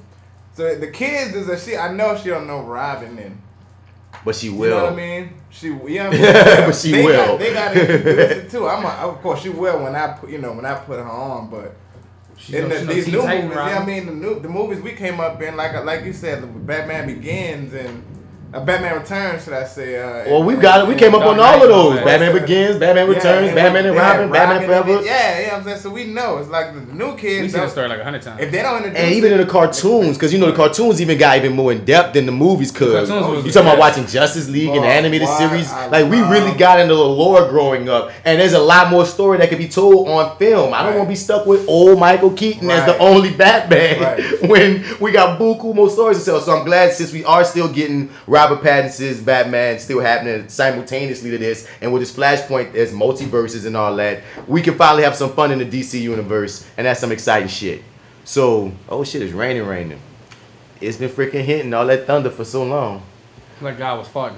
So 0.55 0.75
the 0.75 0.87
kids 0.87 1.35
is 1.35 1.49
a 1.49 1.57
she. 1.59 1.75
I 1.77 1.91
know 1.91 2.15
she 2.15 2.29
don't 2.29 2.45
know 2.45 2.61
Robin 2.61 3.15
then. 3.15 3.41
But 4.25 4.35
she 4.35 4.49
will. 4.49 4.69
You 4.69 4.69
know 4.69 4.83
what 4.83 4.93
I 4.93 4.95
mean? 4.95 5.33
She, 5.49 5.67
you 5.67 5.73
know 5.73 6.09
what 6.09 6.15
I 6.15 6.21
mean? 6.21 6.21
But 6.67 6.75
she 6.75 6.91
they 6.91 7.03
will. 7.05 7.25
Got, 7.27 7.39
they 7.39 7.53
got 7.53 7.73
to 7.73 7.81
introduce 7.81 8.31
it 8.31 8.49
too. 8.51 8.67
I'm, 8.67 8.85
a, 8.85 8.89
of 9.11 9.21
course, 9.21 9.41
she 9.41 9.49
will 9.49 9.83
when 9.83 9.95
I 9.95 10.13
put, 10.13 10.29
you 10.29 10.37
know, 10.37 10.53
when 10.53 10.65
I 10.65 10.75
put 10.75 10.99
her 10.99 11.05
on. 11.05 11.49
But 11.49 11.75
She 12.37 12.55
in 12.57 12.69
the, 12.69 12.79
she 12.79 12.85
these 12.85 13.07
new 13.07 13.21
movies, 13.21 13.51
yeah, 13.55 13.79
I 13.79 13.85
mean, 13.85 14.05
the 14.05 14.11
new 14.13 14.39
the 14.39 14.49
movies 14.49 14.79
we 14.81 14.93
came 14.93 15.19
up 15.19 15.41
in, 15.41 15.55
like 15.55 15.83
like 15.85 16.05
you 16.05 16.13
said, 16.13 16.65
Batman 16.65 17.07
Begins 17.07 17.73
and 17.73 18.03
uh, 18.53 18.59
Batman 18.63 18.99
Returns, 18.99 19.43
should 19.43 19.53
I 19.53 19.63
say? 19.65 19.99
Uh, 20.01 20.29
Well, 20.29 20.43
we 20.43 20.53
and- 20.53 20.61
got 20.61 20.81
it. 20.81 20.87
We 20.87 20.95
came 20.95 21.13
up 21.15 21.23
on 21.23 21.39
all 21.39 21.61
of 21.63 21.67
those. 21.69 21.99
Batman. 22.03 22.33
Begins, 22.33 22.77
Batman 22.77 23.07
Yeah, 23.09 23.15
Returns, 23.15 23.47
and- 23.47 23.55
Batman 23.55 23.85
and 23.87 23.95
yeah, 23.95 24.11
Robin, 24.11 24.31
Batman 24.31 24.57
and- 24.57 24.65
Forever. 24.65 25.01
Yeah, 25.05 25.39
yeah, 25.39 25.55
I'm 25.55 25.63
saying. 25.63 25.77
So 25.79 25.89
we 25.89 26.05
know 26.05 26.37
it's 26.37 26.49
like 26.49 26.73
the 26.73 26.93
new 26.93 27.15
kids. 27.15 27.41
We've 27.41 27.51
seen 27.51 27.59
don't- 27.59 27.65
the 27.67 27.71
story 27.71 27.89
like 27.89 27.99
a 27.99 28.03
hundred 28.03 28.21
times. 28.21 28.41
If 28.41 28.51
they 28.51 28.61
don't 28.61 28.77
introduce 28.77 28.99
And 28.99 29.13
even 29.13 29.31
it, 29.31 29.35
in 29.39 29.45
the 29.45 29.51
cartoons, 29.51 30.17
because 30.17 30.31
you 30.33 30.39
know 30.39 30.47
the 30.51 30.55
cartoons 30.55 31.01
even 31.01 31.17
got 31.17 31.37
even 31.37 31.53
more 31.53 31.71
in 31.71 31.83
depth 31.85 32.13
than 32.13 32.25
the 32.25 32.31
movies 32.31 32.71
could. 32.71 32.93
cartoons 33.07 33.27
was 33.27 33.37
You 33.45 33.51
the 33.51 33.51
talking 33.51 33.67
about 33.69 33.79
watching 33.79 34.05
Justice 34.07 34.47
League 34.49 34.69
and 34.69 34.77
Boy, 34.77 34.83
the 34.83 34.87
animated 34.93 35.27
what 35.27 35.37
series? 35.37 35.71
I 35.71 35.87
Like 35.87 36.09
we 36.09 36.21
really 36.21 36.53
got 36.57 36.79
into 36.79 36.95
the 36.95 37.03
lore 37.03 37.47
growing 37.49 37.89
up, 37.89 38.11
and 38.25 38.39
there's 38.39 38.53
a 38.53 38.59
lot 38.59 38.89
more 38.89 39.05
story 39.05 39.37
that 39.39 39.49
could 39.49 39.57
be 39.57 39.67
told 39.67 40.07
on 40.09 40.37
film. 40.37 40.73
I 40.73 40.79
don't 40.83 40.87
Right. 40.91 40.97
want 40.97 41.07
to 41.07 41.11
be 41.11 41.15
stuck 41.15 41.45
with 41.45 41.67
old 41.67 41.99
Michael 41.99 42.31
Keaton 42.31 42.69
as 42.69 42.85
the 42.85 42.97
only 42.99 43.31
Batman 43.31 44.01
Right. 44.01 44.41
when 44.49 44.83
we 44.99 45.11
got 45.11 45.39
buku 45.39 45.73
more 45.75 45.89
stories 45.89 46.19
to 46.19 46.25
tell. 46.25 46.39
So 46.41 46.55
I'm 46.57 46.65
glad 46.65 46.93
since 46.93 47.11
we 47.11 47.23
are 47.25 47.43
still 47.43 47.67
getting 47.67 48.09
Robert 48.43 48.61
Pattinson's 48.61 49.21
Batman 49.21 49.79
still 49.79 50.01
happening 50.01 50.49
simultaneously 50.49 51.31
to 51.31 51.37
this, 51.37 51.65
and 51.79 51.93
with 51.93 52.01
this 52.01 52.11
Flashpoint, 52.11 52.73
there's 52.73 52.91
multiverses 52.91 53.65
and 53.65 53.77
all 53.77 53.95
that. 53.95 54.21
We 54.47 54.61
can 54.61 54.75
finally 54.77 55.03
have 55.03 55.15
some 55.15 55.31
fun 55.31 55.51
in 55.51 55.59
the 55.59 55.65
DC 55.65 56.01
universe, 56.01 56.67
and 56.75 56.85
that's 56.85 56.99
some 56.99 57.13
exciting 57.13 57.47
shit. 57.47 57.83
So, 58.25 58.73
oh 58.89 59.05
shit, 59.05 59.21
it's 59.21 59.31
raining, 59.31 59.65
raining. 59.65 60.01
It's 60.81 60.97
been 60.97 61.09
freaking 61.09 61.45
hitting 61.45 61.73
all 61.73 61.85
that 61.85 62.05
thunder 62.05 62.29
for 62.29 62.43
so 62.43 62.65
long. 62.65 63.03
Like 63.61 63.77
God 63.77 63.99
was 63.99 64.09
farting. 64.09 64.35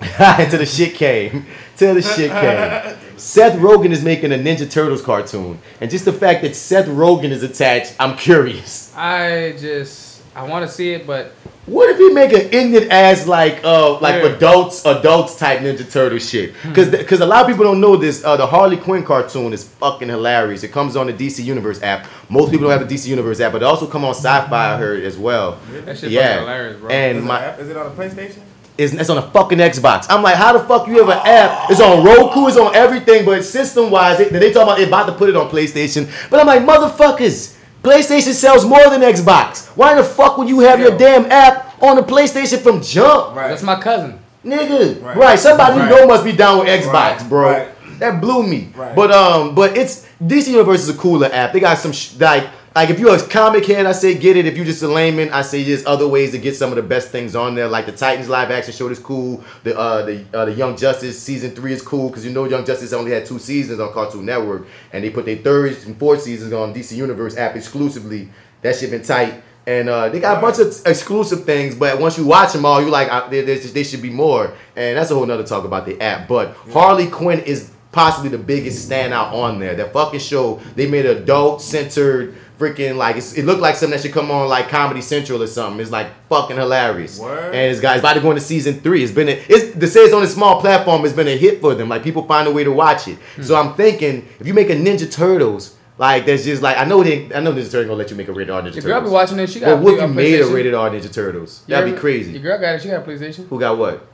Until 0.00 0.60
the 0.60 0.66
shit 0.66 0.94
came. 0.94 1.44
Till 1.76 1.94
the 1.94 2.02
shit 2.02 2.30
came. 2.30 2.96
Seth 3.18 3.58
Rogen 3.58 3.90
is 3.90 4.04
making 4.04 4.30
a 4.30 4.36
Ninja 4.36 4.70
Turtles 4.70 5.02
cartoon, 5.02 5.58
and 5.80 5.90
just 5.90 6.04
the 6.04 6.12
fact 6.12 6.42
that 6.42 6.54
Seth 6.54 6.86
Rogen 6.86 7.30
is 7.30 7.42
attached, 7.42 7.96
I'm 7.98 8.16
curious. 8.16 8.94
I 8.94 9.56
just 9.58 10.07
I 10.38 10.44
want 10.44 10.64
to 10.66 10.72
see 10.72 10.92
it, 10.92 11.06
but 11.06 11.32
What 11.66 11.90
if 11.90 11.98
he 11.98 12.08
make 12.14 12.32
an 12.32 12.48
ignorant 12.52 12.90
ass 12.92 13.26
like 13.26 13.62
uh 13.64 13.98
like 13.98 14.22
Yeah. 14.22 14.30
adults 14.30 14.84
adults 14.86 15.36
type 15.36 15.58
Ninja 15.60 15.90
Turtle 15.90 16.18
shit? 16.18 16.54
Because 16.62 16.88
because 16.90 17.20
a 17.20 17.26
lot 17.26 17.42
of 17.42 17.46
people 17.48 17.64
don't 17.64 17.80
know 17.80 17.96
this. 17.96 18.24
Uh, 18.24 18.36
the 18.36 18.46
Harley 18.46 18.76
Quinn 18.76 19.04
cartoon 19.04 19.52
is 19.52 19.64
fucking 19.64 20.08
hilarious. 20.08 20.62
It 20.62 20.72
comes 20.72 20.96
on 20.96 21.08
the 21.08 21.12
DC 21.12 21.44
Universe 21.44 21.82
app. 21.82 22.06
Most 22.30 22.50
people 22.52 22.68
don't 22.68 22.78
have 22.78 22.88
the 22.88 22.94
DC 22.94 23.08
Universe 23.08 23.40
app, 23.40 23.52
but 23.52 23.62
it 23.62 23.64
also 23.66 23.86
come 23.86 24.04
on 24.04 24.14
Syfy. 24.14 24.52
I 24.52 24.78
heard 24.78 25.02
as 25.04 25.18
well. 25.18 25.58
That 25.84 25.98
shit 25.98 26.10
yeah, 26.10 26.28
fucking 26.36 26.40
hilarious, 26.46 26.76
bro. 26.80 26.88
And 26.90 27.18
Is, 27.18 27.24
my 27.24 27.44
it, 27.44 27.60
is 27.60 27.68
it 27.70 27.76
on 27.76 27.94
the 27.96 28.02
PlayStation? 28.02 28.38
it's, 28.78 28.92
it's 28.94 29.10
on 29.10 29.18
a 29.18 29.22
fucking 29.32 29.58
Xbox. 29.58 30.06
I'm 30.08 30.22
like, 30.22 30.36
how 30.36 30.52
the 30.56 30.60
fuck 30.60 30.86
you 30.86 30.98
have 31.04 31.08
an 31.08 31.26
app? 31.26 31.68
It's 31.68 31.80
on 31.80 32.04
Roku, 32.04 32.46
it's 32.46 32.56
on 32.56 32.74
everything, 32.76 33.24
but 33.26 33.42
system 33.44 33.90
wise, 33.90 34.18
they, 34.18 34.28
they 34.28 34.52
talk 34.52 34.62
about 34.62 34.78
they 34.78 34.86
about 34.86 35.06
to 35.06 35.12
put 35.12 35.28
it 35.28 35.36
on 35.36 35.50
PlayStation. 35.50 36.08
But 36.30 36.38
I'm 36.40 36.46
like, 36.46 36.62
motherfuckers, 36.62 37.56
PlayStation 37.92 38.32
sells 38.34 38.64
more 38.66 38.90
than 38.90 39.00
Xbox. 39.00 39.68
Why 39.68 39.94
the 39.94 40.04
fuck 40.04 40.36
would 40.36 40.48
you 40.48 40.60
have 40.60 40.78
your 40.78 40.96
damn 40.98 41.24
app 41.32 41.82
on 41.82 41.96
the 41.96 42.02
PlayStation 42.02 42.60
from 42.60 42.82
jump? 42.82 43.34
Right. 43.34 43.48
that's 43.48 43.62
my 43.62 43.80
cousin. 43.80 44.18
Nigga, 44.44 45.02
right? 45.02 45.16
Right. 45.16 45.38
somebody 45.38 45.80
you 45.80 45.88
know 45.88 46.06
must 46.06 46.22
be 46.24 46.32
down 46.32 46.58
with 46.60 46.68
Xbox, 46.68 46.92
Right. 46.92 47.28
bro. 47.28 47.50
Right. 47.50 47.68
That 47.98 48.20
blew 48.20 48.46
me. 48.46 48.70
Right. 48.76 48.94
But 48.94 49.10
um, 49.10 49.54
but 49.54 49.76
it's 49.76 50.06
DC 50.22 50.48
Universe 50.48 50.82
is 50.82 50.90
a 50.90 50.98
cooler 50.98 51.28
app. 51.32 51.52
They 51.52 51.60
got 51.60 51.78
some 51.78 51.92
sh- 51.92 52.14
like 52.20 52.46
like 52.78 52.90
if 52.90 53.00
you're 53.00 53.12
a 53.12 53.20
comic 53.20 53.66
head, 53.66 53.86
I 53.86 53.90
say 53.92 54.16
get 54.16 54.36
it. 54.36 54.46
If 54.46 54.56
you're 54.56 54.64
just 54.64 54.84
a 54.84 54.86
layman, 54.86 55.30
I 55.30 55.42
say 55.42 55.64
there's 55.64 55.84
other 55.84 56.06
ways 56.06 56.30
to 56.30 56.38
get 56.38 56.54
some 56.54 56.70
of 56.70 56.76
the 56.76 56.82
best 56.82 57.08
things 57.08 57.34
on 57.34 57.56
there. 57.56 57.66
Like 57.66 57.86
the 57.86 57.92
Titans 57.92 58.28
live 58.28 58.52
action 58.52 58.72
show 58.72 58.88
is 58.88 59.00
cool. 59.00 59.42
The 59.64 59.76
uh 59.76 60.04
the 60.04 60.24
uh, 60.32 60.44
the 60.44 60.52
Young 60.52 60.76
Justice 60.76 61.20
season 61.20 61.50
three 61.56 61.72
is 61.72 61.82
cool 61.82 62.08
because 62.08 62.24
you 62.24 62.30
know 62.30 62.44
Young 62.44 62.64
Justice 62.64 62.92
only 62.92 63.10
had 63.10 63.26
two 63.26 63.40
seasons 63.40 63.80
on 63.80 63.92
Cartoon 63.92 64.24
Network, 64.24 64.68
and 64.92 65.02
they 65.02 65.10
put 65.10 65.24
their 65.24 65.38
third 65.38 65.76
and 65.86 65.98
fourth 65.98 66.22
seasons 66.22 66.52
on 66.52 66.72
DC 66.72 66.92
Universe 66.96 67.36
app 67.36 67.56
exclusively. 67.56 68.28
That 68.62 68.76
shit 68.76 68.92
been 68.92 69.02
tight. 69.02 69.42
And 69.66 69.88
uh, 69.88 70.08
they 70.08 70.20
got 70.20 70.38
a 70.38 70.40
bunch 70.40 70.60
of 70.60 70.68
exclusive 70.86 71.44
things, 71.44 71.74
but 71.74 72.00
once 72.00 72.16
you 72.16 72.24
watch 72.26 72.52
them 72.52 72.64
all, 72.64 72.80
you 72.80 72.90
like 72.90 73.12
uh, 73.12 73.28
there, 73.28 73.42
there's, 73.42 73.70
there 73.72 73.84
should 73.84 74.00
be 74.02 74.08
more, 74.08 74.54
and 74.76 74.96
that's 74.96 75.10
a 75.10 75.14
whole 75.14 75.26
nother 75.26 75.44
talk 75.44 75.64
about 75.64 75.84
the 75.84 76.00
app. 76.00 76.28
But 76.28 76.54
Harley 76.72 77.08
Quinn 77.08 77.40
is 77.40 77.72
possibly 77.92 78.30
the 78.30 78.38
biggest 78.38 78.88
standout 78.88 79.32
on 79.32 79.58
there. 79.58 79.74
That 79.74 79.92
fucking 79.92 80.20
show, 80.20 80.60
they 80.74 80.88
made 80.88 81.04
adult 81.06 81.60
centered 81.60 82.36
freaking 82.58 82.96
like 82.96 83.16
it's, 83.16 83.34
it 83.34 83.44
looked 83.44 83.60
like 83.60 83.76
something 83.76 83.96
that 83.96 84.02
should 84.02 84.12
come 84.12 84.30
on 84.30 84.48
like 84.48 84.68
Comedy 84.68 85.00
Central 85.00 85.42
or 85.42 85.46
something. 85.46 85.80
It's 85.80 85.90
like 85.90 86.08
fucking 86.28 86.56
hilarious. 86.56 87.20
And 87.20 87.54
it's 87.54 87.80
guys 87.80 88.00
about 88.00 88.14
to 88.14 88.20
go 88.20 88.30
into 88.30 88.42
season 88.42 88.80
three. 88.80 89.02
It's 89.02 89.12
been 89.12 89.28
a, 89.28 89.42
it's 89.48 89.78
to 89.78 89.86
say 89.86 90.00
it's 90.00 90.14
on 90.14 90.22
a 90.22 90.26
small 90.26 90.60
platform. 90.60 91.04
It's 91.04 91.14
been 91.14 91.28
a 91.28 91.36
hit 91.36 91.60
for 91.60 91.74
them. 91.74 91.88
Like 91.88 92.02
people 92.02 92.24
find 92.26 92.48
a 92.48 92.50
way 92.50 92.64
to 92.64 92.72
watch 92.72 93.08
it. 93.08 93.18
So 93.42 93.54
I'm 93.56 93.74
thinking 93.74 94.28
if 94.40 94.46
you 94.46 94.54
make 94.54 94.70
a 94.70 94.76
Ninja 94.76 95.10
Turtles. 95.10 95.76
Like 95.98 96.26
that's 96.26 96.44
just 96.44 96.62
like 96.62 96.76
I 96.78 96.84
know 96.84 97.02
they 97.02 97.24
I 97.34 97.40
know 97.40 97.52
Ninja 97.52 97.72
Turtles 97.72 97.86
gonna 97.86 97.94
let 97.94 98.10
you 98.10 98.16
make 98.16 98.28
a 98.28 98.32
rated 98.32 98.50
R 98.50 98.60
Ninja 98.62 98.66
Your 98.66 98.74
Turtles. 98.74 98.84
girl 98.84 99.00
be 99.00 99.10
watching 99.10 99.36
this, 99.36 99.52
she 99.52 99.58
got 99.58 99.76
But 99.76 99.82
what 99.82 99.94
if 99.94 100.00
you 100.02 100.08
made 100.08 100.40
a 100.40 100.46
rated 100.46 100.74
R 100.74 100.90
Ninja 100.90 101.12
Turtles? 101.12 101.64
You 101.66 101.74
That'd 101.74 101.92
be 101.92 101.98
crazy. 101.98 102.32
Your 102.32 102.42
girl 102.42 102.60
got 102.60 102.76
it. 102.76 102.82
She 102.82 102.88
got 102.88 103.02
a 103.02 103.10
PlayStation. 103.10 103.48
Who 103.48 103.58
got 103.58 103.76
what? 103.76 104.06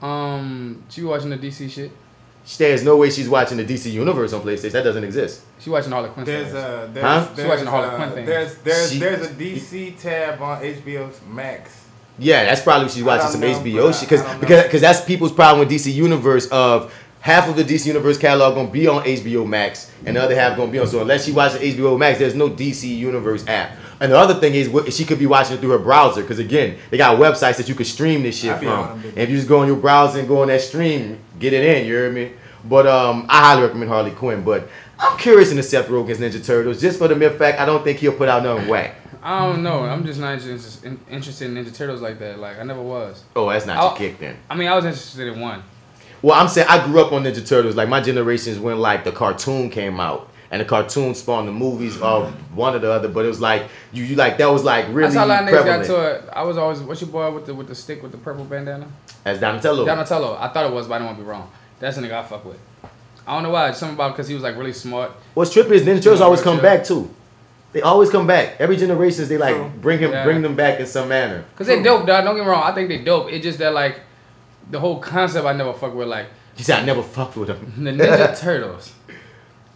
Um, 0.00 0.84
she 0.88 1.02
watching 1.02 1.30
the 1.30 1.38
DC 1.38 1.68
shit. 1.70 1.90
There's 2.56 2.82
no 2.82 2.96
way 2.96 3.10
she's 3.10 3.28
watching 3.28 3.58
the 3.58 3.64
DC 3.64 3.90
Universe 3.92 4.32
on 4.32 4.40
PlayStation. 4.40 4.72
That 4.72 4.84
doesn't 4.84 5.04
exist. 5.04 5.42
She's 5.58 5.68
watching 5.68 5.92
all 5.92 6.02
the 6.02 6.08
Quinn 6.08 6.24
There's 6.24 6.54
a 6.54 6.88
there's, 6.92 7.04
Huh? 7.04 7.28
there's, 7.34 7.46
She 7.46 7.50
watching 7.50 7.68
all 7.68 7.82
the 7.82 7.88
uh, 7.88 7.96
Quinn 7.96 8.10
things. 8.12 8.26
There's 8.26 8.54
there's 8.58 8.92
She- 8.92 8.98
there's 8.98 9.26
a 9.26 9.30
DC 9.30 10.00
tab 10.00 10.40
on 10.40 10.62
HBO 10.62 11.10
Max. 11.28 11.84
Yeah, 12.18 12.44
that's 12.44 12.62
probably 12.62 12.86
what 12.86 12.92
she's 12.92 13.04
watching 13.04 13.28
some 13.30 13.40
know, 13.42 13.46
HBO 13.60 13.74
bro. 13.74 13.92
shit 13.92 14.00
because 14.08 14.20
I 14.22 14.24
don't 14.24 14.34
know. 14.34 14.40
because 14.40 14.62
because 14.64 14.80
that's 14.80 15.00
people's 15.02 15.32
problem 15.32 15.60
with 15.60 15.70
DC 15.70 15.92
Universe 15.92 16.46
of 16.48 16.92
half 17.20 17.48
of 17.48 17.56
the 17.56 17.64
DC 17.64 17.86
Universe 17.86 18.16
catalog 18.18 18.54
gonna 18.54 18.68
be 18.70 18.88
on 18.88 19.02
HBO 19.04 19.46
Max 19.46 19.90
and 20.06 20.16
the 20.16 20.22
other 20.22 20.34
half 20.34 20.56
gonna 20.56 20.72
be 20.72 20.78
on. 20.78 20.86
So 20.86 21.00
unless 21.00 21.26
she 21.26 21.32
watches 21.32 21.60
HBO 21.60 21.96
Max, 21.98 22.18
there's 22.18 22.34
no 22.34 22.48
DC 22.48 22.88
Universe 22.88 23.46
app. 23.46 23.72
And 24.00 24.12
the 24.12 24.16
other 24.18 24.34
thing 24.34 24.54
is, 24.54 24.94
she 24.94 25.04
could 25.04 25.18
be 25.18 25.26
watching 25.26 25.56
it 25.56 25.60
through 25.60 25.70
her 25.70 25.78
browser 25.78 26.22
because 26.22 26.38
again, 26.38 26.78
they 26.90 26.96
got 26.96 27.18
websites 27.18 27.56
that 27.56 27.68
you 27.68 27.74
could 27.74 27.86
stream 27.86 28.22
this 28.22 28.38
shit 28.38 28.52
I 28.52 28.58
be 28.58 28.66
on 28.68 29.00
from. 29.00 29.08
And 29.10 29.18
if 29.18 29.28
you 29.30 29.36
just 29.36 29.48
go 29.48 29.58
on 29.60 29.66
your 29.66 29.76
browser 29.76 30.20
and 30.20 30.28
go 30.28 30.42
on 30.42 30.48
that 30.48 30.60
stream, 30.60 31.18
get 31.40 31.52
it 31.52 31.64
in. 31.64 31.84
You 31.86 31.94
hear 31.94 32.10
me? 32.12 32.32
But 32.64 32.86
um, 32.86 33.26
I 33.28 33.40
highly 33.40 33.62
recommend 33.62 33.90
Harley 33.90 34.10
Quinn. 34.10 34.42
But 34.42 34.68
I'm 34.98 35.18
curious 35.18 35.50
in 35.50 35.56
the 35.56 35.62
Seth 35.62 35.88
Rogen's 35.88 36.18
Ninja 36.18 36.44
Turtles 36.44 36.80
just 36.80 36.98
for 36.98 37.08
the 37.08 37.16
mere 37.16 37.30
fact 37.30 37.60
I 37.60 37.66
don't 37.66 37.84
think 37.84 37.98
he'll 37.98 38.12
put 38.16 38.28
out 38.28 38.42
nothing 38.42 38.68
whack. 38.68 38.96
I 39.22 39.46
don't 39.46 39.62
know. 39.62 39.82
I'm 39.82 40.04
just 40.04 40.20
not 40.20 40.34
interested 40.34 40.84
in, 40.84 41.00
interested 41.10 41.46
in 41.46 41.54
Ninja 41.54 41.74
Turtles 41.74 42.00
like 42.00 42.18
that. 42.20 42.38
Like 42.38 42.58
I 42.58 42.62
never 42.62 42.82
was. 42.82 43.24
Oh, 43.36 43.48
that's 43.50 43.66
not 43.66 43.76
I- 43.76 43.88
your 43.88 43.96
kick 43.96 44.18
then. 44.18 44.36
I 44.48 44.54
mean, 44.54 44.68
I 44.68 44.74
was 44.74 44.84
interested 44.84 45.28
in 45.28 45.40
one. 45.40 45.62
Well, 46.20 46.38
I'm 46.38 46.48
saying 46.48 46.66
I 46.68 46.84
grew 46.84 47.00
up 47.00 47.12
on 47.12 47.24
Ninja 47.24 47.46
Turtles. 47.46 47.76
Like 47.76 47.88
my 47.88 48.00
generation 48.00 48.52
is 48.52 48.58
when 48.58 48.78
like 48.78 49.04
the 49.04 49.12
cartoon 49.12 49.70
came 49.70 50.00
out, 50.00 50.28
and 50.50 50.60
the 50.60 50.64
cartoon 50.64 51.14
spawned 51.14 51.46
the 51.46 51.52
movies 51.52 52.00
of 52.00 52.32
one 52.56 52.74
or 52.74 52.80
the 52.80 52.90
other. 52.90 53.08
But 53.08 53.24
it 53.24 53.28
was 53.28 53.40
like 53.40 53.68
you, 53.92 54.02
you 54.02 54.16
like 54.16 54.38
that 54.38 54.50
was 54.50 54.64
like 54.64 54.86
really 54.88 55.02
That's 55.02 55.14
how 55.14 55.26
a 55.26 55.26
lot 55.26 55.42
of 55.44 55.48
niggas 55.48 55.64
got 55.64 55.84
to 55.84 56.16
it. 56.16 56.28
I 56.32 56.42
was 56.42 56.56
always 56.58 56.80
what's 56.80 57.00
your 57.00 57.10
boy 57.10 57.30
with 57.30 57.46
the 57.46 57.54
with 57.54 57.68
the 57.68 57.74
stick 57.74 58.02
with 58.02 58.12
the 58.12 58.18
purple 58.18 58.44
bandana? 58.44 58.88
As 59.24 59.38
Donatello. 59.38 59.84
Donatello. 59.84 60.36
I 60.40 60.48
thought 60.48 60.66
it 60.66 60.72
was, 60.72 60.88
but 60.88 60.94
I 60.94 60.98
don't 60.98 61.06
want 61.06 61.18
to 61.18 61.24
be 61.24 61.28
wrong. 61.30 61.50
That's 61.80 61.96
the 61.96 62.02
nigga 62.02 62.12
I 62.14 62.22
fuck 62.24 62.44
with. 62.44 62.58
I 63.26 63.34
don't 63.34 63.42
know 63.42 63.50
why. 63.50 63.70
Something 63.72 63.94
about 63.96 64.12
because 64.12 64.28
he 64.28 64.34
was 64.34 64.42
like 64.42 64.56
really 64.56 64.72
smart. 64.72 65.12
What's 65.34 65.54
trippy 65.54 65.72
is 65.72 65.82
Ninja 65.82 66.02
Turtles 66.02 66.20
always 66.20 66.40
come 66.40 66.60
back 66.60 66.84
too. 66.84 67.10
They 67.72 67.82
always 67.82 68.08
come 68.10 68.26
back. 68.26 68.56
Every 68.58 68.76
generation 68.76 69.28
they 69.28 69.36
like 69.36 69.80
bring 69.80 69.98
him 69.98 70.10
Yeah. 70.12 70.24
bring 70.24 70.40
them 70.42 70.56
back 70.56 70.80
in 70.80 70.86
some 70.86 71.08
manner. 71.10 71.44
Cause 71.56 71.66
they 71.66 71.82
dope, 71.82 72.06
dog. 72.06 72.24
Don't 72.24 72.34
get 72.36 72.44
me 72.44 72.50
wrong. 72.50 72.62
I 72.64 72.72
think 72.74 72.88
they 72.88 72.98
dope. 72.98 73.30
It 73.30 73.42
just 73.42 73.58
that 73.58 73.74
like 73.74 74.00
the 74.70 74.80
whole 74.80 74.98
concept 74.98 75.44
I 75.46 75.52
never 75.52 75.72
fuck 75.74 75.94
with. 75.94 76.08
Like 76.08 76.26
You 76.56 76.64
said 76.64 76.80
I 76.80 76.84
never 76.86 77.02
fucked 77.02 77.36
with 77.36 77.48
them. 77.48 77.72
the 77.76 77.90
Ninja 77.90 78.38
Turtles, 78.40 78.92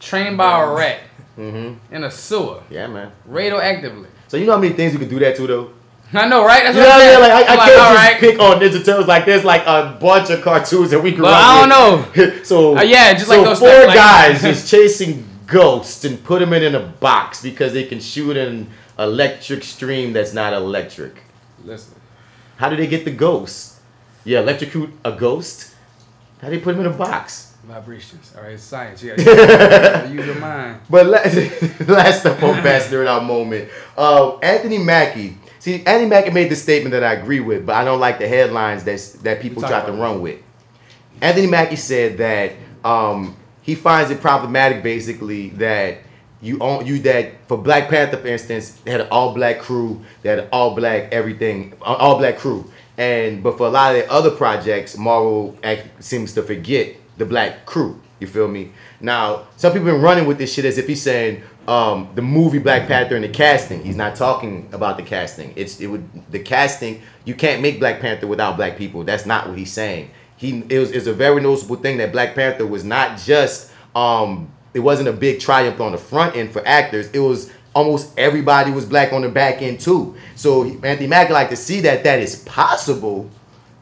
trained 0.01 0.37
by 0.39 0.63
a 0.63 0.73
rat 0.75 1.01
Mm-hmm. 1.39 1.95
in 1.95 2.05
a 2.05 2.11
sewer, 2.11 2.63
Yeah, 2.69 2.89
man. 2.89 3.11
radioactively. 3.27 4.09
So 4.29 4.37
you 4.37 4.45
know 4.45 4.53
how 4.53 4.59
many 4.61 4.75
things 4.75 4.93
you 4.93 4.99
could 4.99 5.09
do 5.09 5.19
that 5.21 5.35
to 5.37 5.47
though. 5.47 5.71
I 6.15 6.29
know, 6.29 6.45
right? 6.45 6.63
That's 6.65 6.77
you 6.77 6.83
what 6.83 6.89
know 6.89 6.95
I'm 6.95 7.01
saying. 7.01 7.21
Like 7.21 7.33
I, 7.33 7.35
I 7.35 7.41
I'm 7.41 7.59
can't 7.59 7.81
all 7.81 7.95
just 7.95 7.97
right. 7.97 8.21
pick 8.21 8.39
on 8.39 8.61
Ninja 8.61 8.85
Turtles. 8.85 9.07
Like 9.07 9.25
there's 9.25 9.45
like 9.45 9.63
a 9.67 9.97
bunch 10.01 10.31
of 10.31 10.43
cartoons 10.43 10.91
that 10.91 11.03
we 11.03 11.13
grew 11.13 11.25
Well, 11.25 11.35
up 11.35 11.69
I 11.69 11.69
don't 11.69 12.17
know. 12.17 12.43
so 12.45 12.77
Uh, 12.77 12.83
yeah, 12.83 13.13
just 13.15 13.27
so 13.29 13.37
like 13.37 13.45
those 13.47 13.59
four 13.59 13.69
stuff, 13.71 13.87
like- 13.87 13.97
guys 13.97 14.43
just 14.43 14.71
chasing 14.71 15.27
ghosts 15.47 16.05
and 16.05 16.23
put 16.23 16.41
them 16.41 16.53
in, 16.53 16.63
in 16.63 16.75
a 16.75 16.81
box 16.81 17.43
because 17.43 17.73
they 17.73 17.85
can 17.85 18.01
shoot 18.01 18.37
an 18.37 18.69
electric 18.99 19.63
stream 19.65 20.13
that's 20.13 20.33
not 20.35 20.53
electric. 20.53 21.23
Listen, 21.65 21.95
How 22.57 22.69
do 22.69 22.77
they 22.77 22.87
get 22.87 23.05
the 23.05 23.11
ghosts? 23.11 23.81
Yeah, 24.25 24.41
electrocute 24.41 24.91
a 25.05 25.13
ghost. 25.13 25.75
How 26.41 26.49
do 26.49 26.57
they 26.57 26.63
put 26.63 26.77
them 26.77 26.87
in 26.87 26.93
a 26.93 26.97
box? 26.97 27.49
vibrations. 27.65 28.33
All 28.37 28.43
right, 28.43 28.55
it's 28.55 28.63
science. 28.65 29.03
You 29.05 29.15
gotta, 29.15 29.23
you 29.23 29.37
gotta 29.37 30.09
use 30.13 30.27
your 30.27 30.35
mind. 30.41 30.81
But 30.91 31.07
last, 31.07 31.89
last 31.89 32.27
up 32.27 32.43
on 32.43 32.61
Bats 32.63 32.87
Nerd 32.89 33.07
Out 33.07 33.25
moment, 33.25 33.69
uh, 33.97 34.37
Anthony 34.39 34.79
Mackie. 34.79 35.37
See, 35.63 35.77
Anthony 35.87 36.07
Mackie 36.07 36.33
made 36.33 36.51
the 36.51 36.57
statement 36.57 36.91
that 36.91 37.05
I 37.05 37.13
agree 37.13 37.39
with, 37.39 37.67
but 37.67 37.77
I 37.77 37.85
don't 37.85 38.01
like 38.01 38.19
the 38.19 38.27
headlines 38.27 38.83
that 38.83 38.99
that 39.23 39.41
people 39.41 39.63
try 39.63 39.87
to 39.87 39.93
run 39.93 40.21
with. 40.21 40.41
Anthony 41.21 41.47
Mackie 41.47 41.77
said 41.77 42.19
that 42.19 42.55
um, 42.85 43.37
he 43.63 43.77
finds 43.77 44.11
it 44.11 44.21
problematic, 44.21 44.83
basically, 44.83 45.51
that 45.51 45.99
you 46.41 46.59
own 46.59 46.85
you 46.85 46.99
that 47.03 47.47
for 47.47 47.57
Black 47.57 47.89
Panther, 47.89 48.17
for 48.17 48.27
instance, 48.27 48.73
they 48.83 48.91
had 48.91 49.03
an 49.03 49.09
all 49.13 49.35
black 49.35 49.61
crew, 49.61 50.05
they 50.23 50.31
had 50.31 50.41
an 50.41 50.49
all 50.51 50.75
black 50.75 51.13
everything, 51.13 51.75
all 51.81 52.19
black 52.19 52.39
crew, 52.39 52.69
and 52.99 53.41
but 53.41 53.57
for 53.57 53.69
a 53.69 53.71
lot 53.71 53.95
of 53.95 54.03
the 54.03 54.11
other 54.11 54.33
projects, 54.33 54.99
Marvel 54.99 55.57
act, 55.63 56.03
seems 56.03 56.33
to 56.33 56.43
forget 56.43 56.97
the 57.19 57.25
black 57.25 57.67
crew. 57.67 58.01
You 58.19 58.27
feel 58.27 58.49
me? 58.49 58.73
Now, 59.01 59.47
some 59.57 59.73
people 59.73 59.87
been 59.87 60.01
running 60.01 60.27
with 60.27 60.39
this 60.39 60.53
shit 60.53 60.65
as 60.65 60.77
if 60.79 60.89
he's 60.89 61.03
saying 61.03 61.43
um, 61.69 62.09
the 62.15 62.23
movie 62.23 62.59
Black 62.59 62.89
Panther 62.89 63.15
and 63.15 63.25
the 63.25 63.29
casting. 63.29 63.85
He's 63.85 63.97
not 63.97 64.17
talking 64.17 64.69
about 64.73 64.97
the 64.97 65.03
casting. 65.03 65.53
It's 65.57 65.81
it 65.81 65.87
would 65.87 66.09
the 66.31 66.39
casting. 66.39 67.03
You 67.25 67.35
can't 67.35 67.63
make 67.63 67.79
Black 67.79 68.01
Panther 68.01 68.27
without 68.27 68.57
black 68.57 68.77
people. 68.77 69.05
That's 69.05 69.27
not 69.27 69.49
what 69.49 69.59
he's 69.59 69.73
saying. 69.73 70.11
He 70.37 70.65
it 70.69 70.79
was 70.79 70.91
it's 70.91 71.07
a 71.07 71.13
very 71.13 71.41
noticeable 71.41 71.77
thing 71.77 71.99
that 71.99 72.13
Black 72.13 72.35
Panther 72.35 72.67
was 72.67 72.85
not 72.85 73.19
just 73.19 73.71
um 73.95 74.51
it 74.75 74.81
wasn't 74.81 75.09
a 75.09 75.13
big 75.13 75.39
triumph 75.41 75.81
on 75.81 75.93
the 75.93 75.99
front 75.99 76.37
end 76.37 76.53
for 76.53 76.67
actors. 76.67 77.11
It 77.11 77.21
was 77.21 77.53
almost 77.75 78.19
everybody 78.19 78.71
was 78.71 78.85
black 78.85 79.13
on 79.13 79.23
the 79.23 79.29
back 79.29 79.63
end 79.63 79.81
too. 79.81 80.17
So 80.35 80.65
Anthony 80.65 81.07
Mackie 81.07 81.33
like 81.33 81.51
to 81.51 81.57
see 81.57 81.81
that 81.83 82.05
that 82.05 82.19
is 82.19 82.37
possible. 82.45 83.31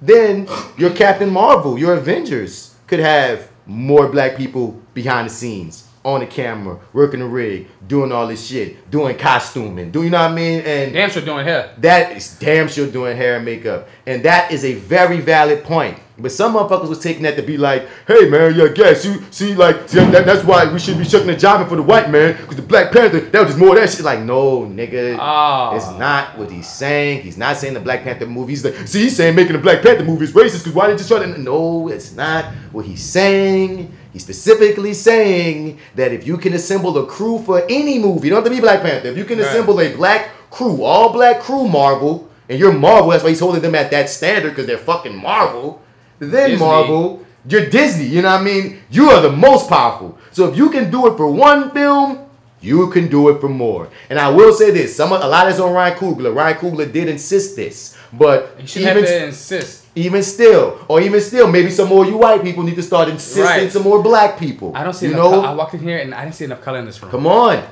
Then 0.02 0.48
your 0.77 0.90
Captain 0.90 1.31
Marvel, 1.31 1.78
your 1.78 1.94
Avengers 1.94 2.74
could 2.86 3.01
have 3.01 3.51
more 3.66 4.09
black 4.09 4.36
people 4.36 4.81
behind 4.94 5.28
the 5.28 5.32
scenes, 5.32 5.86
on 6.03 6.21
the 6.21 6.27
camera, 6.27 6.79
working 6.95 7.21
the 7.21 7.27
rig, 7.27 7.67
doing 7.87 8.11
all 8.11 8.27
this 8.27 8.47
shit, 8.47 8.91
doing 8.91 9.17
costuming, 9.19 9.91
do 9.91 10.03
you 10.03 10.09
know 10.09 10.23
what 10.23 10.31
I 10.31 10.35
mean? 10.35 10.61
And 10.61 10.93
Damn 10.95 11.11
sure 11.11 11.21
doing 11.23 11.45
hair. 11.45 11.75
that 11.79 12.17
is 12.17 12.39
damn 12.39 12.69
sure 12.69 12.87
doing 12.87 13.17
hair 13.17 13.37
and 13.37 13.45
makeup. 13.45 13.87
And 14.07 14.23
that 14.23 14.51
is 14.51 14.65
a 14.65 14.75
very 14.75 15.21
valid 15.21 15.63
point. 15.63 15.99
But 16.19 16.33
some 16.33 16.53
motherfuckers 16.55 16.89
was 16.91 16.99
taking 17.01 17.23
that 17.23 17.37
to 17.37 17.43
be 17.43 17.57
like, 17.57 17.87
hey 18.07 18.29
man, 18.29 18.55
yeah, 18.55 18.69
guess 18.69 19.05
you 19.07 19.23
see 19.31 19.55
like 19.55 19.89
see, 19.89 19.99
that, 20.05 20.27
that's 20.27 20.45
why 20.45 20.71
we 20.71 20.79
should 20.79 20.99
be 20.99 21.05
shucking 21.05 21.29
and 21.31 21.39
jiving 21.39 21.67
for 21.69 21.77
the 21.77 21.83
white 21.83 22.11
man 22.11 22.37
because 22.37 22.57
the 22.57 22.63
Black 22.63 22.93
Panther 22.93 23.21
that 23.21 23.39
was 23.41 23.49
just 23.49 23.59
more 23.59 23.71
of 23.71 23.77
that 23.77 23.89
shit. 23.91 24.05
Like 24.05 24.21
no, 24.21 24.63
nigga, 24.67 25.17
Oh. 25.19 25.75
it's 25.77 25.87
not 25.99 26.37
what 26.37 26.51
he's 26.51 26.69
saying. 26.69 27.23
He's 27.23 27.39
not 27.39 27.57
saying 27.57 27.73
the 27.73 27.81
Black 27.81 28.03
Panther 28.05 28.27
movie. 28.27 28.53
He's 28.53 28.65
like, 28.65 28.75
see, 28.87 29.03
he's 29.05 29.17
saying 29.17 29.35
making 29.35 29.55
the 29.55 29.59
Black 29.63 29.81
Panther 29.83 30.05
movie 30.05 30.25
is 30.25 30.33
racist 30.33 30.59
because 30.59 30.73
why 30.75 30.89
didn't 30.89 31.01
you 31.01 31.07
try 31.07 31.21
to? 31.21 31.39
No, 31.39 31.89
it's 31.89 32.13
not 32.15 32.47
what 32.73 32.85
he's 32.85 33.03
saying. 33.03 33.91
He's 34.12 34.23
specifically 34.23 34.93
saying 34.95 35.78
that 35.95 36.12
if 36.12 36.27
you 36.27 36.37
can 36.37 36.53
assemble 36.55 36.99
a 36.99 37.07
crew 37.07 37.39
for 37.45 37.62
any 37.69 37.99
movie, 37.99 38.27
you 38.28 38.35
don't 38.35 38.43
have 38.43 38.51
to 38.53 38.57
be 38.57 38.61
Black 38.61 38.82
Panther. 38.82 39.09
If 39.09 39.16
you 39.16 39.24
can 39.24 39.39
Right. 39.39 39.47
assemble 39.49 39.81
a 39.81 39.89
black 39.95 40.31
crew, 40.51 40.82
all 40.82 41.12
black 41.12 41.41
crew, 41.41 41.69
Marvel, 41.69 42.28
and 42.49 42.59
you're 42.59 42.73
Marvel, 42.73 43.11
that's 43.11 43.23
why 43.23 43.31
he's 43.31 43.41
holding 43.41 43.62
them 43.62 43.74
at 43.77 43.91
that 43.93 44.09
standard 44.11 44.51
because 44.51 44.66
they're 44.66 44.78
fucking 44.78 45.16
Marvel. 45.16 45.81
Then 46.19 46.51
Disney. 46.51 46.66
Marvel, 46.66 47.23
you're 47.49 47.66
Disney. 47.66 48.07
You 48.07 48.23
know 48.23 48.32
what 48.32 48.41
I 48.41 48.45
mean? 48.45 48.81
You 48.91 49.11
are 49.11 49.23
the 49.23 49.31
most 49.32 49.69
powerful. 49.69 50.19
So 50.32 50.49
if 50.49 50.57
you 50.57 50.70
can 50.70 50.91
do 50.91 51.07
it 51.07 51.16
for 51.16 51.31
one 51.31 51.70
film, 51.70 52.19
you 52.61 52.91
can 52.91 53.09
do 53.09 53.28
it 53.31 53.41
for 53.41 53.49
more. 53.49 53.89
And 54.11 54.19
I 54.19 54.28
will 54.28 54.53
say 54.53 54.70
this: 54.70 54.95
some 54.95 55.12
a 55.12 55.19
lot 55.27 55.49
is 55.49 55.61
on 55.61 55.73
Ryan 55.73 55.97
Coogler. 55.97 56.35
Ryan 56.35 56.59
Coogler 56.59 56.93
did 56.93 57.09
insist 57.09 57.57
this, 57.57 57.97
but 58.12 58.57
You 58.61 58.66
shouldn't 58.66 58.97
have 58.97 59.07
to 59.07 59.27
insist. 59.27 59.80
Even 59.95 60.23
still, 60.23 60.85
or 60.89 61.01
even 61.01 61.21
still, 61.21 61.49
maybe 61.51 61.71
some 61.71 61.89
more 61.89 62.05
you 62.07 62.17
white 62.17 62.43
people 62.43 62.62
need 62.62 62.77
to 62.77 62.83
start 62.83 63.09
insisting 63.09 63.45
Right. 63.45 63.73
some 63.73 63.83
more 63.83 64.03
black 64.03 64.39
people. 64.39 64.73
I 64.75 64.85
don't 64.85 64.93
see 64.93 65.07
you 65.07 65.12
enough. 65.15 65.31
know. 65.33 65.41
co- 65.43 65.47
I 65.47 65.53
walked 65.55 65.75
in 65.75 65.81
here 65.81 65.99
and 65.99 66.15
I 66.15 66.23
didn't 66.25 66.37
see 66.37 66.45
enough 66.45 66.61
color 66.62 66.79
in 66.79 66.85
this 66.85 67.03
room. 67.03 67.11
Come 67.11 67.27
on. 67.27 67.65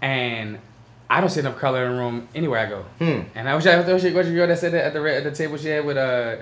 And 0.00 0.58
I 1.10 1.20
don't 1.20 1.28
see 1.28 1.40
enough 1.40 1.58
color 1.58 1.84
in 1.86 1.92
the 1.92 1.98
room 1.98 2.28
anywhere 2.34 2.60
I 2.60 2.66
go. 2.66 2.82
Hmm. 2.98 3.20
And 3.34 3.48
I 3.48 3.54
wish 3.54 3.66
I 3.66 3.80
wish 3.80 4.04
you, 4.04 4.14
wish 4.14 4.26
you 4.26 4.34
girl 4.34 4.46
that 4.46 4.58
said 4.58 4.72
that 4.72 4.84
at 4.86 4.92
the 4.94 5.16
at 5.16 5.24
the 5.24 5.32
table 5.32 5.56
she 5.58 5.68
had 5.68 5.84
with 5.84 5.96
uh 5.96 6.36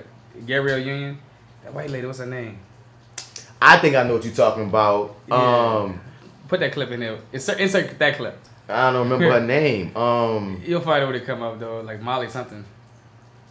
Gabrielle 0.45 0.79
Union. 0.79 1.17
That 1.63 1.73
white 1.73 1.89
lady, 1.89 2.07
what's 2.07 2.19
her 2.19 2.25
name? 2.25 2.59
I 3.61 3.77
think 3.79 3.95
I 3.97 4.03
know 4.03 4.13
what 4.13 4.23
you're 4.23 4.33
talking 4.33 4.63
about. 4.65 5.17
Yeah. 5.27 5.35
Um, 5.35 5.99
Put 6.47 6.61
that 6.61 6.71
clip 6.71 6.89
in 6.91 7.01
there. 7.01 7.17
Insert, 7.33 7.59
insert 7.59 7.99
that 7.99 8.15
clip. 8.15 8.37
I 8.69 8.91
don't 8.91 9.09
remember 9.09 9.31
her 9.39 9.45
name. 9.45 9.95
Um, 9.97 10.61
You'll 10.65 10.79
find 10.81 11.03
it 11.03 11.05
when 11.07 11.15
it 11.15 11.25
come 11.25 11.41
up 11.41 11.59
though, 11.59 11.81
like 11.81 12.01
Molly 12.01 12.29
something. 12.29 12.63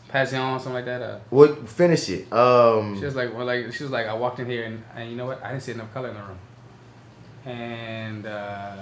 Passion, 0.08 0.38
something 0.58 0.72
like 0.72 0.86
that. 0.86 1.02
Uh, 1.02 1.18
what? 1.30 1.68
Finish 1.68 2.08
it. 2.08 2.32
Um, 2.32 2.98
she 2.98 3.04
was 3.04 3.14
like, 3.14 3.34
well, 3.34 3.44
like 3.44 3.72
she 3.72 3.82
was 3.82 3.92
like, 3.92 4.06
I 4.06 4.14
walked 4.14 4.38
in 4.40 4.46
here 4.46 4.64
and, 4.64 4.82
and 4.96 5.10
you 5.10 5.16
know 5.16 5.26
what? 5.26 5.44
I 5.44 5.50
didn't 5.50 5.62
see 5.62 5.72
enough 5.72 5.92
color 5.92 6.08
in 6.08 6.14
the 6.14 6.22
room. 6.22 6.38
And 7.44 8.26
uh, 8.26 8.76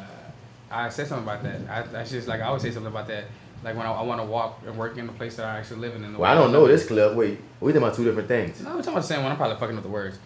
I 0.70 0.88
said 0.88 1.06
something 1.08 1.24
about 1.24 1.42
that. 1.42 1.60
I, 1.68 2.00
I 2.00 2.04
just 2.04 2.28
like 2.28 2.40
I 2.40 2.44
always 2.44 2.62
say 2.62 2.70
something 2.70 2.90
about 2.90 3.08
that. 3.08 3.24
Like 3.64 3.76
when 3.76 3.86
I, 3.86 3.92
I 3.92 4.02
want 4.02 4.20
to 4.20 4.26
walk 4.26 4.60
and 4.66 4.76
work 4.76 4.96
in 4.98 5.06
the 5.06 5.12
place 5.12 5.36
that 5.36 5.46
I 5.46 5.58
actually 5.58 5.80
live 5.80 5.96
in. 5.96 6.04
in 6.04 6.12
the 6.12 6.18
well, 6.18 6.30
I 6.30 6.34
don't 6.34 6.52
know 6.52 6.62
live 6.62 6.70
in. 6.70 6.76
this 6.76 6.86
clip. 6.86 7.14
Wait, 7.14 7.40
we 7.60 7.72
talking 7.72 7.82
about 7.82 7.96
two 7.96 8.04
different 8.04 8.28
things. 8.28 8.60
No, 8.60 8.70
we're 8.70 8.76
talking 8.76 8.92
about 8.92 9.00
the 9.02 9.08
same 9.08 9.22
one. 9.22 9.32
I'm 9.32 9.36
probably 9.36 9.56
fucking 9.56 9.74
with 9.74 9.84
the 9.84 9.90
words. 9.90 10.18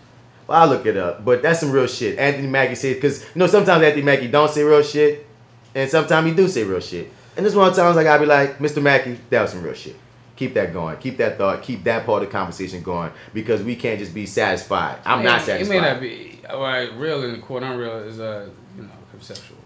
Well, 0.46 0.60
I'll 0.60 0.68
look 0.68 0.84
it 0.84 0.96
up. 0.96 1.24
But 1.24 1.42
that's 1.42 1.60
some 1.60 1.70
real 1.70 1.86
shit. 1.86 2.18
Anthony 2.18 2.48
Mackie 2.48 2.74
said, 2.74 2.96
because, 2.96 3.22
you 3.22 3.38
know, 3.38 3.46
sometimes 3.46 3.82
Anthony 3.84 4.02
Mackie 4.02 4.28
don't 4.28 4.50
say 4.50 4.64
real 4.64 4.82
shit, 4.82 5.26
and 5.74 5.88
sometimes 5.88 6.26
he 6.28 6.34
do 6.34 6.48
say 6.48 6.64
real 6.64 6.80
shit. 6.80 7.10
And 7.36 7.46
this 7.46 7.54
one 7.54 7.68
of 7.68 7.74
the 7.76 7.80
times 7.80 7.96
I 7.96 8.02
gotta 8.02 8.20
be 8.20 8.26
like, 8.26 8.58
Mr. 8.58 8.82
Mackie, 8.82 9.18
that 9.30 9.42
was 9.42 9.52
some 9.52 9.62
real 9.62 9.74
shit. 9.74 9.96
Keep 10.40 10.54
that 10.54 10.72
going. 10.72 10.96
Keep 10.96 11.18
that 11.18 11.36
thought. 11.36 11.62
Keep 11.62 11.84
that 11.84 12.06
part 12.06 12.22
of 12.22 12.30
the 12.30 12.32
conversation 12.32 12.82
going 12.82 13.12
because 13.34 13.62
we 13.62 13.76
can't 13.76 13.98
just 13.98 14.14
be 14.14 14.24
satisfied. 14.24 14.96
I'm 15.04 15.20
It 15.20 15.24
not 15.24 15.42
satisfied. 15.42 15.76
It 15.76 15.80
may 15.82 15.86
not 15.86 16.00
be 16.00 16.40
well, 16.48 16.92
real 16.94 17.22
and 17.24 17.42
quote 17.42 17.62
unreal 17.62 17.98
is 17.98 18.18
uh 18.20 18.48
you 18.74 18.84
know 18.84 18.88
conceptual, 19.10 19.58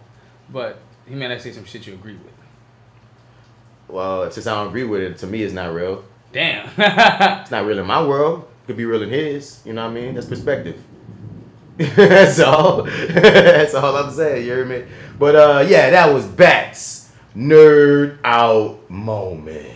but 0.51 0.81
he 1.07 1.15
may 1.15 1.29
not 1.29 1.41
say 1.41 1.53
some 1.53 1.65
shit 1.65 1.87
you 1.87 1.95
agree 1.95 2.15
with. 2.15 2.33
Well, 3.87 4.29
since 4.33 4.49
I 4.49 4.55
don't 4.57 4.67
agree 4.71 4.83
with 4.83 5.01
it, 5.01 5.17
to 5.19 5.29
me 5.29 5.45
it's 5.45 5.55
not 5.55 5.73
real. 5.73 6.05
Damn. 6.33 6.67
it's 6.77 7.53
not 7.53 7.67
real 7.67 7.79
in 7.79 7.87
my 7.87 8.05
world. 8.05 8.41
It 8.41 8.67
could 8.67 8.77
be 8.77 8.85
real 8.85 9.05
in 9.05 9.11
his. 9.11 9.63
You 9.65 9.75
know 9.75 9.85
what 9.85 9.93
I 9.93 9.95
mean? 9.95 10.17
That's 10.17 10.27
perspective. 10.27 10.83
That's 11.77 12.41
all. 12.41 12.83
That's 13.11 13.75
all 13.75 13.97
I'm 13.97 14.11
saying. 14.11 14.45
You 14.45 14.55
hear 14.55 14.65
me? 14.65 14.87
But 15.21 15.37
uh, 15.37 15.65
yeah, 15.69 15.91
that 15.91 16.13
was 16.13 16.27
Bats 16.27 17.13
nerd 17.37 18.19
out 18.25 18.91
moment. 18.91 19.74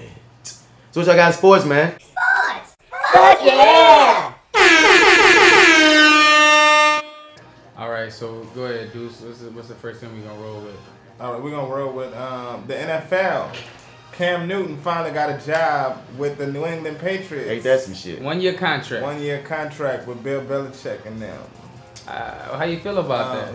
So 0.99 1.03
what 1.03 1.07
y'all 1.07 1.17
got 1.17 1.29
in 1.29 1.39
sports, 1.39 1.65
man? 1.65 1.93
Sports! 2.01 2.77
Fuck 3.13 3.39
yeah! 3.45 4.35
All 7.77 7.89
right, 7.89 8.13
so 8.13 8.43
go 8.53 8.65
ahead, 8.65 8.93
Deuce. 8.93 9.21
What's 9.21 9.39
the, 9.39 9.51
what's 9.53 9.69
the 9.69 9.77
first 9.77 10.01
thing 10.01 10.13
we 10.13 10.23
gonna 10.23 10.41
roll 10.41 10.61
with? 10.61 10.77
All 11.21 11.35
right, 11.35 11.41
we're 11.41 11.53
gonna 11.53 11.73
roll 11.73 11.93
with 11.93 12.13
um, 12.17 12.65
the 12.67 12.75
NFL. 12.75 13.55
Cam 14.11 14.49
Newton 14.49 14.77
finally 14.79 15.13
got 15.13 15.31
a 15.31 15.47
job 15.47 16.03
with 16.17 16.37
the 16.37 16.49
New 16.49 16.67
England 16.67 16.99
Patriots. 16.99 17.49
Ain't 17.49 17.63
that 17.63 17.79
some 17.79 17.95
shit? 17.95 18.21
One 18.21 18.41
year 18.41 18.55
contract. 18.55 19.05
One 19.05 19.23
year 19.23 19.41
contract 19.43 20.09
with 20.09 20.25
Bill 20.25 20.41
Belichick 20.41 21.07
and 21.07 21.23
them. 21.23 21.41
Uh, 22.09 22.59
how 22.59 22.65
you 22.65 22.81
feel 22.81 22.99
about 22.99 23.37
that? 23.37 23.55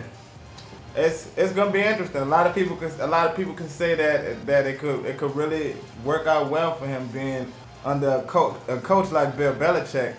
It's 0.96 1.28
it's 1.36 1.54
gonna 1.54 1.72
be 1.72 1.82
interesting. 1.82 2.22
A 2.22 2.26
lot 2.26 2.46
of 2.46 2.54
people 2.54 2.76
can 2.76 2.92
a 3.00 3.08
lot 3.08 3.28
of 3.30 3.36
people 3.36 3.54
can 3.54 3.68
say 3.70 3.96
that 3.96 4.46
that 4.46 4.66
it 4.68 4.80
could 4.80 5.06
it 5.06 5.18
could 5.18 5.36
really 5.36 5.76
work 6.04 6.28
out 6.28 6.50
well 6.50 6.76
for 6.76 6.86
him 6.86 7.08
being 7.08 7.52
under 7.84 8.10
a 8.10 8.22
coach 8.24 8.56
a 8.68 8.78
coach 8.78 9.12
like 9.12 9.36
Bill 9.36 9.54
Belichick, 9.56 10.14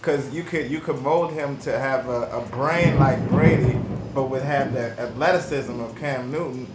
because 0.00 0.34
you 0.34 0.42
could 0.42 0.70
you 0.70 0.80
could 0.80 1.00
mold 1.02 1.32
him 1.32 1.56
to 1.58 1.78
have 1.78 2.08
a, 2.08 2.22
a 2.30 2.40
brain 2.46 2.98
like 2.98 3.28
Brady, 3.28 3.78
but 4.12 4.24
would 4.24 4.42
have 4.42 4.72
the 4.72 4.98
athleticism 5.00 5.78
of 5.80 5.94
Cam 5.96 6.30
Newton. 6.32 6.66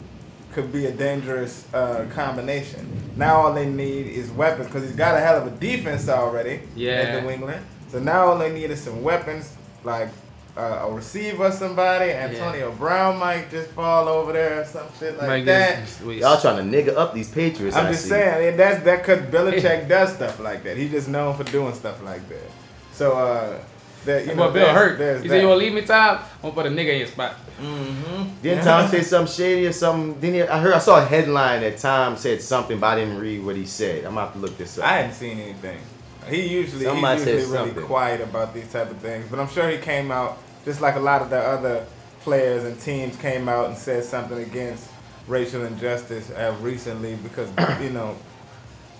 Could 0.53 0.71
be 0.71 0.85
a 0.85 0.91
dangerous 0.91 1.65
uh, 1.73 2.05
combination. 2.13 3.11
Now 3.17 3.37
all 3.37 3.53
they 3.53 3.65
need 3.65 4.05
is 4.05 4.29
weapons 4.29 4.67
because 4.67 4.83
he's 4.83 4.95
got 4.95 5.15
a 5.15 5.19
hell 5.19 5.35
of 5.41 5.47
a 5.47 5.49
defense 5.57 6.07
already 6.07 6.61
Yeah. 6.75 6.91
at 6.91 7.23
New 7.23 7.29
England. 7.31 7.65
So 7.89 7.97
now 7.99 8.27
all 8.27 8.37
they 8.37 8.53
need 8.53 8.69
is 8.69 8.79
some 8.79 9.01
weapons 9.01 9.51
like 9.83 10.09
uh, 10.55 10.85
a 10.87 10.91
receiver, 10.91 11.51
somebody. 11.51 12.11
Antonio 12.11 12.71
Brown 12.73 13.17
might 13.17 13.49
just 13.49 13.69
fall 13.71 14.07
over 14.07 14.33
there 14.33 14.61
or 14.61 14.65
some 14.65 14.87
shit 14.99 15.17
like 15.17 15.27
Might 15.27 15.45
that. 15.45 15.85
get- 16.05 16.17
Y'all 16.17 16.39
trying 16.39 16.69
to 16.69 16.77
nigga 16.77 16.95
up 16.95 17.13
these 17.13 17.29
Patriots. 17.29 17.75
I'm 17.75 17.87
I 17.87 17.91
just 17.91 18.03
see. 18.03 18.09
saying 18.09 18.49
and 18.49 18.59
that's 18.59 18.83
that 18.83 18.99
because 18.99 19.21
Belichick 19.33 19.87
does 19.87 20.13
stuff 20.13 20.39
like 20.39 20.63
that. 20.63 20.77
He's 20.77 20.91
just 20.91 21.07
known 21.09 21.35
for 21.35 21.43
doing 21.45 21.73
stuff 21.73 22.03
like 22.03 22.27
that. 22.29 22.49
So 22.91 23.13
uh, 23.17 23.59
that 24.05 24.27
you 24.27 24.35
know, 24.35 24.51
Bill 24.51 24.67
hurt. 24.73 24.99
there's 24.99 25.23
He 25.23 25.27
that. 25.27 25.33
said, 25.35 25.41
"You 25.41 25.47
wanna 25.47 25.59
leave 25.59 25.73
me, 25.73 25.81
Tom? 25.81 26.17
I'm 26.19 26.41
gonna 26.41 26.53
put 26.53 26.65
a 26.67 26.69
nigga 26.69 26.89
in 26.93 26.97
your 26.99 27.07
spot." 27.07 27.35
Mm-hmm. 27.59 28.23
Didn't 28.43 28.63
Tom 28.63 28.87
say 28.89 29.01
something 29.01 29.33
shady 29.33 29.65
or 29.65 29.71
something? 29.73 30.19
Didn't 30.19 30.35
he, 30.35 30.41
I 30.43 30.59
heard 30.59 30.73
I 30.73 30.79
saw 30.79 31.01
a 31.01 31.05
headline 31.05 31.61
that 31.61 31.77
Tom 31.77 32.15
said 32.17 32.41
something, 32.41 32.79
but 32.79 32.87
I 32.87 32.95
didn't 32.99 33.17
read 33.19 33.43
what 33.43 33.55
he 33.55 33.65
said. 33.65 33.99
I'm 34.05 34.13
gonna 34.13 34.21
have 34.25 34.33
to 34.33 34.39
look 34.39 34.57
this 34.57 34.77
up. 34.77 34.85
I 34.85 34.97
hadn't 34.97 35.13
seen 35.13 35.39
anything. 35.39 35.79
He 36.29 36.47
usually 36.47 36.85
Somebody 36.85 37.19
he's 37.19 37.27
usually 37.49 37.71
really 37.71 37.83
quiet 37.87 38.21
about 38.21 38.53
these 38.53 38.71
type 38.71 38.89
of 38.91 38.97
things, 38.97 39.25
but 39.29 39.39
I'm 39.39 39.49
sure 39.49 39.67
he 39.69 39.77
came 39.77 40.09
out 40.11 40.37
just 40.65 40.81
like 40.81 40.95
a 40.95 40.99
lot 40.99 41.21
of 41.21 41.29
the 41.29 41.39
other 41.39 41.85
players 42.21 42.63
and 42.63 42.79
teams 42.79 43.15
came 43.17 43.49
out 43.49 43.67
and 43.67 43.77
said 43.77 44.03
something 44.03 44.39
against 44.39 44.89
racial 45.27 45.63
injustice 45.65 46.31
uh, 46.31 46.55
recently 46.61 47.15
because 47.15 47.49
you 47.81 47.89
know 47.89 48.15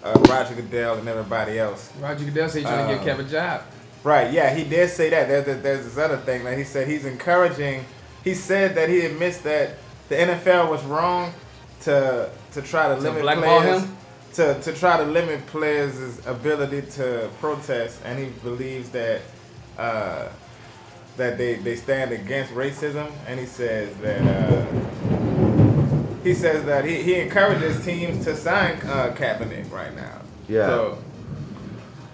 uh, 0.03 0.13
Roger 0.29 0.55
Goodell 0.55 0.97
and 0.97 1.07
everybody 1.07 1.57
else. 1.59 1.91
Roger 1.99 2.25
Goodell 2.25 2.49
said 2.49 2.59
he's 2.59 2.67
trying 2.67 2.89
to 2.89 2.95
get 2.95 3.05
Kevin 3.05 3.25
Kev 3.25 3.29
a 3.29 3.31
job. 3.31 3.61
Right, 4.03 4.33
yeah, 4.33 4.53
he 4.53 4.65
did 4.65 4.89
say 4.89 5.09
that. 5.11 5.29
There's, 5.29 5.61
there's 5.61 5.85
this 5.85 5.97
other 5.97 6.17
thing 6.17 6.43
that 6.43 6.57
he 6.57 6.65
said 6.65 6.89
he's 6.89 7.05
encouraging. 7.05 7.85
He 8.25 8.33
said 8.33 8.75
that 8.75 8.89
he 8.89 9.05
admits 9.05 9.37
that 9.39 9.77
the 10.09 10.15
NFL 10.15 10.69
was 10.69 10.83
wrong 10.83 11.33
to 11.81 12.29
to 12.51 12.61
try 12.61 12.89
to 12.89 12.95
To 12.95 13.01
limit 13.11 13.23
players 13.39 13.83
him? 13.83 13.97
to 14.33 14.59
to 14.61 14.73
try 14.73 14.97
to 14.97 15.03
limit 15.05 15.45
players' 15.47 16.25
ability 16.25 16.81
to 16.93 17.29
protest, 17.39 18.01
and 18.03 18.19
he 18.19 18.25
believes 18.43 18.89
that 18.89 19.21
uh, 19.77 20.27
that 21.17 21.37
they, 21.37 21.55
they 21.55 21.75
stand 21.75 22.11
against 22.11 22.53
racism, 22.53 23.11
and 23.27 23.39
he 23.39 23.45
says 23.45 23.95
that. 23.97 24.21
Uh, 24.21 24.65
he 26.23 26.33
says 26.33 26.63
that 26.65 26.85
he, 26.85 27.03
he 27.03 27.15
encourages 27.15 27.83
teams 27.83 28.23
to 28.23 28.33
sign 28.35 28.77
uh, 28.85 29.13
Kaepernick 29.13 29.69
right 29.71 29.93
now. 29.93 30.21
Yeah. 30.47 30.67
So 30.67 30.97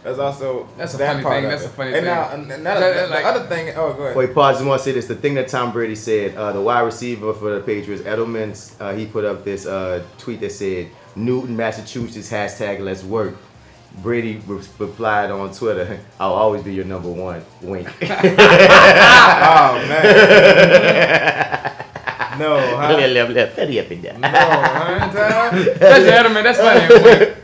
there's 0.04 0.18
also 0.18 0.68
That's 0.78 0.96
a 0.96 0.98
that 0.98 1.12
funny 1.12 1.24
part 1.24 1.36
thing, 1.42 1.50
that's 1.50 1.64
it. 1.64 1.68
a 1.68 1.70
funny 1.70 1.94
and 1.94 1.98
thing. 1.98 2.06
Now, 2.06 2.32
another, 2.32 2.80
That- 2.94 3.10
that, 3.10 3.22
the 3.22 3.28
other 3.28 3.46
thing. 3.48 3.74
Oh, 3.76 3.94
go 3.94 4.04
ahead. 4.06 4.16
Wait, 4.16 4.34
pause. 4.34 4.56
I 4.56 4.58
just 4.60 4.66
want 4.68 4.80
to 4.80 4.84
say 4.86 4.92
this. 4.94 5.06
The 5.08 5.16
thing 5.16 5.36
that 5.36 5.48
Tom 5.48 5.72
Brady 5.72 5.96
said, 5.96 6.36
uh, 6.36 6.52
the 6.54 6.62
wide 6.62 6.82
receiver 6.82 7.34
for 7.34 7.54
the 7.54 7.62
Patriots, 7.62 8.02
Edelman, 8.04 8.82
uh, 8.82 8.94
he 8.96 9.06
put 9.06 9.26
up 9.26 9.44
this 9.44 9.68
uh, 9.68 10.04
tweet 10.18 10.40
that 10.40 10.54
said, 10.54 10.90
Newton, 11.16 11.56
Massachusetts, 11.56 12.32
hashtag 12.32 12.80
let's 12.80 13.04
work. 13.04 13.36
Brady 13.98 14.42
re- 14.48 14.64
replied 14.78 15.32
on 15.32 15.54
Twitter, 15.54 16.00
I'll 16.20 16.34
always 16.34 16.64
be 16.64 16.74
your 16.74 16.86
number 16.86 17.10
one. 17.10 17.44
Wink. 17.62 17.88
oh, 18.02 18.08
man. 19.88 21.70
No, 22.40 22.58
huh? 22.78 22.94
Little, 22.96 23.10
little, 23.12 23.34
little 23.34 23.56
petty 23.56 23.80
up 23.80 23.92
in 23.92 24.02
there. 24.02 24.18
No, 24.18 24.28
huh, 24.30 25.00
Tom? 25.00 25.64
That's 25.78 26.06
Edelman. 26.06 26.44
That's 26.44 26.58
funny. 26.58 26.82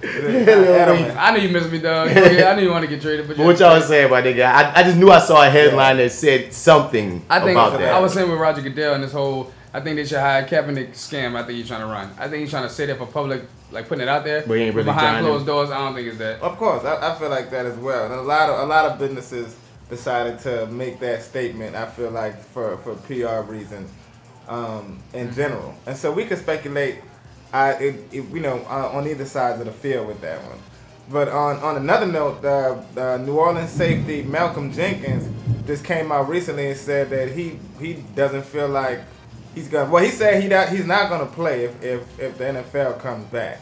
Edelman. 0.45 1.15
I 1.17 1.35
knew 1.35 1.41
you 1.41 1.49
missed 1.49 1.71
me, 1.71 1.79
dog. 1.79 2.09
Yeah, 2.15 2.51
I 2.51 2.55
knew 2.55 2.63
you 2.63 2.71
want 2.71 2.83
to 2.83 2.89
get 2.89 3.01
traded, 3.01 3.27
but 3.27 3.37
But 3.37 3.45
what 3.45 3.59
y'all 3.59 3.75
was 3.75 3.87
saying 3.87 4.05
about 4.07 4.23
nigga? 4.23 4.45
I, 4.45 4.79
I 4.79 4.83
just 4.83 4.97
knew 4.97 5.11
I 5.11 5.19
saw 5.19 5.45
a 5.45 5.49
headline 5.49 5.97
that 5.97 6.11
said 6.11 6.53
something 6.53 7.25
I 7.29 7.39
think 7.41 7.51
about 7.51 7.77
that. 7.77 7.93
I 7.93 7.99
was 7.99 8.13
saying 8.13 8.29
with 8.29 8.39
Roger 8.39 8.61
Goodell 8.61 8.95
and 8.95 9.03
this 9.03 9.11
whole. 9.11 9.51
I 9.75 9.81
think 9.81 9.97
they 9.97 10.05
should 10.05 10.19
hire 10.19 10.47
Kaepernick 10.47 10.91
scam. 10.91 11.35
I 11.35 11.43
think 11.43 11.57
he's 11.57 11.67
trying 11.67 11.81
to 11.81 11.87
run. 11.87 12.09
I 12.17 12.29
think 12.29 12.39
he's 12.39 12.49
trying 12.49 12.63
to 12.63 12.73
say 12.73 12.85
that 12.85 12.97
for 12.97 13.07
public, 13.07 13.43
like 13.73 13.89
putting 13.89 14.03
it 14.03 14.07
out 14.07 14.23
there. 14.23 14.41
But 14.47 14.53
he 14.53 14.63
ain't 14.63 14.73
really 14.73 14.85
behind 14.85 15.15
trying 15.15 15.23
closed 15.25 15.45
to. 15.45 15.51
doors. 15.51 15.69
I 15.69 15.79
don't 15.79 15.93
think 15.93 16.07
it's 16.07 16.17
that. 16.17 16.41
Of 16.41 16.55
course, 16.55 16.85
I, 16.85 17.11
I 17.11 17.19
feel 17.19 17.27
like 17.27 17.51
that 17.51 17.65
as 17.65 17.77
well. 17.77 18.05
And 18.05 18.13
a 18.13 18.21
lot 18.21 18.49
of 18.49 18.57
a 18.61 18.65
lot 18.65 18.85
of 18.85 18.97
businesses 18.97 19.53
decided 19.89 20.39
to 20.39 20.65
make 20.67 21.01
that 21.01 21.23
statement. 21.23 21.75
I 21.75 21.87
feel 21.87 22.09
like 22.09 22.41
for 22.41 22.77
for 22.77 22.95
PR 22.95 23.51
reasons, 23.51 23.91
um, 24.47 24.97
in 25.13 25.33
general, 25.33 25.75
and 25.85 25.97
so 25.97 26.09
we 26.09 26.23
could 26.23 26.37
speculate. 26.37 26.99
I 27.51 27.71
it, 27.73 27.95
it, 28.13 28.29
you 28.29 28.39
know 28.39 28.65
uh, 28.69 28.91
on 28.93 29.05
either 29.09 29.25
sides 29.25 29.59
of 29.59 29.65
the 29.65 29.73
field 29.73 30.07
with 30.07 30.21
that 30.21 30.41
one. 30.41 30.59
But 31.09 31.27
on, 31.27 31.57
on 31.57 31.75
another 31.75 32.07
note, 32.07 32.43
uh, 32.45 32.81
uh, 32.97 33.17
New 33.17 33.37
Orleans 33.37 33.69
safety 33.69 34.23
Malcolm 34.23 34.71
Jenkins 34.71 35.29
just 35.67 35.83
came 35.83 36.13
out 36.13 36.29
recently 36.29 36.67
and 36.69 36.77
said 36.77 37.09
that 37.09 37.31
he 37.31 37.59
he 37.77 37.95
doesn't 38.15 38.45
feel 38.45 38.69
like 38.69 39.01
he's 39.55 39.67
gonna. 39.67 39.89
Well, 39.89 40.03
he 40.03 40.11
said 40.11 40.41
he 40.41 40.47
not, 40.47 40.69
he's 40.69 40.85
not 40.85 41.09
gonna 41.09 41.25
play 41.25 41.65
if, 41.65 41.83
if, 41.83 42.19
if 42.19 42.37
the 42.37 42.43
NFL 42.43 42.99
comes 42.99 43.25
back 43.27 43.59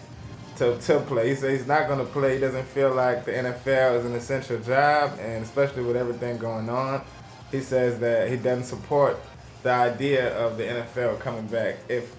to, 0.57 0.77
to 0.77 0.99
play. 1.01 1.29
He 1.29 1.35
said 1.35 1.51
he's 1.51 1.67
not 1.67 1.87
gonna 1.87 2.05
play. 2.05 2.35
He 2.35 2.39
doesn't 2.41 2.65
feel 2.65 2.93
like 2.93 3.25
the 3.25 3.31
NFL 3.31 3.99
is 3.99 4.05
an 4.05 4.13
essential 4.13 4.59
job, 4.59 5.17
and 5.19 5.43
especially 5.43 5.83
with 5.83 5.95
everything 5.95 6.37
going 6.37 6.69
on, 6.69 7.03
he 7.51 7.61
says 7.61 7.99
that 7.99 8.29
he 8.29 8.35
doesn't 8.35 8.65
support 8.65 9.17
the 9.61 9.71
idea 9.71 10.35
of 10.37 10.57
the 10.57 10.63
NFL 10.63 11.19
coming 11.19 11.47
back 11.47 11.77
if 11.87 12.15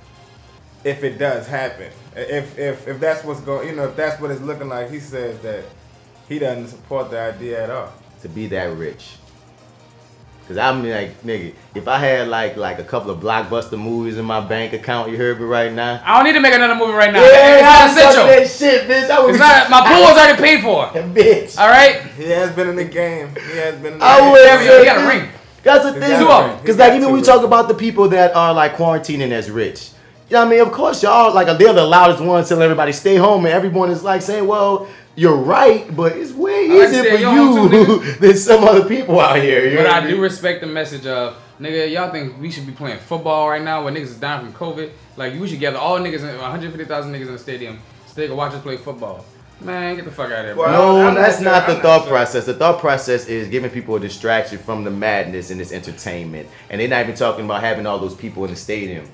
if 0.84 1.02
it 1.02 1.18
does 1.18 1.46
happen. 1.46 1.90
If 2.16 2.58
if 2.58 2.88
if 2.88 3.00
that's 3.00 3.24
what's 3.24 3.40
going, 3.40 3.68
you 3.68 3.74
know, 3.74 3.88
if 3.88 3.96
that's 3.96 4.20
what 4.20 4.30
it's 4.30 4.40
looking 4.40 4.68
like, 4.68 4.90
he 4.90 5.00
says 5.00 5.38
that 5.40 5.64
he 6.28 6.38
doesn't 6.38 6.68
support 6.68 7.10
the 7.10 7.20
idea 7.20 7.62
at 7.64 7.70
all. 7.70 7.92
to 8.22 8.28
be 8.28 8.46
that 8.48 8.74
rich. 8.76 9.16
Cause 10.46 10.58
I'm 10.58 10.86
like, 10.86 11.22
nigga, 11.22 11.54
if 11.74 11.88
I 11.88 11.98
had 11.98 12.28
like 12.28 12.58
like 12.58 12.78
a 12.78 12.84
couple 12.84 13.10
of 13.10 13.18
blockbuster 13.18 13.78
movies 13.78 14.18
in 14.18 14.26
my 14.26 14.40
bank 14.40 14.74
account, 14.74 15.10
you 15.10 15.16
heard 15.16 15.40
me 15.40 15.46
right 15.46 15.72
now. 15.72 16.02
I 16.04 16.16
don't 16.16 16.24
need 16.24 16.34
to 16.34 16.40
make 16.40 16.52
another 16.52 16.74
movie 16.74 16.92
right 16.92 17.10
now. 17.10 17.22
Yeah, 17.22 17.54
it's 17.54 17.62
not 17.62 17.80
I'm 17.80 17.90
essential. 17.90 18.26
that 18.26 18.50
shit, 18.50 18.86
bitch. 18.88 19.08
I 19.10 19.20
was 19.20 19.38
not. 19.38 19.70
My 19.70 19.80
pool 19.88 20.04
is 20.04 20.18
already 20.18 20.42
paid 20.42 20.62
for. 20.62 20.86
bitch. 21.14 21.58
All 21.58 21.68
right. 21.68 22.02
He 22.18 22.24
has 22.24 22.54
been 22.54 22.68
in 22.68 22.76
the 22.76 22.84
game. 22.84 23.28
He 23.34 23.56
has 23.56 23.74
been. 23.76 23.94
In 23.94 23.98
the 24.00 24.04
I 24.04 24.20
game. 24.20 24.32
would 24.32 24.44
Yeah, 24.44 24.78
you 24.80 24.84
got 24.84 25.04
a 25.04 25.08
ring. 25.18 25.30
That's 25.62 25.84
the 25.84 25.92
He 25.94 26.00
thing. 26.00 26.10
got 26.10 26.44
a 26.44 26.46
ring. 26.48 26.56
He 26.56 26.60
Because 26.62 26.76
like 26.76 26.92
even 26.92 27.08
two 27.08 27.14
we 27.14 27.22
talk 27.22 27.42
about 27.42 27.68
the 27.68 27.74
people 27.74 28.08
that 28.10 28.36
are 28.36 28.52
like 28.52 28.74
quarantining 28.76 29.30
as 29.30 29.50
rich. 29.50 29.92
You 30.28 30.34
know 30.34 30.40
what 30.40 30.46
I 30.48 30.50
mean? 30.50 30.60
Of 30.60 30.72
course, 30.72 31.02
y'all 31.02 31.32
like 31.34 31.46
they're 31.58 31.72
the 31.72 31.86
loudest 31.86 32.22
ones 32.22 32.50
telling 32.50 32.64
everybody 32.64 32.92
stay 32.92 33.16
home, 33.16 33.46
and 33.46 33.54
everyone 33.54 33.90
is 33.90 34.02
like 34.04 34.20
saying, 34.20 34.46
"Well, 34.46 34.88
you're 35.16 35.36
right, 35.36 35.94
but 35.94 36.12
it's 36.12 36.32
way 36.32 36.70
I 36.70 36.74
like 36.74 36.88
easier 36.88 37.04
for 37.04 37.08
stay 37.08 37.22
too, 37.22 37.30
you 37.30 38.12
than 38.20 38.36
some 38.36 38.64
other 38.64 38.88
people 38.88 39.20
out 39.20 39.36
here." 39.36 39.68
You 39.68 39.76
But 39.76 39.82
know 39.84 39.88
what 39.90 40.02
I 40.02 40.06
I 40.06 40.10
do 40.10 40.20
respect 40.20 40.60
the 40.60 40.66
message 40.66 41.06
of 41.06 41.36
nigga. 41.60 41.90
Y'all 41.92 42.10
think 42.10 42.40
we 42.40 42.50
should 42.50 42.66
be 42.66 42.72
playing 42.72 42.98
football 42.98 43.48
right 43.48 43.62
now 43.62 43.84
when 43.84 43.94
niggas 43.94 44.02
is 44.02 44.16
dying 44.16 44.50
from 44.50 44.52
COVID? 44.54 44.90
Like 45.16 45.38
we 45.38 45.48
should 45.48 45.60
gather 45.60 45.78
all 45.78 45.98
niggas, 45.98 46.20
in 46.20 46.38
150,000 46.38 47.12
niggas 47.12 47.26
in 47.26 47.32
the 47.32 47.38
stadium, 47.38 47.78
so 48.06 48.14
they 48.14 48.26
can 48.26 48.36
watch 48.36 48.52
us 48.54 48.62
play 48.62 48.76
football. 48.76 49.24
Man, 49.60 49.94
get 49.96 50.04
the 50.04 50.10
fuck 50.10 50.32
out 50.32 50.40
of 50.40 50.44
here, 50.46 50.54
bro. 50.54 50.70
No, 50.72 51.14
that's 51.14 51.40
not 51.40 51.66
the 51.66 51.76
thought 51.76 52.06
process. 52.08 52.44
The 52.44 52.54
thought 52.54 52.80
process 52.80 53.26
is 53.26 53.48
giving 53.48 53.70
people 53.70 53.94
a 53.94 54.00
distraction 54.00 54.58
from 54.58 54.84
the 54.84 54.90
madness 54.90 55.50
and 55.50 55.60
this 55.60 55.72
entertainment, 55.72 56.48
and 56.70 56.80
they're 56.80 56.88
not 56.88 57.02
even 57.02 57.14
talking 57.14 57.44
about 57.44 57.62
having 57.62 57.86
all 57.86 57.98
those 57.98 58.14
people 58.14 58.44
in 58.44 58.50
the 58.50 58.56
stadium. 58.56 59.08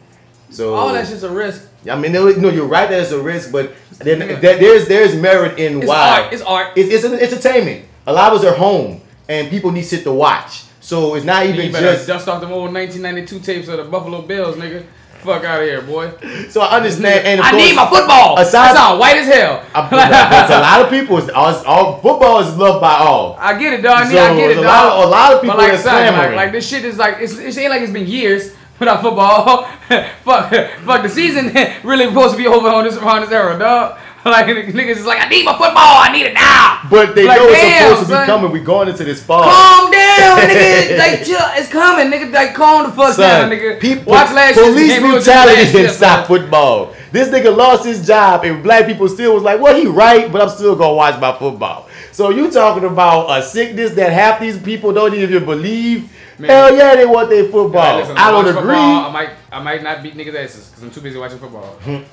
So 0.51 0.75
All 0.75 0.93
that 0.93 1.07
shit's 1.07 1.23
a 1.23 1.31
risk. 1.31 1.67
I 1.91 1.97
mean, 1.97 2.13
no, 2.13 2.29
no, 2.31 2.49
you're 2.51 2.67
right. 2.67 2.89
There's 2.89 3.13
a 3.13 3.23
risk, 3.23 3.53
but 3.53 3.73
then 3.99 4.19
there- 4.41 4.59
there's 4.59 4.87
there's 4.89 5.15
merit 5.15 5.59
in 5.59 5.79
It's 5.79 5.87
why 5.89 6.21
art. 6.25 6.33
It's 6.33 6.43
art. 6.43 6.69
It's, 6.77 6.93
it's 6.93 7.05
an 7.05 7.15
entertainment. 7.19 7.85
A 8.07 8.13
lot 8.13 8.33
of 8.33 8.41
us 8.41 8.45
are 8.45 8.55
home, 8.55 9.01
and 9.29 9.49
people 9.49 9.71
need 9.71 9.87
shit 9.87 10.03
to 10.05 10.13
watch. 10.13 10.65
So 10.81 11.15
it's 11.15 11.25
not 11.25 11.47
even 11.47 11.71
just. 11.73 12.07
dust 12.07 12.29
off 12.29 12.41
them 12.41 12.53
old 12.53 12.73
1992 12.75 13.39
tapes 13.41 13.69
of 13.69 13.77
the 13.79 13.85
Buffalo 13.85 14.23
Bills, 14.23 14.57
nigga. 14.57 14.85
Fuck 15.23 15.45
out 15.45 15.61
of 15.61 15.69
here, 15.69 15.83
boy. 15.83 16.11
So 16.49 16.63
I 16.63 16.79
understand. 16.79 17.27
And 17.27 17.41
I 17.43 17.51
course, 17.51 17.63
need 17.63 17.77
my 17.77 17.89
football. 17.91 18.39
Aside, 18.39 18.71
I 18.71 18.75
sound 18.75 18.99
white 18.99 19.17
as 19.19 19.27
hell. 19.33 19.63
It's 19.75 20.51
a 20.51 20.61
lot 20.61 20.81
of 20.81 20.89
people. 20.91 21.19
It's, 21.19 21.29
all, 21.29 21.55
all 21.67 22.01
football 22.01 22.41
is 22.41 22.57
loved 22.57 22.81
by 22.81 22.95
all. 22.95 23.37
I 23.39 23.59
get 23.59 23.75
it, 23.75 23.83
dog. 23.83 23.99
I, 23.99 24.11
So, 24.11 24.19
I 24.19 24.35
get 24.35 24.51
it, 24.51 24.55
there's 24.55 24.59
a 24.59 24.63
dog. 24.63 24.65
lot 24.65 24.87
of- 24.99 25.05
a 25.05 25.11
lot 25.11 25.33
of 25.35 25.41
people 25.43 25.57
but 25.57 25.63
like, 25.63 25.73
that's 25.73 25.83
son, 25.85 26.13
like, 26.17 26.35
like 26.35 26.53
this 26.53 26.67
shit 26.67 26.85
is 26.87 26.97
like 26.97 27.19
it's, 27.21 27.37
it 27.39 27.57
ain't 27.59 27.69
like 27.71 27.83
it's 27.83 27.93
been 27.93 28.07
years 28.07 28.55
without 28.81 29.03
football. 29.03 29.65
fuck, 30.25 30.51
fuck 30.85 31.03
the 31.03 31.09
season 31.09 31.47
really 31.85 32.07
supposed 32.07 32.33
to 32.33 32.39
be 32.39 32.47
over 32.49 32.69
on 32.69 32.85
this 32.85 32.97
on 32.97 33.21
this 33.23 33.31
era, 33.31 33.59
dog. 33.59 33.99
Like 34.23 34.45
niggas 34.45 34.99
is 34.99 35.07
like, 35.07 35.19
I 35.19 35.31
need 35.31 35.47
my 35.47 35.53
football. 35.53 35.73
I 36.05 36.11
need 36.13 36.27
it 36.27 36.35
now. 36.35 36.83
But 36.91 37.15
they 37.15 37.25
Like, 37.27 37.39
know 37.41 37.49
it's 37.49 37.59
damn, 37.59 37.89
supposed 37.89 38.01
to 38.01 38.07
be 38.09 38.13
son. 38.17 38.27
coming. 38.27 38.51
We 38.53 38.61
going 38.61 38.89
into 38.91 39.03
this 39.03 39.23
fall. 39.23 39.41
Calm 39.43 39.91
down, 39.91 40.39
nigga. 40.41 40.99
Like, 40.99 41.25
chill. 41.25 41.39
It's 41.57 41.71
coming, 41.73 42.09
nigga. 42.13 42.31
Like, 42.31 42.53
calm 42.55 42.85
the 42.85 42.93
fuck 42.95 43.15
Son, 43.15 43.49
down, 43.49 43.51
nigga. 43.51 43.81
people, 43.81 44.13
Watch 44.13 44.31
last 44.35 44.57
police 44.59 44.89
game. 44.93 45.03
We 45.05 45.13
was 45.15 45.25
brutality 45.25 45.63
didn't 45.65 45.81
year, 45.81 45.89
stop 45.89 46.27
son. 46.27 46.39
football. 46.39 46.95
This 47.13 47.29
nigga 47.31 47.57
lost 47.57 47.87
his 47.87 48.07
job, 48.07 48.45
and 48.45 48.63
black 48.63 48.85
people 48.85 49.09
still 49.09 49.33
was 49.33 49.43
like, 49.43 49.59
"Well, 49.59 49.75
he 49.75 49.87
right, 49.87 50.31
but 50.31 50.43
I'm 50.43 50.51
still 50.51 50.77
gonna 50.77 50.93
watch 50.93 51.19
my 51.19 51.33
football." 51.39 51.89
So 52.13 52.29
you 52.29 52.51
talking 52.51 52.85
about 52.85 53.31
a 53.31 53.43
sickness 53.43 53.93
that 53.93 54.13
half 54.13 54.39
these 54.39 54.59
people 54.59 54.93
don't 54.93 55.15
even 55.15 55.47
believe? 55.47 56.13
Man. 56.41 56.51
Hell 56.51 56.75
yeah, 56.77 56.95
they 56.97 57.07
want 57.07 57.29
their 57.31 57.45
football. 57.45 57.83
Hey, 57.83 58.01
listen, 58.01 58.17
I 58.17 58.31
don't 58.31 58.45
watch 58.47 58.51
agree. 58.57 58.61
football, 58.75 59.05
I 59.07 59.11
might, 59.13 59.31
I 59.53 59.63
might 59.63 59.83
not 59.83 60.03
beat 60.03 60.15
niggas' 60.15 60.35
asses 60.35 60.69
because 60.69 60.83
I'm 60.83 60.91
too 60.91 61.01
busy 61.01 61.19
watching 61.19 61.39
football. 61.39 61.79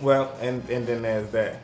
Well, 0.00 0.32
and 0.40 0.68
and 0.70 0.86
then 0.86 1.02
there's 1.02 1.28
that. 1.30 1.56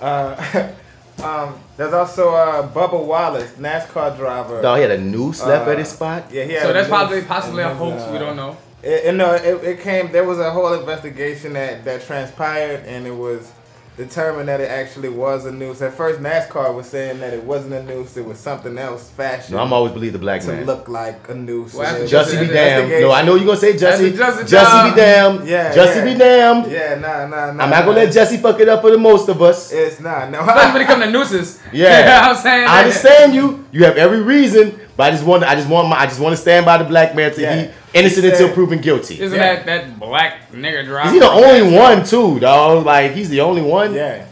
Uh, 0.00 0.72
um, 1.22 1.60
there's 1.76 1.92
also 1.92 2.34
uh, 2.34 2.68
Bubba 2.72 3.00
Wallace, 3.04 3.52
NASCAR 3.52 4.16
driver. 4.16 4.60
Dog, 4.60 4.76
he 4.78 4.82
had 4.82 4.90
a 4.90 4.98
noose 5.00 5.40
left 5.44 5.68
Uh, 5.68 5.70
at 5.70 5.78
his 5.78 5.88
spot? 5.90 6.24
Yeah, 6.32 6.44
he 6.44 6.52
had 6.52 6.62
So 6.62 6.70
a 6.70 6.72
that's 6.72 6.88
noose 6.88 6.98
probably 6.98 7.22
possibly 7.22 7.62
in 7.62 7.68
a 7.68 7.70
his, 7.70 7.78
hoax. 7.78 8.10
We 8.10 8.16
uh, 8.16 8.20
don't 8.20 8.36
know. 8.36 8.56
It, 8.82 9.04
it, 9.06 9.14
no, 9.14 9.34
it, 9.34 9.64
it 9.64 9.80
came. 9.80 10.10
There 10.12 10.24
was 10.24 10.38
a 10.40 10.50
whole 10.50 10.72
investigation 10.74 11.52
that 11.54 11.84
that 11.84 12.02
transpired, 12.02 12.84
and 12.86 13.06
it 13.06 13.14
was 13.14 13.52
determined 13.96 14.48
that 14.48 14.60
it 14.60 14.70
actually 14.70 15.08
was 15.08 15.46
a 15.46 15.52
noose. 15.52 15.80
At 15.82 15.94
first, 15.94 16.20
NASCAR 16.20 16.74
was 16.74 16.86
saying 16.86 17.20
that 17.20 17.32
it 17.32 17.42
wasn't 17.42 17.74
a 17.74 17.82
noose; 17.82 18.16
it 18.16 18.24
was 18.24 18.38
something 18.38 18.76
else 18.78 19.08
fashioned. 19.10 19.56
No, 19.56 19.62
I'm 19.62 19.72
always 19.72 19.92
believe 19.92 20.12
the 20.12 20.18
black 20.18 20.42
to 20.42 20.48
man. 20.48 20.66
look 20.66 20.88
like 20.88 21.28
a 21.28 21.34
noose. 21.34 21.74
Well, 21.74 21.86
And 21.86 22.04
after 22.04 22.16
then 22.16 22.24
Jussie 22.26 22.48
be 22.48 22.52
damned. 22.52 22.90
No, 23.02 23.10
I 23.12 23.22
know 23.22 23.34
you're 23.34 23.46
gonna 23.46 23.58
say 23.58 23.72
Jussie. 23.72 24.14
That's 24.16 24.40
a 24.40 24.44
Jussie 24.44 24.64
Jussie 24.64 24.90
be 24.90 24.96
damned. 24.96 25.48
Yeah, 25.48 25.74
Jussie 25.74 25.96
yeah. 25.96 26.04
be 26.04 26.14
damned. 26.18 26.70
Yeah, 26.72 26.94
nah, 26.96 27.26
nah, 27.26 27.52
nah. 27.52 27.64
I'm 27.64 27.70
not 27.70 27.84
gonna 27.84 27.98
nah. 27.98 28.04
let 28.04 28.14
Jussie 28.14 28.40
fuck 28.40 28.60
it 28.60 28.68
up 28.68 28.82
for 28.82 28.90
the 28.90 28.98
most 28.98 29.28
of 29.28 29.40
us. 29.42 29.72
It's 29.72 30.00
not. 30.00 30.30
No. 30.30 30.40
Especially 30.40 30.72
when 30.72 30.82
it 30.82 30.86
comes 30.86 31.04
to 31.04 31.10
nooses. 31.10 31.60
Yeah, 31.72 31.98
You 31.98 32.04
know 32.06 32.28
what 32.28 32.36
I'm 32.36 32.42
saying? 32.42 32.68
I 32.68 32.78
understand 32.80 33.34
you. 33.34 33.64
You 33.72 33.84
have 33.84 33.96
every 33.96 34.20
reason, 34.22 34.78
but 34.96 35.04
I 35.04 35.10
just 35.10 35.24
want, 35.24 35.42
I 35.44 35.54
just 35.54 35.68
want, 35.68 35.88
my, 35.88 35.96
I 36.00 36.06
just 36.06 36.20
want 36.20 36.34
to 36.34 36.40
stand 36.40 36.64
by 36.66 36.78
the 36.78 36.84
black 36.84 37.14
man 37.14 37.32
to 37.34 37.40
Yeah. 37.40 37.62
he 37.62 37.70
innocent 37.96 38.24
He 38.24 38.30
until 38.30 38.52
proven 38.52 38.80
guilty. 38.80 39.20
Isn't 39.20 39.38
that 39.38 39.66
that 39.66 39.98
black 39.98 40.50
nigga 40.52 40.84
driver? 40.84 41.10
He's 41.10 41.20
the 41.20 41.30
only 41.30 41.76
one 41.76 42.04
too, 42.04 42.38
dog? 42.40 42.84
Like 42.86 43.12
he's 43.12 43.28
the 43.30 43.40
only 43.40 43.62
one. 43.62 43.94
Yeah. 43.94 44.26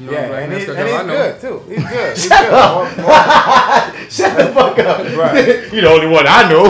You 0.00 0.06
know, 0.06 0.12
Yeah, 0.14 0.28
black 0.28 0.42
and, 0.42 0.52
he, 0.52 0.58
and 0.58 0.88
he's 0.88 1.02
good 1.02 1.40
too. 1.40 1.62
He's 1.68 1.88
good. 1.88 2.16
He's 2.16 2.26
Shut 2.26 2.40
good. 2.40 2.54
up. 2.54 2.96
More- 2.96 3.06
more- 3.06 4.10
Shut 4.10 4.36
the 4.36 4.46
fuck 4.52 4.78
up. 4.80 4.98
Right. 5.16 5.46
you 5.72 5.80
the 5.80 5.88
only 5.90 6.06
one 6.08 6.26
I 6.26 6.48
know. 6.50 6.62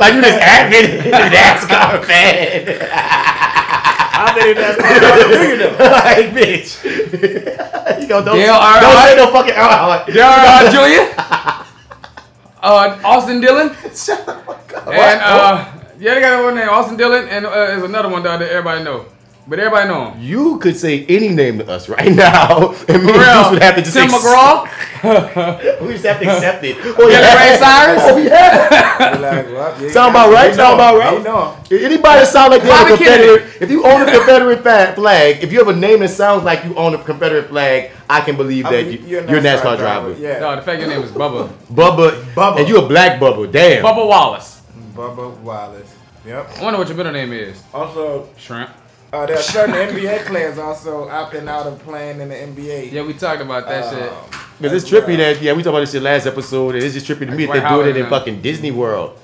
like 0.00 0.14
you 0.14 0.20
just 0.22 0.40
admitted 0.42 1.04
the 1.04 1.28
NASCAR 1.36 2.04
fan. 2.04 2.80
How 2.90 4.34
many 4.36 4.54
NASCAR 4.54 4.98
drivers 5.00 5.38
do 5.38 5.48
you 5.48 5.56
know? 5.58 5.70
like 5.78 6.26
bitch. 6.34 8.00
you 8.02 8.06
know, 8.08 8.24
don't, 8.24 8.36
Dale 8.36 8.54
don't 8.54 8.62
Earnhardt? 8.62 9.06
say 9.06 9.16
no 9.16 9.30
fucking 9.30 9.54
Earnhardt. 9.54 10.06
Dale 10.06 10.24
Earnhardt 10.26 10.70
Jr. 10.74 11.04
Uh, 12.62 13.00
Austin 13.04 13.40
Dillon. 13.40 13.70
Shut 13.94 14.26
the 14.26 14.32
fuck 14.44 14.72
up. 14.76 14.88
And 14.88 15.20
uh, 15.22 15.79
yeah, 16.00 16.14
they 16.14 16.20
got 16.20 16.42
one 16.42 16.54
name, 16.54 16.68
Austin 16.68 16.96
Dillon, 16.96 17.28
and 17.28 17.46
uh, 17.46 17.50
there's 17.50 17.82
another 17.84 18.08
one 18.08 18.22
down 18.22 18.40
there 18.40 18.50
everybody 18.50 18.82
know. 18.82 19.06
But 19.48 19.58
everybody 19.58 19.88
know 19.88 20.10
him. 20.12 20.20
You 20.22 20.58
could 20.58 20.76
say 20.76 21.04
any 21.06 21.28
name 21.28 21.58
to 21.58 21.68
us 21.68 21.88
right 21.88 22.12
now, 22.14 22.70
and 22.88 23.02
me 23.02 23.12
For 23.12 23.18
and 23.18 23.20
real. 23.20 23.50
Would 23.50 23.62
have 23.62 23.74
to 23.76 23.82
just 23.82 23.94
Tim 23.96 24.04
ex- 24.04 24.14
McGraw. 24.14 25.80
we 25.86 25.92
just 25.94 26.04
have 26.04 26.20
to 26.20 26.26
accept 26.30 26.62
it. 26.62 26.76
Oh 26.80 27.08
Yeah, 27.08 27.34
Ray 27.34 27.56
Cyrus. 27.58 28.02
Oh 28.10 28.16
yeah. 28.18 29.16
We're 29.16 29.20
like, 29.20 29.46
well, 29.46 29.82
yeah, 29.82 29.90
Sound 29.90 30.10
about 30.10 30.30
right? 30.32 30.50
we 30.50 30.56
Sound 30.56 30.78
know 30.78 30.94
about 30.98 31.14
him. 31.14 31.18
We 31.18 31.24
know 31.24 31.34
right? 31.34 31.68
him. 31.72 31.84
Anybody 31.84 32.18
that 32.20 32.28
sound 32.28 32.52
like 32.52 32.62
they 32.62 32.70
own 32.70 32.92
a 32.92 32.96
Confederate, 32.96 33.38
Kennedy. 33.40 33.64
if 33.64 33.70
you 33.70 33.84
own 33.84 34.02
a 34.02 34.12
Confederate 34.12 34.94
flag, 34.94 35.42
if 35.42 35.52
you 35.52 35.58
have 35.58 35.68
a 35.68 35.76
name 35.76 36.00
that 36.00 36.10
sounds 36.10 36.44
like 36.44 36.62
you 36.64 36.74
own 36.76 36.94
a 36.94 37.02
Confederate 37.02 37.48
flag, 37.48 37.90
I 38.08 38.20
can 38.20 38.36
believe 38.36 38.66
I 38.66 38.70
that 38.72 38.86
mean, 38.86 38.92
you, 39.02 39.08
you're 39.08 39.24
you're 39.28 39.38
a 39.38 39.40
a 39.40 39.42
NASCAR 39.42 39.62
NASCAR 39.62 39.76
driver, 39.78 40.08
driver. 40.14 40.20
yeah. 40.20 40.38
No, 40.38 40.54
the 40.54 40.62
fact 40.62 40.80
your 40.80 40.90
name 40.90 41.02
is 41.02 41.10
Bubba. 41.10 41.48
Bubba, 41.72 42.22
Bubba. 42.34 42.60
and 42.60 42.68
you 42.68 42.78
a 42.78 42.86
black 42.86 43.18
Bubba. 43.18 43.50
Damn. 43.50 43.82
Bubba 43.82 44.06
Wallace. 44.06 44.59
Bubba 44.94 45.36
Wallace. 45.38 45.94
Yep. 46.26 46.50
I 46.58 46.62
wonder 46.62 46.78
what 46.78 46.88
your 46.88 46.96
middle 46.96 47.12
name 47.12 47.32
is. 47.32 47.62
Also, 47.72 48.28
Shrimp. 48.36 48.70
uh, 49.12 49.26
there 49.26 49.36
are 49.38 49.42
certain 49.42 49.74
NBA 49.74 50.26
players 50.26 50.58
also 50.58 51.08
opting 51.08 51.48
out 51.48 51.66
of 51.66 51.78
playing 51.80 52.20
in 52.20 52.28
the 52.28 52.34
NBA. 52.34 52.92
Yeah, 52.92 53.02
we 53.06 53.14
talked 53.14 53.40
about 53.40 53.66
that 53.68 53.84
Uh, 53.84 53.90
shit. 53.90 54.12
Because 54.60 54.82
it's 54.82 54.90
trippy 54.92 55.16
that 55.16 55.40
yeah 55.40 55.52
we 55.54 55.62
talked 55.62 55.68
about 55.74 55.80
this 55.80 55.92
shit 55.92 56.02
last 56.02 56.26
episode 56.26 56.74
and 56.74 56.84
it's 56.84 56.92
just 56.92 57.06
trippy 57.06 57.20
to 57.20 57.32
me 57.34 57.46
that 57.46 57.52
they're 57.54 57.68
doing 57.70 57.88
it 57.88 57.96
in 57.96 58.06
fucking 58.10 58.42
Disney 58.42 58.70
World. 58.70 59.18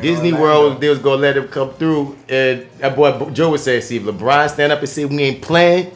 Disney 0.00 0.32
World, 0.32 0.80
they 0.80 0.88
was 0.88 0.98
gonna 0.98 1.20
let 1.20 1.36
him 1.36 1.48
come 1.48 1.68
through, 1.74 2.16
and 2.26 2.66
that 2.78 2.96
boy 2.96 3.28
Joe 3.32 3.50
was 3.50 3.62
saying, 3.62 3.82
"See, 3.82 3.96
if 3.98 4.04
LeBron 4.04 4.48
stand 4.48 4.72
up 4.72 4.78
and 4.78 4.88
say 4.88 5.04
we 5.04 5.22
ain't 5.22 5.42
playing, 5.42 5.90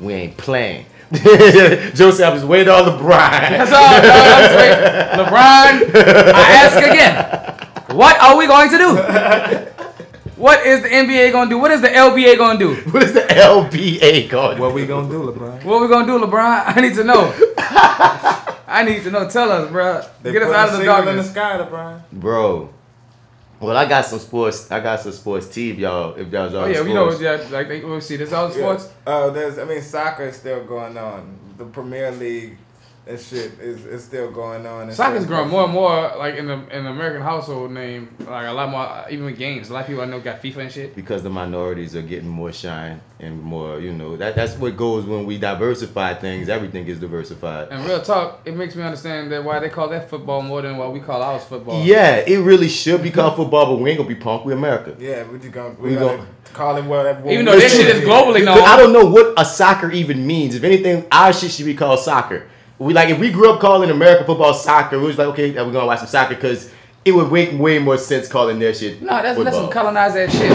we 0.00 0.12
ain't 0.14 0.36
playing." 0.36 0.86
Joe 1.12 2.10
said, 2.10 2.28
"I'm 2.28 2.34
just 2.34 2.46
waiting 2.46 2.68
on 2.68 2.82
LeBron." 2.82 3.30
That's 3.30 3.70
all. 3.72 4.02
dog. 4.02 4.04
I'm 4.04 4.42
just 4.42 4.56
waiting. 4.56 5.24
LeBron, 5.24 6.34
I 6.34 6.52
ask 6.64 6.76
again. 6.78 7.54
What 7.88 8.20
are 8.20 8.36
we 8.36 8.46
going 8.46 8.70
to 8.70 8.78
do? 8.78 8.94
What 10.36 10.64
is 10.64 10.82
the 10.82 10.88
NBA 10.88 11.32
going 11.32 11.48
to 11.48 11.54
do? 11.54 11.58
What 11.58 11.70
is 11.72 11.80
the 11.80 11.88
LBA 11.88 12.36
going 12.36 12.58
to 12.58 12.74
do? 12.76 12.90
what 12.90 13.02
is 13.02 13.12
the 13.12 13.22
LBA 13.22 14.30
called? 14.30 14.58
What 14.60 14.72
we 14.72 14.86
gonna 14.86 15.08
do, 15.08 15.22
LeBron? 15.32 15.64
What 15.64 15.80
we 15.80 15.88
going 15.88 16.06
to 16.06 16.18
do, 16.18 16.24
LeBron? 16.24 16.62
I 16.76 16.80
need 16.80 16.94
to 16.94 17.02
know. 17.04 17.34
I 18.70 18.84
need 18.84 19.02
to 19.04 19.10
know. 19.10 19.28
Tell 19.28 19.50
us, 19.50 19.70
bro. 19.70 20.02
They 20.22 20.32
Get 20.32 20.42
us 20.42 20.52
out 20.54 20.68
of 20.68 20.72
the 20.74 20.84
single 20.84 21.08
in 21.08 21.16
the 21.16 21.24
sky, 21.24 21.58
LeBron. 21.58 22.02
Bro. 22.12 22.72
Well, 23.60 23.76
I 23.76 23.86
got 23.88 24.04
some 24.04 24.20
sports. 24.20 24.70
I 24.70 24.78
got 24.78 25.00
some 25.00 25.10
sports 25.10 25.48
tea, 25.48 25.70
if 25.70 25.78
y'all. 25.78 26.14
If 26.14 26.30
y'all's 26.30 26.54
Oh 26.54 26.58
already 26.58 26.74
yeah, 26.74 26.82
we 26.82 26.94
know. 26.94 27.10
sports. 27.10 27.20
Yeah, 27.50 27.56
like 27.58 27.66
they, 27.66 27.80
we'll 27.84 28.00
see. 28.00 28.16
This 28.16 28.32
all 28.32 28.50
sports. 28.50 28.84
Yeah. 28.84 28.92
Oh, 29.14 29.30
there's. 29.30 29.58
I 29.58 29.64
mean, 29.64 29.82
soccer 29.82 30.26
is 30.26 30.36
still 30.36 30.62
going 30.64 30.96
on. 30.96 31.36
The 31.56 31.64
Premier 31.64 32.12
League 32.12 32.56
and 33.08 33.18
shit 33.18 33.58
is, 33.58 33.86
is 33.86 34.04
still 34.04 34.30
going 34.30 34.66
on. 34.66 34.92
Soccer's 34.92 35.22
shit. 35.22 35.28
growing 35.28 35.48
more 35.48 35.64
and 35.64 35.72
more 35.72 36.12
like 36.18 36.34
in 36.36 36.46
the 36.46 36.54
in 36.76 36.84
the 36.84 36.90
American 36.90 37.22
household 37.22 37.72
name. 37.72 38.14
Like 38.20 38.46
a 38.46 38.52
lot 38.52 38.68
more, 38.68 39.04
even 39.10 39.24
with 39.24 39.38
games. 39.38 39.70
A 39.70 39.72
lot 39.72 39.80
of 39.80 39.86
people 39.86 40.02
I 40.02 40.04
know 40.04 40.20
got 40.20 40.42
FIFA 40.42 40.56
and 40.58 40.72
shit. 40.72 40.94
because 40.94 41.22
the 41.22 41.30
minorities 41.30 41.96
are 41.96 42.02
getting 42.02 42.28
more 42.28 42.52
shine 42.52 43.00
and 43.20 43.42
more, 43.42 43.80
you 43.80 43.92
know, 43.92 44.16
that 44.16 44.36
that's 44.36 44.54
what 44.56 44.76
goes 44.76 45.04
when 45.04 45.24
we 45.24 45.38
diversify 45.38 46.14
things. 46.14 46.48
Everything 46.48 46.86
is 46.86 47.00
diversified. 47.00 47.68
And 47.70 47.84
real 47.86 48.02
talk, 48.02 48.42
it 48.44 48.54
makes 48.54 48.76
me 48.76 48.82
understand 48.82 49.32
that 49.32 49.42
why 49.42 49.58
they 49.58 49.70
call 49.70 49.88
that 49.88 50.10
football 50.10 50.42
more 50.42 50.62
than 50.62 50.76
what 50.76 50.92
we 50.92 51.00
call 51.00 51.22
ours 51.22 51.44
football. 51.44 51.82
Yeah, 51.84 52.16
it 52.16 52.38
really 52.38 52.68
should 52.68 53.02
be 53.02 53.10
called 53.10 53.36
football, 53.36 53.74
but 53.74 53.82
we 53.82 53.90
ain't 53.90 53.98
gonna 53.98 54.08
be 54.08 54.14
punk. 54.14 54.44
We 54.44 54.52
America. 54.52 54.94
Yeah, 54.98 55.24
we 55.24 55.38
just 55.38 55.52
gonna 55.52 55.74
we, 55.78 55.90
We 55.90 55.94
gonna 55.96 56.18
gon- 56.18 56.26
call 56.52 56.76
it 56.76 56.84
whatever. 56.84 57.30
Even 57.30 57.46
though 57.46 57.58
this 57.58 57.74
shit 57.74 57.88
is 57.88 58.02
globally 58.02 58.44
known. 58.44 58.58
I 58.58 58.76
don't 58.76 58.92
know 58.92 59.06
what 59.06 59.34
a 59.40 59.44
soccer 59.44 59.90
even 59.90 60.26
means. 60.26 60.54
If 60.54 60.62
anything, 60.62 61.06
our 61.10 61.32
shit 61.32 61.50
should 61.50 61.66
be 61.66 61.74
called 61.74 62.00
soccer. 62.00 62.46
We 62.78 62.94
like 62.94 63.08
if 63.08 63.18
we 63.18 63.30
grew 63.30 63.52
up 63.52 63.60
calling 63.60 63.90
American 63.90 64.26
football 64.26 64.54
soccer, 64.54 64.98
we 64.98 65.06
was 65.06 65.18
like, 65.18 65.28
okay, 65.28 65.50
we're 65.50 65.72
gonna 65.72 65.86
watch 65.86 65.98
some 65.98 66.08
soccer 66.08 66.34
because 66.34 66.70
it 67.04 67.12
would 67.12 67.32
make 67.32 67.58
way 67.58 67.78
more 67.78 67.98
sense 67.98 68.28
calling 68.28 68.58
their 68.58 68.74
shit. 68.74 69.02
No, 69.02 69.22
that's, 69.22 69.42
that's 69.42 69.56
some 69.56 69.70
colonized 69.70 70.16
ass 70.16 70.32
shit. 70.32 70.50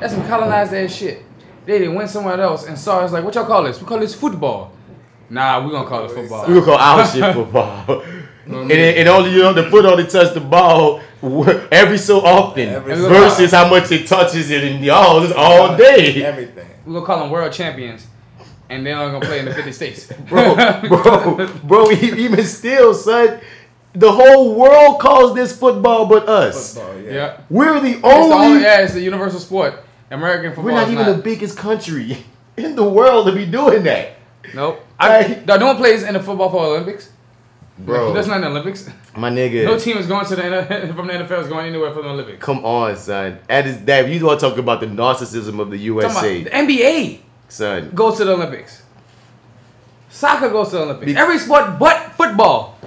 That's 0.00 0.12
some 0.12 0.26
colonized 0.26 0.74
ass 0.74 0.94
shit. 0.94 1.22
They 1.64 1.78
didn't 1.78 1.94
went 1.94 2.10
somewhere 2.10 2.40
else 2.40 2.66
and 2.66 2.78
saw 2.78 3.00
us 3.00 3.12
like, 3.12 3.24
what 3.24 3.34
y'all 3.34 3.46
call 3.46 3.64
this? 3.64 3.80
We 3.80 3.86
call 3.86 3.98
this 3.98 4.14
football. 4.14 4.72
Nah, 5.28 5.64
we 5.64 5.72
gonna 5.72 5.88
call 5.88 6.04
it 6.04 6.10
football. 6.10 6.46
We 6.46 6.54
gonna 6.54 6.66
call 6.66 6.78
our 6.78 7.06
shit 7.12 7.34
football. 7.34 8.02
and, 8.46 8.70
it, 8.70 8.98
and 8.98 9.08
only 9.08 9.32
you 9.32 9.38
know 9.38 9.52
the 9.52 9.64
foot 9.70 9.84
only 9.84 10.06
touch 10.06 10.34
the 10.34 10.40
ball 10.40 11.00
every 11.72 11.98
so 11.98 12.20
often 12.20 12.68
Every- 12.68 12.94
versus 12.94 13.50
how 13.50 13.68
much 13.68 13.90
it 13.90 14.06
touches 14.06 14.50
it 14.50 14.62
and 14.64 14.84
y'all 14.84 15.22
it's 15.22 15.32
all 15.34 15.76
day. 15.76 16.22
Everything. 16.22 16.68
We 16.84 16.92
gonna 16.94 17.04
call 17.06 17.20
them 17.20 17.30
world 17.30 17.52
champions, 17.52 18.06
and 18.70 18.84
they're 18.86 18.94
not 18.96 19.12
gonna 19.12 19.26
play 19.26 19.38
in 19.40 19.44
the 19.44 19.54
50 19.54 19.72
states. 19.72 20.06
bro, 20.28 20.54
bro, 20.88 21.46
bro. 21.64 21.90
Even 21.92 22.44
still, 22.44 22.94
son, 22.94 23.40
the 23.92 24.10
whole 24.12 24.54
world 24.54 25.00
calls 25.00 25.34
this 25.34 25.56
football, 25.58 26.06
but 26.06 26.28
us. 26.28 26.76
yeah. 27.04 27.40
We're 27.48 27.80
the 27.80 27.90
It's 27.92 28.00
the 28.02 28.06
only. 28.08 28.36
only, 28.36 28.62
yeah, 28.62 28.80
it's 28.82 28.92
the 28.94 29.00
universal 29.00 29.40
sport. 29.40 29.82
American 30.10 30.50
football. 30.50 30.64
we're 30.66 30.70
not 30.72 30.86
is 30.88 30.92
even 30.92 31.06
not. 31.06 31.16
the 31.16 31.22
biggest 31.22 31.56
country 31.58 32.18
in 32.56 32.76
the 32.76 32.84
world 32.84 33.26
to 33.26 33.32
be 33.32 33.44
doing 33.46 33.82
that, 33.84 34.14
Nope. 34.54 34.80
I, 35.00 35.42
no, 35.46 35.56
no 35.56 35.66
one 35.66 35.76
plays 35.76 36.02
in 36.04 36.14
the 36.14 36.20
football 36.20 36.48
for 36.50 36.64
Olympics. 36.64 37.10
bro. 37.78 38.12
That's 38.12 38.28
not 38.28 38.36
in 38.36 38.42
the 38.42 38.48
Olympics. 38.48 38.88
My 39.16 39.30
nigga. 39.30 39.64
No 39.64 39.78
team 39.78 39.96
is 39.98 40.06
going 40.06 40.24
to 40.26 40.36
the 40.36 40.44
N- 40.44 40.94
from 40.94 41.06
the 41.08 41.12
NFL 41.14 41.42
is 41.42 41.48
going 41.48 41.66
anywhere 41.66 41.92
for 41.92 42.02
the 42.02 42.08
Olympics. 42.08 42.42
Come 42.44 42.64
on, 42.64 42.96
son. 42.96 43.38
That 43.48 43.66
is 43.66 43.84
that. 43.86 44.08
You 44.08 44.24
want 44.24 44.38
to 44.40 44.48
talk 44.48 44.58
about 44.58 44.80
the 44.80 44.86
narcissism 44.86 45.58
of 45.58 45.70
the 45.70 45.78
USA, 45.78 46.42
about 46.42 46.44
the 46.44 46.50
NBA 46.50 47.20
son? 47.48 47.90
goes 47.94 48.16
to 48.18 48.24
the 48.24 48.32
Olympics. 48.32 48.82
Soccer 50.10 50.48
goes 50.50 50.70
to 50.70 50.76
the 50.76 50.82
Olympics. 50.82 51.12
Every 51.18 51.38
sport 51.38 51.78
but 51.78 52.12
football 52.12 52.78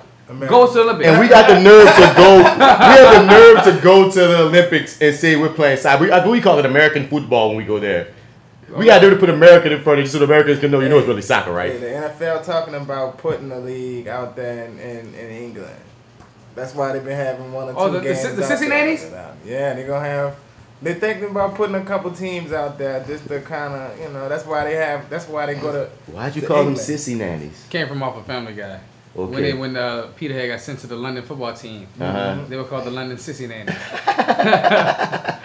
goes 0.47 0.69
to 0.71 0.75
the 0.75 0.81
Olympics. 0.83 1.09
And 1.09 1.19
we 1.19 1.27
got 1.27 1.47
the 1.47 1.59
nerve 1.61 1.87
to 1.87 2.13
go. 2.17 2.37
we 2.37 2.43
have 2.43 3.21
the 3.21 3.31
nerve 3.31 3.63
to 3.65 3.81
go 3.83 4.09
to 4.09 4.19
the 4.19 4.39
Olympics 4.43 5.01
and 5.01 5.15
say 5.15 5.35
we're 5.35 5.49
playing 5.53 5.77
soccer. 5.77 6.03
We, 6.05 6.11
I- 6.11 6.27
we 6.27 6.41
call 6.41 6.57
it 6.59 6.65
American 6.65 7.07
football 7.07 7.49
when 7.49 7.57
we 7.57 7.65
go 7.65 7.79
there. 7.79 8.13
We 8.75 8.85
got 8.85 8.99
to 8.99 9.15
put 9.15 9.31
American 9.31 9.71
in 9.73 9.81
front 9.81 9.97
of 9.99 10.05
you 10.05 10.11
so 10.11 10.19
the 10.19 10.25
Americans 10.25 10.59
can 10.59 10.69
know 10.69 10.79
you 10.79 10.89
know 10.89 10.99
it's 10.99 11.07
really 11.07 11.23
soccer, 11.23 11.49
Yeah, 11.49 11.55
right? 11.55 11.79
the 11.79 11.87
NFL 11.87 12.45
talking 12.45 12.75
about 12.75 13.17
putting 13.17 13.49
the 13.49 13.59
league 13.59 14.07
out 14.07 14.35
there 14.35 14.65
in, 14.65 14.77
in, 14.79 15.13
in 15.15 15.31
England. 15.31 15.75
That's 16.53 16.75
why 16.75 16.91
they've 16.93 17.03
been 17.03 17.15
having 17.15 17.51
one 17.51 17.69
or 17.69 17.71
oh, 17.71 17.73
two 17.73 17.79
Oh, 17.79 17.89
the- 17.93 17.99
the 17.99 18.05
games. 18.05 18.19
si- 18.19 18.27
the 18.27 18.31
out 18.33 18.35
there. 18.37 18.47
Cincinnati's? 18.57 19.03
Yeah, 19.43 19.73
they're 19.73 19.87
gonna 19.87 20.05
have. 20.05 20.35
They're 20.81 20.95
thinking 20.95 21.31
about 21.31 21.55
putting 21.55 21.75
a 21.75 21.83
couple 21.83 22.11
teams 22.11 22.53
out 22.53 22.77
there 22.77 23.03
just 23.03 23.27
to 23.27 23.41
kind 23.41 23.73
of, 23.73 23.99
you 23.99 24.09
know, 24.09 24.29
that's 24.29 24.45
why 24.45 24.63
they 24.63 24.75
have. 24.75 25.09
That's 25.09 25.27
why 25.27 25.45
they 25.45 25.55
go 25.55 25.71
to. 25.73 25.89
Why'd 26.11 26.35
you 26.35 26.41
to 26.41 26.47
call 26.47 26.63
them 26.63 26.75
sissy 26.75 27.17
nannies? 27.17 27.67
Came 27.69 27.87
from 27.87 28.01
off 28.01 28.15
a 28.15 28.23
Family 28.23 28.53
Guy. 28.53 28.79
When 29.13 29.41
they 29.41 29.53
when 29.53 29.75
uh, 29.75 30.07
Peter 30.15 30.33
had 30.33 30.47
got 30.47 30.61
sent 30.61 30.79
to 30.79 30.87
the 30.87 30.95
London 30.95 31.23
football 31.23 31.53
team, 31.53 31.87
Uh-huh. 31.99 32.37
they 32.47 32.55
were 32.55 32.63
called 32.63 32.85
the 32.85 32.91
London 32.91 33.17
Sissy 33.17 33.47
Nannies. 33.49 33.75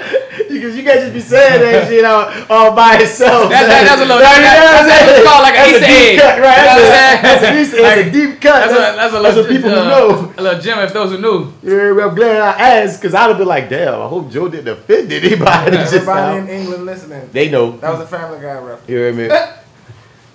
Because 0.54 0.76
you 0.76 0.82
guys 0.82 1.00
just 1.00 1.14
be 1.14 1.20
saying 1.20 1.60
that 1.60 1.88
shit 1.88 2.04
all, 2.04 2.26
all 2.48 2.74
by 2.76 2.96
itself. 2.98 3.50
That- 3.50 3.66
that- 3.66 3.84
that's 3.86 4.00
a 4.00 4.04
little- 4.04 4.18
That- 4.18 4.40
that- 4.40 4.86
that's 4.86 5.06
what 5.06 5.18
it's 5.18 5.26
called, 5.28 5.42
like 5.42 5.54
an 5.54 5.64
a 5.64 5.68
Easter 5.68 5.86
deep 5.86 6.14
egg. 6.14 6.18
cut, 6.20 6.38
right? 6.40 6.58
You 6.58 6.64
know 6.64 6.74
what 6.74 6.94
I'm 6.94 7.22
That's 7.22 7.42
a- 7.42 7.44
saying? 7.44 7.44
that's 7.52 7.72
a 7.74 7.82
that's 7.82 8.00
a 8.00 8.10
deep 8.10 8.32
cut. 8.40 8.54
That's, 8.54 8.72
a, 8.72 8.74
That's- 8.74 8.96
that's 8.96 9.14
a 9.14 9.18
that's 9.22 9.36
little, 9.36 9.50
people 9.50 9.70
uh, 9.70 9.82
who 9.82 9.88
know. 9.90 10.32
A 10.38 10.42
little 10.42 10.60
gem 10.60 10.78
if 10.80 10.92
those 10.92 11.10
who 11.10 11.18
knew. 11.18 11.52
Yeah, 11.62 12.04
I'm 12.06 12.14
glad 12.14 12.40
I 12.40 12.80
asked 12.82 13.00
because 13.00 13.14
I'd 13.14 13.28
have 13.28 13.38
been 13.38 13.48
like, 13.48 13.68
damn, 13.68 13.94
I 14.00 14.06
hope 14.08 14.30
Joe 14.30 14.48
didn't 14.48 14.68
offend 14.68 15.12
anybody. 15.12 15.76
just 15.76 15.94
Everybody 15.94 16.38
in. 16.38 16.48
England 16.48 16.86
listening. 16.86 17.28
They 17.32 17.48
know. 17.50 17.72
That 17.78 17.90
was 17.92 18.00
a 18.00 18.06
Family 18.06 18.38
Guy 18.40 18.54
reference. 18.54 18.88
You 18.88 18.96
hear 18.96 19.12
me? 19.12 19.28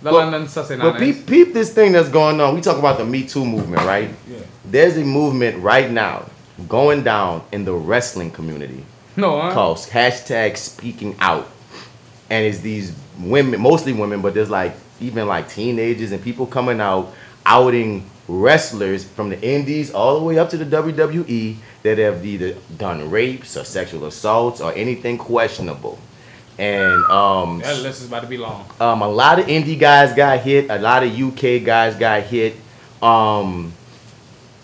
The 0.02 0.12
London 0.12 0.44
Sissy 0.44 0.80
But 0.80 0.98
peep, 0.98 1.26
peep 1.26 1.54
this 1.54 1.74
thing 1.74 1.92
that's 1.92 2.10
going 2.10 2.40
on. 2.40 2.56
We 2.56 2.62
talk 2.62 2.78
about 2.78 2.98
the 2.98 3.06
Me 3.06 3.26
Too 3.26 3.46
movement, 3.46 3.84
right? 3.84 4.10
Yeah. 4.30 4.40
There's 4.66 4.98
a 4.98 5.04
movement 5.04 5.62
right 5.62 5.90
now 5.92 6.30
going 6.68 7.04
down 7.04 7.44
in 7.52 7.66
the 7.66 7.74
wrestling 7.74 8.32
community 8.32 8.86
No, 9.16 9.42
huh? 9.42 9.54
called 9.54 9.78
hashtag 9.78 10.58
speaking 10.58 11.16
out. 11.20 11.50
And 12.30 12.46
it's 12.46 12.60
these 12.60 12.94
women, 13.20 13.60
mostly 13.60 13.94
women, 13.94 14.22
but 14.22 14.34
there's 14.34 14.50
like 14.50 14.74
even 15.02 15.28
like 15.28 15.50
teenagers 15.50 16.12
and 16.12 16.24
people 16.24 16.46
coming 16.46 16.80
out 16.80 17.14
outing 17.46 18.10
wrestlers 18.28 19.04
from 19.04 19.30
the 19.30 19.42
indies 19.42 19.92
all 19.92 20.20
the 20.20 20.24
way 20.24 20.38
up 20.38 20.50
to 20.50 20.58
the 20.58 20.66
WWE 20.66 21.56
that 21.84 21.98
have 21.98 22.24
either 22.26 22.56
done 22.78 23.10
rapes 23.10 23.58
or 23.58 23.64
sexual 23.64 24.06
assaults 24.06 24.62
or 24.62 24.72
anything 24.74 25.18
questionable. 25.18 25.98
And 26.60 27.04
um 27.06 27.60
That 27.60 27.80
list 27.82 28.02
is 28.02 28.08
about 28.08 28.22
to 28.22 28.28
be 28.28 28.38
long. 28.38 28.66
um, 28.80 29.02
a 29.02 29.08
lot 29.08 29.40
of 29.40 29.46
indie 29.48 29.80
guys 29.80 30.14
got 30.14 30.40
hit. 30.40 30.70
A 30.70 30.78
lot 30.78 31.04
of 31.04 31.10
UK 31.20 31.64
guys 31.64 31.96
got 31.96 32.24
hit. 32.24 32.56
Um, 33.02 33.72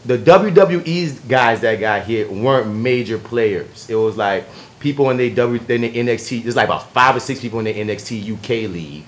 the 0.06 0.18
WWE's 0.18 1.20
guys 1.20 1.62
that 1.62 1.80
got 1.80 2.04
hit 2.04 2.32
weren't 2.32 2.68
major 2.74 3.18
players. 3.18 3.90
It 3.90 3.96
was 3.96 4.18
like 4.18 4.46
people 4.80 5.10
in 5.10 5.18
the 5.18 5.30
W 5.34 5.60
in 5.70 5.82
the 5.82 5.92
NXT. 5.94 6.44
There's 6.44 6.56
like 6.56 6.68
about 6.68 6.92
five 6.92 7.16
or 7.16 7.20
six 7.20 7.40
people 7.40 7.60
in 7.60 7.66
the 7.66 7.74
NXT 7.74 8.34
UK 8.36 8.70
league. 8.72 9.06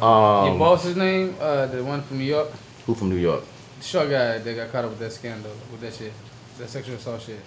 Your 0.00 0.04
Um, 0.04 0.58
boss, 0.58 0.84
his 0.84 0.96
name, 0.96 1.34
uh, 1.40 1.66
the 1.66 1.82
one 1.84 2.02
from 2.02 2.18
New 2.18 2.24
York, 2.24 2.48
who 2.86 2.94
from 2.94 3.10
New 3.10 3.16
York? 3.16 3.42
the 3.78 3.84
short 3.84 4.10
guy 4.10 4.38
that 4.38 4.56
got 4.56 4.72
caught 4.72 4.84
up 4.84 4.90
with 4.90 4.98
that 5.00 5.12
scandal, 5.12 5.52
with 5.70 5.80
that 5.82 5.94
shit, 5.94 6.12
that 6.58 6.68
sexual 6.70 6.96
assault 6.96 7.20
shit. 7.22 7.38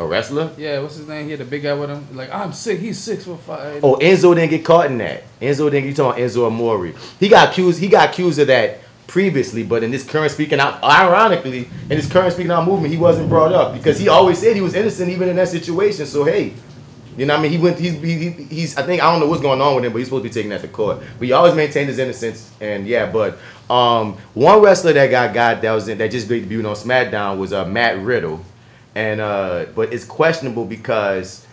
A 0.00 0.06
wrestler? 0.06 0.50
Yeah, 0.56 0.80
what's 0.80 0.96
his 0.96 1.06
name? 1.06 1.26
He 1.26 1.32
had 1.32 1.40
the 1.40 1.44
big 1.44 1.62
guy 1.62 1.74
with 1.74 1.90
him. 1.90 2.06
Like, 2.16 2.32
I'm 2.32 2.52
sick. 2.54 2.80
He's 2.80 2.98
six 2.98 3.24
foot 3.24 3.38
five. 3.40 3.84
Oh, 3.84 3.96
Enzo 3.96 4.34
didn't 4.34 4.48
get 4.50 4.64
caught 4.64 4.86
in 4.86 4.96
that. 4.98 5.24
Enzo 5.42 5.70
didn't. 5.70 5.84
You 5.88 5.94
talking 5.94 6.22
about 6.22 6.30
Enzo 6.30 6.46
Amore? 6.46 6.92
He 7.20 7.28
got 7.28 7.50
accused. 7.50 7.78
He 7.78 7.88
got 7.88 8.08
accused 8.08 8.38
of 8.38 8.46
that 8.46 8.80
previously, 9.06 9.62
but 9.62 9.82
in 9.82 9.90
this 9.90 10.02
current 10.08 10.32
speaking 10.32 10.58
out, 10.58 10.82
ironically, 10.82 11.68
in 11.82 11.88
this 11.88 12.10
current 12.10 12.32
speaking 12.32 12.50
out 12.50 12.66
movement, 12.66 12.92
he 12.92 12.98
wasn't 12.98 13.28
brought 13.28 13.52
up 13.52 13.74
because 13.74 13.98
he 13.98 14.08
always 14.08 14.38
said 14.38 14.54
he 14.56 14.62
was 14.62 14.72
innocent 14.74 15.10
even 15.10 15.28
in 15.28 15.36
that 15.36 15.48
situation. 15.48 16.06
So 16.06 16.24
hey, 16.24 16.54
you 17.18 17.26
know, 17.26 17.34
what 17.34 17.40
I 17.40 17.42
mean, 17.42 17.52
he 17.52 17.58
went. 17.58 17.78
He's 17.78 17.92
he, 18.00 18.30
he- 18.30 18.44
he's. 18.44 18.78
I 18.78 18.82
think 18.84 19.02
I 19.02 19.10
don't 19.10 19.20
know 19.20 19.26
what's 19.26 19.42
going 19.42 19.60
on 19.60 19.74
with 19.74 19.84
him, 19.84 19.92
but 19.92 19.98
he's 19.98 20.06
supposed 20.06 20.22
to 20.24 20.30
be 20.30 20.32
taking 20.32 20.48
that 20.50 20.62
to 20.62 20.68
court. 20.68 21.00
But 21.18 21.26
he 21.26 21.32
always 21.32 21.54
maintained 21.54 21.88
his 21.90 21.98
innocence, 21.98 22.50
and 22.60 22.86
yeah. 22.86 23.10
But 23.10 23.36
um, 23.68 24.16
one 24.32 24.62
wrestler 24.62 24.94
that 24.94 25.08
got 25.10 25.34
got 25.34 25.60
that 25.60 25.72
was 25.72 25.88
in, 25.88 25.98
that 25.98 26.10
just 26.10 26.26
debuted 26.26 26.66
on 26.66 26.74
SmackDown 26.74 27.36
was 27.38 27.52
uh, 27.52 27.64
Matt 27.66 27.98
Riddle, 27.98 28.40
and 28.94 29.20
uh, 29.20 29.66
but 29.74 29.92
it's 29.92 30.04
questionable 30.04 30.64
because 30.64 31.46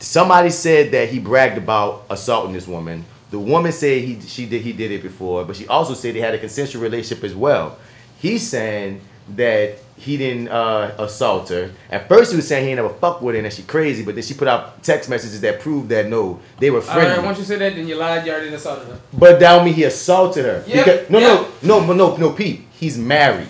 somebody 0.00 0.50
said 0.50 0.92
that 0.92 1.08
he 1.08 1.18
bragged 1.18 1.58
about 1.58 2.04
assaulting 2.10 2.52
this 2.52 2.66
woman. 2.68 3.04
The 3.30 3.38
woman 3.38 3.72
said 3.72 4.02
he 4.02 4.20
she 4.20 4.46
did 4.46 4.62
he 4.62 4.72
did 4.72 4.90
it 4.92 5.02
before, 5.02 5.44
but 5.44 5.56
she 5.56 5.66
also 5.66 5.94
said 5.94 6.14
they 6.14 6.20
had 6.20 6.34
a 6.34 6.38
consensual 6.38 6.82
relationship 6.82 7.24
as 7.24 7.34
well. 7.34 7.78
He's 8.18 8.46
saying 8.48 9.00
that 9.36 9.78
he 9.96 10.16
didn't 10.16 10.48
uh, 10.48 10.94
assault 10.98 11.48
her. 11.48 11.70
At 11.90 12.08
first, 12.08 12.30
he 12.32 12.36
was 12.36 12.46
saying 12.46 12.64
he 12.64 12.70
ain't 12.70 12.76
never 12.76 12.90
fucked 12.90 13.22
with 13.22 13.34
her 13.34 13.38
and 13.38 13.46
that 13.46 13.52
she 13.54 13.62
crazy, 13.62 14.04
but 14.04 14.14
then 14.14 14.22
she 14.24 14.34
put 14.34 14.48
out 14.48 14.82
text 14.82 15.08
messages 15.08 15.40
that 15.40 15.60
proved 15.60 15.88
that 15.88 16.08
no, 16.08 16.40
they 16.58 16.70
were 16.70 16.78
All 16.78 16.82
friendly. 16.84 17.16
right, 17.16 17.24
once 17.24 17.38
you 17.38 17.44
say 17.44 17.56
that, 17.56 17.74
then 17.74 17.88
you 17.88 17.94
lied. 17.96 18.26
You 18.26 18.32
already 18.32 18.52
assaulted 18.54 18.88
her. 18.88 19.00
But 19.12 19.40
that 19.40 19.64
mean 19.64 19.72
he 19.74 19.84
assaulted 19.84 20.44
her. 20.44 20.64
Yeah, 20.66 20.84
Because- 20.84 21.10
no, 21.10 21.18
yeah. 21.20 21.48
no, 21.62 21.80
no, 21.86 21.92
no, 21.92 22.16
no, 22.16 22.30
Pete. 22.32 22.66
He's 22.72 22.98
married. 22.98 23.48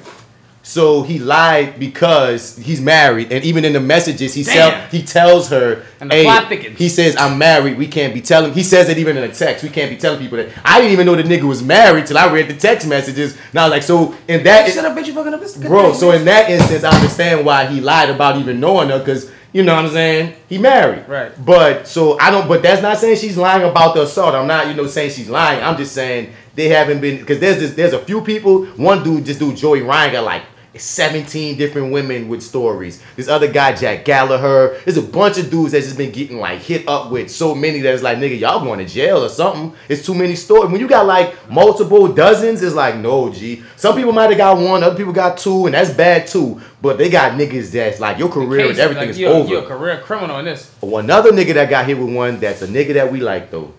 So 0.67 1.03
he 1.03 1.19
lied 1.19 1.79
because 1.79 2.57
he's 2.57 2.81
married, 2.81 3.31
and 3.31 3.45
even 3.45 3.67
in 3.67 3.75
the 3.75 3.81
messages 3.81 4.33
he 4.33 4.43
Damn. 4.45 4.71
tell 4.73 4.89
he 4.89 5.03
tells 5.03 5.51
her, 5.51 5.85
And 6.01 6.11
the 6.11 6.15
"Hey, 6.17 6.25
plot 6.25 6.49
thickens. 6.49 6.79
he 6.79 6.89
says 6.89 7.15
I'm 7.19 7.37
married. 7.37 7.77
We 7.77 7.87
can't 7.87 8.15
be 8.15 8.23
telling." 8.23 8.55
He 8.55 8.63
says 8.63 8.89
it 8.89 8.97
even 8.97 9.19
in 9.19 9.25
a 9.25 9.29
text. 9.29 9.63
We 9.63 9.69
can't 9.69 9.91
be 9.91 9.99
telling 9.99 10.19
people 10.21 10.39
that. 10.39 10.49
I 10.65 10.79
didn't 10.81 10.93
even 10.93 11.05
know 11.05 11.17
the 11.17 11.23
nigga 11.23 11.43
was 11.43 11.63
married 11.63 12.07
till 12.07 12.17
I 12.17 12.33
read 12.33 12.49
the 12.49 12.57
text 12.57 12.89
messages. 12.89 13.37
Now, 13.53 13.69
like, 13.69 13.83
so 13.83 14.15
in 14.27 14.43
that, 14.45 14.73
Shut 14.73 14.87
up, 14.87 14.97
bitch! 14.97 15.07
You 15.07 15.13
fucking 15.13 15.35
up 15.35 15.41
this 15.41 15.55
bro. 15.55 15.93
So 15.93 16.13
in 16.13 16.25
that 16.25 16.49
instance, 16.49 16.83
I 16.83 16.95
understand 16.97 17.45
why 17.45 17.67
he 17.67 17.83
lied 17.83 18.09
about 18.09 18.39
even 18.39 18.59
knowing 18.59 18.89
her, 18.89 18.99
because 19.01 19.31
you 19.53 19.65
know 19.65 19.75
what 19.77 19.85
I'm 19.85 19.91
saying. 19.91 20.35
He 20.49 20.57
married, 20.57 21.07
Right. 21.07 21.33
But 21.45 21.87
so 21.87 22.19
I 22.19 22.31
don't. 22.31 22.49
But 22.49 22.63
that's 22.63 22.81
not 22.81 22.97
saying 22.97 23.19
she's 23.19 23.37
lying 23.37 23.69
about 23.69 23.95
the 23.95 24.05
assault. 24.05 24.35
I'm 24.35 24.47
not, 24.47 24.69
you 24.69 24.75
know, 24.75 24.87
saying 24.87 25.11
she's 25.11 25.29
lying. 25.29 25.63
I'm 25.63 25.77
just 25.77 25.93
saying 25.93 26.33
they 26.55 26.71
haven't 26.71 27.03
been 27.03 27.19
because 27.19 27.39
there's 27.39 27.59
this, 27.59 27.75
there's 27.75 27.93
a 27.93 28.03
few 28.03 28.23
people. 28.23 28.65
One 28.77 29.05
dude, 29.05 29.27
this 29.27 29.39
dude 29.39 29.57
Joey 29.57 29.83
Ryan, 29.83 30.13
got 30.13 30.25
like 30.25 30.43
17 30.77 31.57
different 31.57 31.93
women 31.93 32.29
with 32.29 32.43
stories. 32.43 33.03
This 33.17 33.29
other 33.29 33.51
guy, 33.51 33.75
Jack 33.75 34.05
Gallagher. 34.05 34.81
There's 34.85 34.97
a 34.97 35.03
bunch 35.03 35.39
of 35.39 35.51
dudes 35.51 35.73
that's 35.73 35.87
just 35.87 35.97
been 35.97 36.11
getting 36.11 36.39
like 36.39 36.61
hit 36.61 36.89
up 36.89 37.11
with 37.11 37.31
so 37.31 37.55
many 37.55 37.81
that 37.81 37.95
it's 37.95 38.03
like, 38.03 38.19
nigga, 38.19 38.39
y'all 38.39 38.65
going 38.65 38.81
to 38.81 38.85
jail 38.85 39.25
or 39.25 39.29
something. 39.29 39.75
It's 39.89 40.05
too 40.05 40.15
many 40.15 40.35
stories. 40.35 40.71
When 40.71 40.81
you 40.81 40.89
got 40.89 41.07
like 41.07 41.49
multiple 41.51 42.13
dozens, 42.13 42.63
it's 42.63 42.75
like, 42.75 42.97
no, 42.97 43.33
G. 43.33 43.63
Some 43.77 43.97
people 43.97 44.13
might 44.13 44.31
have 44.31 44.39
got 44.39 44.59
one, 44.59 44.83
other 44.83 44.97
people 44.97 45.13
got 45.13 45.39
two, 45.39 45.67
and 45.67 45.75
that's 45.75 45.91
bad 45.91 46.27
too. 46.27 46.61
But 46.83 46.99
they 46.99 47.09
got 47.09 47.33
niggas 47.33 47.71
that's 47.71 48.01
like 48.01 48.19
your 48.19 48.29
career 48.29 48.71
and 48.71 48.79
everything 48.79 49.03
like, 49.03 49.11
is 49.11 49.19
you're, 49.19 49.33
over. 49.33 49.49
You're 49.49 49.63
a 49.63 49.67
career 49.67 50.01
criminal 50.01 50.39
in 50.39 50.45
this. 50.45 50.71
One 50.81 51.11
other 51.11 51.31
nigga 51.33 51.55
that 51.55 51.71
got 51.71 51.87
hit 51.87 51.99
with 51.99 52.15
one 52.15 52.41
that's 52.41 52.63
a 52.63 52.67
nigga 52.67 52.95
that 52.95 53.13
we 53.13 53.21
like 53.21 53.51
though. 53.51 53.73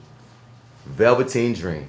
Velveteen 0.85 1.53
Dream. 1.53 1.87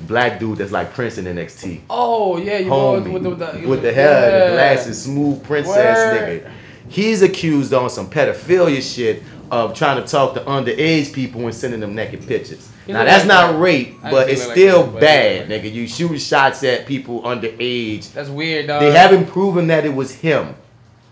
Black 0.00 0.38
dude 0.38 0.58
that's 0.58 0.72
like 0.72 0.92
Prince 0.92 1.18
in 1.18 1.24
NXT. 1.24 1.82
Oh 1.88 2.36
yeah, 2.36 2.58
you 2.58 2.70
Homie. 2.70 3.12
with, 3.12 3.24
with, 3.26 3.38
the, 3.38 3.68
With 3.68 3.82
the 3.82 3.92
hair, 3.92 4.30
yeah. 4.30 4.50
the 4.50 4.52
glasses, 4.52 5.02
smooth 5.02 5.42
princess 5.44 5.74
Word. 5.74 6.44
nigga. 6.44 6.52
He's 6.88 7.22
accused 7.22 7.72
on 7.72 7.90
some 7.90 8.08
pedophilia 8.08 8.80
shit 8.80 9.22
of 9.50 9.74
trying 9.74 10.02
to 10.02 10.08
talk 10.08 10.34
to 10.34 10.40
underage 10.40 11.12
people 11.12 11.40
and 11.42 11.54
sending 11.54 11.80
them 11.80 11.94
naked 11.94 12.26
pictures. 12.26 12.70
He 12.86 12.92
now 12.92 13.04
that's 13.04 13.24
like 13.24 13.28
not 13.28 13.52
that. 13.52 13.58
rape, 13.58 13.94
but 14.02 14.28
it's 14.30 14.42
say 14.42 14.48
like 14.48 14.56
still 14.56 14.86
that, 14.86 15.00
bad, 15.00 15.48
nigga. 15.48 15.72
You 15.72 15.88
shooting 15.88 16.18
shots 16.18 16.62
at 16.62 16.86
people 16.86 17.22
underage. 17.22 18.12
That's 18.12 18.28
weird, 18.28 18.68
dog. 18.68 18.82
They 18.82 18.92
haven't 18.92 19.26
proven 19.26 19.66
that 19.68 19.84
it 19.84 19.94
was 19.94 20.14
him, 20.14 20.54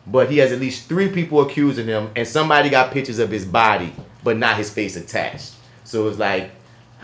but 0.06 0.30
he 0.30 0.38
has 0.38 0.52
at 0.52 0.60
least 0.60 0.88
three 0.88 1.08
people 1.08 1.40
accusing 1.40 1.86
him, 1.86 2.10
and 2.14 2.26
somebody 2.26 2.70
got 2.70 2.92
pictures 2.92 3.18
of 3.18 3.30
his 3.30 3.44
body, 3.44 3.92
but 4.22 4.36
not 4.36 4.56
his 4.56 4.70
face 4.70 4.94
attached. 4.96 5.54
So 5.84 6.06
it's 6.08 6.18
like, 6.18 6.50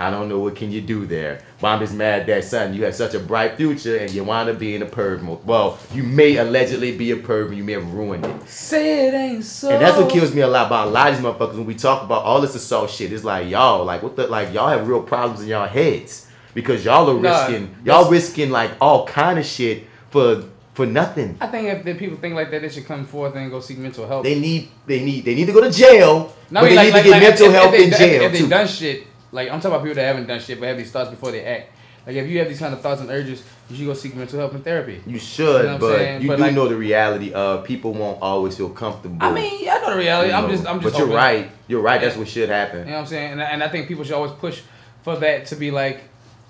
I 0.01 0.11
don't 0.11 0.29
know 0.31 0.39
what 0.39 0.57
can 0.57 0.73
you 0.73 0.81
do 0.81 1.05
there. 1.05 1.43
But 1.61 1.69
I'm 1.69 1.81
just 1.81 1.95
mad 1.95 2.27
that 2.27 2.45
son, 2.45 2.73
you 2.73 2.85
have 2.85 2.95
such 2.95 3.13
a 3.15 3.21
bright 3.21 3.57
future, 3.57 3.97
and 3.99 4.11
you 4.11 4.25
wind 4.25 4.49
up 4.49 4.59
being 4.59 4.81
a 4.81 4.87
perv. 4.87 5.45
Well, 5.45 5.79
you 5.93 6.03
may 6.03 6.37
allegedly 6.39 6.97
be 6.97 7.11
a 7.11 7.17
perv, 7.17 7.49
and 7.49 7.57
you 7.59 7.65
may 7.65 7.73
have 7.75 7.93
ruined 7.93 8.25
it. 8.25 8.49
Say 8.49 9.09
it 9.09 9.15
ain't 9.15 9.45
so. 9.45 9.69
And 9.71 9.83
that's 9.83 9.99
what 9.99 10.11
kills 10.11 10.35
me 10.35 10.41
a 10.41 10.49
lot 10.49 10.69
about 10.69 10.89
a 10.89 10.91
lot 10.91 11.11
of 11.11 11.17
these 11.17 11.25
motherfuckers 11.25 11.55
when 11.57 11.67
we 11.67 11.75
talk 11.75 12.03
about 12.03 12.25
all 12.25 12.41
this 12.41 12.55
assault 12.55 12.89
shit. 12.91 13.13
It's 13.13 13.25
like 13.25 13.49
y'all, 13.51 13.85
like 13.85 14.03
what 14.03 14.17
the 14.17 14.27
like 14.27 14.55
y'all 14.55 14.69
have 14.69 14.89
real 14.89 15.03
problems 15.03 15.43
in 15.43 15.49
y'all 15.49 15.69
heads 15.69 16.27
because 16.55 16.85
y'all 16.85 17.09
are 17.11 17.21
Nah, 17.21 17.47
risking 17.47 17.77
y'all 17.85 18.11
risking 18.11 18.51
like 18.51 18.71
all 18.81 19.07
kind 19.07 19.39
of 19.39 19.45
shit 19.45 19.85
for 20.11 20.45
for 20.73 20.87
nothing. 20.87 21.37
I 21.43 21.47
think 21.49 21.69
if 21.69 21.85
the 21.85 21.95
people 21.95 22.17
think 22.17 22.35
like 22.35 22.51
that, 22.53 22.63
they 22.63 22.69
should 22.71 22.87
come 22.87 23.05
forth 23.05 23.35
and 23.37 23.51
go 23.51 23.61
seek 23.61 23.77
mental 23.77 24.07
health. 24.09 24.25
They 24.25 24.39
need 24.41 24.71
they 24.87 25.05
need 25.05 25.27
they 25.27 25.35
need 25.35 25.45
to 25.47 25.53
go 25.53 25.61
to 25.61 25.71
jail, 25.71 26.35
No, 26.51 26.63
but 26.63 26.65
I 26.65 26.69
mean, 26.69 26.71
they 26.71 26.77
like, 26.77 26.85
need 26.87 26.93
like, 26.93 27.03
to 27.03 27.09
get 27.09 27.11
like, 27.13 27.23
mental 27.23 27.47
if, 27.47 27.53
help 27.53 27.67
if 27.67 27.73
they, 27.73 27.85
in 27.85 27.93
if- 27.93 27.99
jail 27.99 28.23
If, 28.23 28.33
they 28.33 28.39
too. 28.39 28.49
done 28.49 28.67
shit, 28.69 29.07
like 29.33 29.49
I'm 29.51 29.61
talking 29.61 29.73
about 29.77 29.83
people 29.83 29.97
that 29.97 30.05
haven't 30.07 30.27
done 30.27 30.41
shit 30.41 30.59
but 30.61 30.67
have 30.69 30.77
these 30.79 30.91
thoughts 30.91 31.11
before 31.11 31.31
they 31.33 31.45
act. 31.45 31.73
Like 32.07 32.17
if 32.17 32.29
you 32.29 32.39
have 32.39 32.49
these 32.49 32.59
kind 32.59 32.73
of 32.73 32.81
thoughts 32.81 33.01
and 33.03 33.11
urges, 33.11 33.45
you 33.69 33.77
should 33.77 33.87
go 33.87 33.95
seek 33.95 34.15
mental 34.17 34.39
help 34.39 34.55
and 34.55 34.65
therapy. 34.65 35.03
You 35.07 35.19
should, 35.19 35.67
know 35.67 35.79
but 35.79 35.97
saying? 35.99 36.23
you 36.23 36.29
But, 36.29 36.37
do 36.37 36.43
like- 36.43 36.55
know 36.55 36.67
the 36.67 36.77
reality 36.77 37.33
of 37.33 37.65
people 37.65 37.93
won't 37.93 38.21
always 38.23 38.57
feel 38.57 38.71
comfortable. 38.71 39.19
I 39.21 39.31
mean, 39.33 39.63
yeah, 39.65 39.77
I 39.77 39.81
know 39.83 39.91
the 39.93 39.99
reality. 39.99 40.31
you 40.31 40.35
I'm 40.35 40.51
just, 40.51 40.67
I'm 40.67 40.81
just. 40.81 40.95
But 40.95 40.99
you're 40.99 41.09
open. 41.09 41.17
right. 41.17 41.51
You're 41.69 41.83
right. 41.83 42.01
That's 42.01 42.17
what 42.17 42.27
should 42.27 42.49
happen. 42.49 42.81
You 42.81 42.85
know 42.87 42.93
what 42.93 42.99
I'm 43.01 43.07
saying? 43.07 43.33
And, 43.33 43.43
I- 43.43 43.47
and 43.51 43.63
I 43.63 43.69
think 43.69 43.87
people 43.87 44.03
should 44.05 44.15
always 44.15 44.33
push 44.33 44.63
for 45.03 45.17
that 45.17 45.47
to 45.47 45.57
be 45.57 45.71
like, 45.71 46.01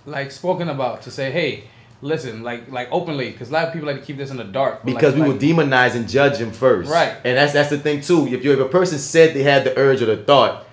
like 0.06 0.30
spoken 0.30 0.68
about 0.68 1.02
to 1.02 1.10
say, 1.10 1.30
hey, 1.32 1.64
listen, 2.00 2.42
like, 2.44 2.70
like 2.70 2.88
openly, 2.92 3.30
because 3.32 3.50
a 3.50 3.52
lot 3.52 3.66
of 3.66 3.72
people 3.72 3.88
like 3.88 3.98
to 4.00 4.06
keep 4.06 4.16
this 4.16 4.30
in 4.30 4.36
the 4.36 4.44
dark. 4.44 4.84
Because 4.84 5.14
like, 5.14 5.22
we 5.24 5.32
like, 5.32 5.40
will 5.40 5.48
demonize 5.66 5.94
and 5.96 6.08
judge 6.08 6.38
him 6.38 6.52
first. 6.52 6.90
Right. 6.90 7.14
And 7.24 7.36
that's 7.36 7.52
that's 7.52 7.70
the 7.70 7.78
thing 7.78 8.00
too. 8.02 8.28
If 8.28 8.44
you 8.44 8.52
if 8.52 8.60
a 8.60 8.68
person 8.68 8.98
said 8.98 9.34
they 9.34 9.42
had 9.42 9.64
the 9.64 9.76
urge 9.76 10.00
or 10.00 10.06
the 10.06 10.16
thought, 10.18 10.64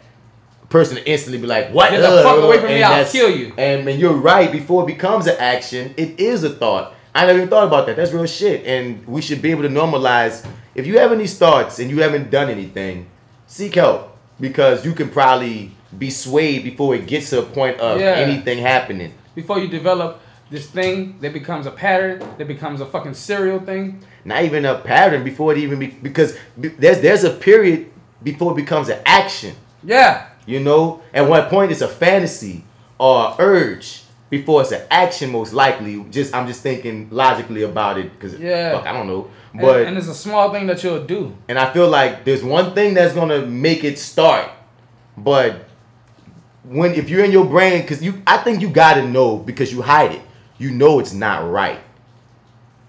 person 0.70 0.98
instantly 1.06 1.40
be 1.40 1.48
like, 1.48 1.70
"What? 1.72 1.92
Get 1.92 2.02
the 2.02 2.24
fuck 2.24 2.44
away 2.44 2.58
from 2.60 2.70
me, 2.70 2.84
I'll 2.84 3.06
kill 3.06 3.30
you. 3.30 3.54
And, 3.58 3.88
and 3.88 4.00
you're 4.00 4.14
right. 4.14 4.52
Before 4.52 4.84
it 4.84 4.88
becomes 4.88 5.28
an 5.28 5.36
action, 5.40 5.94
it 5.98 6.20
is 6.20 6.44
a 6.44 6.50
thought. 6.50 6.94
I 7.16 7.26
never 7.26 7.38
even 7.40 7.50
thought 7.50 7.66
about 7.68 7.86
that. 7.88 7.96
That's 7.96 8.12
real 8.12 8.26
shit. 8.26 8.66
And 8.66 9.06
we 9.08 9.22
should 9.22 9.42
be 9.42 9.52
able 9.52 9.64
to 9.64 9.70
normalize. 9.70 10.46
If 10.76 10.86
you 10.86 11.00
have 11.00 11.12
any 11.12 11.26
thoughts 11.26 11.80
and 11.80 11.90
you 11.90 12.02
haven't 12.02 12.30
done 12.30 12.50
anything, 12.50 13.08
seek 13.48 13.76
help 13.76 14.16
because 14.40 14.86
you 14.86 14.94
can 14.94 15.10
probably 15.10 15.72
be 15.98 16.10
swayed 16.12 16.64
before 16.64 16.94
it 16.96 17.08
gets 17.08 17.32
to 17.32 17.40
a 17.40 17.44
point 17.44 17.80
of 17.80 18.00
Yeah. 18.00 18.12
anything 18.12 18.60
happening. 18.60 19.14
before 19.34 19.60
you 19.60 19.68
develop 19.68 20.20
this 20.50 20.66
thing 20.68 21.16
that 21.22 21.32
becomes 21.32 21.66
a 21.68 21.72
pattern, 21.72 22.20
that 22.40 22.48
becomes 22.48 22.82
a 22.82 22.86
fucking 22.86 23.14
serial 23.14 23.60
thing. 23.60 24.00
not 24.26 24.44
even 24.44 24.66
a 24.66 24.76
pattern 24.80 25.24
before 25.24 25.52
it 25.54 25.58
even 25.60 25.80
be 25.80 25.88
because 25.88 26.36
be- 26.60 26.70
there's 26.70 27.00
there's 27.02 27.24
a 27.24 27.30
period 27.30 27.86
before 28.24 28.52
it 28.52 28.56
becomes 28.56 28.90
an 28.90 29.00
action. 29.06 29.56
Yeah. 29.84 30.26
You 30.48 30.60
know, 30.62 31.02
at 31.14 31.28
one 31.30 31.46
point 31.50 31.72
it's 31.72 31.82
a 31.82 31.88
fantasy 31.88 32.64
or 32.98 33.36
urge 33.38 34.02
before 34.32 34.62
it's 34.62 34.72
an 34.72 34.82
action. 34.90 35.32
Most 35.32 35.54
likely, 35.54 36.04
just 36.10 36.34
I'm 36.34 36.48
just 36.48 36.62
thinking 36.64 37.10
logically 37.12 37.62
about 37.64 38.00
it 38.00 38.12
because 38.14 38.40
Yeah. 38.40 38.72
fuck, 38.72 38.88
I 38.88 38.94
don't 38.94 39.08
know, 39.08 39.28
And- 39.54 39.62
but 39.62 39.82
and, 39.86 39.98
it's 39.98 40.08
a 40.08 40.16
small 40.16 40.52
thing 40.52 40.66
that 40.68 40.84
you'll 40.84 41.04
do. 41.04 41.34
and 41.50 41.60
I 41.60 41.72
feel 41.74 41.88
like 41.90 42.24
there's 42.26 42.44
one 42.44 42.74
thing 42.74 42.94
that's 42.96 43.14
gonna 43.14 43.46
make 43.46 43.84
it 43.84 44.00
start, 44.00 44.50
but 45.18 45.66
when 46.64 46.94
if 46.96 47.10
you're 47.10 47.24
in 47.26 47.32
your 47.32 47.46
brain, 47.46 47.82
because 47.82 48.02
you, 48.02 48.22
I 48.26 48.38
think 48.38 48.62
you 48.62 48.70
gotta 48.70 49.06
know 49.08 49.38
because 49.38 49.72
you 49.72 49.82
hide 49.82 50.14
it. 50.14 50.22
You 50.58 50.72
know 50.72 51.00
it's 51.00 51.14
not 51.14 51.50
right. 51.50 51.80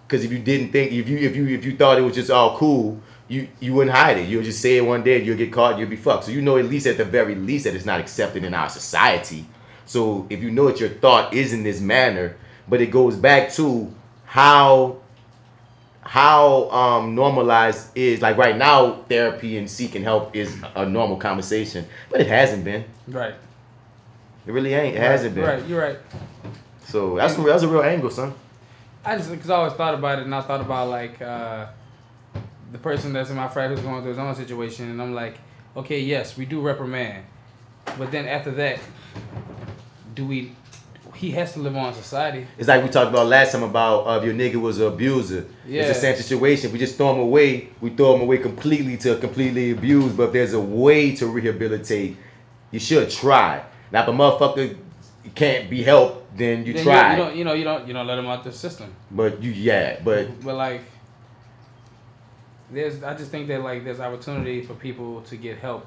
Because 0.06 0.24
if 0.24 0.32
you 0.32 0.38
didn't 0.38 0.70
think, 0.72 0.90
if 0.92 1.08
you 1.08 1.18
if 1.18 1.36
you 1.36 1.46
if 1.48 1.64
you 1.64 1.76
thought 1.76 1.98
it 1.98 2.02
was 2.02 2.14
just 2.14 2.30
all 2.30 2.56
cool, 2.56 2.98
you 3.28 3.48
you 3.60 3.74
wouldn't 3.74 3.94
hide 3.94 4.18
it. 4.18 4.28
You'll 4.28 4.42
just 4.42 4.60
say 4.60 4.76
it 4.78 4.84
one 4.84 5.02
day, 5.02 5.22
you'll 5.22 5.36
get 5.36 5.52
caught, 5.52 5.78
you'll 5.78 5.88
be 5.88 5.96
fucked. 5.96 6.24
So 6.24 6.30
you 6.30 6.42
know 6.42 6.56
at 6.56 6.64
least 6.64 6.86
at 6.86 6.96
the 6.96 7.04
very 7.04 7.34
least 7.34 7.64
that 7.64 7.74
it's 7.74 7.84
not 7.84 8.00
accepted 8.00 8.44
in 8.44 8.54
our 8.54 8.68
society. 8.68 9.46
So 9.86 10.26
if 10.30 10.42
you 10.42 10.50
know 10.50 10.66
that 10.68 10.80
your 10.80 10.88
thought 10.88 11.32
is 11.32 11.52
in 11.52 11.62
this 11.62 11.80
manner, 11.80 12.36
but 12.68 12.80
it 12.80 12.86
goes 12.86 13.16
back 13.16 13.52
to 13.52 13.92
how 14.24 14.98
how 16.00 16.70
um 16.70 17.14
normalized 17.14 17.96
is 17.96 18.22
like 18.22 18.38
right 18.38 18.56
now 18.56 19.02
therapy 19.08 19.58
and 19.58 19.70
seeking 19.70 20.02
help 20.02 20.34
is 20.34 20.56
a 20.74 20.86
normal 20.86 21.18
conversation, 21.18 21.86
but 22.10 22.20
it 22.20 22.26
hasn't 22.26 22.64
been. 22.64 22.84
Right. 23.06 23.34
It 24.46 24.52
really 24.52 24.72
ain't. 24.72 24.96
It 24.96 25.02
hasn't 25.02 25.34
been. 25.34 25.44
Right, 25.44 25.66
you're 25.66 25.80
right. 25.80 25.98
So 26.86 27.16
that's 27.16 27.36
a, 27.36 27.42
that's 27.42 27.62
a 27.62 27.68
real 27.68 27.82
angle, 27.82 28.08
son. 28.10 28.32
I 29.04 29.16
just 29.16 29.30
because 29.30 29.50
I 29.50 29.56
always 29.56 29.74
thought 29.74 29.92
about 29.92 30.20
it, 30.20 30.24
and 30.24 30.34
I 30.34 30.40
thought 30.40 30.62
about 30.62 30.88
like 30.88 31.20
uh, 31.20 31.66
the 32.72 32.78
person 32.78 33.12
that's 33.12 33.30
in 33.30 33.36
my 33.36 33.48
frat 33.48 33.70
who's 33.70 33.80
going 33.80 34.02
through 34.02 34.10
his 34.10 34.18
own 34.18 34.34
situation, 34.34 34.90
and 34.90 35.00
I'm 35.00 35.14
like, 35.14 35.36
okay, 35.76 36.00
yes, 36.00 36.36
we 36.36 36.44
do 36.44 36.60
reprimand, 36.60 37.24
but 37.96 38.10
then 38.10 38.26
after 38.26 38.50
that, 38.52 38.80
do 40.14 40.26
we? 40.26 40.52
He 41.14 41.32
has 41.32 41.52
to 41.54 41.58
live 41.58 41.76
on 41.76 41.92
society. 41.94 42.46
It's 42.58 42.68
like 42.68 42.80
we 42.80 42.88
talked 42.88 43.10
about 43.10 43.26
last 43.26 43.50
time 43.50 43.64
about 43.64 44.06
uh, 44.06 44.18
if 44.18 44.24
your 44.24 44.34
nigga 44.34 44.60
was 44.60 44.78
an 44.78 44.86
abuser. 44.86 45.46
Yeah. 45.66 45.82
It's 45.82 45.88
the 45.88 46.00
same 46.00 46.14
situation. 46.16 46.70
We 46.70 46.78
just 46.78 46.96
throw 46.96 47.12
him 47.12 47.20
away, 47.20 47.70
we 47.80 47.90
throw 47.90 48.14
him 48.14 48.20
away 48.22 48.38
completely 48.38 48.96
to 48.98 49.16
completely 49.16 49.72
abuse. 49.72 50.12
But 50.12 50.28
if 50.28 50.32
there's 50.32 50.52
a 50.52 50.60
way 50.60 51.16
to 51.16 51.26
rehabilitate, 51.26 52.16
you 52.70 52.78
should 52.78 53.10
try. 53.10 53.64
Now, 53.90 54.02
if 54.02 54.08
a 54.08 54.12
motherfucker 54.12 54.76
can't 55.34 55.68
be 55.68 55.82
helped, 55.82 56.36
then 56.36 56.64
you 56.64 56.72
Then 56.74 56.84
try. 56.84 57.10
You, 57.12 57.16
don't, 57.16 57.36
you 57.36 57.44
know, 57.44 57.54
you 57.54 57.64
don't, 57.64 57.88
you 57.88 57.94
don't 57.94 58.06
let 58.06 58.18
him 58.18 58.26
out 58.26 58.44
the 58.44 58.52
system. 58.52 58.94
but 59.10 59.42
you, 59.42 59.50
yeah, 59.50 59.98
but 60.04 60.40
But 60.44 60.54
like, 60.54 60.82
there's, 62.70 63.02
I 63.02 63.14
just 63.14 63.30
think 63.30 63.48
that 63.48 63.62
like 63.62 63.84
there's 63.84 64.00
opportunity 64.00 64.62
for 64.62 64.74
people 64.74 65.22
to 65.22 65.36
get 65.36 65.58
help, 65.58 65.86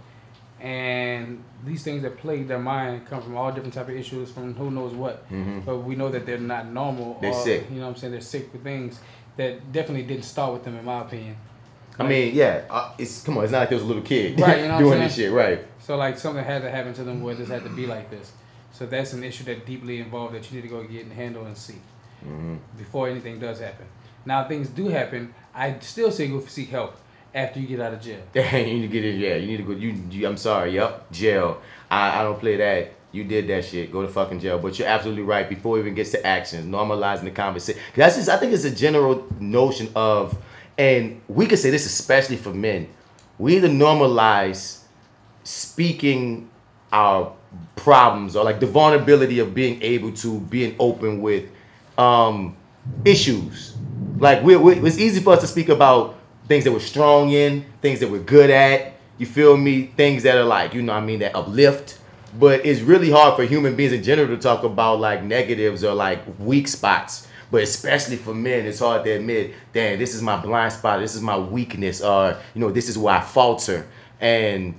and 0.60 1.44
these 1.66 1.84
things 1.84 2.04
that 2.04 2.18
plague 2.18 2.48
their 2.48 2.60
mind 2.60 3.08
come 3.08 3.22
from 3.22 3.36
all 3.36 3.52
different 3.52 3.74
type 3.74 3.90
of 3.90 3.96
issues, 3.96 4.32
from 4.32 4.54
who 4.54 4.70
knows 4.72 4.94
what. 4.94 5.30
Mhm. 5.32 5.66
But 5.66 5.80
we 5.80 5.96
know 5.96 6.10
that 6.10 6.26
they're 6.26 6.38
not 6.38 6.68
normal. 6.72 7.18
They're 7.22 7.32
or, 7.32 7.44
sick. 7.44 7.66
You 7.72 7.78
know 7.78 7.84
what 7.84 7.90
I'm 7.90 7.96
saying? 7.96 8.12
They're 8.12 8.22
sick 8.22 8.52
with 8.54 8.64
things 8.64 9.00
that 9.38 9.72
definitely 9.72 10.04
didn't 10.04 10.26
start 10.26 10.54
with 10.54 10.64
them, 10.64 10.78
in 10.78 10.86
my 10.86 11.02
opinion. 11.02 11.36
I 12.00 12.08
mean, 12.08 12.34
yeah, 12.34 12.62
uh, 12.70 12.92
it's 12.98 13.22
come 13.24 13.38
on. 13.38 13.44
It's 13.44 13.52
not 13.52 13.60
like 13.60 13.70
there 13.70 13.78
was 13.78 13.84
a 13.84 13.88
little 13.88 14.02
kid 14.04 14.40
Right, 14.40 14.62
you 14.62 14.68
know 14.68 14.78
doing 14.80 14.92
saying? 14.94 15.04
this 15.04 15.16
shit, 15.16 15.32
right? 15.32 15.64
So 15.80 15.98
like 15.98 16.18
something 16.18 16.44
had 16.44 16.62
to 16.64 16.72
happen 16.72 16.94
to 16.94 17.04
them 17.04 17.22
where 17.22 17.36
this 17.36 17.50
had 17.50 17.64
to 17.64 17.70
be 17.70 17.86
like 17.86 18.10
this. 18.10 18.32
So 18.72 18.86
that's 18.86 19.14
an 19.14 19.24
issue 19.24 19.44
that 19.46 19.66
deeply 19.66 20.00
involved 20.00 20.34
that 20.34 20.50
you 20.52 20.56
need 20.62 20.64
to 20.64 20.74
go 20.74 20.84
get 20.84 21.04
and 21.04 21.12
handle 21.14 21.46
and 21.46 21.56
see 21.58 21.76
Mhm. 22.26 22.60
before 22.78 23.08
anything 23.10 23.40
does 23.40 23.60
happen. 23.60 23.86
Now 24.26 24.48
things 24.48 24.70
do 24.70 24.88
happen, 24.88 25.34
I 25.54 25.78
still 25.80 26.12
say 26.12 26.28
go 26.28 26.40
seek 26.46 26.70
help 26.70 26.96
after 27.34 27.60
you 27.60 27.68
get 27.68 27.80
out 27.80 27.94
of 27.94 28.02
jail. 28.02 28.22
You 28.36 28.64
need 28.66 28.82
to 28.82 28.88
get 28.88 29.06
in. 29.06 29.20
Yeah, 29.20 29.36
you 29.36 29.48
need 29.48 29.58
to 29.58 29.64
go. 29.64 29.72
You, 29.72 29.96
you 30.10 30.28
I'm 30.28 30.38
sorry. 30.38 30.76
Yep, 30.76 31.12
jail. 31.12 31.62
I, 31.90 32.20
I 32.20 32.24
don't 32.24 32.40
play 32.40 32.58
that. 32.58 32.94
You 33.12 33.26
did 33.26 33.48
that 33.48 33.66
shit. 33.66 33.92
Go 33.92 34.02
to 34.02 34.08
fucking 34.08 34.40
jail. 34.40 34.58
But 34.58 34.80
you're 34.80 34.88
absolutely 34.88 35.24
right. 35.24 35.50
Before 35.50 35.78
it 35.78 35.82
even 35.82 35.96
gets 35.96 36.12
to 36.12 36.26
actions, 36.26 36.66
normalizing 36.66 37.24
the 37.24 37.32
conversation. 37.32 37.82
That's 37.96 38.16
just. 38.16 38.30
I 38.30 38.38
think 38.38 38.54
it's 38.54 38.64
a 38.64 38.74
general 38.74 39.28
notion 39.40 39.90
of, 39.96 40.38
and 40.78 41.22
we 41.28 41.46
could 41.46 41.60
say 41.60 41.70
this 41.70 41.86
especially 41.86 42.38
for 42.38 42.54
men. 42.54 42.88
We 43.38 43.56
need 43.56 43.62
to 43.62 43.68
normalize 43.68 44.82
speaking 45.44 46.50
our 46.94 47.34
problems 47.76 48.36
or 48.36 48.46
like 48.46 48.60
the 48.60 48.68
vulnerability 48.68 49.40
of 49.40 49.54
being 49.54 49.82
able 49.82 50.12
to 50.14 50.40
being 50.40 50.76
open 50.80 51.22
with 51.22 51.50
um 51.98 52.56
issues 53.04 53.71
like 54.22 54.42
we 54.44 54.56
we 54.56 54.76
it's 54.88 54.98
easy 54.98 55.20
for 55.20 55.34
us 55.34 55.42
to 55.42 55.48
speak 55.48 55.68
about 55.68 56.18
things 56.48 56.64
that 56.64 56.72
we're 56.72 56.80
strong 56.80 57.32
in 57.32 57.66
things 57.82 58.00
that 58.00 58.10
we're 58.10 58.24
good 58.24 58.50
at 58.50 58.94
you 59.18 59.26
feel 59.26 59.58
me 59.58 59.88
things 59.98 60.24
that 60.24 60.38
are 60.38 60.46
like 60.46 60.74
you 60.74 60.82
know 60.82 60.94
i 60.94 61.02
mean 61.02 61.20
that 61.20 61.36
uplift 61.36 61.98
but 62.40 62.66
it's 62.66 62.82
really 62.82 63.10
hard 63.10 63.36
for 63.36 63.44
human 63.44 63.76
beings 63.76 63.92
in 63.92 64.04
general 64.04 64.28
to 64.28 64.38
talk 64.38 64.64
about 64.64 65.00
like 65.00 65.24
negatives 65.24 65.84
or 65.84 65.94
like 65.94 66.22
weak 66.40 66.68
spots. 66.68 67.28
But 67.50 67.64
especially 67.64 68.16
for 68.16 68.34
men, 68.34 68.66
it's 68.66 68.80
hard 68.80 69.04
to 69.04 69.12
admit, 69.12 69.54
damn, 69.74 70.00
this 70.00 70.16
is 70.16 70.22
my 70.22 70.42
blind 70.42 70.72
spot, 70.72 71.02
this 71.02 71.16
is 71.16 71.22
my 71.22 71.38
weakness, 71.38 72.02
or 72.02 72.38
you 72.54 72.62
know, 72.62 72.72
this 72.72 72.88
is 72.88 72.98
where 72.98 73.16
I 73.16 73.22
falter. 73.22 73.86
And 74.22 74.76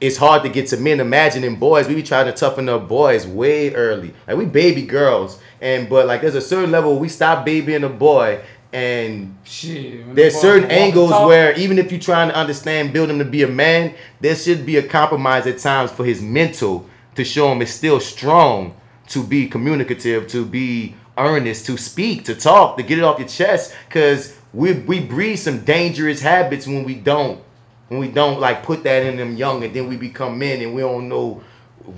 it's 0.00 0.16
hard 0.16 0.42
to 0.42 0.48
get 0.48 0.68
to 0.68 0.76
men. 0.76 1.00
Imagining 1.00 1.56
boys, 1.56 1.88
we 1.88 1.94
be 1.94 2.02
trying 2.02 2.26
to 2.26 2.32
toughen 2.32 2.68
up 2.68 2.88
boys 2.88 3.26
way 3.26 3.74
early. 3.74 4.14
Like 4.26 4.36
we 4.36 4.44
baby 4.44 4.82
girls, 4.82 5.40
and 5.60 5.88
but 5.88 6.06
like 6.06 6.20
there's 6.20 6.34
a 6.34 6.40
certain 6.40 6.70
level 6.70 6.92
where 6.92 7.00
we 7.00 7.08
stop 7.08 7.44
babying 7.44 7.84
a 7.84 7.88
boy, 7.88 8.40
and 8.72 9.36
Shit, 9.44 10.14
there's 10.14 10.34
the 10.34 10.40
certain 10.40 10.68
can 10.68 10.70
walk 10.70 10.72
and 10.72 10.82
angles 10.82 11.10
where 11.26 11.52
even 11.58 11.78
if 11.78 11.90
you're 11.90 12.00
trying 12.00 12.28
to 12.28 12.36
understand, 12.36 12.92
build 12.92 13.08
him 13.08 13.18
to 13.18 13.24
be 13.24 13.42
a 13.42 13.48
man, 13.48 13.94
there 14.20 14.36
should 14.36 14.66
be 14.66 14.76
a 14.76 14.82
compromise 14.82 15.46
at 15.46 15.58
times 15.58 15.90
for 15.90 16.04
his 16.04 16.20
mental 16.20 16.88
to 17.14 17.24
show 17.24 17.50
him 17.52 17.62
it's 17.62 17.70
still 17.70 18.00
strong 18.00 18.76
to 19.08 19.22
be 19.22 19.48
communicative, 19.48 20.26
to 20.28 20.44
be 20.44 20.94
earnest, 21.16 21.64
to 21.66 21.78
speak, 21.78 22.24
to 22.24 22.34
talk, 22.34 22.76
to 22.76 22.82
get 22.82 22.98
it 22.98 23.04
off 23.04 23.18
your 23.18 23.28
chest. 23.28 23.74
Cause 23.88 24.36
we 24.52 24.72
we 24.72 25.00
breed 25.00 25.36
some 25.36 25.60
dangerous 25.64 26.20
habits 26.20 26.66
when 26.66 26.84
we 26.84 26.94
don't 26.96 27.40
when 27.88 28.00
we 28.00 28.08
don't 28.08 28.40
like 28.40 28.62
put 28.62 28.82
that 28.84 29.04
in 29.04 29.16
them 29.16 29.36
young 29.36 29.62
and 29.62 29.74
then 29.74 29.88
we 29.88 29.96
become 29.96 30.38
men 30.38 30.60
and 30.60 30.74
we 30.74 30.82
don't 30.82 31.08
know 31.08 31.42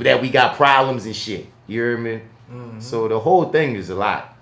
that 0.01 0.21
we 0.21 0.29
got 0.29 0.57
problems 0.57 1.07
and 1.07 1.17
shit. 1.17 1.47
You 1.67 1.81
hear 1.81 1.99
me? 1.99 2.21
So 2.79 3.09
the 3.09 3.19
whole 3.19 3.47
thing 3.47 3.75
is 3.77 3.91
a 3.91 3.95
lot. 3.95 4.37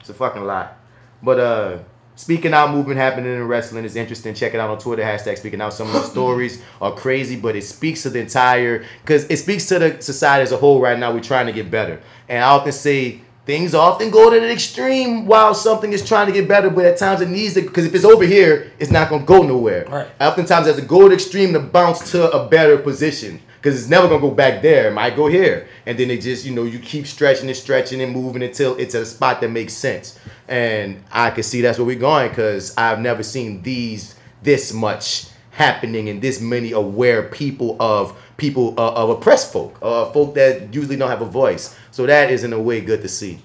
It's 0.00 0.10
a 0.10 0.14
fucking 0.14 0.44
lot. 0.44 0.76
But 1.22 1.40
uh 1.40 1.78
speaking 2.16 2.54
out 2.54 2.70
movement 2.70 2.98
happening 2.98 3.34
in 3.34 3.46
wrestling 3.48 3.84
is 3.84 3.96
interesting. 3.96 4.34
Check 4.34 4.54
it 4.54 4.60
out 4.60 4.70
on 4.70 4.78
Twitter, 4.78 5.02
hashtag 5.02 5.38
speaking 5.38 5.60
out. 5.60 5.72
Some 5.72 5.88
of 5.88 5.94
the 5.94 6.02
stories 6.14 6.62
are 6.80 6.92
crazy, 6.92 7.36
but 7.36 7.56
it 7.56 7.62
speaks 7.62 8.02
to 8.02 8.10
the 8.10 8.20
entire 8.20 8.84
because 9.02 9.24
it 9.24 9.38
speaks 9.38 9.66
to 9.66 9.78
the 9.78 10.00
society 10.00 10.42
as 10.42 10.52
a 10.52 10.56
whole 10.56 10.80
right 10.80 10.98
now. 10.98 11.12
We're 11.12 11.20
trying 11.20 11.46
to 11.46 11.52
get 11.52 11.70
better. 11.70 12.00
And 12.28 12.42
I 12.44 12.48
often 12.48 12.72
say 12.72 13.20
things 13.46 13.74
often 13.74 14.10
go 14.10 14.30
to 14.30 14.40
the 14.40 14.50
extreme 14.50 15.26
while 15.26 15.54
something 15.54 15.92
is 15.92 16.06
trying 16.06 16.26
to 16.26 16.32
get 16.32 16.48
better, 16.48 16.70
but 16.70 16.84
at 16.84 16.96
times 16.96 17.20
it 17.20 17.28
needs 17.28 17.54
to 17.54 17.62
because 17.62 17.84
if 17.84 17.94
it's 17.94 18.04
over 18.04 18.24
here, 18.24 18.72
it's 18.78 18.90
not 18.90 19.10
gonna 19.10 19.24
go 19.24 19.42
nowhere. 19.42 19.86
Right. 19.88 20.08
Oftentimes 20.20 20.66
it 20.66 20.70
has 20.70 20.80
to 20.80 20.86
go 20.86 21.02
to 21.02 21.08
the 21.08 21.14
extreme 21.14 21.52
to 21.52 21.60
bounce 21.60 22.10
to 22.12 22.30
a 22.30 22.48
better 22.48 22.78
position. 22.78 23.40
Because 23.60 23.80
it's 23.80 23.88
never 23.88 24.08
gonna 24.08 24.20
go 24.20 24.30
back 24.30 24.60
there. 24.60 24.88
It 24.88 24.92
might 24.92 25.16
go 25.16 25.26
here. 25.26 25.68
And 25.86 25.98
then 25.98 26.10
it 26.10 26.20
just, 26.20 26.44
you 26.44 26.54
know, 26.54 26.64
you 26.64 26.78
keep 26.78 27.06
stretching 27.06 27.48
and 27.48 27.56
stretching 27.56 28.02
and 28.02 28.12
moving 28.12 28.42
until 28.42 28.76
it's 28.76 28.94
at 28.94 29.02
a 29.02 29.06
spot 29.06 29.40
that 29.40 29.48
makes 29.48 29.72
sense. 29.72 30.18
And 30.48 31.02
I 31.10 31.30
can 31.30 31.42
see 31.42 31.62
that's 31.62 31.78
where 31.78 31.86
we're 31.86 31.98
going 31.98 32.28
because 32.28 32.76
I've 32.76 33.00
never 33.00 33.22
seen 33.22 33.62
these 33.62 34.16
this 34.42 34.74
much 34.74 35.28
happening 35.50 36.10
and 36.10 36.20
this 36.20 36.40
many 36.40 36.72
aware 36.72 37.22
people 37.22 37.76
of 37.80 38.20
people 38.36 38.74
uh, 38.78 38.92
of 38.92 39.10
oppressed 39.10 39.52
folk, 39.52 39.78
uh, 39.80 40.10
folk 40.10 40.34
that 40.34 40.74
usually 40.74 40.96
don't 40.96 41.08
have 41.08 41.22
a 41.22 41.26
voice. 41.26 41.76
So 41.94 42.06
that 42.06 42.28
is 42.32 42.42
in 42.42 42.52
a 42.52 42.60
way 42.60 42.80
good 42.80 43.02
to 43.02 43.08
see. 43.08 43.38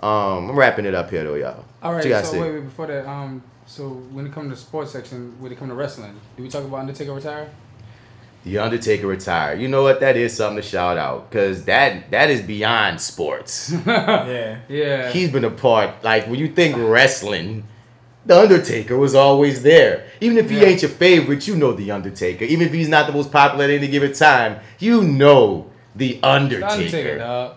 Um, 0.00 0.48
I'm 0.48 0.58
wrapping 0.58 0.86
it 0.86 0.94
up 0.94 1.10
here 1.10 1.24
though, 1.24 1.34
y'all. 1.34 1.62
All 1.82 1.92
right. 1.92 1.98
What 1.98 2.06
you 2.06 2.14
so 2.14 2.22
say? 2.22 2.40
wait, 2.40 2.54
wait, 2.54 2.64
before 2.64 2.86
that, 2.86 3.06
um, 3.06 3.42
so 3.66 3.90
when 3.90 4.26
it 4.26 4.32
comes 4.32 4.50
to 4.50 4.56
sports 4.56 4.92
section, 4.92 5.38
when 5.38 5.52
it 5.52 5.58
comes 5.58 5.72
to 5.72 5.74
wrestling, 5.74 6.18
do 6.38 6.42
we 6.42 6.48
talk 6.48 6.64
about 6.64 6.78
Undertaker 6.80 7.12
retire? 7.12 7.50
The 8.44 8.56
Undertaker 8.56 9.06
retired. 9.06 9.60
You 9.60 9.68
know 9.68 9.82
what? 9.82 10.00
That 10.00 10.16
is 10.16 10.34
something 10.34 10.56
to 10.56 10.66
shout 10.66 10.96
out 10.96 11.28
because 11.28 11.66
that 11.66 12.10
that 12.12 12.30
is 12.30 12.40
beyond 12.40 12.98
sports. 12.98 13.70
yeah. 13.86 14.60
Yeah. 14.70 15.10
He's 15.10 15.30
been 15.30 15.44
a 15.44 15.50
part. 15.50 16.02
Like 16.02 16.26
when 16.28 16.38
you 16.40 16.48
think 16.48 16.76
wrestling, 16.78 17.64
the 18.24 18.40
Undertaker 18.40 18.96
was 18.96 19.14
always 19.14 19.62
there. 19.62 20.06
Even 20.22 20.38
if 20.38 20.48
he 20.48 20.60
Yeah. 20.62 20.68
ain't 20.68 20.80
your 20.80 20.90
favorite, 20.90 21.46
you 21.46 21.56
know 21.56 21.74
the 21.74 21.90
Undertaker. 21.90 22.46
Even 22.46 22.66
if 22.66 22.72
he's 22.72 22.88
not 22.88 23.06
the 23.06 23.12
most 23.12 23.30
popular 23.30 23.64
at 23.66 23.70
any 23.70 23.88
given 23.88 24.14
time, 24.14 24.60
you 24.78 25.02
know 25.02 25.66
the 25.94 26.14
The 26.14 26.22
Undertaker. 26.22 27.56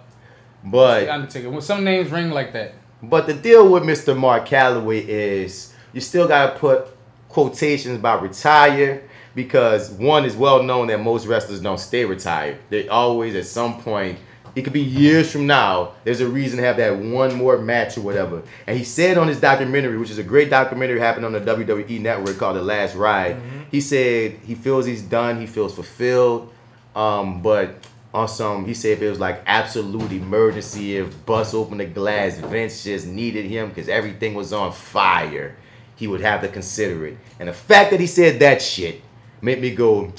But 0.65 1.07
Undertaker. 1.09 1.49
When 1.49 1.61
some 1.61 1.83
names 1.83 2.11
ring 2.11 2.31
like 2.31 2.53
that. 2.53 2.73
but 3.03 3.27
the 3.27 3.33
deal 3.33 3.71
with 3.71 3.83
Mr. 3.83 4.17
Mark 4.17 4.47
Calaway 4.47 5.05
is 5.07 5.73
you 5.93 6.01
still 6.01 6.27
gotta 6.27 6.57
put 6.57 6.87
quotations 7.29 7.99
about 7.99 8.21
retire 8.21 9.03
because 9.35 9.91
one 9.91 10.25
is 10.25 10.35
well 10.35 10.63
known 10.63 10.87
that 10.87 10.99
most 11.01 11.27
wrestlers 11.27 11.59
don't 11.61 11.79
stay 11.79 12.05
retired. 12.05 12.57
They 12.69 12.87
always 12.87 13.35
at 13.35 13.45
some 13.45 13.81
point, 13.81 14.17
it 14.55 14.61
could 14.61 14.71
be 14.73 14.81
years 14.81 15.29
from 15.29 15.45
now, 15.45 15.91
there's 16.05 16.21
a 16.21 16.27
reason 16.27 16.57
to 16.57 16.63
have 16.63 16.77
that 16.77 16.97
one 16.97 17.35
more 17.35 17.57
match 17.57 17.97
or 17.97 18.01
whatever. 18.01 18.41
And 18.65 18.77
he 18.77 18.85
said 18.85 19.17
on 19.17 19.27
his 19.27 19.39
documentary, 19.41 19.97
which 19.97 20.09
is 20.09 20.17
a 20.17 20.23
great 20.23 20.49
documentary 20.49 20.99
happened 20.99 21.25
on 21.25 21.33
the 21.33 21.41
WWE 21.41 21.99
network 21.99 22.37
called 22.37 22.55
The 22.55 22.61
Last 22.63 22.95
Ride, 22.95 23.35
he 23.69 23.81
said 23.81 24.39
he 24.45 24.55
feels 24.55 24.85
he's 24.85 25.01
done, 25.01 25.39
he 25.41 25.45
feels 25.45 25.75
fulfilled. 25.75 26.53
Um, 26.95 27.41
but 27.41 27.85
on 28.15 28.27
some, 28.27 28.65
he 28.65 28.73
said 28.73 28.93
if 28.93 29.01
it 29.01 29.09
was 29.09 29.19
like 29.19 29.41
absolute 29.45 30.11
emergency, 30.11 30.97
if 30.97 31.25
bust 31.25 31.53
open 31.53 31.77
the 31.77 31.85
glass, 31.85 32.37
Vince 32.37 32.83
just 32.83 33.05
needed 33.05 33.45
him 33.45 33.69
because 33.69 33.89
everything 33.89 34.33
was 34.33 34.53
on 34.53 34.71
fire, 34.71 35.57
he 35.95 36.07
would 36.07 36.21
have 36.21 36.41
to 36.41 36.47
consider 36.47 37.05
it. 37.05 37.17
And 37.39 37.49
the 37.49 37.53
fact 37.53 37.91
that 37.91 37.99
he 37.99 38.07
said 38.07 38.39
that 38.39 38.61
shit 38.61 39.01
made 39.41 39.61
me 39.61 39.75
go, 39.75 40.13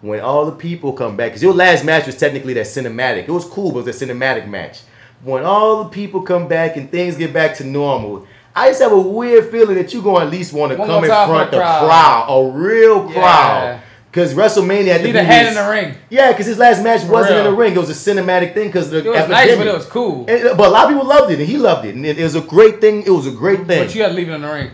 when 0.00 0.20
all 0.20 0.46
the 0.46 0.52
people 0.52 0.92
come 0.92 1.16
back, 1.16 1.30
because 1.30 1.42
your 1.42 1.54
last 1.54 1.84
match 1.84 2.06
was 2.06 2.16
technically 2.16 2.54
that 2.54 2.66
cinematic. 2.66 3.28
It 3.28 3.30
was 3.30 3.44
cool, 3.44 3.70
but 3.72 3.80
it 3.80 3.86
was 3.86 4.02
a 4.02 4.06
cinematic 4.06 4.48
match. 4.48 4.82
When 5.22 5.44
all 5.44 5.84
the 5.84 5.90
people 5.90 6.22
come 6.22 6.48
back 6.48 6.76
and 6.76 6.90
things 6.90 7.16
get 7.16 7.32
back 7.32 7.56
to 7.56 7.64
normal, 7.64 8.26
I 8.54 8.68
just 8.68 8.82
have 8.82 8.92
a 8.92 9.00
weird 9.00 9.50
feeling 9.50 9.76
that 9.76 9.92
you're 9.92 10.02
going 10.02 10.20
to 10.20 10.26
at 10.26 10.32
least 10.32 10.52
want 10.52 10.72
to 10.72 10.76
come 10.76 11.04
in 11.04 11.10
front 11.10 11.50
the 11.50 11.56
the 11.56 11.62
crowd. 11.62 11.86
crowd, 11.86 12.26
a 12.28 12.50
real 12.50 13.10
Yeah. 13.12 13.80
Because 14.16 14.32
WrestleMania 14.32 14.92
had 14.92 15.02
to 15.02 15.12
be 15.12 15.18
a 15.18 15.22
head 15.22 15.46
in 15.46 15.52
the 15.52 15.68
ring. 15.68 15.94
Yeah, 16.08 16.32
because 16.32 16.46
his 16.46 16.56
last 16.56 16.82
match 16.82 17.02
For 17.02 17.12
wasn't 17.12 17.36
in 17.36 17.44
the 17.44 17.52
ring. 17.52 17.74
It 17.74 17.78
was 17.78 17.90
a 17.90 17.92
cinematic 17.92 18.54
thing 18.54 18.68
because 18.68 18.88
the 18.88 19.04
It 19.04 19.10
was 19.10 19.28
nice, 19.28 19.54
but 19.58 19.66
it 19.66 19.74
was 19.74 19.84
cool. 19.84 20.24
But 20.24 20.58
a 20.58 20.70
lot 20.70 20.84
of 20.84 20.88
people 20.88 21.04
loved 21.04 21.32
it, 21.32 21.38
and 21.38 21.46
he 21.46 21.58
loved 21.58 21.84
it, 21.84 21.94
and 21.94 22.06
it, 22.06 22.18
it 22.18 22.22
was 22.22 22.34
a 22.34 22.40
great 22.40 22.80
thing. 22.80 23.02
It 23.02 23.10
was 23.10 23.26
a 23.26 23.30
great 23.30 23.66
thing. 23.66 23.84
But 23.84 23.94
you 23.94 24.00
got 24.00 24.08
to 24.08 24.14
leave 24.14 24.30
it 24.30 24.32
in 24.32 24.40
the 24.40 24.50
ring. 24.50 24.70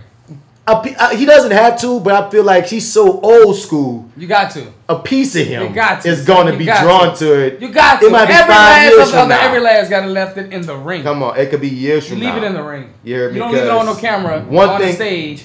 Uh, 0.65 1.17
he 1.17 1.27
doesn't 1.27 1.51
have 1.51 1.81
to, 1.81 1.99
but 1.99 2.15
I 2.15 2.31
feel 2.31 2.45
like 2.45 2.67
he's 2.67 2.89
so 2.89 3.21
old 3.21 3.57
school. 3.57 4.09
You 4.17 4.29
got 4.29 4.53
to. 4.53 4.73
A 4.89 5.01
piece 5.01 5.35
of 5.35 5.45
him 5.45 5.71
You 5.71 5.75
got 5.75 6.03
to. 6.03 6.09
is 6.09 6.25
going 6.25 6.47
to 6.47 6.57
be 6.57 6.67
drawn 6.67 7.17
to. 7.17 7.25
to. 7.25 7.47
it. 7.47 7.61
You 7.61 7.73
got 7.73 8.01
to. 8.01 8.07
It 8.07 8.13
might 8.13 8.27
be 8.27 8.35
every 8.35 8.55
five 8.55 8.59
last 8.71 8.93
years 8.93 9.11
from 9.11 9.29
now. 9.29 9.41
every 9.41 9.59
last 9.59 9.91
got 9.91 10.03
to 10.03 10.07
left 10.07 10.39
it 10.39 10.53
in 10.53 10.63
the 10.63 10.77
ring. 10.77 11.03
Come 11.03 11.25
on, 11.25 11.37
it 11.37 11.51
could 11.51 11.61
be 11.61 11.69
years 11.69 12.05
You 12.05 12.11
from 12.11 12.21
leave 12.21 12.29
now. 12.37 12.37
it 12.37 12.45
in 12.45 12.53
the 12.55 12.63
ring. 12.63 12.95
Yeah. 13.03 13.29
You 13.31 13.41
don't 13.41 13.53
leave 13.53 13.65
it 13.65 13.71
on 13.71 13.87
no 13.87 13.97
camera. 13.97 14.41
One 14.43 14.69
on 14.69 14.81
thing, 14.81 14.91
the 14.91 14.95
stage, 14.95 15.45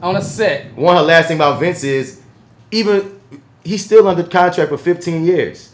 on 0.00 0.16
a 0.16 0.22
set. 0.22 0.74
One 0.74 0.96
last 1.06 1.28
thing 1.28 1.36
about 1.36 1.60
Vince 1.60 1.84
is, 1.84 2.22
even 2.70 3.13
he's 3.64 3.84
still 3.84 4.06
under 4.06 4.22
contract 4.22 4.70
for 4.70 4.78
15 4.78 5.24
years. 5.24 5.72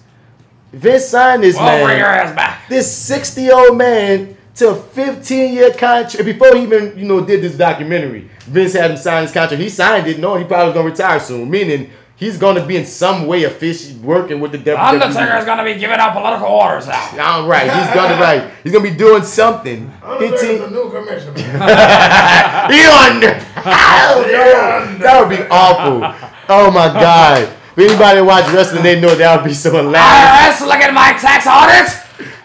Vince 0.73 1.07
signed 1.07 1.43
this 1.43 1.57
Well, 1.57 1.67
man, 1.67 1.85
bring 1.85 1.99
your 1.99 2.07
ass 2.07 2.35
back. 2.35 2.69
this 2.69 2.91
60 2.97 3.43
year 3.43 3.55
old 3.55 3.77
man, 3.77 4.37
to 4.55 4.69
a 4.71 4.75
15 4.75 5.53
year 5.55 5.71
contract. 5.73 6.25
Before 6.25 6.55
he 6.55 6.63
even 6.63 6.99
you 6.99 7.05
know 7.05 7.25
did 7.25 7.43
this 7.43 7.57
documentary, 7.57 8.31
Vince 8.43 8.75
had 8.75 8.91
him 8.91 8.97
sign 8.97 9.23
his 9.23 9.33
contract. 9.33 9.61
He 9.61 9.69
signed 9.69 10.07
it, 10.07 10.19
knowing 10.19 10.43
he 10.43 10.49
probably 10.49 10.67
was 10.67 10.75
gonna 10.75 10.91
retire 10.91 11.21
soon, 11.21 11.51
meaning 11.51 11.91
he's 12.17 12.37
gonna 12.37 12.65
be 12.65 12.77
in 12.77 12.85
some 12.85 13.27
way 13.27 13.45
officially 13.45 13.99
working 14.01 14.39
with 14.41 14.53
the 14.53 14.59
WWE. 14.59 15.03
Undertaker 15.03 15.39
is 15.39 15.45
going 15.45 15.59
to 15.59 15.65
be 15.65 15.75
giving 15.75 15.99
out 15.99 16.13
political 16.13 16.49
orders 16.49 16.89
out. 16.89 17.19
All 17.19 17.49
right, 17.49 17.63
he's 17.63 17.95
gonna 17.95 18.21
right. 18.21 18.53
He's 18.63 18.73
gonna 18.73 18.89
be 18.89 18.97
doing 18.97 19.23
something. 19.23 19.91
15. 20.19 20.73
new 20.73 20.91
commissioner. 20.91 21.33
he 22.71 22.81
under. 22.85 23.41
that 23.65 25.17
would 25.21 25.37
be 25.37 25.43
awful. 25.51 26.29
Oh 26.49 26.71
my 26.71 26.89
god. 26.89 27.57
If 27.77 27.91
anybody 27.91 28.21
watch 28.21 28.51
wrestling, 28.53 28.83
they 28.83 29.01
know 29.01 29.15
that 29.15 29.37
would 29.37 29.45
be 29.49 29.55
so 29.55 29.71
hilarious. 29.71 30.03
IRS, 30.03 30.61
look 30.67 30.81
at 30.81 30.93
my 30.93 31.13
tax 31.19 31.47
audit. 31.47 31.89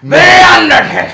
The 0.03 0.22
Undertaker. 0.56 1.11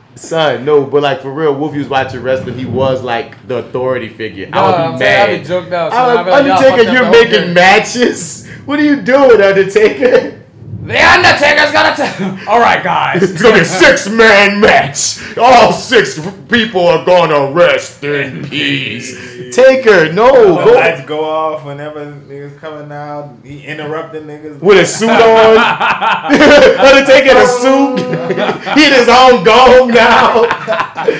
Son, 0.16 0.64
no, 0.66 0.84
but 0.84 1.02
like 1.02 1.22
for 1.22 1.32
real, 1.32 1.54
Wolfie 1.54 1.78
was 1.78 1.88
watching 1.88 2.22
wrestling. 2.22 2.58
He 2.58 2.66
was 2.66 3.02
like 3.02 3.46
the 3.48 3.56
authority 3.58 4.08
figure. 4.10 4.48
I 4.52 4.60
No, 4.60 4.66
would 4.66 4.74
I'm 4.74 4.92
be 4.92 4.98
saying, 4.98 5.22
I'd 5.22 5.30
mad. 5.32 5.40
be 5.42 5.48
joked 5.48 5.72
out, 5.72 5.92
so 5.92 5.98
I 5.98 6.20
I'd 6.20 6.26
like, 6.26 6.44
Undertaker, 6.60 6.92
you're 6.92 7.10
making 7.10 7.54
matches. 7.54 8.46
What 8.66 8.78
are 8.78 8.84
you 8.84 9.00
doing, 9.00 9.40
Undertaker? 9.40 10.39
The 10.82 10.96
Undertaker's 10.98 11.72
going 11.72 11.94
to. 11.94 12.44
All 12.50 12.58
right, 12.58 12.82
guys. 12.82 13.22
It's 13.22 13.42
gonna 13.42 13.54
be 13.56 13.60
a 13.60 13.64
six 13.66 14.08
man 14.08 14.60
match. 14.60 15.36
All 15.36 15.72
six 15.72 16.18
people 16.48 16.86
are 16.86 17.04
gonna 17.04 17.52
rest 17.52 18.02
in 18.02 18.44
peace. 18.48 19.14
Taker, 19.54 20.10
no, 20.12 20.56
The 20.56 20.64
go 20.64 20.72
lights 20.72 21.06
go 21.06 21.24
off 21.24 21.66
whenever 21.66 22.06
niggas 22.06 22.58
coming 22.58 22.90
out. 22.92 23.36
He 23.44 23.62
interrupting 23.64 24.22
niggas 24.22 24.60
with 24.60 24.78
a 24.78 24.86
suit 24.86 25.10
on. 25.10 25.58
Undertaker 26.80 27.30
in 27.30 27.36
a 27.36 27.46
suit. 27.46 27.98
he 28.74 28.86
in 28.86 28.92
his 28.92 29.08
own 29.08 29.44
gong 29.44 29.88
now. 29.88 30.44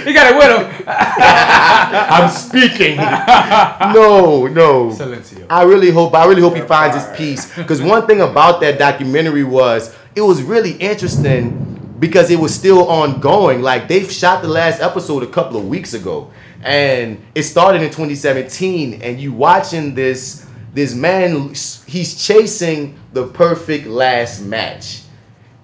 He 0.04 0.12
got 0.14 0.32
it 0.32 0.36
with 0.36 0.78
him. 0.78 0.84
I'm 0.88 2.30
speaking. 2.30 2.96
No, 2.96 4.46
no. 4.46 4.90
Silencio. 4.90 5.46
I 5.50 5.64
really 5.64 5.90
hope. 5.90 6.14
I 6.14 6.26
really 6.26 6.40
hope 6.42 6.54
he 6.54 6.62
finds 6.62 6.96
his 6.96 7.16
peace. 7.16 7.54
Because 7.56 7.82
one 7.82 8.06
thing 8.06 8.20
about 8.20 8.60
that 8.60 8.78
documentary 8.78 9.42
was 9.50 9.94
it 10.14 10.22
was 10.22 10.42
really 10.42 10.72
interesting 10.72 11.96
because 11.98 12.30
it 12.30 12.38
was 12.40 12.54
still 12.54 12.88
ongoing. 12.88 13.62
Like 13.62 13.88
they 13.88 14.02
shot 14.04 14.42
the 14.42 14.48
last 14.48 14.80
episode 14.80 15.22
a 15.22 15.26
couple 15.26 15.58
of 15.58 15.68
weeks 15.68 15.94
ago, 15.94 16.30
and 16.62 17.22
it 17.34 17.42
started 17.42 17.82
in 17.82 17.88
2017. 17.88 19.02
And 19.02 19.20
you 19.20 19.32
watching 19.32 19.94
this 19.94 20.46
this 20.72 20.94
man 20.94 21.48
he's 21.86 22.24
chasing 22.24 22.98
the 23.12 23.26
perfect 23.26 23.86
last 23.86 24.40
match, 24.40 25.02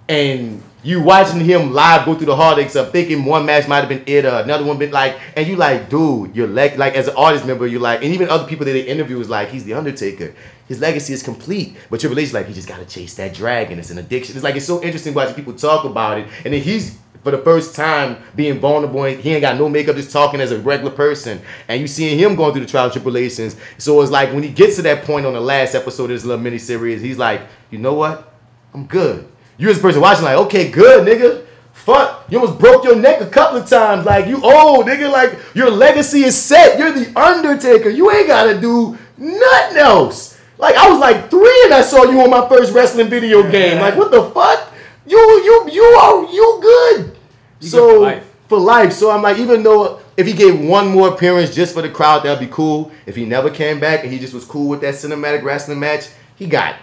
and 0.08 0.62
you 0.86 1.02
watching 1.02 1.40
him 1.40 1.72
live 1.72 2.06
go 2.06 2.14
through 2.14 2.26
the 2.26 2.36
heartaches 2.36 2.76
of 2.76 2.92
thinking 2.92 3.24
one 3.24 3.44
match 3.44 3.66
might 3.66 3.80
have 3.80 3.88
been 3.88 4.04
it 4.06 4.24
another 4.24 4.64
one 4.64 4.78
been 4.78 4.92
like, 4.92 5.18
and 5.34 5.46
you 5.48 5.56
like, 5.56 5.90
dude, 5.90 6.36
you're 6.36 6.46
like, 6.46 6.76
like 6.78 6.94
as 6.94 7.08
an 7.08 7.14
artist 7.16 7.44
member, 7.44 7.66
you're 7.66 7.80
like, 7.80 8.04
and 8.04 8.14
even 8.14 8.28
other 8.28 8.46
people 8.46 8.64
that 8.64 8.72
they 8.72 8.82
interview 8.82 9.18
is 9.18 9.28
like, 9.28 9.48
he's 9.48 9.64
the 9.64 9.74
Undertaker. 9.74 10.32
His 10.68 10.80
legacy 10.80 11.12
is 11.12 11.22
complete, 11.22 11.76
but 11.90 12.02
your 12.02 12.10
relationship, 12.10 12.34
like, 12.34 12.46
he 12.48 12.54
just 12.54 12.68
gotta 12.68 12.84
chase 12.84 13.14
that 13.14 13.34
dragon. 13.34 13.78
It's 13.78 13.90
an 13.90 13.98
addiction. 13.98 14.34
It's 14.34 14.44
like 14.44 14.56
it's 14.56 14.66
so 14.66 14.82
interesting 14.82 15.14
watching 15.14 15.34
people 15.34 15.54
talk 15.54 15.84
about 15.84 16.18
it, 16.18 16.28
and 16.44 16.52
then 16.52 16.60
he's 16.60 16.98
for 17.22 17.30
the 17.32 17.38
first 17.38 17.74
time 17.74 18.16
being 18.36 18.60
vulnerable. 18.60 19.02
He 19.04 19.32
ain't 19.32 19.40
got 19.40 19.58
no 19.58 19.68
makeup, 19.68 19.96
just 19.96 20.12
talking 20.12 20.40
as 20.40 20.52
a 20.52 20.58
regular 20.60 20.92
person, 20.92 21.40
and 21.68 21.80
you 21.80 21.86
seeing 21.86 22.18
him 22.18 22.36
going 22.36 22.52
through 22.52 22.62
the 22.62 22.70
trials 22.70 22.92
tribulations. 22.92 23.56
So 23.78 24.00
it's 24.00 24.10
like 24.10 24.32
when 24.32 24.42
he 24.42 24.48
gets 24.48 24.76
to 24.76 24.82
that 24.82 25.04
point 25.04 25.26
on 25.26 25.34
the 25.34 25.40
last 25.40 25.74
episode 25.74 26.04
of 26.04 26.10
this 26.10 26.24
little 26.24 26.42
mini 26.42 26.58
series, 26.58 27.00
he's 27.00 27.18
like, 27.18 27.42
you 27.70 27.78
know 27.78 27.94
what, 27.94 28.32
I'm 28.74 28.86
good. 28.86 29.26
You 29.58 29.70
as 29.70 29.78
a 29.78 29.80
person 29.80 30.00
watching, 30.00 30.24
like, 30.24 30.38
okay, 30.38 30.70
good, 30.70 31.06
nigga. 31.06 31.46
Fuck, 31.72 32.26
you 32.30 32.38
almost 32.38 32.58
broke 32.58 32.84
your 32.84 32.96
neck 32.96 33.20
a 33.20 33.26
couple 33.26 33.58
of 33.58 33.68
times. 33.68 34.04
Like, 34.06 34.26
you 34.26 34.42
old, 34.42 34.86
nigga. 34.86 35.10
Like, 35.10 35.38
your 35.54 35.70
legacy 35.70 36.24
is 36.24 36.40
set. 36.40 36.78
You're 36.78 36.92
the 36.92 37.18
Undertaker. 37.18 37.88
You 37.88 38.10
ain't 38.10 38.26
gotta 38.26 38.60
do 38.60 38.98
nothing 39.16 39.78
else. 39.78 40.35
Like, 40.58 40.74
I 40.76 40.90
was 40.90 40.98
like 40.98 41.30
three 41.30 41.60
and 41.64 41.74
I 41.74 41.82
saw 41.82 42.04
you 42.04 42.20
on 42.22 42.30
my 42.30 42.48
first 42.48 42.72
wrestling 42.72 43.08
video 43.08 43.48
game. 43.50 43.80
Like, 43.80 43.96
what 43.96 44.10
the 44.10 44.30
fuck? 44.30 44.72
You, 45.06 45.18
you, 45.18 45.70
you 45.70 45.82
are, 45.82 46.24
you 46.32 46.58
good. 46.62 47.16
You 47.60 47.68
so, 47.68 47.86
good 47.86 47.96
for 47.96 48.00
life. 48.00 48.34
for 48.48 48.58
life. 48.58 48.92
So 48.92 49.10
I'm 49.10 49.22
like, 49.22 49.38
even 49.38 49.62
though 49.62 50.00
if 50.16 50.26
he 50.26 50.32
gave 50.32 50.58
one 50.60 50.88
more 50.88 51.08
appearance 51.08 51.54
just 51.54 51.74
for 51.74 51.82
the 51.82 51.90
crowd, 51.90 52.24
that'd 52.24 52.40
be 52.40 52.52
cool. 52.52 52.90
If 53.04 53.16
he 53.16 53.24
never 53.24 53.50
came 53.50 53.78
back 53.78 54.02
and 54.02 54.12
he 54.12 54.18
just 54.18 54.34
was 54.34 54.44
cool 54.44 54.68
with 54.68 54.80
that 54.80 54.94
cinematic 54.94 55.42
wrestling 55.42 55.78
match, 55.78 56.08
he 56.36 56.46
got 56.46 56.76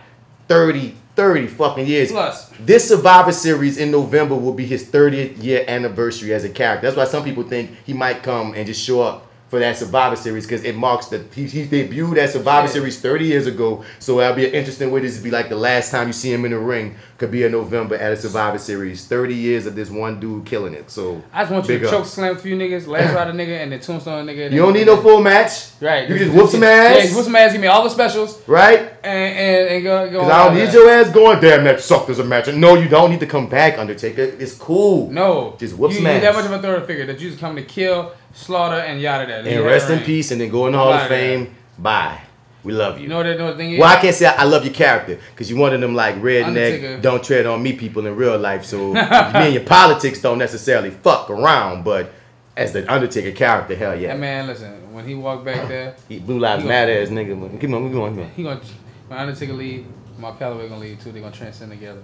30, 0.48 0.96
30 1.16 1.48
fucking 1.48 1.88
years. 1.88 2.12
Plus. 2.12 2.50
This 2.60 2.88
Survivor 2.88 3.32
Series 3.32 3.78
in 3.78 3.92
November 3.92 4.36
will 4.36 4.54
be 4.54 4.66
his 4.66 4.86
30th 4.86 5.42
year 5.44 5.66
anniversary 5.68 6.34
as 6.34 6.44
a 6.44 6.50
character. 6.50 6.88
That's 6.88 6.98
why 6.98 7.06
some 7.06 7.24
people 7.24 7.44
think 7.44 7.72
he 7.86 7.94
might 7.94 8.24
come 8.24 8.54
and 8.54 8.68
just 8.68 8.84
show 8.84 9.02
up 9.02 9.28
for 9.54 9.60
that 9.60 9.78
Survivor 9.78 10.16
Series 10.16 10.48
because 10.48 10.64
it 10.64 10.76
marks 10.76 11.06
the 11.10 11.24
he, 11.36 11.46
he 11.46 11.68
debuted 11.68 12.18
at 12.18 12.32
Survivor 12.32 12.68
Series 12.68 13.00
30 13.00 13.26
years 13.26 13.46
ago. 13.46 13.86
So 14.00 14.18
that'll 14.18 14.36
be 14.36 14.48
an 14.48 14.52
interesting 14.52 14.90
way 14.90 15.02
this 15.02 15.18
to 15.18 15.22
be 15.22 15.30
like 15.30 15.50
the 15.50 15.56
last 15.56 15.92
time 15.92 16.08
you 16.08 16.14
see 16.14 16.34
him 16.34 16.44
in 16.46 16.54
the 16.54 16.58
ring 16.58 16.96
could 17.20 17.30
be 17.30 17.44
in 17.44 17.52
November 17.52 17.94
at 17.94 18.12
a 18.12 18.18
Survivor 18.18 18.58
Series. 18.58 19.06
30 19.06 19.36
years 19.36 19.68
of 19.68 19.76
this 19.76 19.92
one 19.92 20.20
dude 20.20 20.44
killing 20.44 20.74
it. 20.74 20.90
So 20.90 21.22
I 21.32 21.44
just 21.44 21.52
want 21.52 21.70
you 21.70 21.78
to 21.78 21.86
up. 21.86 21.92
choke 21.92 22.06
slam 22.08 22.36
a 22.36 22.40
few 22.40 22.58
niggas, 22.58 22.88
last 22.88 23.14
ride 23.16 23.28
a 23.28 23.32
nigga, 23.32 23.62
and 23.62 23.72
then 23.72 23.80
tombstone 23.80 24.28
a 24.28 24.32
nigga. 24.32 24.52
You 24.52 24.58
don't 24.58 24.74
need 24.74 24.88
no 24.88 25.00
full 25.00 25.22
match. 25.22 25.80
Right. 25.80 26.10
You 26.10 26.18
just 26.18 26.34
whoop 26.34 26.50
some 26.50 26.64
ass. 26.64 27.12
Yeah, 27.12 27.16
whoop 27.16 27.26
some 27.26 27.36
ass. 27.36 27.52
Give 27.52 27.62
me 27.62 27.68
all 27.68 27.84
the 27.84 27.92
specials. 27.92 28.42
Right? 28.48 28.80
And 29.04 29.38
and, 29.38 29.70
and 29.70 29.84
go 29.84 30.10
go. 30.10 30.20
Because 30.22 30.32
I 30.32 30.46
don't 30.46 30.58
need 30.58 30.66
that. 30.66 30.74
your 30.74 30.90
ass 30.90 31.14
going, 31.14 31.40
damn, 31.40 31.64
that 31.66 31.80
sucked 31.80 32.10
as 32.10 32.18
a 32.18 32.24
match. 32.24 32.52
No, 32.52 32.74
you 32.74 32.90
don't 32.90 33.12
need 33.12 33.20
to 33.20 33.28
come 33.28 33.48
back, 33.48 33.78
Undertaker. 33.78 34.24
It's 34.24 34.56
cool. 34.56 35.12
No. 35.12 35.56
Just 35.60 35.78
whoop 35.78 35.92
you, 35.92 35.98
some 35.98 36.06
you 36.08 36.12
ass. 36.12 36.22
that 36.24 36.34
much 36.34 36.46
of 36.46 36.52
a 36.52 36.60
third 36.60 36.88
figure 36.88 37.06
that 37.06 37.20
you 37.20 37.30
just 37.30 37.40
come 37.40 37.56
to 37.56 37.64
kill, 37.64 38.14
slaughter, 38.34 38.78
and 38.78 39.00
yada 39.00 39.26
that. 39.28 39.48
and 39.48 39.66
rest 39.66 39.90
in 39.90 40.00
peace 40.00 40.32
and 40.32 40.42
then 40.42 40.50
go 40.50 40.68
in 40.68 40.74
the 40.74 40.78
Hall 40.78 40.94
of 40.94 41.08
Fame. 41.08 41.56
Bye. 41.78 42.20
We 42.64 42.72
love 42.72 42.98
you. 42.98 43.04
You 43.04 43.10
know 43.10 43.18
what 43.18 43.24
the, 43.24 43.36
know 43.36 43.46
what 43.46 43.52
the 43.52 43.58
thing 43.58 43.74
is? 43.74 43.80
Well, 43.80 43.90
I 43.90 44.00
can't 44.00 44.16
say 44.16 44.26
I, 44.26 44.36
I 44.36 44.44
love 44.46 44.64
your 44.64 44.74
character 44.74 45.20
because 45.32 45.50
you 45.50 45.58
one 45.58 45.74
of 45.74 45.82
them 45.82 45.96
like 45.96 46.16
redneck, 46.16 47.02
don't 47.02 47.22
tread 47.24 47.46
on 47.46 47.62
me 47.62 47.74
people 47.74 48.06
in 48.06 48.16
real 48.16 48.38
life. 48.38 48.64
So 48.64 48.94
me 48.94 49.00
and 49.00 49.54
your 49.54 49.64
politics 49.64 50.22
don't 50.22 50.38
necessarily 50.38 50.90
fuck 50.90 51.30
around, 51.30 51.84
but 51.84 52.12
as 52.56 52.72
the 52.72 52.92
Undertaker 52.92 53.32
character, 53.32 53.76
hell 53.76 54.00
yeah. 54.00 54.10
That 54.10 54.20
man, 54.20 54.48
listen, 54.48 54.94
when 54.94 55.06
he 55.06 55.16
walked 55.16 55.44
back 55.44 55.68
there, 55.68 55.96
He 56.08 56.20
Blue 56.20 56.40
Lives 56.40 56.64
Matter 56.64 57.02
ass 57.02 57.10
nigga. 57.10 57.40
but 57.40 57.60
Keep 57.60 57.72
on, 57.72 57.90
keep 57.90 58.00
on, 58.00 58.16
keep 58.16 58.24
on. 58.24 58.30
He 58.32 58.44
gonna 58.44 58.62
when 59.10 59.20
Undertaker 59.20 59.54
leave, 59.54 59.86
Mark 60.18 60.40
Calaway 60.40 60.70
gonna 60.70 60.80
leave 60.80 61.04
too. 61.04 61.12
They 61.12 61.20
gonna 61.20 61.36
transcend 61.36 61.72
together. 61.72 62.02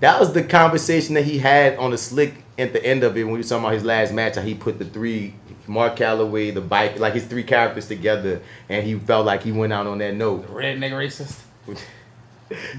That 0.00 0.18
was 0.18 0.32
the 0.32 0.42
conversation 0.42 1.14
that 1.14 1.24
he 1.24 1.38
had 1.38 1.76
on 1.76 1.90
the 1.90 1.98
slick 1.98 2.43
at 2.58 2.72
the 2.72 2.84
end 2.84 3.02
of 3.04 3.16
it 3.16 3.24
when 3.24 3.32
we 3.32 3.38
were 3.40 3.44
talking 3.44 3.64
about 3.64 3.74
his 3.74 3.84
last 3.84 4.12
match. 4.12 4.38
He 4.38 4.54
put 4.54 4.78
the 4.78 4.84
three 4.84 5.34
Mark 5.66 5.96
Calaway, 5.96 6.52
the 6.52 6.60
bike, 6.60 6.98
like 6.98 7.14
his 7.14 7.24
three 7.24 7.42
characters 7.44 7.88
together, 7.88 8.40
and 8.68 8.84
he 8.84 8.98
felt 8.98 9.26
like 9.26 9.42
he 9.42 9.52
went 9.52 9.72
out 9.72 9.86
on 9.86 9.98
that 9.98 10.14
note. 10.14 10.46
The 10.46 10.52
redneck 10.52 10.92
racist. 10.92 11.40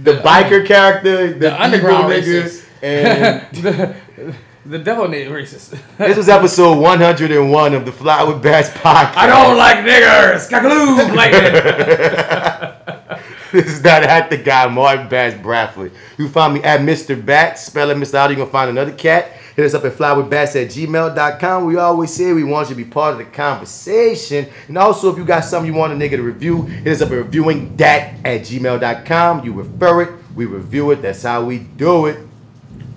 The 0.03 0.13
biker 0.17 0.65
character, 0.65 1.33
the, 1.33 1.39
The 1.39 1.61
underground 1.61 2.13
nigga, 2.13 2.43
racist. 2.43 2.65
and 2.83 3.41
the, 3.63 3.95
the 4.65 4.79
devil 4.79 5.07
nigga 5.07 5.29
racist. 5.31 5.77
this 5.97 6.15
was 6.17 6.29
episode 6.29 6.77
101 6.77 7.73
of 7.73 7.85
the 7.85 7.91
Fly 7.91 8.23
with 8.23 8.41
Bats 8.43 8.69
podcast. 8.69 9.15
I 9.17 9.25
don't 9.27 9.57
like 9.57 9.77
niggers. 9.79 10.47
Cagaloo, 10.49 11.15
like 11.15 11.31
it. 11.33 11.53
this 13.51 13.65
is 13.65 13.81
that 13.81 14.29
the 14.29 14.37
guy, 14.37 14.67
Martin 14.67 15.09
Bats 15.09 15.35
Bradford. 15.41 15.91
You 16.19 16.29
find 16.29 16.53
me 16.53 16.63
at 16.63 16.81
Mr. 16.81 17.23
Bat, 17.23 17.57
spelling 17.57 17.97
Mr. 17.97 18.13
Out, 18.15 18.29
You 18.29 18.35
gonna 18.35 18.49
find 18.49 18.69
another 18.69 18.93
cat. 18.93 19.31
Hit 19.55 19.65
us 19.65 19.73
up 19.73 19.85
at 19.85 19.93
flywithbats 19.93 20.61
at 20.61 20.69
gmail.com. 20.69 21.65
We 21.65 21.77
always 21.77 22.13
say 22.13 22.33
we 22.33 22.43
want 22.43 22.69
you 22.69 22.75
to 22.75 22.83
be 22.83 22.89
part 22.89 23.13
of 23.13 23.19
the 23.19 23.25
conversation. 23.25 24.47
And 24.67 24.77
also, 24.77 25.11
if 25.11 25.17
you 25.17 25.23
got 25.23 25.45
something 25.45 25.71
you 25.71 25.77
want 25.77 25.93
a 25.93 25.95
nigga 25.95 26.17
to 26.17 26.23
review, 26.23 26.63
hit 26.63 26.93
us 26.93 27.01
up 27.01 27.11
at 27.11 27.17
reviewing 27.17 27.75
that 27.77 28.15
at 28.25 28.41
gmail.com. 28.41 29.45
You 29.45 29.53
refer 29.53 30.01
it, 30.01 30.09
we 30.35 30.45
review 30.45 30.91
it. 30.91 31.01
That's 31.01 31.23
how 31.23 31.45
we 31.45 31.59
do 31.59 32.07
it. 32.07 32.19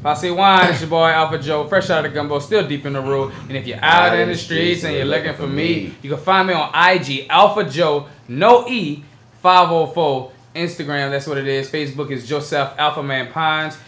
If 0.00 0.06
I 0.06 0.14
say 0.14 0.30
wine, 0.30 0.70
it's 0.70 0.80
your 0.80 0.90
boy 0.90 1.08
Alpha 1.08 1.38
Joe, 1.38 1.66
fresh 1.68 1.90
out 1.90 2.04
of 2.04 2.10
the 2.10 2.14
gumbo, 2.14 2.38
still 2.40 2.66
deep 2.66 2.86
in 2.86 2.92
the 2.92 3.00
road. 3.00 3.32
And 3.48 3.56
if 3.56 3.66
you're 3.66 3.82
out 3.82 4.18
in 4.18 4.28
the 4.28 4.36
streets 4.36 4.84
and 4.84 4.94
you're 4.94 5.04
looking 5.04 5.34
for 5.34 5.46
me, 5.46 5.94
you 6.02 6.10
can 6.10 6.18
find 6.18 6.48
me 6.48 6.54
on 6.54 6.70
IG, 6.74 7.26
Alpha 7.28 7.64
Joe, 7.64 8.08
no 8.26 8.66
E, 8.68 9.04
504. 9.42 10.32
Instagram, 10.54 11.10
that's 11.10 11.26
what 11.26 11.38
it 11.38 11.46
is. 11.46 11.70
Facebook 11.70 12.10
is 12.10 12.26
Joseph 12.28 12.74
Alpha 12.78 13.02
Man 13.02 13.30
Pines. 13.30 13.78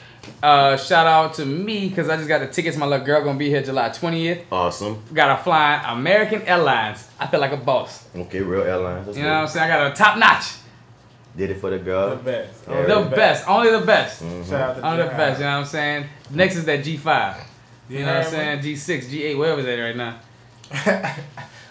Uh, 0.43 0.77
shout 0.77 1.07
out 1.07 1.35
to 1.35 1.45
me 1.47 1.89
because 1.89 2.09
I 2.09 2.17
just 2.17 2.29
got 2.29 2.41
the 2.41 2.47
tickets. 2.47 2.77
My 2.77 2.87
little 2.87 3.05
girl 3.05 3.23
gonna 3.23 3.39
be 3.39 3.49
here 3.49 3.63
July 3.63 3.89
20th. 3.91 4.43
Awesome. 4.51 5.03
Got 5.13 5.39
a 5.39 5.43
flying 5.43 5.85
American 5.87 6.43
Airlines. 6.43 7.09
I 7.19 7.27
feel 7.27 7.41
like 7.41 7.53
a 7.53 7.57
boss. 7.57 8.07
Okay, 8.17 8.41
real 8.41 8.63
airlines. 8.63 9.07
Let's 9.07 9.19
You 9.19 9.25
go. 9.25 9.29
know 9.31 9.35
what 9.37 9.43
I'm 9.43 9.49
saying? 9.49 9.71
I 9.71 9.77
got 9.79 9.93
a 9.93 9.95
top 9.95 10.19
notch. 10.19 10.45
Did 11.37 11.51
it 11.51 11.61
for 11.61 11.71
the 11.71 11.79
girl. 11.79 12.11
The 12.11 12.17
best. 12.17 12.65
Yeah. 12.69 12.83
The 12.87 13.17
best. 13.17 13.49
Only 13.49 13.71
the 13.71 13.81
best. 13.87 14.23
Mhm. 14.23 14.49
Shout 14.49 14.61
out 14.61 14.77
to 14.77 14.83
Only 14.87 15.03
the 15.05 15.09
best. 15.11 15.39
You 15.41 15.45
know 15.47 15.53
what 15.53 15.59
I'm 15.59 15.65
saying? 15.67 16.07
Next 16.31 16.57
is 16.57 16.65
that 16.65 16.81
G5. 16.85 17.37
You 17.89 17.99
You 17.99 18.05
know 18.07 18.15
what 18.15 18.25
I'm 18.27 18.31
saying? 18.31 18.59
G6, 18.61 19.07
G8, 19.11 19.39
wherever 19.39 19.63
that 19.63 19.75
right 19.77 19.97
now. 19.97 20.17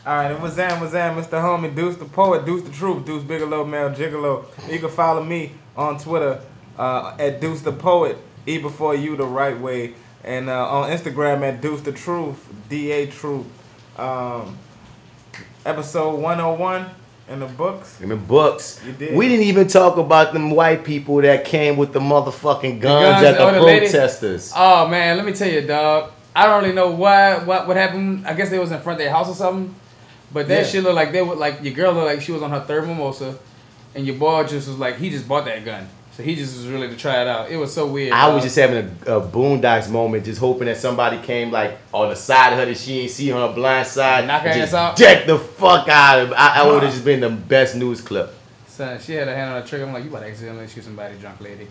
All 0.06 0.16
right, 0.16 0.32
it 0.32 0.40
was 0.40 0.56
that? 0.56 0.80
What's 0.80 0.94
that? 0.94 1.16
Mr. 1.16 1.42
Homie, 1.42 1.74
Deuce 1.76 1.98
the 1.98 2.06
Poet, 2.06 2.46
Deuce 2.46 2.64
the 2.64 2.72
Truth, 2.72 3.06
Deuce 3.06 3.24
Bigalow, 3.24 3.66
Male 3.68 3.90
Gigolo. 3.92 4.46
You 4.70 4.80
can 4.80 4.90
follow 4.90 5.24
me 5.24 5.52
on 5.78 5.98
Twitter 6.00 6.40
uh, 6.78 7.16
at 7.20 7.40
Deuce 7.42 7.62
the 7.62 7.72
Poet, 7.74 8.18
E 8.46 8.58
before 8.58 8.96
you 8.96 9.16
the 9.16 9.26
right 9.26 9.60
way, 9.60 9.94
and 10.24 10.50
uh, 10.50 10.68
on 10.70 10.90
Instagram 10.90 11.42
at 11.42 11.62
Deuce 11.62 11.82
the 11.82 11.92
Truth, 11.92 12.48
D 12.70 12.92
A 12.92 13.08
Truth. 13.08 13.46
Um, 14.00 14.58
episode 15.66 16.16
101 16.20 16.90
in 17.30 17.40
the 17.42 17.46
books. 17.46 18.00
In 18.02 18.10
the 18.10 18.16
books. 18.16 18.82
You 18.86 18.94
did. 18.94 19.16
We 19.16 19.28
didn't 19.28 19.46
even 19.46 19.68
talk 19.68 19.98
about 19.98 20.34
them 20.34 20.52
white 20.52 20.84
people 20.84 21.18
that 21.22 21.46
came 21.46 21.78
with 21.78 21.94
the 21.94 22.00
motherfucking 22.00 22.80
guns, 22.80 23.22
guns, 23.22 23.26
at 23.26 23.38
the 23.38 23.52
the 23.60 23.62
lady- 23.62 23.86
protesters. 23.88 24.54
Oh 24.56 24.88
man, 24.88 25.18
let 25.18 25.26
me 25.26 25.34
tell 25.34 25.50
you, 25.50 25.62
dog. 25.62 26.12
I 26.36 26.46
don't 26.48 26.62
really 26.64 26.76
know 26.76 26.92
why 26.92 27.38
what 27.44 27.68
what 27.68 27.76
happened. 27.78 28.26
I 28.26 28.34
guess 28.34 28.50
they 28.50 28.60
was 28.60 28.72
in 28.72 28.80
front 28.80 29.00
of 29.00 29.04
their 29.06 29.14
house 29.14 29.30
or 29.30 29.36
something. 29.36 29.76
But 30.32 30.48
that 30.48 30.62
Yeah. 30.62 30.68
shit 30.68 30.84
looked 30.84 30.96
like 30.96 31.12
they 31.12 31.22
would 31.22 31.38
like 31.40 31.64
your 31.64 31.74
girl 31.74 31.92
looked 31.94 32.06
like 32.08 32.22
she 32.22 32.32
was 32.32 32.42
on 32.42 32.52
her 32.52 32.62
third 32.62 32.88
mimosa, 32.88 33.38
and 33.96 34.06
your 34.06 34.16
boy 34.16 34.44
just 34.44 34.68
was 34.68 34.78
like 34.78 34.98
he 34.98 35.10
just 35.10 35.28
bought 35.28 35.46
that 35.46 35.66
gun, 35.66 35.88
so 36.20 36.24
he 36.26 36.36
just 36.36 36.58
was 36.58 36.68
really 36.68 36.90
to 36.90 36.98
try 36.98 37.22
it 37.22 37.30
out. 37.30 37.50
It 37.50 37.56
was 37.56 37.74
so 37.74 37.88
weird. 37.88 38.12
I 38.12 38.28
was 38.28 38.44
just 38.44 38.58
having 38.58 38.94
a, 39.08 39.20
a 39.20 39.22
boondocks 39.26 39.90
moment, 39.90 40.26
just 40.26 40.42
hoping 40.42 40.66
that 40.66 40.76
somebody 40.76 41.18
came 41.20 41.50
like 41.50 41.78
on 41.94 42.10
the 42.10 42.16
side 42.18 42.52
of 42.52 42.60
her 42.60 42.66
that 42.66 42.78
she 42.78 43.00
ain't 43.00 43.12
see 43.12 43.30
her 43.30 43.38
on 43.38 43.52
the 43.52 43.56
blind 43.56 43.88
side. 43.88 44.28
Knock 44.28 44.42
her 44.42 44.50
ass 44.50 44.74
out? 44.74 44.98
Deck 44.98 45.28
the 45.28 45.40
fuck 45.40 45.88
out 45.88 46.20
of 46.20 46.34
I, 46.34 46.56
I 46.58 46.68
would 46.68 46.84
have 46.84 46.92
just 46.92 47.06
been 47.06 47.22
the 47.22 47.30
best 47.30 47.78
news 47.78 48.02
clip. 48.02 48.34
Son, 48.68 49.00
she 49.00 49.14
had 49.14 49.30
her 49.30 49.34
hand 49.34 49.54
on 49.54 49.62
the 49.62 49.68
trigger. 49.68 49.86
I'm 49.86 49.94
like, 49.94 50.04
you 50.04 50.10
about 50.10 50.20
to 50.20 50.28
accidentally 50.28 50.68
shoot 50.68 50.84
somebody, 50.84 51.16
drunk 51.16 51.40
lady. 51.40 51.70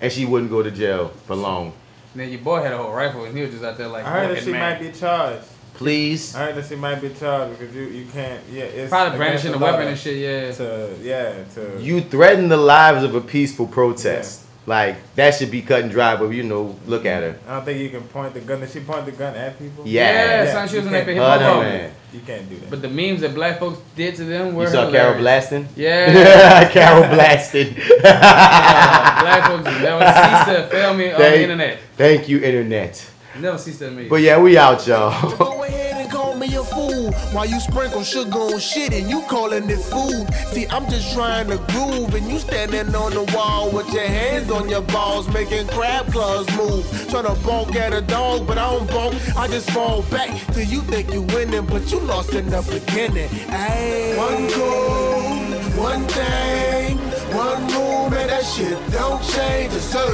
And 0.00 0.10
she 0.10 0.24
wouldn't 0.24 0.50
go 0.50 0.62
to 0.62 0.70
jail 0.70 1.08
for 1.26 1.36
long. 1.36 1.74
And 2.14 2.22
then 2.22 2.30
your 2.30 2.40
boy 2.40 2.62
had 2.62 2.72
a 2.72 2.78
whole 2.78 2.94
rifle, 2.94 3.26
and 3.26 3.36
he 3.36 3.42
was 3.42 3.50
just 3.50 3.62
out 3.62 3.76
there 3.76 3.88
like. 3.88 4.06
I 4.06 4.12
heard 4.12 4.34
that 4.34 4.42
she 4.42 4.52
mad. 4.52 4.80
might 4.80 4.90
be 4.92 4.98
charged. 4.98 5.44
Please. 5.80 6.34
I 6.36 6.38
heard 6.46 6.56
that 6.56 6.66
she 6.68 6.76
might 6.76 7.00
be 7.00 7.08
charged 7.08 7.58
because 7.58 7.74
you, 7.74 7.84
you 7.84 8.04
can't, 8.12 8.40
yeah, 8.52 8.64
it's. 8.64 8.90
Probably 8.90 9.16
against 9.16 9.18
brandishing 9.44 9.52
the 9.52 9.56
a 9.56 9.60
weapon 9.60 9.88
and 9.88 9.98
shit, 9.98 10.16
yeah. 10.18 10.52
To, 10.52 10.94
yeah, 11.00 11.44
to. 11.54 11.80
You 11.80 12.02
threaten 12.02 12.48
the 12.50 12.58
lives 12.58 13.02
of 13.02 13.14
a 13.14 13.20
peaceful 13.22 13.66
protest. 13.66 14.44
Like 14.66 14.96
that 15.14 15.34
should 15.34 15.50
be 15.50 15.62
cut 15.62 15.80
and 15.80 15.90
dry, 15.90 16.16
but 16.16 16.28
you 16.28 16.42
know, 16.42 16.76
look 16.86 17.06
at 17.06 17.22
her. 17.22 17.38
I 17.48 17.54
don't 17.56 17.64
think 17.64 17.80
you 17.80 17.88
can 17.88 18.02
point 18.08 18.34
the 18.34 18.40
gun. 18.40 18.60
Did 18.60 18.68
she 18.70 18.80
point 18.80 19.06
the 19.06 19.12
gun 19.12 19.34
at 19.34 19.58
people? 19.58 19.84
Yeah. 19.88 20.44
Yeah, 20.44 20.52
son, 20.52 20.68
she 20.68 20.76
was 20.76 20.86
in 20.86 20.92
you 20.92 20.98
that 20.98 21.06
hip 21.06 21.16
can't- 21.16 21.18
hop 21.18 21.40
Oh, 21.40 21.44
no, 21.44 21.54
movement. 21.62 21.82
man. 21.82 21.92
You 22.12 22.20
can't 22.20 22.48
do 22.50 22.56
that. 22.58 22.70
But 22.70 22.82
the 22.82 22.88
memes 22.90 23.22
that 23.22 23.34
black 23.34 23.58
folks 23.58 23.78
did 23.96 24.16
to 24.16 24.24
them 24.24 24.54
were 24.54 24.64
You 24.64 24.68
saw 24.70 24.84
hilarious. 24.84 24.92
Carol 25.02 25.18
Blasting? 25.22 25.68
Yeah. 25.76 26.68
Carol 26.68 27.02
Blasting. 27.14 27.74
Yeah, 28.04 29.20
black 29.22 29.46
folks 29.46 29.64
never 29.64 30.04
cease 30.06 30.56
to 30.56 30.68
fail 30.70 30.94
me 30.94 31.10
on 31.10 31.20
the 31.20 31.42
internet. 31.42 31.78
Thank 31.96 32.28
you, 32.28 32.38
internet. 32.40 33.09
Never 33.38 33.58
cease 33.58 33.78
to 33.78 33.90
me. 33.90 34.08
But 34.08 34.22
yeah, 34.22 34.38
we 34.40 34.58
out, 34.58 34.86
y'all. 34.86 35.36
Go 35.38 35.62
ahead 35.64 36.02
and 36.02 36.10
go 36.10 36.34
me 36.34 36.52
a 36.56 36.64
fool 36.64 37.12
while 37.32 37.46
you 37.46 37.60
sprinkle 37.60 38.02
sugar 38.02 38.38
on 38.38 38.58
shit 38.58 38.92
and 38.92 39.08
you 39.08 39.22
calling 39.22 39.70
it 39.70 39.78
food. 39.78 40.26
See, 40.52 40.66
I'm 40.68 40.88
just 40.90 41.14
trying 41.14 41.48
to 41.48 41.58
groove 41.72 42.14
and 42.14 42.28
you 42.28 42.38
standing 42.38 42.94
on 42.94 43.12
the 43.12 43.22
wall 43.34 43.70
with 43.70 43.92
your 43.92 44.06
hands 44.06 44.50
on 44.50 44.68
your 44.68 44.82
balls, 44.82 45.32
making 45.32 45.68
crab 45.68 46.10
claws 46.12 46.48
move. 46.56 46.84
Trying 47.08 47.26
to 47.26 47.40
bonk 47.42 47.76
at 47.76 47.92
a 47.92 48.00
dog, 48.00 48.46
but 48.46 48.58
I 48.58 48.70
don't 48.72 48.90
bonk. 48.90 49.36
I 49.36 49.46
just 49.46 49.70
fall 49.70 50.02
back 50.10 50.30
till 50.52 50.64
you 50.64 50.80
think 50.82 51.12
you 51.12 51.22
winning, 51.22 51.66
but 51.66 51.90
you 51.92 52.00
lost 52.00 52.34
in 52.34 52.46
the 52.50 52.62
beginning. 52.62 53.28
Ayy. 53.28 54.16
One 54.16 54.48
goal, 54.48 55.82
one 55.84 56.04
thing, 56.08 56.69
one 57.40 57.62
move, 57.72 58.10
man, 58.12 58.28
that 58.28 58.44
shit 58.44 58.76
don't 58.92 59.22
change. 59.34 59.72
It's 59.72 59.88
sir. 59.94 60.10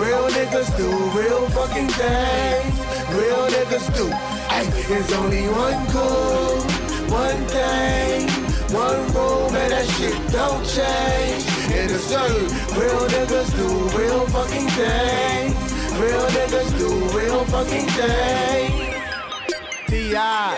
Real 0.00 0.26
niggas 0.36 0.70
do 0.80 0.88
real 1.18 1.44
fucking 1.56 1.90
things. 2.00 2.74
Real 3.18 3.44
niggas 3.54 3.86
do. 3.96 4.06
Ay, 4.54 4.64
there's 4.88 5.12
only 5.20 5.44
one 5.66 5.80
goal, 5.92 6.56
one 7.22 7.42
thing, 7.54 8.28
one 8.72 9.02
rule, 9.14 9.50
man, 9.54 9.70
that 9.74 9.86
shit 9.94 10.16
don't 10.32 10.64
change. 10.76 11.42
And 11.76 11.90
it's 11.96 12.04
sir. 12.12 12.30
Real 12.80 13.04
niggas 13.14 13.50
do 13.60 13.68
real 13.98 14.22
fucking 14.34 14.68
things. 14.78 15.56
Real 16.02 16.26
niggas 16.36 16.70
do 16.80 16.88
real 17.18 17.44
fucking 17.52 17.88
things. 17.98 18.94
T.I. 19.88 20.56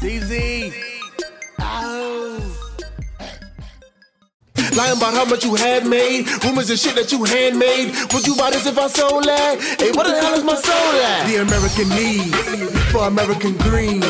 CZ. 0.00 0.74
Oh. 1.60 2.39
Lying 4.76 4.96
about 4.96 5.14
how 5.14 5.24
much 5.24 5.44
you 5.44 5.54
had 5.54 5.86
made. 5.86 6.28
Rumors 6.44 6.70
and 6.70 6.78
shit 6.78 6.94
that 6.96 7.12
you 7.12 7.24
handmade. 7.24 7.94
Would 8.12 8.26
you 8.26 8.36
buy 8.36 8.50
this 8.50 8.66
if 8.66 8.78
I 8.78 8.88
sold 8.88 9.24
that? 9.24 9.60
Hey, 9.78 9.90
what 9.92 10.06
the 10.06 10.14
hell 10.20 10.34
is 10.34 10.44
my 10.44 10.54
soul 10.54 10.94
at? 11.02 11.26
The 11.26 11.42
American 11.42 11.88
need 11.90 12.80
for 12.90 13.06
American 13.06 13.56
green 13.58 14.02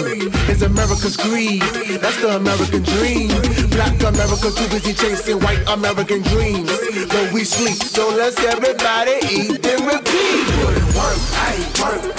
is 0.49 0.63
America's 0.63 1.17
greed. 1.17 1.63
That's 2.01 2.21
the 2.21 2.37
American 2.37 2.83
dream. 2.83 3.29
Black 3.71 3.97
America 4.03 4.51
too 4.51 4.69
busy 4.69 4.93
chasing 4.93 5.39
white 5.41 5.63
American 5.69 6.23
dreams. 6.23 6.71
But 7.09 7.33
we 7.33 7.45
sleep, 7.45 7.83
so 7.83 8.09
let's 8.11 8.43
everybody 8.45 9.21
eat 9.29 9.65
and 9.65 9.83
repeat. 9.85 10.45
Work, 10.97 11.21
aye, 11.45 11.63
work. 11.81 12.11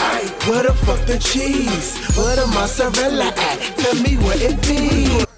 Where 0.48 0.64
the 0.64 0.74
fuck 0.74 1.06
the 1.06 1.20
cheese? 1.20 1.98
Where 2.18 2.36
the 2.36 2.48
mozzarella 2.48 3.28
at? 3.28 3.78
Tell 3.78 3.95
me 4.02 4.18
where 4.18 4.38
it 4.38 4.61
be. 4.64 5.32